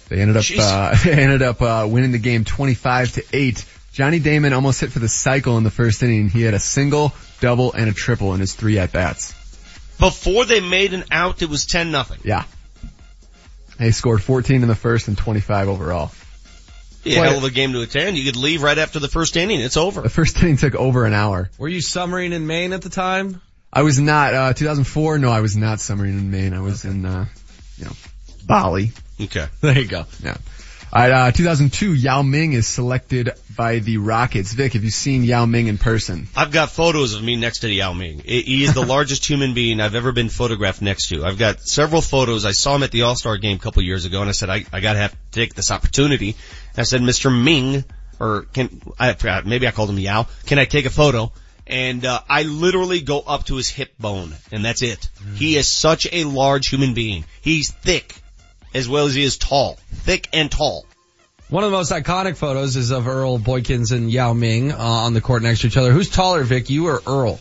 They 0.09 0.19
ended 0.21 0.37
up, 0.37 0.45
uh, 0.57 0.97
they 1.03 1.13
ended 1.13 1.43
up, 1.43 1.61
uh, 1.61 1.87
winning 1.87 2.11
the 2.11 2.17
game 2.17 2.45
25 2.45 3.13
to 3.13 3.23
8. 3.31 3.65
Johnny 3.93 4.17
Damon 4.17 4.53
almost 4.53 4.81
hit 4.81 4.91
for 4.91 4.97
the 4.97 5.07
cycle 5.07 5.57
in 5.59 5.63
the 5.63 5.69
first 5.69 6.01
inning. 6.01 6.29
He 6.29 6.41
had 6.41 6.55
a 6.55 6.59
single, 6.59 7.13
double, 7.39 7.73
and 7.73 7.87
a 7.87 7.93
triple 7.93 8.33
in 8.33 8.39
his 8.39 8.55
three 8.55 8.79
at-bats. 8.79 9.33
Before 9.99 10.45
they 10.45 10.59
made 10.59 10.93
an 10.93 11.03
out, 11.11 11.43
it 11.43 11.49
was 11.49 11.67
10 11.67 11.91
nothing. 11.91 12.19
Yeah. 12.23 12.43
He 13.79 13.91
scored 13.91 14.23
14 14.23 14.61
in 14.61 14.67
the 14.67 14.75
first 14.75 15.07
and 15.07 15.17
25 15.17 15.67
overall. 15.67 16.11
Yeah, 17.03 17.17
Quite- 17.17 17.29
hell 17.29 17.37
of 17.37 17.43
a 17.43 17.51
game 17.51 17.73
to 17.73 17.81
attend. 17.81 18.17
You 18.17 18.25
could 18.25 18.35
leave 18.35 18.63
right 18.63 18.77
after 18.77 18.99
the 18.99 19.07
first 19.07 19.37
inning. 19.37 19.59
It's 19.61 19.77
over. 19.77 20.01
The 20.01 20.09
first 20.09 20.41
inning 20.41 20.57
took 20.57 20.75
over 20.75 21.05
an 21.05 21.13
hour. 21.13 21.49
Were 21.57 21.67
you 21.67 21.81
summering 21.81 22.33
in 22.33 22.47
Maine 22.47 22.73
at 22.73 22.81
the 22.81 22.89
time? 22.89 23.41
I 23.71 23.83
was 23.83 23.99
not, 23.99 24.33
uh, 24.33 24.53
2004, 24.53 25.19
no, 25.19 25.29
I 25.29 25.41
was 25.41 25.55
not 25.57 25.79
summering 25.79 26.17
in 26.17 26.31
Maine. 26.31 26.53
I 26.53 26.61
was 26.61 26.85
in, 26.85 27.05
uh, 27.05 27.25
you 27.77 27.85
know, 27.85 27.91
Bali. 28.45 28.91
Okay. 29.21 29.47
There 29.61 29.77
you 29.77 29.87
go. 29.87 30.05
Yeah. 30.23 30.37
Uh, 30.95 31.29
2002, 31.29 31.93
Yao 31.93 32.21
Ming 32.21 32.53
is 32.53 32.65
selected 32.65 33.29
by 33.53 33.79
the 33.79 33.97
Rockets. 33.97 34.53
Vic, 34.53 34.71
have 34.73 34.85
you 34.85 34.89
seen 34.89 35.25
Yao 35.25 35.45
Ming 35.45 35.67
in 35.67 35.77
person? 35.77 36.29
I've 36.37 36.53
got 36.53 36.71
photos 36.71 37.13
of 37.13 37.21
me 37.21 37.35
next 37.35 37.59
to 37.59 37.69
Yao 37.69 37.91
Ming. 37.91 38.19
He 38.19 38.63
is 38.63 38.73
the 38.73 38.85
largest 38.85 39.25
human 39.25 39.53
being 39.53 39.81
I've 39.81 39.95
ever 39.95 40.13
been 40.13 40.29
photographed 40.29 40.81
next 40.81 41.09
to. 41.09 41.25
I've 41.25 41.37
got 41.37 41.59
several 41.59 42.01
photos. 42.01 42.45
I 42.45 42.53
saw 42.53 42.77
him 42.77 42.83
at 42.83 42.91
the 42.91 43.01
All-Star 43.01 43.37
game 43.37 43.57
a 43.57 43.59
couple 43.59 43.83
years 43.83 44.05
ago 44.05 44.21
and 44.21 44.29
I 44.29 44.31
said, 44.31 44.49
I, 44.49 44.63
I 44.71 44.79
gotta 44.79 44.99
have 44.99 45.11
to 45.11 45.17
take 45.31 45.53
this 45.53 45.69
opportunity. 45.69 46.29
And 46.29 46.79
I 46.79 46.83
said, 46.83 47.01
Mr. 47.01 47.29
Ming, 47.43 47.83
or 48.17 48.43
can, 48.53 48.81
I 48.97 49.11
forgot, 49.15 49.45
maybe 49.45 49.67
I 49.67 49.71
called 49.71 49.89
him 49.89 49.99
Yao, 49.99 50.27
can 50.45 50.59
I 50.59 50.65
take 50.65 50.85
a 50.85 50.89
photo? 50.89 51.33
And, 51.67 52.05
uh, 52.05 52.21
I 52.29 52.43
literally 52.43 53.01
go 53.01 53.19
up 53.19 53.47
to 53.47 53.57
his 53.57 53.67
hip 53.67 53.97
bone 53.99 54.33
and 54.49 54.63
that's 54.63 54.81
it. 54.81 55.09
He 55.35 55.57
is 55.57 55.67
such 55.67 56.07
a 56.09 56.23
large 56.23 56.69
human 56.69 56.93
being. 56.93 57.25
He's 57.41 57.69
thick 57.69 58.15
as 58.75 58.87
well 58.89 59.05
as 59.05 59.15
he 59.15 59.23
is 59.23 59.37
tall. 59.37 59.79
Thick 59.91 60.27
and 60.33 60.51
tall. 60.51 60.85
One 61.49 61.63
of 61.63 61.71
the 61.71 61.77
most 61.77 61.91
iconic 61.91 62.37
photos 62.37 62.75
is 62.75 62.91
of 62.91 63.07
Earl 63.07 63.39
Boykins 63.39 63.91
and 63.91 64.11
Yao 64.11 64.33
Ming 64.33 64.71
uh, 64.71 64.77
on 64.77 65.13
the 65.13 65.21
court 65.21 65.43
next 65.43 65.61
to 65.61 65.67
each 65.67 65.77
other. 65.77 65.91
Who's 65.91 66.09
taller, 66.09 66.43
Vic? 66.43 66.69
You 66.69 66.87
or 66.87 67.01
Earl? 67.05 67.39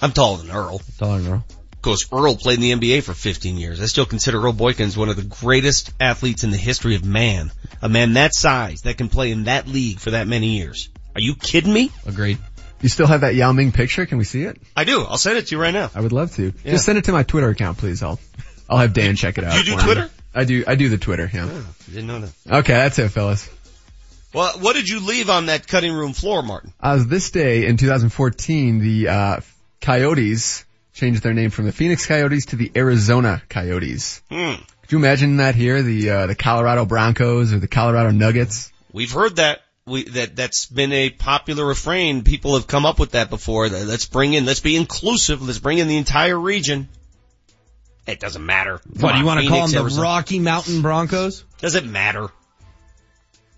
I'm 0.00 0.12
taller 0.12 0.38
than 0.38 0.50
Earl. 0.50 0.80
Taller 0.98 1.18
than 1.18 1.32
Earl. 1.32 1.44
Of 1.72 1.82
course, 1.82 2.06
Earl 2.12 2.36
played 2.36 2.62
in 2.62 2.80
the 2.80 2.88
NBA 2.90 3.02
for 3.02 3.14
15 3.14 3.56
years. 3.56 3.80
I 3.80 3.86
still 3.86 4.04
consider 4.04 4.40
Earl 4.40 4.52
Boykins 4.52 4.96
one 4.96 5.08
of 5.08 5.16
the 5.16 5.22
greatest 5.22 5.92
athletes 5.98 6.44
in 6.44 6.50
the 6.50 6.56
history 6.56 6.94
of 6.94 7.04
man. 7.04 7.50
A 7.80 7.88
man 7.88 8.14
that 8.14 8.34
size 8.34 8.82
that 8.82 8.98
can 8.98 9.08
play 9.08 9.30
in 9.32 9.44
that 9.44 9.66
league 9.66 9.98
for 9.98 10.10
that 10.10 10.26
many 10.26 10.58
years. 10.58 10.90
Are 11.14 11.20
you 11.20 11.34
kidding 11.34 11.72
me? 11.72 11.90
Agreed. 12.06 12.38
You 12.82 12.88
still 12.88 13.06
have 13.06 13.22
that 13.22 13.34
Yao 13.34 13.52
Ming 13.52 13.72
picture? 13.72 14.06
Can 14.06 14.18
we 14.18 14.24
see 14.24 14.42
it? 14.42 14.60
I 14.76 14.84
do. 14.84 15.02
I'll 15.02 15.18
send 15.18 15.38
it 15.38 15.46
to 15.46 15.54
you 15.56 15.60
right 15.60 15.74
now. 15.74 15.90
I 15.94 16.00
would 16.00 16.12
love 16.12 16.34
to. 16.34 16.52
Yeah. 16.64 16.72
Just 16.72 16.84
send 16.84 16.98
it 16.98 17.04
to 17.04 17.12
my 17.12 17.22
Twitter 17.22 17.48
account, 17.48 17.78
please. 17.78 18.02
I'll, 18.02 18.20
I'll 18.68 18.78
have 18.78 18.92
Dan 18.92 19.16
check 19.16 19.38
it 19.38 19.44
out. 19.44 19.56
You 19.56 19.64
do 19.64 19.72
for 19.72 19.78
me. 19.78 19.82
Twitter? 19.84 20.10
I 20.34 20.44
do, 20.44 20.64
I 20.66 20.74
do 20.74 20.88
the 20.88 20.98
Twitter, 20.98 21.30
yeah. 21.32 21.48
Didn't 21.86 22.06
know 22.06 22.20
that. 22.20 22.58
Okay, 22.58 22.74
that's 22.74 22.98
it, 22.98 23.08
fellas. 23.08 23.48
Well, 24.34 24.58
what 24.60 24.74
did 24.74 24.88
you 24.88 25.00
leave 25.00 25.30
on 25.30 25.46
that 25.46 25.66
cutting 25.66 25.92
room 25.92 26.12
floor, 26.12 26.42
Martin? 26.42 26.72
As 26.80 27.06
this 27.06 27.30
day 27.30 27.66
in 27.66 27.76
2014, 27.76 28.78
the, 28.78 29.08
uh, 29.08 29.40
Coyotes 29.80 30.64
changed 30.92 31.22
their 31.22 31.32
name 31.32 31.50
from 31.50 31.64
the 31.64 31.72
Phoenix 31.72 32.06
Coyotes 32.06 32.46
to 32.46 32.56
the 32.56 32.70
Arizona 32.76 33.42
Coyotes. 33.48 34.22
Hmm. 34.28 34.54
Could 34.82 34.92
you 34.92 34.98
imagine 34.98 35.36
that 35.38 35.54
here? 35.54 35.82
The, 35.82 36.10
uh, 36.10 36.26
the 36.26 36.34
Colorado 36.34 36.84
Broncos 36.84 37.52
or 37.52 37.58
the 37.58 37.68
Colorado 37.68 38.10
Nuggets? 38.10 38.72
We've 38.92 39.12
heard 39.12 39.36
that. 39.36 39.60
We, 39.86 40.04
that, 40.04 40.36
that's 40.36 40.66
been 40.66 40.92
a 40.92 41.08
popular 41.08 41.64
refrain. 41.64 42.22
People 42.22 42.54
have 42.54 42.66
come 42.66 42.84
up 42.84 42.98
with 42.98 43.12
that 43.12 43.30
before. 43.30 43.68
Let's 43.68 44.04
bring 44.04 44.34
in, 44.34 44.44
let's 44.44 44.60
be 44.60 44.76
inclusive. 44.76 45.40
Let's 45.40 45.58
bring 45.58 45.78
in 45.78 45.88
the 45.88 45.96
entire 45.96 46.38
region. 46.38 46.88
It 48.08 48.20
doesn't 48.20 48.44
matter. 48.44 48.80
What, 49.00 49.12
do 49.12 49.18
you 49.18 49.26
want 49.26 49.42
to 49.42 49.48
call 49.48 49.66
them 49.66 49.70
the 49.70 49.80
Arizona. 49.80 50.02
Rocky 50.02 50.38
Mountain 50.38 50.80
Broncos? 50.80 51.44
Does 51.58 51.74
it 51.74 51.84
matter? 51.84 52.30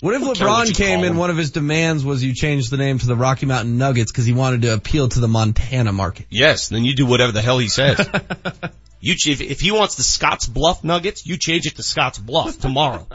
What 0.00 0.14
if 0.14 0.22
LeBron 0.22 0.74
came 0.74 1.02
them. 1.02 1.16
one 1.16 1.30
of 1.30 1.36
his 1.36 1.52
demands 1.52 2.04
was 2.04 2.24
you 2.24 2.34
change 2.34 2.68
the 2.68 2.76
name 2.76 2.98
to 2.98 3.06
the 3.06 3.14
Rocky 3.14 3.46
Mountain 3.46 3.78
Nuggets 3.78 4.10
because 4.10 4.24
he 4.24 4.32
wanted 4.32 4.62
to 4.62 4.74
appeal 4.74 5.08
to 5.08 5.20
the 5.20 5.28
Montana 5.28 5.92
market? 5.92 6.26
Yes, 6.30 6.68
then 6.68 6.84
you 6.84 6.96
do 6.96 7.06
whatever 7.06 7.30
the 7.30 7.42
hell 7.42 7.58
he 7.58 7.68
says. 7.68 7.98
you, 9.00 9.14
if, 9.14 9.40
if 9.40 9.60
he 9.60 9.70
wants 9.70 9.94
the 9.94 10.02
Scotts 10.02 10.46
Bluff 10.46 10.82
Nuggets, 10.82 11.26
you 11.26 11.36
change 11.36 11.66
it 11.66 11.76
to 11.76 11.84
Scotts 11.84 12.18
Bluff 12.18 12.58
tomorrow. 12.58 13.06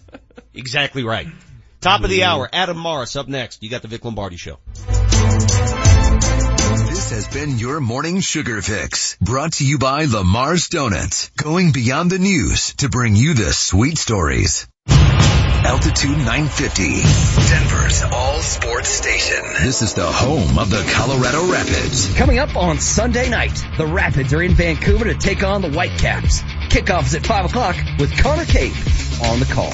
exactly 0.54 1.02
right. 1.02 1.28
Top 1.80 2.04
of 2.04 2.10
the 2.10 2.24
hour, 2.24 2.48
Adam 2.52 2.82
Mares 2.82 3.16
up 3.16 3.28
next. 3.28 3.62
You 3.62 3.70
got 3.70 3.82
the 3.82 3.88
Vic 3.88 4.04
Lombardi 4.04 4.36
show. 4.36 4.58
Has 7.14 7.28
been 7.28 7.58
your 7.58 7.78
morning 7.78 8.18
sugar 8.18 8.60
fix 8.60 9.16
brought 9.20 9.52
to 9.52 9.64
you 9.64 9.78
by 9.78 10.06
Lamar's 10.06 10.68
Donuts, 10.68 11.30
going 11.36 11.70
beyond 11.70 12.10
the 12.10 12.18
news 12.18 12.74
to 12.78 12.88
bring 12.88 13.14
you 13.14 13.34
the 13.34 13.52
sweet 13.52 13.98
stories. 13.98 14.66
Altitude 14.88 16.18
950, 16.18 17.02
Denver's 17.48 18.02
all 18.02 18.40
sports 18.40 18.88
station. 18.88 19.44
This 19.62 19.80
is 19.80 19.94
the 19.94 20.04
home 20.04 20.58
of 20.58 20.70
the 20.70 20.84
Colorado 20.94 21.52
Rapids. 21.52 22.12
Coming 22.16 22.40
up 22.40 22.56
on 22.56 22.80
Sunday 22.80 23.30
night, 23.30 23.64
the 23.78 23.86
Rapids 23.86 24.34
are 24.34 24.42
in 24.42 24.54
Vancouver 24.54 25.04
to 25.04 25.14
take 25.14 25.44
on 25.44 25.62
the 25.62 25.70
Whitecaps. 25.70 26.40
Kickoff 26.68 27.06
is 27.06 27.14
at 27.14 27.24
5 27.24 27.44
o'clock 27.44 27.76
with 28.00 28.10
Connor 28.18 28.44
Cape 28.44 28.74
on 29.22 29.38
the 29.38 29.46
call. 29.48 29.72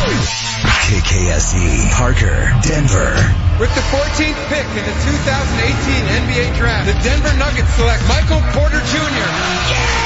KKSE, 0.00 1.60
E, 1.60 1.92
Parker, 1.92 2.32
Denver. 2.64 3.12
With 3.60 3.68
the 3.76 3.84
14th 3.92 4.40
pick 4.48 4.64
in 4.72 4.84
the 4.88 4.96
2018 4.96 6.08
NBA 6.24 6.56
draft, 6.56 6.86
the 6.88 6.96
Denver 7.04 7.36
Nuggets 7.36 7.68
select 7.76 8.00
Michael 8.08 8.40
Porter 8.56 8.80
Jr. 8.80 8.96
Yeah! 8.96 10.00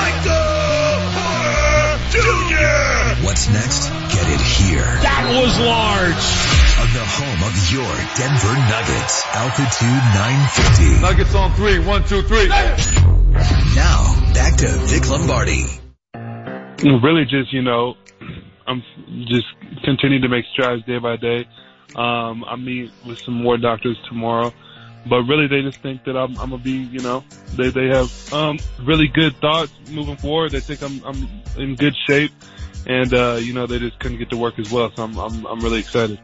Michael 0.00 0.96
Porter 1.12 2.00
Jr. 2.08 3.20
What's 3.26 3.52
next? 3.52 3.92
Get 4.16 4.32
it 4.32 4.40
here. 4.40 4.88
That 5.04 5.28
was 5.36 5.52
large. 5.60 6.24
On 6.80 6.88
the 6.88 7.04
home 7.04 7.44
of 7.44 7.54
your 7.68 7.92
Denver 8.16 8.56
Nuggets. 8.64 9.28
Altitude 9.36 10.04
950. 10.16 11.04
Nuggets 11.04 11.34
on 11.34 11.52
three. 11.52 11.78
One, 11.78 12.02
two, 12.04 12.22
three. 12.22 12.48
Now, 12.48 14.32
back 14.32 14.56
to 14.56 14.68
Vic 14.68 15.08
Lombardi. 15.10 15.83
really 17.02 17.24
just 17.24 17.52
you 17.52 17.62
know 17.62 17.94
i'm 18.66 18.82
just 19.26 19.46
continuing 19.84 20.22
to 20.22 20.28
make 20.28 20.44
strides 20.52 20.84
day 20.84 20.98
by 20.98 21.16
day. 21.16 21.46
Um 21.96 22.44
i 22.44 22.56
meet 22.56 22.92
with 23.06 23.18
some 23.20 23.34
more 23.34 23.56
doctors 23.56 23.98
tomorrow. 24.08 24.52
But 25.06 25.22
really 25.22 25.46
they 25.46 25.62
just 25.62 25.80
think 25.82 26.04
that 26.04 26.16
i'm 26.16 26.36
i'm 26.38 26.50
gonna 26.50 26.58
be 26.58 26.72
you 26.72 27.00
know 27.00 27.24
they 27.54 27.70
they 27.70 27.86
have 27.86 28.32
um 28.32 28.58
really 28.82 29.08
good 29.08 29.36
thoughts 29.36 29.72
moving 29.90 30.16
forward. 30.16 30.52
They 30.52 30.60
think 30.60 30.82
i'm 30.82 31.02
i'm 31.04 31.28
in 31.56 31.74
good 31.76 31.94
shape. 32.06 32.32
And 32.86 33.12
uh 33.14 33.38
you 33.40 33.54
know 33.54 33.66
they 33.66 33.78
just 33.78 33.98
couldn't 33.98 34.18
get 34.18 34.30
to 34.30 34.36
work 34.36 34.58
as 34.58 34.70
well. 34.70 34.92
So 34.94 35.04
i'm 35.04 35.18
i'm, 35.18 35.46
I'm 35.46 35.60
really 35.60 35.80
excited. 35.80 36.20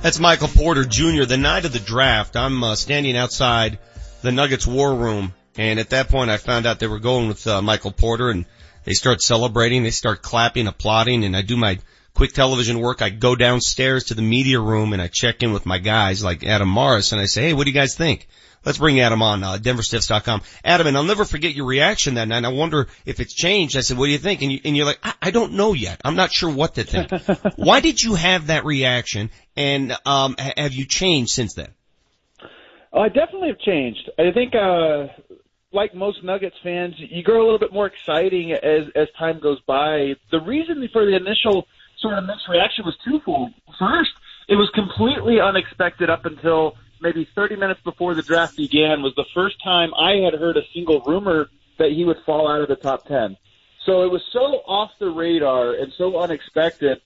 That's 0.00 0.20
Michael 0.20 0.48
Porter 0.48 0.84
Jr. 0.84 1.24
The 1.24 1.36
night 1.36 1.64
of 1.64 1.72
the 1.72 1.80
draft, 1.80 2.36
I'm 2.36 2.62
uh, 2.62 2.76
standing 2.76 3.16
outside 3.16 3.80
the 4.22 4.30
Nuggets 4.30 4.64
war 4.64 4.94
room, 4.94 5.34
and 5.56 5.80
at 5.80 5.90
that 5.90 6.08
point 6.08 6.30
I 6.30 6.36
found 6.36 6.66
out 6.66 6.78
they 6.78 6.86
were 6.86 7.00
going 7.00 7.26
with 7.26 7.44
uh, 7.48 7.60
Michael 7.62 7.90
Porter, 7.90 8.30
and 8.30 8.46
they 8.88 8.94
start 8.94 9.20
celebrating, 9.20 9.82
they 9.82 9.90
start 9.90 10.22
clapping, 10.22 10.66
applauding, 10.66 11.22
and 11.22 11.36
I 11.36 11.42
do 11.42 11.58
my 11.58 11.78
quick 12.14 12.32
television 12.32 12.80
work. 12.80 13.02
I 13.02 13.10
go 13.10 13.36
downstairs 13.36 14.04
to 14.04 14.14
the 14.14 14.22
media 14.22 14.58
room 14.58 14.94
and 14.94 15.02
I 15.02 15.10
check 15.12 15.42
in 15.42 15.52
with 15.52 15.66
my 15.66 15.76
guys 15.76 16.24
like 16.24 16.42
Adam 16.42 16.70
Mares, 16.70 17.12
and 17.12 17.20
I 17.20 17.26
say, 17.26 17.42
hey, 17.42 17.52
what 17.52 17.64
do 17.64 17.70
you 17.70 17.78
guys 17.78 17.94
think? 17.94 18.28
Let's 18.64 18.78
bring 18.78 18.98
Adam 18.98 19.20
on, 19.20 19.44
uh, 19.44 19.58
denverstiffs.com. 19.58 20.40
Adam, 20.64 20.86
and 20.86 20.96
I'll 20.96 21.04
never 21.04 21.26
forget 21.26 21.54
your 21.54 21.66
reaction 21.66 22.14
that 22.14 22.28
night. 22.28 22.46
I 22.46 22.48
wonder 22.48 22.86
if 23.04 23.20
it's 23.20 23.34
changed. 23.34 23.76
I 23.76 23.82
said, 23.82 23.98
what 23.98 24.06
do 24.06 24.12
you 24.12 24.16
think? 24.16 24.40
And, 24.40 24.52
you, 24.52 24.60
and 24.64 24.74
you're 24.74 24.86
like, 24.86 25.00
I, 25.02 25.12
I 25.20 25.30
don't 25.32 25.52
know 25.52 25.74
yet. 25.74 26.00
I'm 26.02 26.16
not 26.16 26.32
sure 26.32 26.50
what 26.50 26.76
to 26.76 26.84
think. 26.84 27.10
Why 27.56 27.80
did 27.80 28.00
you 28.00 28.14
have 28.14 28.46
that 28.46 28.64
reaction? 28.64 29.28
And, 29.54 29.92
um, 30.06 30.34
ha- 30.38 30.54
have 30.56 30.72
you 30.72 30.86
changed 30.86 31.32
since 31.32 31.52
then? 31.52 31.68
Oh, 32.90 33.00
I 33.00 33.08
definitely 33.08 33.48
have 33.48 33.60
changed. 33.60 34.10
I 34.18 34.32
think, 34.32 34.54
uh, 34.54 35.08
like 35.72 35.94
most 35.94 36.22
Nuggets 36.24 36.56
fans, 36.62 36.94
you 36.98 37.22
grow 37.22 37.42
a 37.42 37.44
little 37.44 37.58
bit 37.58 37.72
more 37.72 37.86
exciting 37.86 38.52
as 38.52 38.88
as 38.94 39.08
time 39.18 39.38
goes 39.38 39.60
by. 39.62 40.16
The 40.30 40.40
reason 40.40 40.86
for 40.92 41.04
the 41.04 41.16
initial 41.16 41.66
sort 41.98 42.14
of 42.14 42.24
mixed 42.24 42.48
reaction 42.48 42.84
was 42.84 42.96
twofold. 43.04 43.52
First, 43.78 44.12
it 44.48 44.56
was 44.56 44.70
completely 44.74 45.40
unexpected 45.40 46.08
up 46.10 46.24
until 46.24 46.76
maybe 47.00 47.28
30 47.34 47.56
minutes 47.56 47.80
before 47.82 48.14
the 48.14 48.22
draft 48.22 48.56
began. 48.56 49.02
Was 49.02 49.14
the 49.14 49.26
first 49.34 49.62
time 49.62 49.92
I 49.94 50.16
had 50.24 50.34
heard 50.34 50.56
a 50.56 50.62
single 50.72 51.00
rumor 51.00 51.48
that 51.78 51.92
he 51.92 52.04
would 52.04 52.18
fall 52.24 52.48
out 52.48 52.62
of 52.62 52.68
the 52.68 52.76
top 52.76 53.06
10. 53.06 53.36
So 53.84 54.02
it 54.02 54.10
was 54.10 54.22
so 54.32 54.62
off 54.66 54.90
the 54.98 55.10
radar 55.10 55.74
and 55.74 55.92
so 55.96 56.18
unexpected 56.18 57.00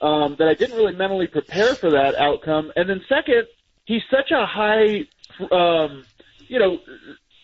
um, 0.00 0.36
that 0.38 0.48
I 0.48 0.54
didn't 0.54 0.76
really 0.76 0.94
mentally 0.94 1.26
prepare 1.26 1.74
for 1.74 1.90
that 1.90 2.14
outcome. 2.14 2.72
And 2.76 2.88
then 2.88 3.00
second, 3.08 3.46
he's 3.86 4.02
such 4.10 4.30
a 4.30 4.46
high, 4.46 5.06
um, 5.50 6.04
you 6.46 6.58
know, 6.58 6.78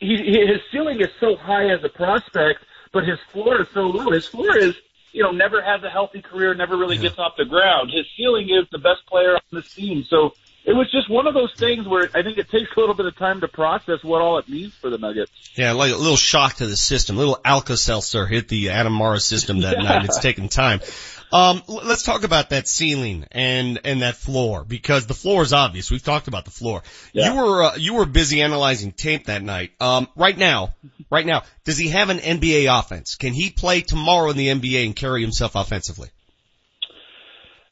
he, 0.06 0.46
his 0.46 0.60
ceiling 0.72 1.00
is 1.00 1.08
so 1.20 1.36
high 1.36 1.70
as 1.70 1.82
a 1.84 1.88
prospect, 1.88 2.60
but 2.92 3.04
his 3.04 3.18
floor 3.32 3.60
is 3.62 3.68
so 3.74 3.82
low. 3.82 4.10
His 4.10 4.26
floor 4.26 4.56
is, 4.56 4.74
you 5.12 5.22
know, 5.22 5.30
never 5.30 5.62
has 5.62 5.82
a 5.82 5.90
healthy 5.90 6.22
career, 6.22 6.54
never 6.54 6.76
really 6.76 6.98
gets 6.98 7.18
off 7.18 7.34
the 7.36 7.44
ground. 7.44 7.90
His 7.92 8.06
ceiling 8.16 8.48
is 8.50 8.66
the 8.70 8.78
best 8.78 9.06
player 9.06 9.34
on 9.34 9.40
this 9.52 9.72
team. 9.74 10.04
So 10.08 10.34
it 10.64 10.72
was 10.72 10.90
just 10.90 11.10
one 11.10 11.26
of 11.26 11.34
those 11.34 11.52
things 11.54 11.86
where 11.86 12.08
I 12.14 12.22
think 12.22 12.38
it 12.38 12.50
takes 12.50 12.70
a 12.76 12.80
little 12.80 12.94
bit 12.94 13.06
of 13.06 13.16
time 13.16 13.40
to 13.42 13.48
process 13.48 14.02
what 14.02 14.22
all 14.22 14.38
it 14.38 14.48
means 14.48 14.74
for 14.74 14.88
the 14.88 14.98
Nuggets. 14.98 15.30
Yeah, 15.56 15.72
like 15.72 15.92
a 15.92 15.96
little 15.96 16.16
shock 16.16 16.54
to 16.54 16.66
the 16.66 16.76
system. 16.76 17.16
A 17.16 17.18
little 17.18 17.38
Alka-Seltzer 17.44 18.26
hit 18.26 18.48
the 18.48 18.70
Adam 18.70 18.96
Mares 18.96 19.24
system 19.26 19.60
that 19.60 19.76
Yeah. 19.78 19.82
night. 19.88 20.04
It's 20.06 20.20
taken 20.20 20.48
time. 20.48 20.80
Um, 21.34 21.62
let's 21.66 22.04
talk 22.04 22.22
about 22.22 22.50
that 22.50 22.68
ceiling 22.68 23.26
and, 23.32 23.80
and 23.82 24.02
that 24.02 24.14
floor 24.14 24.64
because 24.64 25.06
the 25.06 25.14
floor 25.14 25.42
is 25.42 25.52
obvious. 25.52 25.90
We've 25.90 26.00
talked 26.00 26.28
about 26.28 26.44
the 26.44 26.52
floor. 26.52 26.84
You 27.12 27.34
were, 27.34 27.64
uh, 27.64 27.74
you 27.76 27.94
were 27.94 28.06
busy 28.06 28.40
analyzing 28.40 28.92
tape 28.92 29.26
that 29.26 29.42
night. 29.42 29.72
Um, 29.80 30.06
right 30.14 30.38
now, 30.38 30.76
right 31.10 31.26
now, 31.26 31.42
does 31.64 31.76
he 31.76 31.88
have 31.88 32.08
an 32.08 32.18
NBA 32.18 32.68
offense? 32.78 33.16
Can 33.16 33.32
he 33.32 33.50
play 33.50 33.80
tomorrow 33.80 34.30
in 34.30 34.36
the 34.36 34.46
NBA 34.46 34.86
and 34.86 34.94
carry 34.94 35.22
himself 35.22 35.56
offensively? 35.56 36.08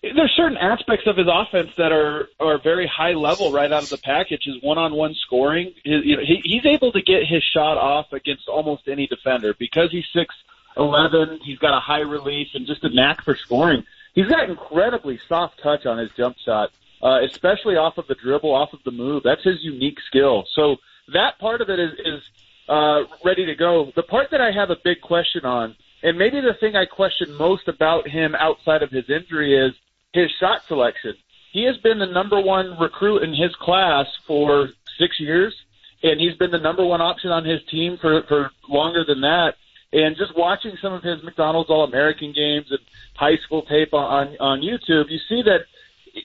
There's 0.02 0.32
certain 0.36 0.59
aspects 0.59 1.06
of 1.06 1.16
his 1.16 1.28
offense 1.32 1.70
that 1.78 1.93
are 1.93 2.26
are 2.40 2.60
very 2.60 2.90
high 2.93 3.12
level 3.12 3.52
right 3.52 3.70
out 3.70 3.84
of 3.84 3.90
the 3.90 3.98
package. 3.98 4.43
His 4.44 4.60
one-on-one 4.60 5.14
scoring, 5.24 5.72
his, 5.84 6.01
you 6.05 6.16
know, 6.16 6.22
he, 6.26 6.40
he's 6.43 6.66
able 6.66 6.90
to 6.90 7.01
get 7.01 7.20
his 7.28 7.44
shot 7.55 7.78
off 7.78 8.12
against 8.12 8.48
almost 8.48 8.89
any 8.89 9.06
defender 9.06 9.55
because 9.56 9.93
he's 9.93 10.06
six 10.12 10.34
eleven. 10.77 11.39
He's 11.44 11.59
got 11.59 11.77
a 11.77 11.81
high 11.81 12.01
release 12.01 12.49
and 12.55 12.66
just 12.66 12.85
a 12.85 12.89
knack 12.89 13.23
for 13.24 13.36
scoring. 13.36 13.85
He's 14.15 14.27
got 14.27 14.51
incredibly 14.51 15.19
soft 15.28 15.61
touch 15.62 15.86
on 15.86 15.99
his 15.99 16.11
jump 16.16 16.36
shot, 16.44 16.70
uh, 17.03 17.20
especially 17.24 17.77
off 17.77 17.99
of 17.99 18.07
the 18.07 18.15
dribble, 18.15 18.55
off 18.55 18.73
of 18.73 18.81
the 18.85 18.90
move. 18.90 19.23
That's 19.24 19.43
his 19.43 19.62
unique 19.62 19.99
skill. 20.07 20.44
So 20.55 20.77
that 21.12 21.39
part 21.39 21.61
of 21.61 21.70
it 21.70 21.78
is 21.78 21.93
is 22.05 22.23
uh, 22.69 23.03
ready 23.24 23.47
to 23.47 23.55
go. 23.55 23.93
The 23.97 24.03
part 24.03 24.31
that 24.31 24.40
I 24.40 24.53
have 24.53 24.70
a 24.70 24.77
big 24.85 25.01
question 25.01 25.44
on, 25.44 25.77
and 26.03 26.19
maybe 26.19 26.40
the 26.40 26.55
thing 26.61 26.77
I 26.77 26.85
question 26.85 27.35
most 27.35 27.69
about 27.69 28.09
him 28.09 28.35
outside 28.35 28.82
of 28.82 28.90
his 28.90 29.09
injury 29.09 29.57
is 29.57 29.73
his 30.12 30.31
shot 30.39 30.62
selection. 30.66 31.15
He 31.53 31.65
has 31.65 31.77
been 31.78 31.99
the 31.99 32.07
number 32.07 32.40
one 32.40 32.78
recruit 32.78 33.23
in 33.23 33.35
his 33.35 33.55
class 33.57 34.07
for 34.27 34.69
six 34.99 35.19
years, 35.20 35.55
and 36.03 36.20
he's 36.20 36.35
been 36.36 36.51
the 36.51 36.59
number 36.59 36.85
one 36.85 37.01
option 37.01 37.31
on 37.31 37.44
his 37.44 37.62
team 37.70 37.99
for, 38.01 38.23
for 38.28 38.51
longer 38.69 39.05
than 39.07 39.20
that. 39.23 39.55
And 39.93 40.16
just 40.16 40.36
watching 40.36 40.77
some 40.81 40.93
of 40.93 41.02
his 41.02 41.23
McDonald's 41.23 41.69
All-American 41.69 42.32
games 42.32 42.66
and 42.70 42.81
high 43.14 43.36
school 43.44 43.62
tape 43.62 43.93
on 43.93 44.36
on 44.40 44.60
YouTube, 44.60 45.10
you 45.10 45.19
see 45.28 45.43
that 45.43 45.66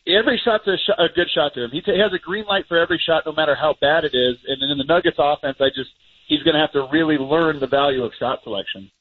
every 0.08 0.40
shot's 0.44 0.68
a, 0.68 0.78
shot, 0.78 1.00
a 1.00 1.10
good 1.14 1.30
shot 1.30 1.54
to 1.54 1.66
him. 1.66 1.72
He, 1.72 1.82
t- 1.82 1.94
he 1.94 2.00
has 2.00 2.14
a 2.14 2.20
green 2.20 2.46
light 2.46 2.66
for 2.68 2.78
every 2.78 2.98
shot, 2.98 3.24
no 3.26 3.34
matter 3.34 3.56
how 3.56 3.76
bad 3.80 4.06
it 4.06 4.14
is. 4.14 4.38
And 4.48 4.72
in 4.72 4.78
the 4.78 4.84
Nuggets 4.84 5.18
offense, 5.20 5.58
I 5.60 5.70
just 5.76 5.90
he's 6.28 6.44
going 6.44 6.54
to 6.54 6.60
have 6.62 6.72
to 6.74 6.88
really 6.92 7.18
learn 7.18 7.60
the 7.60 7.68
value 7.68 8.04
of 8.04 8.14
shot 8.20 8.44
selection. 8.44 8.92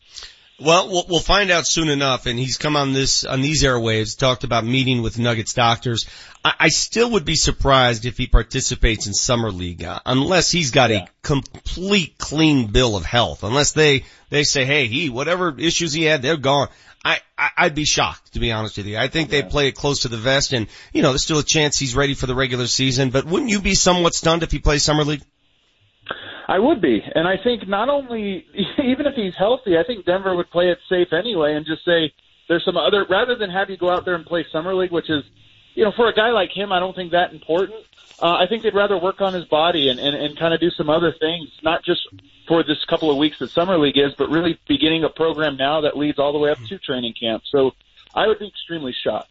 Well, 0.59 0.89
we'll 0.89 1.05
we'll 1.07 1.21
find 1.21 1.51
out 1.51 1.67
soon 1.67 1.91
enough, 1.91 2.25
and 2.25 2.39
he's 2.39 2.57
come 2.57 2.77
on 2.77 2.95
this 2.95 3.25
on 3.25 3.43
these 3.43 3.63
airwaves, 3.63 4.17
talked 4.17 4.43
about 4.43 4.65
meeting 4.65 5.03
with 5.03 5.19
Nuggets 5.19 5.53
doctors. 5.53 6.07
I, 6.43 6.55
I 6.61 6.69
still 6.69 7.11
would 7.11 7.27
be 7.27 7.35
surprised 7.35 8.07
if 8.07 8.17
he 8.17 8.27
participates 8.27 9.07
in 9.07 9.13
summer 9.13 9.51
league, 9.51 9.85
uh, 9.85 10.01
unless 10.07 10.51
he's 10.51 10.71
got 10.71 10.91
a 10.91 11.07
complete 11.23 12.17
clean 12.17 12.69
bill 12.69 12.97
of 12.97 13.05
health. 13.05 13.43
Unless 13.43 13.73
they 13.73 14.05
they 14.31 14.45
say, 14.45 14.65
hey, 14.65 14.87
he 14.87 15.11
whatever 15.11 15.55
issues 15.59 15.93
he 15.93 16.05
had, 16.05 16.23
they're 16.23 16.39
gone. 16.39 16.69
I, 17.05 17.21
I 17.37 17.51
I'd 17.59 17.75
be 17.75 17.85
shocked 17.85 18.33
to 18.33 18.41
be 18.41 18.51
honest 18.51 18.79
with 18.79 18.87
you. 18.87 18.97
I 18.97 19.09
think 19.09 19.29
they 19.29 19.43
play 19.43 19.69
it 19.69 19.75
close 19.75 20.03
to 20.03 20.09
the 20.09 20.17
vest, 20.17 20.55
and 20.55 20.69
you 20.95 21.03
know, 21.03 21.11
there's 21.11 21.23
still 21.23 21.39
a 21.39 21.45
chance 21.45 21.79
he's 21.79 21.95
ready 21.95 22.15
for 22.15 22.27
the 22.27 22.35
regular 22.35 22.67
season. 22.67 23.11
But 23.11 23.27
wouldn't 23.27 23.51
you 23.51 23.61
be 23.61 23.75
somewhat 23.75 24.15
stunned 24.15 24.43
if 24.43 24.53
he 24.53 24.59
plays 24.59 24.83
summer 24.83 25.05
league? 25.05 25.23
I 26.49 26.59
would 26.61 26.81
be, 26.81 27.03
and 27.15 27.27
I 27.27 27.37
think 27.43 27.67
not 27.67 27.89
only 27.89 28.47
even 28.83 29.07
if 29.07 29.15
he's 29.15 29.35
healthy, 29.37 29.77
I 29.77 29.85
think 29.85 30.07
Denver 30.07 30.35
would 30.35 30.51
play 30.51 30.71
it 30.71 30.79
safe 30.89 31.13
anyway 31.13 31.55
and 31.55 31.67
just 31.67 31.85
say 31.85 32.13
there's 32.49 32.65
some 32.65 32.77
other 32.77 33.05
rather 33.09 33.35
than 33.35 33.51
have 33.51 33.69
you 33.69 33.77
go 33.77 33.91
out 33.91 34.05
there 34.05 34.15
and 34.15 34.25
play 34.25 34.47
summer 34.53 34.75
league, 34.75 34.93
which 34.93 35.11
is, 35.11 35.25
you 35.75 35.85
know, 35.85 35.93
for 35.97 36.09
a 36.09 36.15
guy 36.15 36.31
like 36.31 36.51
him, 36.51 36.73
I 36.73 36.79
don't 36.79 36.95
think 36.95 37.13
that 37.13 37.33
important. 37.33 37.85
Uh, 38.23 38.37
I 38.37 38.47
think 38.49 38.63
they'd 38.63 38.75
rather 38.75 38.97
work 38.97 39.21
on 39.21 39.35
his 39.35 39.45
body 39.45 39.91
and, 39.91 40.01
and, 40.01 40.17
and 40.17 40.39
kind 40.39 40.55
of 40.55 40.61
do 40.61 40.71
some 40.71 40.89
other 40.89 41.13
things, 41.21 41.51
not 41.63 41.85
just 41.85 42.01
for 42.49 42.63
this 42.63 42.83
couple 42.89 43.11
of 43.11 43.19
weeks 43.19 43.39
that 43.41 43.51
summer 43.51 43.77
league 43.77 43.99
is, 43.99 44.15
but 44.17 44.31
really 44.31 44.59
beginning 44.69 45.05
a 45.05 45.11
program 45.11 45.57
now 45.57 45.83
that 45.83 45.97
leads 45.97 46.19
all 46.19 46.33
the 46.33 46.39
way 46.39 46.51
up 46.51 46.59
to 46.69 46.79
training 46.79 47.13
camp. 47.19 47.43
So 47.51 47.73
I 48.15 48.27
would 48.27 48.39
be 48.39 48.47
extremely 48.47 48.95
shocked. 49.05 49.31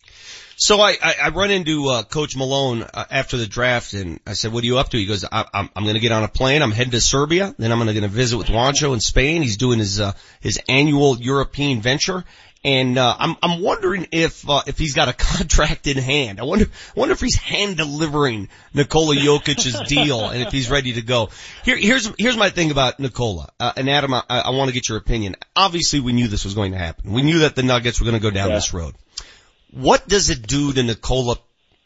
So 0.57 0.79
I, 0.79 0.97
I, 1.01 1.15
I 1.23 1.29
run 1.29 1.51
into 1.51 1.89
uh, 1.89 2.03
Coach 2.03 2.35
Malone 2.37 2.83
uh, 2.83 3.05
after 3.11 3.37
the 3.37 3.45
draft, 3.47 3.93
and 3.93 4.19
I 4.25 4.33
said, 4.33 4.53
"What 4.53 4.63
are 4.63 4.67
you 4.67 4.77
up 4.77 4.89
to?" 4.89 4.97
He 4.97 5.05
goes, 5.05 5.25
I, 5.29 5.45
"I'm 5.53 5.69
I'm 5.75 5.83
going 5.83 5.95
to 5.95 5.99
get 6.01 6.11
on 6.11 6.23
a 6.23 6.27
plane. 6.29 6.61
I'm 6.61 6.71
heading 6.71 6.91
to 6.91 7.01
Serbia. 7.01 7.53
Then 7.57 7.71
I'm 7.71 7.79
going 7.79 8.01
to 8.01 8.07
visit 8.07 8.37
with 8.37 8.47
Juancho 8.47 8.93
in 8.93 8.99
Spain. 9.01 9.41
He's 9.41 9.57
doing 9.57 9.79
his 9.79 9.99
uh, 9.99 10.13
his 10.39 10.59
annual 10.69 11.17
European 11.19 11.81
venture." 11.81 12.23
And 12.63 12.97
uh, 12.97 13.15
I'm 13.19 13.35
I'm 13.43 13.61
wondering 13.61 14.07
if 14.11 14.49
uh, 14.49 14.63
if 14.65 14.79
he's 14.79 14.95
got 14.95 15.07
a 15.07 15.13
contract 15.37 15.85
in 15.85 15.97
hand. 15.97 16.39
I 16.39 16.43
wonder 16.43 16.65
I 16.65 16.99
wonder 16.99 17.13
if 17.13 17.21
he's 17.21 17.35
hand 17.35 17.77
delivering 17.77 18.49
Nikola 18.73 19.15
Jokic's 19.15 19.87
deal 19.87 20.29
and 20.29 20.41
if 20.41 20.51
he's 20.51 20.67
ready 20.69 20.93
to 20.93 21.03
go. 21.03 21.29
Here 21.63 21.77
here's 21.77 22.09
here's 22.17 22.37
my 22.37 22.49
thing 22.49 22.71
about 22.71 22.99
Nikola 22.99 23.49
uh, 23.59 23.73
and 23.77 23.87
Adam. 23.87 24.15
I, 24.15 24.23
I 24.29 24.49
want 24.49 24.69
to 24.69 24.73
get 24.73 24.89
your 24.89 24.97
opinion. 24.97 25.35
Obviously, 25.55 25.99
we 25.99 26.13
knew 26.13 26.27
this 26.27 26.43
was 26.43 26.55
going 26.55 26.71
to 26.71 26.77
happen. 26.79 27.11
We 27.11 27.21
knew 27.21 27.39
that 27.39 27.55
the 27.55 27.61
Nuggets 27.61 27.99
were 28.01 28.05
going 28.05 28.19
to 28.19 28.23
go 28.23 28.31
down 28.31 28.49
Yeah. 28.49 28.55
this 28.55 28.73
road. 28.73 28.95
What 29.75 30.07
does 30.07 30.29
it 30.29 30.47
do 30.47 30.71
to 30.71 30.83
Nikola 30.83 31.35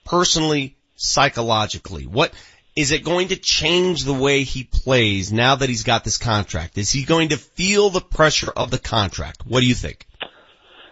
personally, 0.05 0.77
psychologically? 0.95 2.05
What 2.05 2.31
is 2.75 2.91
it 2.91 3.03
going 3.03 3.29
to 3.29 3.35
change 3.35 4.03
the 4.03 4.13
way 4.13 4.43
he 4.43 4.63
plays 4.63 5.33
now 5.33 5.55
that 5.55 5.69
he's 5.69 5.83
got 5.83 6.03
this 6.03 6.19
contract? 6.19 6.77
Is 6.77 6.91
he 6.91 7.03
going 7.03 7.29
to 7.29 7.37
feel 7.37 7.89
the 7.89 7.99
pressure 7.99 8.51
of 8.55 8.69
the 8.69 8.77
contract? 8.77 9.41
What 9.43 9.61
do 9.61 9.65
you 9.65 9.73
think? 9.73 10.05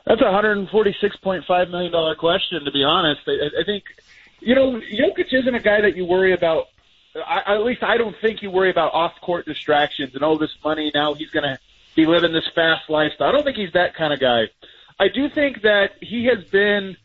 That's 0.08 0.22
a 0.22 0.24
$146.5 0.24 1.70
million 1.70 2.16
question, 2.16 2.66
to 2.66 2.72
be 2.72 2.84
honest. 2.84 3.22
I, 3.28 3.62
I 3.62 3.64
think, 3.64 3.84
you 4.40 4.56
know, 4.56 4.80
Jokic 4.80 5.32
isn't 5.32 5.54
a 5.54 5.60
guy 5.60 5.82
that 5.82 5.96
you 5.96 6.06
worry 6.06 6.34
about. 6.34 6.66
I, 7.16 7.56
at 7.56 7.64
least 7.64 7.84
I 7.84 7.98
don't 7.98 8.16
think 8.22 8.42
you 8.42 8.50
worry 8.50 8.72
about 8.72 8.96
off-court 8.96 9.46
distractions 9.46 10.16
and, 10.16 10.24
all 10.24 10.40
this 10.40 10.56
money, 10.64 10.92
now 10.96 11.14
he's 11.14 11.30
going 11.30 11.44
to 11.44 11.60
be 11.96 12.08
living 12.08 12.34
this 12.34 12.48
fast 12.56 12.90
lifestyle. 12.90 13.28
I 13.28 13.32
don't 13.34 13.44
think 13.44 13.58
he's 13.58 13.74
that 13.74 13.96
kind 13.96 14.14
of 14.14 14.20
guy. 14.20 14.46
I 15.00 15.08
do 15.14 15.30
think 15.30 15.62
that 15.62 15.92
he 16.02 16.26
has 16.26 16.44
been 16.46 16.98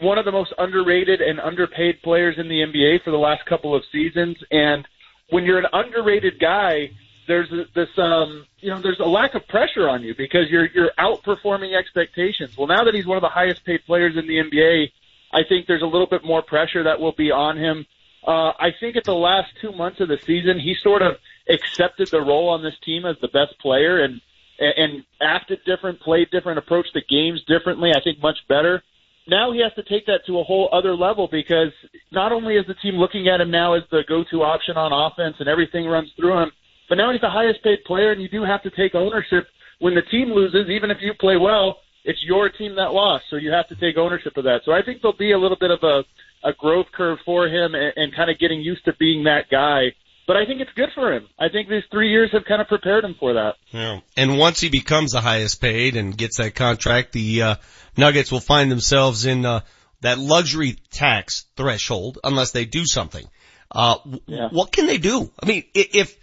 one 0.00 0.18
of 0.18 0.24
the 0.24 0.32
most 0.32 0.52
underrated 0.56 1.20
and 1.20 1.40
underpaid 1.40 2.02
players 2.02 2.36
in 2.38 2.48
the 2.48 2.60
NBA 2.60 3.02
for 3.02 3.10
the 3.10 3.18
last 3.18 3.44
couple 3.46 3.74
of 3.74 3.82
seasons. 3.92 4.36
And 4.50 4.86
when 5.30 5.44
you're 5.44 5.58
an 5.58 5.66
underrated 5.72 6.38
guy, 6.40 6.90
there's 7.26 7.50
this 7.74 7.88
um 7.96 8.44
you 8.58 8.70
know 8.70 8.80
there's 8.80 8.98
a 8.98 9.06
lack 9.06 9.34
of 9.34 9.46
pressure 9.46 9.88
on 9.88 10.02
you 10.02 10.14
because 10.16 10.50
you're 10.50 10.66
you're 10.74 10.90
outperforming 10.98 11.78
expectations. 11.78 12.56
Well, 12.56 12.66
now 12.66 12.84
that 12.84 12.94
he's 12.94 13.06
one 13.06 13.16
of 13.16 13.22
the 13.22 13.28
highest 13.28 13.64
paid 13.64 13.84
players 13.86 14.16
in 14.16 14.26
the 14.26 14.38
NBA, 14.38 14.90
I 15.32 15.44
think 15.48 15.66
there's 15.66 15.82
a 15.82 15.86
little 15.86 16.08
bit 16.08 16.24
more 16.24 16.42
pressure 16.42 16.84
that 16.84 16.98
will 16.98 17.12
be 17.12 17.30
on 17.30 17.56
him. 17.56 17.86
Uh, 18.26 18.52
I 18.58 18.70
think 18.78 18.96
at 18.96 19.04
the 19.04 19.14
last 19.14 19.52
two 19.60 19.72
months 19.72 20.00
of 20.00 20.08
the 20.08 20.18
season, 20.26 20.58
he 20.58 20.74
sort 20.82 21.02
of 21.02 21.16
accepted 21.48 22.08
the 22.08 22.20
role 22.20 22.48
on 22.48 22.62
this 22.62 22.74
team 22.84 23.06
as 23.06 23.16
the 23.20 23.28
best 23.28 23.58
player 23.60 24.02
and 24.02 24.20
and 24.60 25.02
acted 25.20 25.58
different, 25.64 26.00
played 26.00 26.30
different, 26.30 26.58
approached 26.58 26.92
the 26.94 27.02
games 27.08 27.40
differently. 27.48 27.90
I 27.96 28.00
think 28.02 28.20
much 28.20 28.36
better. 28.48 28.82
Now 29.26 29.52
he 29.52 29.60
has 29.60 29.72
to 29.74 29.82
take 29.82 30.06
that 30.06 30.20
to 30.26 30.38
a 30.38 30.44
whole 30.44 30.68
other 30.72 30.94
level 30.94 31.28
because 31.30 31.72
not 32.10 32.32
only 32.32 32.56
is 32.56 32.66
the 32.66 32.74
team 32.74 32.94
looking 32.94 33.28
at 33.28 33.40
him 33.40 33.50
now 33.50 33.74
as 33.74 33.82
the 33.90 34.02
go-to 34.08 34.42
option 34.42 34.76
on 34.76 34.92
offense 34.92 35.36
and 35.38 35.48
everything 35.48 35.86
runs 35.86 36.10
through 36.16 36.42
him, 36.42 36.50
but 36.88 36.96
now 36.96 37.12
he's 37.12 37.20
the 37.20 37.30
highest 37.30 37.62
paid 37.62 37.84
player 37.84 38.12
and 38.12 38.20
you 38.20 38.28
do 38.28 38.42
have 38.42 38.62
to 38.62 38.70
take 38.70 38.94
ownership 38.94 39.46
when 39.78 39.94
the 39.94 40.02
team 40.02 40.30
loses, 40.30 40.68
even 40.68 40.90
if 40.90 40.98
you 41.00 41.12
play 41.14 41.36
well, 41.36 41.78
it's 42.04 42.18
your 42.24 42.48
team 42.48 42.74
that 42.76 42.92
lost. 42.92 43.24
So 43.30 43.36
you 43.36 43.50
have 43.50 43.68
to 43.68 43.76
take 43.76 43.96
ownership 43.96 44.36
of 44.36 44.44
that. 44.44 44.60
So 44.64 44.72
I 44.72 44.82
think 44.82 45.00
there'll 45.00 45.16
be 45.16 45.32
a 45.32 45.38
little 45.38 45.56
bit 45.58 45.70
of 45.70 45.82
a, 45.82 46.02
a 46.48 46.52
growth 46.58 46.86
curve 46.94 47.18
for 47.24 47.46
him 47.46 47.74
and, 47.74 47.92
and 47.96 48.14
kind 48.14 48.30
of 48.30 48.38
getting 48.38 48.60
used 48.60 48.84
to 48.86 48.92
being 48.98 49.24
that 49.24 49.44
guy. 49.50 49.94
But 50.30 50.36
I 50.36 50.46
think 50.46 50.60
it's 50.60 50.70
good 50.76 50.90
for 50.94 51.12
him. 51.12 51.26
I 51.40 51.48
think 51.48 51.68
these 51.68 51.82
three 51.90 52.08
years 52.08 52.30
have 52.30 52.44
kind 52.44 52.62
of 52.62 52.68
prepared 52.68 53.02
him 53.02 53.16
for 53.18 53.32
that. 53.32 53.56
Yeah. 53.72 53.98
And 54.16 54.38
once 54.38 54.60
he 54.60 54.68
becomes 54.68 55.10
the 55.10 55.20
highest 55.20 55.60
paid 55.60 55.96
and 55.96 56.16
gets 56.16 56.36
that 56.36 56.54
contract, 56.54 57.10
the 57.10 57.42
uh, 57.42 57.54
Nuggets 57.96 58.30
will 58.30 58.38
find 58.38 58.70
themselves 58.70 59.26
in 59.26 59.44
uh, 59.44 59.62
that 60.02 60.20
luxury 60.20 60.76
tax 60.92 61.46
threshold 61.56 62.20
unless 62.22 62.52
they 62.52 62.64
do 62.64 62.86
something. 62.86 63.26
Uh, 63.72 63.96
w- 64.04 64.48
what 64.52 64.70
can 64.70 64.86
they 64.86 64.98
do? 64.98 65.32
I 65.42 65.46
mean, 65.46 65.64
if, 65.74 66.16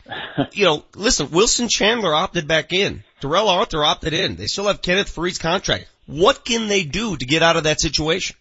you 0.54 0.64
know, 0.64 0.86
listen, 0.96 1.30
Wilson 1.32 1.68
Chandler 1.68 2.16
opted 2.16 2.48
back 2.48 2.72
in. 2.72 3.04
Darrell 3.20 3.50
Arthur 3.50 3.84
opted 3.84 4.14
in. 4.14 4.38
They 4.38 4.48
still 4.48 4.68
have 4.68 4.82
Kenneth 4.82 5.10
Faried's 5.10 5.38
contract. 5.38 5.86
What 6.06 6.46
can 6.46 6.70
they 6.70 6.84
do 6.84 7.18
to 7.18 7.26
get 7.26 7.44
out 7.44 7.58
of 7.58 7.66
that 7.66 7.82
situation? 7.82 8.38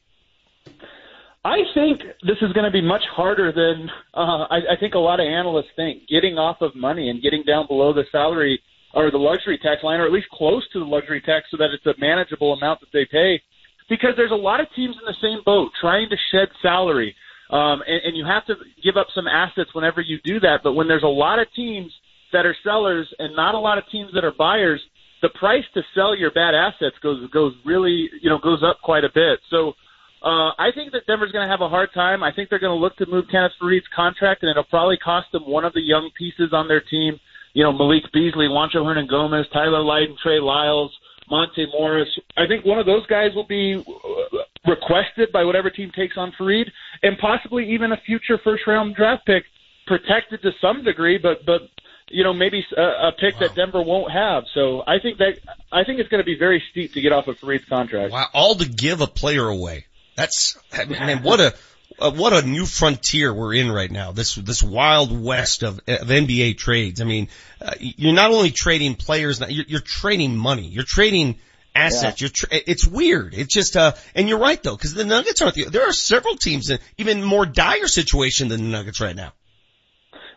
I 1.47 1.63
think 1.75 2.01
this 2.27 2.39
is 2.43 2.53
going 2.55 2.65
to 2.65 2.73
be 2.73 2.83
much 2.83 3.05
harder 3.15 3.53
than 3.53 3.89
uh, 4.13 4.51
I, 4.51 4.75
I 4.75 4.77
think 4.81 4.95
a 4.95 4.99
lot 4.99 5.21
of 5.21 5.27
analysts 5.27 5.71
think. 5.77 6.09
Getting 6.09 6.39
off 6.39 6.57
of 6.61 6.75
money 6.75 7.09
and 7.09 7.23
getting 7.23 7.45
down 7.45 7.69
below 7.69 7.93
the 7.93 8.03
salary 8.11 8.61
or 8.93 9.13
the 9.13 9.19
luxury 9.19 9.57
tax 9.63 9.85
line, 9.85 10.01
or 10.01 10.07
at 10.07 10.13
least 10.13 10.27
close 10.33 10.67
to 10.73 10.81
the 10.81 10.85
luxury 10.85 11.21
tax, 11.21 11.47
so 11.53 11.57
that 11.57 11.71
it's 11.71 11.87
a 11.87 11.95
manageable 12.01 12.53
amount 12.53 12.81
that 12.81 12.89
they 12.93 13.07
pay. 13.07 13.41
Because 13.89 14.11
there's 14.17 14.33
a 14.33 14.35
lot 14.35 14.59
of 14.59 14.67
teams 14.75 14.97
in 14.99 15.07
the 15.07 15.15
same 15.23 15.41
boat 15.45 15.71
trying 15.81 16.09
to 16.11 16.17
shed 16.33 16.49
salary, 16.61 17.15
um, 17.51 17.81
and, 17.87 18.01
and 18.07 18.17
you 18.17 18.27
have 18.27 18.45
to 18.47 18.55
give 18.83 18.97
up 18.97 19.07
some 19.15 19.29
assets 19.29 19.71
whenever 19.73 20.01
you 20.01 20.19
do 20.25 20.41
that. 20.41 20.61
But 20.65 20.73
when 20.73 20.89
there's 20.89 21.05
a 21.05 21.19
lot 21.25 21.39
of 21.39 21.47
teams 21.55 21.93
that 22.33 22.45
are 22.45 22.57
sellers 22.65 23.07
and 23.21 23.37
not 23.37 23.55
a 23.55 23.61
lot 23.61 23.79
of 23.79 23.85
teams 23.93 24.11
that 24.15 24.25
are 24.25 24.35
buyers, 24.37 24.81
the 25.23 25.29
price 25.39 25.65
to 25.75 25.83
sell 25.95 26.17
your 26.17 26.33
bad 26.33 26.55
assets 26.57 26.97
goes 27.05 27.31
goes 27.31 27.53
really 27.65 28.11
you 28.21 28.31
know 28.31 28.39
goes 28.43 28.65
up 28.65 28.81
quite 28.83 29.05
a 29.05 29.11
bit. 29.15 29.39
So. 29.49 29.75
Uh, 30.23 30.51
I 30.59 30.71
think 30.75 30.93
that 30.93 31.07
Denver's 31.07 31.31
going 31.31 31.47
to 31.47 31.51
have 31.51 31.61
a 31.61 31.69
hard 31.69 31.91
time. 31.93 32.23
I 32.23 32.33
think 32.33 32.51
they're 32.51 32.59
going 32.59 32.77
to 32.77 32.81
look 32.81 32.97
to 32.97 33.07
move 33.07 33.27
Kenneth 33.31 33.53
Faried's 33.61 33.87
contract, 33.95 34.43
and 34.43 34.51
it'll 34.51 34.65
probably 34.65 34.97
cost 34.97 35.31
them 35.33 35.47
one 35.47 35.65
of 35.65 35.73
the 35.73 35.83
young 35.83 36.11
pieces 36.17 36.53
on 36.53 36.69
their 36.69 36.81
team. 36.81 37.21
You 37.53 37.63
know, 37.65 37.73
Malik 37.73 38.05
Beasley, 38.13 38.47
Juancho 38.47 38.83
Hernangomez, 38.83 39.51
Tyler 39.53 39.83
Lydon, 39.83 40.17
Trey 40.23 40.41
Lyles, 40.41 40.93
Monte 41.31 41.67
Morris. 41.73 42.09
I 42.37 42.47
think 42.47 42.65
one 42.65 42.79
of 42.79 42.87
those 42.87 43.07
guys 43.07 43.35
will 43.35 43.47
be 43.47 43.77
uh, 43.77 44.39
requested 44.67 45.33
by 45.33 45.45
whatever 45.45 45.71
team 45.71 45.91
takes 45.95 46.17
on 46.17 46.33
Faried, 46.39 46.71
and 47.03 47.19
possibly 47.19 47.73
even 47.73 47.93
a 47.93 47.97
future 47.97 48.39
first 48.43 48.67
round 48.67 48.95
draft 48.95 49.27
pick, 49.27 49.45
protected 49.87 50.43
to 50.43 50.51
some 50.61 50.83
degree, 50.83 51.19
but 51.19 51.45
but 51.47 51.63
you 52.09 52.25
know 52.25 52.33
maybe 52.33 52.65
a, 52.77 52.83
a 52.83 53.13
pick 53.19 53.39
that 53.39 53.55
Denver 53.55 53.83
won't 53.83 54.13
have. 54.13 54.45
So 54.55 54.83
I 54.87 54.99
think 55.01 55.19
that 55.19 55.39
I 55.73 55.85
think 55.85 56.01
it's 56.01 56.09
going 56.09 56.23
to 56.23 56.27
be 56.27 56.39
very 56.39 56.63
steep 56.71 56.93
to 56.95 57.01
get 57.01 57.13
off 57.13 57.29
of 57.29 57.39
Faried's 57.39 57.65
contract. 57.67 58.13
Wow, 58.13 58.27
all 58.33 58.55
to 58.57 58.69
give 58.69 59.01
a 59.01 59.07
player 59.07 59.49
away. 59.49 59.87
That's 60.17 60.59
I 60.73 60.85
mean, 60.85 60.99
man, 60.99 61.23
what 61.23 61.41
a 61.41 61.55
uh, 61.99 62.11
what 62.11 62.33
a 62.33 62.47
new 62.47 62.67
frontier 62.67 63.33
we're 63.33 63.55
in 63.55 63.71
right 63.71 63.91
now. 63.91 64.13
This 64.13 64.35
this 64.35 64.63
wild 64.63 65.19
west 65.19 65.63
of, 65.63 65.79
of 65.87 66.09
NBA 66.09 66.59
trades. 66.59 67.01
I 67.01 67.05
mean, 67.05 67.29
uh, 67.61 67.75
you're 67.79 68.15
not 68.15 68.31
only 68.31 68.51
trading 68.51 68.95
players, 68.95 69.41
you're, 69.49 69.65
you're 69.67 69.81
trading 69.81 70.37
money. 70.37 70.67
You're 70.67 70.85
trading 70.85 71.39
assets. 71.75 72.21
You're 72.21 72.31
tra- 72.31 72.49
it's 72.53 72.87
weird. 72.87 73.35
It's 73.35 73.53
just 73.53 73.77
uh, 73.77 73.93
and 74.15 74.29
you're 74.29 74.39
right 74.39 74.63
though, 74.63 74.77
because 74.77 74.95
the 74.95 75.05
Nuggets 75.05 75.41
aren't. 75.43 75.55
The, 75.55 75.65
there 75.65 75.89
are 75.89 75.93
several 75.93 76.37
teams 76.37 76.71
in 76.71 76.79
even 76.99 77.23
more 77.23 77.47
dire 77.47 77.87
situation 77.87 78.49
than 78.49 78.63
the 78.63 78.69
Nuggets 78.69 79.01
right 79.01 79.17
now. 79.17 79.33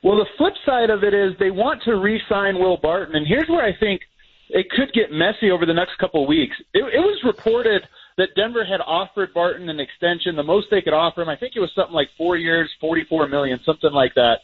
Well, 0.04 0.18
the 0.18 0.28
flip 0.38 0.54
side 0.66 0.90
of 0.90 1.04
it 1.04 1.14
is 1.14 1.34
they 1.40 1.52
want 1.52 1.84
to 1.84 1.96
re-sign 1.96 2.58
Will 2.58 2.78
Barton, 2.78 3.16
and 3.16 3.28
here's 3.28 3.50
where 3.50 3.66
I 3.66 3.78
think 3.78 4.02
it 4.50 4.70
could 4.70 4.94
get 4.94 5.12
messy 5.12 5.52
over 5.52 5.66
the 5.66 5.74
next 5.74 5.98
couple 5.98 6.24
of 6.24 6.30
weeks. 6.30 6.56
It, 6.74 6.84
it 6.84 7.00
was 7.00 7.20
reported 7.26 7.84
that 8.20 8.36
Denver 8.36 8.66
had 8.66 8.82
offered 8.82 9.34
Barton 9.34 9.70
an 9.70 9.80
extension, 9.80 10.36
the 10.36 10.44
most 10.44 10.68
they 10.70 10.82
could 10.82 10.94
offer 10.94 11.22
him. 11.22 11.30
I 11.30 11.38
think 11.38 11.56
it 11.56 11.62
was 11.62 11.72
something 11.74 11.94
like 11.94 12.10
four 12.18 12.36
years, 12.36 12.70
forty-four 12.80 13.28
million, 13.30 13.60
something 13.66 13.92
like 13.92 14.14
that. 14.16 14.42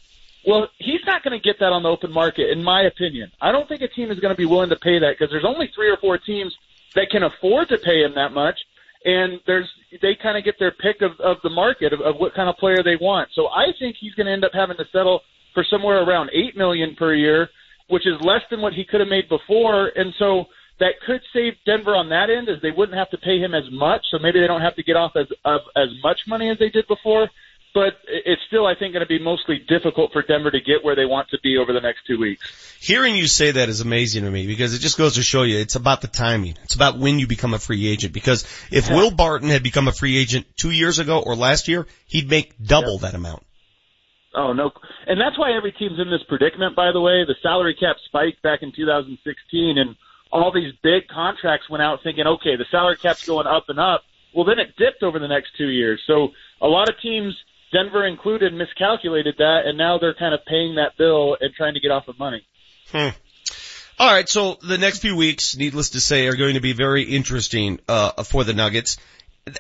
Well, 0.47 0.69
he's 0.77 1.01
not 1.05 1.23
going 1.23 1.37
to 1.37 1.43
get 1.43 1.59
that 1.59 1.73
on 1.73 1.83
the 1.83 1.89
open 1.89 2.11
market, 2.11 2.51
in 2.51 2.63
my 2.63 2.83
opinion. 2.83 3.31
I 3.41 3.51
don't 3.51 3.67
think 3.67 3.81
a 3.81 3.87
team 3.87 4.11
is 4.11 4.19
going 4.19 4.33
to 4.33 4.37
be 4.37 4.45
willing 4.45 4.69
to 4.69 4.75
pay 4.77 4.99
that 4.99 5.15
because 5.17 5.29
there's 5.29 5.45
only 5.45 5.67
three 5.75 5.89
or 5.89 5.97
four 5.97 6.17
teams 6.17 6.55
that 6.95 7.09
can 7.09 7.23
afford 7.23 7.67
to 7.69 7.77
pay 7.77 8.03
him 8.03 8.13
that 8.15 8.31
much, 8.31 8.57
and 9.03 9.41
there's 9.45 9.69
they 10.01 10.15
kind 10.15 10.37
of 10.37 10.45
get 10.45 10.57
their 10.57 10.71
pick 10.71 11.01
of, 11.01 11.19
of 11.19 11.37
the 11.43 11.49
market 11.49 11.91
of, 11.93 11.99
of 11.99 12.15
what 12.15 12.33
kind 12.33 12.47
of 12.47 12.55
player 12.57 12.81
they 12.81 12.95
want. 12.95 13.29
So 13.33 13.47
I 13.47 13.73
think 13.77 13.97
he's 13.99 14.13
going 14.13 14.27
to 14.27 14.31
end 14.31 14.45
up 14.45 14.53
having 14.53 14.77
to 14.77 14.85
settle 14.91 15.21
for 15.53 15.65
somewhere 15.69 16.01
around 16.01 16.29
eight 16.31 16.55
million 16.55 16.95
per 16.95 17.13
year, 17.13 17.49
which 17.89 18.07
is 18.07 18.15
less 18.21 18.41
than 18.49 18.61
what 18.61 18.73
he 18.73 18.85
could 18.85 19.01
have 19.01 19.09
made 19.09 19.27
before, 19.27 19.91
and 19.95 20.13
so 20.17 20.45
that 20.79 20.93
could 21.05 21.21
save 21.33 21.53
Denver 21.65 21.95
on 21.95 22.09
that 22.09 22.29
end, 22.29 22.49
as 22.49 22.61
they 22.61 22.71
wouldn't 22.71 22.97
have 22.97 23.09
to 23.11 23.17
pay 23.17 23.39
him 23.39 23.53
as 23.53 23.63
much. 23.71 24.01
So 24.11 24.19
maybe 24.19 24.41
they 24.41 24.47
don't 24.47 24.61
have 24.61 24.75
to 24.75 24.83
get 24.83 24.95
off 24.95 25.15
as 25.15 25.27
of 25.43 25.61
as 25.75 25.89
much 26.03 26.19
money 26.27 26.49
as 26.49 26.59
they 26.59 26.69
did 26.69 26.87
before. 26.87 27.29
But 27.73 27.95
it's 28.07 28.41
still, 28.47 28.65
I 28.65 28.73
think, 28.73 28.93
going 28.93 29.05
to 29.05 29.07
be 29.07 29.19
mostly 29.19 29.59
difficult 29.67 30.13
for 30.13 30.21
Denver 30.21 30.49
to 30.49 30.61
get 30.61 30.85
where 30.85 30.95
they 30.95 31.03
want 31.03 31.29
to 31.31 31.37
be 31.43 31.57
over 31.57 31.73
the 31.73 31.81
next 31.81 32.05
two 32.07 32.17
weeks. 32.17 32.77
Hearing 32.79 33.17
you 33.17 33.27
say 33.27 33.51
that 33.51 33.67
is 33.67 33.81
amazing 33.81 34.23
to 34.23 34.31
me 34.31 34.47
because 34.47 34.73
it 34.73 34.79
just 34.79 34.97
goes 34.97 35.15
to 35.15 35.23
show 35.23 35.43
you 35.43 35.57
it's 35.57 35.75
about 35.75 35.99
the 35.99 36.07
timing. 36.07 36.55
It's 36.63 36.75
about 36.75 36.97
when 36.97 37.19
you 37.19 37.27
become 37.27 37.53
a 37.53 37.59
free 37.59 37.87
agent 37.87 38.13
because 38.13 38.45
if 38.71 38.89
Will 38.89 39.11
Barton 39.11 39.49
had 39.49 39.61
become 39.61 39.89
a 39.89 39.91
free 39.91 40.17
agent 40.17 40.45
two 40.55 40.71
years 40.71 40.99
ago 40.99 41.19
or 41.19 41.35
last 41.35 41.67
year, 41.67 41.85
he'd 42.05 42.29
make 42.29 42.53
double 42.63 42.99
that 42.99 43.13
amount. 43.13 43.43
Oh 44.33 44.53
no, 44.53 44.71
and 45.07 45.19
that's 45.19 45.39
why 45.39 45.55
every 45.55 45.71
team's 45.71 45.99
in 45.99 46.09
this 46.09 46.23
predicament. 46.27 46.75
By 46.75 46.91
the 46.91 46.99
way, 46.99 47.23
the 47.25 47.35
salary 47.41 47.75
cap 47.77 47.95
spiked 48.05 48.41
back 48.41 48.59
in 48.63 48.71
2016, 48.73 49.77
and 49.77 49.95
all 50.35 50.51
these 50.51 50.73
big 50.83 51.07
contracts 51.07 51.69
went 51.69 51.81
out 51.81 51.99
thinking, 52.03 52.27
okay, 52.27 52.55
the 52.57 52.65
salary 52.69 52.97
cap's 52.97 53.25
going 53.25 53.47
up 53.47 53.65
and 53.69 53.79
up. 53.79 54.03
Well, 54.33 54.45
then 54.45 54.59
it 54.59 54.75
dipped 54.77 55.01
over 55.01 55.17
the 55.17 55.29
next 55.29 55.51
two 55.57 55.69
years. 55.69 56.01
So 56.05 56.29
a 56.61 56.67
lot 56.67 56.89
of 56.89 56.99
teams, 57.01 57.33
Denver 57.71 58.05
included, 58.05 58.53
miscalculated 58.53 59.35
that, 59.37 59.61
and 59.65 59.77
now 59.77 59.97
they're 59.97 60.13
kind 60.13 60.33
of 60.33 60.41
paying 60.45 60.75
that 60.75 60.97
bill 60.97 61.37
and 61.39 61.53
trying 61.53 61.75
to 61.75 61.79
get 61.79 61.91
off 61.91 62.07
of 62.09 62.19
money. 62.19 62.45
Hmm. 62.91 63.09
All 63.97 64.11
right, 64.11 64.27
so 64.27 64.57
the 64.61 64.77
next 64.77 64.99
few 64.99 65.15
weeks, 65.15 65.55
needless 65.55 65.91
to 65.91 66.01
say, 66.01 66.27
are 66.27 66.35
going 66.35 66.55
to 66.55 66.59
be 66.59 66.73
very 66.73 67.03
interesting 67.03 67.79
uh, 67.87 68.23
for 68.23 68.43
the 68.43 68.53
Nuggets. 68.53 68.97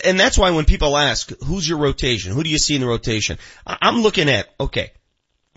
And 0.03 0.19
that's 0.19 0.37
why 0.37 0.51
when 0.51 0.65
people 0.65 0.97
ask, 0.97 1.31
who's 1.41 1.67
your 1.67 1.77
rotation? 1.77 2.33
Who 2.33 2.43
do 2.43 2.49
you 2.49 2.57
see 2.57 2.75
in 2.75 2.81
the 2.81 2.87
rotation? 2.87 3.37
I'm 3.65 4.01
looking 4.01 4.27
at, 4.27 4.49
okay, 4.59 4.91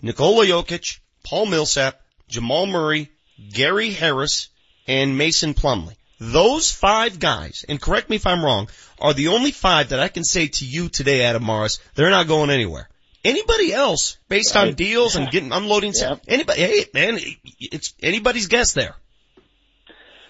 Nikola 0.01 0.45
Jokic, 0.45 0.99
Paul 1.25 1.47
Millsap, 1.47 1.99
Jamal 2.29 2.67
Murray, 2.67 3.09
Gary 3.51 3.89
Harris, 3.89 4.49
and 4.89 5.17
Mason 5.17 5.53
Plumlee. 5.53 5.95
Those 6.19 6.69
five 6.71 7.19
guys, 7.19 7.63
and 7.69 7.79
correct 7.79 8.09
me 8.09 8.17
if 8.17 8.27
I'm 8.27 8.43
wrong, 8.43 8.69
are 8.99 9.13
the 9.13 9.29
only 9.29 9.51
five 9.51 9.89
that 9.89 9.99
I 9.99 10.09
can 10.09 10.25
say 10.25 10.47
to 10.47 10.65
you 10.65 10.89
today, 10.89 11.21
Adam 11.21 11.45
Mares, 11.45 11.79
they're 11.95 12.09
not 12.09 12.27
going 12.27 12.49
anywhere. 12.49 12.89
Anybody 13.23 13.71
else, 13.71 14.17
based 14.27 14.55
on 14.57 14.67
Right. 14.67 14.75
deals 14.75 15.15
and 15.15 15.29
getting 15.29 15.51
unloading, 15.53 15.93
stuff, 15.93 16.19
anybody, 16.27 16.61
hey 16.61 16.85
man, 16.93 17.19
it's 17.59 17.93
anybody's 18.01 18.47
guess 18.47 18.73
there. 18.73 18.95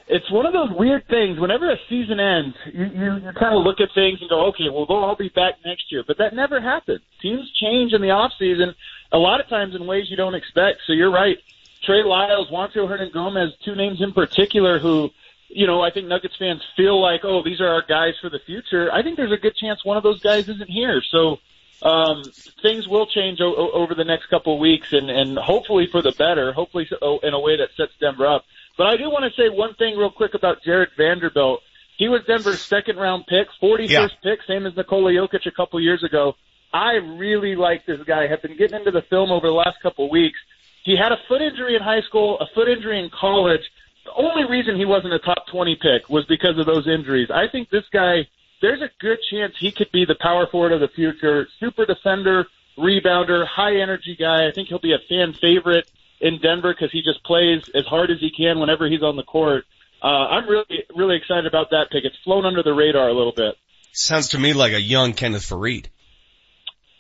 It's 0.08 0.30
one 0.32 0.48
of 0.48 0.54
those 0.54 0.72
weird 0.76 1.08
things. 1.08 1.40
Whenever 1.40 1.72
a 1.72 1.78
season 1.88 2.20
ends, 2.20 2.56
you, 2.74 2.86
you, 2.86 3.14
you 3.26 3.32
kind 3.40 3.56
of 3.56 3.64
look 3.64 3.80
at 3.80 3.90
things 3.94 4.18
and 4.20 4.30
go, 4.30 4.48
okay, 4.48 4.68
well, 4.74 4.88
they'll 4.88 4.98
all 4.98 5.16
be 5.16 5.30
back 5.30 5.54
next 5.64 5.92
year. 5.92 6.04
But 6.06 6.18
that 6.18 6.34
never 6.34 6.60
happens. 6.60 7.02
Teams 7.22 7.48
change 7.62 7.94
in 7.94 8.02
the 8.02 8.10
off 8.10 8.32
season 8.40 8.74
a 9.12 9.20
lot 9.20 9.40
of 9.40 9.48
times 9.50 9.76
in 9.76 9.86
ways 9.86 10.06
you 10.10 10.18
don't 10.18 10.34
expect. 10.34 10.80
So 10.88 10.94
you're 10.94 11.12
right. 11.12 11.38
Trey 11.84 12.04
Lyles, 12.04 12.50
Juancho 12.50 12.88
Hernangomez, 12.88 13.52
two 13.64 13.76
names 13.76 14.02
in 14.02 14.12
particular 14.14 14.80
who, 14.80 15.10
you 15.50 15.66
know, 15.66 15.82
I 15.82 15.92
think 15.92 16.08
Nuggets 16.08 16.36
fans 16.38 16.62
feel 16.76 17.02
like, 17.02 17.22
oh, 17.24 17.42
these 17.44 17.62
are 17.62 17.68
our 17.68 17.84
guys 17.88 18.14
for 18.22 18.30
the 18.30 18.40
future. 18.46 18.92
I 18.92 19.02
think 19.02 19.18
there's 19.18 19.32
a 19.32 19.38
good 19.38 19.56
chance 19.56 19.84
one 19.86 19.98
of 19.98 20.04
those 20.04 20.20
guys 20.22 20.48
isn't 20.50 20.70
here. 20.70 21.02
So, 21.12 21.40
um, 21.82 22.24
things 22.62 22.88
will 22.88 23.06
change 23.08 23.40
o- 23.42 23.72
over 23.72 23.96
the 23.96 24.04
next 24.04 24.28
couple 24.30 24.54
of 24.56 24.60
weeks 24.60 24.92
and, 24.92 25.10
and 25.10 25.38
hopefully 25.38 25.88
for 25.92 26.02
the 26.02 26.12
better, 26.18 26.52
hopefully 26.52 26.86
so- 26.90 27.20
in 27.24 27.34
a 27.34 27.40
way 27.40 27.56
that 27.58 27.70
sets 27.78 27.94
Denver 28.02 28.28
up. 28.28 28.44
But 28.78 28.88
I 28.88 28.98
do 28.98 29.10
want 29.10 29.26
to 29.34 29.42
say 29.42 29.48
one 29.50 29.74
thing 29.76 29.98
real 29.98 30.12
quick 30.12 30.34
about 30.34 30.62
Jarred 30.64 30.90
Vanderbilt. 30.98 31.62
He 31.98 32.08
was 32.10 32.22
Denver's 32.28 32.62
second 32.62 32.98
round 32.98 33.26
pick, 33.28 33.48
41st 33.62 33.90
Yeah. 33.90 34.08
pick, 34.24 34.40
same 34.48 34.66
as 34.66 34.76
Nikola 34.76 35.12
Jokic 35.12 35.46
a 35.46 35.52
couple 35.52 35.80
years 35.82 36.04
ago. 36.04 36.36
I 36.74 36.94
really 36.96 37.56
like 37.56 37.86
this 37.86 38.00
guy. 38.06 38.28
Have 38.28 38.42
been 38.42 38.56
getting 38.58 38.80
into 38.80 38.92
the 38.92 39.02
film 39.02 39.32
over 39.32 39.48
the 39.48 39.54
last 39.54 39.82
couple 39.82 40.06
of 40.06 40.12
weeks. 40.12 40.38
He 40.84 40.96
had 40.96 41.12
a 41.12 41.18
foot 41.28 41.42
injury 41.42 41.76
in 41.76 41.82
high 41.82 42.02
school, 42.02 42.40
a 42.40 42.46
foot 42.54 42.70
injury 42.70 43.00
in 43.00 43.10
college. 43.10 43.62
The 44.06 44.14
only 44.14 44.46
reason 44.50 44.76
he 44.76 44.86
wasn't 44.86 45.14
a 45.14 45.20
top 45.20 45.46
20 45.52 45.76
pick 45.76 46.10
was 46.10 46.26
because 46.26 46.58
of 46.58 46.66
those 46.66 46.88
injuries. 46.88 47.30
I 47.30 47.48
think 47.48 47.70
this 47.70 47.84
guy, 47.92 48.28
there's 48.62 48.82
a 48.82 48.90
good 49.00 49.20
chance 49.30 49.54
he 49.60 49.72
could 49.72 49.92
be 49.92 50.06
the 50.06 50.16
power 50.20 50.48
forward 50.48 50.72
of 50.72 50.80
the 50.80 50.88
future. 50.88 51.48
Super 51.60 51.86
defender, 51.86 52.48
rebounder, 52.78 53.46
high 53.46 53.82
energy 53.82 54.16
guy. 54.18 54.48
I 54.48 54.52
think 54.52 54.70
he'll 54.70 54.80
be 54.80 54.94
a 54.94 55.08
fan 55.10 55.34
favorite 55.34 55.90
in 56.22 56.40
Denver 56.40 56.74
because 56.74 56.92
he 56.92 57.02
just 57.02 57.24
plays 57.24 57.70
as 57.76 57.86
hard 57.86 58.10
as 58.10 58.20
he 58.20 58.32
can 58.32 58.60
whenever 58.60 58.90
he's 58.90 59.04
on 59.04 59.16
the 59.16 59.24
court. 59.24 59.66
Uh, 60.02 60.08
I'm 60.08 60.48
really, 60.48 60.86
really 60.96 61.18
excited 61.18 61.46
about 61.46 61.72
that 61.72 61.88
pick. 61.92 62.06
It's 62.06 62.18
flown 62.24 62.46
under 62.46 62.64
the 62.64 62.74
radar 62.74 63.10
a 63.10 63.14
little 63.14 63.34
bit. 63.34 63.56
Sounds 63.92 64.30
to 64.30 64.40
me 64.40 64.54
like 64.54 64.72
a 64.72 64.82
young 64.82 65.14
Kenneth 65.14 65.50
Faried. 65.50 65.88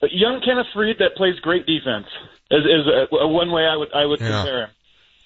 But 0.01 0.11
young 0.11 0.41
Kenneth 0.41 0.67
Faried 0.75 0.99
that 0.99 1.15
plays 1.15 1.39
great 1.39 1.65
defense 1.65 2.07
is, 2.51 2.65
is 2.65 2.87
uh, 2.87 3.15
a, 3.15 3.19
a 3.19 3.25
uh, 3.25 3.27
one 3.27 3.51
way 3.51 3.63
I 3.65 3.75
would 3.75 3.93
I 3.93 4.05
would 4.05 4.19
Yeah. 4.19 4.41
compare 4.41 4.61
him. 4.63 4.69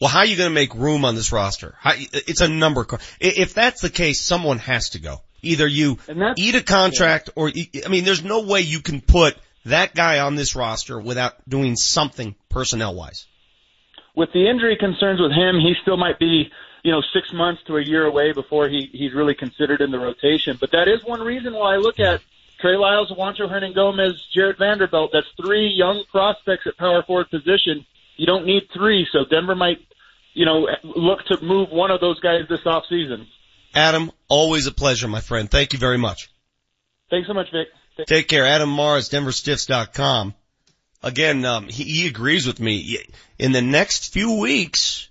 Well, 0.02 0.10
how 0.10 0.20
are 0.20 0.26
you 0.26 0.36
going 0.36 0.50
to 0.50 0.54
make 0.54 0.76
room 0.76 1.06
on 1.06 1.16
this 1.16 1.32
roster? 1.32 1.76
How, 1.80 1.94
it's 1.95 2.41
a 2.41 2.50
number. 2.50 2.86
If 3.22 3.54
that's 3.54 3.80
the 3.80 3.90
case, 3.90 4.20
someone 4.20 4.58
has 4.60 4.90
to 4.91 5.00
go. 5.00 5.22
Either 5.41 5.66
you 5.66 5.98
eat 6.36 6.56
a 6.56 6.64
contract 6.64 7.30
or, 7.36 7.50
I 7.50 7.88
mean, 7.88 8.04
there's 8.04 8.24
no 8.24 8.41
way 8.41 8.62
you 8.62 8.82
can 8.82 9.00
put 9.00 9.38
that 9.66 9.95
guy 9.95 10.20
on 10.20 10.36
this 10.36 10.56
roster 10.56 11.00
without 11.00 11.34
doing 11.48 11.78
something 11.78 12.36
personnel 12.50 12.95
wise. 12.95 13.28
With 14.16 14.34
the 14.34 14.50
injury 14.50 14.76
concerns 14.78 15.22
with 15.22 15.32
him, 15.32 15.60
he 15.60 15.74
still 15.82 15.98
might 15.98 16.20
be 16.20 16.52
you 16.84 16.91
know 16.91 17.02
six 17.14 17.32
months 17.34 17.62
to 17.68 17.78
a 17.78 17.82
year 17.82 18.06
away 18.06 18.34
before 18.34 18.68
he 18.68 18.90
he's 18.91 19.14
really 19.14 19.36
considered 19.36 19.82
in 19.82 19.91
the 19.91 20.00
rotation. 20.00 20.58
But 20.60 20.72
that 20.72 20.88
is 20.88 21.04
one 21.06 21.22
reason 21.22 21.54
why 21.54 21.76
I 21.76 21.78
look 21.78 22.00
at 22.00 22.22
Trey 22.64 22.77
Lyles, 22.77 23.11
Juancho 23.11 23.49
Hernan 23.49 23.73
Gomez, 23.73 24.14
Jarred 24.34 24.57
Vanderbilt. 24.57 25.10
That's 25.11 25.27
three 25.35 25.68
young 25.68 26.06
prospects 26.10 26.65
at 26.65 26.77
power 26.77 27.03
forward 27.03 27.30
position. 27.30 27.85
You 28.15 28.26
don't 28.26 28.45
need 28.45 28.69
three, 28.73 29.06
so 29.11 29.26
Denver 29.30 29.53
might 29.53 29.80
you 30.34 30.45
know 30.45 30.69
look 30.84 31.26
to 31.26 31.44
move 31.44 31.72
one 31.72 31.91
of 31.91 31.99
those 31.99 32.22
guys 32.22 32.44
this 32.48 32.61
off 32.65 32.85
season. 32.88 33.27
Adam, 33.76 34.11
always 34.30 34.65
a 34.65 34.72
pleasure, 34.72 35.10
my 35.10 35.19
friend. 35.19 35.52
Thank 35.52 35.73
you 35.73 35.80
very 35.80 35.98
much. 35.98 36.31
Thanks 37.10 37.27
so 37.27 37.34
much, 37.34 37.48
Vic. 37.52 37.68
Take 38.07 38.30
care. 38.30 38.45
Adam 38.45 38.73
Mares, 38.73 39.10
DenverStiffs.com. 39.10 40.34
Again, 41.03 41.44
um, 41.44 41.68
he, 41.68 41.84
he 41.84 42.07
agrees 42.07 42.48
with 42.48 42.61
me. 42.61 42.98
In 43.38 43.52
the 43.52 43.61
next 43.61 44.14
few 44.14 44.40
weeks, 44.40 45.10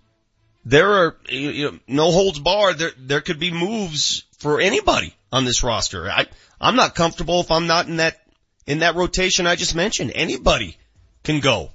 there 0.64 0.90
are 0.90 1.16
you 1.28 1.50
you 1.50 1.70
know, 1.70 1.78
no 1.86 2.12
holds 2.12 2.38
barred. 2.38 2.78
There 2.78 2.92
there 2.96 3.20
could 3.20 3.38
be 3.38 3.52
moves 3.52 4.24
for 4.38 4.58
anybody 4.58 5.14
on 5.30 5.44
this 5.44 5.62
roster. 5.62 6.10
I 6.10 6.26
I'm 6.62 6.76
not 6.76 6.94
comfortable 6.94 7.40
if 7.40 7.50
I'm 7.50 7.66
not 7.66 7.88
in 7.88 7.96
that 7.96 8.18
in 8.66 8.78
that 8.78 8.94
rotation 8.94 9.46
I 9.46 9.56
just 9.56 9.74
mentioned. 9.74 10.12
Anybody 10.14 10.78
can 11.24 11.40
go 11.40 11.70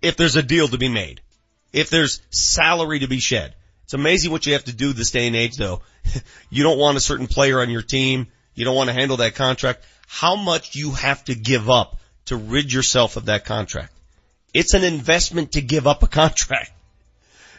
if 0.00 0.16
there's 0.16 0.36
a 0.36 0.42
deal 0.42 0.68
to 0.68 0.78
be 0.78 0.88
made. 0.88 1.20
If 1.72 1.90
there's 1.90 2.20
salary 2.30 3.00
to 3.00 3.08
be 3.08 3.18
shed. 3.18 3.54
It's 3.84 3.94
amazing 3.94 4.30
what 4.30 4.46
you 4.46 4.52
have 4.52 4.64
to 4.64 4.72
do 4.72 4.92
this 4.92 5.10
day 5.10 5.26
and 5.26 5.34
age 5.34 5.56
though. 5.56 5.80
you 6.50 6.62
don't 6.62 6.78
want 6.78 6.96
a 6.96 7.00
certain 7.00 7.26
player 7.26 7.60
on 7.60 7.70
your 7.70 7.82
team. 7.82 8.28
You 8.54 8.64
don't 8.64 8.76
want 8.76 8.90
to 8.90 8.94
handle 8.94 9.16
that 9.16 9.34
contract. 9.34 9.84
How 10.06 10.36
much 10.36 10.76
you 10.76 10.92
have 10.92 11.24
to 11.24 11.34
give 11.34 11.70
up 11.70 11.96
to 12.26 12.36
rid 12.36 12.72
yourself 12.72 13.16
of 13.16 13.26
that 13.26 13.44
contract. 13.44 13.92
It's 14.54 14.74
an 14.74 14.84
investment 14.84 15.52
to 15.52 15.62
give 15.62 15.86
up 15.86 16.02
a 16.02 16.06
contract. 16.20 16.70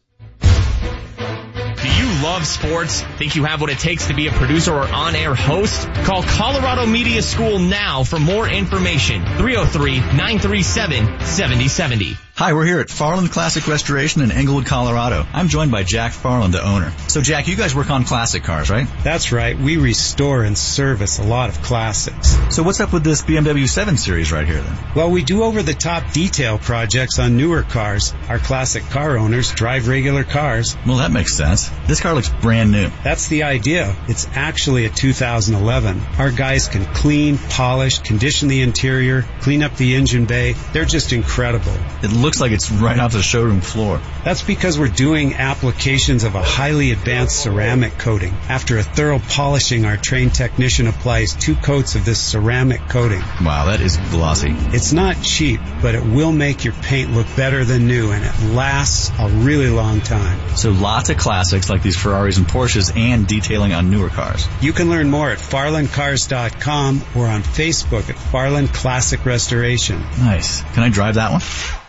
Love 2.23 2.47
sports? 2.47 3.02
Think 3.18 3.34
you 3.34 3.42
have 3.42 3.60
what 3.60 3.68
it 3.68 3.81
takes 3.81 4.07
to 4.07 4.15
be 4.15 4.28
a 4.28 4.31
producer 4.31 4.73
or 4.73 4.86
on-air 4.86 5.34
host? 5.34 5.89
Call 6.05 6.23
Colorado 6.23 6.86
Media 6.86 7.20
School 7.20 7.59
now 7.59 8.05
for 8.05 8.20
more 8.20 8.49
information. 8.49 9.25
303-937-7070. 9.25 12.17
Hi, 12.35 12.55
we're 12.55 12.65
here 12.65 12.81
at 12.81 12.89
Farland 12.89 13.31
Classic 13.31 13.69
Restoration 13.69 14.23
in 14.23 14.33
Englewood, 14.33 14.65
Colorado. 14.65 15.27
I'm 15.35 15.49
joined 15.49 15.70
by 15.70 15.83
Jack 15.83 16.12
Farland, 16.12 16.55
the 16.55 16.67
owner. 16.67 16.91
So 17.07 17.20
Jack, 17.20 17.47
you 17.47 17.57
guys 17.57 17.75
work 17.75 17.91
on 17.91 18.05
classic 18.05 18.43
cars, 18.43 18.70
right? 18.70 18.86
That's 19.05 19.33
right. 19.33 19.57
We 19.57 19.77
restore 19.77 20.43
and 20.43 20.57
service 20.57 21.19
a 21.19 21.25
lot 21.25 21.51
of 21.51 21.61
classics. 21.61 22.35
So 22.49 22.62
what's 22.62 22.81
up 22.81 22.91
with 22.91 23.05
this 23.05 23.20
BMW 23.20 23.69
7 23.69 23.99
Series 23.99 24.33
right 24.33 24.47
here 24.47 24.62
then? 24.62 24.78
Well, 24.97 25.11
we 25.11 25.23
do 25.23 25.43
over 25.43 25.62
the 25.62 25.75
top 25.75 26.11
detail 26.12 26.57
projects 26.57 27.19
on 27.19 27.36
newer 27.36 27.65
cars. 27.65 28.15
Our 28.31 28.39
classic 28.39 28.85
car 28.85 29.19
owners 29.19 29.52
drive 29.52 29.86
regular 29.86 30.25
cars. 30.25 30.75
Well, 30.86 30.97
that 30.97 31.12
makes 31.12 31.35
sense. 31.35 31.69
This 31.86 32.01
car 32.01 32.15
looks 32.15 32.31
brand 32.31 32.73
new. 32.73 32.91
That's 33.05 33.28
the 33.28 33.43
idea. 33.43 33.94
It's 34.09 34.27
actually 34.33 34.86
a 34.86 34.89
2011. 34.89 36.01
Our 36.17 36.31
guys 36.31 36.67
can 36.67 36.86
clean, 36.94 37.36
polish, 37.36 37.99
condition 37.99 38.49
the 38.49 38.62
interior, 38.62 39.27
clean 39.43 39.62
up 39.62 39.77
the 39.77 39.97
engine 39.97 40.25
bay. 40.25 40.55
They're 40.73 40.86
just 40.86 41.12
incredible. 41.12 41.77
It 42.02 42.22
looks 42.23 42.41
like 42.41 42.52
it's 42.52 42.70
right 42.70 42.99
off 42.99 43.12
the 43.12 43.23
showroom 43.23 43.60
floor. 43.60 44.01
That's 44.25 44.42
because 44.42 44.78
we're 44.78 44.89
doing 44.89 45.34
applications 45.34 46.25
of 46.25 46.34
a 46.34 46.42
highly 46.42 46.92
advanced 46.92 47.42
ceramic 47.42 47.99
coating. 47.99 48.33
After 48.49 48.78
a 48.78 48.83
thorough 48.83 49.18
polishing, 49.18 49.84
our 49.84 49.97
trained 49.97 50.34
technician 50.34 50.86
applies 50.86 51.34
two 51.34 51.57
coats 51.57 51.94
of 51.94 52.05
this 52.05 52.20
ceramic 52.20 52.89
coating. 52.89 53.20
Wow, 53.42 53.67
that 53.67 53.81
is 53.81 53.97
glossy. 54.10 54.55
It's 54.75 54.92
not 54.92 55.20
cheap, 55.23 55.60
but 55.81 55.94
it 55.94 56.05
will 56.05 56.33
make 56.33 56.65
your 56.65 56.75
paint 56.75 57.12
look 57.12 57.26
better 57.36 57.65
than 57.65 57.86
new 57.86 58.12
and 58.12 58.25
it 58.25 58.55
lasts 58.55 59.10
a 59.18 59.28
really 59.28 59.68
long 59.68 60.01
time. 60.01 60.57
So 60.57 60.70
lots 60.70 61.10
of 61.10 61.17
classics 61.17 61.68
like 61.68 61.83
these 61.83 61.97
Ferraris 61.97 62.39
and 62.39 62.47
Porsches 62.47 62.97
and 62.97 63.26
detailing 63.26 63.73
on 63.73 63.91
newer 63.91 64.09
cars. 64.09 64.47
You 64.60 64.73
can 64.73 64.91
learn 64.91 65.10
more 65.10 65.31
at 65.31 65.39
farlandcars.com 65.39 67.02
or 67.17 67.26
on 67.26 67.42
Facebook 67.42 68.09
at 68.09 68.17
Farland 68.17 68.73
Classic 68.73 69.25
Restoration. 69.25 70.01
Nice. 70.18 70.62
Can 70.75 70.83
I 70.83 70.89
drive 70.89 71.17
that 71.17 71.33
one? 71.33 71.41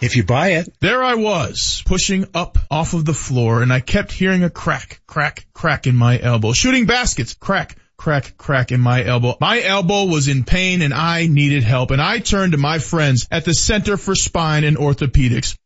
If 0.01 0.15
you 0.15 0.22
buy 0.23 0.53
it. 0.53 0.73
There 0.79 1.03
I 1.03 1.15
was, 1.15 1.83
pushing 1.85 2.25
up 2.33 2.57
off 2.71 2.93
of 2.93 3.05
the 3.05 3.13
floor, 3.13 3.61
and 3.61 3.71
I 3.71 3.79
kept 3.79 4.11
hearing 4.11 4.43
a 4.43 4.49
crack, 4.49 5.01
crack, 5.07 5.45
crack 5.53 5.87
in 5.87 5.95
my 5.95 6.19
elbow. 6.19 6.53
Shooting 6.53 6.85
baskets, 6.85 7.33
crack, 7.33 7.77
crack, 7.97 8.37
crack 8.37 8.71
in 8.71 8.81
my 8.81 9.03
elbow. 9.03 9.37
My 9.39 9.61
elbow 9.61 10.05
was 10.05 10.27
in 10.27 10.43
pain 10.43 10.81
and 10.81 10.93
I 10.93 11.27
needed 11.27 11.63
help, 11.63 11.91
and 11.91 12.01
I 12.01 12.19
turned 12.19 12.51
to 12.51 12.57
my 12.57 12.79
friends 12.79 13.27
at 13.31 13.45
the 13.45 13.53
Center 13.53 13.97
for 13.97 14.15
Spine 14.15 14.63
and 14.63 14.77
Orthopedics. 14.77 15.57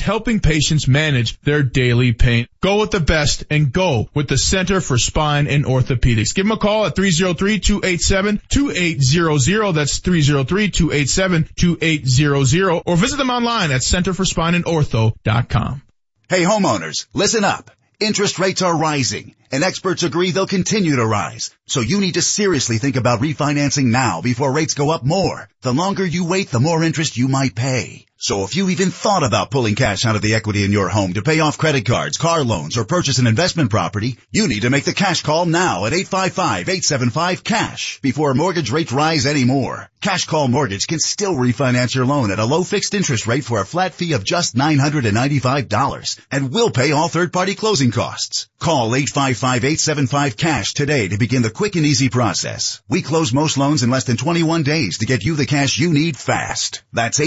helping 0.00 0.40
patients 0.40 0.88
manage 0.88 1.38
their 1.40 1.62
daily 1.62 2.12
pain. 2.12 2.48
Go 2.60 2.80
with 2.80 2.90
the 2.90 2.98
best 3.00 3.44
and 3.50 3.72
go 3.72 4.08
with 4.14 4.28
the 4.28 4.38
Center 4.38 4.80
for 4.80 4.96
Spine 4.98 5.46
and 5.46 5.64
Orthopedics. 5.64 6.34
Give 6.34 6.46
them 6.46 6.52
a 6.52 6.58
call 6.58 6.86
at 6.86 6.96
303-287-2800. 6.96 9.74
That's 9.74 10.00
303-287-2800 10.00 12.82
or 12.86 12.96
visit 12.96 13.16
them 13.16 13.30
online 13.30 13.70
at 13.70 13.82
centerforspineandortho.com. 13.82 15.82
Hey 16.28 16.42
homeowners, 16.42 17.06
listen 17.14 17.44
up. 17.44 17.70
Interest 18.00 18.38
rates 18.38 18.62
are 18.62 18.76
rising 18.76 19.34
and 19.50 19.64
experts 19.64 20.02
agree 20.02 20.30
they'll 20.30 20.46
continue 20.46 20.96
to 20.96 21.06
rise. 21.06 21.54
So 21.66 21.80
you 21.80 22.00
need 22.00 22.14
to 22.14 22.22
seriously 22.22 22.78
think 22.78 22.96
about 22.96 23.20
refinancing 23.20 23.86
now 23.86 24.20
before 24.20 24.52
rates 24.52 24.74
go 24.74 24.90
up 24.90 25.04
more. 25.04 25.48
The 25.62 25.72
longer 25.72 26.04
you 26.04 26.26
wait, 26.26 26.50
the 26.50 26.60
more 26.60 26.84
interest 26.84 27.16
you 27.16 27.28
might 27.28 27.54
pay. 27.54 28.07
So 28.20 28.42
if 28.42 28.56
you 28.56 28.68
even 28.70 28.90
thought 28.90 29.22
about 29.22 29.52
pulling 29.52 29.76
cash 29.76 30.04
out 30.04 30.16
of 30.16 30.22
the 30.22 30.34
equity 30.34 30.64
in 30.64 30.72
your 30.72 30.88
home 30.88 31.12
to 31.12 31.22
pay 31.22 31.38
off 31.38 31.56
credit 31.56 31.86
cards, 31.86 32.16
car 32.16 32.42
loans, 32.42 32.76
or 32.76 32.84
purchase 32.84 33.20
an 33.20 33.28
investment 33.28 33.70
property, 33.70 34.18
you 34.32 34.48
need 34.48 34.62
to 34.62 34.70
make 34.70 34.82
the 34.82 34.92
cash 34.92 35.22
call 35.22 35.46
now 35.46 35.84
at 35.84 35.92
855-875-CASH 35.92 38.00
before 38.02 38.34
mortgage 38.34 38.72
rates 38.72 38.90
rise 38.90 39.24
anymore. 39.24 39.88
Cash 40.00 40.26
Call 40.26 40.46
Mortgage 40.46 40.86
can 40.86 41.00
still 41.00 41.34
refinance 41.34 41.92
your 41.92 42.06
loan 42.06 42.30
at 42.30 42.38
a 42.38 42.44
low 42.44 42.62
fixed 42.62 42.94
interest 42.94 43.26
rate 43.26 43.44
for 43.44 43.60
a 43.60 43.66
flat 43.66 43.94
fee 43.94 44.12
of 44.12 44.22
just 44.22 44.54
$995 44.54 46.20
and 46.30 46.52
will 46.52 46.70
pay 46.70 46.92
all 46.92 47.08
third 47.08 47.32
party 47.32 47.56
closing 47.56 47.90
costs. 47.90 48.48
Call 48.60 48.92
855-875-CASH 48.92 50.74
today 50.74 51.08
to 51.08 51.18
begin 51.18 51.42
the 51.42 51.50
quick 51.50 51.74
and 51.74 51.84
easy 51.84 52.10
process. 52.10 52.80
We 52.88 53.02
close 53.02 53.32
most 53.32 53.58
loans 53.58 53.82
in 53.82 53.90
less 53.90 54.04
than 54.04 54.16
21 54.16 54.62
days 54.62 54.98
to 54.98 55.06
get 55.06 55.24
you 55.24 55.34
the 55.34 55.46
cash 55.46 55.78
you 55.78 55.92
need 55.92 56.16
fast. 56.16 56.84
That's 56.92 57.18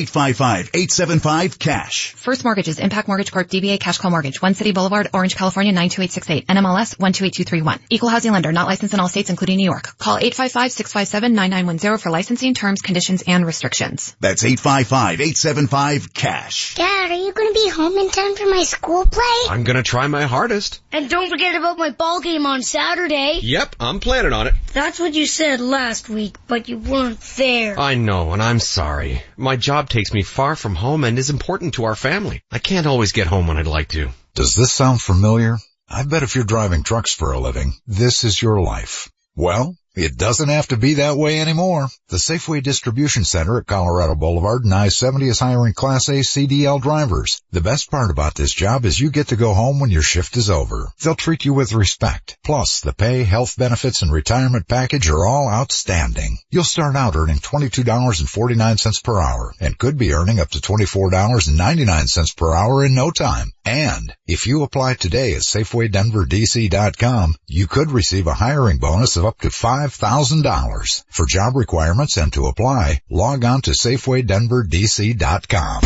855-875-CASH. 0.88 2.14
First 2.14 2.44
Mortgages, 2.44 2.80
Impac 2.80 3.08
Mortgage 3.08 3.32
Corp, 3.32 3.48
DBA 3.48 3.80
Cash 3.80 3.98
Call 4.00 4.12
Mortgage, 4.12 4.42
One 4.42 4.54
City 4.54 4.72
Boulevard, 4.72 5.10
Orange, 5.14 5.36
California, 5.36 5.72
92868, 5.72 6.48
NMLS 6.48 7.00
128231. 7.00 7.80
Equal 7.90 8.10
housing 8.10 8.32
lender, 8.32 8.52
not 8.52 8.68
licensed 8.68 8.94
in 8.94 9.00
all 9.00 9.08
states, 9.08 9.30
including 9.30 9.58
New 9.58 9.66
York. 9.66 9.98
Call 9.98 10.18
855-657-9910 10.20 12.02
for 12.02 12.10
licensing, 12.10 12.54
terms, 12.54 12.82
conditions, 12.82 13.24
and 13.28 13.46
restrictions. 13.46 14.16
That's 14.20 14.44
855-875-CASH. 14.44 16.76
Dad, 16.76 17.12
are 17.12 17.16
you 17.16 17.32
going 17.34 17.54
to 17.54 17.56
be 17.60 17.70
home 17.70 17.98
in 17.98 18.10
time 18.10 18.36
for 18.36 18.50
my 18.50 18.64
school 18.64 19.06
play? 19.06 19.22
I'm 19.50 19.64
gonna 19.64 19.84
try 19.84 20.08
my 20.08 20.24
hardest. 20.24 20.82
And 20.92 21.10
don't 21.10 21.30
forget 21.30 21.56
about 21.56 21.78
my 21.78 21.92
ball 21.92 22.22
game 22.22 22.46
on 22.46 22.62
Saturday. 22.64 23.40
Yep, 23.42 23.76
I'm 23.80 24.00
planning 24.00 24.34
on 24.34 24.48
it. 24.48 24.54
That's 24.74 25.00
what 25.00 25.14
you 25.14 25.26
said 25.26 25.60
last 25.60 26.10
week, 26.10 26.38
but 26.48 26.70
you 26.70 26.78
weren't 26.78 27.20
there. 27.38 27.80
I 27.80 27.96
know, 27.96 28.34
and 28.34 28.42
I'm 28.42 28.60
sorry. 28.60 29.22
My 29.38 29.56
job 29.56 29.90
takes 29.90 30.14
me 30.14 30.24
far 30.24 30.56
from 30.56 30.71
home 30.76 31.04
and 31.04 31.18
is 31.18 31.30
important 31.30 31.76
to 31.76 31.86
our 31.86 31.96
family. 31.96 32.44
I 32.52 32.60
can't 32.60 32.88
always 32.88 33.12
get 33.12 33.28
home 33.28 33.48
when 33.48 33.58
I'd 33.58 33.68
like 33.68 33.90
to. 33.90 34.10
Does 34.36 34.56
this 34.56 34.72
sound 34.72 35.02
familiar? 35.02 35.58
I 35.90 36.04
bet 36.04 36.24
if 36.24 36.36
you're 36.36 36.44
driving 36.44 36.84
trucks 36.84 37.14
for 37.14 37.32
a 37.32 37.40
living, 37.40 37.74
this 37.86 38.24
is 38.24 38.42
your 38.42 38.62
life. 38.62 39.12
Well, 39.36 39.76
it 39.94 40.18
doesn't 40.18 40.48
have 40.48 40.68
to 40.68 40.78
be 40.78 40.96
that 40.96 41.18
way 41.18 41.42
anymore. 41.42 41.90
The 42.08 42.18
Safeway 42.18 42.64
Distribution 42.64 43.26
Center 43.26 43.58
at 43.58 43.68
Colorado 43.68 44.16
Boulevard 44.16 44.64
and 44.64 44.74
I-70 44.74 45.24
is 45.24 45.40
hiring 45.40 45.74
Class 45.74 46.08
A 46.08 46.22
CDL 46.22 46.82
drivers. 46.82 47.42
The 47.52 47.60
best 47.60 47.92
part 47.92 48.10
about 48.10 48.36
this 48.36 48.54
job 48.54 48.86
is 48.86 49.00
you 49.00 49.10
get 49.10 49.28
to 49.28 49.36
go 49.36 49.54
home 49.54 49.82
when 49.82 49.90
your 49.90 50.02
shift 50.02 50.38
is 50.38 50.50
over. 50.50 50.92
They'll 51.04 51.16
treat 51.16 51.44
you 51.44 51.54
with 51.54 51.74
respect. 51.74 52.38
Plus, 52.44 52.80
the 52.80 52.94
pay, 52.94 53.24
health 53.24 53.58
benefits, 53.58 54.02
and 54.02 54.14
retirement 54.14 54.68
package 54.68 55.10
are 55.10 55.26
all 55.26 55.50
outstanding. 55.50 56.38
You'll 56.50 56.64
start 56.64 56.96
out 56.96 57.18
earning 57.18 57.40
$22.49 57.40 59.04
per 59.04 59.20
hour 59.20 59.54
and 59.60 59.78
could 59.78 59.98
be 59.98 60.14
earning 60.14 60.40
up 60.40 60.52
to 60.52 60.60
$24.99 60.60 62.38
per 62.38 62.54
hour 62.54 62.86
in 62.86 62.96
no 62.96 63.12
time. 63.12 63.52
And 63.66 64.16
if 64.26 64.48
you 64.48 64.64
apply 64.64 64.94
today 64.94 65.34
at 65.34 65.42
SafewayDenverDC.com, 65.42 67.36
you 67.48 67.68
could 67.68 67.92
receive 67.92 68.28
a 68.28 68.34
hiring 68.34 68.78
bonus 68.78 69.18
of 69.18 69.26
up 69.26 69.40
to 69.40 69.50
$5,000. 69.88 71.04
For 71.10 71.26
job 71.26 71.56
requirements 71.56 72.18
and 72.18 72.32
to 72.34 72.48
apply, 72.48 73.02
log 73.10 73.44
on 73.44 73.62
to 73.62 73.72
SafewayDenverDC.com. 73.72 75.82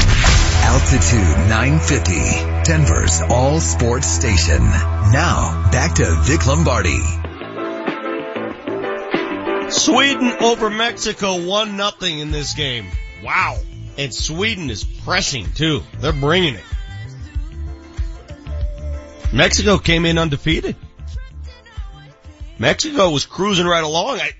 Altitude 0.65 1.49
950, 1.49 2.64
Denver's 2.64 3.22
all 3.22 3.59
sports 3.59 4.07
station. 4.07 4.59
Now, 4.59 5.69
back 5.72 5.95
to 5.95 6.06
Vic 6.24 6.45
Lombardi. 6.48 6.99
Sweden 9.72 10.32
over 10.41 10.69
Mexico, 10.69 11.45
one 11.45 11.77
nothing 11.77 12.19
in 12.19 12.32
this 12.32 12.53
game. 12.53 12.88
Wow. 13.24 13.57
And 13.98 14.14
Sweden 14.14 14.69
is 14.69 14.83
pressing 14.83 15.51
too. 15.53 15.82
They're 15.99 16.14
bringing 16.14 16.56
it. 16.56 16.64
Mexico 19.33 19.77
came 19.77 20.06
in 20.06 20.17
undefeated. 20.17 20.75
Mexico 22.58 23.09
was 23.09 23.25
cruising 23.25 23.66
right 23.66 23.84
along. 23.84 24.19
I, 24.19 24.32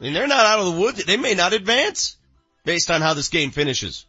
I 0.00 0.02
mean, 0.02 0.12
they're 0.12 0.26
not 0.26 0.46
out 0.46 0.60
of 0.60 0.74
the 0.74 0.80
woods. 0.80 1.04
They 1.04 1.16
may 1.16 1.34
not 1.34 1.52
advance 1.52 2.16
based 2.64 2.90
on 2.90 3.00
how 3.00 3.14
this 3.14 3.28
game 3.28 3.50
finishes. 3.50 4.06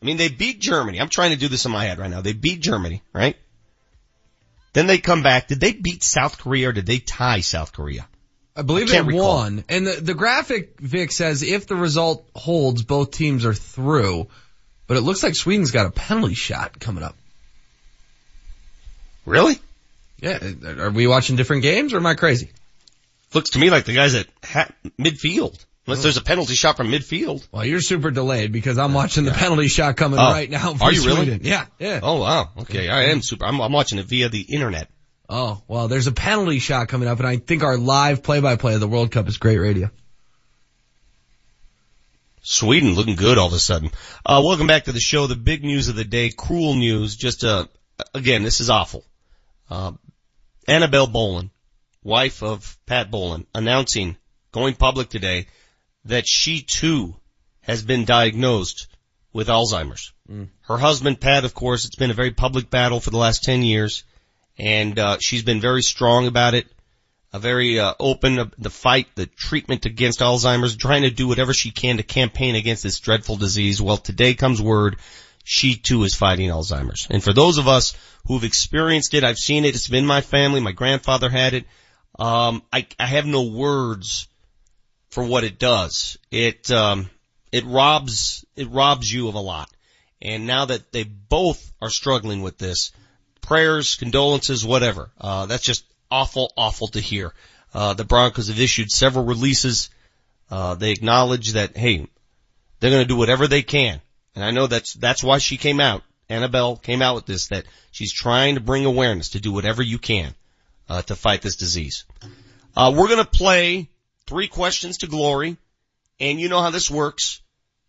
I 0.00 0.04
mean, 0.04 0.16
they 0.16 0.28
beat 0.28 0.60
Germany. 0.60 1.00
I'm 1.00 1.08
trying 1.08 1.30
to 1.30 1.36
do 1.36 1.48
this 1.48 1.64
in 1.64 1.72
my 1.72 1.84
head 1.84 1.98
right 1.98 2.10
now. 2.10 2.20
They 2.20 2.32
beat 2.32 2.60
Germany, 2.60 3.02
right? 3.12 3.36
Then 4.72 4.86
they 4.86 4.98
come 4.98 5.22
back. 5.22 5.48
Did 5.48 5.60
they 5.60 5.72
beat 5.72 6.02
South 6.02 6.38
Korea 6.38 6.70
or 6.70 6.72
did 6.72 6.86
they 6.86 6.98
tie 6.98 7.40
South 7.40 7.72
Korea? 7.72 8.08
I 8.56 8.62
believe 8.62 8.88
I 8.90 8.94
they 8.94 9.02
recall. 9.02 9.36
won. 9.36 9.64
And 9.68 9.86
the, 9.86 9.92
the 9.92 10.14
graphic, 10.14 10.80
Vic, 10.80 11.12
says 11.12 11.42
if 11.42 11.66
the 11.66 11.76
result 11.76 12.28
holds, 12.34 12.82
both 12.82 13.12
teams 13.12 13.44
are 13.44 13.54
through. 13.54 14.28
But 14.86 14.96
it 14.96 15.02
looks 15.02 15.22
like 15.22 15.34
Sweden's 15.34 15.70
got 15.70 15.86
a 15.86 15.90
penalty 15.90 16.34
shot 16.34 16.78
coming 16.80 17.04
up. 17.04 17.16
Really? 19.24 19.58
Yeah. 20.22 20.38
Are 20.78 20.90
we 20.90 21.06
watching 21.06 21.36
different 21.36 21.62
games 21.62 21.92
or 21.92 21.98
am 21.98 22.06
I 22.06 22.14
crazy? 22.14 22.50
Looks 23.34 23.50
to 23.50 23.58
me 23.58 23.68
like 23.70 23.84
the 23.84 23.92
guys 23.94 24.14
at 24.14 24.26
ha- 24.44 24.70
midfield. 24.98 25.62
Unless 25.86 26.02
there's 26.04 26.16
a 26.16 26.22
penalty 26.22 26.54
shot 26.54 26.76
from 26.76 26.92
midfield. 26.92 27.46
Well, 27.50 27.64
you're 27.64 27.80
super 27.80 28.12
delayed 28.12 28.52
because 28.52 28.78
I'm 28.78 28.94
watching 28.94 29.24
the 29.24 29.32
penalty 29.32 29.66
shot 29.66 29.96
coming 29.96 30.20
Oh. 30.20 30.22
right 30.30 30.48
now. 30.48 30.76
Are 30.80 30.92
you 30.92 31.04
really? 31.04 31.40
Yeah, 31.42 31.66
yeah. 31.80 31.98
Oh 32.02 32.20
wow. 32.20 32.50
Okay, 32.60 32.88
I 32.88 33.06
am 33.06 33.20
super. 33.20 33.44
I'm, 33.44 33.60
I'm 33.60 33.72
watching 33.72 33.98
it 33.98 34.06
via 34.06 34.28
the 34.28 34.42
internet. 34.42 34.88
Oh, 35.28 35.60
well, 35.66 35.88
there's 35.88 36.06
a 36.06 36.12
penalty 36.12 36.60
shot 36.60 36.86
coming 36.88 37.08
up 37.08 37.18
and 37.18 37.26
I 37.26 37.38
think 37.38 37.64
our 37.64 37.76
live 37.78 38.22
play-by-play 38.22 38.74
of 38.74 38.80
the 38.80 38.86
World 38.88 39.10
Cup 39.10 39.26
is 39.28 39.38
great 39.38 39.58
radio. 39.58 39.90
Sweden 42.42 42.94
looking 42.94 43.16
good 43.16 43.38
all 43.38 43.46
of 43.46 43.52
a 43.52 43.58
sudden. 43.58 43.90
Uh, 44.26 44.42
welcome 44.44 44.66
back 44.66 44.84
to 44.84 44.92
the 44.92 45.00
show. 45.00 45.26
The 45.26 45.36
big 45.36 45.62
news 45.64 45.88
of 45.88 45.94
the 45.96 46.04
day, 46.04 46.30
cruel 46.30 46.74
news. 46.74 47.14
Just, 47.16 47.44
uh, 47.44 47.66
again, 48.14 48.42
this 48.42 48.60
is 48.60 48.68
awful. 48.68 49.04
Uh, 49.70 49.92
Annabel 50.66 51.06
Bowlen, 51.06 51.50
wife 52.02 52.42
of 52.42 52.78
Pat 52.86 53.10
Bowlen, 53.10 53.46
announcing, 53.54 54.16
going 54.52 54.74
public 54.74 55.08
today, 55.08 55.46
that 56.04 56.26
she 56.26 56.62
too 56.62 57.16
has 57.62 57.82
been 57.82 58.04
diagnosed 58.04 58.88
with 59.32 59.48
Alzheimer's. 59.48 60.12
Her 60.62 60.78
husband, 60.78 61.20
Pat, 61.20 61.44
of 61.44 61.54
course, 61.54 61.84
it's 61.84 61.96
been 61.96 62.10
a 62.10 62.14
very 62.14 62.32
public 62.32 62.70
battle 62.70 63.00
for 63.00 63.10
the 63.10 63.18
last 63.18 63.44
10 63.44 63.62
years, 63.62 64.04
and, 64.58 64.98
uh, 64.98 65.18
she's 65.20 65.42
been 65.42 65.60
very 65.60 65.82
strong 65.82 66.26
about 66.26 66.54
it 66.54 66.66
a 67.32 67.38
very 67.38 67.78
uh, 67.78 67.94
open 67.98 68.38
uh, 68.38 68.46
the 68.58 68.70
fight, 68.70 69.08
the 69.14 69.26
treatment 69.26 69.86
against 69.86 70.20
Alzheimer's, 70.20 70.76
trying 70.76 71.02
to 71.02 71.10
do 71.10 71.28
whatever 71.28 71.54
she 71.54 71.70
can 71.70 71.96
to 71.96 72.02
campaign 72.02 72.54
against 72.54 72.82
this 72.82 73.00
dreadful 73.00 73.36
disease. 73.36 73.80
Well, 73.80 73.96
today 73.96 74.34
comes 74.34 74.60
word 74.60 74.96
she 75.44 75.74
too 75.74 76.04
is 76.04 76.14
fighting 76.14 76.50
Alzheimer's. 76.50 77.06
And 77.10 77.22
for 77.22 77.32
those 77.32 77.58
of 77.58 77.68
us 77.68 77.96
who've 78.26 78.44
experienced 78.44 79.14
it, 79.14 79.24
I've 79.24 79.38
seen 79.38 79.64
it. 79.64 79.74
It's 79.74 79.88
been 79.88 80.06
my 80.06 80.20
family. 80.20 80.60
My 80.60 80.72
grandfather 80.72 81.28
had 81.28 81.54
it. 81.54 81.64
Um, 82.18 82.62
I, 82.72 82.86
I 82.98 83.06
have 83.06 83.26
no 83.26 83.42
words 83.44 84.28
for 85.10 85.24
what 85.24 85.44
it 85.44 85.58
does. 85.58 86.18
It 86.30 86.70
um, 86.70 87.10
it 87.50 87.64
robs 87.64 88.44
it 88.56 88.68
robs 88.70 89.12
you 89.12 89.28
of 89.28 89.34
a 89.34 89.40
lot. 89.40 89.70
And 90.20 90.46
now 90.46 90.66
that 90.66 90.92
they 90.92 91.02
both 91.02 91.72
are 91.80 91.90
struggling 91.90 92.42
with 92.42 92.56
this, 92.56 92.92
prayers, 93.40 93.96
condolences, 93.96 94.64
whatever. 94.64 95.10
Uh, 95.20 95.46
that's 95.46 95.64
just 95.64 95.84
awful, 96.10 96.52
awful 96.56 96.86
to 96.88 97.00
hear. 97.00 97.34
Uh, 97.74 97.94
the 97.94 98.04
Broncos 98.04 98.48
have 98.48 98.60
issued 98.60 98.90
several 98.90 99.24
releases. 99.24 99.90
Uh, 100.50 100.74
they 100.76 100.92
acknowledge 100.92 101.54
that, 101.54 101.76
hey, 101.76 102.06
they're 102.78 102.90
going 102.90 103.02
to 103.02 103.08
do 103.08 103.16
whatever 103.16 103.48
they 103.48 103.62
can. 103.62 104.00
And 104.34 104.44
I 104.44 104.50
know 104.50 104.66
that's, 104.66 104.94
that's 104.94 105.22
why 105.22 105.38
she 105.38 105.56
came 105.56 105.80
out. 105.80 106.02
Annabel 106.28 106.76
came 106.76 107.02
out 107.02 107.14
with 107.14 107.26
this, 107.26 107.48
that 107.48 107.64
she's 107.90 108.12
trying 108.12 108.54
to 108.54 108.60
bring 108.60 108.84
awareness 108.84 109.30
to 109.30 109.40
do 109.40 109.52
whatever 109.52 109.82
you 109.82 109.98
can, 109.98 110.34
uh, 110.88 111.02
to 111.02 111.14
fight 111.14 111.42
this 111.42 111.56
disease. 111.56 112.04
Uh, 112.74 112.92
we're 112.96 113.08
to 113.18 113.24
play 113.24 113.90
three 114.26 114.48
questions 114.48 114.98
to 114.98 115.06
glory. 115.06 115.56
And 116.18 116.40
you 116.40 116.48
know 116.48 116.60
how 116.60 116.70
this 116.70 116.90
works. 116.90 117.40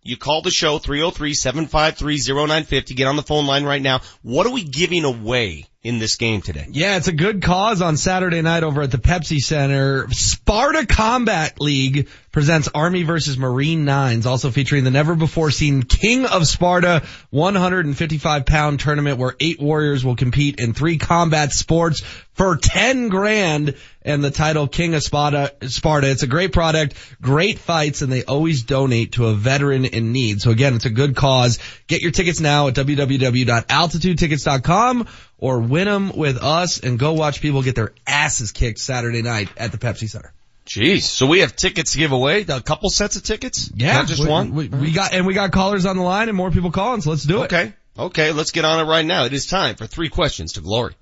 You 0.01 0.17
call 0.17 0.41
the 0.41 0.51
show 0.51 0.79
303-753-0950. 0.79 2.95
Get 2.95 3.07
on 3.07 3.15
the 3.15 3.23
phone 3.23 3.45
line 3.45 3.63
right 3.63 3.81
now. 3.81 4.01
What 4.21 4.45
are 4.45 4.51
we 4.51 4.63
giving 4.63 5.05
away 5.05 5.67
in 5.83 5.99
this 5.99 6.15
game 6.15 6.41
today? 6.41 6.65
Yeah, 6.71 6.95
it's 6.97 7.09
a 7.09 7.13
good 7.13 7.41
cause 7.41 7.81
on 7.81 7.97
Saturday 7.97 8.41
night 8.41 8.63
over 8.63 8.81
at 8.81 8.91
the 8.91 8.97
Pepsi 8.97 9.39
Center. 9.39 10.07
Sparta 10.11 10.85
Combat 10.85 11.59
League 11.59 12.07
presents 12.31 12.69
Army 12.73 13.03
versus 13.03 13.37
Marine 13.37 13.83
Nines, 13.85 14.25
also 14.25 14.49
featuring 14.49 14.85
the 14.85 14.91
never 14.91 15.13
before 15.13 15.51
seen 15.51 15.83
King 15.83 16.25
of 16.25 16.47
Sparta 16.47 17.03
155 17.29 18.45
pound 18.45 18.79
tournament 18.79 19.19
where 19.19 19.35
eight 19.39 19.61
warriors 19.61 20.05
will 20.05 20.15
compete 20.15 20.59
in 20.59 20.73
three 20.73 20.97
combat 20.97 21.51
sports 21.51 22.01
for 22.33 22.57
10 22.57 23.09
grand 23.09 23.75
and 24.01 24.23
the 24.23 24.31
title 24.31 24.67
King 24.67 24.95
of 24.95 25.03
Sparta, 25.03 25.53
Sparta. 25.67 26.09
It's 26.09 26.23
a 26.23 26.27
great 26.27 26.51
product, 26.51 26.95
great 27.21 27.59
fights, 27.59 28.01
and 28.01 28.11
they 28.11 28.23
always 28.23 28.63
donate 28.63 29.11
to 29.13 29.27
a 29.27 29.35
veteran 29.35 29.85
in 29.85 30.11
need. 30.11 30.41
So 30.41 30.49
again, 30.49 30.73
it's 30.75 30.85
a 30.85 30.89
good 30.89 31.15
cause. 31.15 31.59
Get 31.87 32.01
your 32.01 32.09
tickets 32.11 32.41
now 32.41 32.67
at 32.67 32.73
www.altitudetickets.com 32.73 35.07
or 35.43 35.59
win 35.59 35.87
them 35.87 36.09
with 36.15 36.41
us 36.41 36.79
and 36.79 36.97
go 36.97 37.11
watch 37.11 37.41
people 37.41 37.61
get 37.63 37.75
their 37.75 37.91
asses 38.07 38.53
kicked 38.53 38.79
Saturday 38.79 39.21
night 39.21 39.49
at 39.57 39.73
the 39.73 39.77
Pepsi 39.77 40.09
Center. 40.09 40.31
Jeez. 40.65 41.01
So 41.01 41.27
we 41.27 41.39
have 41.39 41.53
tickets 41.53 41.91
to 41.91 41.97
give 41.97 42.13
away? 42.13 42.45
A 42.47 42.61
couple 42.61 42.89
sets 42.89 43.17
of 43.17 43.23
tickets? 43.23 43.69
Yeah, 43.75 43.91
Not 43.95 44.07
just 44.07 44.21
we, 44.23 44.29
one? 44.29 44.53
We, 44.53 44.69
we 44.69 44.91
got 44.93 45.11
and 45.13 45.27
we 45.27 45.33
got 45.33 45.51
callers 45.51 45.85
on 45.85 45.97
the 45.97 46.01
line 46.01 46.29
and 46.29 46.37
more 46.37 46.49
people 46.49 46.71
calling, 46.71 47.01
so 47.01 47.09
let's 47.09 47.23
do 47.25 47.41
it. 47.41 47.51
Okay. 47.53 47.73
Okay, 47.99 48.31
let's 48.31 48.51
get 48.51 48.63
on 48.63 48.79
it 48.79 48.89
right 48.89 49.05
now. 49.05 49.25
It 49.25 49.33
is 49.33 49.45
time 49.45 49.75
for 49.75 49.85
three 49.85 50.07
questions 50.07 50.53
to 50.53 50.61
glory. 50.61 50.95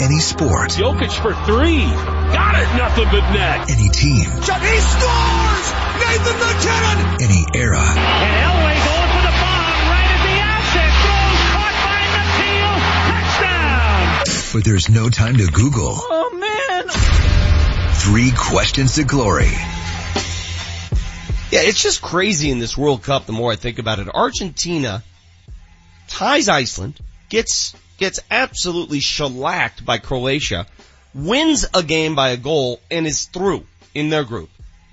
Any 0.00 0.18
sport, 0.18 0.70
Jokic 0.70 1.12
for 1.12 1.34
three. 1.44 1.84
Got 1.84 2.54
it. 2.62 2.76
Nothing 2.78 3.04
but 3.12 3.30
net. 3.34 3.70
any 3.70 3.90
team, 3.90 4.24
He 4.24 4.80
scores! 4.80 5.66
Nathan 6.00 6.38
MacKinnon! 6.40 7.20
any 7.20 7.44
era. 7.60 8.61
The 14.52 14.58
outset. 14.58 14.60
Throws 14.60 14.60
caught 14.60 14.60
by 14.60 14.60
McNeil. 14.60 14.60
Touchdown! 14.60 14.60
But 14.60 14.64
there's 14.64 14.88
no 14.88 15.08
time 15.08 15.36
to 15.36 15.46
Google. 15.46 15.94
Oh 15.96 16.38
man! 16.38 17.92
Three 17.94 18.32
questions 18.36 18.94
to 18.94 19.04
glory. 19.04 19.50
Yeah, 21.50 21.60
it's 21.60 21.82
just 21.82 22.00
crazy 22.00 22.50
in 22.50 22.58
this 22.58 22.76
World 22.78 23.02
Cup 23.02 23.26
the 23.26 23.32
more 23.32 23.52
I 23.52 23.56
think 23.56 23.78
about 23.78 23.98
it. 23.98 24.08
Argentina 24.08 25.02
ties 26.08 26.48
Iceland, 26.48 26.98
gets, 27.28 27.74
gets 27.98 28.20
absolutely 28.30 29.00
shellacked 29.00 29.84
by 29.84 29.98
Croatia, 29.98 30.66
wins 31.14 31.66
a 31.74 31.82
game 31.82 32.14
by 32.14 32.30
a 32.30 32.36
goal, 32.38 32.80
and 32.90 33.06
is 33.06 33.26
through 33.26 33.66
in 33.94 34.08
their 34.08 34.24
group. 34.24 34.48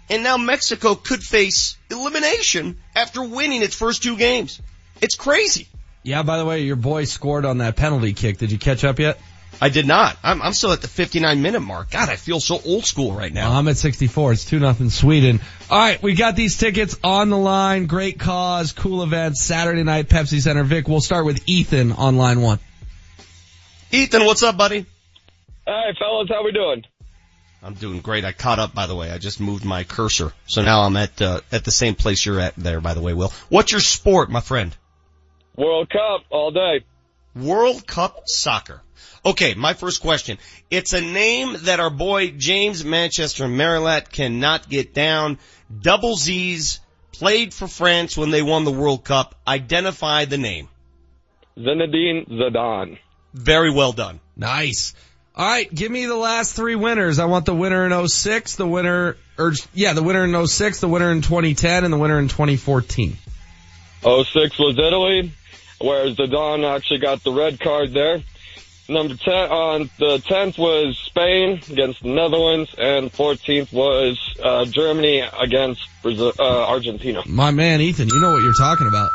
And 0.09 0.23
now 0.23 0.37
Mexico 0.37 0.95
could 0.95 1.23
face 1.23 1.77
elimination 1.89 2.77
after 2.95 3.23
winning 3.23 3.61
its 3.61 3.75
first 3.75 4.03
two 4.03 4.17
games. 4.17 4.59
It's 5.01 5.15
crazy. 5.15 5.67
Yeah, 6.03 6.23
by 6.23 6.37
the 6.37 6.45
way, 6.45 6.63
your 6.63 6.75
boy 6.75 7.05
scored 7.05 7.45
on 7.45 7.59
that 7.59 7.75
penalty 7.75 8.13
kick. 8.13 8.37
Did 8.37 8.51
you 8.51 8.57
catch 8.57 8.83
up 8.83 8.99
yet? 8.99 9.19
I 9.61 9.69
did 9.69 9.85
not. 9.85 10.17
I'm, 10.23 10.41
I'm 10.41 10.53
still 10.53 10.71
at 10.71 10.81
the 10.81 10.87
59 10.87 11.41
minute 11.41 11.59
mark. 11.59 11.91
God, 11.91 12.07
I 12.09 12.15
feel 12.15 12.39
so 12.39 12.59
old 12.65 12.85
school 12.85 13.11
right 13.13 13.33
now. 13.33 13.51
I'm 13.51 13.67
at 13.67 13.77
64. 13.77 14.31
It's 14.33 14.45
2 14.45 14.59
nothing 14.59 14.89
Sweden. 14.89 15.41
All 15.69 15.77
right, 15.77 16.01
we 16.01 16.15
got 16.15 16.35
these 16.35 16.57
tickets 16.57 16.97
on 17.03 17.29
the 17.29 17.37
line. 17.37 17.87
Great 17.87 18.19
cause, 18.19 18.71
cool 18.71 19.03
event, 19.03 19.37
Saturday 19.37 19.83
night, 19.83 20.07
Pepsi 20.07 20.39
Center. 20.41 20.63
Vic, 20.63 20.87
we'll 20.87 21.01
start 21.01 21.25
with 21.25 21.43
Ethan 21.47 21.91
on 21.91 22.17
line 22.17 22.41
one. 22.41 22.59
Ethan, 23.91 24.25
what's 24.25 24.43
up, 24.43 24.55
buddy? 24.55 24.85
Hi, 25.67 25.93
fellas. 25.99 26.29
How 26.29 26.43
we 26.43 26.51
doing? 26.51 26.83
I'm 27.61 27.73
doing 27.73 27.99
great. 27.99 28.23
I 28.23 28.31
caught 28.31 28.59
up, 28.59 28.73
by 28.73 28.87
the 28.87 28.95
way. 28.95 29.11
I 29.11 29.17
just 29.17 29.41
moved 29.41 29.65
my 29.65 29.83
cursor, 29.83 30.31
so 30.47 30.61
now 30.61 30.81
I'm 30.81 30.95
at 30.95 31.21
uh, 31.21 31.41
at 31.51 31.65
the 31.65 31.71
same 31.71 31.95
place 31.95 32.25
you're 32.25 32.39
at 32.39 32.55
there. 32.55 32.79
By 32.79 32.93
the 32.93 33.01
way, 33.01 33.13
Will. 33.13 33.33
What's 33.49 33.73
your 33.73 33.81
sport, 33.81 34.29
my 34.29 34.39
friend? 34.39 34.75
World 35.57 35.89
Cup 35.89 36.21
all 36.29 36.51
day. 36.51 36.85
World 37.35 37.85
Cup 37.85 38.21
soccer. 38.27 38.81
Okay, 39.25 39.53
my 39.53 39.73
first 39.73 40.01
question. 40.01 40.37
It's 40.69 40.93
a 40.93 41.01
name 41.01 41.55
that 41.61 41.79
our 41.79 41.89
boy 41.89 42.31
James 42.31 42.85
Manchester 42.85 43.45
Marilat 43.45 44.11
cannot 44.11 44.69
get 44.69 44.93
down. 44.93 45.39
Double 45.81 46.15
Z's 46.15 46.79
played 47.11 47.53
for 47.53 47.67
France 47.67 48.17
when 48.17 48.31
they 48.31 48.41
won 48.41 48.63
the 48.63 48.71
World 48.71 49.03
Cup. 49.03 49.35
Identify 49.47 50.25
the 50.25 50.37
name. 50.37 50.69
Zinedine 51.57 52.29
Zidane. 52.29 52.97
Very 53.33 53.71
well 53.71 53.91
done. 53.91 54.19
Nice. 54.35 54.93
All 55.35 55.45
right, 55.45 55.73
give 55.73 55.91
me 55.91 56.05
the 56.05 56.15
last 56.15 56.55
three 56.55 56.75
winners. 56.75 57.19
I 57.19 57.25
want 57.25 57.45
the 57.45 57.55
winner 57.55 57.85
in 57.85 58.07
06, 58.07 58.55
the 58.55 58.67
winner, 58.67 59.15
or 59.37 59.53
yeah, 59.73 59.93
the 59.93 60.03
winner 60.03 60.25
in 60.25 60.47
06, 60.47 60.79
the 60.79 60.87
winner 60.87 61.11
in 61.11 61.21
2010, 61.21 61.83
and 61.85 61.93
the 61.93 61.97
winner 61.97 62.19
in 62.19 62.27
2014. 62.27 63.17
06 64.01 64.59
was 64.59 64.77
Italy, 64.77 65.31
whereas 65.79 66.15
Zidane 66.15 66.65
actually 66.75 66.99
got 66.99 67.23
the 67.23 67.31
red 67.31 67.59
card 67.59 67.93
there. 67.93 68.21
Number 68.89 69.15
10, 69.15 69.33
on 69.33 69.89
the 69.99 70.17
10th 70.17 70.57
was 70.57 70.97
Spain 70.97 71.61
against 71.69 72.01
the 72.01 72.09
Netherlands, 72.09 72.73
and 72.75 73.13
14th 73.13 73.71
was 73.71 74.17
uh, 74.43 74.65
Germany 74.65 75.19
against 75.19 75.81
Brazil, 76.01 76.33
uh, 76.39 76.67
Argentina. 76.67 77.21
My 77.27 77.51
man, 77.51 77.81
Ethan, 77.81 78.07
you 78.07 78.19
know 78.19 78.31
what 78.31 78.41
you're 78.41 78.53
talking 78.53 78.87
about. 78.87 79.11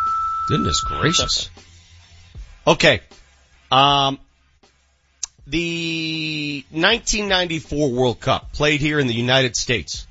Goodness 0.49 0.81
gracious. 0.83 1.51
Okay. 2.65 3.01
Um, 3.73 4.21
the 5.49 6.65
1994 6.71 7.91
World 7.91 8.21
Cup 8.21 8.53
played 8.53 8.81
here 8.81 9.01
in 9.01 9.09
the 9.09 9.15
United 9.15 9.57
States. 9.57 10.07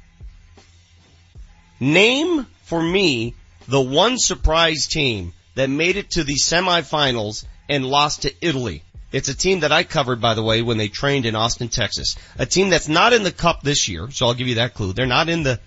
Name 1.79 2.45
for 2.63 2.81
me 2.81 3.33
the 3.69 3.81
one 3.81 4.17
surprise 4.17 4.87
team 4.87 5.31
that 5.55 5.69
made 5.69 5.95
it 5.95 6.11
to 6.11 6.25
the 6.25 6.35
semifinals 6.35 7.45
and 7.69 7.85
lost 7.85 8.23
to 8.23 8.33
Italy. 8.41 8.83
It's 9.13 9.29
a 9.29 9.37
team 9.37 9.59
that 9.59 9.71
I 9.71 9.83
covered, 9.83 10.19
by 10.19 10.33
the 10.33 10.41
way, 10.41 10.63
when 10.63 10.77
they 10.77 10.87
trained 10.87 11.27
in 11.27 11.35
Austin, 11.35 11.69
Texas. 11.69 12.15
A 12.39 12.47
team 12.47 12.69
that's 12.69 12.89
not 12.89 13.13
in 13.13 13.21
the 13.21 13.31
cup 13.31 13.61
this 13.61 13.87
year, 13.87 14.09
so 14.09 14.25
I'll 14.25 14.33
give 14.33 14.47
you 14.47 14.55
that 14.55 14.73
clue. 14.73 14.91
They're 14.91 15.05
not 15.05 15.29
in 15.29 15.43
the, 15.43 15.59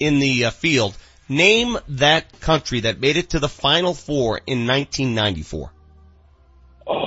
in 0.00 0.18
the 0.18 0.46
uh, 0.46 0.50
field. 0.50 0.96
Name 1.28 1.76
that 1.88 2.40
country 2.40 2.80
that 2.80 2.98
made 3.00 3.18
it 3.18 3.30
to 3.30 3.38
the 3.38 3.50
final 3.50 3.92
four 3.92 4.40
in 4.46 4.66
1994. 4.66 5.72
Well, 6.86 7.00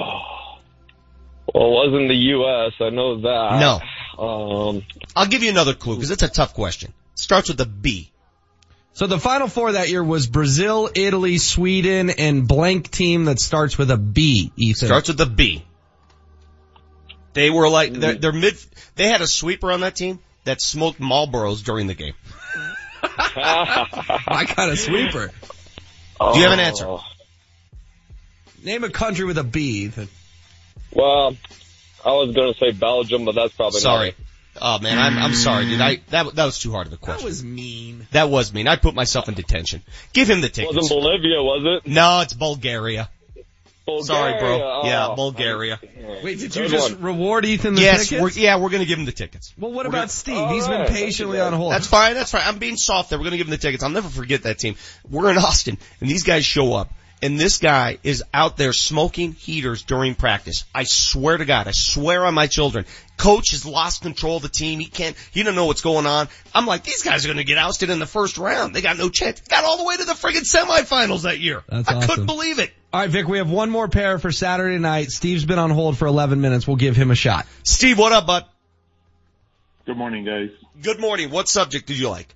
it 1.54 1.90
wasn't 1.90 2.10
the 2.10 2.16
U.S. 2.16 2.74
I 2.80 2.90
know 2.92 3.22
that. 3.22 3.60
No. 3.60 4.24
Um, 4.24 4.84
I'll 5.16 5.28
give 5.28 5.42
you 5.42 5.50
another 5.50 5.74
clue 5.74 5.96
because 5.96 6.12
it's 6.12 6.24
a 6.24 6.30
tough 6.30 6.54
question. 6.54 6.94
Starts 7.16 7.50
with 7.50 7.60
a 7.62 7.66
B. 7.66 8.12
So 8.98 9.06
the 9.06 9.20
final 9.20 9.48
four 9.48 9.74
that 9.74 9.90
year 9.90 10.04
was 10.04 10.26
Brazil, 10.26 10.90
Italy, 10.92 11.38
Sweden, 11.38 12.10
and 12.10 12.48
blank 12.48 12.90
team 12.90 13.26
that 13.26 13.40
starts 13.40 13.78
with 13.78 13.92
a 13.92 13.98
B, 13.98 14.52
Ethan. 14.56 14.88
Starts 14.88 15.10
with 15.10 15.22
a 15.22 15.28
B. 15.28 15.64
They 17.34 17.52
were 17.52 17.70
like, 17.70 17.94
they're, 17.94 18.16
they're 18.16 18.32
mid, 18.32 18.56
they 18.96 19.08
had 19.08 19.22
a 19.22 19.28
sweeper 19.28 19.72
on 19.72 19.82
that 19.82 19.96
team 19.96 20.18
that 20.46 20.62
smoked 20.62 21.00
Marlboros 21.00 21.64
during 21.64 21.86
the 21.86 21.94
game. 21.94 22.16
I 23.04 24.52
got 24.56 24.70
a 24.70 24.76
sweeper. 24.76 25.30
Oh. 26.20 26.34
Do 26.34 26.40
you 26.40 26.46
have 26.46 26.54
an 26.54 26.60
answer? 26.60 26.98
Name 28.64 28.84
a 28.84 28.90
country 28.90 29.26
with 29.26 29.38
a 29.38 29.44
B, 29.44 29.84
Ethan. 29.84 30.08
Well, 30.92 31.38
I 32.04 32.14
was 32.14 32.34
going 32.34 32.52
to 32.52 32.58
say 32.58 32.72
Belgium, 32.72 33.26
but 33.26 33.36
that's 33.36 33.54
probably 33.54 33.80
Sorry. 33.80 34.08
not. 34.18 34.27
Oh 34.62 34.80
man, 34.80 34.98
I'm, 34.98 35.18
I'm 35.18 35.34
sorry, 35.34 35.66
dude. 35.66 35.82
I, 35.82 36.02
that, 36.10 36.36
that 36.36 36.46
was 36.46 36.60
too 36.60 36.72
hard 36.72 36.88
of 36.88 36.94
a 36.94 36.98
question. 36.98 37.24
That 37.24 37.30
was 37.30 37.44
mean. 37.44 38.08
That 38.12 38.30
was 38.30 38.54
mean. 38.54 38.68
I 38.68 38.76
put 38.76 38.94
myself 38.96 39.28
in 39.28 39.34
detention. 39.36 39.84
Give 40.14 40.30
him 40.30 40.42
the 40.42 40.48
It 40.48 40.54
tickets. 40.54 40.76
wasn't 40.76 41.02
Bolivia, 41.02 41.42
was 41.44 41.82
it? 41.86 41.90
No, 41.92 42.22
it's 42.22 42.34
Bulgaria. 42.34 43.10
Bulgaria. 43.86 44.04
Sorry, 44.06 44.40
bro. 44.40 44.62
Oh. 44.62 44.82
Yeah, 44.86 45.14
Bulgaria. 45.16 45.80
Wait, 46.22 46.40
did 46.40 46.54
you 46.56 46.68
just 46.68 46.94
one. 46.96 47.02
reward 47.02 47.46
Ethan 47.46 47.76
the 47.76 47.82
yes, 47.82 48.10
tickets? 48.10 48.36
we're, 48.36 48.42
yeah, 48.42 48.58
we're 48.60 48.70
gonna 48.70 48.84
give 48.86 49.00
him 49.00 49.06
the 49.06 49.14
tickets. 49.14 49.54
well, 49.58 49.72
what 49.72 49.86
we're 49.86 49.90
about 49.90 49.98
gonna- 50.00 50.08
Steve? 50.10 50.50
He's 50.50 50.66
been 50.68 50.74
Alright, 50.82 50.90
patiently 50.90 51.40
on 51.40 51.54
hold. 51.54 51.72
That's 51.72 51.88
fine. 51.88 52.14
That's 52.16 52.32
fine. 52.32 52.42
I'm 52.46 52.58
being 52.58 52.76
soft 52.76 53.10
there. 53.10 53.18
We're 53.18 53.24
gonna 53.26 53.38
give 53.38 53.48
him 53.48 53.52
the 53.52 53.58
tickets. 53.58 53.84
I'll 53.84 53.90
never 53.90 54.10
forget 54.10 54.44
that 54.44 54.60
team. 54.60 54.76
We're 55.10 55.32
in 55.32 55.38
Austin, 55.38 55.78
and 56.02 56.10
these 56.10 56.24
guys 56.24 56.46
show 56.46 56.74
up, 56.74 56.92
and 57.22 57.40
this 57.40 57.58
guy 57.58 57.98
is 58.04 58.24
out 58.34 58.58
there 58.58 58.74
smoking 58.74 59.34
heaters 59.34 59.84
during 59.84 60.16
practice. 60.16 60.66
I 60.74 60.84
swear 60.84 61.38
to 61.38 61.46
God, 61.46 61.68
I 61.68 61.72
swear 61.72 62.26
on 62.26 62.34
my 62.34 62.48
children. 62.48 62.86
Coach 63.18 63.52
has 63.52 63.66
lost 63.66 64.04
control 64.04 64.38
of 64.38 64.44
the 64.44 64.50
team. 64.50 64.80
He 64.80 64.86
can't. 64.86 65.16
He 65.32 65.42
don't 65.44 65.56
know 65.56 65.66
what's 65.66 65.82
going 65.82 66.06
on. 66.06 66.28
I'm 66.54 66.66
like, 66.66 66.84
these 66.84 67.02
guys 67.02 67.26
are 67.26 67.30
gonna 67.30 67.44
get 67.44 67.58
ousted 67.58 67.90
in 67.90 68.00
the 68.00 68.06
first 68.06 68.38
round. 68.38 68.76
They 68.76 68.82
got 68.82 68.98
no 68.98 69.10
chance. 69.10 69.42
Got 69.42 69.64
all 69.64 69.78
the 69.78 69.84
way 69.86 69.98
to 69.98 70.06
the 70.06 70.14
friggin' 70.14 70.44
semifinals 70.44 71.24
that 71.24 71.40
year. 71.40 71.64
That's 71.68 71.90
I 71.90 71.96
awesome. 71.96 72.10
couldn't 72.10 72.26
believe 72.28 72.60
it. 72.60 72.72
All 72.94 73.02
right, 73.02 73.10
Vic, 73.10 73.28
we 73.28 73.40
have 73.40 73.50
one 73.50 73.70
more 73.70 73.88
pair 73.88 74.20
for 74.20 74.32
Saturday 74.32 74.78
night. 74.78 75.10
Steve's 75.10 75.46
been 75.46 75.60
on 75.60 75.72
hold 75.72 75.98
for 75.98 76.08
11 76.08 76.40
minutes. 76.40 76.68
We'll 76.68 76.78
give 76.78 76.96
him 76.96 77.12
a 77.12 77.16
shot. 77.16 77.46
Steve, 77.64 77.98
what 77.98 78.12
up, 78.14 78.28
bud? 78.28 78.46
Good 79.86 79.98
morning, 79.98 80.26
guys. 80.26 80.50
Good 80.82 81.00
morning. 81.00 81.32
What 81.32 81.50
subject 81.50 81.88
did 81.88 81.98
you 81.98 82.10
like? 82.10 82.34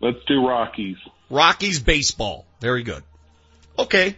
Let's 0.00 0.18
do 0.26 0.46
Rockies. 0.46 0.96
Rockies 1.30 1.80
baseball. 1.80 2.46
Very 2.60 2.82
good. 2.82 3.02
Okay. 3.78 4.16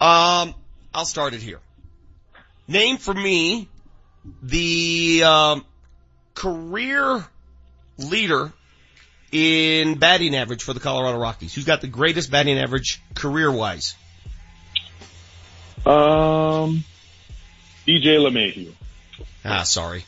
Um, 0.00 0.54
I'll 0.94 1.04
start 1.04 1.34
it 1.34 1.42
here. 1.42 1.60
Name 2.68 2.96
for 2.96 3.14
me 3.14 3.68
the 4.42 5.22
um, 5.24 5.64
career 6.34 7.24
leader 7.98 8.52
in 9.32 9.98
batting 9.98 10.34
average 10.34 10.62
for 10.62 10.72
the 10.72 10.80
Colorado 10.80 11.18
Rockies. 11.18 11.54
Who's 11.54 11.64
got 11.64 11.80
the 11.80 11.86
greatest 11.86 12.30
batting 12.30 12.58
average 12.58 13.02
career 13.14 13.50
wise? 13.50 13.94
Um, 15.84 16.84
DJ 17.86 18.18
LeMahieu. 18.18 18.72
Ah, 19.44 19.62
sorry. 19.62 20.04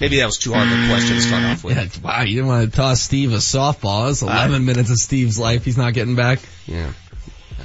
Maybe 0.00 0.18
that 0.18 0.26
was 0.26 0.36
too 0.38 0.52
hard 0.52 0.66
of 0.66 0.72
a 0.72 0.88
question 0.88 1.16
to 1.16 1.22
start 1.22 1.44
off 1.44 1.64
with. 1.64 1.76
Yeah, 1.76 2.02
wow, 2.02 2.22
you 2.22 2.34
didn't 2.34 2.48
want 2.48 2.70
to 2.70 2.76
toss 2.76 3.00
Steve 3.00 3.32
a 3.32 3.36
softball. 3.36 4.08
That's 4.08 4.22
11 4.22 4.64
minutes 4.64 4.90
of 4.90 4.96
Steve's 4.98 5.38
life 5.38 5.64
he's 5.64 5.78
not 5.78 5.94
getting 5.94 6.16
back. 6.16 6.40
Yeah. 6.66 6.92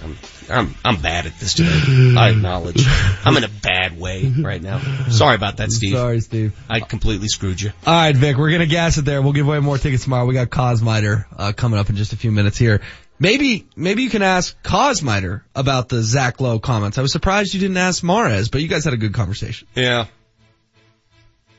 I'm, 0.03 0.17
I'm, 0.49 0.75
I'm 0.83 1.01
bad 1.01 1.25
at 1.25 1.37
this 1.39 1.55
today. 1.55 2.15
I 2.17 2.29
acknowledge. 2.29 2.85
I'm 3.25 3.35
in 3.37 3.43
a 3.43 3.49
bad 3.49 3.99
way 3.99 4.25
right 4.25 4.61
now. 4.61 4.79
Sorry 5.09 5.35
about 5.35 5.57
that, 5.57 5.71
Steve. 5.71 5.95
Sorry, 5.95 6.19
Steve. 6.21 6.57
I 6.69 6.79
completely 6.79 7.27
screwed 7.27 7.61
you. 7.61 7.71
All 7.85 7.93
right, 7.93 8.15
Vic, 8.15 8.37
we're 8.37 8.51
gonna 8.51 8.65
gas 8.65 8.97
it 8.97 9.05
there. 9.05 9.21
We'll 9.21 9.33
give 9.33 9.47
away 9.47 9.59
more 9.59 9.77
tickets 9.77 10.03
tomorrow. 10.03 10.25
We 10.25 10.33
got 10.33 10.49
Kosmider 10.49 11.25
uh, 11.35 11.51
coming 11.53 11.79
up 11.79 11.89
in 11.89 11.95
just 11.95 12.13
a 12.13 12.17
few 12.17 12.31
minutes 12.31 12.57
here. 12.57 12.81
Maybe, 13.19 13.67
maybe 13.75 14.01
you 14.01 14.09
can 14.09 14.23
ask 14.23 14.59
Kosmider 14.63 15.43
about 15.53 15.89
the 15.89 16.01
Zach 16.01 16.41
Lowe 16.41 16.57
comments. 16.57 16.97
I 16.97 17.03
was 17.03 17.11
surprised 17.11 17.53
you 17.53 17.59
didn't 17.59 17.77
ask 17.77 18.03
Mares, 18.03 18.49
but 18.49 18.61
you 18.61 18.67
guys 18.67 18.83
had 18.83 18.93
a 18.93 18.97
good 18.97 19.13
conversation. 19.13 19.67
Yeah. 19.75 20.07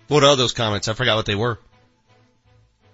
What 0.08 0.24
are 0.24 0.34
those 0.34 0.52
comments? 0.52 0.88
I 0.88 0.94
forgot 0.94 1.14
what 1.14 1.26
they 1.26 1.36
were. 1.36 1.60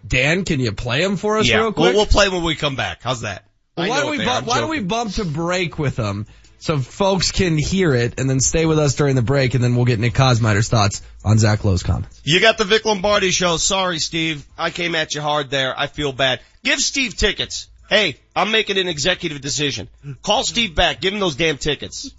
Dan, 0.07 0.45
can 0.45 0.61
you 0.61 0.73
play 0.73 1.03
them 1.03 1.17
for 1.17 1.39
us 1.39 1.49
yeah, 1.49 1.57
real 1.61 1.73
quick? 1.73 1.95
We'll, 1.95 1.95
we'll 1.95 2.07
play 2.07 2.29
when 2.29 2.45
we 2.45 2.57
come 2.57 2.77
back. 2.77 2.99
How's 3.03 3.23
that? 3.23 3.48
I 3.79 3.89
why 3.89 4.01
don't 4.01 4.11
we 4.11 4.25
bump, 4.25 4.47
why 4.47 4.61
don't 4.61 4.71
we 4.71 4.81
bump 4.81 5.15
to 5.15 5.25
break 5.25 5.79
with 5.79 5.97
them 5.97 6.27
so 6.59 6.79
folks 6.79 7.31
can 7.31 7.57
hear 7.57 7.95
it 7.95 8.19
and 8.19 8.29
then 8.29 8.41
stay 8.41 8.67
with 8.67 8.79
us 8.79 8.95
during 8.97 9.15
the 9.15 9.23
break 9.23 9.55
and 9.55 9.63
then 9.63 9.77
we'll 9.77 9.85
get 9.85 9.99
Nick 9.99 10.15
Kosmider's 10.15 10.69
thoughts 10.69 11.03
on 11.25 11.39
Zach 11.39 11.65
Lowe's 11.65 11.83
comments. 11.83 12.21
You 12.25 12.41
got 12.41 12.59
the 12.59 12.65
Vic 12.65 12.85
Lombardi 12.85 13.31
show. 13.31 13.57
Sorry, 13.57 13.99
Steve. 13.99 14.45
I 14.59 14.71
came 14.71 14.95
at 14.95 15.15
you 15.15 15.21
hard 15.21 15.51
there. 15.51 15.79
I 15.79 15.87
feel 15.87 16.13
bad. 16.13 16.41
Give 16.65 16.81
Steve 16.81 17.17
tickets. 17.17 17.69
Hey, 17.89 18.17
I'm 18.37 18.51
making 18.51 18.77
an 18.77 18.89
executive 18.89 19.41
decision. 19.41 19.89
Call 20.23 20.45
Steve 20.45 20.75
back. 20.75 21.01
Give 21.01 21.15
him 21.15 21.21
those 21.21 21.37
damn 21.37 21.57
tickets. 21.57 22.11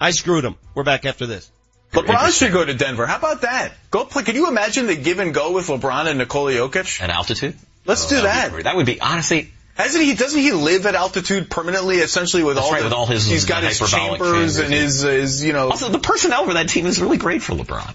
I 0.00 0.10
screwed 0.10 0.44
him. 0.44 0.56
We're 0.74 0.82
back 0.82 1.06
after 1.06 1.26
this. 1.26 1.50
LeBron 1.92 2.36
should 2.36 2.52
go 2.52 2.64
to 2.64 2.74
Denver. 2.74 3.06
How 3.06 3.16
about 3.16 3.42
that? 3.42 3.72
Go 3.90 4.04
play. 4.04 4.24
Could 4.24 4.34
you 4.34 4.48
imagine 4.48 4.86
the 4.86 4.96
give 4.96 5.20
and 5.20 5.32
go 5.32 5.52
with 5.52 5.68
LeBron 5.68 6.06
and 6.06 6.18
Nikola 6.18 6.52
Jokic? 6.52 7.00
At 7.00 7.08
altitude? 7.08 7.56
Let's 7.86 8.04
oh, 8.06 8.08
do 8.10 8.16
Oh, 8.18 8.22
that. 8.22 8.50
would 8.50 8.58
be. 8.58 8.62
That 8.64 8.76
would 8.76 8.86
be 8.86 9.00
honestly. 9.00 9.52
Hasn't 9.74 10.04
he? 10.04 10.14
Doesn't 10.14 10.40
he 10.40 10.52
live 10.52 10.86
at 10.86 10.94
altitude 10.94 11.50
permanently? 11.50 11.96
Essentially, 11.96 12.44
with 12.44 12.56
That's 12.56 12.66
all 12.66 12.72
right, 12.72 12.78
the, 12.78 12.84
with 12.84 12.92
all 12.92 13.06
his 13.06 13.26
he's 13.26 13.44
got 13.44 13.64
his 13.64 13.78
chambers 13.78 14.58
and 14.58 14.72
his, 14.72 15.02
his, 15.02 15.44
you 15.44 15.52
know. 15.52 15.70
Also, 15.70 15.88
the 15.88 15.98
personnel 15.98 16.44
for 16.44 16.54
that 16.54 16.68
team 16.68 16.86
is 16.86 17.00
really 17.00 17.16
great 17.16 17.42
for 17.42 17.54
LeBron. 17.54 17.94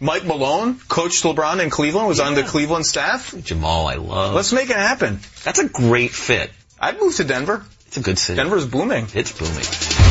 Mike 0.00 0.24
Malone 0.24 0.80
coached 0.88 1.22
LeBron 1.24 1.62
in 1.62 1.70
Cleveland. 1.70 2.08
Was 2.08 2.20
on 2.20 2.34
the 2.34 2.42
Cleveland 2.42 2.86
staff. 2.86 3.34
Jamal, 3.42 3.86
I 3.86 3.94
love. 3.96 4.34
Let's 4.34 4.52
make 4.52 4.70
it 4.70 4.76
happen. 4.76 5.20
That's 5.44 5.58
a 5.58 5.68
great 5.68 6.10
fit. 6.10 6.50
I'd 6.80 6.98
move 6.98 7.14
to 7.16 7.24
Denver. 7.24 7.64
It's 7.86 7.98
a 7.98 8.00
good 8.00 8.18
city. 8.18 8.36
Denver's 8.36 8.66
booming. 8.66 9.08
It's 9.14 9.32
booming. 9.32 10.09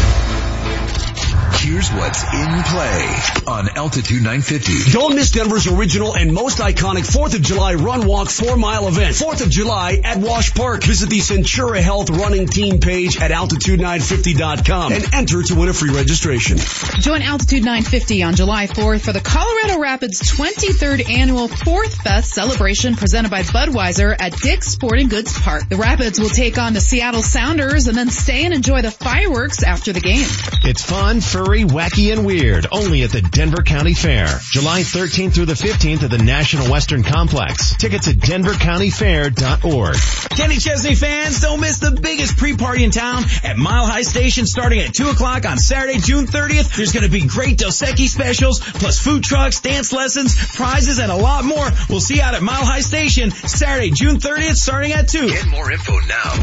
Here's 1.61 1.91
what's 1.91 2.23
in 2.23 2.63
play 2.63 3.19
on 3.45 3.67
Altitude 3.75 4.23
950. 4.23 4.91
Don't 4.93 5.13
miss 5.13 5.31
Denver's 5.31 5.67
original 5.67 6.15
and 6.15 6.33
most 6.33 6.59
iconic 6.59 7.05
4th 7.05 7.35
of 7.35 7.41
July 7.41 7.73
Run 7.73 8.07
Walk 8.07 8.29
4 8.29 8.55
Mile 8.55 8.87
event. 8.87 9.13
4th 9.13 9.41
of 9.41 9.49
July 9.49 9.99
at 10.01 10.17
Wash 10.19 10.53
Park. 10.53 10.83
Visit 10.83 11.09
the 11.09 11.17
Centura 11.17 11.81
Health 11.81 12.11
running 12.11 12.47
team 12.47 12.79
page 12.79 13.19
at 13.19 13.31
altitude950.com 13.31 14.93
and 14.93 15.13
enter 15.13 15.43
to 15.43 15.55
win 15.55 15.67
a 15.67 15.73
free 15.73 15.89
registration. 15.93 16.57
Join 17.01 17.21
Altitude 17.23 17.65
950 17.65 18.23
on 18.23 18.35
July 18.35 18.67
4th 18.67 19.01
for 19.01 19.11
the 19.11 19.19
Colorado 19.19 19.79
Rapids 19.81 20.21
23rd 20.31 21.09
annual 21.09 21.49
Fourth 21.49 21.93
Fest 22.03 22.31
celebration 22.33 22.95
presented 22.95 23.31
by 23.31 23.41
Budweiser 23.41 24.15
at 24.17 24.31
Dick's 24.37 24.67
Sporting 24.67 25.09
Goods 25.09 25.37
Park. 25.37 25.67
The 25.67 25.75
Rapids 25.75 26.21
will 26.21 26.29
take 26.29 26.57
on 26.57 26.71
the 26.71 26.79
Seattle 26.79 27.21
Sounders 27.21 27.87
and 27.87 27.97
then 27.97 28.09
stay 28.09 28.45
and 28.45 28.53
enjoy 28.53 28.81
the 28.81 28.91
fireworks 28.91 29.61
after 29.63 29.91
the 29.91 29.99
game. 29.99 30.25
It's 30.63 30.83
fun, 30.83 31.19
furry, 31.19 31.48
wacky, 31.49 32.13
and 32.13 32.25
weird. 32.25 32.67
Only 32.71 33.03
at 33.03 33.11
the 33.11 33.21
Denver 33.21 33.63
County 33.63 33.93
Fair. 33.93 34.27
July 34.51 34.81
13th 34.81 35.33
through 35.33 35.45
the 35.45 35.53
15th 35.53 36.03
at 36.03 36.11
the 36.11 36.19
National 36.19 36.71
Western 36.71 37.03
Complex. 37.03 37.75
Tickets 37.75 38.07
at 38.07 38.15
denvercountyfair.org. 38.15 39.95
Kenny 40.37 40.57
Chesney 40.57 40.95
fans, 40.95 41.41
don't 41.41 41.59
miss 41.59 41.79
the 41.79 41.91
biggest 41.91 42.37
pre-party 42.37 42.83
in 42.83 42.91
town 42.91 43.23
at 43.43 43.57
Mile 43.57 43.85
High 43.85 44.03
Station 44.03 44.45
starting 44.45 44.79
at 44.79 44.93
2 44.93 45.09
o'clock 45.09 45.45
on 45.45 45.57
Saturday, 45.57 45.97
June 45.99 46.27
30th. 46.27 46.75
There's 46.75 46.91
going 46.91 47.05
to 47.05 47.11
be 47.11 47.25
great 47.25 47.57
Dos 47.57 47.81
Equis 47.81 48.09
specials, 48.09 48.59
plus 48.59 48.99
food 48.99 49.23
trucks, 49.23 49.59
dance 49.59 49.91
lessons, 49.91 50.35
prizes, 50.55 50.99
and 50.99 51.11
a 51.11 51.15
lot 51.15 51.43
more. 51.43 51.67
We'll 51.89 51.99
see 51.99 52.17
you 52.17 52.21
out 52.21 52.35
at 52.35 52.43
Mile 52.43 52.63
High 52.63 52.81
Station 52.81 53.31
Saturday, 53.31 53.89
June 53.89 54.17
30th 54.17 54.55
starting 54.55 54.91
at 54.93 55.09
2. 55.09 55.27
Get 55.27 55.47
more 55.47 55.71
info 55.71 55.99
now 55.99 56.33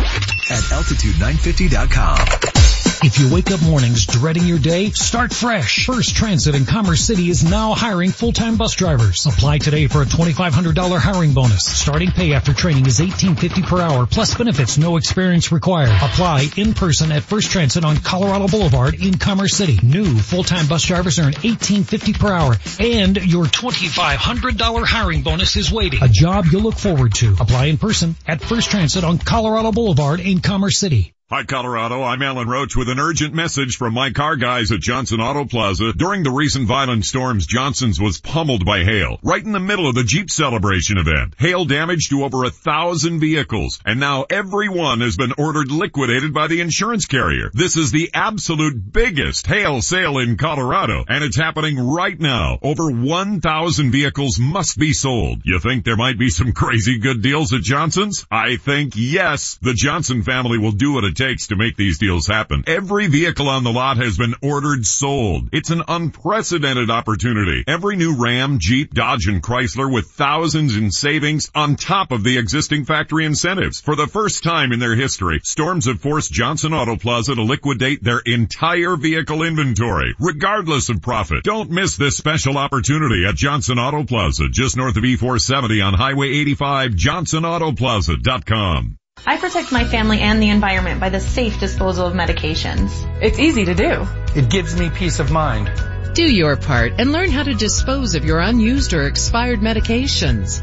at 0.51 0.63
altitude950.com. 0.73 2.56
If 3.03 3.19
you 3.19 3.33
wake 3.33 3.51
up 3.51 3.63
mornings 3.63 4.07
dreading 4.07 4.47
your 4.47 4.59
day, 4.59 4.91
start 4.91 5.33
fresh. 5.33 5.85
First 5.85 6.17
Transit 6.17 6.55
in 6.55 6.65
Commerce 6.65 7.03
City 7.03 7.29
is 7.29 7.45
now 7.45 7.75
hiring 7.75 8.11
full-time 8.11 8.57
bus 8.57 8.75
drivers. 8.75 9.27
Apply 9.27 9.59
today 9.59 9.87
for 9.87 10.03
a 10.03 10.07
$2,500 10.07 10.99
hiring 10.99 11.35
bonus. 11.35 11.65
Starting 11.65 12.11
pay 12.11 12.33
after 12.33 12.55
training 12.55 12.87
is 12.87 12.99
$18.50 12.99 13.67
per 13.67 13.81
hour, 13.81 14.07
plus 14.07 14.35
benefits, 14.35 14.79
no 14.79 14.97
experience 14.97 15.53
required. 15.53 15.91
Apply 15.91 16.49
in 16.57 16.73
person 16.73 17.13
at 17.13 17.23
First 17.23 17.51
Transit 17.51 17.85
on 17.85 17.99
Colorado 17.99 18.49
Boulevard 18.49 18.95
in 18.95 19.19
Commerce 19.19 19.55
City. 19.55 19.79
New 19.83 20.17
full-time 20.19 20.67
bus 20.67 20.85
drivers 20.85 21.19
earn 21.19 21.35
$18.50 21.35 22.19
per 22.19 22.33
hour, 22.33 22.57
and 22.81 23.17
your 23.17 23.45
$2,500 23.45 24.87
hiring 24.87 25.23
bonus 25.23 25.57
is 25.57 25.71
waiting. 25.71 26.03
A 26.03 26.09
job 26.09 26.47
you'll 26.51 26.63
look 26.63 26.79
forward 26.79 27.15
to. 27.17 27.35
Apply 27.41 27.67
in 27.67 27.77
person 27.77 28.17
at 28.27 28.41
First 28.41 28.71
Transit 28.71 29.05
on 29.05 29.19
Colorado 29.19 29.71
Boulevard 29.71 30.21
in 30.21 30.41
Commerce 30.41 30.79
City. 30.79 31.13
Hi 31.29 31.43
Colorado, 31.43 32.05
I'm 32.05 32.23
Alan 32.23 32.47
Roach 32.47 32.77
with 32.77 32.89
an 32.89 33.01
urgent 33.01 33.35
message 33.35 33.79
from 33.79 33.95
my 33.95 34.13
car 34.13 34.37
guys 34.37 34.71
at 34.71 34.79
Johnson 34.79 35.21
Auto 35.21 35.45
Plaza. 35.45 35.93
During 35.93 36.23
the 36.23 36.31
recent 36.31 36.69
violent 36.69 37.05
storms, 37.05 37.49
Johnson's 37.49 38.01
was 38.01 38.21
pummeled 38.21 38.65
by 38.65 38.85
hail, 38.85 39.19
right 39.25 39.45
in 39.45 39.51
the 39.51 39.59
middle 39.59 39.89
of 39.89 39.97
the 39.97 40.05
Jeep 40.05 40.31
celebration 40.31 40.99
event. 40.99 41.35
Hail 41.37 41.65
damage 41.65 42.11
to 42.11 42.23
over 42.23 42.45
a 42.45 42.51
thousand 42.51 43.19
vehicles, 43.19 43.81
and 43.85 43.99
now 43.99 44.27
everyone 44.31 45.01
has 45.01 45.17
been 45.17 45.33
ordered 45.37 45.69
liquidated 45.69 46.33
by 46.33 46.47
the 46.47 46.61
insurance 46.61 47.07
carrier. 47.07 47.51
This 47.53 47.77
is 47.77 47.91
the 47.91 48.09
absolute 48.15 48.93
biggest 48.93 49.49
hail 49.49 49.83
sale 49.83 50.19
in 50.19 50.37
Colorado, 50.37 51.05
and 51.09 51.25
it's 51.25 51.37
happening 51.37 51.77
right 51.77 52.21
now. 52.21 52.61
Over 52.63 52.89
1,000 52.89 53.91
vehicles 53.91 54.39
must 54.39 54.79
be 54.79 54.93
sold. 54.93 55.41
You 55.45 55.59
think 55.59 55.85
there 55.85 55.97
might 55.97 56.21
be 56.21 56.31
some 56.31 56.53
crazy 56.63 57.01
good 57.01 57.21
deals 57.21 57.53
at 57.53 57.63
Johnson's? 57.63 58.25
I 58.31 58.59
think 58.59 58.93
yes. 58.95 59.59
The 59.61 59.75
Johnson 59.75 60.23
family 60.23 60.59
will 60.59 60.71
do 60.71 60.93
what 60.93 61.16
takes 61.17 61.49
to 61.49 61.57
make 61.57 61.77
these 61.77 61.99
deals 61.99 62.27
happen. 62.27 62.65
Every 62.67 63.09
vehicle 63.09 63.49
on 63.49 63.65
the 63.65 63.73
lot 63.73 63.97
has 63.97 64.17
been 64.17 64.35
ordered 64.43 64.87
sold. 64.87 65.49
It's 65.53 65.71
an 65.71 65.83
unprecedented 65.89 66.91
opportunity. 66.91 67.65
Every 67.67 67.97
new 67.97 68.17
Ram, 68.17 68.59
Jeep, 68.59 68.95
Dodge, 68.95 69.27
and 69.27 69.43
Chrysler 69.43 69.93
with 69.93 70.11
thousands 70.11 70.77
in 70.77 70.91
savings 70.91 71.51
on 71.55 71.77
top 71.77 72.13
of 72.13 72.23
the 72.23 72.39
existing 72.39 72.85
factory 72.85 73.25
incentives. 73.25 73.81
For 73.81 73.97
the 73.97 74.07
first 74.07 74.43
time 74.43 74.73
in 74.73 74.79
their 74.79 74.95
history, 74.95 75.41
storms 75.43 75.87
have 75.87 76.01
forced 76.01 76.33
Johnson 76.33 76.73
Auto 76.73 76.97
Plaza 76.97 77.35
to 77.35 77.43
liquidate 77.43 78.05
their 78.05 78.21
entire 78.25 78.97
vehicle 78.97 79.43
inventory, 79.43 80.15
regardless 80.19 80.89
of 80.89 81.03
profit. 81.03 81.45
Don't 81.45 81.71
miss 81.71 81.97
this 81.97 82.17
special 82.17 82.59
opportunity 82.59 83.27
at 83.27 83.35
Johnson 83.35 83.79
Auto 83.79 84.05
Plaza, 84.05 84.49
just 84.51 84.77
north 84.77 84.97
of 84.97 85.03
E470 85.03 85.85
on 85.85 85.95
Highway 85.95 86.29
85, 86.29 86.93
johnsonautoplaza.com. 86.93 88.99
I 89.25 89.39
protect 89.39 89.73
my 89.73 89.85
family 89.85 90.21
and 90.21 90.43
the 90.43 90.51
environment 90.51 91.01
by 91.01 91.09
the 91.09 91.21
safe 91.21 91.59
disposal 91.59 92.07
of 92.07 92.15
medications. 92.15 92.91
It's 93.23 93.39
easy 93.39 93.65
to 93.65 93.75
do. 93.75 94.07
It 94.35 94.51
gives 94.51 94.79
me 94.79 94.91
peace 94.91 95.19
of 95.21 95.31
mind. 95.31 95.71
Do 96.15 96.23
your 96.23 96.57
part 96.57 96.95
and 96.99 97.13
learn 97.13 97.31
how 97.31 97.43
to 97.43 97.55
dispose 97.55 98.15
of 98.15 98.25
your 98.25 98.41
unused 98.41 98.93
or 98.93 99.07
expired 99.07 99.61
medications. 99.61 100.63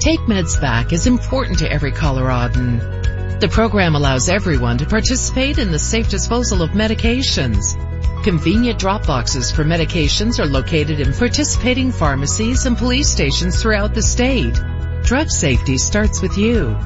Take 0.00 0.20
Meds 0.20 0.60
Back 0.60 0.92
is 0.92 1.06
important 1.06 1.60
to 1.60 1.70
every 1.70 1.92
Coloradan. 1.92 3.40
The 3.40 3.48
program 3.48 3.94
allows 3.94 4.28
everyone 4.28 4.78
to 4.78 4.86
participate 4.86 5.58
in 5.58 5.70
the 5.70 5.78
safe 5.78 6.08
disposal 6.08 6.62
of 6.62 6.70
medications. 6.70 7.76
Convenient 8.24 8.78
drop 8.78 9.06
boxes 9.06 9.50
for 9.50 9.64
medications 9.64 10.38
are 10.38 10.46
located 10.46 11.00
in 11.00 11.12
participating 11.12 11.92
pharmacies 11.92 12.66
and 12.66 12.76
police 12.76 13.08
stations 13.08 13.60
throughout 13.60 13.94
the 13.94 14.02
state. 14.02 14.60
Drug 15.02 15.28
safety 15.28 15.78
starts 15.78 16.20
with 16.20 16.38
you. 16.38 16.76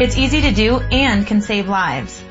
It's 0.00 0.16
easy 0.16 0.40
to 0.40 0.50
do 0.50 0.78
and 0.78 1.26
can 1.26 1.42
save 1.42 1.68
lives. 1.68 2.24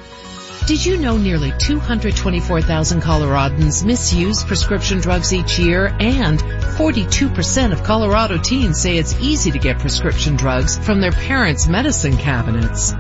Did 0.66 0.84
you 0.84 0.98
know 0.98 1.18
nearly 1.18 1.54
224,000 1.60 3.00
Coloradans 3.00 3.86
misuse 3.86 4.44
prescription 4.44 5.02
drugs 5.02 5.32
each 5.32 5.60
year 5.60 5.96
and 6.00 6.40
42% 6.40 7.72
of 7.72 7.84
Colorado 7.84 8.40
teens 8.40 8.82
say 8.82 8.98
it's 8.98 9.20
easy 9.20 9.52
to 9.52 9.60
get 9.60 9.78
prescription 9.78 10.36
drugs 10.36 10.80
from 10.80 11.00
their 11.00 11.12
parents' 11.12 11.68
medicine 11.68 12.18
cabinets? 12.18 12.96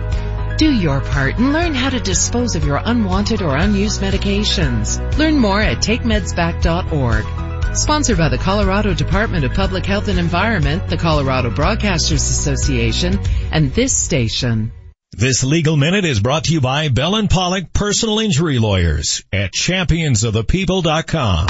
Do 0.58 0.72
your 0.72 1.02
part 1.02 1.40
and 1.40 1.52
learn 1.52 1.74
how 1.74 1.90
to 1.90 2.00
dispose 2.00 2.56
of 2.56 2.64
your 2.64 2.80
unwanted 2.86 3.42
or 3.42 3.58
unused 3.58 4.02
medications. 4.02 5.00
Learn 5.18 5.40
more 5.40 5.62
at 5.62 5.78
takemedsback.org. 5.78 7.49
Sponsored 7.74 8.18
by 8.18 8.30
the 8.30 8.38
Colorado 8.38 8.96
Department 8.96 9.46
of 9.46 9.54
Public 9.54 9.86
Health 9.86 10.08
and 10.08 10.18
Environment, 10.18 10.88
the 10.90 10.98
Colorado 10.98 11.52
Broadcasters 11.52 12.14
Association, 12.14 13.20
and 13.52 13.72
this 13.74 13.96
station. 13.96 14.72
This 15.12 15.44
legal 15.44 15.78
minute 15.78 16.04
is 16.04 16.20
brought 16.20 16.46
to 16.46 16.54
you 16.54 16.62
by 16.62 16.90
Bell 16.90 17.16
and 17.16 17.30
Pollock 17.30 17.72
Personal 17.72 18.20
Injury 18.20 18.58
Lawyers 18.58 19.24
at 19.32 19.54
championsofthepeople.com. 19.54 21.48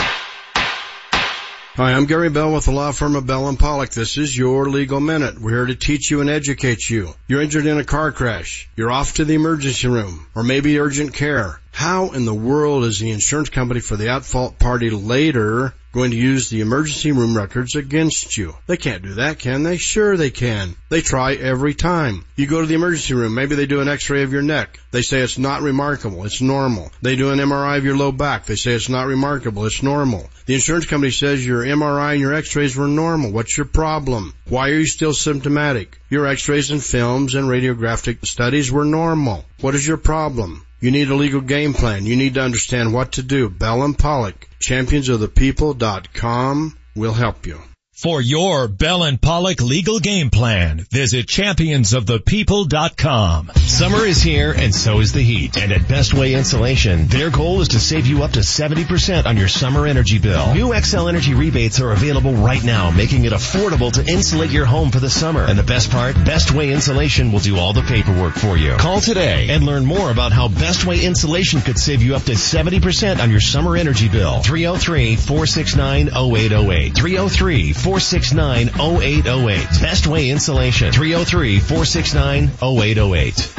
Hi, 1.80 1.94
I'm 1.94 2.06
Gary 2.06 2.30
Bell 2.30 2.54
with 2.54 2.66
the 2.66 2.72
law 2.72 2.92
firm 2.92 3.16
of 3.16 3.26
Bell 3.26 3.48
and 3.48 3.58
Pollock. 3.58 3.92
This 3.92 4.18
is 4.18 4.38
your 4.38 4.70
legal 4.70 5.00
minute. 5.00 5.40
We're 5.40 5.52
here 5.52 5.68
to 5.68 5.76
teach 5.76 6.12
you 6.12 6.20
and 6.20 6.30
educate 6.30 6.90
you. 6.90 7.14
You're 7.30 7.42
injured 7.42 7.66
in 7.66 7.78
a 7.78 7.86
car 7.86 8.12
crash. 8.12 8.68
You're 8.76 8.92
off 8.92 9.14
to 9.14 9.24
the 9.24 9.36
emergency 9.36 9.88
room 9.88 10.28
or 10.36 10.44
maybe 10.44 10.80
urgent 10.80 11.14
care. 11.14 11.62
How 11.72 12.10
in 12.10 12.26
the 12.26 12.34
world 12.34 12.84
is 12.84 13.00
the 13.00 13.12
insurance 13.12 13.50
company 13.50 13.80
for 13.80 13.96
the 13.96 14.10
at-fault 14.10 14.60
party 14.60 14.90
later 14.90 15.74
going 15.92 16.12
to 16.12 16.18
use 16.18 16.50
the 16.50 16.62
emergency 16.62 17.12
room 17.12 17.36
records 17.36 17.76
against 17.76 18.38
you? 18.38 18.56
They 18.68 18.78
can't 18.78 19.04
do 19.04 19.16
that, 19.16 19.40
can 19.40 19.64
they? 19.64 19.78
Sure 19.78 20.16
they 20.16 20.30
can. 20.30 20.76
They 20.90 21.02
try 21.02 21.34
every 21.34 21.74
time. 21.74 22.26
You 22.36 22.48
go 22.48 22.62
to 22.62 22.68
the 22.68 22.76
emergency 22.76 23.14
room, 23.14 23.34
maybe 23.34 23.56
they 23.56 23.66
do 23.66 23.82
an 23.82 23.88
x-ray 23.88 24.24
of 24.24 24.34
your 24.34 24.42
neck. 24.42 24.80
They 24.92 25.02
say 25.02 25.20
it's 25.20 25.38
not 25.38 25.62
remarkable, 25.62 26.26
it's 26.26 26.42
normal. 26.42 26.92
They 27.02 27.16
do 27.16 27.32
an 27.32 27.40
MRI 27.40 27.78
of 27.78 27.86
your 27.86 27.98
low 27.98 28.12
back. 28.12 28.46
They 28.46 28.56
say 28.56 28.74
it's 28.74 28.90
not 28.90 29.08
remarkable, 29.08 29.66
it's 29.66 29.84
normal. 29.84 30.30
The 30.46 30.56
insurance 30.56 30.86
company 30.86 31.12
says 31.12 31.46
your 31.46 31.64
MRI 31.64 32.14
and 32.14 32.22
your 32.22 32.34
x-rays 32.34 32.76
were 32.76 32.88
normal. 32.88 33.32
What's 33.32 33.58
your 33.58 33.68
problem? 33.68 34.34
Why 34.48 34.70
are 34.70 34.80
you 34.80 34.86
still 34.86 35.14
symptomatic? 35.14 36.00
Your 36.10 36.28
x-rays 36.28 36.72
and 36.72 36.84
films 36.84 37.36
and 37.36 37.48
radiographic 37.48 38.26
studies 38.26 38.72
were 38.72 38.86
normal. 38.86 39.46
What 39.62 39.76
is 39.76 39.88
your 39.88 39.98
problem? 39.98 40.66
You 40.82 40.92
need 40.92 41.10
a 41.10 41.16
legal 41.16 41.42
game 41.42 41.74
plan. 41.74 42.06
You 42.06 42.16
need 42.16 42.36
to 42.36 42.42
understand 42.42 42.94
what 42.94 43.14
to 43.14 43.24
do. 43.24 43.50
Bell 43.50 43.84
and 43.84 43.98
Pollock, 43.98 44.48
championsofthepeople.com 44.60 46.78
will 46.96 47.14
help 47.14 47.46
you. 47.46 47.69
For 48.02 48.22
your 48.22 48.70
Bell 48.70 49.04
and 49.04 49.22
Pollock 49.22 49.60
legal 49.60 50.00
game 50.00 50.30
plan, 50.30 50.86
visit 50.90 51.26
championsofthepeople.com. 51.26 53.52
Summer 53.56 54.06
is 54.06 54.22
here 54.22 54.54
and 54.54 54.74
so 54.74 55.02
is 55.02 55.12
the 55.12 55.22
heat. 55.22 55.58
And 55.58 55.74
at 55.74 55.90
Best 55.90 56.14
Way 56.14 56.34
Insulation, 56.34 57.08
their 57.08 57.30
goal 57.30 57.60
is 57.60 57.68
to 57.70 57.80
save 57.82 58.08
you 58.08 58.24
up 58.24 58.32
to 58.32 58.40
70% 58.40 59.26
on 59.26 59.36
your 59.36 59.50
summer 59.50 59.86
energy 59.86 60.18
bill. 60.18 60.54
New 60.54 60.70
Xcel 60.70 61.10
Energy 61.10 61.34
rebates 61.34 61.82
are 61.82 61.92
available 61.92 62.36
right 62.36 62.64
now, 62.64 62.90
making 62.90 63.26
it 63.26 63.34
affordable 63.34 63.92
to 63.92 64.06
insulate 64.10 64.52
your 64.52 64.64
home 64.64 64.92
for 64.92 65.02
the 65.02 65.10
summer. 65.10 65.44
And 65.44 65.60
the 65.60 65.64
best 65.64 65.92
part, 65.92 66.16
Best 66.24 66.54
Way 66.54 66.72
Insulation 66.72 67.34
will 67.34 67.40
do 67.40 67.58
all 67.58 67.74
the 67.74 67.82
paperwork 67.82 68.36
for 68.36 68.56
you. 68.56 68.78
Call 68.78 69.02
today 69.02 69.50
and 69.50 69.66
learn 69.66 69.86
more 69.86 70.10
about 70.10 70.32
how 70.32 70.48
Best 70.48 70.86
Way 70.86 71.04
Insulation 71.04 71.60
could 71.60 71.78
save 71.78 72.02
you 72.02 72.16
up 72.16 72.24
to 72.24 72.32
70% 72.32 73.20
on 73.20 73.30
your 73.30 73.42
summer 73.42 73.76
energy 73.76 74.08
bill. 74.08 74.40
303-469-0808. 74.44 76.96
303 76.96 77.74
469-0808. 77.90 79.82
Best 79.82 80.06
Way 80.06 80.30
Insulation. 80.30 80.92
303-469-0808. 80.92 83.56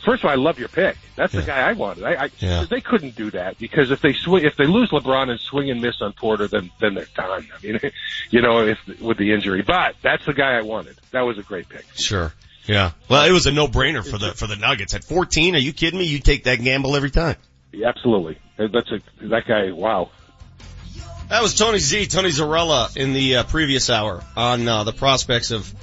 first 0.07 0.23
of 0.23 0.29
all, 0.29 0.31
I 0.31 0.35
love 0.35 0.57
your 0.57 0.69
pick. 0.69 0.95
That's 1.17 1.33
yeah. 1.33 1.41
the 1.41 1.47
guy 1.47 1.69
I 1.69 1.73
wanted. 1.73 2.05
I, 2.05 2.25
I 2.25 2.29
yeah. 2.39 2.65
they 2.69 2.79
couldn't 2.79 3.15
do 3.15 3.29
that 3.31 3.59
because 3.59 3.91
if 3.91 4.01
they 4.01 4.13
swing, 4.13 4.45
if 4.45 4.55
they 4.55 4.65
lose 4.65 4.89
LeBron 4.89 5.29
and 5.29 5.39
swing 5.39 5.69
and 5.69 5.81
miss 5.81 6.01
on 6.01 6.13
Porter, 6.13 6.47
then 6.47 6.71
then 6.79 6.93
they're 6.93 7.07
done. 7.13 7.47
I 7.53 7.65
mean, 7.65 7.79
you 8.31 8.41
know, 8.41 8.65
if 8.65 8.79
with 9.01 9.17
the 9.17 9.33
injury. 9.33 9.63
But 9.63 9.95
that's 10.01 10.25
the 10.25 10.33
guy 10.33 10.57
I 10.57 10.61
wanted. 10.61 10.97
That 11.11 11.21
was 11.21 11.37
a 11.37 11.43
great 11.43 11.67
pick. 11.67 11.85
Sure. 11.95 12.33
Yeah. 12.65 12.91
Well, 13.09 13.25
it 13.25 13.31
was 13.31 13.47
a 13.47 13.51
no-brainer 13.51 14.09
for 14.09 14.17
the 14.17 14.31
for 14.31 14.47
the 14.47 14.55
Nuggets 14.55 14.93
at 14.93 15.03
14. 15.03 15.55
Are 15.55 15.59
you 15.59 15.73
kidding 15.73 15.99
me? 15.99 16.05
You 16.05 16.19
take 16.19 16.45
that 16.45 16.61
gamble 16.61 16.95
every 16.95 17.11
time. 17.11 17.35
Yeah, 17.73 17.89
absolutely. 17.89 18.39
That's 18.57 18.91
a 18.91 19.01
that 19.27 19.45
guy. 19.45 19.71
Wow. 19.71 20.09
That 21.29 21.41
was 21.41 21.55
Tony 21.55 21.79
Z, 21.79 22.05
Tony 22.05 22.29
Zarrella 22.29 22.95
in 22.95 23.11
the 23.11 23.37
uh, 23.37 23.43
previous 23.43 23.89
hour 23.89 24.23
on 24.37 24.65
uh, 24.65 24.85
the 24.85 24.93
prospects 24.93 25.51
of 25.51 25.73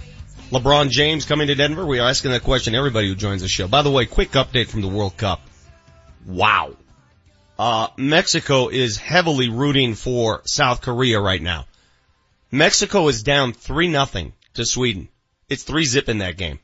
LeBron 0.54 0.88
James 0.88 1.24
coming 1.24 1.48
to 1.48 1.56
Denver? 1.56 1.84
We 1.84 1.98
are 1.98 2.08
asking 2.08 2.30
that 2.30 2.44
question 2.44 2.76
everybody 2.76 3.08
who 3.08 3.16
joins 3.16 3.42
the 3.42 3.48
show. 3.48 3.66
By 3.66 3.82
the 3.82 3.90
way, 3.90 4.06
quick 4.06 4.30
update 4.30 4.68
from 4.68 4.82
the 4.82 4.88
World 4.88 5.16
Cup. 5.16 5.40
Wow. 6.24 6.76
Uh, 7.58 7.88
Mexico 7.96 8.68
is 8.68 8.96
heavily 8.96 9.48
rooting 9.48 9.96
for 9.96 10.42
South 10.46 10.80
Korea 10.80 11.20
right 11.20 11.42
now. 11.42 11.66
Mexico 12.52 13.08
is 13.08 13.24
down 13.24 13.52
3 13.52 13.88
nothing 13.88 14.32
to 14.54 14.64
Sweden. 14.64 15.08
It's 15.48 15.64
3 15.64 15.84
zip 15.84 16.08
in 16.08 16.18
that 16.18 16.36
game. 16.36 16.60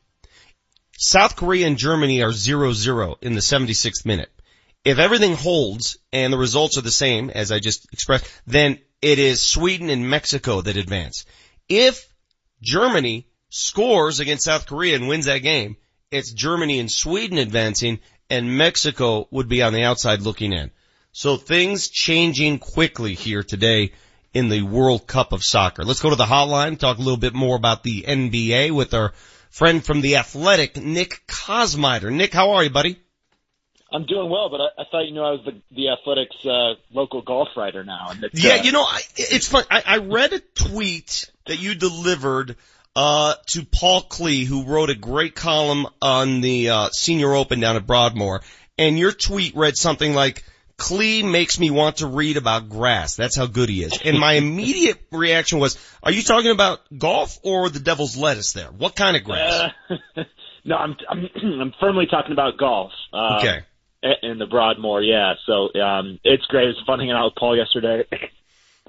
South 0.96 1.34
Korea 1.34 1.66
and 1.66 1.76
Germany 1.76 2.22
are 2.22 2.30
0-0 2.30 3.16
in 3.22 3.34
the 3.34 3.40
76th 3.40 4.06
minute. 4.06 4.30
If 4.84 5.00
everything 5.00 5.34
holds 5.34 5.98
and 6.12 6.32
the 6.32 6.38
results 6.38 6.78
are 6.78 6.82
the 6.82 6.92
same 6.92 7.28
as 7.28 7.50
I 7.50 7.58
just 7.58 7.92
expressed, 7.92 8.30
then 8.46 8.78
it 9.02 9.18
is 9.18 9.42
Sweden 9.42 9.90
and 9.90 10.08
Mexico 10.08 10.60
that 10.60 10.76
advance. 10.76 11.24
If 11.68 12.06
Germany 12.62 13.26
scores 13.50 14.20
against 14.20 14.44
South 14.44 14.66
Korea 14.66 14.96
and 14.96 15.08
wins 15.08 15.26
that 15.26 15.38
game, 15.38 15.76
it's 16.10 16.32
Germany 16.32 16.80
and 16.80 16.90
Sweden 16.90 17.38
advancing 17.38 18.00
and 18.30 18.56
Mexico 18.56 19.28
would 19.30 19.48
be 19.48 19.62
on 19.62 19.72
the 19.72 19.82
outside 19.82 20.22
looking 20.22 20.52
in. 20.52 20.70
So 21.12 21.36
things 21.36 21.88
changing 21.88 22.60
quickly 22.60 23.14
here 23.14 23.42
today 23.42 23.92
in 24.32 24.48
the 24.48 24.62
World 24.62 25.06
Cup 25.06 25.32
of 25.32 25.42
Soccer. 25.42 25.84
Let's 25.84 26.00
go 26.00 26.10
to 26.10 26.16
the 26.16 26.24
hotline, 26.24 26.78
talk 26.78 26.98
a 26.98 27.02
little 27.02 27.16
bit 27.16 27.34
more 27.34 27.56
about 27.56 27.82
the 27.82 28.02
NBA 28.02 28.70
with 28.70 28.94
our 28.94 29.12
friend 29.50 29.84
from 29.84 30.00
the 30.00 30.16
Athletic, 30.16 30.76
Nick 30.76 31.26
Kosmider. 31.26 32.12
Nick, 32.12 32.32
how 32.32 32.52
are 32.52 32.64
you, 32.64 32.70
buddy? 32.70 33.00
I'm 33.92 34.06
doing 34.06 34.30
well, 34.30 34.48
but 34.48 34.60
I, 34.60 34.82
I 34.82 34.84
thought 34.88 35.00
you 35.00 35.12
knew 35.12 35.22
I 35.22 35.32
was 35.32 35.40
the 35.44 35.60
the 35.72 35.88
Athletics 35.88 36.36
uh, 36.46 36.74
local 36.92 37.22
golf 37.22 37.48
writer 37.56 37.82
now. 37.82 38.06
And 38.10 38.30
Yeah, 38.34 38.54
uh, 38.54 38.62
you 38.62 38.70
know, 38.70 38.84
I, 38.84 39.00
it's 39.16 39.48
fun. 39.48 39.64
I, 39.68 39.82
I 39.84 39.96
read 39.96 40.32
a 40.32 40.38
tweet 40.38 41.28
that 41.46 41.58
you 41.58 41.74
delivered 41.74 42.54
uh, 42.96 43.34
to 43.46 43.64
Paul 43.64 44.02
Klee, 44.02 44.44
who 44.44 44.64
wrote 44.64 44.90
a 44.90 44.94
great 44.94 45.34
column 45.34 45.86
on 46.02 46.40
the 46.40 46.70
uh, 46.70 46.88
Senior 46.90 47.34
Open 47.34 47.60
down 47.60 47.76
at 47.76 47.86
Broadmoor, 47.86 48.42
and 48.78 48.98
your 48.98 49.12
tweet 49.12 49.54
read 49.54 49.76
something 49.76 50.14
like, 50.14 50.44
Klee 50.76 51.22
makes 51.30 51.60
me 51.60 51.70
want 51.70 51.98
to 51.98 52.06
read 52.06 52.38
about 52.38 52.70
grass. 52.70 53.14
That's 53.14 53.36
how 53.36 53.44
good 53.46 53.68
he 53.68 53.82
is. 53.82 53.98
And 54.02 54.18
my 54.18 54.32
immediate 54.44 54.98
reaction 55.12 55.58
was, 55.58 55.78
are 56.02 56.10
you 56.10 56.22
talking 56.22 56.50
about 56.50 56.80
golf 56.96 57.38
or 57.42 57.68
the 57.68 57.80
devil's 57.80 58.16
lettuce 58.16 58.54
there? 58.54 58.68
What 58.68 58.96
kind 58.96 59.16
of 59.16 59.24
grass? 59.24 59.72
Uh, 59.90 59.96
no, 60.64 60.76
I'm 60.76 60.96
I'm 61.08 61.28
I'm 61.60 61.74
firmly 61.78 62.06
talking 62.10 62.32
about 62.32 62.56
golf. 62.56 62.92
Uh, 63.12 63.38
Okay. 63.38 63.60
In 64.22 64.38
the 64.38 64.46
Broadmoor, 64.46 65.02
yeah. 65.02 65.34
So 65.44 65.78
um, 65.78 66.18
it's 66.24 66.46
great. 66.46 66.64
It 66.64 66.68
was 66.68 66.82
fun 66.86 67.00
hanging 67.00 67.12
out 67.12 67.26
with 67.26 67.34
Paul 67.34 67.54
yesterday. 67.54 68.06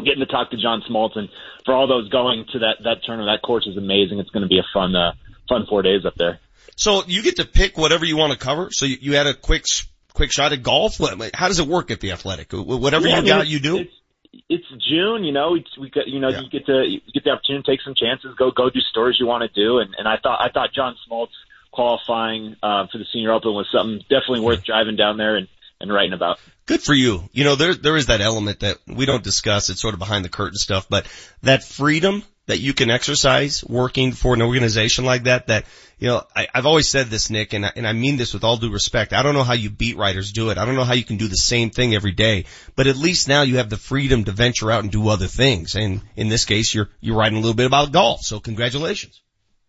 Getting 0.03 0.19
to 0.19 0.25
talk 0.25 0.51
to 0.51 0.57
John 0.57 0.83
Smoltz 0.89 1.17
and 1.17 1.30
for 1.65 1.73
all 1.73 1.88
those 1.88 2.09
going 2.09 2.45
to 2.53 2.59
that 2.59 2.77
that 2.83 3.03
tournament, 3.05 3.30
that 3.33 3.45
course 3.45 3.67
is 3.67 3.77
amazing. 3.77 4.19
It's 4.19 4.30
going 4.30 4.43
to 4.43 4.49
be 4.49 4.59
a 4.59 4.65
fun 4.73 4.95
uh, 4.95 5.13
fun 5.47 5.65
four 5.69 5.81
days 5.81 6.05
up 6.05 6.15
there. 6.15 6.39
So 6.75 7.03
you 7.05 7.21
get 7.21 7.35
to 7.38 7.45
pick 7.45 7.77
whatever 7.77 8.05
you 8.05 8.17
want 8.17 8.33
to 8.33 8.39
cover. 8.39 8.69
So 8.71 8.85
you, 8.85 8.97
you 8.99 9.15
had 9.15 9.27
a 9.27 9.33
quick, 9.33 9.65
quick 10.13 10.31
shot 10.31 10.53
at 10.53 10.63
golf. 10.63 10.97
How 11.33 11.47
does 11.47 11.59
it 11.59 11.67
work 11.67 11.91
at 11.91 11.99
the 11.99 12.11
athletic? 12.11 12.51
Whatever 12.53 13.07
Yeah, 13.07 13.15
I 13.15 13.17
you 13.17 13.23
mean, 13.23 13.33
got, 13.33 13.47
you 13.47 13.59
do? 13.59 13.85
It's 14.49 14.65
June, 14.89 15.23
you 15.23 15.33
know. 15.33 15.55
It's, 15.55 15.77
we 15.77 15.89
got, 15.89 16.07
you 16.07 16.19
know, 16.19 16.30
you 16.30 16.49
get 16.49 16.65
to 16.67 16.83
you 16.88 17.01
get 17.13 17.25
the 17.25 17.31
opportunity 17.31 17.63
to 17.63 17.71
take 17.71 17.81
some 17.83 17.95
chances, 17.95 18.33
go 18.35 18.51
go 18.51 18.69
do 18.69 18.80
stories 18.80 19.17
you 19.19 19.27
want 19.27 19.43
to 19.43 19.49
do, 19.53 19.80
and 19.80 19.93
and 19.97 20.07
I 20.07 20.17
thought 20.23 20.39
I 20.41 20.49
thought 20.49 20.73
John 20.73 20.95
Smoltz 21.05 21.35
qualifying 21.71 22.55
uh, 22.63 22.88
for 22.91 22.97
the 22.97 23.05
Senior 23.11 23.33
Open 23.33 23.53
was 23.53 23.67
something 23.71 23.99
definitely 24.09 24.41
worth 24.41 24.63
driving 24.63 24.95
down 24.95 25.17
there 25.17 25.35
and 25.35 25.47
and 25.81 25.93
writing 25.93 26.13
about. 26.13 26.39
Good 26.65 26.81
for 26.81 26.93
you. 26.93 27.29
You 27.31 27.43
know, 27.43 27.55
there, 27.55 27.73
there 27.73 27.97
is 27.97 28.07
that 28.07 28.21
element 28.21 28.61
that 28.61 28.77
we 28.87 29.05
don't 29.05 29.23
discuss. 29.23 29.69
It's 29.69 29.81
sort 29.81 29.93
of 29.93 29.99
behind 29.99 30.23
the 30.23 30.29
curtain 30.29 30.57
stuff, 30.57 30.87
but 30.89 31.07
that 31.41 31.63
freedom 31.63 32.23
that 32.47 32.59
you 32.59 32.73
can 32.73 32.89
exercise 32.89 33.63
working 33.63 34.11
for 34.11 34.33
an 34.33 34.41
organization 34.41 35.05
like 35.05 35.23
that, 35.23 35.47
that, 35.47 35.65
you 35.99 36.07
know, 36.07 36.23
I, 36.35 36.47
I've 36.53 36.65
always 36.65 36.89
said 36.89 37.07
this, 37.07 37.29
Nick, 37.29 37.53
and 37.53 37.65
I, 37.65 37.71
and 37.75 37.87
I 37.87 37.93
mean 37.93 38.17
this 38.17 38.33
with 38.33 38.43
all 38.43 38.57
due 38.57 38.71
respect. 38.71 39.13
I 39.13 39.23
don't 39.23 39.35
know 39.35 39.43
how 39.43 39.53
you 39.53 39.69
beat 39.69 39.95
writers 39.95 40.31
do 40.31 40.49
it. 40.49 40.57
I 40.57 40.65
don't 40.65 40.75
know 40.75 40.83
how 40.83 40.93
you 40.93 41.03
can 41.03 41.17
do 41.17 41.27
the 41.27 41.35
same 41.35 41.69
thing 41.69 41.95
every 41.95 42.11
day, 42.11 42.45
but 42.75 42.87
at 42.87 42.97
least 42.97 43.27
now 43.27 43.43
you 43.43 43.57
have 43.57 43.69
the 43.69 43.77
freedom 43.77 44.25
to 44.25 44.31
venture 44.31 44.71
out 44.71 44.83
and 44.83 44.91
do 44.91 45.07
other 45.07 45.27
things. 45.27 45.75
And 45.75 46.01
in 46.15 46.29
this 46.29 46.45
case, 46.45 46.73
you're, 46.73 46.89
you're 46.99 47.17
writing 47.17 47.37
a 47.37 47.41
little 47.41 47.55
bit 47.55 47.67
about 47.67 47.91
golf. 47.91 48.21
So 48.21 48.39
congratulations. 48.39 49.21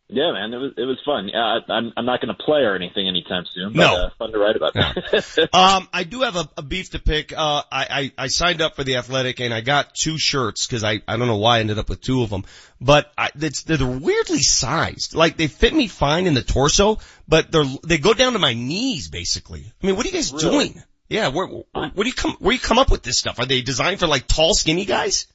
Yeah, 0.08 0.32
man, 0.32 0.52
it 0.52 0.58
was 0.58 0.72
it 0.76 0.84
was 0.84 0.98
fun. 1.06 1.28
Yeah, 1.28 1.38
I, 1.38 1.72
I'm 1.72 1.92
I'm 1.96 2.04
not 2.04 2.20
going 2.20 2.34
to 2.36 2.42
play 2.44 2.60
or 2.60 2.74
anything 2.74 3.08
anytime 3.08 3.44
soon. 3.50 3.72
But, 3.72 3.78
No. 3.78 3.96
uh, 4.06 4.10
fun 4.18 4.32
to 4.32 4.38
write 4.38 4.56
about. 4.56 4.74
Now. 4.74 4.92
Um, 5.54 5.88
I 5.92 6.04
do 6.04 6.20
have 6.20 6.36
a, 6.36 6.48
a 6.58 6.62
beef 6.62 6.90
to 6.90 6.98
pick. 6.98 7.32
Uh, 7.32 7.62
I, 7.72 8.12
I, 8.18 8.24
I 8.24 8.26
signed 8.26 8.60
up 8.60 8.76
for 8.76 8.84
the 8.84 8.96
athletic 8.96 9.40
and 9.40 9.54
I 9.54 9.60
got 9.62 9.94
two 9.94 10.18
shirts 10.18 10.66
because 10.66 10.84
I, 10.84 11.00
I 11.08 11.16
don't 11.16 11.28
know 11.28 11.36
why 11.38 11.56
I 11.56 11.60
ended 11.60 11.78
up 11.78 11.88
with 11.88 12.00
two 12.02 12.22
of 12.22 12.30
them, 12.30 12.44
but 12.80 13.10
I, 13.16 13.30
it's, 13.36 13.62
they're 13.62 13.86
weirdly 13.86 14.40
sized. 14.40 15.14
Like 15.14 15.36
they 15.38 15.46
fit 15.46 15.72
me 15.72 15.88
fine 15.88 16.26
in 16.26 16.34
the 16.34 16.42
torso, 16.42 16.98
but 17.26 17.50
they're, 17.50 17.64
they 17.86 17.98
go 17.98 18.12
down 18.12 18.34
to 18.34 18.38
my 18.38 18.52
knees 18.54 19.08
basically. 19.08 19.72
I 19.82 19.86
mean, 19.86 19.96
what 19.96 20.04
are 20.04 20.08
you 20.08 20.14
guys 20.14 20.32
Really? 20.32 20.68
doing? 20.68 20.82
Yeah, 21.08 21.28
where, 21.28 21.46
where, 21.46 21.64
where 21.72 22.04
do 22.04 22.06
you 22.08 22.12
come, 22.14 22.36
where 22.38 22.50
do 22.52 22.56
you 22.56 22.60
come 22.60 22.78
up 22.78 22.90
with 22.90 23.02
this 23.02 23.18
stuff? 23.18 23.38
Are 23.38 23.46
they 23.46 23.62
designed 23.62 24.00
for 24.00 24.06
like 24.06 24.26
tall, 24.26 24.54
skinny 24.54 24.84
guys? 24.84 25.26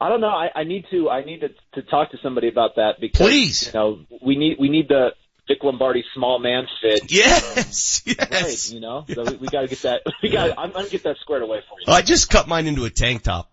I 0.00 0.08
don't 0.08 0.20
know. 0.20 0.28
I, 0.28 0.50
I 0.54 0.64
need 0.64 0.86
to 0.90 1.08
I 1.08 1.24
need 1.24 1.40
to, 1.40 1.48
to 1.74 1.88
talk 1.88 2.10
to 2.10 2.18
somebody 2.22 2.48
about 2.48 2.76
that 2.76 2.94
because 3.00 3.26
Please. 3.26 3.66
you 3.66 3.72
know 3.72 4.00
we 4.22 4.36
need 4.36 4.56
we 4.58 4.68
need 4.68 4.88
the 4.88 5.10
Vic 5.46 5.58
Lombardi 5.62 6.04
small 6.14 6.38
man 6.38 6.66
fit. 6.80 7.10
Yes, 7.10 8.02
yes. 8.06 8.18
Right, 8.30 8.74
you 8.74 8.80
know, 8.80 9.04
so 9.12 9.24
we, 9.24 9.36
we 9.36 9.48
got 9.48 9.62
to 9.62 9.68
get 9.68 9.82
that. 9.82 10.02
We 10.22 10.30
got. 10.30 10.58
I'm 10.58 10.72
going 10.72 10.86
to 10.86 10.90
get 10.90 11.04
that 11.04 11.16
squared 11.20 11.42
away 11.42 11.60
for 11.68 11.78
you. 11.80 11.92
I 11.92 12.02
just 12.02 12.30
cut 12.30 12.48
mine 12.48 12.66
into 12.66 12.84
a 12.84 12.90
tank 12.90 13.22
top. 13.22 13.50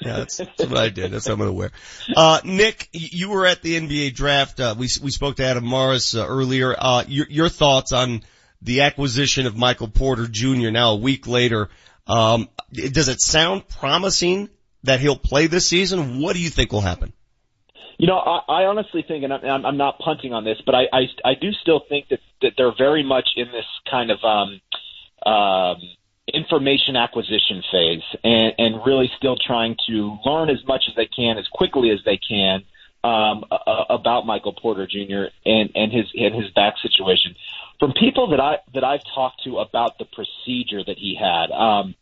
Yeah, 0.00 0.18
that's, 0.18 0.36
that's 0.38 0.66
what 0.66 0.76
I 0.78 0.88
did. 0.88 1.10
That's 1.10 1.26
what 1.26 1.34
I'm 1.34 1.38
going 1.38 1.50
to 1.50 1.54
wear. 1.54 1.70
Uh, 2.16 2.40
Nick, 2.44 2.88
you 2.92 3.30
were 3.30 3.46
at 3.46 3.62
the 3.62 3.78
NBA 3.78 4.14
draft. 4.14 4.58
Uh, 4.58 4.74
we, 4.76 4.88
we 5.02 5.10
spoke 5.10 5.36
to 5.36 5.44
Adam 5.44 5.68
Mares 5.68 6.14
uh, 6.14 6.26
earlier. 6.26 6.74
Uh, 6.76 7.04
your, 7.06 7.26
your 7.28 7.48
thoughts 7.48 7.92
on 7.92 8.22
the 8.62 8.82
acquisition 8.82 9.46
of 9.46 9.56
Michael 9.56 9.88
Porter 9.88 10.26
Jr. 10.26 10.70
now 10.70 10.92
a 10.92 10.96
week 10.96 11.26
later. 11.26 11.68
Um, 12.06 12.48
does 12.72 13.08
it 13.08 13.20
sound 13.20 13.68
promising 13.68 14.48
that 14.84 15.00
he'll 15.00 15.18
play 15.18 15.46
this 15.46 15.66
season? 15.66 16.20
What 16.20 16.34
do 16.34 16.40
you 16.40 16.50
think 16.50 16.72
will 16.72 16.80
happen? 16.80 17.12
You 17.98 18.06
know, 18.06 18.18
I, 18.18 18.62
I 18.62 18.64
honestly 18.66 19.04
think, 19.06 19.24
and 19.24 19.32
I'm, 19.32 19.66
I'm 19.66 19.76
not 19.76 19.98
punting 19.98 20.32
on 20.32 20.44
this, 20.44 20.58
but 20.64 20.74
I, 20.74 20.82
I, 20.92 21.00
I 21.24 21.34
do 21.34 21.50
still 21.52 21.82
think 21.88 22.08
that, 22.10 22.20
that 22.42 22.52
they're 22.56 22.74
very 22.76 23.02
much 23.02 23.30
in 23.36 23.46
this 23.46 23.64
kind 23.90 24.12
of 24.12 24.18
um, 24.22 24.60
um, 25.26 25.76
information 26.32 26.96
acquisition 26.96 27.62
phase, 27.72 28.02
and, 28.22 28.52
and 28.58 28.86
really 28.86 29.10
still 29.16 29.36
trying 29.36 29.76
to 29.88 30.16
learn 30.24 30.50
as 30.50 30.64
much 30.66 30.84
as 30.88 30.94
they 30.94 31.06
can, 31.06 31.38
as 31.38 31.46
quickly 31.48 31.90
as 31.90 31.98
they 32.04 32.18
can, 32.18 32.62
um, 33.04 33.44
uh, 33.50 33.84
about 33.90 34.26
Michael 34.26 34.52
Porter 34.52 34.86
Jr. 34.86 35.30
and, 35.44 35.70
and 35.74 35.92
his 35.92 36.06
and 36.14 36.34
his 36.34 36.50
back 36.52 36.74
situation. 36.82 37.34
From 37.78 37.92
people 37.92 38.30
that 38.30 38.40
I 38.40 38.58
that 38.74 38.84
I've 38.84 39.02
talked 39.14 39.44
to 39.44 39.58
about 39.58 39.98
the 39.98 40.04
procedure 40.04 40.84
that 40.84 40.98
he 40.98 41.16
had, 41.18 41.50
um, 41.52 41.94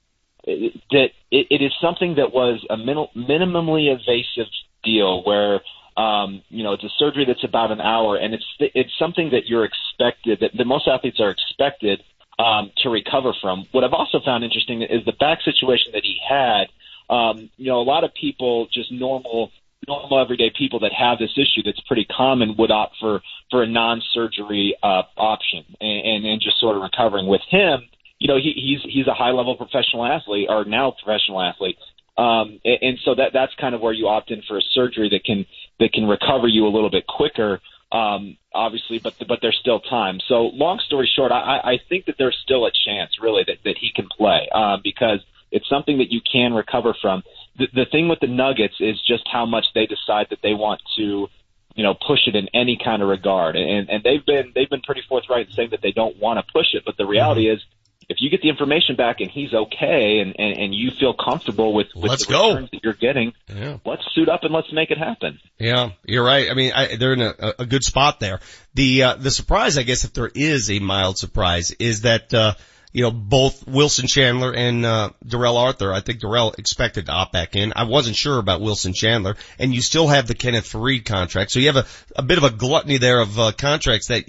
it- 0.47 0.81
that 0.91 1.11
it, 1.31 1.47
it 1.51 1.63
is 1.63 1.73
something 1.81 2.15
that 2.17 2.33
was 2.33 2.65
a 2.71 2.77
min- 2.77 3.09
minimally 3.17 3.91
invasive 3.91 4.51
deal 4.85 5.23
where 5.25 5.61
um, 5.97 6.43
you 6.49 6.63
know 6.63 6.73
it's 6.73 6.85
a 6.85 6.91
surgery 6.99 7.25
that's 7.25 7.45
about 7.45 7.73
an 7.73 7.81
hour 7.81 8.17
and 8.17 8.35
it's 8.35 8.45
it's 8.61 8.93
something 8.99 9.31
that 9.31 9.47
you're 9.47 9.65
expected 9.65 10.41
that, 10.41 10.57
that 10.57 10.65
most 10.67 10.87
athletes 10.89 11.21
are 11.21 11.31
expected 11.31 12.03
um, 12.39 12.71
to 12.79 12.91
recover 12.91 13.33
from. 13.41 13.67
What 13.73 13.85
I've 13.85 13.95
also 13.95 14.21
found 14.25 14.45
interesting 14.45 14.83
is 14.83 15.05
the 15.05 15.13
back 15.13 15.41
situation 15.43 15.93
that 15.93 16.03
he 16.05 16.19
had. 16.29 16.67
Um, 17.09 17.51
you 17.57 17.69
know, 17.71 17.81
a 17.81 17.87
lot 17.87 18.05
of 18.05 18.13
people, 18.15 18.69
just 18.73 18.93
normal 18.93 19.51
normal 19.87 20.19
everyday 20.21 20.51
people 20.57 20.81
that 20.81 20.93
have 20.93 21.19
this 21.19 21.31
issue 21.37 21.63
that's 21.65 21.81
pretty 21.87 22.05
common 22.05 22.57
would 22.59 22.71
opt 22.71 22.97
for 23.01 23.21
for 23.51 23.63
a 23.63 23.67
non-surgery 23.67 24.77
uh, 24.83 25.03
option 25.17 25.65
and, 25.81 26.07
and 26.07 26.25
and 26.27 26.41
just 26.41 26.59
sort 26.61 26.77
of 26.77 26.83
recovering. 26.83 27.27
With 27.27 27.43
him, 27.49 27.83
you 28.19 28.29
know, 28.29 28.39
he, 28.39 28.53
he's 28.57 28.93
he's 28.93 29.07
a 29.07 29.15
high 29.15 29.31
level 29.31 29.57
professional 29.57 30.05
athlete 30.05 30.47
or 30.49 30.65
now 30.65 30.95
professional 31.03 31.41
athlete. 31.41 31.77
Um, 32.19 32.61
and, 32.65 32.79
and 32.83 32.99
so 33.05 33.15
that 33.15 33.33
that's 33.33 33.53
kind 33.61 33.75
of 33.75 33.81
where 33.81 33.93
you 33.93 34.09
opt 34.09 34.31
in 34.31 34.43
for 34.49 34.57
a 34.57 34.63
surgery 34.73 35.09
that 35.11 35.25
can 35.25 35.47
that 35.81 35.93
can 35.93 36.07
recover 36.07 36.49
you 36.49 36.67
a 36.67 36.73
little 36.73 36.91
bit 36.91 37.07
quicker. 37.07 37.61
Um, 37.93 38.37
obviously, 38.55 38.99
but 38.99 39.15
but 39.29 39.39
there's 39.43 39.59
still 39.61 39.81
time. 39.81 40.19
So 40.27 40.51
long 40.55 40.81
story 40.87 41.09
short, 41.15 41.31
I, 41.31 41.61
I 41.63 41.79
think 41.89 42.07
that 42.07 42.17
there's 42.19 42.37
still 42.43 42.67
a 42.67 42.71
chance, 42.87 43.13
really, 43.21 43.45
that 43.47 43.59
that 43.65 43.77
he 43.79 43.91
can 43.95 44.09
play 44.09 44.49
uh, 44.53 44.79
because 44.83 45.21
it's 45.53 45.69
something 45.69 45.99
that 45.99 46.11
you 46.11 46.21
can 46.21 46.53
recover 46.53 46.95
from. 47.01 47.23
The, 47.59 47.69
the 47.75 47.87
thing 47.91 48.09
with 48.09 48.21
the 48.21 48.27
Nuggets 48.27 48.75
is 48.81 49.01
just 49.07 49.25
how 49.31 49.47
much 49.47 49.67
they 49.75 49.87
decide 49.87 50.27
that 50.31 50.41
they 50.43 50.55
want 50.55 50.81
to, 50.97 51.29
you 51.75 51.85
know, 51.85 51.95
push 51.95 52.21
it 52.27 52.35
in 52.35 52.49
any 52.53 52.79
kind 52.83 53.03
of 53.03 53.09
regard, 53.09 53.57
and 53.57 53.89
and 53.89 54.03
they've 54.03 54.25
been 54.25 54.53
they've 54.55 54.71
been 54.71 54.83
pretty 54.83 55.03
forthright 55.09 55.49
in 55.49 55.53
saying 55.53 55.71
that 55.71 55.83
they 55.83 55.93
don't 55.93 56.19
want 56.19 56.39
to 56.39 56.53
push 56.53 56.75
it. 56.75 56.83
But 56.85 56.97
the 56.97 57.07
reality 57.07 57.49
is, 57.49 57.61
if 58.09 58.19
you 58.21 58.31
get 58.31 58.41
the 58.41 58.49
information 58.49 58.95
back 58.97 59.21
and 59.21 59.31
he's 59.31 59.53
okay, 59.53 60.21
and 60.21 60.35
and, 60.39 60.57
and 60.59 60.75
you 60.75 60.91
feel 60.93 61.13
comfortable 61.15 61.75
with, 61.75 61.89
with 61.95 62.11
Let's 62.11 62.27
the 62.27 62.33
go. 62.33 62.49
returns 62.51 62.71
that 62.71 62.85
you're 62.85 62.93
getting, 62.93 63.33
Yeah. 63.49 63.79
let's 63.85 64.03
suit 64.15 64.29
up 64.29 64.45
and 64.45 64.53
let's 64.55 64.73
make 64.73 64.91
it 64.91 64.99
happen. 64.99 65.41
Yeah, 65.59 65.91
you're 66.05 66.25
right. 66.25 66.51
I 66.51 66.55
mean, 66.55 66.73
I, 66.73 66.97
they're 66.97 67.15
in 67.15 67.23
a, 67.23 67.35
a 67.59 67.67
good 67.67 67.83
spot 67.85 68.21
there. 68.21 68.41
The 68.75 69.03
uh, 69.03 69.15
the 69.17 69.31
surprise, 69.31 69.77
I 69.79 69.83
guess, 69.83 70.05
if 70.05 70.13
there 70.13 70.31
is 70.35 70.71
a 70.71 70.79
mild 70.79 71.19
surprise, 71.19 71.73
is 71.79 72.03
that 72.03 72.33
uh, 72.33 72.55
you 72.93 73.03
know 73.03 73.11
both 73.11 73.67
Wilson 73.67 74.07
Chandler 74.07 74.55
and 74.55 74.87
uh, 74.87 75.11
Darrell 75.27 75.57
Arthur. 75.57 75.93
I 75.93 76.01
think 76.01 76.21
Darrell 76.21 76.55
expected 76.59 77.07
to 77.07 77.13
opt 77.13 77.33
back 77.33 77.57
in. 77.57 77.73
I 77.75 77.85
wasn't 77.85 78.17
sure 78.17 78.39
about 78.39 78.61
Wilson 78.61 78.93
Chandler, 78.95 79.37
and 79.59 79.75
you 79.75 79.83
still 79.83 80.07
have 80.09 80.27
the 80.29 80.35
Kenneth 80.35 80.71
Faried 80.71 81.05
contract, 81.05 81.51
so 81.51 81.59
you 81.59 81.67
have 81.73 81.77
a 81.77 81.87
a 82.15 82.23
bit 82.23 82.39
of 82.39 82.45
a 82.45 82.51
gluttony 82.51 82.99
there 82.99 83.21
of 83.21 83.39
uh, 83.39 83.53
contracts 83.53 84.09
that. 84.09 84.25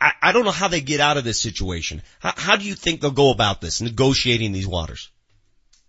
I, 0.00 0.12
I 0.22 0.32
don't 0.32 0.44
know 0.44 0.50
how 0.50 0.68
they 0.68 0.80
get 0.80 1.00
out 1.00 1.16
of 1.16 1.24
this 1.24 1.40
situation. 1.40 2.02
How, 2.18 2.32
how 2.36 2.56
do 2.56 2.64
you 2.64 2.74
think 2.74 3.00
they'll 3.00 3.10
go 3.10 3.30
about 3.30 3.60
this, 3.60 3.80
negotiating 3.80 4.52
these 4.52 4.66
waters? 4.66 5.10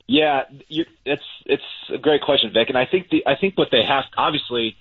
Yeah, 0.07 0.43
you, 0.67 0.85
it's 1.05 1.23
it's 1.45 1.63
a 1.93 1.97
great 1.97 2.21
question, 2.21 2.51
Vic, 2.53 2.69
and 2.69 2.77
I 2.77 2.85
think 2.85 3.09
the 3.09 3.23
I 3.25 3.35
think 3.35 3.57
what 3.57 3.69
they 3.71 3.83
have 3.83 4.05
obviously 4.15 4.77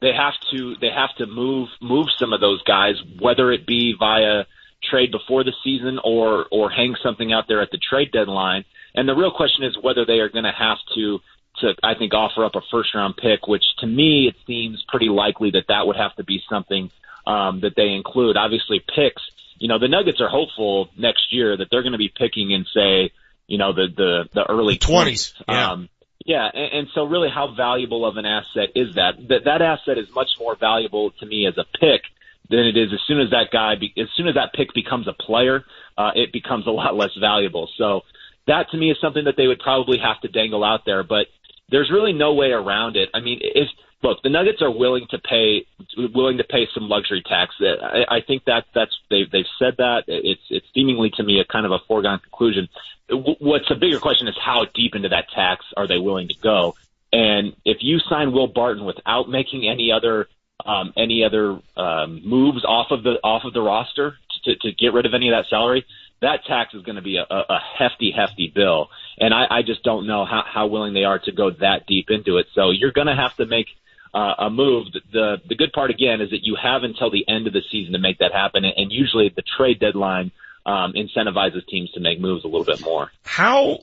they 0.00 0.12
have 0.12 0.34
to 0.50 0.74
they 0.80 0.90
have 0.90 1.14
to 1.18 1.26
move 1.26 1.68
move 1.80 2.06
some 2.18 2.32
of 2.32 2.40
those 2.40 2.62
guys, 2.64 2.94
whether 3.20 3.52
it 3.52 3.66
be 3.66 3.94
via 3.98 4.44
trade 4.90 5.12
before 5.12 5.44
the 5.44 5.52
season 5.62 6.00
or 6.02 6.46
or 6.50 6.70
hang 6.70 6.96
something 7.02 7.32
out 7.32 7.44
there 7.46 7.62
at 7.62 7.70
the 7.70 7.78
trade 7.78 8.10
deadline. 8.12 8.64
And 8.94 9.08
the 9.08 9.14
real 9.14 9.30
question 9.30 9.64
is 9.64 9.76
whether 9.80 10.04
they 10.04 10.18
are 10.18 10.28
going 10.28 10.44
to 10.44 10.52
have 10.52 10.78
to 10.96 11.20
to 11.60 11.74
I 11.84 11.94
think 11.94 12.12
offer 12.12 12.44
up 12.44 12.56
a 12.56 12.60
first 12.70 12.94
round 12.94 13.16
pick, 13.16 13.46
which 13.46 13.64
to 13.78 13.86
me 13.86 14.26
it 14.26 14.34
seems 14.46 14.84
pretty 14.88 15.08
likely 15.08 15.52
that 15.52 15.66
that 15.68 15.86
would 15.86 15.96
have 15.96 16.14
to 16.16 16.24
be 16.24 16.42
something 16.50 16.90
um, 17.26 17.60
that 17.60 17.74
they 17.76 17.88
include. 17.88 18.36
Obviously, 18.36 18.80
picks. 18.80 19.22
You 19.58 19.68
know, 19.68 19.78
the 19.78 19.88
Nuggets 19.88 20.20
are 20.20 20.28
hopeful 20.28 20.90
next 20.96 21.32
year 21.32 21.56
that 21.56 21.68
they're 21.70 21.82
going 21.82 21.92
to 21.92 21.98
be 21.98 22.12
picking 22.14 22.50
in 22.50 22.66
say, 22.74 23.12
you 23.46 23.58
know, 23.58 23.72
the 23.72 23.86
the 23.94 24.28
the 24.32 24.44
early 24.48 24.76
20s, 24.76 25.34
yeah. 25.48 25.72
Um, 25.72 25.88
yeah, 26.24 26.48
and, 26.52 26.72
and 26.72 26.88
so 26.92 27.04
really, 27.04 27.28
how 27.32 27.54
valuable 27.54 28.04
of 28.04 28.16
an 28.16 28.26
asset 28.26 28.70
is 28.74 28.96
that? 28.96 29.12
That 29.28 29.44
that 29.44 29.62
asset 29.62 29.96
is 29.96 30.08
much 30.12 30.30
more 30.40 30.56
valuable 30.56 31.12
to 31.20 31.26
me 31.26 31.46
as 31.46 31.56
a 31.56 31.64
pick 31.78 32.02
than 32.50 32.60
it 32.60 32.76
is 32.76 32.92
as 32.92 33.00
soon 33.06 33.20
as 33.20 33.30
that 33.30 33.50
guy, 33.52 33.74
be, 33.78 33.92
as 33.96 34.08
soon 34.16 34.28
as 34.28 34.34
that 34.34 34.52
pick 34.52 34.74
becomes 34.74 35.08
a 35.08 35.12
player, 35.12 35.64
uh, 35.96 36.10
it 36.14 36.32
becomes 36.32 36.66
a 36.66 36.70
lot 36.70 36.96
less 36.96 37.10
valuable. 37.18 37.68
So 37.78 38.02
that 38.46 38.70
to 38.70 38.76
me 38.76 38.90
is 38.90 38.98
something 39.00 39.24
that 39.24 39.36
they 39.36 39.46
would 39.46 39.60
probably 39.60 39.98
have 39.98 40.20
to 40.20 40.28
dangle 40.28 40.64
out 40.64 40.84
there, 40.84 41.02
but 41.02 41.26
there's 41.70 41.90
really 41.90 42.12
no 42.12 42.34
way 42.34 42.50
around 42.50 42.96
it. 42.96 43.08
I 43.14 43.20
mean, 43.20 43.40
if 43.42 43.68
look, 44.02 44.22
the 44.22 44.30
Nuggets 44.30 44.62
are 44.62 44.70
willing 44.70 45.06
to 45.10 45.18
pay 45.18 45.66
willing 45.96 46.38
to 46.38 46.44
pay 46.44 46.66
some 46.74 46.88
luxury 46.88 47.22
tax. 47.26 47.54
I, 47.60 48.04
I 48.08 48.20
think 48.20 48.44
that 48.44 48.64
that's 48.74 48.92
they've 49.10 49.30
they've 49.30 49.44
said 49.58 49.76
that. 49.78 50.04
It's 50.06 50.42
it's 50.50 50.66
seemingly 50.74 51.10
to 51.16 51.22
me 51.22 51.40
a 51.40 51.44
kind 51.44 51.66
of 51.66 51.72
a 51.72 51.78
foregone 51.86 52.20
conclusion. 52.20 52.68
What's 53.08 53.70
a 53.70 53.74
bigger 53.74 54.00
question 54.00 54.28
is 54.28 54.34
how 54.42 54.66
deep 54.74 54.94
into 54.94 55.10
that 55.10 55.30
tax 55.30 55.64
are 55.76 55.86
they 55.86 55.98
willing 55.98 56.28
to 56.28 56.34
go? 56.42 56.74
And 57.12 57.54
if 57.64 57.78
you 57.80 57.98
sign 58.00 58.32
Will 58.32 58.48
Barton 58.48 58.84
without 58.84 59.28
making 59.28 59.68
any 59.68 59.92
other 59.92 60.28
um, 60.64 60.92
any 60.96 61.24
other 61.24 61.60
um, 61.76 62.22
moves 62.24 62.64
off 62.64 62.90
of 62.90 63.02
the 63.02 63.18
off 63.22 63.44
of 63.44 63.52
the 63.52 63.60
roster 63.62 64.16
to, 64.44 64.56
to 64.56 64.72
get 64.72 64.92
rid 64.92 65.06
of 65.06 65.14
any 65.14 65.28
of 65.28 65.36
that 65.36 65.48
salary, 65.48 65.86
that 66.20 66.44
tax 66.44 66.74
is 66.74 66.82
going 66.82 66.96
to 66.96 67.02
be 67.02 67.16
a, 67.16 67.24
a 67.30 67.60
hefty, 67.78 68.10
hefty 68.10 68.50
bill. 68.54 68.88
And 69.18 69.34
I, 69.34 69.46
I 69.50 69.62
just 69.62 69.82
don't 69.82 70.06
know 70.06 70.24
how, 70.24 70.44
how 70.46 70.66
willing 70.66 70.94
they 70.94 71.04
are 71.04 71.18
to 71.20 71.32
go 71.32 71.50
that 71.50 71.86
deep 71.86 72.10
into 72.10 72.38
it. 72.38 72.46
So 72.54 72.70
you're 72.70 72.92
going 72.92 73.06
to 73.06 73.14
have 73.14 73.34
to 73.36 73.46
make 73.46 73.66
uh, 74.14 74.34
a 74.38 74.50
move. 74.50 74.86
The 75.12 75.36
the 75.48 75.54
good 75.54 75.72
part 75.72 75.90
again 75.90 76.20
is 76.20 76.30
that 76.30 76.40
you 76.42 76.56
have 76.62 76.82
until 76.82 77.10
the 77.10 77.24
end 77.28 77.46
of 77.46 77.52
the 77.52 77.62
season 77.70 77.92
to 77.92 77.98
make 77.98 78.18
that 78.18 78.32
happen, 78.32 78.64
and 78.64 78.90
usually 78.92 79.32
the 79.34 79.42
trade 79.56 79.80
deadline 79.80 80.32
um, 80.64 80.94
incentivizes 80.94 81.66
teams 81.68 81.90
to 81.92 82.00
make 82.00 82.20
moves 82.20 82.44
a 82.44 82.48
little 82.48 82.64
bit 82.64 82.80
more. 82.80 83.10
How 83.24 83.80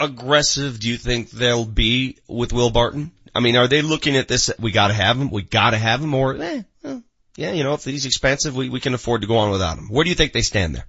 aggressive 0.00 0.80
do 0.80 0.88
you 0.88 0.96
think 0.96 1.30
they'll 1.30 1.66
be 1.66 2.18
with 2.26 2.52
Will 2.52 2.70
Barton? 2.70 3.12
I 3.34 3.40
mean, 3.40 3.56
are 3.56 3.68
they 3.68 3.82
looking 3.82 4.16
at 4.16 4.28
this? 4.28 4.50
We 4.58 4.70
got 4.70 4.88
to 4.88 4.94
have 4.94 5.20
him. 5.20 5.30
We 5.30 5.42
got 5.42 5.70
to 5.70 5.78
have 5.78 6.00
him, 6.00 6.14
or 6.14 6.36
eh, 6.36 6.62
well, 6.82 7.02
yeah, 7.36 7.52
you 7.52 7.64
know, 7.64 7.74
if 7.74 7.84
he's 7.84 8.06
expensive, 8.06 8.54
we 8.54 8.68
we 8.68 8.80
can 8.80 8.94
afford 8.94 9.22
to 9.22 9.26
go 9.26 9.38
on 9.38 9.50
without 9.50 9.78
him. 9.78 9.88
Where 9.88 10.04
do 10.04 10.10
you 10.10 10.16
think 10.16 10.32
they 10.32 10.42
stand 10.42 10.74
there? 10.74 10.86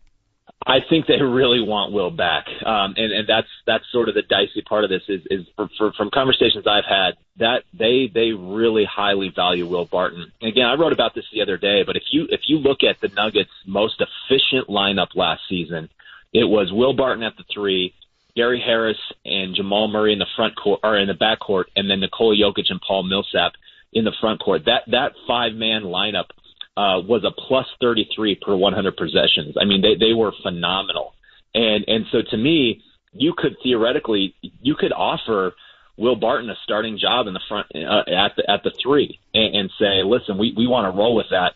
I 0.68 0.80
think 0.90 1.06
they 1.06 1.22
really 1.22 1.62
want 1.62 1.94
Will 1.94 2.10
back, 2.10 2.48
um, 2.66 2.96
and 2.98 3.12
and 3.12 3.30
that's 3.30 3.48
that's 3.68 3.84
sort 3.92 4.10
of 4.10 4.16
the 4.16 4.24
dicey 4.24 4.64
part 4.68 4.84
of 4.84 4.90
this. 4.90 5.04
Is 5.08 5.22
is 5.30 5.46
for, 5.56 5.70
for, 5.78 5.92
from 5.94 6.10
conversations 6.12 6.66
I've 6.66 6.90
had 6.90 7.12
that 7.38 7.64
they 7.72 8.10
they 8.12 8.32
really 8.32 8.84
highly 8.84 9.30
value 9.30 9.68
Will 9.68 9.86
Barton. 9.86 10.32
And 10.42 10.50
again, 10.50 10.66
I 10.66 10.74
wrote 10.74 10.92
about 10.92 11.14
this 11.14 11.26
the 11.32 11.44
other 11.44 11.58
day, 11.58 11.84
but 11.86 11.96
if 11.96 12.04
you 12.12 12.26
if 12.30 12.42
you 12.48 12.58
look 12.58 12.80
at 12.82 13.00
the 13.00 13.10
Nuggets' 13.10 13.52
most 13.68 14.02
efficient 14.02 14.68
lineup 14.68 15.10
last 15.14 15.42
season, 15.48 15.88
it 16.34 16.46
was 16.46 16.72
Will 16.72 16.94
Barton 16.94 17.24
at 17.24 17.38
the 17.38 17.44
three, 17.54 17.94
Gary 18.36 18.60
Harris 18.60 18.98
and 19.24 19.56
Jamal 19.56 19.88
Murray 19.88 20.14
in 20.14 20.20
the 20.20 20.26
front 20.36 20.56
court 20.56 20.80
or 20.84 20.98
in 20.98 21.08
the 21.08 21.14
back 21.14 21.40
court, 21.42 21.68
and 21.76 21.88
then 21.92 22.00
Nikola 22.00 22.36
Jokic 22.36 22.72
and 22.72 22.82
Paul 22.82 23.04
Millsap 23.04 23.54
in 23.94 24.04
the 24.04 24.14
front 24.20 24.42
court. 24.42 24.64
That 24.66 24.82
that 24.88 25.14
five 25.28 25.54
man 25.54 25.84
lineup 25.84 26.30
uh, 26.78 27.00
was 27.08 27.24
a 27.24 27.32
plus 27.32 27.66
33 27.80 28.40
per 28.46 28.56
100 28.56 28.98
possessions. 28.98 29.56
I 29.60 29.66
mean, 29.66 29.82
they, 29.82 29.96
they 29.96 30.14
were 30.14 30.34
phenomenal. 30.44 31.14
And, 31.54 31.86
and 31.88 32.06
so 32.12 32.20
to 32.32 32.38
me, 32.38 32.82
you 33.14 33.34
could 33.38 33.56
theoretically, 33.64 34.36
you 34.62 34.76
could 34.76 34.92
offer 34.92 35.54
Will 35.98 36.18
Barton 36.18 36.50
a 36.50 36.56
starting 36.64 36.98
job 37.00 37.28
in 37.28 37.34
the 37.34 37.40
front, 37.48 37.68
uh, 37.74 38.04
at 38.12 38.36
the, 38.36 38.50
at 38.50 38.64
the 38.64 38.74
three 38.84 39.20
and, 39.34 39.56
and 39.56 39.72
say, 39.80 40.04
listen, 40.04 40.38
we, 40.38 40.54
we 40.56 40.68
want 40.68 40.92
to 40.92 40.98
roll 40.98 41.16
with 41.16 41.28
that. 41.32 41.54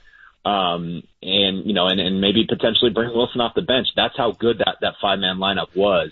Um, 0.49 1.03
and, 1.21 1.65
you 1.65 1.73
know, 1.73 1.87
and, 1.87 1.99
and 1.99 2.21
maybe 2.21 2.45
potentially 2.47 2.91
bring 2.91 3.13
Wilson 3.13 3.41
off 3.41 3.55
the 3.55 3.61
bench. 3.61 3.87
That's 3.97 4.15
how 4.15 4.31
good 4.31 4.59
that, 4.59 4.77
that 4.79 4.93
five 5.01 5.19
man 5.19 5.35
lineup 5.37 5.75
was. 5.75 6.11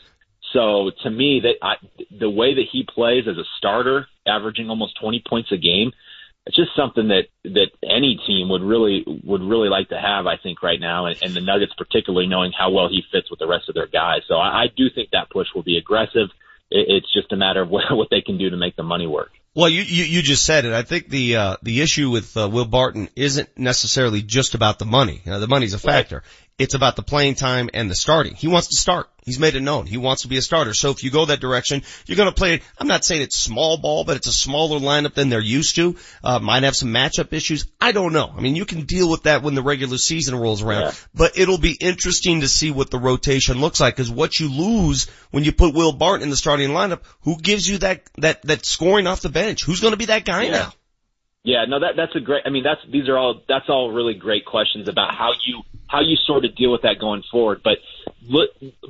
So 0.52 0.92
to 1.04 1.10
me, 1.10 1.42
that 1.44 1.56
I, 1.62 1.76
the 2.12 2.30
way 2.30 2.56
that 2.56 2.66
he 2.72 2.84
plays 2.84 3.24
as 3.28 3.38
a 3.38 3.44
starter, 3.58 4.08
averaging 4.26 4.70
almost 4.70 5.00
20 5.00 5.24
points 5.28 5.52
a 5.52 5.58
game, 5.58 5.92
it's 6.48 6.56
just 6.56 6.72
something 6.76 7.10
that 7.10 7.28
that 7.44 7.72
any 7.84 8.20
team 8.26 8.50
would 8.50 8.64
really 8.64 9.04
would 9.06 9.42
really 9.42 9.70
like 9.70 9.90
to 9.90 10.00
have. 10.00 10.26
I 10.26 10.38
think 10.42 10.64
right 10.64 10.80
now, 10.80 11.06
and, 11.06 11.22
and 11.22 11.34
the 11.34 11.42
Nuggets 11.42 11.74
particularly 11.78 12.28
knowing 12.28 12.54
how 12.58 12.72
well 12.72 12.88
he 12.90 13.04
fits 13.12 13.30
with 13.30 13.40
the 13.40 13.48
rest 13.48 13.68
of 13.68 13.76
their 13.76 13.88
guys. 13.88 14.22
So 14.28 14.36
I, 14.36 14.64
I 14.64 14.66
do 14.76 14.86
think 14.94 15.10
that 15.12 15.30
push 15.30 15.48
will 15.54 15.64
be 15.64 15.78
aggressive. 15.78 16.30
It, 16.72 16.88
it's 16.88 17.14
just 17.14 17.34
a 17.34 17.36
matter 17.36 17.62
of 17.62 17.70
what, 17.76 17.84
what 17.92 18.08
they 18.10 18.22
can 18.22 18.38
do 18.38 18.50
to 18.50 18.58
make 18.58 18.76
the 18.78 18.84
money 18.84 19.08
work. 19.08 19.32
Well, 19.56 19.70
you, 19.70 19.82
you, 19.82 20.04
you 20.04 20.22
just 20.22 20.46
said 20.46 20.66
it. 20.66 20.74
I 20.74 20.84
think 20.84 21.10
the, 21.10 21.36
uh, 21.36 21.58
the 21.64 21.82
issue 21.82 22.12
with, 22.12 22.38
uh, 22.38 22.48
Will 22.48 22.66
Barton 22.66 23.10
isn't 23.16 23.58
necessarily 23.58 24.22
just 24.22 24.54
about 24.54 24.78
the 24.78 24.86
money. 24.86 25.20
You 25.26 25.32
know, 25.32 25.40
the 25.40 25.48
money's 25.48 25.74
a 25.74 25.80
factor. 25.80 26.18
Right. 26.18 26.47
It's 26.60 26.74
about 26.74 26.96
the 26.96 27.04
playing 27.04 27.36
time 27.36 27.70
and 27.72 27.90
the 27.90 27.94
starting. 27.94 28.34
He 28.34 28.48
wants 28.48 28.70
to 28.70 28.76
start. 28.76 29.08
He's 29.24 29.38
made 29.38 29.54
it 29.54 29.60
known. 29.60 29.86
He 29.86 29.98
wants 29.98 30.24
to 30.24 30.28
be 30.28 30.38
a 30.38 30.42
starter. 30.42 30.74
So 30.74 30.90
if 30.90 31.04
you 31.04 31.12
go 31.12 31.26
that 31.26 31.40
direction, 31.40 31.84
you're 32.08 32.16
going 32.16 32.30
to 32.30 32.36
play, 32.36 32.62
I'm 32.80 32.88
not 32.88 33.06
saying 33.06 33.22
it's 33.22 33.38
small 33.38 33.78
ball, 33.78 34.06
but 34.06 34.18
it's 34.18 34.26
a 34.26 34.32
smaller 34.32 34.80
lineup 34.80 35.14
than 35.14 35.30
they're 35.30 35.40
used 35.40 35.76
to. 35.76 35.98
Uh, 36.24 36.40
might 36.40 36.64
have 36.64 36.76
some 36.76 36.90
matchup 36.90 37.32
issues. 37.32 37.68
I 37.80 37.92
don't 37.92 38.12
know. 38.12 38.34
I 38.36 38.42
mean, 38.42 38.56
you 38.56 38.66
can 38.66 38.86
deal 38.86 39.08
with 39.08 39.24
that 39.24 39.44
when 39.44 39.54
the 39.54 39.62
regular 39.62 40.00
season 40.00 40.34
rolls 40.34 40.64
around, 40.64 40.82
yeah. 40.82 40.92
but 41.14 41.38
it'll 41.38 41.60
be 41.60 41.74
interesting 41.74 42.42
to 42.42 42.48
see 42.48 42.72
what 42.72 42.90
the 42.90 42.98
rotation 42.98 43.62
looks 43.62 43.80
like 43.80 43.96
because 43.96 44.10
what 44.10 44.40
you 44.40 44.50
lose 44.50 45.08
when 45.30 45.44
you 45.44 45.52
put 45.52 45.76
Will 45.76 45.94
Barton 45.94 46.24
in 46.24 46.32
the 46.32 46.38
starting 46.38 46.70
lineup, 46.70 47.02
who 47.22 47.38
gives 47.38 47.70
you 47.70 47.78
that, 47.80 48.02
that, 48.18 48.42
that 48.44 48.66
scoring 48.66 49.06
off 49.06 49.22
the 49.22 49.30
bench? 49.30 49.64
Who's 49.64 49.82
going 49.82 49.94
to 49.94 49.98
be 49.98 50.06
that 50.06 50.26
guy 50.26 50.44
yeah. 50.44 50.52
now? 50.52 50.74
Yeah, 51.48 51.64
no, 51.64 51.80
that 51.80 51.96
that's 51.96 52.14
a 52.14 52.20
great. 52.20 52.42
I 52.46 52.50
mean, 52.50 52.64
that's 52.64 52.82
these 52.92 53.08
are 53.08 53.18
all 53.18 53.42
that's 53.48 53.70
all 53.70 53.90
really 53.94 54.16
great 54.16 54.44
questions 54.44 54.90
about 54.90 55.16
how 55.16 55.32
you 55.46 55.64
how 55.88 56.02
you 56.02 56.18
sort 56.18 56.44
of 56.44 56.54
deal 56.58 56.74
with 56.74 56.82
that 56.82 57.00
going 57.00 57.24
forward. 57.32 57.62
But, 57.64 57.78
look, 58.28 58.50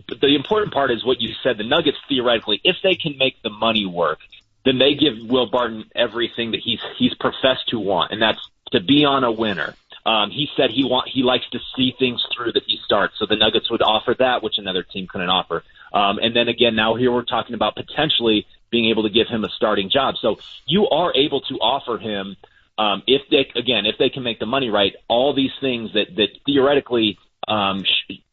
but 0.09 0.19
the 0.19 0.35
important 0.35 0.73
part 0.73 0.89
is 0.89 1.05
what 1.05 1.21
you 1.21 1.35
said. 1.43 1.59
The 1.59 1.63
Nuggets 1.63 1.99
theoretically, 2.09 2.59
if 2.63 2.77
they 2.81 2.95
can 2.95 3.15
make 3.19 3.39
the 3.43 3.51
money 3.51 3.85
work, 3.85 4.17
then 4.65 4.79
they 4.79 4.95
give 4.95 5.13
Will 5.29 5.45
Barton 5.45 5.85
everything 5.93 6.49
that 6.51 6.61
he's 6.63 6.79
he's 6.97 7.13
professed 7.13 7.69
to 7.69 7.79
want, 7.79 8.11
and 8.11 8.19
that's 8.19 8.41
to 8.71 8.81
be 8.81 9.05
on 9.05 9.23
a 9.23 9.31
winner. 9.31 9.75
Um, 10.07 10.31
he 10.31 10.47
said 10.57 10.71
he 10.71 10.83
want 10.83 11.09
he 11.13 11.21
likes 11.21 11.47
to 11.51 11.59
see 11.75 11.93
things 11.99 12.25
through 12.35 12.53
that 12.53 12.63
he 12.65 12.79
starts. 12.83 13.19
So 13.19 13.27
the 13.27 13.35
Nuggets 13.35 13.69
would 13.69 13.83
offer 13.83 14.15
that, 14.17 14.41
which 14.41 14.57
another 14.57 14.81
team 14.81 15.05
couldn't 15.05 15.29
offer. 15.29 15.63
Um, 15.93 16.17
and 16.17 16.35
then 16.35 16.47
again, 16.47 16.75
now 16.75 16.95
here 16.95 17.11
we're 17.11 17.21
talking 17.21 17.53
about 17.53 17.75
potentially 17.75 18.47
being 18.69 18.89
able 18.89 19.03
to 19.03 19.09
give 19.09 19.27
him 19.27 19.43
a 19.43 19.49
starting 19.49 19.89
job. 19.89 20.15
So 20.21 20.37
you 20.65 20.87
are 20.89 21.13
able 21.15 21.41
to 21.41 21.55
offer 21.55 21.97
him 21.97 22.35
um, 22.77 23.03
if 23.07 23.21
they 23.29 23.49
again 23.59 23.85
if 23.85 23.95
they 23.97 24.09
can 24.09 24.23
make 24.23 24.39
the 24.39 24.45
money 24.45 24.69
right, 24.69 24.93
all 25.07 25.33
these 25.33 25.51
things 25.59 25.93
that 25.93 26.15
that 26.15 26.27
theoretically 26.45 27.17
um, 27.47 27.83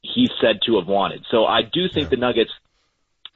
he's 0.02 0.30
said 0.40 0.60
to 0.66 0.76
have 0.78 0.86
wanted. 0.86 1.24
So 1.30 1.46
I 1.46 1.62
do 1.62 1.88
think 1.88 2.06
yeah. 2.06 2.10
the 2.10 2.16
Nuggets 2.16 2.50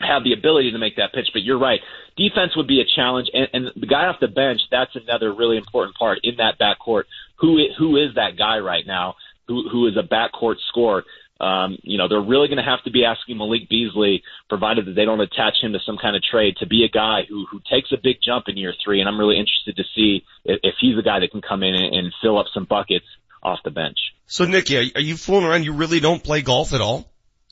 have 0.01 0.23
the 0.23 0.33
ability 0.33 0.73
to 0.73 0.78
make 0.78 0.97
that 0.97 1.12
pitch. 1.12 1.28
But 1.33 1.43
you're 1.43 1.59
right, 1.59 1.81
defense 2.17 2.57
would 2.57 2.67
be 2.67 2.81
a 2.81 2.85
challenge, 2.85 3.28
and, 3.33 3.49
and 3.52 3.70
the 3.75 3.86
guy 3.86 4.07
off 4.07 4.20
the 4.20 4.28
bench 4.28 4.60
that's 4.70 4.94
another 4.94 5.33
really 5.33 5.57
important 5.57 5.97
part 5.97 6.18
in 6.23 6.36
that 6.36 6.59
backcourt. 6.59 7.05
Who 7.41 7.59
who 7.78 7.97
is 7.97 8.15
that 8.17 8.36
guy 8.36 8.59
right 8.59 8.86
now? 8.86 9.15
Who 9.47 9.68
who 9.68 9.86
is 9.86 9.97
a 9.97 10.02
backcourt 10.02 10.57
scorer? 10.68 11.05
Um, 11.41 11.78
you 11.83 11.99
know, 11.99 12.08
they're 12.08 12.20
really 12.20 12.49
going 12.49 12.58
to 12.58 12.68
have 12.68 12.83
to 12.84 12.91
be 12.91 13.05
asking 13.05 13.39
Malik 13.39 13.68
Beasley, 13.68 14.23
provided 14.49 14.86
that 14.86 14.94
they 14.94 15.05
don't 15.05 15.20
attach 15.20 15.55
him 15.62 15.73
to 15.73 15.78
some 15.86 15.97
kind 15.97 16.17
of 16.17 16.23
trade, 16.23 16.57
to 16.58 16.67
be 16.67 16.84
a 16.84 16.89
guy 16.89 17.23
who 17.28 17.47
who 17.50 17.60
takes 17.70 17.92
a 17.92 17.97
big 18.02 18.17
jump 18.25 18.47
in 18.49 18.57
year 18.57 18.75
three. 18.84 19.00
And 19.00 19.08
I'm 19.08 19.18
really 19.18 19.39
interested 19.39 19.76
to 19.76 19.84
see 19.94 20.25
if, 20.44 20.60
if 20.62 20.75
he's 20.81 20.99
a 20.99 21.02
guy 21.02 21.20
that 21.20 21.31
can 21.31 21.42
come 21.42 21.62
in 21.62 21.75
and, 21.75 21.94
and 21.94 22.12
fill 22.20 22.39
up 22.39 22.47
some 22.52 22.65
buckets 22.65 23.07
off 23.42 23.60
the 23.65 23.70
bench. 23.70 23.99
So, 24.26 24.44
Nicky, 24.44 24.92
are 24.94 25.00
you 25.00 25.17
fooling 25.17 25.44
around? 25.44 25.65
You 25.65 25.73
really 25.73 26.00
don't 26.00 26.23
play 26.23 26.42
golf 26.42 26.75
at 26.75 26.81
all? 26.81 27.08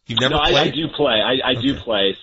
You've 0.07 0.21
never 0.21 0.35
no, 0.35 0.41
played? 0.41 0.57
I, 0.57 0.63
I 0.63 0.71
do 0.71 0.89
play. 0.95 1.15
I, 1.15 1.49
I 1.49 1.53
okay. 1.53 1.63
do 1.63 1.75
play 1.81 2.17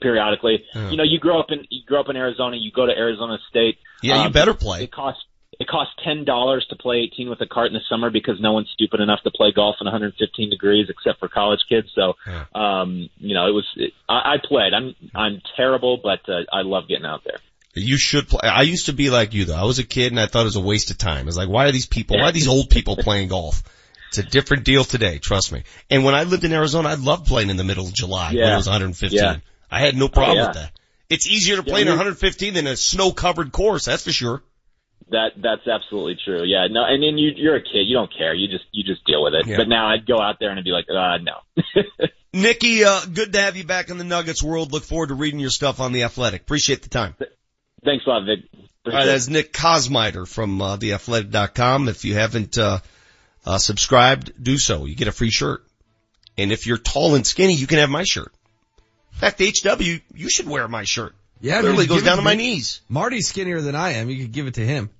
periodically. 0.00 0.64
You 0.74 0.96
know, 0.96 1.04
you 1.04 1.20
grow 1.20 1.38
up 1.38 1.46
in 1.50 1.64
you 1.70 1.82
grow 1.86 2.00
up 2.00 2.08
in 2.08 2.16
Arizona. 2.16 2.56
You 2.56 2.72
go 2.72 2.86
to 2.86 2.92
Arizona 2.92 3.38
State. 3.48 3.78
Yeah, 4.02 4.18
um, 4.18 4.26
you 4.26 4.32
better 4.32 4.54
play. 4.54 4.84
It 4.84 4.92
costs 4.92 5.22
it 5.58 5.66
costs 5.66 5.94
ten 6.04 6.24
dollars 6.24 6.66
to 6.70 6.76
play 6.76 6.98
18 7.12 7.28
with 7.28 7.40
a 7.40 7.46
cart 7.46 7.68
in 7.68 7.72
the 7.72 7.80
summer 7.88 8.10
because 8.10 8.40
no 8.40 8.52
one's 8.52 8.70
stupid 8.72 9.00
enough 9.00 9.20
to 9.24 9.30
play 9.30 9.52
golf 9.52 9.76
in 9.80 9.86
115 9.86 10.50
degrees 10.50 10.86
except 10.88 11.18
for 11.18 11.28
college 11.28 11.60
kids. 11.68 11.88
So, 11.94 12.14
yeah. 12.26 12.44
um, 12.54 13.08
you 13.18 13.34
know, 13.34 13.46
it 13.48 13.52
was. 13.52 13.66
It, 13.76 13.92
I, 14.08 14.34
I 14.34 14.36
played. 14.42 14.72
I'm 14.72 14.94
I'm 15.14 15.42
terrible, 15.56 15.98
but 16.02 16.20
uh, 16.28 16.44
I 16.52 16.62
love 16.62 16.88
getting 16.88 17.06
out 17.06 17.22
there. 17.24 17.38
You 17.74 17.98
should 17.98 18.28
play. 18.28 18.48
I 18.48 18.62
used 18.62 18.86
to 18.86 18.92
be 18.92 19.10
like 19.10 19.34
you 19.34 19.44
though. 19.44 19.56
I 19.56 19.64
was 19.64 19.78
a 19.78 19.84
kid 19.84 20.12
and 20.12 20.20
I 20.20 20.26
thought 20.26 20.42
it 20.42 20.44
was 20.44 20.56
a 20.56 20.60
waste 20.60 20.90
of 20.90 20.98
time. 20.98 21.22
I 21.22 21.24
was 21.24 21.36
like, 21.36 21.48
why 21.48 21.66
are 21.66 21.72
these 21.72 21.86
people? 21.86 22.18
Why 22.18 22.28
are 22.28 22.32
these 22.32 22.48
old 22.48 22.70
people 22.70 22.96
playing 22.96 23.28
golf? 23.28 23.62
It's 24.08 24.18
a 24.18 24.22
different 24.22 24.64
deal 24.64 24.84
today, 24.84 25.18
trust 25.18 25.52
me. 25.52 25.64
And 25.90 26.02
when 26.02 26.14
I 26.14 26.22
lived 26.22 26.44
in 26.44 26.52
Arizona, 26.52 26.88
I 26.88 26.94
loved 26.94 27.26
playing 27.26 27.50
in 27.50 27.58
the 27.58 27.64
middle 27.64 27.86
of 27.86 27.92
July 27.92 28.30
yeah. 28.30 28.44
when 28.44 28.52
it 28.54 28.56
was 28.56 28.66
115. 28.66 29.18
Yeah. 29.18 29.36
I 29.70 29.80
had 29.80 29.96
no 29.96 30.08
problem 30.08 30.38
oh, 30.38 30.40
yeah. 30.40 30.46
with 30.46 30.56
that. 30.56 30.72
It's 31.10 31.26
easier 31.26 31.56
to 31.56 31.62
play 31.62 31.82
in 31.82 31.88
115 31.88 32.54
than 32.54 32.66
a 32.66 32.76
snow 32.76 33.12
covered 33.12 33.52
course, 33.52 33.84
that's 33.84 34.04
for 34.04 34.12
sure. 34.12 34.42
That 35.10 35.30
that's 35.36 35.66
absolutely 35.66 36.18
true. 36.22 36.44
Yeah, 36.44 36.66
no, 36.70 36.84
and 36.84 37.02
then 37.02 37.16
you 37.16 37.30
you're 37.34 37.56
a 37.56 37.62
kid, 37.62 37.86
you 37.86 37.96
don't 37.96 38.12
care. 38.14 38.34
You 38.34 38.48
just 38.48 38.64
you 38.72 38.84
just 38.84 39.04
deal 39.06 39.22
with 39.22 39.34
it. 39.34 39.46
Yeah. 39.46 39.56
But 39.56 39.68
now 39.68 39.88
I'd 39.88 40.06
go 40.06 40.20
out 40.20 40.36
there 40.38 40.50
and 40.50 40.58
I'd 40.58 40.64
be 40.64 40.70
like, 40.70 40.86
uh, 40.90 41.18
no. 41.18 42.06
Nicky, 42.32 42.84
uh, 42.84 43.00
good 43.06 43.32
to 43.32 43.40
have 43.40 43.56
you 43.56 43.64
back 43.64 43.88
in 43.88 43.96
the 43.96 44.04
Nuggets 44.04 44.42
world. 44.42 44.70
Look 44.72 44.84
forward 44.84 45.08
to 45.08 45.14
reading 45.14 45.40
your 45.40 45.50
stuff 45.50 45.80
on 45.80 45.92
the 45.92 46.02
Athletic. 46.02 46.42
Appreciate 46.42 46.82
the 46.82 46.90
time. 46.90 47.14
Thanks 47.84 48.06
a 48.06 48.10
lot, 48.10 48.26
Vic. 48.26 48.40
All 48.86 48.92
right, 48.92 49.06
that's 49.06 49.28
Nick 49.28 49.52
Kosmider 49.52 50.26
from 50.26 50.60
uh, 50.60 50.76
theathletic.com. 50.76 51.88
If 51.88 52.04
you 52.04 52.14
haven't 52.14 52.58
uh, 52.58 52.80
uh, 53.46 53.58
subscribed, 53.58 54.32
do 54.42 54.58
so. 54.58 54.84
You 54.84 54.94
get 54.94 55.08
a 55.08 55.12
free 55.12 55.30
shirt. 55.30 55.64
And 56.36 56.52
if 56.52 56.66
you're 56.66 56.78
tall 56.78 57.14
and 57.14 57.26
skinny, 57.26 57.54
you 57.54 57.66
can 57.66 57.78
have 57.78 57.90
my 57.90 58.04
shirt. 58.04 58.32
In 59.12 59.18
fact, 59.18 59.40
HW, 59.40 60.00
you 60.14 60.30
should 60.30 60.48
wear 60.48 60.68
my 60.68 60.84
shirt. 60.84 61.14
Yeah, 61.40 61.60
literally 61.60 61.86
goes 61.86 62.02
down 62.02 62.16
to 62.16 62.22
my 62.22 62.34
knees. 62.34 62.80
Marty's 62.88 63.28
skinnier 63.28 63.60
than 63.60 63.74
I 63.74 63.92
am. 63.92 64.10
You 64.10 64.22
could 64.22 64.32
give 64.32 64.46
it 64.46 64.54
to 64.54 64.66
him. 64.66 64.90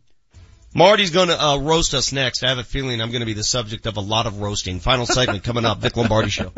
Marty's 0.75 1.10
going 1.10 1.28
to 1.28 1.42
uh, 1.42 1.58
roast 1.58 1.94
us 1.94 2.12
next. 2.12 2.44
I 2.44 2.50
have 2.50 2.58
a 2.58 2.65
feeling 2.65 3.00
I'm 3.00 3.10
going 3.10 3.20
to 3.20 3.26
be 3.26 3.33
the 3.33 3.44
subject 3.44 3.86
of 3.86 3.97
a 3.97 4.00
lot 4.00 4.26
of 4.26 4.41
roasting. 4.41 4.81
Final 4.81 5.07
segment 5.07 5.42
coming 5.42 5.65
up. 5.65 5.78
Vic 5.78 5.97
Lombardi 5.97 6.31
Show. 6.31 6.52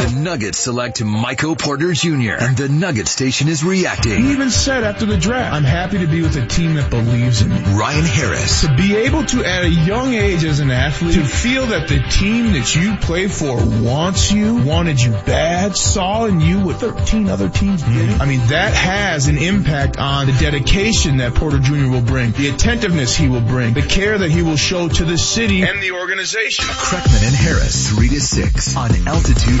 The 0.00 0.18
Nuggets 0.18 0.56
select 0.56 1.04
Michael 1.04 1.56
Porter 1.56 1.92
Jr. 1.92 2.32
and 2.40 2.56
the 2.56 2.70
Nugget 2.70 3.06
Station 3.06 3.48
is 3.48 3.62
reacting. 3.62 4.24
He 4.24 4.32
even 4.32 4.50
said 4.50 4.82
after 4.82 5.04
the 5.04 5.18
draft, 5.18 5.52
I'm 5.52 5.62
happy 5.62 5.98
to 5.98 6.06
be 6.06 6.22
with 6.22 6.36
a 6.36 6.46
team 6.46 6.76
that 6.76 6.88
believes 6.88 7.42
in 7.42 7.50
me. 7.50 7.60
Ryan 7.78 8.06
Harris. 8.06 8.62
To 8.62 8.74
be 8.74 8.96
able 8.96 9.26
to, 9.26 9.44
at 9.44 9.64
a 9.64 9.68
young 9.68 10.14
age 10.14 10.42
as 10.44 10.60
an 10.60 10.70
athlete, 10.70 11.16
to 11.16 11.24
feel 11.24 11.66
that 11.66 11.88
the 11.88 12.00
team 12.08 12.52
that 12.52 12.74
you 12.74 12.96
play 12.96 13.28
for 13.28 13.56
wants 13.56 14.32
you, 14.32 14.62
wanted 14.62 15.02
you 15.02 15.10
bad, 15.10 15.76
saw 15.76 16.24
in 16.24 16.40
you 16.40 16.64
what 16.64 16.76
13 16.76 17.28
other 17.28 17.50
teams 17.50 17.82
did. 17.82 17.90
Mm-hmm. 17.92 18.22
I 18.22 18.24
mean, 18.24 18.40
that 18.46 18.72
has 18.72 19.28
an 19.28 19.36
impact 19.36 19.98
on 19.98 20.28
the 20.28 20.32
dedication 20.32 21.18
that 21.18 21.34
Porter 21.34 21.58
Jr. 21.58 21.90
will 21.90 22.00
bring, 22.00 22.32
the 22.32 22.48
attentiveness 22.48 23.14
he 23.14 23.28
will 23.28 23.42
bring, 23.42 23.74
the 23.74 23.82
care 23.82 24.16
that 24.16 24.30
he 24.30 24.40
will 24.40 24.56
show 24.56 24.88
to 24.88 25.04
the 25.04 25.18
city 25.18 25.62
and 25.62 25.82
the 25.82 25.92
organization. 25.92 26.64
Kreckman 26.64 27.22
and 27.26 27.36
Harris, 27.36 27.90
3 27.90 28.08
to 28.08 28.20
6 28.20 28.76
on 28.76 28.90
Altitude 29.06 29.60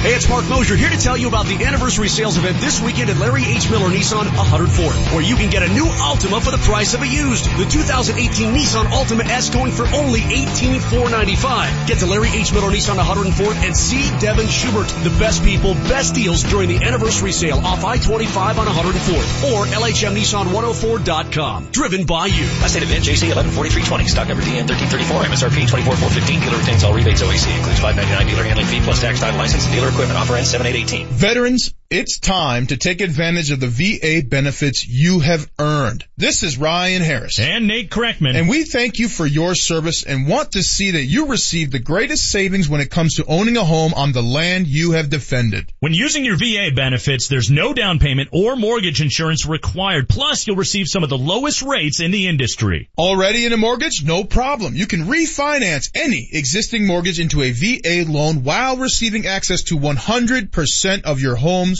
Hey, 0.00 0.16
it's 0.16 0.24
Mark 0.30 0.48
Mosier 0.48 0.76
here 0.76 0.88
to 0.88 0.96
tell 0.96 1.18
you 1.18 1.28
about 1.28 1.44
the 1.44 1.62
anniversary 1.62 2.08
sales 2.08 2.38
event 2.38 2.56
this 2.56 2.80
weekend 2.80 3.10
at 3.10 3.18
Larry 3.18 3.44
H. 3.44 3.68
Miller 3.68 3.90
Nissan 3.92 4.24
104th, 4.24 5.12
where 5.12 5.20
you 5.20 5.36
can 5.36 5.50
get 5.50 5.62
a 5.62 5.68
new 5.68 5.84
Altima 5.84 6.40
for 6.40 6.50
the 6.50 6.56
price 6.64 6.94
of 6.94 7.02
a 7.02 7.06
used. 7.06 7.44
The 7.44 7.66
2018 7.68 8.48
Nissan 8.48 8.86
Altima 8.88 9.28
S 9.28 9.50
going 9.50 9.72
for 9.72 9.84
only 9.92 10.22
18,495. 10.24 11.86
Get 11.86 11.98
to 11.98 12.06
Larry 12.06 12.30
H. 12.32 12.50
Miller 12.50 12.70
Nissan 12.72 12.96
104th 12.96 13.56
and 13.60 13.76
see 13.76 14.08
Devin 14.24 14.48
Schubert, 14.48 14.88
the 15.04 15.10
best 15.20 15.44
people, 15.44 15.74
best 15.92 16.14
deals 16.14 16.44
during 16.44 16.70
the 16.70 16.82
anniversary 16.82 17.32
sale 17.32 17.58
off 17.58 17.84
I-25 17.84 18.56
on 18.56 18.68
104th 18.72 19.52
or 19.52 19.66
LHMNissan104.com. 19.68 21.72
Driven 21.72 22.06
by 22.06 22.24
you. 22.24 22.46
Last 22.64 22.72
date 22.72 22.84
event 22.88 23.04
JC 23.04 23.36
114320. 23.36 24.08
Stock 24.08 24.28
number 24.32 24.44
DN 24.48 24.64
1334. 24.64 25.28
MSRP 25.28 25.68
24415. 25.68 26.40
Dealer 26.40 26.56
retains 26.56 26.88
all 26.88 26.96
rebates 26.96 27.20
OEC. 27.20 27.52
Includes 27.52 27.84
599 27.84 28.32
dealer 28.32 28.48
handling 28.48 28.64
fee 28.64 28.80
plus 28.80 29.04
tax 29.04 29.20
title 29.20 29.36
license 29.36 29.49
and 29.54 29.74
dealer 29.74 29.88
equipment. 29.88 30.18
Offer 30.18 30.36
ends 30.36 30.50
7818. 30.50 31.06
Veterans, 31.08 31.74
it's 31.90 32.20
time 32.20 32.68
to 32.68 32.76
take 32.76 33.00
advantage 33.00 33.50
of 33.50 33.58
the 33.58 33.66
VA 33.66 34.24
benefits 34.24 34.86
you 34.86 35.18
have 35.18 35.50
earned. 35.58 36.04
This 36.16 36.44
is 36.44 36.56
Ryan 36.56 37.02
Harris. 37.02 37.40
And 37.40 37.66
Nate 37.66 37.90
Kreckman. 37.90 38.36
And 38.36 38.48
we 38.48 38.62
thank 38.62 39.00
you 39.00 39.08
for 39.08 39.26
your 39.26 39.56
service 39.56 40.04
and 40.04 40.28
want 40.28 40.52
to 40.52 40.62
see 40.62 40.92
that 40.92 41.02
you 41.02 41.26
receive 41.26 41.72
the 41.72 41.80
greatest 41.80 42.30
savings 42.30 42.68
when 42.68 42.80
it 42.80 42.92
comes 42.92 43.16
to 43.16 43.24
owning 43.24 43.56
a 43.56 43.64
home 43.64 43.92
on 43.94 44.12
the 44.12 44.22
land 44.22 44.68
you 44.68 44.92
have 44.92 45.10
defended. 45.10 45.72
When 45.80 45.92
using 45.92 46.24
your 46.24 46.36
VA 46.36 46.70
benefits, 46.72 47.26
there's 47.26 47.50
no 47.50 47.74
down 47.74 47.98
payment 47.98 48.28
or 48.32 48.54
mortgage 48.54 49.00
insurance 49.00 49.44
required. 49.44 50.08
Plus, 50.08 50.46
you'll 50.46 50.54
receive 50.54 50.86
some 50.86 51.02
of 51.02 51.10
the 51.10 51.18
lowest 51.18 51.62
rates 51.62 52.00
in 52.00 52.12
the 52.12 52.28
industry. 52.28 52.88
Already 52.96 53.46
in 53.46 53.52
a 53.52 53.56
mortgage? 53.56 54.04
No 54.04 54.22
problem. 54.22 54.76
You 54.76 54.86
can 54.86 55.06
refinance 55.06 55.90
any 55.96 56.28
existing 56.32 56.86
mortgage 56.86 57.18
into 57.18 57.42
a 57.42 57.50
VA 57.50 58.08
loan 58.08 58.44
while 58.44 58.76
receiving 58.76 59.26
access 59.26 59.64
to 59.64 59.76
100% 59.76 61.02
of 61.02 61.20
your 61.20 61.34
home's 61.34 61.79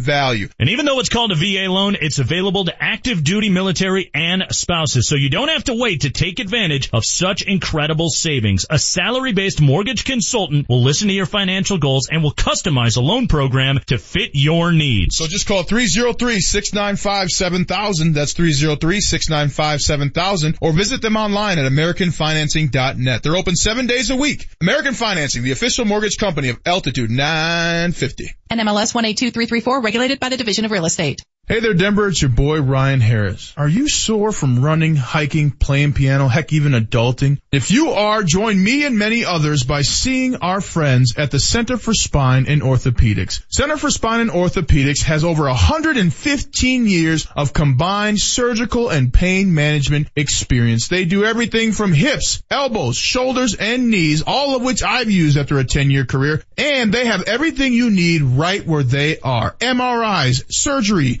value. 0.00 0.48
And 0.58 0.70
even 0.70 0.86
though 0.86 0.98
it's 1.00 1.08
called 1.08 1.32
a 1.32 1.34
VA 1.34 1.70
loan, 1.70 1.96
it's 2.00 2.18
available 2.18 2.64
to 2.64 2.82
active 2.82 3.22
duty 3.22 3.50
military 3.50 4.10
and 4.14 4.44
spouses. 4.50 5.06
So 5.08 5.16
you 5.16 5.28
don't 5.30 5.48
have 5.48 5.64
to 5.64 5.74
wait 5.74 6.02
to 6.02 6.10
take 6.10 6.38
advantage 6.40 6.90
of 6.92 7.04
such 7.04 7.42
incredible 7.42 8.08
savings. 8.08 8.66
A 8.68 8.78
salary 8.78 9.32
based 9.32 9.60
mortgage 9.60 10.04
consultant 10.04 10.68
will 10.68 10.82
listen 10.82 11.08
to 11.08 11.14
your 11.14 11.26
financial 11.26 11.78
goals 11.78 12.08
and 12.10 12.22
will 12.22 12.32
customize 12.32 12.96
a 12.96 13.00
loan 13.00 13.26
program 13.28 13.78
to 13.86 13.98
fit 13.98 14.30
your 14.34 14.72
needs. 14.72 15.16
So 15.16 15.26
just 15.26 15.46
call 15.46 15.64
303-695-7000. 15.64 18.14
That's 18.14 18.34
303-695-7000 18.34 20.58
or 20.60 20.72
visit 20.72 21.02
them 21.02 21.16
online 21.16 21.58
at 21.58 21.70
AmericanFinancing.net. 21.70 23.22
They're 23.22 23.36
open 23.36 23.56
seven 23.56 23.86
days 23.86 24.10
a 24.10 24.16
week. 24.16 24.48
American 24.60 24.94
Financing, 24.94 25.42
the 25.42 25.52
official 25.52 25.84
mortgage 25.84 26.16
company 26.18 26.48
of 26.48 26.58
Altitude 26.64 27.10
950. 27.10 28.24
NMLS 28.50 28.94
182334, 28.94 29.80
regulated 29.90 30.20
by 30.20 30.28
the 30.28 30.36
Division 30.36 30.64
of 30.64 30.70
Real 30.70 30.84
Estate. 30.84 31.20
Hey 31.50 31.58
there, 31.58 31.74
Denver. 31.74 32.06
It's 32.06 32.22
your 32.22 32.28
boy 32.28 32.62
Ryan 32.62 33.00
Harris. 33.00 33.52
Are 33.56 33.68
you 33.68 33.88
sore 33.88 34.30
from 34.30 34.62
running, 34.64 34.94
hiking, 34.94 35.50
playing 35.50 35.94
piano, 35.94 36.28
heck, 36.28 36.52
even 36.52 36.74
adulting? 36.74 37.40
If 37.50 37.72
you 37.72 37.90
are, 37.90 38.22
join 38.22 38.62
me 38.62 38.86
and 38.86 38.96
many 38.96 39.24
others 39.24 39.64
by 39.64 39.82
seeing 39.82 40.36
our 40.36 40.60
friends 40.60 41.14
at 41.16 41.32
the 41.32 41.40
Center 41.40 41.76
for 41.76 41.92
Spine 41.92 42.46
and 42.46 42.62
Orthopedics. 42.62 43.42
Center 43.48 43.76
for 43.76 43.90
Spine 43.90 44.20
and 44.20 44.30
Orthopedics 44.30 45.02
has 45.02 45.24
over 45.24 45.42
115 45.42 46.86
years 46.86 47.26
of 47.34 47.52
combined 47.52 48.20
surgical 48.20 48.88
and 48.88 49.12
pain 49.12 49.52
management 49.52 50.06
experience. 50.14 50.86
They 50.86 51.04
do 51.04 51.24
everything 51.24 51.72
from 51.72 51.92
hips, 51.92 52.44
elbows, 52.48 52.96
shoulders, 52.96 53.56
and 53.56 53.90
knees, 53.90 54.22
all 54.24 54.54
of 54.54 54.62
which 54.62 54.84
I've 54.84 55.10
used 55.10 55.36
after 55.36 55.58
a 55.58 55.64
10 55.64 55.90
year 55.90 56.04
career. 56.04 56.44
And 56.56 56.94
they 56.94 57.06
have 57.06 57.24
everything 57.24 57.72
you 57.72 57.90
need 57.90 58.22
right 58.22 58.64
where 58.64 58.84
they 58.84 59.18
are. 59.18 59.56
MRIs, 59.58 60.44
surgery, 60.48 61.20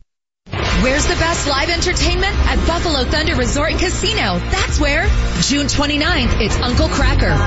Where's 0.79 1.05
the 1.05 1.15
best 1.15 1.47
live 1.47 1.69
entertainment? 1.69 2.33
At 2.47 2.65
Buffalo 2.65 3.03
Thunder 3.03 3.35
Resort 3.35 3.71
and 3.71 3.79
Casino. 3.79 4.39
That's 4.49 4.79
where. 4.79 5.03
June 5.41 5.67
29th, 5.67 6.41
it's 6.41 6.55
Uncle 6.57 6.87
Kracker. 6.87 7.37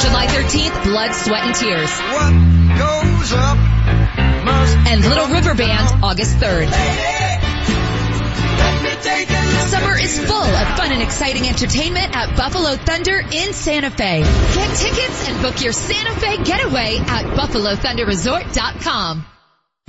July 0.00 0.26
13th, 0.28 0.84
Blood, 0.84 1.12
Sweat, 1.14 1.42
and 1.44 1.54
Tears. 1.54 1.90
And 4.88 5.04
Little 5.04 5.26
River 5.26 5.54
Band, 5.54 6.02
August 6.02 6.38
3rd. 6.38 6.70
Summer 9.68 9.98
is 9.98 10.18
full 10.18 10.36
of 10.42 10.68
fun 10.78 10.92
and 10.92 11.02
exciting 11.02 11.46
entertainment 11.48 12.16
at 12.16 12.34
Buffalo 12.36 12.76
Thunder 12.76 13.18
in 13.18 13.52
Santa 13.52 13.90
Fe. 13.90 14.22
Get 14.22 14.76
tickets 14.76 15.28
and 15.28 15.42
book 15.42 15.60
your 15.62 15.72
Santa 15.72 16.18
Fe 16.18 16.42
getaway 16.44 16.96
at 16.98 17.26
BuffaloThunderResort.com. 17.36 19.26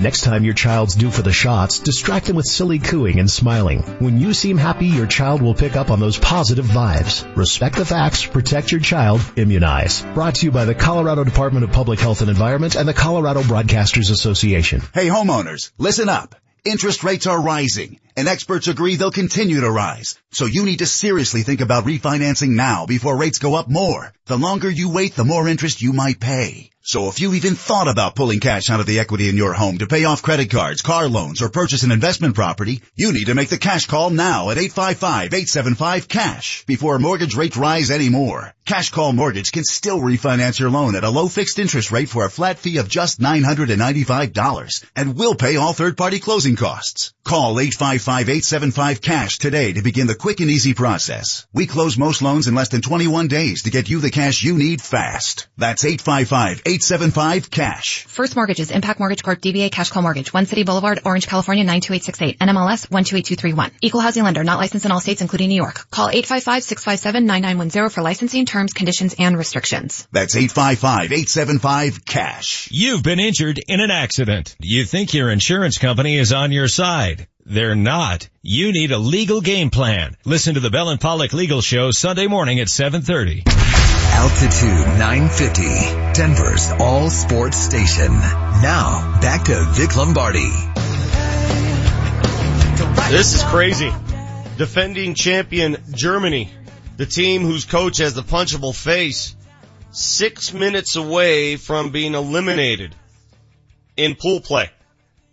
Next 0.01 0.21
time 0.21 0.43
your 0.43 0.55
child's 0.55 0.95
due 0.95 1.11
for 1.11 1.21
the 1.21 1.31
shots, 1.31 1.77
distract 1.77 2.25
them 2.25 2.35
with 2.35 2.47
silly 2.47 2.79
cooing 2.79 3.19
and 3.19 3.29
smiling. 3.29 3.83
When 3.99 4.17
you 4.17 4.33
seem 4.33 4.57
happy, 4.57 4.87
your 4.87 5.05
child 5.05 5.43
will 5.43 5.53
pick 5.53 5.75
up 5.75 5.91
on 5.91 5.99
those 5.99 6.17
positive 6.17 6.65
vibes. 6.65 7.23
Respect 7.37 7.75
the 7.75 7.85
facts, 7.85 8.25
protect 8.25 8.71
your 8.71 8.81
child, 8.81 9.21
immunize. 9.35 10.01
Brought 10.15 10.35
to 10.37 10.47
you 10.47 10.51
by 10.51 10.65
the 10.65 10.73
Colorado 10.73 11.23
Department 11.23 11.65
of 11.65 11.71
Public 11.71 11.99
Health 11.99 12.21
and 12.21 12.31
Environment 12.31 12.75
and 12.75 12.87
the 12.87 12.95
Colorado 12.95 13.43
Broadcasters 13.43 14.09
Association. 14.09 14.81
Hey 14.91 15.05
homeowners, 15.05 15.71
listen 15.77 16.09
up. 16.09 16.33
Interest 16.65 17.03
rates 17.03 17.27
are 17.27 17.39
rising 17.39 17.99
and 18.15 18.27
experts 18.27 18.67
agree 18.67 18.95
they'll 18.95 19.11
continue 19.11 19.61
to 19.61 19.69
rise. 19.69 20.17
So 20.31 20.45
you 20.45 20.65
need 20.65 20.79
to 20.79 20.87
seriously 20.87 21.43
think 21.43 21.61
about 21.61 21.85
refinancing 21.85 22.49
now 22.49 22.87
before 22.87 23.17
rates 23.17 23.37
go 23.37 23.53
up 23.53 23.69
more. 23.69 24.13
The 24.25 24.37
longer 24.37 24.69
you 24.69 24.89
wait, 24.91 25.15
the 25.15 25.25
more 25.25 25.47
interest 25.47 25.81
you 25.83 25.93
might 25.93 26.19
pay. 26.19 26.71
So 26.91 27.07
if 27.07 27.21
you 27.21 27.33
even 27.35 27.55
thought 27.55 27.87
about 27.87 28.15
pulling 28.15 28.41
cash 28.41 28.69
out 28.69 28.81
of 28.81 28.85
the 28.85 28.99
equity 28.99 29.29
in 29.29 29.37
your 29.37 29.53
home 29.53 29.77
to 29.77 29.87
pay 29.87 30.03
off 30.03 30.21
credit 30.21 30.51
cards, 30.51 30.81
car 30.81 31.07
loans, 31.07 31.41
or 31.41 31.47
purchase 31.47 31.83
an 31.83 31.91
investment 31.93 32.35
property, 32.35 32.81
you 32.97 33.13
need 33.13 33.27
to 33.27 33.33
make 33.33 33.47
the 33.47 33.57
cash 33.57 33.85
call 33.85 34.09
now 34.09 34.49
at 34.49 34.57
855-875-CASH 34.57 36.65
before 36.65 36.99
mortgage 36.99 37.33
rates 37.33 37.55
rise 37.55 37.91
anymore. 37.91 38.53
Cash 38.65 38.91
Call 38.91 39.11
Mortgage 39.11 39.51
can 39.51 39.63
still 39.63 39.99
refinance 39.99 40.59
your 40.59 40.69
loan 40.69 40.95
at 40.95 41.03
a 41.03 41.09
low 41.09 41.27
fixed 41.27 41.59
interest 41.59 41.91
rate 41.91 42.09
for 42.09 42.25
a 42.25 42.29
flat 42.29 42.59
fee 42.59 42.77
of 42.77 42.87
just 42.87 43.19
$995 43.19 44.85
and 44.95 45.17
will 45.17 45.35
pay 45.35 45.55
all 45.55 45.73
third-party 45.73 46.19
closing 46.19 46.55
costs. 46.55 47.13
Call 47.23 47.55
855-875-CASH 47.55 49.39
today 49.39 49.73
to 49.73 49.81
begin 49.81 50.07
the 50.07 50.15
quick 50.15 50.41
and 50.41 50.49
easy 50.49 50.73
process. 50.73 51.47
We 51.53 51.67
close 51.67 51.97
most 51.97 52.21
loans 52.21 52.47
in 52.47 52.55
less 52.55 52.69
than 52.69 52.81
21 52.81 53.27
days 53.27 53.63
to 53.63 53.71
get 53.71 53.89
you 53.89 53.99
the 53.99 54.11
cash 54.11 54.43
you 54.43 54.57
need 54.57 54.81
fast. 54.81 55.47
That's 55.57 55.83
855-875-CASH. 56.81 58.05
First 58.07 58.35
Mortgages, 58.35 58.71
Impac 58.71 58.97
Mortgage 58.99 59.23
Corp, 59.23 59.39
DBA 59.39 59.71
Cash 59.71 59.89
Call 59.89 60.03
Mortgage, 60.03 60.33
One 60.33 60.45
City 60.45 60.63
Boulevard, 60.63 60.99
Orange, 61.05 61.27
California 61.27 61.63
92868, 61.63 62.39
NMLS 62.39 62.89
128231. 62.89 63.71
Equal 63.81 64.01
housing 64.01 64.23
lender, 64.23 64.43
not 64.43 64.59
licensed 64.59 64.85
in 64.85 64.91
all 64.91 64.99
states 64.99 65.21
including 65.21 65.47
New 65.49 65.55
York. 65.55 65.89
Call 65.91 66.09
855-657-9910 66.09 67.91
for 67.91 68.01
licensing 68.01 68.45
terms, 68.45 68.73
conditions, 68.73 69.15
and 69.17 69.37
restrictions. 69.37 70.07
That's 70.11 70.35
855-875-CASH. 70.35 72.69
You've 72.71 73.03
been 73.03 73.19
injured 73.19 73.59
in 73.67 73.79
an 73.79 73.91
accident. 73.91 74.55
You 74.59 74.85
think 74.85 75.13
your 75.13 75.29
insurance 75.29 75.77
company 75.77 76.17
is 76.17 76.33
on 76.33 76.51
your 76.51 76.67
side. 76.67 77.27
They're 77.45 77.75
not. 77.75 78.27
You 78.43 78.71
need 78.71 78.91
a 78.91 78.97
legal 78.97 79.41
game 79.41 79.69
plan. 79.71 80.15
Listen 80.25 80.55
to 80.55 80.59
the 80.59 80.69
Bell 80.69 80.89
and 80.89 81.01
Pollock 81.01 81.33
Legal 81.33 81.61
Show 81.61 81.91
Sunday 81.91 82.27
morning 82.27 82.59
at 82.59 82.69
730. 82.69 83.43
Altitude 84.13 84.87
950, 84.99 85.63
Denver's 86.13 86.71
all 86.79 87.09
sports 87.09 87.57
station. 87.57 88.11
Now, 88.13 89.17
back 89.21 89.45
to 89.45 89.65
Vic 89.71 89.95
Lombardi. 89.95 90.49
This 93.09 93.33
is 93.35 93.43
crazy. 93.43 93.91
Defending 94.57 95.15
champion 95.15 95.77
Germany, 95.91 96.51
the 96.97 97.05
team 97.05 97.41
whose 97.41 97.65
coach 97.65 97.97
has 97.97 98.13
the 98.13 98.21
punchable 98.21 98.75
face, 98.75 99.35
six 99.91 100.53
minutes 100.53 100.95
away 100.95 101.55
from 101.55 101.89
being 101.91 102.13
eliminated 102.13 102.95
in 103.97 104.15
pool 104.15 104.39
play. 104.39 104.69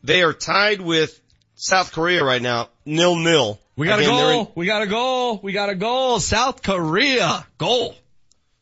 They 0.03 0.23
are 0.23 0.33
tied 0.33 0.81
with 0.81 1.21
South 1.57 1.93
Korea 1.93 2.25
right 2.25 2.41
now, 2.43 2.69
nil 2.87 3.17
nil. 3.17 3.61
We 3.77 3.87
got 3.87 4.01
Again, 4.01 4.11
a 4.11 4.17
goal. 4.17 4.41
in- 4.41 4.49
we 4.57 4.67
got 4.67 4.83
a 4.83 4.87
goal. 4.87 5.41
We 5.43 5.53
got 5.53 5.69
a 5.69 5.75
goal. 5.75 6.19
South 6.21 6.63
Korea. 6.63 7.47
Goal. 7.59 7.95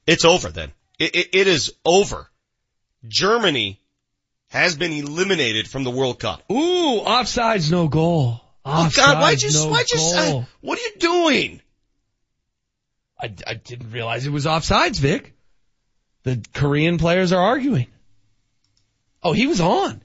It's 0.07 0.25
over 0.25 0.51
then. 0.51 0.73
It, 0.99 1.15
it, 1.15 1.29
it 1.33 1.47
is 1.47 1.75
over. 1.85 2.31
Germany 3.07 3.81
has 4.49 4.77
been 4.77 4.93
eliminated 4.93 5.69
from 5.69 5.85
the 5.85 5.91
World 5.91 6.19
Cup. 6.19 6.43
Ooh, 6.51 7.01
offsides, 7.01 7.71
no 7.71 7.89
goal. 7.89 8.41
Oh 8.65 8.91
God, 8.95 9.21
why'd 9.21 9.43
you, 9.43 9.49
Offsides, 9.49 9.65
no 9.65 9.71
why'd 9.71 9.91
you, 9.91 10.01
uh, 10.01 10.45
what 10.61 10.79
are 10.79 10.83
you 10.83 10.93
doing? 10.99 11.61
I, 13.19 13.33
I 13.47 13.55
didn't 13.55 13.93
realize 13.93 14.27
it 14.27 14.33
was 14.33 14.47
offsides, 14.47 14.99
Vic. 14.99 15.35
The 16.25 16.45
Korean 16.53 16.99
players 16.99 17.33
are 17.33 17.43
arguing. 17.43 17.87
Oh, 19.23 19.33
he 19.33 19.47
was 19.47 19.61
on. 19.61 20.03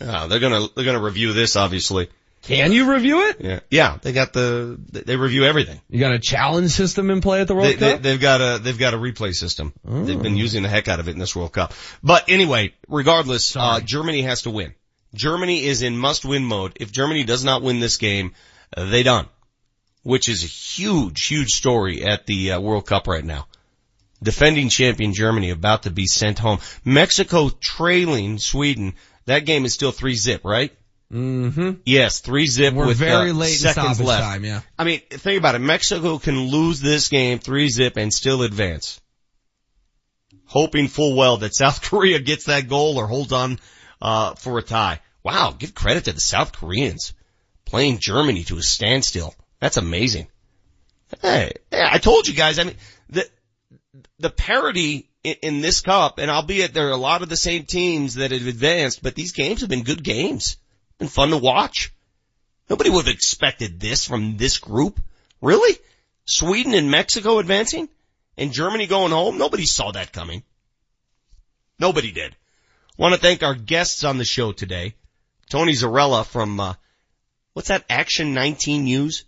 Oh, 0.00 0.28
they're 0.28 0.40
gonna, 0.40 0.66
they're 0.74 0.84
gonna 0.84 1.02
review 1.02 1.32
this 1.32 1.56
obviously. 1.56 2.08
Can 2.46 2.72
you 2.72 2.92
review 2.92 3.28
it? 3.28 3.36
Yeah. 3.40 3.60
Yeah, 3.70 3.98
they 4.02 4.12
got 4.12 4.32
the, 4.32 4.78
they 4.90 5.16
review 5.16 5.44
everything. 5.44 5.80
You 5.88 6.00
got 6.00 6.12
a 6.12 6.18
challenge 6.18 6.70
system 6.70 7.10
in 7.10 7.20
play 7.20 7.40
at 7.40 7.48
the 7.48 7.54
World 7.54 7.66
They, 7.68 7.74
they, 7.74 7.92
Cup? 7.92 8.02
they've 8.02 8.20
got 8.20 8.40
a, 8.40 8.58
they've 8.62 8.78
got 8.78 8.94
a 8.94 8.96
replay 8.98 9.32
system. 9.34 9.72
They've 9.84 10.16
Oh. 10.16 10.22
been 10.22 10.36
using 10.36 10.62
the 10.62 10.68
heck 10.68 10.86
out 10.88 11.00
of 11.00 11.08
it 11.08 11.12
in 11.12 11.18
this 11.18 11.34
World 11.34 11.52
Cup. 11.52 11.74
But 12.02 12.24
anyway, 12.28 12.72
regardless, 12.88 13.56
uh, 13.56 13.80
Germany 13.80 14.22
has 14.22 14.42
to 14.42 14.50
win. 14.50 14.74
Germany 15.14 15.64
is 15.64 15.82
in 15.82 15.96
must 15.98 16.24
win 16.24 16.44
mode. 16.44 16.72
If 16.76 16.92
Germany 16.92 17.24
does 17.24 17.42
not 17.44 17.62
win 17.62 17.80
this 17.80 17.96
game, 17.96 18.32
they 18.76 19.02
done. 19.02 19.26
Which 20.02 20.28
is 20.28 20.44
a 20.44 20.46
huge, 20.46 21.26
huge 21.26 21.50
story 21.50 22.04
at 22.04 22.26
the 22.26 22.52
uh, 22.52 22.60
World 22.60 22.86
Cup 22.86 23.08
right 23.08 23.24
now. 23.24 23.48
Defending 24.22 24.68
champion 24.68 25.12
Germany 25.14 25.50
about 25.50 25.82
to 25.82 25.90
be 25.90 26.06
sent 26.06 26.38
home. 26.38 26.58
Mexico 26.84 27.48
trailing 27.60 28.38
Sweden. 28.38 28.94
That 29.26 29.40
game 29.46 29.64
is 29.64 29.74
still 29.74 29.90
three 29.92 30.14
zip, 30.14 30.42
right? 30.44 30.72
Mm-hmm. 31.12 31.80
Yes, 31.84 32.20
three 32.20 32.46
zip 32.46 32.74
We're 32.74 32.86
with 32.86 32.96
very 32.96 33.30
uh, 33.30 33.34
late 33.34 33.56
seconds 33.56 34.00
left. 34.00 34.22
time, 34.22 34.44
yeah. 34.44 34.62
I 34.78 34.84
mean, 34.84 35.00
think 35.08 35.38
about 35.38 35.54
it. 35.54 35.60
Mexico 35.60 36.18
can 36.18 36.48
lose 36.48 36.80
this 36.80 37.08
game 37.08 37.38
three 37.38 37.68
zip 37.68 37.96
and 37.96 38.12
still 38.12 38.42
advance. 38.42 39.00
Hoping 40.46 40.88
full 40.88 41.16
well 41.16 41.38
that 41.38 41.54
South 41.54 41.82
Korea 41.90 42.18
gets 42.18 42.46
that 42.46 42.68
goal 42.68 42.98
or 42.98 43.06
holds 43.06 43.32
on 43.32 43.58
uh, 44.02 44.34
for 44.34 44.58
a 44.58 44.62
tie. 44.62 45.00
Wow, 45.22 45.54
give 45.56 45.74
credit 45.74 46.04
to 46.04 46.12
the 46.12 46.20
South 46.20 46.52
Koreans 46.52 47.14
playing 47.64 47.98
Germany 47.98 48.44
to 48.44 48.56
a 48.56 48.62
standstill. 48.62 49.34
That's 49.60 49.76
amazing. 49.76 50.28
Hey, 51.20 51.52
I 51.72 51.98
told 51.98 52.26
you 52.26 52.34
guys. 52.34 52.58
I 52.58 52.64
mean, 52.64 52.76
the 53.10 53.28
the 54.18 54.30
parity 54.30 55.08
in, 55.22 55.36
in 55.42 55.60
this 55.60 55.80
cup, 55.80 56.18
and 56.18 56.30
albeit 56.30 56.74
there 56.74 56.88
are 56.88 56.92
a 56.92 56.96
lot 56.96 57.22
of 57.22 57.28
the 57.28 57.36
same 57.36 57.64
teams 57.64 58.14
that 58.14 58.32
have 58.32 58.46
advanced, 58.46 59.02
but 59.02 59.14
these 59.14 59.32
games 59.32 59.60
have 59.60 59.70
been 59.70 59.84
good 59.84 60.02
games. 60.02 60.56
Been 60.98 61.08
fun 61.08 61.30
to 61.30 61.38
watch. 61.38 61.92
Nobody 62.68 62.90
would 62.90 63.06
have 63.06 63.14
expected 63.14 63.78
this 63.78 64.06
from 64.06 64.36
this 64.36 64.58
group. 64.58 65.00
Really? 65.40 65.78
Sweden 66.24 66.74
and 66.74 66.90
Mexico 66.90 67.38
advancing? 67.38 67.88
And 68.36 68.52
Germany 68.52 68.86
going 68.86 69.12
home? 69.12 69.38
Nobody 69.38 69.66
saw 69.66 69.92
that 69.92 70.12
coming. 70.12 70.42
Nobody 71.78 72.12
did. 72.12 72.34
Want 72.96 73.14
to 73.14 73.20
thank 73.20 73.42
our 73.42 73.54
guests 73.54 74.04
on 74.04 74.18
the 74.18 74.24
show 74.24 74.52
today. 74.52 74.94
Tony 75.48 75.72
Zarrella 75.72 76.24
from, 76.24 76.58
uh, 76.58 76.74
what's 77.52 77.68
that, 77.68 77.84
Action 77.88 78.34
19 78.34 78.84
News? 78.84 79.24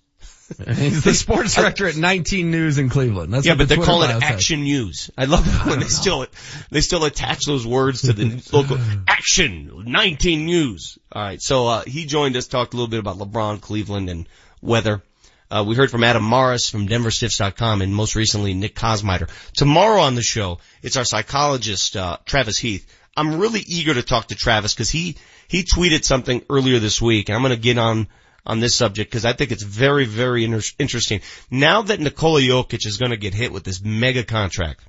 He's 0.76 1.04
the 1.04 1.12
sports 1.12 1.54
director 1.54 1.86
at 1.86 1.96
19 1.96 2.50
News 2.50 2.78
in 2.78 2.88
Cleveland. 2.88 3.32
That's 3.32 3.46
yeah, 3.46 3.54
but 3.54 3.68
the 3.68 3.76
they 3.76 3.84
call 3.84 3.98
Twitter 3.98 4.12
calling 4.12 4.20
bio 4.20 4.28
it 4.28 4.30
says. 4.30 4.32
Action 4.36 4.62
News. 4.62 5.10
I 5.16 5.26
love 5.26 5.46
it 5.46 5.68
when 5.68 5.80
they 5.80 5.86
still, 5.86 6.26
they 6.70 6.80
still 6.80 7.04
attach 7.04 7.44
those 7.44 7.66
words 7.66 8.02
to 8.02 8.14
the 8.14 8.42
local 8.56 8.78
Action 9.06 9.84
19 9.86 10.46
News. 10.46 10.98
Alright, 11.14 11.42
so, 11.42 11.68
uh, 11.68 11.82
he 11.86 12.06
joined 12.06 12.36
us, 12.36 12.46
talked 12.46 12.72
a 12.72 12.76
little 12.76 12.88
bit 12.88 13.00
about 13.00 13.18
LeBron, 13.18 13.60
Cleveland, 13.60 14.08
and 14.08 14.28
weather. 14.62 15.02
Uh, 15.50 15.64
we 15.66 15.74
heard 15.74 15.90
from 15.90 16.04
Adam 16.04 16.28
Mares 16.28 16.68
from 16.68 16.86
DenverStiffs.com 16.86 17.80
and 17.80 17.94
most 17.94 18.14
recently 18.14 18.52
Nick 18.54 18.74
Kosmider. 18.74 19.30
Tomorrow 19.54 20.00
on 20.02 20.14
the 20.14 20.22
show, 20.22 20.58
it's 20.82 20.96
our 20.96 21.04
psychologist, 21.04 21.96
uh, 21.96 22.18
Travis 22.26 22.58
Heath. 22.58 22.86
I'm 23.16 23.38
really 23.38 23.60
eager 23.60 23.94
to 23.94 24.02
talk 24.02 24.28
to 24.28 24.34
Travis 24.34 24.74
because 24.74 24.90
he, 24.90 25.16
he 25.48 25.64
tweeted 25.64 26.04
something 26.04 26.44
earlier 26.50 26.78
this 26.78 27.00
week 27.00 27.28
and 27.28 27.36
I'm 27.36 27.42
going 27.42 27.54
to 27.54 27.60
get 27.60 27.78
on, 27.78 28.08
on 28.46 28.60
this 28.60 28.74
subject 28.74 29.10
because 29.10 29.24
I 29.24 29.32
think 29.32 29.52
it's 29.52 29.62
very, 29.62 30.06
very 30.06 30.44
inter- 30.44 30.62
interesting. 30.78 31.20
Now 31.50 31.82
that 31.82 32.00
Nikola 32.00 32.40
Jokic 32.40 32.86
is 32.86 32.96
going 32.96 33.10
to 33.10 33.16
get 33.16 33.34
hit 33.34 33.52
with 33.52 33.64
this 33.64 33.82
mega 33.82 34.24
contract, 34.24 34.82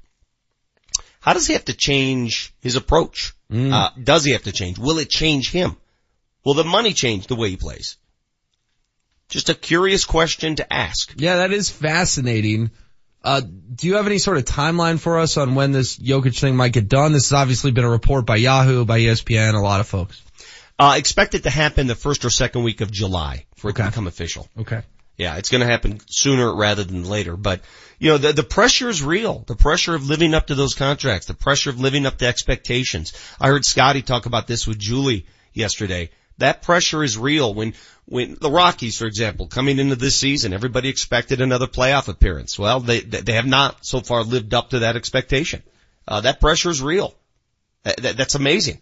how 1.19 1.33
does 1.33 1.47
he 1.47 1.53
have 1.53 1.65
to 1.65 1.73
change 1.73 2.53
his 2.61 2.75
approach? 2.75 3.33
Uh, 3.73 3.89
does 4.01 4.23
he 4.23 4.31
have 4.31 4.43
to 4.43 4.51
change? 4.51 4.77
Will 4.77 4.99
it 4.99 5.09
change 5.09 5.51
him? 5.51 5.75
Will 6.45 6.53
the 6.53 6.63
money 6.63 6.93
change 6.93 7.27
the 7.27 7.35
way 7.35 7.49
he 7.49 7.57
plays? 7.57 7.97
Just 9.27 9.49
a 9.49 9.53
curious 9.53 10.05
question 10.05 10.55
to 10.55 10.73
ask. 10.73 11.13
Yeah, 11.17 11.37
that 11.37 11.51
is 11.51 11.69
fascinating. 11.69 12.71
Uh, 13.21 13.41
do 13.41 13.87
you 13.87 13.95
have 13.95 14.07
any 14.07 14.17
sort 14.17 14.37
of 14.37 14.45
timeline 14.45 14.99
for 14.99 15.19
us 15.19 15.35
on 15.35 15.55
when 15.55 15.71
this 15.71 15.97
Jokic 15.99 16.39
thing 16.39 16.55
might 16.55 16.71
get 16.71 16.87
done? 16.87 17.11
This 17.11 17.29
has 17.29 17.33
obviously 17.33 17.71
been 17.71 17.83
a 17.83 17.89
report 17.89 18.25
by 18.25 18.37
Yahoo, 18.37 18.85
by 18.85 18.99
ESPN, 19.01 19.55
a 19.55 19.59
lot 19.59 19.81
of 19.81 19.87
folks. 19.87 20.21
Uh, 20.79 20.95
expect 20.97 21.35
it 21.35 21.43
to 21.43 21.49
happen 21.49 21.87
the 21.87 21.95
first 21.95 22.23
or 22.23 22.29
second 22.29 22.63
week 22.63 22.79
of 22.81 22.89
July 22.91 23.45
for 23.57 23.69
it 23.69 23.75
to 23.75 23.83
become 23.83 24.07
official. 24.07 24.47
Okay. 24.57 24.81
Yeah, 25.17 25.35
it's 25.35 25.49
going 25.49 25.59
to 25.59 25.67
happen 25.67 25.99
sooner 26.07 26.55
rather 26.55 26.85
than 26.85 27.03
later. 27.03 27.35
But 27.35 27.59
you 27.99 28.11
know, 28.11 28.17
the 28.17 28.31
the 28.31 28.43
pressure 28.43 28.87
is 28.87 29.03
real. 29.03 29.43
The 29.45 29.55
pressure 29.57 29.93
of 29.93 30.07
living 30.07 30.33
up 30.33 30.47
to 30.47 30.55
those 30.55 30.75
contracts. 30.75 31.27
The 31.27 31.33
pressure 31.33 31.69
of 31.69 31.79
living 31.81 32.05
up 32.05 32.17
to 32.19 32.25
expectations. 32.25 33.11
I 33.41 33.47
heard 33.49 33.65
Scotty 33.65 34.01
talk 34.01 34.25
about 34.25 34.47
this 34.47 34.65
with 34.65 34.79
Julie 34.79 35.25
yesterday. 35.53 36.11
That 36.37 36.61
pressure 36.61 37.03
is 37.03 37.17
real. 37.17 37.53
When 37.53 37.73
when 38.05 38.37
the 38.39 38.49
Rockies, 38.49 38.97
for 38.97 39.05
example, 39.07 39.47
coming 39.47 39.77
into 39.77 39.97
this 39.97 40.15
season, 40.15 40.53
everybody 40.53 40.87
expected 40.87 41.41
another 41.41 41.67
playoff 41.67 42.07
appearance. 42.07 42.57
Well, 42.57 42.79
they 42.79 43.01
they 43.01 43.33
have 43.33 43.45
not 43.45 43.85
so 43.85 43.99
far 43.99 44.23
lived 44.23 44.53
up 44.53 44.69
to 44.69 44.79
that 44.79 44.95
expectation. 44.95 45.61
Uh, 46.07 46.21
that 46.21 46.39
pressure 46.39 46.69
is 46.69 46.81
real. 46.81 47.13
That, 47.83 47.97
that- 47.97 48.15
that's 48.17 48.35
amazing. 48.35 48.79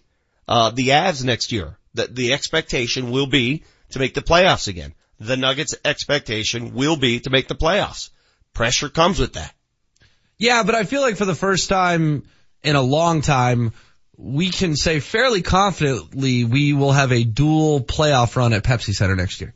Uh, 0.48 0.70
the 0.70 0.90
Avs 0.90 1.24
next 1.24 1.52
year, 1.52 1.78
the, 1.98 2.08
the 2.08 2.34
expectation 2.34 3.12
will 3.12 3.28
be 3.28 3.64
to 3.92 4.00
make 4.00 4.14
the 4.14 4.22
playoffs 4.22 4.68
again. 4.68 4.94
The 5.20 5.36
Nuggets 5.38 5.76
expectation 5.84 6.74
will 6.74 6.96
be 6.96 7.20
to 7.22 7.30
make 7.30 7.48
the 7.48 7.56
playoffs. 7.56 8.10
Pressure 8.54 8.90
comes 8.90 9.20
with 9.20 9.34
that. 9.34 9.54
Yeah, 10.38 10.64
but 10.64 10.76
I 10.76 10.84
feel 10.84 11.02
like 11.02 11.18
for 11.18 11.26
the 11.26 11.36
first 11.36 11.70
time 11.70 12.24
in 12.64 12.76
a 12.76 12.82
long 12.82 13.22
time, 13.22 13.74
we 14.18 14.50
can 14.50 14.76
say 14.76 15.00
fairly 15.00 15.42
confidently 15.42 16.44
we 16.44 16.74
will 16.74 16.92
have 16.92 17.12
a 17.12 17.24
dual 17.24 17.82
playoff 17.82 18.36
run 18.36 18.54
at 18.54 18.64
Pepsi 18.64 18.94
Center 18.94 19.16
next 19.16 19.42
year. 19.42 19.54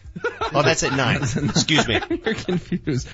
Oh, 0.54 0.62
that's 0.62 0.82
at 0.82 0.92
nine. 0.92 1.22
Excuse 1.22 1.86
me. 1.88 2.00
You're 2.24 2.34
confused. 2.34 3.08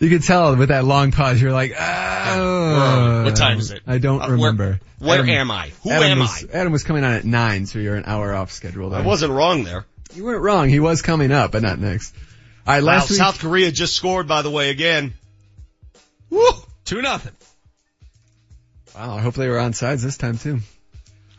You 0.00 0.08
could 0.08 0.22
tell 0.24 0.56
with 0.56 0.70
that 0.70 0.84
long 0.84 1.12
pause. 1.12 1.40
You're 1.40 1.52
like, 1.52 1.74
oh. 1.78 3.24
What 3.24 3.36
time 3.36 3.58
is 3.58 3.70
it? 3.70 3.82
I 3.86 3.98
don't 3.98 4.20
Uh, 4.20 4.26
where- 4.28 4.36
remember. 4.36 4.80
where 4.98 5.24
am 5.24 5.50
I? 5.50 5.72
Who 5.82 5.90
Adam 5.90 6.08
am 6.12 6.18
was, 6.20 6.46
Adam 6.52 6.72
was 6.72 6.82
coming 6.84 7.04
on 7.04 7.12
at 7.12 7.24
nine, 7.24 7.66
so 7.66 7.78
you're 7.78 7.96
an 7.96 8.04
hour 8.06 8.34
off 8.34 8.50
schedule. 8.52 8.90
There. 8.90 9.00
I 9.00 9.02
wasn't 9.04 9.32
wrong 9.32 9.64
there. 9.64 9.84
You 10.14 10.24
weren't 10.24 10.42
wrong. 10.42 10.68
He 10.68 10.80
was 10.80 11.02
coming 11.02 11.30
up, 11.32 11.52
but 11.52 11.62
not 11.62 11.78
next. 11.78 12.14
All 12.66 12.74
right, 12.74 12.82
Wow, 12.82 12.86
last 12.92 13.10
week. 13.10 13.18
South 13.18 13.38
Korea 13.38 13.70
just 13.72 13.94
scored, 13.94 14.26
by 14.28 14.42
the 14.42 14.50
way, 14.50 14.70
again. 14.70 15.14
Woo! 16.30 16.48
Two 16.84 17.02
nothing. 17.02 17.32
Wow, 18.94 19.16
I 19.16 19.20
hope 19.20 19.34
they 19.34 19.48
were 19.48 19.58
on 19.58 19.72
sides 19.72 20.02
this 20.02 20.16
time 20.16 20.38
too. 20.38 20.60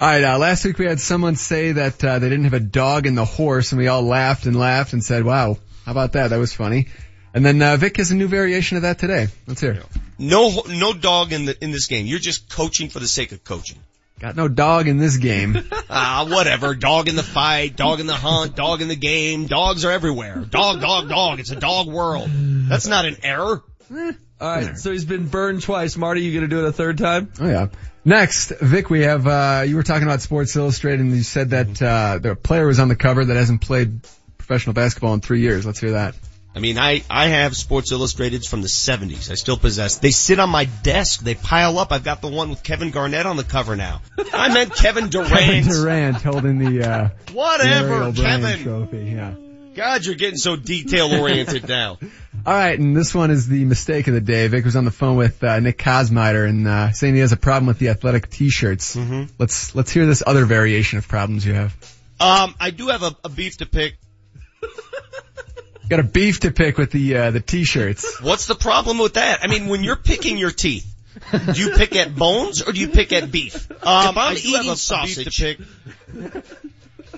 All 0.03 0.09
right, 0.09 0.21
uh, 0.21 0.37
last 0.37 0.65
week 0.65 0.77
we 0.79 0.85
had 0.85 0.99
someone 0.99 1.37
say 1.37 1.71
that 1.71 2.03
uh, 2.03 2.19
they 2.19 2.27
didn't 2.27 2.43
have 2.43 2.53
a 2.53 2.59
dog 2.59 3.07
in 3.07 3.15
the 3.15 3.23
horse, 3.23 3.71
and 3.71 3.79
we 3.79 3.87
all 3.87 4.01
laughed 4.01 4.45
and 4.45 4.53
laughed 4.53 4.91
and 4.91 5.01
said, 5.01 5.23
"Wow, 5.23 5.59
how 5.85 5.93
about 5.93 6.11
that? 6.11 6.31
That 6.31 6.39
was 6.39 6.51
funny." 6.51 6.89
And 7.33 7.45
then 7.45 7.61
uh, 7.61 7.77
Vic 7.77 7.95
has 7.95 8.11
a 8.11 8.15
new 8.15 8.27
variation 8.27 8.75
of 8.75 8.83
that 8.83 8.99
today. 8.99 9.27
Let's 9.47 9.61
hear. 9.61 9.71
it. 9.71 9.85
No, 10.19 10.63
no 10.67 10.91
dog 10.91 11.31
in 11.31 11.45
the 11.45 11.63
in 11.63 11.71
this 11.71 11.87
game. 11.87 12.05
You're 12.05 12.19
just 12.19 12.49
coaching 12.49 12.89
for 12.89 12.99
the 12.99 13.07
sake 13.07 13.31
of 13.31 13.45
coaching. 13.45 13.79
Got 14.19 14.35
no 14.35 14.49
dog 14.49 14.89
in 14.89 14.97
this 14.97 15.15
game. 15.15 15.55
Ah, 15.95 16.27
whatever. 16.29 16.75
Dog 16.75 17.07
in 17.07 17.15
the 17.15 17.23
fight, 17.23 17.77
dog 17.77 17.99
in 18.01 18.07
the 18.07 18.15
hunt, 18.15 18.57
dog 18.57 18.81
in 18.81 18.89
the 18.89 18.95
game. 18.97 19.45
Dogs 19.45 19.85
are 19.85 19.91
everywhere. 19.91 20.43
Dog, 20.49 20.81
dog, 20.81 21.07
dog. 21.07 21.39
It's 21.39 21.51
a 21.51 21.55
dog 21.55 21.87
world. 21.87 22.29
That's 22.29 22.87
not 22.87 23.05
an 23.05 23.17
error. 23.23 23.63
All 24.41 24.49
right, 24.55 24.77
so 24.77 24.91
he's 24.91 25.05
been 25.05 25.27
burned 25.27 25.61
twice. 25.61 25.95
Marty, 25.95 26.21
you 26.21 26.33
gonna 26.33 26.47
do 26.47 26.65
it 26.65 26.69
a 26.69 26.73
third 26.73 26.97
time? 26.97 27.31
Oh 27.39 27.47
yeah. 27.47 27.67
Next, 28.05 28.51
Vic, 28.59 28.89
we 28.89 29.03
have, 29.03 29.25
uh, 29.25 29.63
you 29.65 29.77
were 29.77 29.83
talking 29.83 30.03
about 30.03 30.19
Sports 30.21 30.55
Illustrated 30.57 30.99
and 30.99 31.15
you 31.15 31.23
said 31.23 31.51
that, 31.51 31.81
uh, 31.81 32.19
the 32.21 32.35
player 32.35 32.67
was 32.67 32.79
on 32.79 32.89
the 32.89 32.97
cover 32.97 33.23
that 33.23 33.35
hasn't 33.37 33.61
played 33.61 34.01
professional 34.37 34.73
basketball 34.73 35.13
in 35.13 35.21
three 35.21 35.39
years. 35.39 35.65
Let's 35.65 35.79
hear 35.79 35.91
that. 35.91 36.15
I 36.55 36.59
mean, 36.59 36.77
I, 36.77 37.01
I 37.09 37.27
have 37.29 37.55
Sports 37.55 37.91
Illustrateds 37.93 38.47
from 38.47 38.61
the 38.61 38.67
70s. 38.67 39.31
I 39.31 39.35
still 39.35 39.57
possess. 39.57 39.97
They 39.99 40.11
sit 40.11 40.37
on 40.39 40.49
my 40.49 40.65
desk. 40.65 41.21
They 41.21 41.33
pile 41.33 41.79
up. 41.79 41.91
I've 41.93 42.03
got 42.03 42.21
the 42.21 42.27
one 42.27 42.49
with 42.49 42.61
Kevin 42.61 42.91
Garnett 42.91 43.25
on 43.25 43.37
the 43.37 43.43
cover 43.45 43.75
now. 43.75 44.01
I 44.33 44.53
meant 44.53 44.75
Kevin 44.75 45.07
Durant. 45.09 45.31
Kevin 45.31 45.63
Durant 45.63 46.17
holding 46.17 46.59
the, 46.59 46.87
uh, 46.87 47.09
Whatever, 47.31 48.11
the 48.11 48.21
Kevin. 48.21 48.59
trophy. 48.63 48.97
Yeah. 49.15 49.33
God, 49.75 50.05
you're 50.05 50.15
getting 50.15 50.37
so 50.37 50.55
detail 50.55 51.11
oriented 51.19 51.67
now. 51.67 51.97
All 52.45 52.53
right, 52.53 52.77
and 52.77 52.95
this 52.95 53.15
one 53.15 53.31
is 53.31 53.47
the 53.47 53.63
mistake 53.65 54.07
of 54.07 54.13
the 54.13 54.21
day. 54.21 54.47
Vic 54.47 54.65
was 54.65 54.75
on 54.75 54.83
the 54.85 54.91
phone 54.91 55.15
with 55.15 55.43
uh, 55.43 55.59
Nick 55.59 55.77
Kosmider 55.77 56.47
and 56.47 56.67
uh, 56.67 56.91
saying 56.91 57.13
he 57.15 57.21
has 57.21 57.31
a 57.31 57.37
problem 57.37 57.67
with 57.67 57.79
the 57.79 57.89
athletic 57.89 58.29
T-shirts. 58.29 58.95
Mm-hmm. 58.95 59.33
Let's 59.39 59.73
let's 59.75 59.91
hear 59.91 60.05
this 60.05 60.21
other 60.25 60.45
variation 60.45 60.97
of 60.97 61.07
problems 61.07 61.45
you 61.45 61.53
have. 61.53 61.73
Um, 62.19 62.53
I 62.59 62.71
do 62.71 62.87
have 62.89 63.01
a, 63.03 63.15
a 63.23 63.29
beef 63.29 63.57
to 63.57 63.65
pick. 63.65 63.95
Got 65.89 65.99
a 66.01 66.03
beef 66.03 66.41
to 66.41 66.51
pick 66.51 66.77
with 66.77 66.91
the 66.91 67.15
uh, 67.17 67.31
the 67.31 67.39
T-shirts. 67.39 68.21
What's 68.21 68.47
the 68.47 68.55
problem 68.55 68.97
with 68.97 69.13
that? 69.13 69.39
I 69.43 69.47
mean, 69.47 69.67
when 69.67 69.83
you're 69.83 69.95
picking 69.95 70.37
your 70.37 70.51
teeth, 70.51 70.85
do 71.31 71.61
you 71.61 71.71
pick 71.71 71.95
at 71.95 72.13
bones 72.15 72.61
or 72.61 72.73
do 72.73 72.79
you 72.79 72.89
pick 72.89 73.13
at 73.13 73.31
beef? 73.31 73.71
Um, 73.71 73.77
if 73.77 73.85
I'm 73.85 74.17
I 74.17 74.35
do 74.35 74.51
have 74.53 74.55
eating 74.61 74.69
a- 74.69 74.73
a 74.73 74.75
sausage, 74.75 75.25
beef 75.25 75.57
to 75.57 76.33
pick. 76.33 76.45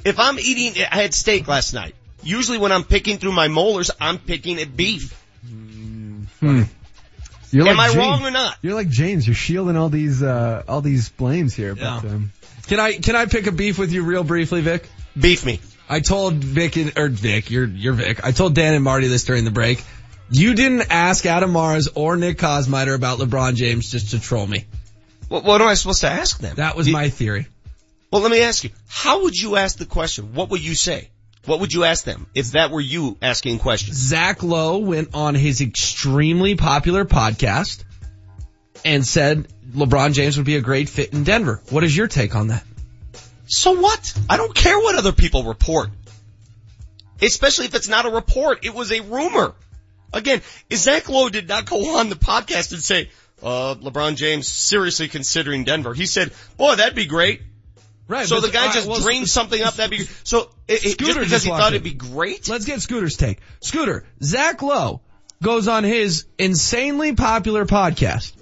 if 0.06 0.19
I'm 0.19 0.38
eating, 0.40 0.84
I 0.92 1.01
had 1.01 1.14
steak 1.14 1.48
last 1.48 1.74
night. 1.74 1.95
Usually 2.26 2.58
when 2.58 2.72
I'm 2.72 2.84
picking 2.84 3.18
through 3.20 3.32
my 3.32 3.48
molars, 3.48 3.92
I'm 4.02 4.18
picking 4.18 4.60
at 4.60 4.76
beef. 4.76 5.14
Hmm. 6.40 6.64
You're 7.52 7.68
Am 7.68 7.78
like 7.78 7.92
I 7.92 7.94
James. 7.94 7.98
wrong 7.98 8.24
or 8.26 8.32
not? 8.32 8.58
You're 8.62 8.74
like 8.74 8.90
James. 8.90 9.26
You're 9.26 9.36
shielding 9.36 9.78
all 9.78 9.90
these 9.90 10.22
uh, 10.22 10.64
all 10.68 10.82
these 10.82 11.08
blames 11.10 11.54
here. 11.54 11.76
But, 11.76 12.04
um, 12.04 12.32
Can 12.68 12.80
I 12.80 12.94
can 12.94 13.16
I 13.16 13.28
pick 13.28 13.48
a 13.48 13.52
beef 13.52 13.78
with 13.78 13.94
you 13.94 14.04
real 14.04 14.24
briefly, 14.24 14.62
Vic? 14.62 14.90
Beef 15.18 15.45
me. 15.45 15.62
I 15.88 16.00
told 16.02 16.34
Vic 16.34 16.76
and, 16.78 16.98
or 16.98 17.08
Vic, 17.08 17.52
you're 17.52 17.68
you're 17.68 17.94
Vic. 17.94 18.26
I 18.26 18.32
told 18.32 18.56
Dan 18.56 18.74
and 18.74 18.84
Marty 18.84 19.08
this 19.08 19.24
during 19.24 19.45
the 19.45 19.52
break. 19.52 19.84
You 20.32 20.56
didn't 20.56 20.88
ask 20.90 21.26
Adam 21.26 21.54
Mares 21.54 21.88
or 21.94 22.18
Nick 22.18 22.40
Kosmider 22.40 22.95
about 22.95 23.20
LeBron 23.20 23.56
James 23.56 23.92
just 23.92 24.12
to 24.12 24.20
troll 24.20 24.48
me. 24.48 24.66
What, 25.30 25.44
what 25.44 25.62
am 25.62 25.68
I 25.68 25.76
supposed 25.76 26.02
to 26.02 26.10
ask 26.10 26.40
them? 26.40 26.56
That 26.56 26.76
was 26.76 26.90
my 26.90 27.10
theory. 27.10 27.48
Well, 28.12 28.22
let 28.22 28.32
me 28.32 28.42
ask 28.42 28.64
you. 28.64 28.72
How 28.88 29.24
would 29.24 29.36
you 29.40 29.56
ask 29.56 29.78
the 29.78 29.86
question? 29.86 30.34
What 30.34 30.50
would 30.50 30.64
you 30.64 30.74
say? 30.74 31.10
What 31.45 31.59
would 31.59 31.74
you 31.74 31.83
ask 31.83 32.03
them 32.03 32.27
if 32.33 32.51
that 32.51 32.72
were 32.72 32.82
you 32.82 33.17
asking 33.22 33.59
questions? 33.59 33.98
Zach 33.98 34.41
Lowe 34.41 34.80
went 34.80 35.14
on 35.14 35.35
his 35.35 35.61
extremely 35.61 36.56
popular 36.56 37.06
podcast 37.06 37.83
and 38.83 39.06
said 39.06 39.48
LeBron 39.72 40.14
James 40.14 40.38
would 40.38 40.45
be 40.45 40.56
a 40.56 40.61
great 40.61 40.90
fit 40.90 41.14
in 41.14 41.24
Denver. 41.24 41.61
What 41.69 41.83
is 41.83 41.95
your 41.95 42.07
take 42.07 42.35
on 42.35 42.48
that? 42.48 42.64
So 43.48 43.80
what? 43.80 44.17
I 44.30 44.38
don't 44.38 44.56
care 44.56 44.77
what 44.77 44.95
other 44.95 45.11
people 45.11 45.43
report. 45.43 45.90
Especially 47.22 47.65
if 47.65 47.75
it's 47.75 47.88
not 47.88 48.06
a 48.06 48.09
report. 48.09 48.65
It 48.65 48.74
was 48.74 48.91
a 48.91 49.01
rumor. 49.01 49.53
Again, 50.14 50.41
Zach 50.74 51.09
Lowe 51.09 51.30
did 51.30 51.48
not 51.48 51.69
go 51.69 51.98
on 51.98 52.09
the 52.09 52.15
podcast 52.15 52.72
and 52.74 52.82
say, 52.82 53.09
uh, 53.43 53.75
LeBron 53.75 54.15
James 54.15 54.48
seriously 54.48 55.07
considering 55.09 55.64
Denver. 55.64 55.93
He 55.93 56.06
said, 56.06 56.32
boy, 56.57 56.75
that'd 56.75 56.95
be 56.95 57.06
great. 57.06 57.41
Right. 58.08 58.27
So 58.27 58.40
the 58.40 58.50
guy 58.51 58.72
just 58.72 58.88
well, 58.88 59.01
dreamed 59.01 59.27
something 59.27 59.61
up. 59.61 59.75
That'd 59.75 59.98
be 59.98 60.06
so. 60.24 60.50
It, 60.67 60.85
it, 60.85 60.90
Scooter 60.92 61.25
just 61.25 61.25
because 61.25 61.43
he 61.43 61.50
thought 61.50 61.69
in. 61.74 61.82
it'd 61.82 61.84
be 61.84 61.93
great. 61.93 62.48
Let's 62.48 62.66
get 62.66 62.82
Scooter's 62.82 63.17
take. 63.17 63.40
Scooter, 63.61 64.06
Zach 64.22 64.61
Lowe 64.61 65.01
goes 65.42 65.67
on 65.67 65.84
his 65.84 66.25
insanely 66.38 67.14
popular 67.16 67.66
podcast 67.66 68.34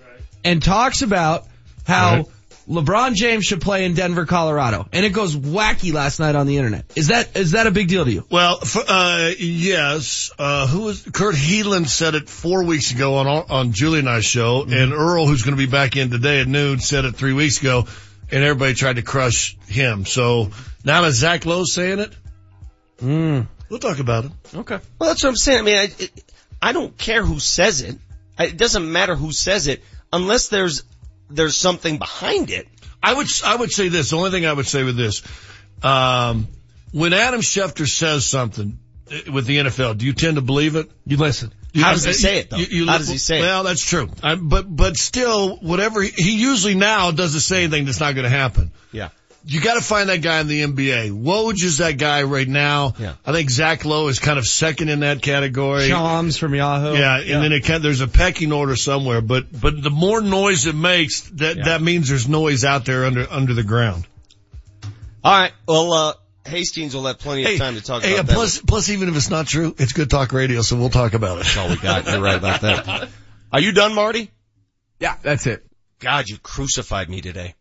and 0.44 0.62
talks 0.62 1.02
about 1.02 1.46
how 1.86 2.28
LeBron 2.68 3.14
James 3.16 3.46
should 3.46 3.62
play 3.62 3.84
in 3.86 3.94
Denver, 3.94 4.26
Colorado. 4.26 4.88
And 4.94 5.06
it 5.06 5.10
goes 5.10 5.36
wacky 5.36 5.92
last 5.94 6.20
night 6.20 6.36
on 6.36 6.48
the 6.48 6.58
internet. 6.58 6.86
Is 6.96 7.08
that, 7.08 7.36
is 7.36 7.52
that 7.52 7.68
a 7.68 7.72
big 7.72 7.88
deal 7.90 8.06
to 8.06 8.12
you? 8.12 8.26
Well, 8.30 8.60
f- 8.62 8.78
uh, 8.88 9.32
yes. 9.38 10.32
Uh, 10.38 10.68
who 10.68 10.82
was 10.82 11.02
Kurt 11.14 11.36
Heelan 11.36 11.88
said 11.88 12.16
it 12.16 12.30
four 12.30 12.64
weeks 12.64 12.92
ago 12.92 13.16
on 13.16 13.28
on 13.28 13.72
Julie 13.74 14.00
and 14.00 14.10
I's 14.10 14.24
show, 14.26 14.64
Mm-hmm. 14.64 14.74
and 14.74 14.94
Earl, 14.94 15.26
who's 15.28 15.42
going 15.44 15.58
to 15.58 15.66
be 15.66 15.70
back 15.70 15.98
in 15.98 16.10
today 16.10 16.40
at 16.42 16.48
noon, 16.48 16.80
said 16.80 17.04
it 17.06 17.16
three 17.16 17.34
weeks 17.34 17.60
ago, 17.60 17.86
and 18.34 18.44
everybody 18.44 18.74
tried 18.74 18.96
to 18.98 19.02
crush 19.04 19.56
him. 19.68 20.06
So 20.06 20.50
now 20.84 21.02
that 21.04 21.12
Zach 21.14 21.46
Lowe's 21.46 21.74
saying 21.74 22.00
it, 22.00 22.14
Mm. 23.02 23.48
we'll 23.70 23.80
talk 23.80 24.00
about 24.00 24.26
it. 24.26 24.32
Okay. 24.56 24.80
Well, 25.00 25.10
that's 25.10 25.24
what 25.24 25.30
I'm 25.30 25.36
saying. 25.36 25.60
I 25.60 25.62
mean, 25.62 25.78
I, 25.78 25.84
it, 26.00 26.12
I 26.62 26.72
don't 26.74 26.98
care 26.98 27.24
who 27.24 27.40
says 27.40 27.82
it. 27.82 27.98
I- 28.38 28.46
It 28.46 28.58
doesn't 28.58 28.90
matter 28.92 29.16
who 29.16 29.32
says 29.32 29.68
it 29.68 29.84
unless 30.12 30.48
there's 30.50 30.84
there's 31.30 31.58
something 31.58 31.98
behind 31.98 32.50
it. 32.52 32.68
I 33.02 33.14
would 33.14 33.28
I 33.44 33.56
would 33.56 33.72
say 33.72 33.90
this. 33.90 34.12
The 34.12 34.18
only 34.18 34.32
thing 34.32 34.46
I 34.46 34.54
would 34.54 34.68
say 34.68 34.84
with 34.84 34.96
this, 34.98 35.22
um, 35.82 36.48
when 36.92 37.14
Adam 37.14 37.42
Schefter 37.42 37.88
says 37.88 38.26
something 38.26 38.78
uh, 39.12 39.32
with 39.32 39.46
the 39.46 39.58
NFL, 39.58 39.98
do 39.98 40.06
you 40.06 40.14
tend 40.14 40.36
to 40.36 40.42
believe 40.42 40.76
it? 40.76 40.90
You 41.06 41.18
listen. 41.18 41.52
How 41.76 41.94
does 41.94 42.04
he 42.06 42.14
say 42.14 42.40
it, 42.40 42.50
though? 42.50 42.58
How 42.58 42.98
does 42.98 43.08
he 43.10 43.18
say 43.18 43.40
it? 43.40 43.42
Well, 43.42 43.64
that's 43.64 43.84
true. 43.84 44.10
I, 44.22 44.36
but 44.36 44.66
but 44.74 44.96
still, 44.98 45.58
whatever 45.58 46.02
he, 46.02 46.10
he 46.10 46.36
usually 46.42 46.76
now 46.76 47.12
doesn't 47.12 47.40
say 47.40 47.64
anything 47.64 47.86
that's 47.86 48.00
not 48.00 48.14
going 48.14 48.26
to 48.26 48.30
happen. 48.30 48.72
Yeah. 48.92 49.10
you 49.46 49.60
got 49.60 49.74
to 49.74 49.82
find 49.82 50.10
that 50.10 50.22
guy 50.22 50.40
in 50.40 50.48
the 50.48 50.62
NBA. 50.62 51.12
Woj 51.12 51.64
is 51.64 51.80
that 51.80 51.98
guy 51.98 52.24
right 52.24 52.48
now. 52.48 52.94
Yeah. 53.00 53.16
I 53.26 53.32
think 53.32 53.50
Zach 53.50 53.84
Lowe 53.86 54.08
is 54.08 54.20
kind 54.20 54.38
of 54.38 54.46
second 54.46 54.90
in 54.90 55.00
that 55.02 55.22
category. 55.22 55.88
Shams 55.88 56.38
from 56.38 56.54
Yahoo. 56.54 56.96
Yeah, 56.96 57.18
and 57.18 57.44
then 57.44 57.52
it 57.52 57.64
can, 57.64 57.82
there's 57.82 58.02
a 58.02 58.08
pecking 58.08 58.52
order 58.52 58.76
somewhere, 58.76 59.22
but 59.22 59.46
but 59.52 59.82
the 59.82 59.90
more 59.90 60.22
noise 60.22 60.68
it 60.68 60.76
makes, 60.76 61.22
that 61.32 61.58
that 61.66 61.82
means 61.82 62.08
there's 62.10 62.28
noise 62.28 62.64
out 62.64 62.86
there 62.86 63.06
under 63.06 63.26
under 63.30 63.54
the 63.54 63.64
ground. 63.64 64.06
All 65.24 65.40
right. 65.42 65.54
Well, 65.68 65.94
uh, 65.94 66.14
Hastings 66.46 66.94
will 66.94 67.06
have 67.06 67.20
plenty 67.20 67.44
of 67.44 67.50
Hey, 67.52 67.58
time 67.58 67.76
to 67.76 67.82
talk 67.82 68.04
hey, 68.04 68.14
about 68.14 68.20
and 68.22 68.28
that. 68.30 68.34
plus 68.34 68.60
plus 68.60 68.90
even 68.90 69.08
if 69.10 69.16
it's 69.16 69.30
not 69.30 69.48
true, 69.48 69.74
it's 69.78 69.94
good 69.94 70.10
talk 70.10 70.34
radio, 70.34 70.62
so 70.62 70.76
we'll 70.76 70.90
talk 70.90 71.14
about 71.14 71.38
it. 71.38 71.44
That's 71.44 71.58
all 71.58 71.70
we 71.70 71.78
got. 71.78 72.06
You're 72.06 72.22
right 72.22 72.38
about 72.38 72.62
that. 72.62 73.10
Are 73.52 73.60
you 73.60 73.72
done, 73.72 73.94
Marty? 73.96 74.30
Yeah, 75.00 75.16
that's 75.22 75.48
it. 75.48 75.66
God, 76.00 76.28
you 76.28 76.38
crucified 76.38 77.10
me 77.10 77.22
today. 77.22 77.56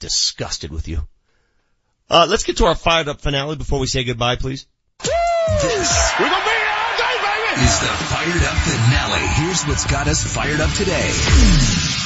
Disgusted 0.00 0.70
with 0.72 0.88
you. 0.88 1.06
Uh, 2.10 2.26
let's 2.28 2.42
get 2.44 2.58
to 2.58 2.66
our 2.66 2.74
fired 2.74 3.08
up 3.08 3.20
finale 3.20 3.56
before 3.56 3.78
we 3.78 3.86
say 3.86 4.04
goodbye, 4.04 4.36
please. 4.36 4.66
This 4.98 6.12
We're 6.20 6.28
gonna 6.28 6.44
be 6.44 6.50
all 6.50 6.96
day, 6.98 7.16
baby! 7.22 7.64
is 7.64 7.78
the 7.80 7.86
fired 7.86 8.42
up 8.42 8.56
finale. 8.56 9.26
Here's 9.44 9.62
what's 9.64 9.86
got 9.86 10.08
us 10.08 10.22
fired 10.24 10.60
up 10.60 10.70
today. 10.72 11.10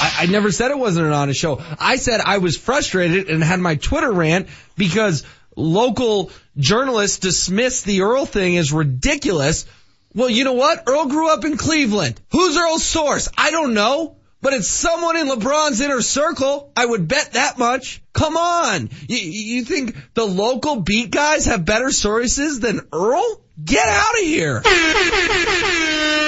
I, 0.01 0.15
I 0.21 0.27
never 0.27 0.53
said 0.53 0.71
it 0.71 0.79
wasn't 0.79 1.07
an 1.07 1.13
honest 1.13 1.41
show. 1.41 1.61
I 1.81 1.97
said 1.97 2.21
I 2.21 2.39
was 2.39 2.57
frustrated 2.57 3.29
and 3.29 3.43
had 3.43 3.59
my 3.59 3.75
Twitter 3.77 4.13
rant 4.13 4.49
because 4.77 5.25
local 5.59 6.31
journalists 6.57 7.19
dismissed 7.19 7.85
the 7.85 8.03
Earl 8.03 8.27
thing 8.27 8.57
as 8.57 8.73
ridiculous. 8.73 9.67
Well, 10.15 10.31
you 10.31 10.45
know 10.45 10.55
what? 10.55 10.85
Earl 10.87 11.07
grew 11.07 11.31
up 11.31 11.45
in 11.45 11.57
Cleveland. 11.57 12.21
Who's 12.31 12.57
Earl's 12.57 12.85
source? 12.85 13.29
I 13.37 13.51
don't 13.51 13.75
know. 13.75 14.15
But 14.41 14.53
it's 14.53 14.71
someone 14.71 15.17
in 15.17 15.27
LeBron's 15.27 15.81
inner 15.81 16.01
circle. 16.01 16.71
I 16.77 16.87
would 16.87 17.09
bet 17.09 17.33
that 17.33 17.59
much. 17.59 18.01
Come 18.13 18.37
on. 18.37 18.89
You, 19.09 19.17
you 19.19 19.65
think 19.65 19.97
the 20.15 20.25
local 20.25 20.77
beat 20.77 21.11
guys 21.11 21.47
have 21.47 21.65
better 21.65 21.91
sources 21.91 22.61
than 22.61 22.87
Earl? 22.93 23.43
Get 23.65 23.85
out 23.85 24.15
of 24.15 24.25
here. 24.25 24.63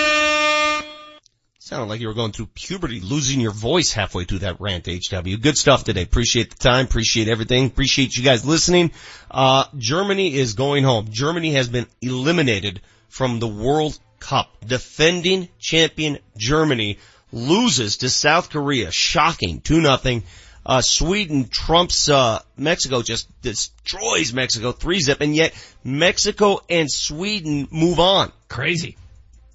Sounded 1.71 1.89
like 1.89 2.01
you 2.01 2.09
were 2.09 2.15
going 2.15 2.33
through 2.33 2.47
puberty, 2.47 2.99
losing 2.99 3.39
your 3.39 3.53
voice 3.53 3.93
halfway 3.93 4.25
through 4.25 4.41
that 4.41 4.61
rant, 4.61 4.89
HW. 4.89 5.37
Good 5.37 5.57
stuff 5.57 5.85
today. 5.85 6.03
Appreciate 6.03 6.51
the 6.51 6.57
time. 6.57 6.87
Appreciate 6.87 7.29
everything. 7.29 7.67
Appreciate 7.67 8.17
you 8.17 8.25
guys 8.25 8.45
listening. 8.45 8.91
Uh, 9.31 9.67
Germany 9.79 10.35
is 10.35 10.55
going 10.55 10.83
home. 10.83 11.07
Germany 11.13 11.53
has 11.53 11.69
been 11.69 11.87
eliminated 12.03 12.81
from 13.09 13.39
the 13.39 13.47
World 13.47 13.97
Cup. 14.19 14.49
Defending 14.67 15.49
champion 15.61 16.19
Germany 16.37 16.99
loses 17.31 17.99
to 17.99 18.11
South 18.11 18.51
Korea. 18.51 18.91
Shocking. 18.91 19.61
2 19.61 19.81
nothing. 19.81 20.25
Uh, 20.67 20.81
Sweden 20.81 21.49
trumps, 21.49 22.09
uh, 22.09 22.41
Mexico, 22.57 23.01
just 23.01 23.29
destroys 23.43 24.35
Mexico, 24.35 24.73
3 24.73 24.99
zip, 24.99 25.21
and 25.21 25.37
yet 25.37 25.55
Mexico 25.85 26.59
and 26.69 26.91
Sweden 26.91 27.69
move 27.71 28.01
on. 28.01 28.33
Crazy. 28.49 28.97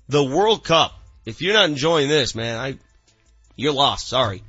The 0.07 0.23
World 0.23 0.63
Cup. 0.63 0.97
If 1.25 1.41
you're 1.41 1.53
not 1.53 1.69
enjoying 1.69 2.07
this, 2.09 2.35
man, 2.35 2.57
I, 2.57 2.77
you're 3.55 3.73
lost. 3.73 4.07
Sorry. 4.07 4.43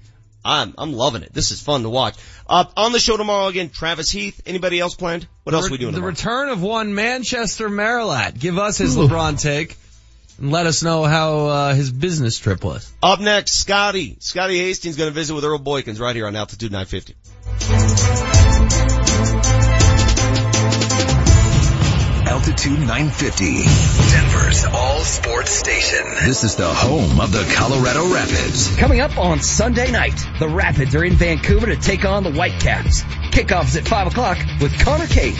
I'm, 0.44 0.74
I'm 0.78 0.92
loving 0.92 1.22
it. 1.22 1.32
This 1.32 1.50
is 1.50 1.60
fun 1.60 1.82
to 1.82 1.88
watch. 1.90 2.14
Uh, 2.48 2.64
on 2.76 2.92
the 2.92 3.00
show 3.00 3.16
tomorrow 3.16 3.48
again, 3.48 3.68
Travis 3.70 4.10
Heath. 4.10 4.40
Anybody 4.46 4.78
else 4.78 4.94
planned? 4.94 5.26
What 5.42 5.54
else 5.54 5.66
are 5.66 5.72
we 5.72 5.78
doing 5.78 5.90
The 5.92 5.96
tomorrow? 5.98 6.12
return 6.12 6.48
of 6.50 6.62
one 6.62 6.94
Manchester 6.94 7.68
Marilat. 7.68 8.38
Give 8.38 8.56
us 8.58 8.78
his 8.78 8.96
LeBron 8.96 9.40
take 9.40 9.76
and 10.38 10.52
let 10.52 10.66
us 10.66 10.84
know 10.84 11.02
how 11.02 11.46
uh, 11.46 11.74
his 11.74 11.90
business 11.90 12.38
trip 12.38 12.62
was. 12.62 12.92
Up 13.02 13.18
next, 13.20 13.54
Scotty. 13.54 14.18
Scotty 14.20 14.58
Hastings 14.58 14.96
going 14.96 15.10
to 15.10 15.14
visit 15.14 15.34
with 15.34 15.44
Earl 15.44 15.58
Boykins 15.58 15.98
right 15.98 16.14
here 16.14 16.28
on 16.28 16.36
Altitude 16.36 16.70
950. 16.70 18.45
Altitude 22.46 22.78
950, 22.78 23.64
Denver's 24.12 24.64
all 24.66 25.00
sports 25.00 25.50
station. 25.50 26.04
This 26.24 26.44
is 26.44 26.54
the 26.54 26.68
home 26.68 27.20
of 27.20 27.32
the 27.32 27.42
Colorado 27.56 28.14
Rapids. 28.14 28.76
Coming 28.76 29.00
up 29.00 29.18
on 29.18 29.40
Sunday 29.40 29.90
night, 29.90 30.14
the 30.38 30.48
Rapids 30.48 30.94
are 30.94 31.04
in 31.04 31.14
Vancouver 31.14 31.66
to 31.66 31.74
take 31.74 32.04
on 32.04 32.22
the 32.22 32.30
Whitecaps. 32.30 33.02
Kickoff 33.32 33.64
is 33.64 33.76
at 33.76 33.88
5 33.88 34.06
o'clock 34.06 34.38
with 34.60 34.78
Connor 34.78 35.08
Cave 35.08 35.36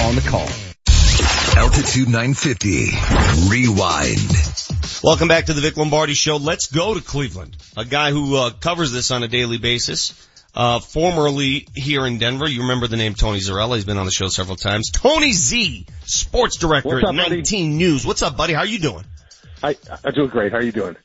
on 0.00 0.14
the 0.16 0.20
call. 0.20 0.46
Altitude 1.56 2.10
950, 2.10 2.90
rewind. 3.48 4.30
Welcome 5.02 5.28
back 5.28 5.46
to 5.46 5.54
the 5.54 5.62
Vic 5.62 5.78
Lombardi 5.78 6.12
Show. 6.12 6.36
Let's 6.36 6.66
go 6.66 6.92
to 6.92 7.00
Cleveland. 7.00 7.56
A 7.74 7.86
guy 7.86 8.10
who 8.10 8.36
uh, 8.36 8.50
covers 8.50 8.92
this 8.92 9.10
on 9.10 9.22
a 9.22 9.28
daily 9.28 9.56
basis. 9.56 10.12
Uh, 10.54 10.80
formerly 10.80 11.66
here 11.74 12.06
in 12.06 12.18
Denver, 12.18 12.48
you 12.48 12.62
remember 12.62 12.88
the 12.88 12.96
name 12.96 13.14
Tony 13.14 13.38
Zarrella. 13.38 13.76
He's 13.76 13.84
been 13.84 13.98
on 13.98 14.06
the 14.06 14.12
show 14.12 14.28
several 14.28 14.56
times. 14.56 14.90
Tony 14.90 15.32
Z, 15.32 15.86
sports 16.04 16.56
director 16.56 16.88
What's 16.88 17.04
at 17.04 17.10
up, 17.10 17.16
buddy? 17.16 17.36
19 17.36 17.76
News. 17.76 18.04
What's 18.04 18.22
up, 18.22 18.36
buddy? 18.36 18.52
How 18.52 18.60
are 18.60 18.66
you 18.66 18.80
doing? 18.80 19.04
I, 19.62 19.76
I'm 20.04 20.12
doing 20.12 20.28
great. 20.28 20.52
How 20.52 20.58
are 20.58 20.64
you 20.64 20.72
doing? 20.72 20.96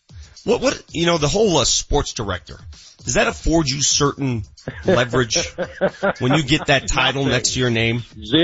What, 0.46 0.62
what, 0.62 0.84
you 0.92 1.06
know, 1.06 1.18
the 1.18 1.28
whole 1.28 1.58
uh, 1.58 1.66
sports 1.66 2.14
director, 2.14 2.60
does 3.04 3.16
that 3.16 3.28
afford 3.28 3.68
you 3.68 3.82
certain 3.82 4.44
leverage 4.86 5.38
when 6.20 6.34
you 6.34 6.44
get 6.44 6.68
that 6.68 6.88
title 6.88 7.26
next 7.26 7.54
to 7.54 7.60
your 7.60 7.70
name? 7.70 8.04
Zero 8.24 8.44